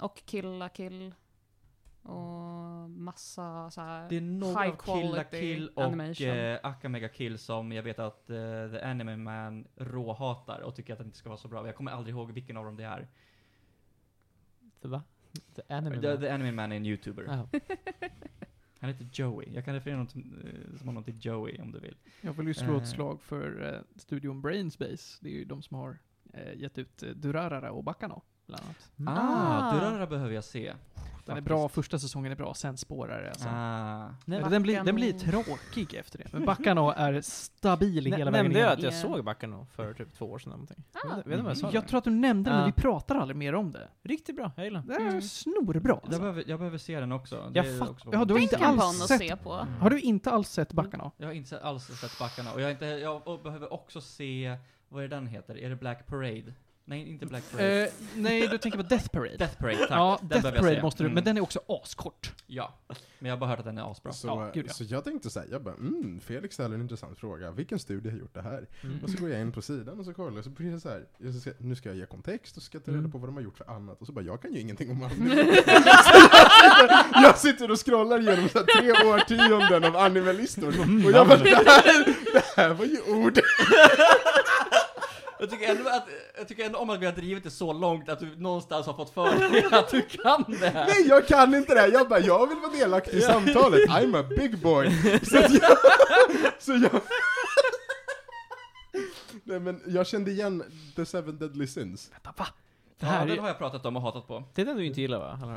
Och 0.00 0.22
Kill 0.26 0.58
la 0.58 0.68
Kill. 0.68 1.14
Och 2.10 2.90
massa 2.90 3.70
så 3.70 3.80
här 3.80 4.08
det 4.08 4.16
är 4.16 4.20
några 4.20 4.70
Kill 4.76 5.10
la 5.10 5.24
Kill 5.24 5.68
och 5.68 5.84
animation. 5.84 6.26
eh, 6.28 6.58
Akamega 6.62 7.08
Kill 7.08 7.38
som 7.38 7.72
jag 7.72 7.82
vet 7.82 7.98
att 7.98 8.30
eh, 8.30 8.36
The 8.72 8.80
Anime 8.80 9.16
Man 9.16 9.66
råhatar 9.76 10.60
och 10.60 10.74
tycker 10.74 10.92
att 10.92 10.98
den 10.98 11.06
inte 11.06 11.18
ska 11.18 11.28
vara 11.28 11.38
så 11.38 11.48
bra. 11.48 11.66
Jag 11.66 11.76
kommer 11.76 11.90
aldrig 11.90 12.14
ihåg 12.16 12.32
vilken 12.32 12.56
av 12.56 12.64
dem 12.64 12.76
det 12.76 12.84
är. 12.84 13.08
The, 14.82 14.88
va? 14.88 15.02
The 15.54 15.62
Anime 15.74 16.00
The, 16.00 16.08
Man. 16.08 16.20
The 16.20 16.28
Anime 16.30 16.52
Man 16.52 16.72
är 16.72 16.76
en 16.76 16.86
YouTuber. 16.86 17.26
Ah. 17.28 17.48
Han 18.80 18.90
heter 18.90 19.08
Joey. 19.12 19.54
Jag 19.54 19.64
kan 19.64 19.74
referera 19.74 20.06
till, 20.06 20.20
eh, 20.44 20.78
som 20.78 20.88
honom 20.88 21.04
till 21.04 21.26
Joey 21.26 21.60
om 21.60 21.72
du 21.72 21.80
vill. 21.80 21.96
Jag 22.20 22.32
vill 22.32 22.46
ju 22.46 22.54
slå 22.54 22.76
Eh. 22.76 22.82
ett 22.82 22.88
slag 22.88 23.20
för 23.22 23.74
eh, 23.74 23.98
studion 24.00 24.42
Brainspace. 24.42 25.18
Det 25.20 25.28
är 25.28 25.32
ju 25.32 25.44
de 25.44 25.62
som 25.62 25.76
har 25.76 25.98
eh, 26.32 26.54
gett 26.54 26.78
ut 26.78 27.02
eh, 27.02 27.08
Durarara 27.10 27.72
och 27.72 27.84
Bacano, 27.84 28.22
bland 28.46 28.62
annat. 28.64 28.90
Ah, 29.18 29.68
Ah. 29.70 29.74
Durarara 29.74 30.06
behöver 30.06 30.34
jag 30.34 30.44
se. 30.44 30.72
Den 31.34 31.38
är 31.44 31.48
bra, 31.48 31.68
första 31.68 31.98
säsongen 31.98 32.32
är 32.32 32.36
bra, 32.36 32.54
sen 32.54 32.76
spårar 32.76 33.22
det 33.22 33.28
alltså. 33.28 33.48
Ah. 33.48 34.08
Eller 34.26 34.50
den, 34.50 34.62
blir, 34.62 34.84
den 34.84 34.94
blir 34.94 35.12
tråkig 35.12 35.94
efter 35.94 36.18
det. 36.18 36.26
Men 36.32 36.44
Bacano 36.46 36.90
är 36.96 37.20
stabil 37.20 38.04
hela 38.06 38.30
vägen 38.30 38.32
Nämnde 38.44 38.58
jag 38.60 38.72
att 38.72 38.82
jag 38.82 38.94
såg 38.94 39.24
Backarna 39.24 39.66
för 39.76 39.94
typ 39.94 40.12
två 40.14 40.24
år 40.26 40.38
sedan 40.38 40.50
någonting? 40.50 40.84
Ah. 40.92 40.98
Jag 41.08 41.16
vet, 41.16 41.26
vet 41.26 41.46
jag 41.46 41.56
sa 41.56 41.70
Jag 41.72 41.82
där. 41.82 41.88
tror 41.88 41.98
att 41.98 42.04
du 42.04 42.10
nämnde 42.10 42.50
det, 42.50 42.56
men 42.56 42.66
vi 42.66 42.72
pratar 42.72 43.16
aldrig 43.16 43.36
mer 43.36 43.54
om 43.54 43.72
det. 43.72 43.88
Riktigt 44.02 44.36
bra, 44.36 44.52
jag 44.56 44.64
gillar 44.64 44.82
Det 44.86 44.94
är 44.94 45.00
Mm. 45.00 45.22
snorbra 45.22 45.80
Jag, 45.84 46.00
alltså. 46.04 46.20
behöver, 46.20 46.44
jag 46.46 46.58
behöver 46.58 46.78
se 46.78 47.00
den 47.00 47.12
också. 47.12 47.50
Jag 47.54 47.64
Det 47.64 47.80
också 47.80 48.08
ja, 48.12 48.24
du 48.24 48.34
har 48.34 48.40
inte 48.40 48.56
alls 48.58 48.98
sett- 49.08 49.18
se 49.18 49.36
på. 49.36 49.66
Har 49.80 49.90
du 49.90 50.00
inte 50.00 50.30
alls 50.30 50.48
sett 50.48 50.72
Bacano? 50.72 51.12
Jag 51.16 51.26
har 51.26 51.32
inte 51.34 51.60
alls 51.60 51.84
sett 51.84 52.18
Backarna, 52.18 52.52
och 52.52 52.60
jag, 52.60 52.70
inte, 52.70 52.86
jag 52.86 53.42
behöver 53.42 53.72
också 53.72 54.00
se, 54.00 54.56
vad 54.88 55.04
är 55.04 55.08
den 55.08 55.26
heter? 55.26 55.58
Är 55.58 55.70
det 55.70 55.76
Black 55.76 56.06
Parade? 56.06 56.54
Nej, 56.90 57.08
inte 57.08 57.26
Black 57.26 57.50
Parade. 57.52 57.82
Eh, 57.86 57.88
nej, 58.16 58.48
du 58.48 58.58
tänker 58.58 58.78
på 58.78 58.84
Death 58.84 59.08
Parade. 59.08 59.36
Death 59.36 59.56
Parade, 59.58 59.76
tack. 59.78 59.90
ja, 59.90 60.18
Den 60.20 60.28
Death 60.28 60.46
jag 60.46 60.54
Parade 60.54 60.76
se. 60.76 60.82
måste 60.82 61.02
du, 61.02 61.06
Mm. 61.06 61.14
men 61.14 61.24
den 61.24 61.36
är 61.36 61.40
också 61.40 61.60
askort. 61.68 62.32
Ja, 62.46 62.74
men 63.18 63.28
jag 63.28 63.32
har 63.36 63.40
bara 63.40 63.50
hört 63.50 63.58
att 63.58 63.64
den 63.64 63.78
är 63.78 63.90
asbra. 63.92 64.12
Så, 64.12 64.26
Ja, 64.26 64.50
gud, 64.54 64.66
ja. 64.68 64.72
så 64.72 64.84
jag 64.84 65.04
tänkte 65.04 65.30
säga, 65.30 65.44
jag 65.50 65.62
bara, 65.62 65.74
mm, 65.74 66.20
Felix 66.20 66.54
ställer 66.54 66.74
en 66.74 66.80
intressant 66.82 67.18
fråga. 67.18 67.50
Vilken 67.50 67.78
studie 67.78 68.10
har 68.10 68.18
gjort 68.18 68.34
det 68.34 68.42
här? 68.42 68.66
Mm. 68.84 68.98
Och 69.04 69.10
så 69.10 69.18
går 69.20 69.30
jag 69.30 69.40
in 69.40 69.52
på 69.52 69.62
sidan 69.62 69.98
och 69.98 70.04
så 70.04 70.14
kollar 70.14 70.36
jag, 70.36 70.44
så 70.44 70.50
blir 70.50 70.72
det 70.72 70.80
så 70.80 70.88
här, 70.88 71.04
jag 71.18 71.34
ska, 71.34 71.50
nu 71.58 71.74
ska 71.74 71.88
jag 71.88 71.98
ge 71.98 72.06
kontext 72.06 72.56
och 72.56 72.62
så 72.62 72.66
ska 72.66 72.76
jag 72.78 72.84
ta 72.84 72.90
reda 72.90 72.98
Mm. 72.98 73.12
på 73.12 73.18
vad 73.18 73.28
de 73.28 73.34
har 73.36 73.42
gjort 73.42 73.56
för 73.58 73.70
annat. 73.70 74.00
Och 74.00 74.06
så 74.06 74.12
bara, 74.12 74.24
jag 74.24 74.42
kan 74.42 74.52
ju 74.52 74.60
ingenting 74.60 74.90
om 74.90 75.02
anime. 75.02 75.34
jag, 75.34 75.46
sitter, 75.56 77.22
jag 77.22 77.38
sitter 77.38 77.70
och 77.70 77.86
scrollar 77.86 78.20
igenom 78.20 78.48
så 78.48 78.58
här 78.58 78.66
tre 78.80 79.08
årtionden 79.08 79.84
av 79.84 79.96
animalistor. 79.96 80.68
Och 81.04 81.10
jag 81.12 81.28
bara, 81.28 81.38
det 81.38 81.54
här, 81.54 82.04
det 82.32 82.44
här 82.56 82.74
var 82.74 82.84
ju 82.84 83.00
ord. 83.00 83.38
Jag 85.40 85.50
tycker, 85.50 85.70
ändå 85.70 85.88
att, 85.90 86.08
jag 86.38 86.48
tycker 86.48 86.66
ändå 86.66 86.78
om 86.78 86.90
att 86.90 87.00
vi 87.00 87.06
har 87.06 87.12
drivit 87.12 87.44
det 87.44 87.50
så 87.50 87.72
långt 87.72 88.08
att 88.08 88.20
du 88.20 88.36
någonstans 88.36 88.86
har 88.86 88.94
fått 88.94 89.10
för 89.14 89.50
dig 89.50 89.64
att 89.72 89.90
du 89.90 90.02
kan 90.02 90.44
det 90.60 90.68
här. 90.68 90.86
Nej, 90.86 91.08
jag 91.08 91.26
kan 91.26 91.54
inte 91.54 91.74
det 91.74 91.80
här. 91.80 91.88
Jag 91.92 92.08
bara, 92.08 92.20
jag 92.20 92.46
vill 92.46 92.58
vara 92.58 92.72
delaktig 92.72 93.16
i 93.18 93.20
samtalet. 93.20 93.88
I'm 93.88 94.20
a 94.20 94.24
big 94.38 94.58
boy. 94.62 94.90
Så 95.22 95.36
jag... 95.36 95.50
Så 96.58 96.72
jag... 96.72 97.00
Nej 99.44 99.60
men 99.60 99.80
jag 99.86 100.06
kände 100.06 100.30
igen 100.30 100.62
The 100.96 101.06
Seven 101.06 101.38
Deadly 101.38 101.66
Sins. 101.66 102.10
Vänta, 102.12 102.32
va? 102.36 102.46
Det 102.98 103.06
Ja, 103.06 103.12
här 103.12 103.26
den 103.26 103.36
är... 103.36 103.40
har 103.40 103.48
jag 103.48 103.58
pratat 103.58 103.86
om 103.86 103.96
och 103.96 104.02
hatat 104.02 104.26
på. 104.28 104.44
Det 104.54 104.62
är 104.62 104.66
den 104.66 104.76
du 104.76 104.86
inte 104.86 105.00
gillar 105.00 105.18
va? 105.18 105.56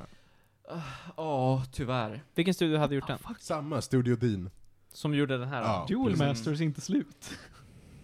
Ja, 1.18 1.64
tyvärr. 1.74 2.24
Vilken 2.36 2.54
studio 2.54 2.78
hade 2.78 2.96
gjort 2.96 3.08
den? 3.08 3.18
Samma, 3.40 3.82
Studio 3.82 4.16
Dean. 4.16 4.50
Som 4.94 5.14
gjorde 5.14 5.38
den 5.38 5.48
här? 5.48 5.62
Ja. 5.62 5.86
Dual 5.90 6.06
precis. 6.06 6.20
Masters 6.20 6.60
är 6.60 6.64
inte 6.66 6.82
slut. 6.82 7.30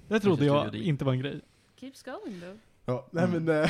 Det 0.07 0.19
trodde 0.19 0.45
jag 0.45 0.75
inte 0.75 1.05
var 1.05 1.13
en 1.13 1.19
grej. 1.19 1.41
Keeps 1.79 2.03
going 2.03 2.41
though. 2.41 2.57
Ja, 2.85 3.07
nej 3.11 3.23
Mm. 3.23 3.43
men... 3.45 3.63
eh, 3.63 3.69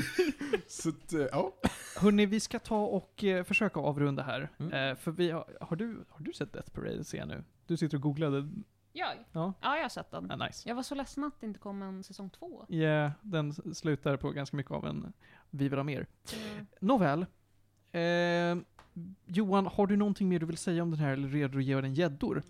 så 0.66 0.88
att, 0.88 1.12
eh, 1.12 1.20
ja. 1.32 1.52
Hörni, 1.96 2.26
vi 2.26 2.40
ska 2.40 2.58
ta 2.58 2.84
och 2.84 3.24
eh, 3.24 3.44
försöka 3.44 3.80
avrunda 3.80 4.22
här. 4.22 4.48
Mm. 4.58 4.72
Eh, 4.72 4.96
för 4.96 5.10
vi 5.10 5.30
har, 5.30 5.56
har, 5.60 5.76
du, 5.76 6.04
har 6.08 6.24
du 6.24 6.32
sett 6.32 6.52
Death 6.52 6.70
Parade, 6.70 7.04
ser 7.04 7.26
nu? 7.26 7.44
Du 7.66 7.76
sitter 7.76 7.96
och 7.96 8.02
googlade. 8.02 8.48
Jag? 8.92 9.08
Ja. 9.32 9.52
Ja, 9.60 9.76
jag 9.76 9.82
har 9.84 9.88
sett 9.88 10.10
den. 10.10 10.30
Ah, 10.30 10.36
nice. 10.46 10.68
Jag 10.68 10.74
var 10.76 10.82
så 10.82 10.94
ledsen 10.94 11.24
att 11.24 11.40
det 11.40 11.46
inte 11.46 11.58
kom 11.60 11.82
en 11.82 12.02
säsong 12.02 12.30
två. 12.30 12.64
Ja, 12.68 13.12
den 13.22 13.50
s- 13.50 13.78
slutar 13.78 14.16
på 14.16 14.30
ganska 14.30 14.56
mycket 14.56 14.72
av 14.72 14.86
en 14.86 15.12
Vi 15.50 15.68
vill 15.68 15.78
ha 15.78 15.84
mer. 15.84 16.06
Mm. 16.52 16.66
Nåväl. 16.80 17.26
Eh, 17.92 18.56
Johan, 19.26 19.66
har 19.66 19.86
du 19.86 19.96
någonting 19.96 20.28
mer 20.28 20.38
du 20.38 20.46
vill 20.46 20.56
säga 20.56 20.82
om 20.82 20.90
den 20.90 21.00
här, 21.00 21.12
eller 21.12 21.28
är 21.28 21.30
du 21.30 21.38
redo 21.38 21.58
att 21.58 21.64
ge 21.64 21.80
den 21.80 21.94
gäddor? 21.94 22.42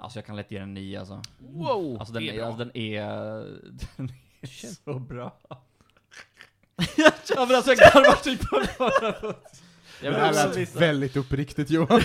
Alltså 0.00 0.18
jag 0.18 0.26
kan 0.26 0.36
lätt 0.36 0.50
ge 0.50 0.58
den 0.58 0.68
en 0.68 0.74
9 0.74 0.98
alltså. 1.00 1.22
Wow! 1.38 1.96
Alltså 2.00 2.14
den 2.14 2.22
det 2.22 2.30
är 2.30 2.36
bra. 2.36 2.46
alltså, 2.46 2.58
den 2.64 2.76
är, 2.76 3.02
den 3.96 4.12
är 4.40 4.74
så 4.84 4.98
bra. 4.98 5.38
ja 6.96 7.46
men 7.46 7.56
alltså 7.56 7.70
jag 7.70 7.78
garvar 7.78 8.22
typ 8.22 8.40
på 8.50 8.56
Jag 8.56 9.34
det 10.00 10.08
blev 10.08 10.12
här 10.14 10.30
också, 10.30 10.46
lät 10.48 10.56
lite, 10.56 10.78
väldigt 10.78 11.16
uppriktigt 11.16 11.70
Johan. 11.70 12.00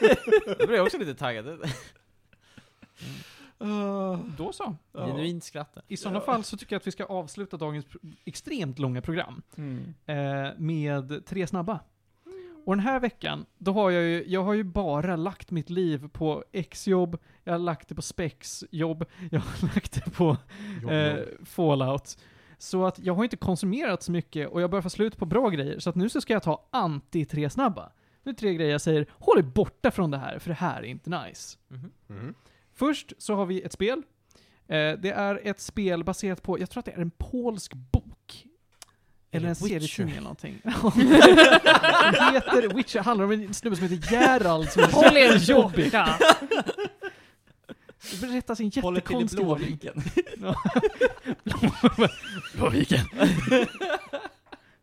jag 0.58 0.68
blev 0.68 0.80
också 0.82 0.98
lite 0.98 1.14
taggad. 1.14 1.60
Då 4.38 4.52
så. 4.52 4.76
Genuint 4.92 5.44
skratt. 5.44 5.76
I 5.88 5.96
sådana 5.96 6.20
fall 6.20 6.44
så 6.44 6.56
tycker 6.56 6.74
jag 6.74 6.80
att 6.80 6.86
vi 6.86 6.90
ska 6.92 7.04
avsluta 7.04 7.56
dagens 7.56 7.86
extremt 8.24 8.78
långa 8.78 9.02
program 9.02 9.42
Mm. 9.56 9.94
eh, 10.06 10.52
med 10.56 11.26
tre 11.26 11.46
snabba. 11.46 11.80
Och 12.66 12.76
den 12.76 12.84
här 12.84 13.00
veckan, 13.00 13.46
då 13.58 13.72
har 13.72 13.90
jag 13.90 14.02
ju, 14.02 14.24
jag 14.26 14.44
har 14.44 14.54
ju 14.54 14.64
bara 14.64 15.16
lagt 15.16 15.50
mitt 15.50 15.70
liv 15.70 16.08
på 16.08 16.44
X-jobb, 16.52 17.18
jag 17.44 17.52
har 17.52 17.58
lagt 17.58 17.88
det 17.88 17.94
på 17.94 18.02
Spex-jobb, 18.02 19.04
jag 19.30 19.40
har 19.40 19.66
lagt 19.74 19.92
det 20.04 20.10
på 20.10 20.36
eh, 20.90 21.16
Fallout. 21.44 22.18
Så 22.58 22.86
att 22.86 22.98
jag 22.98 23.14
har 23.14 23.24
inte 23.24 23.36
konsumerat 23.36 24.02
så 24.02 24.12
mycket 24.12 24.48
och 24.48 24.60
jag 24.60 24.70
börjar 24.70 24.82
få 24.82 24.90
slut 24.90 25.16
på 25.16 25.26
bra 25.26 25.48
grejer. 25.48 25.78
Så 25.78 25.90
att 25.90 25.96
nu 25.96 26.08
så 26.08 26.20
ska 26.20 26.32
jag 26.32 26.42
ta 26.42 26.68
anti-tre 26.70 27.50
snabba. 27.50 27.92
Nu 28.22 28.30
är 28.30 28.34
tre 28.34 28.54
grejer 28.54 28.70
jag 28.70 28.80
säger, 28.80 29.06
håll 29.10 29.38
er 29.38 29.42
borta 29.42 29.90
från 29.90 30.10
det 30.10 30.18
här, 30.18 30.38
för 30.38 30.48
det 30.50 30.54
här 30.54 30.78
är 30.78 30.86
inte 30.86 31.10
nice. 31.10 31.58
Mhm. 31.68 31.90
Mhm. 32.06 32.34
Först 32.74 33.12
så 33.18 33.34
har 33.34 33.46
vi 33.46 33.62
ett 33.62 33.72
spel. 33.72 34.02
Eh, 34.66 34.92
det 34.98 35.10
är 35.10 35.40
ett 35.44 35.60
spel 35.60 36.04
baserat 36.04 36.42
på, 36.42 36.58
jag 36.60 36.70
tror 36.70 36.78
att 36.78 36.86
det 36.86 36.92
är 36.92 37.00
en 37.00 37.10
polsk 37.10 37.74
bok. 37.74 37.99
Eller 39.32 39.48
en 39.48 39.54
serietidning 39.54 40.14
eller 40.16 40.22
någonting. 40.22 40.54
heter 40.64 42.74
Witcher, 42.74 43.00
handlar 43.00 43.24
om 43.24 43.32
en 43.32 43.54
snubbe 43.54 43.76
som 43.76 43.88
heter 43.88 44.10
Gerald 44.12 44.70
som 44.70 44.82
är 44.82 44.92
Håll 44.92 45.16
er 45.16 45.36
jobbig. 45.36 45.84
borta! 45.84 46.18
Det 48.10 48.20
berättas 48.20 48.60
i 48.60 48.64
en 48.76 48.82
Håller 48.82 49.00
till 49.00 49.16
i 49.16 49.20
jättekonstig 49.20 49.40
ordning. 49.40 49.78
Blåviken. 49.78 50.02
Blåviken. 52.56 53.06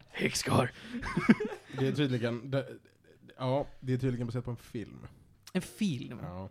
Häxkar. 0.10 0.72
Det 1.80 1.88
är 1.88 1.92
tydligen, 1.92 2.52
det, 2.52 2.68
ja, 3.38 3.68
det 3.80 3.94
är 3.94 3.98
tydligen 3.98 4.28
baserat 4.28 4.46
på 4.46 4.52
en 4.52 4.58
film. 4.58 5.08
En 5.54 5.62
film. 5.62 6.20
Ja. 6.22 6.50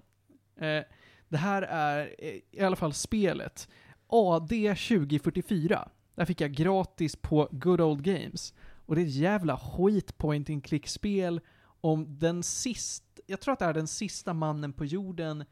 Eh, 0.66 0.85
det 1.28 1.36
här 1.36 1.62
är 1.62 2.14
eh, 2.18 2.35
i 2.51 2.60
alla 2.60 2.77
fall 2.77 2.93
spelet. 2.93 3.68
AD 4.09 4.48
2044. 4.74 5.89
Där 6.16 6.24
fick 6.24 6.40
jag 6.40 6.52
gratis 6.52 7.16
på 7.16 7.48
Good 7.52 7.80
Old 7.80 8.02
Games. 8.02 8.55
Och 8.86 8.94
det 8.94 9.02
är 9.02 9.06
ett 9.06 9.14
jävla 9.14 9.59
skit 9.59 10.18
point 10.18 10.51
and 10.51 10.64
click-spel 10.64 11.40
om 11.80 12.18
den 12.18 12.43
sist, 12.43 13.05
jag 13.26 13.40
tror 13.40 13.52
att 13.52 13.59
det 13.59 13.64
är 13.64 13.74
den 13.74 13.86
sista 13.86 14.32
mannen 14.34 14.72
på 14.72 14.84
jorden 14.84 15.44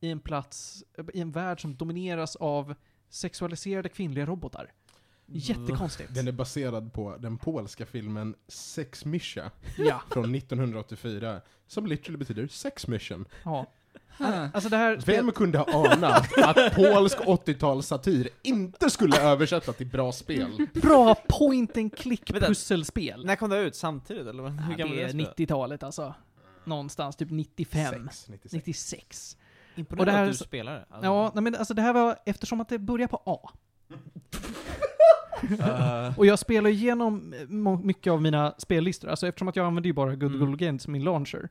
i 0.00 0.10
en 0.10 0.20
plats, 0.20 0.84
i 1.14 1.20
en 1.20 1.32
värld 1.32 1.60
som 1.60 1.76
domineras 1.76 2.36
av 2.36 2.74
sexualiserade 3.08 3.88
kvinnliga 3.88 4.26
robotar. 4.26 4.72
Jättekonstigt. 5.26 6.14
Den 6.14 6.28
är 6.28 6.32
baserad 6.32 6.92
på 6.92 7.16
den 7.16 7.38
polska 7.38 7.86
filmen 7.86 8.34
Sex 8.48 9.04
Mischa 9.04 9.50
Ja, 9.78 10.02
från 10.10 10.34
1984, 10.34 11.40
som 11.66 11.86
literally 11.86 12.18
betyder 12.18 12.46
sex 12.46 12.86
mission. 12.88 13.24
ja. 13.44 13.66
Alltså 14.18 14.68
det 14.68 14.76
här... 14.76 14.96
Vem 15.06 15.32
kunde 15.32 15.58
ha 15.58 15.92
anat 15.92 16.38
att 16.38 16.74
polsk 16.74 17.18
80-talssatir 17.18 18.28
inte 18.42 18.90
skulle 18.90 19.20
översätta 19.20 19.72
till 19.72 19.86
bra 19.86 20.12
spel? 20.12 20.66
Bra 20.74 21.14
point 21.28 21.76
and 21.76 21.96
click 21.96 22.30
Vänta. 22.30 22.46
pusselspel. 22.46 23.26
När 23.26 23.36
kom 23.36 23.50
det 23.50 23.58
ut? 23.58 23.74
Samtidigt 23.76 24.26
eller? 24.26 24.42
vad? 24.42 24.52
Hur 24.52 24.70
Ja, 24.72 24.76
gammal 24.76 24.96
det 24.96 25.02
är 25.02 25.08
spelet? 25.08 25.36
90-talet 25.38 25.82
alltså. 25.82 26.14
Någonstans, 26.64 27.16
typ 27.16 27.30
95. 27.30 27.94
Sex, 28.08 28.28
96. 28.28 28.52
96. 28.52 29.36
Imponerande 29.74 30.02
Och 30.02 30.06
det 30.06 30.12
här- 30.18 30.24
att 30.30 30.38
du 30.38 30.44
spelar 30.44 30.72
det. 30.74 30.84
Alltså. 30.90 31.06
Ja, 31.06 31.30
nej 31.34 31.42
men 31.42 31.54
alltså 31.54 31.74
det 31.74 31.82
här 31.82 31.92
var 31.92 32.16
eftersom 32.26 32.60
att 32.60 32.68
det 32.68 32.78
börjar 32.78 33.06
på 33.08 33.22
A. 33.26 33.50
Eh, 35.60 36.12
Och 36.18 36.26
jag 36.26 36.38
spelar 36.38 36.70
igenom 36.70 37.32
eh, 37.40 37.48
må- 37.48 37.76
mycket 37.76 38.10
av 38.12 38.22
mina 38.22 38.54
spellistor, 38.58 39.08
alltså 39.08 39.26
eftersom 39.26 39.48
att 39.48 39.56
jag 39.56 39.66
använder 39.66 39.88
ju 39.88 39.92
bara 39.94 40.14
Good 40.14 40.34
Mm. 40.34 40.40
Google 40.40 40.66
Games 40.66 40.82
som 40.82 40.92
min 40.92 41.04
launcher. 41.04 41.48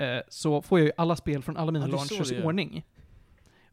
Eh, 0.00 0.20
så 0.28 0.62
får 0.62 0.78
jag 0.78 0.86
ju 0.86 0.92
alla 0.96 1.16
spel 1.16 1.42
från 1.42 1.56
alla 1.56 1.72
mina 1.72 1.88
Ja, 1.88 1.96
launchers 1.96 2.32
i 2.32 2.42
ordning. 2.42 2.84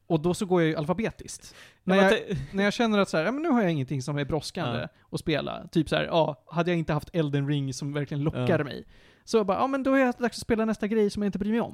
Och 0.08 0.20
då 0.20 0.34
så 0.34 0.46
går 0.46 0.62
jag 0.62 0.70
ju 0.70 0.76
alfabetiskt. 0.76 1.56
När 1.84 1.96
jag, 1.96 2.20
när 2.52 2.64
jag 2.64 2.74
känner 2.74 3.00
att 3.00 3.10
så 3.10 3.18
här, 3.18 3.26
ja, 3.26 3.32
men 3.32 3.44
nu 3.44 3.50
har 3.50 3.62
jag 3.62 3.72
ingenting 3.72 4.02
som 4.02 4.18
är 4.18 4.26
brådskande 4.26 4.80
Ja. 4.80 4.88
att 5.12 5.20
spela. 5.20 5.68
Typ 5.72 5.90
så 5.90 5.96
här, 5.96 6.04
ja, 6.04 6.44
hade 6.48 6.72
jag 6.72 6.78
inte 6.78 6.94
haft 6.94 7.10
Elden 7.14 7.48
Ring 7.48 7.74
som 7.74 7.94
verkligen 7.94 8.24
lockade 8.24 8.48
Ja. 8.58 8.64
mig. 8.64 8.86
Så 9.24 9.38
jag 9.38 9.46
bara, 9.46 9.58
ja 9.58 9.68
men 9.68 9.84
då 9.84 9.94
är 9.94 10.06
det 10.06 10.20
dags 10.20 10.38
att 10.38 10.42
spela 10.42 10.66
nästa 10.66 10.88
grej 10.88 11.10
som 11.10 11.22
jag 11.24 11.28
inte 11.28 11.40
bryr 11.40 11.52
mig 11.52 11.62
om. 11.62 11.72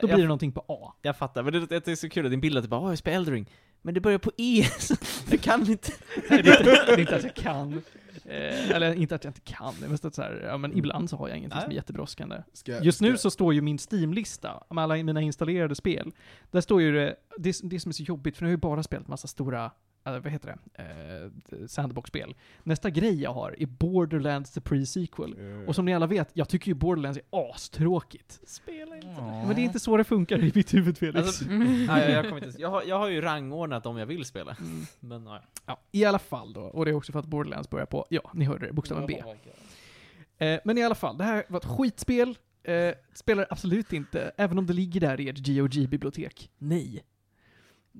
Då 0.00 0.08
Jag- 0.08 0.08
blir 0.08 0.16
det 0.24 0.28
någonting 0.28 0.52
på 0.52 0.64
A. 0.68 0.92
Jag 1.02 1.16
fattar, 1.16 1.42
men 1.42 1.52
det, 1.52 1.66
det 1.66 1.88
är 1.88 1.94
så 1.96 2.08
kul 2.08 2.24
att 2.26 2.30
din 2.32 2.40
bild 2.40 2.56
att 2.58 2.64
du 2.64 2.68
bara 2.68 2.80
åh, 2.80 2.88
jag 2.90 2.98
spelar 2.98 3.16
Eldring. 3.16 3.50
Men 3.82 3.94
det 3.94 4.00
börjar 4.00 4.18
på 4.18 4.30
E, 4.36 4.64
så 4.78 4.94
jag 5.30 5.40
kan 5.40 5.70
inte. 5.70 5.92
Nej, 6.30 6.42
det, 6.42 6.50
är 6.50 6.58
inte, 6.58 6.84
det 6.86 6.92
är 6.92 7.00
inte 7.00 7.16
att 7.16 7.22
jag 7.22 7.34
kan. 7.34 7.82
Eh, 8.28 8.70
eller 8.70 8.94
inte 8.94 9.14
att 9.14 9.24
jag 9.24 9.30
inte 9.30 9.40
kan, 9.40 9.74
det 9.80 9.86
är 9.86 9.90
mest 9.90 10.04
att 10.04 10.14
så 10.14 10.22
här, 10.22 10.42
ja 10.46 10.56
men 10.56 10.78
ibland 10.78 11.10
så 11.10 11.16
har 11.16 11.28
jag 11.28 11.38
ingenting 11.38 11.60
som 11.60 11.64
är 11.64 11.68
Nej. 11.68 11.76
jättebrådskande. 11.76 12.42
Ska 12.52 12.82
Just 12.82 12.98
ska 12.98 13.04
nu 13.04 13.10
jag- 13.10 13.20
så 13.20 13.30
står 13.30 13.54
ju 13.54 13.60
min 13.60 13.78
Steam-lista 13.90 14.62
med 14.70 14.84
alla 14.84 14.94
mina 14.96 15.20
installerade 15.20 15.74
spel. 15.74 16.12
Där 16.50 16.60
står 16.60 16.82
ju 16.82 16.92
det, 16.92 17.16
det, 17.38 17.56
det 17.62 17.80
som 17.80 17.88
är 17.88 17.92
så 17.92 18.02
jobbigt, 18.02 18.36
för 18.36 18.42
nu 18.42 18.46
har 18.46 18.50
jag 18.50 18.56
ju 18.56 18.60
bara 18.60 18.82
spelat 18.82 19.08
massa 19.08 19.28
stora 19.28 19.70
äh, 20.06 20.18
vad 20.18 20.32
heter 20.32 20.58
det, 20.72 20.82
eh, 20.82 21.66
Sandbox-spel. 21.66 22.34
Nästa 22.62 22.90
grej 22.90 23.22
jag 23.22 23.32
har 23.32 23.56
är 23.58 23.66
Borderlands 23.66 24.52
the 24.52 24.60
Pre-Sequel. 24.60 25.66
Och 25.66 25.74
som 25.74 25.84
ni 25.84 25.94
alla 25.94 26.06
vet, 26.06 26.28
jag 26.32 26.48
tycker 26.48 26.68
ju 26.68 26.74
Borderlands 26.74 27.18
är 27.18 27.24
astråkigt. 27.30 28.40
Spela 28.46 28.96
inte 28.96 29.08
Men 29.20 29.48
det 29.48 29.60
är 29.60 29.64
inte 29.64 29.80
så 29.80 29.96
det 29.96 30.04
funkar 30.04 30.38
i 30.38 30.52
mitt 30.54 30.74
huvud 30.74 30.98
Felix. 30.98 31.26
Alltså, 31.26 31.44
nej, 31.50 32.12
jag, 32.12 32.28
kommer 32.28 32.46
inte, 32.46 32.62
jag, 32.62 32.70
har, 32.70 32.82
jag 32.82 32.98
har 32.98 33.08
ju 33.08 33.20
rangordnat 33.20 33.84
dem 33.84 33.98
jag 33.98 34.06
vill 34.06 34.24
spela. 34.24 34.56
Mm. 34.60 34.86
Men 35.00 35.26
ja. 35.26 35.42
Ja, 35.66 35.80
i 35.92 36.04
alla 36.04 36.18
fall 36.18 36.52
då. 36.52 36.60
Och 36.60 36.84
det 36.84 36.90
är 36.90 36.94
också 36.94 37.12
för 37.12 37.18
att 37.18 37.26
Borderlands 37.26 37.70
börjar 37.70 37.86
på, 37.86 38.06
ja, 38.10 38.30
ni 38.34 38.44
hörde 38.44 38.66
det, 38.66 38.72
bokstaven 38.72 39.06
B. 39.06 39.22
Eh, 40.38 40.60
men 40.64 40.78
i 40.78 40.82
alla 40.82 40.94
fall, 40.94 41.18
det 41.18 41.24
här 41.24 41.44
var 41.48 41.58
ett 41.58 41.64
skitspel. 41.64 42.38
Eh, 42.62 42.94
spelar 43.12 43.46
absolut 43.50 43.92
inte, 43.92 44.32
även 44.36 44.58
om 44.58 44.66
det 44.66 44.72
ligger 44.72 45.00
där 45.00 45.20
i 45.20 45.28
ert 45.28 45.38
GOG-bibliotek. 45.38 46.50
Nej. 46.58 47.04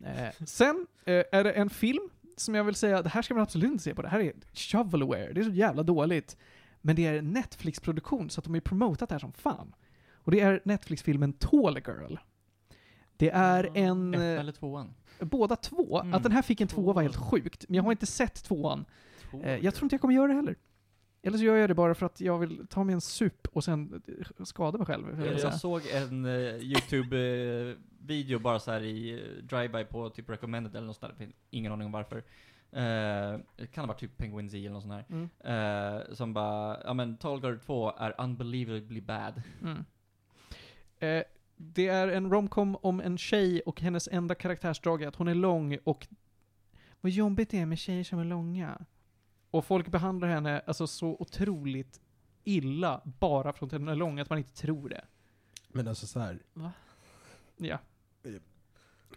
Eh, 0.05 0.47
sen 0.47 0.87
eh, 1.05 1.25
är 1.33 1.45
det 1.45 1.53
en 1.53 1.71
film 1.71 2.09
som 2.37 2.55
jag 2.55 2.65
vill 2.65 2.75
säga, 2.75 3.03
det 3.03 3.09
här 3.09 3.23
ska 3.23 3.35
man 3.35 3.43
absolut 3.43 3.71
inte 3.71 3.85
se 3.85 3.95
på. 3.95 4.03
Det 4.03 4.09
här 4.09 4.21
är 4.21 4.33
shovelware, 4.55 5.33
det 5.33 5.41
är 5.41 5.45
så 5.45 5.51
jävla 5.51 5.83
dåligt. 5.83 6.37
Men 6.81 6.97
det 6.97 7.07
är 7.07 7.15
en 7.15 7.31
Netflix-produktion, 7.33 8.31
så 8.31 8.41
att 8.41 8.45
de 8.45 8.55
har 8.55 8.61
promotat 8.61 9.09
det 9.09 9.15
här 9.15 9.21
som 9.21 9.33
fan. 9.33 9.75
Och 10.13 10.31
det 10.31 10.41
är 10.41 10.61
Netflix-filmen 10.65 11.33
Tall 11.33 11.79
Girl. 11.87 12.17
Det 13.17 13.31
är 13.31 13.71
en... 13.75 14.15
Ett 14.15 14.21
eh, 14.21 14.41
eller 14.41 14.53
tvåan? 14.53 14.95
Båda 15.21 15.57
två. 15.57 16.01
Mm. 16.01 16.15
Att 16.15 16.23
den 16.23 16.33
här 16.33 16.43
fick 16.43 16.61
en 16.61 16.69
tvåa 16.69 16.93
var 16.93 17.03
helt 17.03 17.17
sjukt. 17.17 17.65
Men 17.69 17.75
jag 17.75 17.83
har 17.83 17.93
inte 17.93 18.07
sett 18.07 18.45
tvåan. 18.45 18.85
Eh, 19.43 19.65
jag 19.65 19.75
tror 19.75 19.85
inte 19.85 19.95
jag 19.95 20.01
kommer 20.01 20.15
göra 20.15 20.27
det 20.27 20.35
heller. 20.35 20.57
Eller 21.27 21.39
så 21.39 21.45
gör 21.45 21.57
jag 21.57 21.71
det 21.71 21.75
bara 21.75 21.95
för 21.95 22.07
att 22.07 22.21
jag 22.21 22.39
vill 22.39 22.67
ta 22.67 22.85
mig 22.85 22.93
en 22.93 23.01
sup 23.01 23.49
och 23.53 23.65
sen 23.65 24.03
eh, 24.39 24.45
skada 24.45 24.79
mig 24.79 24.87
själv. 24.87 25.25
Jag, 25.25 25.39
jag 25.39 25.55
såg 25.55 25.83
en 25.87 26.25
eh, 26.25 26.57
YouTube-video 26.57 28.39
bara 28.39 28.59
så 28.59 28.71
här 28.71 28.83
i 28.83 29.15
uh, 29.15 29.45
drive-by 29.45 29.85
på 29.85 30.11
typ 30.11 30.31
recommended 30.31 30.77
eller 30.77 30.87
något 30.87 30.97
sånt 30.97 31.19
där, 31.19 31.29
ingen 31.51 31.73
aning 31.73 31.87
om 31.87 31.93
varför. 31.93 32.17
Eh, 32.73 33.41
det 33.57 33.67
kan 33.73 33.83
ha 33.83 33.87
varit 33.87 34.01
typ 34.01 34.17
Penguin 34.17 34.51
Z 34.51 34.59
eller 34.59 34.71
något 34.71 34.83
sånt 34.83 35.07
där. 35.09 35.17
Mm. 35.17 35.99
Eh, 35.99 36.15
som 36.15 36.35
bara, 36.35 36.81
ja 36.85 36.95
men 36.95 37.17
Tall 37.17 37.41
Girl 37.43 37.59
2 37.59 37.93
är 37.99 38.21
unbelievably 38.21 39.01
bad. 39.01 39.43
Mm. 39.63 39.85
Eh, 40.99 41.25
det 41.57 41.89
är 41.89 42.09
en 42.09 42.31
romcom 42.31 42.77
om 42.77 43.01
en 43.01 43.19
tjej 43.19 43.61
och 43.61 43.81
hennes 43.81 44.09
enda 44.09 44.35
karaktärsdrag 44.35 45.03
är 45.03 45.09
att 45.09 45.17
hon 45.17 45.29
är 45.29 45.35
lång 45.35 45.79
och 45.85 46.07
vad 47.01 47.13
jobbigt 47.13 47.51
det 47.51 47.59
är 47.59 47.67
med 47.67 47.79
tjejer 47.79 48.05
som 48.05 48.19
är 48.19 48.25
långa. 48.25 48.79
Och 49.57 49.65
folk 49.65 49.89
behandlar 49.89 50.29
henne 50.29 50.63
alltså 50.67 50.87
så 50.87 51.17
otroligt 51.19 52.01
illa 52.45 53.01
bara 53.05 53.53
för 53.53 53.67
att 53.67 53.73
hon 53.73 53.89
är 53.89 53.95
lång 53.95 54.21
att 54.21 54.31
man 54.31 54.39
inte 54.39 54.55
tror 54.55 54.89
det. 54.89 55.05
Men 55.69 55.89
alltså 55.89 56.07
så 56.07 56.21
här. 56.21 56.43
Ja. 56.55 56.73
Japp. 57.57 57.83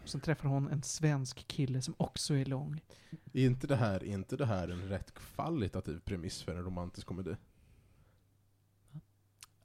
Och 0.02 0.08
sen 0.08 0.20
träffar 0.20 0.48
hon 0.48 0.68
en 0.68 0.82
svensk 0.82 1.48
kille 1.48 1.82
som 1.82 1.94
också 1.96 2.34
är 2.34 2.44
lång. 2.44 2.80
Är 3.32 3.46
inte 3.46 3.66
det 3.66 3.76
här, 3.76 4.04
är 4.04 4.14
inte 4.14 4.36
det 4.36 4.46
här 4.46 4.68
en 4.68 4.88
rätt 4.88 5.14
kvalitativ 5.14 6.00
premiss 6.00 6.42
för 6.42 6.56
en 6.56 6.64
romantisk 6.64 7.06
komedi? 7.06 7.36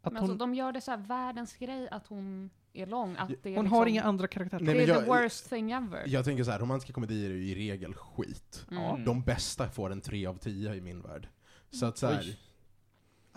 Att 0.01 0.13
Men 0.13 0.17
alltså, 0.17 0.31
hon, 0.31 0.37
de 0.37 0.53
gör 0.53 0.71
det 0.71 0.81
så 0.81 0.91
här 0.91 0.97
världens 0.97 1.55
grej 1.55 1.89
att 1.89 2.07
hon 2.07 2.49
är 2.75 2.85
lång. 2.85 3.15
Att 3.17 3.27
det 3.43 3.49
är 3.49 3.55
hon 3.55 3.63
liksom, 3.65 3.77
har 3.77 3.85
inga 3.85 4.03
andra 4.03 4.27
karaktärer. 4.27 4.61
Nej, 4.63 4.75
Det 4.75 4.83
är 4.83 4.87
jag- 4.87 5.03
the 5.03 5.09
worst 5.09 5.49
thing 5.49 5.71
ever. 5.71 6.03
Jag 6.07 6.25
tänker 6.25 6.43
så 6.43 6.51
här, 6.51 6.59
romantiska 6.59 6.93
komedier 6.93 7.29
är 7.29 7.33
ju 7.33 7.47
i 7.49 7.55
regel 7.55 7.93
skit. 7.93 8.65
Mm. 8.71 9.05
De 9.05 9.21
bästa 9.21 9.69
får 9.69 9.91
en 9.91 10.01
3 10.01 10.25
av 10.25 10.37
10 10.37 10.73
i 10.75 10.81
min 10.81 11.01
värld. 11.01 11.27
Så 11.71 11.85
att 11.85 11.97
så 11.97 12.07
här, 12.07 12.23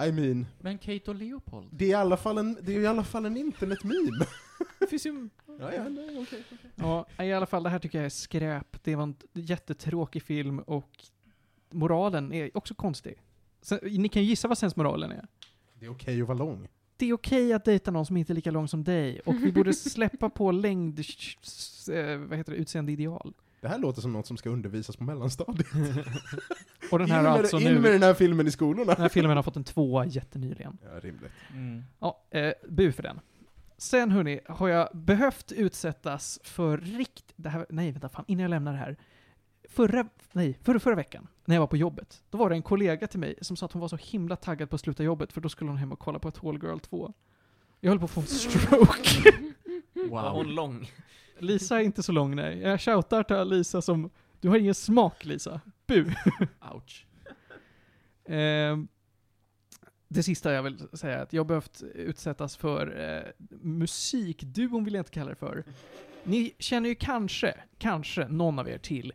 I 0.09 0.12
mean, 0.12 0.47
Men 0.60 0.78
Kate 0.78 1.10
och 1.10 1.15
Leopold? 1.15 1.69
det 1.73 1.85
är 1.85 1.89
i 1.89 1.94
alla 1.94 2.16
fall 2.16 2.39
en, 2.39 2.59
det 2.62 2.74
är 2.74 2.81
i 2.81 2.86
alla 2.86 3.05
fall 3.05 3.27
en 3.27 3.36
internetmeme. 3.36 4.27
Det 4.78 4.86
finns 4.86 5.06
ju 5.06 5.28
ja, 5.60 5.73
ja, 5.74 5.89
nej, 5.89 6.19
okej. 6.23 6.44
Ja, 6.74 7.06
i 7.24 7.32
alla 7.32 7.47
fall 7.47 7.62
det 7.62 7.70
här 7.70 7.78
tycker 7.78 7.98
jag 7.98 8.05
är 8.06 8.10
skräp. 8.10 8.85
Det 8.85 8.97
var 8.97 9.02
en 9.02 9.16
jättetråkig 9.32 10.23
film 10.23 10.59
och 10.59 11.05
moralen 11.70 12.32
är 12.32 12.56
också 12.56 12.74
konstig. 12.74 13.23
Sen, 13.62 13.78
ni 13.82 14.09
kan 14.09 14.23
ju 14.23 14.28
gissa 14.28 14.48
vad 14.48 14.59
sensmoralen 14.59 15.10
är. 15.12 15.27
Det 15.74 15.86
är 15.86 15.90
okej 15.90 16.23
att 16.23 16.28
vara 16.28 16.39
lång. 16.39 16.69
Det 16.98 17.06
är 17.06 17.12
okej 17.12 17.52
att 17.52 17.64
dejta 17.64 17.90
någon 17.90 18.06
som 18.06 18.16
inte 18.16 18.32
är 18.32 18.34
lika 18.34 18.50
lång 18.50 18.68
som 18.68 18.84
dig 18.84 19.20
och 19.20 19.34
vi 19.34 19.52
borde 19.52 19.72
släppa 19.74 20.30
på 20.30 20.52
längd, 20.52 20.98
eh, 20.98 22.18
vad 22.18 22.38
heter 22.38 22.52
det, 22.52 22.58
utseendeideal. 22.58 23.34
Det 23.60 23.68
här 23.68 23.78
låter 23.78 24.00
som 24.00 24.12
något 24.12 24.26
som 24.26 24.36
ska 24.36 24.50
undervisas 24.50 24.96
på 24.96 25.04
mellanstadiet. 25.04 25.66
Och 26.90 26.98
den 26.98 27.10
här 27.10 27.18
in 27.18 27.24
med, 27.24 27.32
alltså 27.32 27.58
in 27.58 27.64
nu, 27.64 27.80
med 27.80 27.92
den 27.92 28.02
här 28.02 28.14
filmen 28.14 28.46
i 28.46 28.50
skolorna. 28.50 28.92
den 28.92 29.02
här 29.02 29.08
filmen 29.08 29.36
har 29.36 29.42
fått 29.42 29.56
en 29.56 29.64
tvåa 29.74 30.06
jättenyligen. 30.06 30.78
Ja, 30.82 31.00
rimligt. 31.00 31.32
Mm. 31.52 31.82
Ja, 31.98 32.24
eh, 32.30 32.52
bu 32.68 32.92
för 32.92 33.02
den. 33.02 33.20
Sen 33.76 34.10
hörni, 34.10 34.40
har 34.46 34.68
jag 34.68 34.88
behövt 34.92 35.52
utsättas 35.52 36.40
för 36.42 36.78
rikt... 36.78 37.24
Det 37.36 37.48
här, 37.48 37.66
nej, 37.70 37.92
vänta 37.92 38.08
fan, 38.08 38.24
innan 38.28 38.42
jag 38.42 38.50
lämnar 38.50 38.72
det 38.72 38.78
här. 38.78 38.96
Förra, 39.69 40.09
nej, 40.32 40.59
förra, 40.62 40.81
förra 40.81 40.95
veckan, 40.95 41.28
när 41.45 41.57
jag 41.57 41.61
var 41.61 41.66
på 41.66 41.77
jobbet, 41.77 42.23
då 42.31 42.39
var 42.39 42.51
det 42.51 42.57
en 42.57 42.62
kollega 42.62 43.07
till 43.07 43.20
mig 43.20 43.35
som 43.40 43.57
sa 43.57 43.66
att 43.66 43.73
hon 43.73 43.81
var 43.81 43.89
så 43.89 43.97
himla 43.97 44.36
taggad 44.36 44.70
på 44.70 44.74
att 44.74 44.81
sluta 44.81 45.03
jobbet, 45.03 45.32
för 45.32 45.40
då 45.40 45.49
skulle 45.49 45.70
hon 45.70 45.78
hem 45.78 45.93
och 45.93 45.99
kolla 45.99 46.19
på 46.19 46.31
Tall 46.31 46.62
Girl 46.62 46.78
2. 46.78 47.15
Jag 47.81 47.90
höll 47.90 47.99
på 47.99 48.05
att 48.05 48.11
få 48.11 48.20
en 48.20 48.27
stroke. 48.27 49.32
Var 50.11 50.31
hon 50.31 50.55
lång? 50.55 50.90
Lisa 51.39 51.81
är 51.81 51.85
inte 51.85 52.03
så 52.03 52.12
lång, 52.12 52.36
nej. 52.36 52.59
Jag 52.59 52.81
shoutar 52.81 53.23
till 53.23 53.49
Lisa 53.49 53.82
som... 53.82 54.11
Du 54.40 54.49
har 54.49 54.57
ingen 54.57 54.74
smak, 54.74 55.24
Lisa. 55.24 55.61
Bu. 55.86 56.05
Ouch. 56.74 57.07
Ehm, 58.24 58.89
det 60.09 60.23
sista 60.23 60.53
jag 60.53 60.62
vill 60.62 60.89
säga 60.93 61.19
är 61.19 61.23
att 61.23 61.32
jag 61.32 61.40
har 61.40 61.49
behövt 61.49 61.82
utsättas 61.82 62.57
för 62.57 63.01
eh, 63.01 63.47
musikduon 63.61 64.85
vill 64.85 64.95
jag 64.95 65.01
inte 65.01 65.11
kalla 65.11 65.31
det 65.31 65.36
för. 65.36 65.65
Ni 66.24 66.55
känner 66.59 66.89
ju 66.89 66.95
kanske, 66.95 67.55
kanske 67.78 68.28
någon 68.28 68.59
av 68.59 68.69
er 68.69 68.78
till 68.78 69.12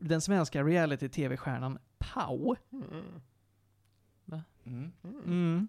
den 0.00 0.20
svenska 0.20 0.64
reality-tv-stjärnan 0.64 1.78
Pau. 1.98 2.56
Mm. 4.64 4.92
Mm. 5.26 5.68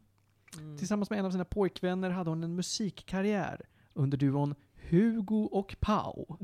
Tillsammans 0.77 1.09
med 1.09 1.19
en 1.19 1.25
av 1.25 1.31
sina 1.31 1.45
pojkvänner 1.45 2.09
hade 2.09 2.29
hon 2.29 2.43
en 2.43 2.55
musikkarriär 2.55 3.61
under 3.93 4.17
duon 4.17 4.55
Hugo 4.89 5.49
och 5.51 5.75
Pau. 5.79 6.37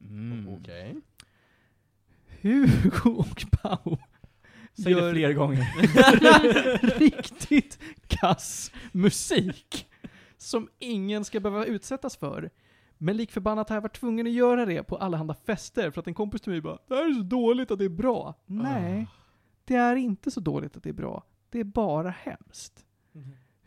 Mm. 0.00 0.48
Okej. 0.60 1.00
Hugo 2.42 3.10
och 3.10 3.44
Pau 3.50 3.96
Säg 4.82 4.94
det 4.94 5.12
fler 5.12 5.32
gånger. 5.32 5.66
riktigt 6.98 7.78
kass 8.06 8.72
musik 8.92 9.88
som 10.36 10.68
ingen 10.78 11.24
ska 11.24 11.40
behöva 11.40 11.64
utsättas 11.64 12.16
för. 12.16 12.50
Men 12.98 13.16
lik 13.16 13.32
förbannat 13.32 13.68
har 13.68 13.76
jag 13.76 13.82
varit 13.82 14.00
tvungen 14.00 14.26
att 14.26 14.32
göra 14.32 14.66
det 14.66 14.82
på 14.82 14.96
allehanda 14.96 15.34
fester 15.34 15.90
för 15.90 16.00
att 16.00 16.06
en 16.06 16.14
kompis 16.14 16.40
till 16.40 16.52
mig 16.52 16.60
bara 16.60 16.78
Det 16.86 16.94
här 16.94 17.10
är 17.10 17.14
så 17.14 17.22
dåligt 17.22 17.70
att 17.70 17.78
det 17.78 17.84
är 17.84 17.88
bra. 17.88 18.34
Nej, 18.46 19.06
det 19.64 19.74
är 19.74 19.96
inte 19.96 20.30
så 20.30 20.40
dåligt 20.40 20.76
att 20.76 20.82
det 20.82 20.88
är 20.88 20.94
bra. 20.94 21.24
Det 21.50 21.60
är 21.60 21.64
bara 21.64 22.10
hemskt. 22.10 22.84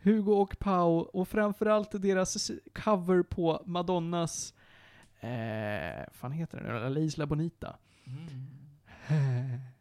Hugo 0.02 0.32
och 0.32 0.58
Pau 0.58 0.98
och 0.98 1.28
framförallt 1.28 2.02
deras 2.02 2.50
cover 2.72 3.22
på 3.22 3.62
Madonnas, 3.66 4.54
eh, 5.20 6.12
fan 6.12 6.32
heter 6.32 6.60
den? 6.60 6.94
La 6.94 7.00
Isla 7.00 7.26
Bonita. 7.26 7.76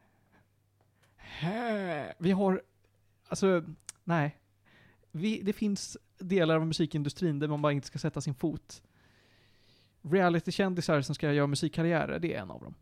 Vi 2.17 2.31
har, 2.31 2.61
alltså, 3.27 3.63
nej. 4.03 4.37
Vi, 5.11 5.41
det 5.41 5.53
finns 5.53 5.97
delar 6.19 6.55
av 6.55 6.67
musikindustrin 6.67 7.39
där 7.39 7.47
man 7.47 7.61
bara 7.61 7.73
inte 7.73 7.87
ska 7.87 7.99
sätta 7.99 8.21
sin 8.21 8.33
fot. 8.33 8.81
Reality-kändisar 10.01 11.01
som 11.01 11.15
ska 11.15 11.33
göra 11.33 11.47
musikkarriärer, 11.47 12.19
det 12.19 12.33
är 12.33 12.41
en 12.41 12.51
av 12.51 12.61
dem. 12.61 12.75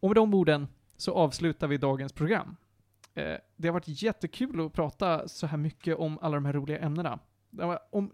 Och 0.00 0.08
med 0.08 0.16
de 0.16 0.34
orden 0.34 0.68
så 0.96 1.14
avslutar 1.14 1.68
vi 1.68 1.76
dagens 1.76 2.12
program. 2.12 2.56
Eh, 3.14 3.36
det 3.56 3.68
har 3.68 3.72
varit 3.72 4.02
jättekul 4.02 4.66
att 4.66 4.72
prata 4.72 5.28
så 5.28 5.46
här 5.46 5.56
mycket 5.56 5.96
om 5.96 6.18
alla 6.22 6.34
de 6.34 6.44
här 6.44 6.52
roliga 6.52 6.78
ämnena. 6.78 7.18
Om 7.90 8.12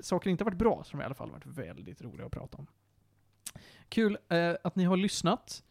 saker 0.00 0.30
inte 0.30 0.44
har 0.44 0.50
varit 0.50 0.58
bra 0.58 0.84
så 0.84 0.92
har 0.92 0.98
de 0.98 1.02
i 1.02 1.06
alla 1.06 1.14
fall 1.14 1.30
varit 1.30 1.46
väldigt 1.46 2.02
roliga 2.02 2.26
att 2.26 2.32
prata 2.32 2.58
om. 2.58 2.66
Kul 3.88 4.18
eh, 4.28 4.54
att 4.64 4.76
ni 4.76 4.84
har 4.84 4.96
lyssnat. 4.96 5.64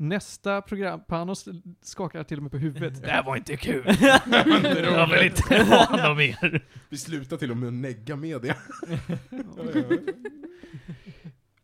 Nästa 0.00 0.62
program, 0.62 1.00
Panos 1.06 1.48
skakar 1.82 2.24
till 2.24 2.36
och 2.38 2.42
med 2.42 2.52
på 2.52 2.58
huvudet. 2.58 3.02
Det 3.02 3.08
här 3.10 3.22
var 3.22 3.36
inte 3.36 3.56
kul! 3.56 3.84
Jag 4.00 5.06
vill 5.10 5.26
inte 5.26 5.62
ha 5.64 6.08
något 6.08 6.16
mer. 6.16 6.66
Vi 6.88 6.96
slutar 6.98 7.36
till 7.36 7.50
och 7.50 7.56
med 7.56 7.66
att 7.66 7.72
negga 7.74 8.16
media. 8.16 8.56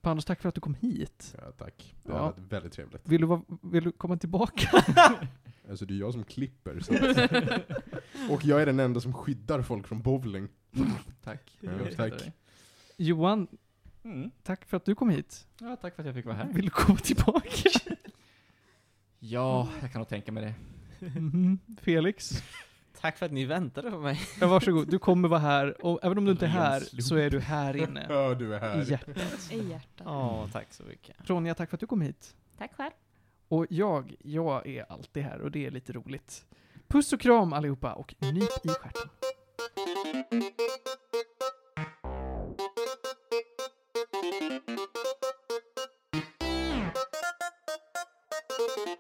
Panos, 0.00 0.24
tack 0.24 0.40
för 0.42 0.48
att 0.48 0.54
du 0.54 0.60
kom 0.60 0.74
hit. 0.74 1.34
Ja, 1.38 1.52
tack. 1.58 1.94
Det 2.02 2.12
Ja. 2.12 2.18
har 2.18 2.24
varit 2.26 2.38
väldigt 2.52 2.72
trevligt. 2.72 3.08
Vill 3.08 3.20
du, 3.20 3.26
vara- 3.26 3.42
vill 3.62 3.84
du 3.84 3.92
komma 3.92 4.16
tillbaka? 4.16 4.84
Alltså 5.70 5.84
det 5.86 5.94
är 5.94 5.98
jag 5.98 6.12
som 6.12 6.24
klipper. 6.24 6.80
Så 6.80 6.94
att... 6.94 8.30
Och 8.30 8.44
jag 8.44 8.62
är 8.62 8.66
den 8.66 8.80
enda 8.80 9.00
som 9.00 9.12
skyddar 9.14 9.62
folk 9.62 9.86
från 9.88 10.02
bowling. 10.02 10.48
Tack. 11.24 11.58
Ja, 11.60 11.70
tack. 11.96 12.12
Johan, 12.96 13.46
Mm. 14.04 14.30
tack 14.42 14.64
för 14.64 14.76
att 14.76 14.84
du 14.84 14.94
kom 14.94 15.10
hit. 15.10 15.46
Ja, 15.60 15.76
tack 15.76 15.94
för 15.94 16.02
att 16.02 16.06
jag 16.06 16.14
fick 16.14 16.24
vara 16.26 16.36
här. 16.36 16.48
Vill 16.52 16.64
du 16.64 16.70
komma 16.70 16.98
tillbaka? 16.98 17.70
Ja, 19.26 19.68
jag 19.80 19.92
kan 19.92 19.98
nog 20.00 20.08
tänka 20.08 20.32
mig 20.32 20.42
det. 20.44 20.54
Mhm. 21.06 21.58
Felix? 21.82 22.30
Tack 23.00 23.18
för 23.18 23.26
att 23.26 23.32
ni 23.32 23.44
väntade 23.44 23.90
på 23.90 23.98
mig. 23.98 24.20
Ja, 24.40 24.46
varsågod. 24.46 24.88
Du 24.90 24.98
kommer 24.98 25.28
vara 25.28 25.40
här, 25.40 25.84
och 25.86 25.98
även 26.02 26.18
om 26.18 26.24
du 26.24 26.30
inte 26.30 26.44
är 26.46 26.50
här, 26.50 26.80
så 26.80 27.16
är 27.16 27.30
du 27.30 27.40
här 27.40 27.76
inne. 27.76 28.06
Ja, 28.10 28.34
du 28.34 28.54
är 28.54 28.58
I 28.58 28.60
här. 28.60 28.90
hjärtat. 28.90 29.52
I 29.52 29.68
hjärtat. 29.70 30.02
Ja, 30.06 30.48
tack 30.52 30.66
så 30.72 30.82
mycket. 30.82 31.16
Ronja, 31.30 31.54
tack 31.54 31.70
för 31.70 31.76
att 31.76 31.80
du 31.80 31.86
kom 31.86 32.00
hit. 32.00 32.34
Tack 32.58 32.74
själv. 32.76 32.90
Och 33.48 33.66
jag, 33.70 34.14
jag 34.24 34.66
är 34.66 34.92
alltid 34.92 35.22
här 35.22 35.40
och 35.40 35.50
det 35.50 35.66
är 35.66 35.70
lite 35.70 35.92
roligt. 35.92 36.44
Puss 36.88 37.12
och 37.12 37.20
kram 37.20 37.52
allihopa 37.52 37.92
och 37.92 38.14
nyp 38.20 38.42
i 38.66 38.68
stjärten. 38.68 39.08
Thank 48.56 48.98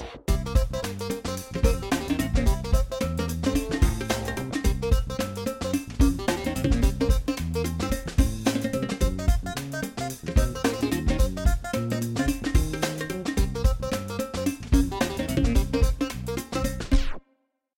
you. 0.00 0.03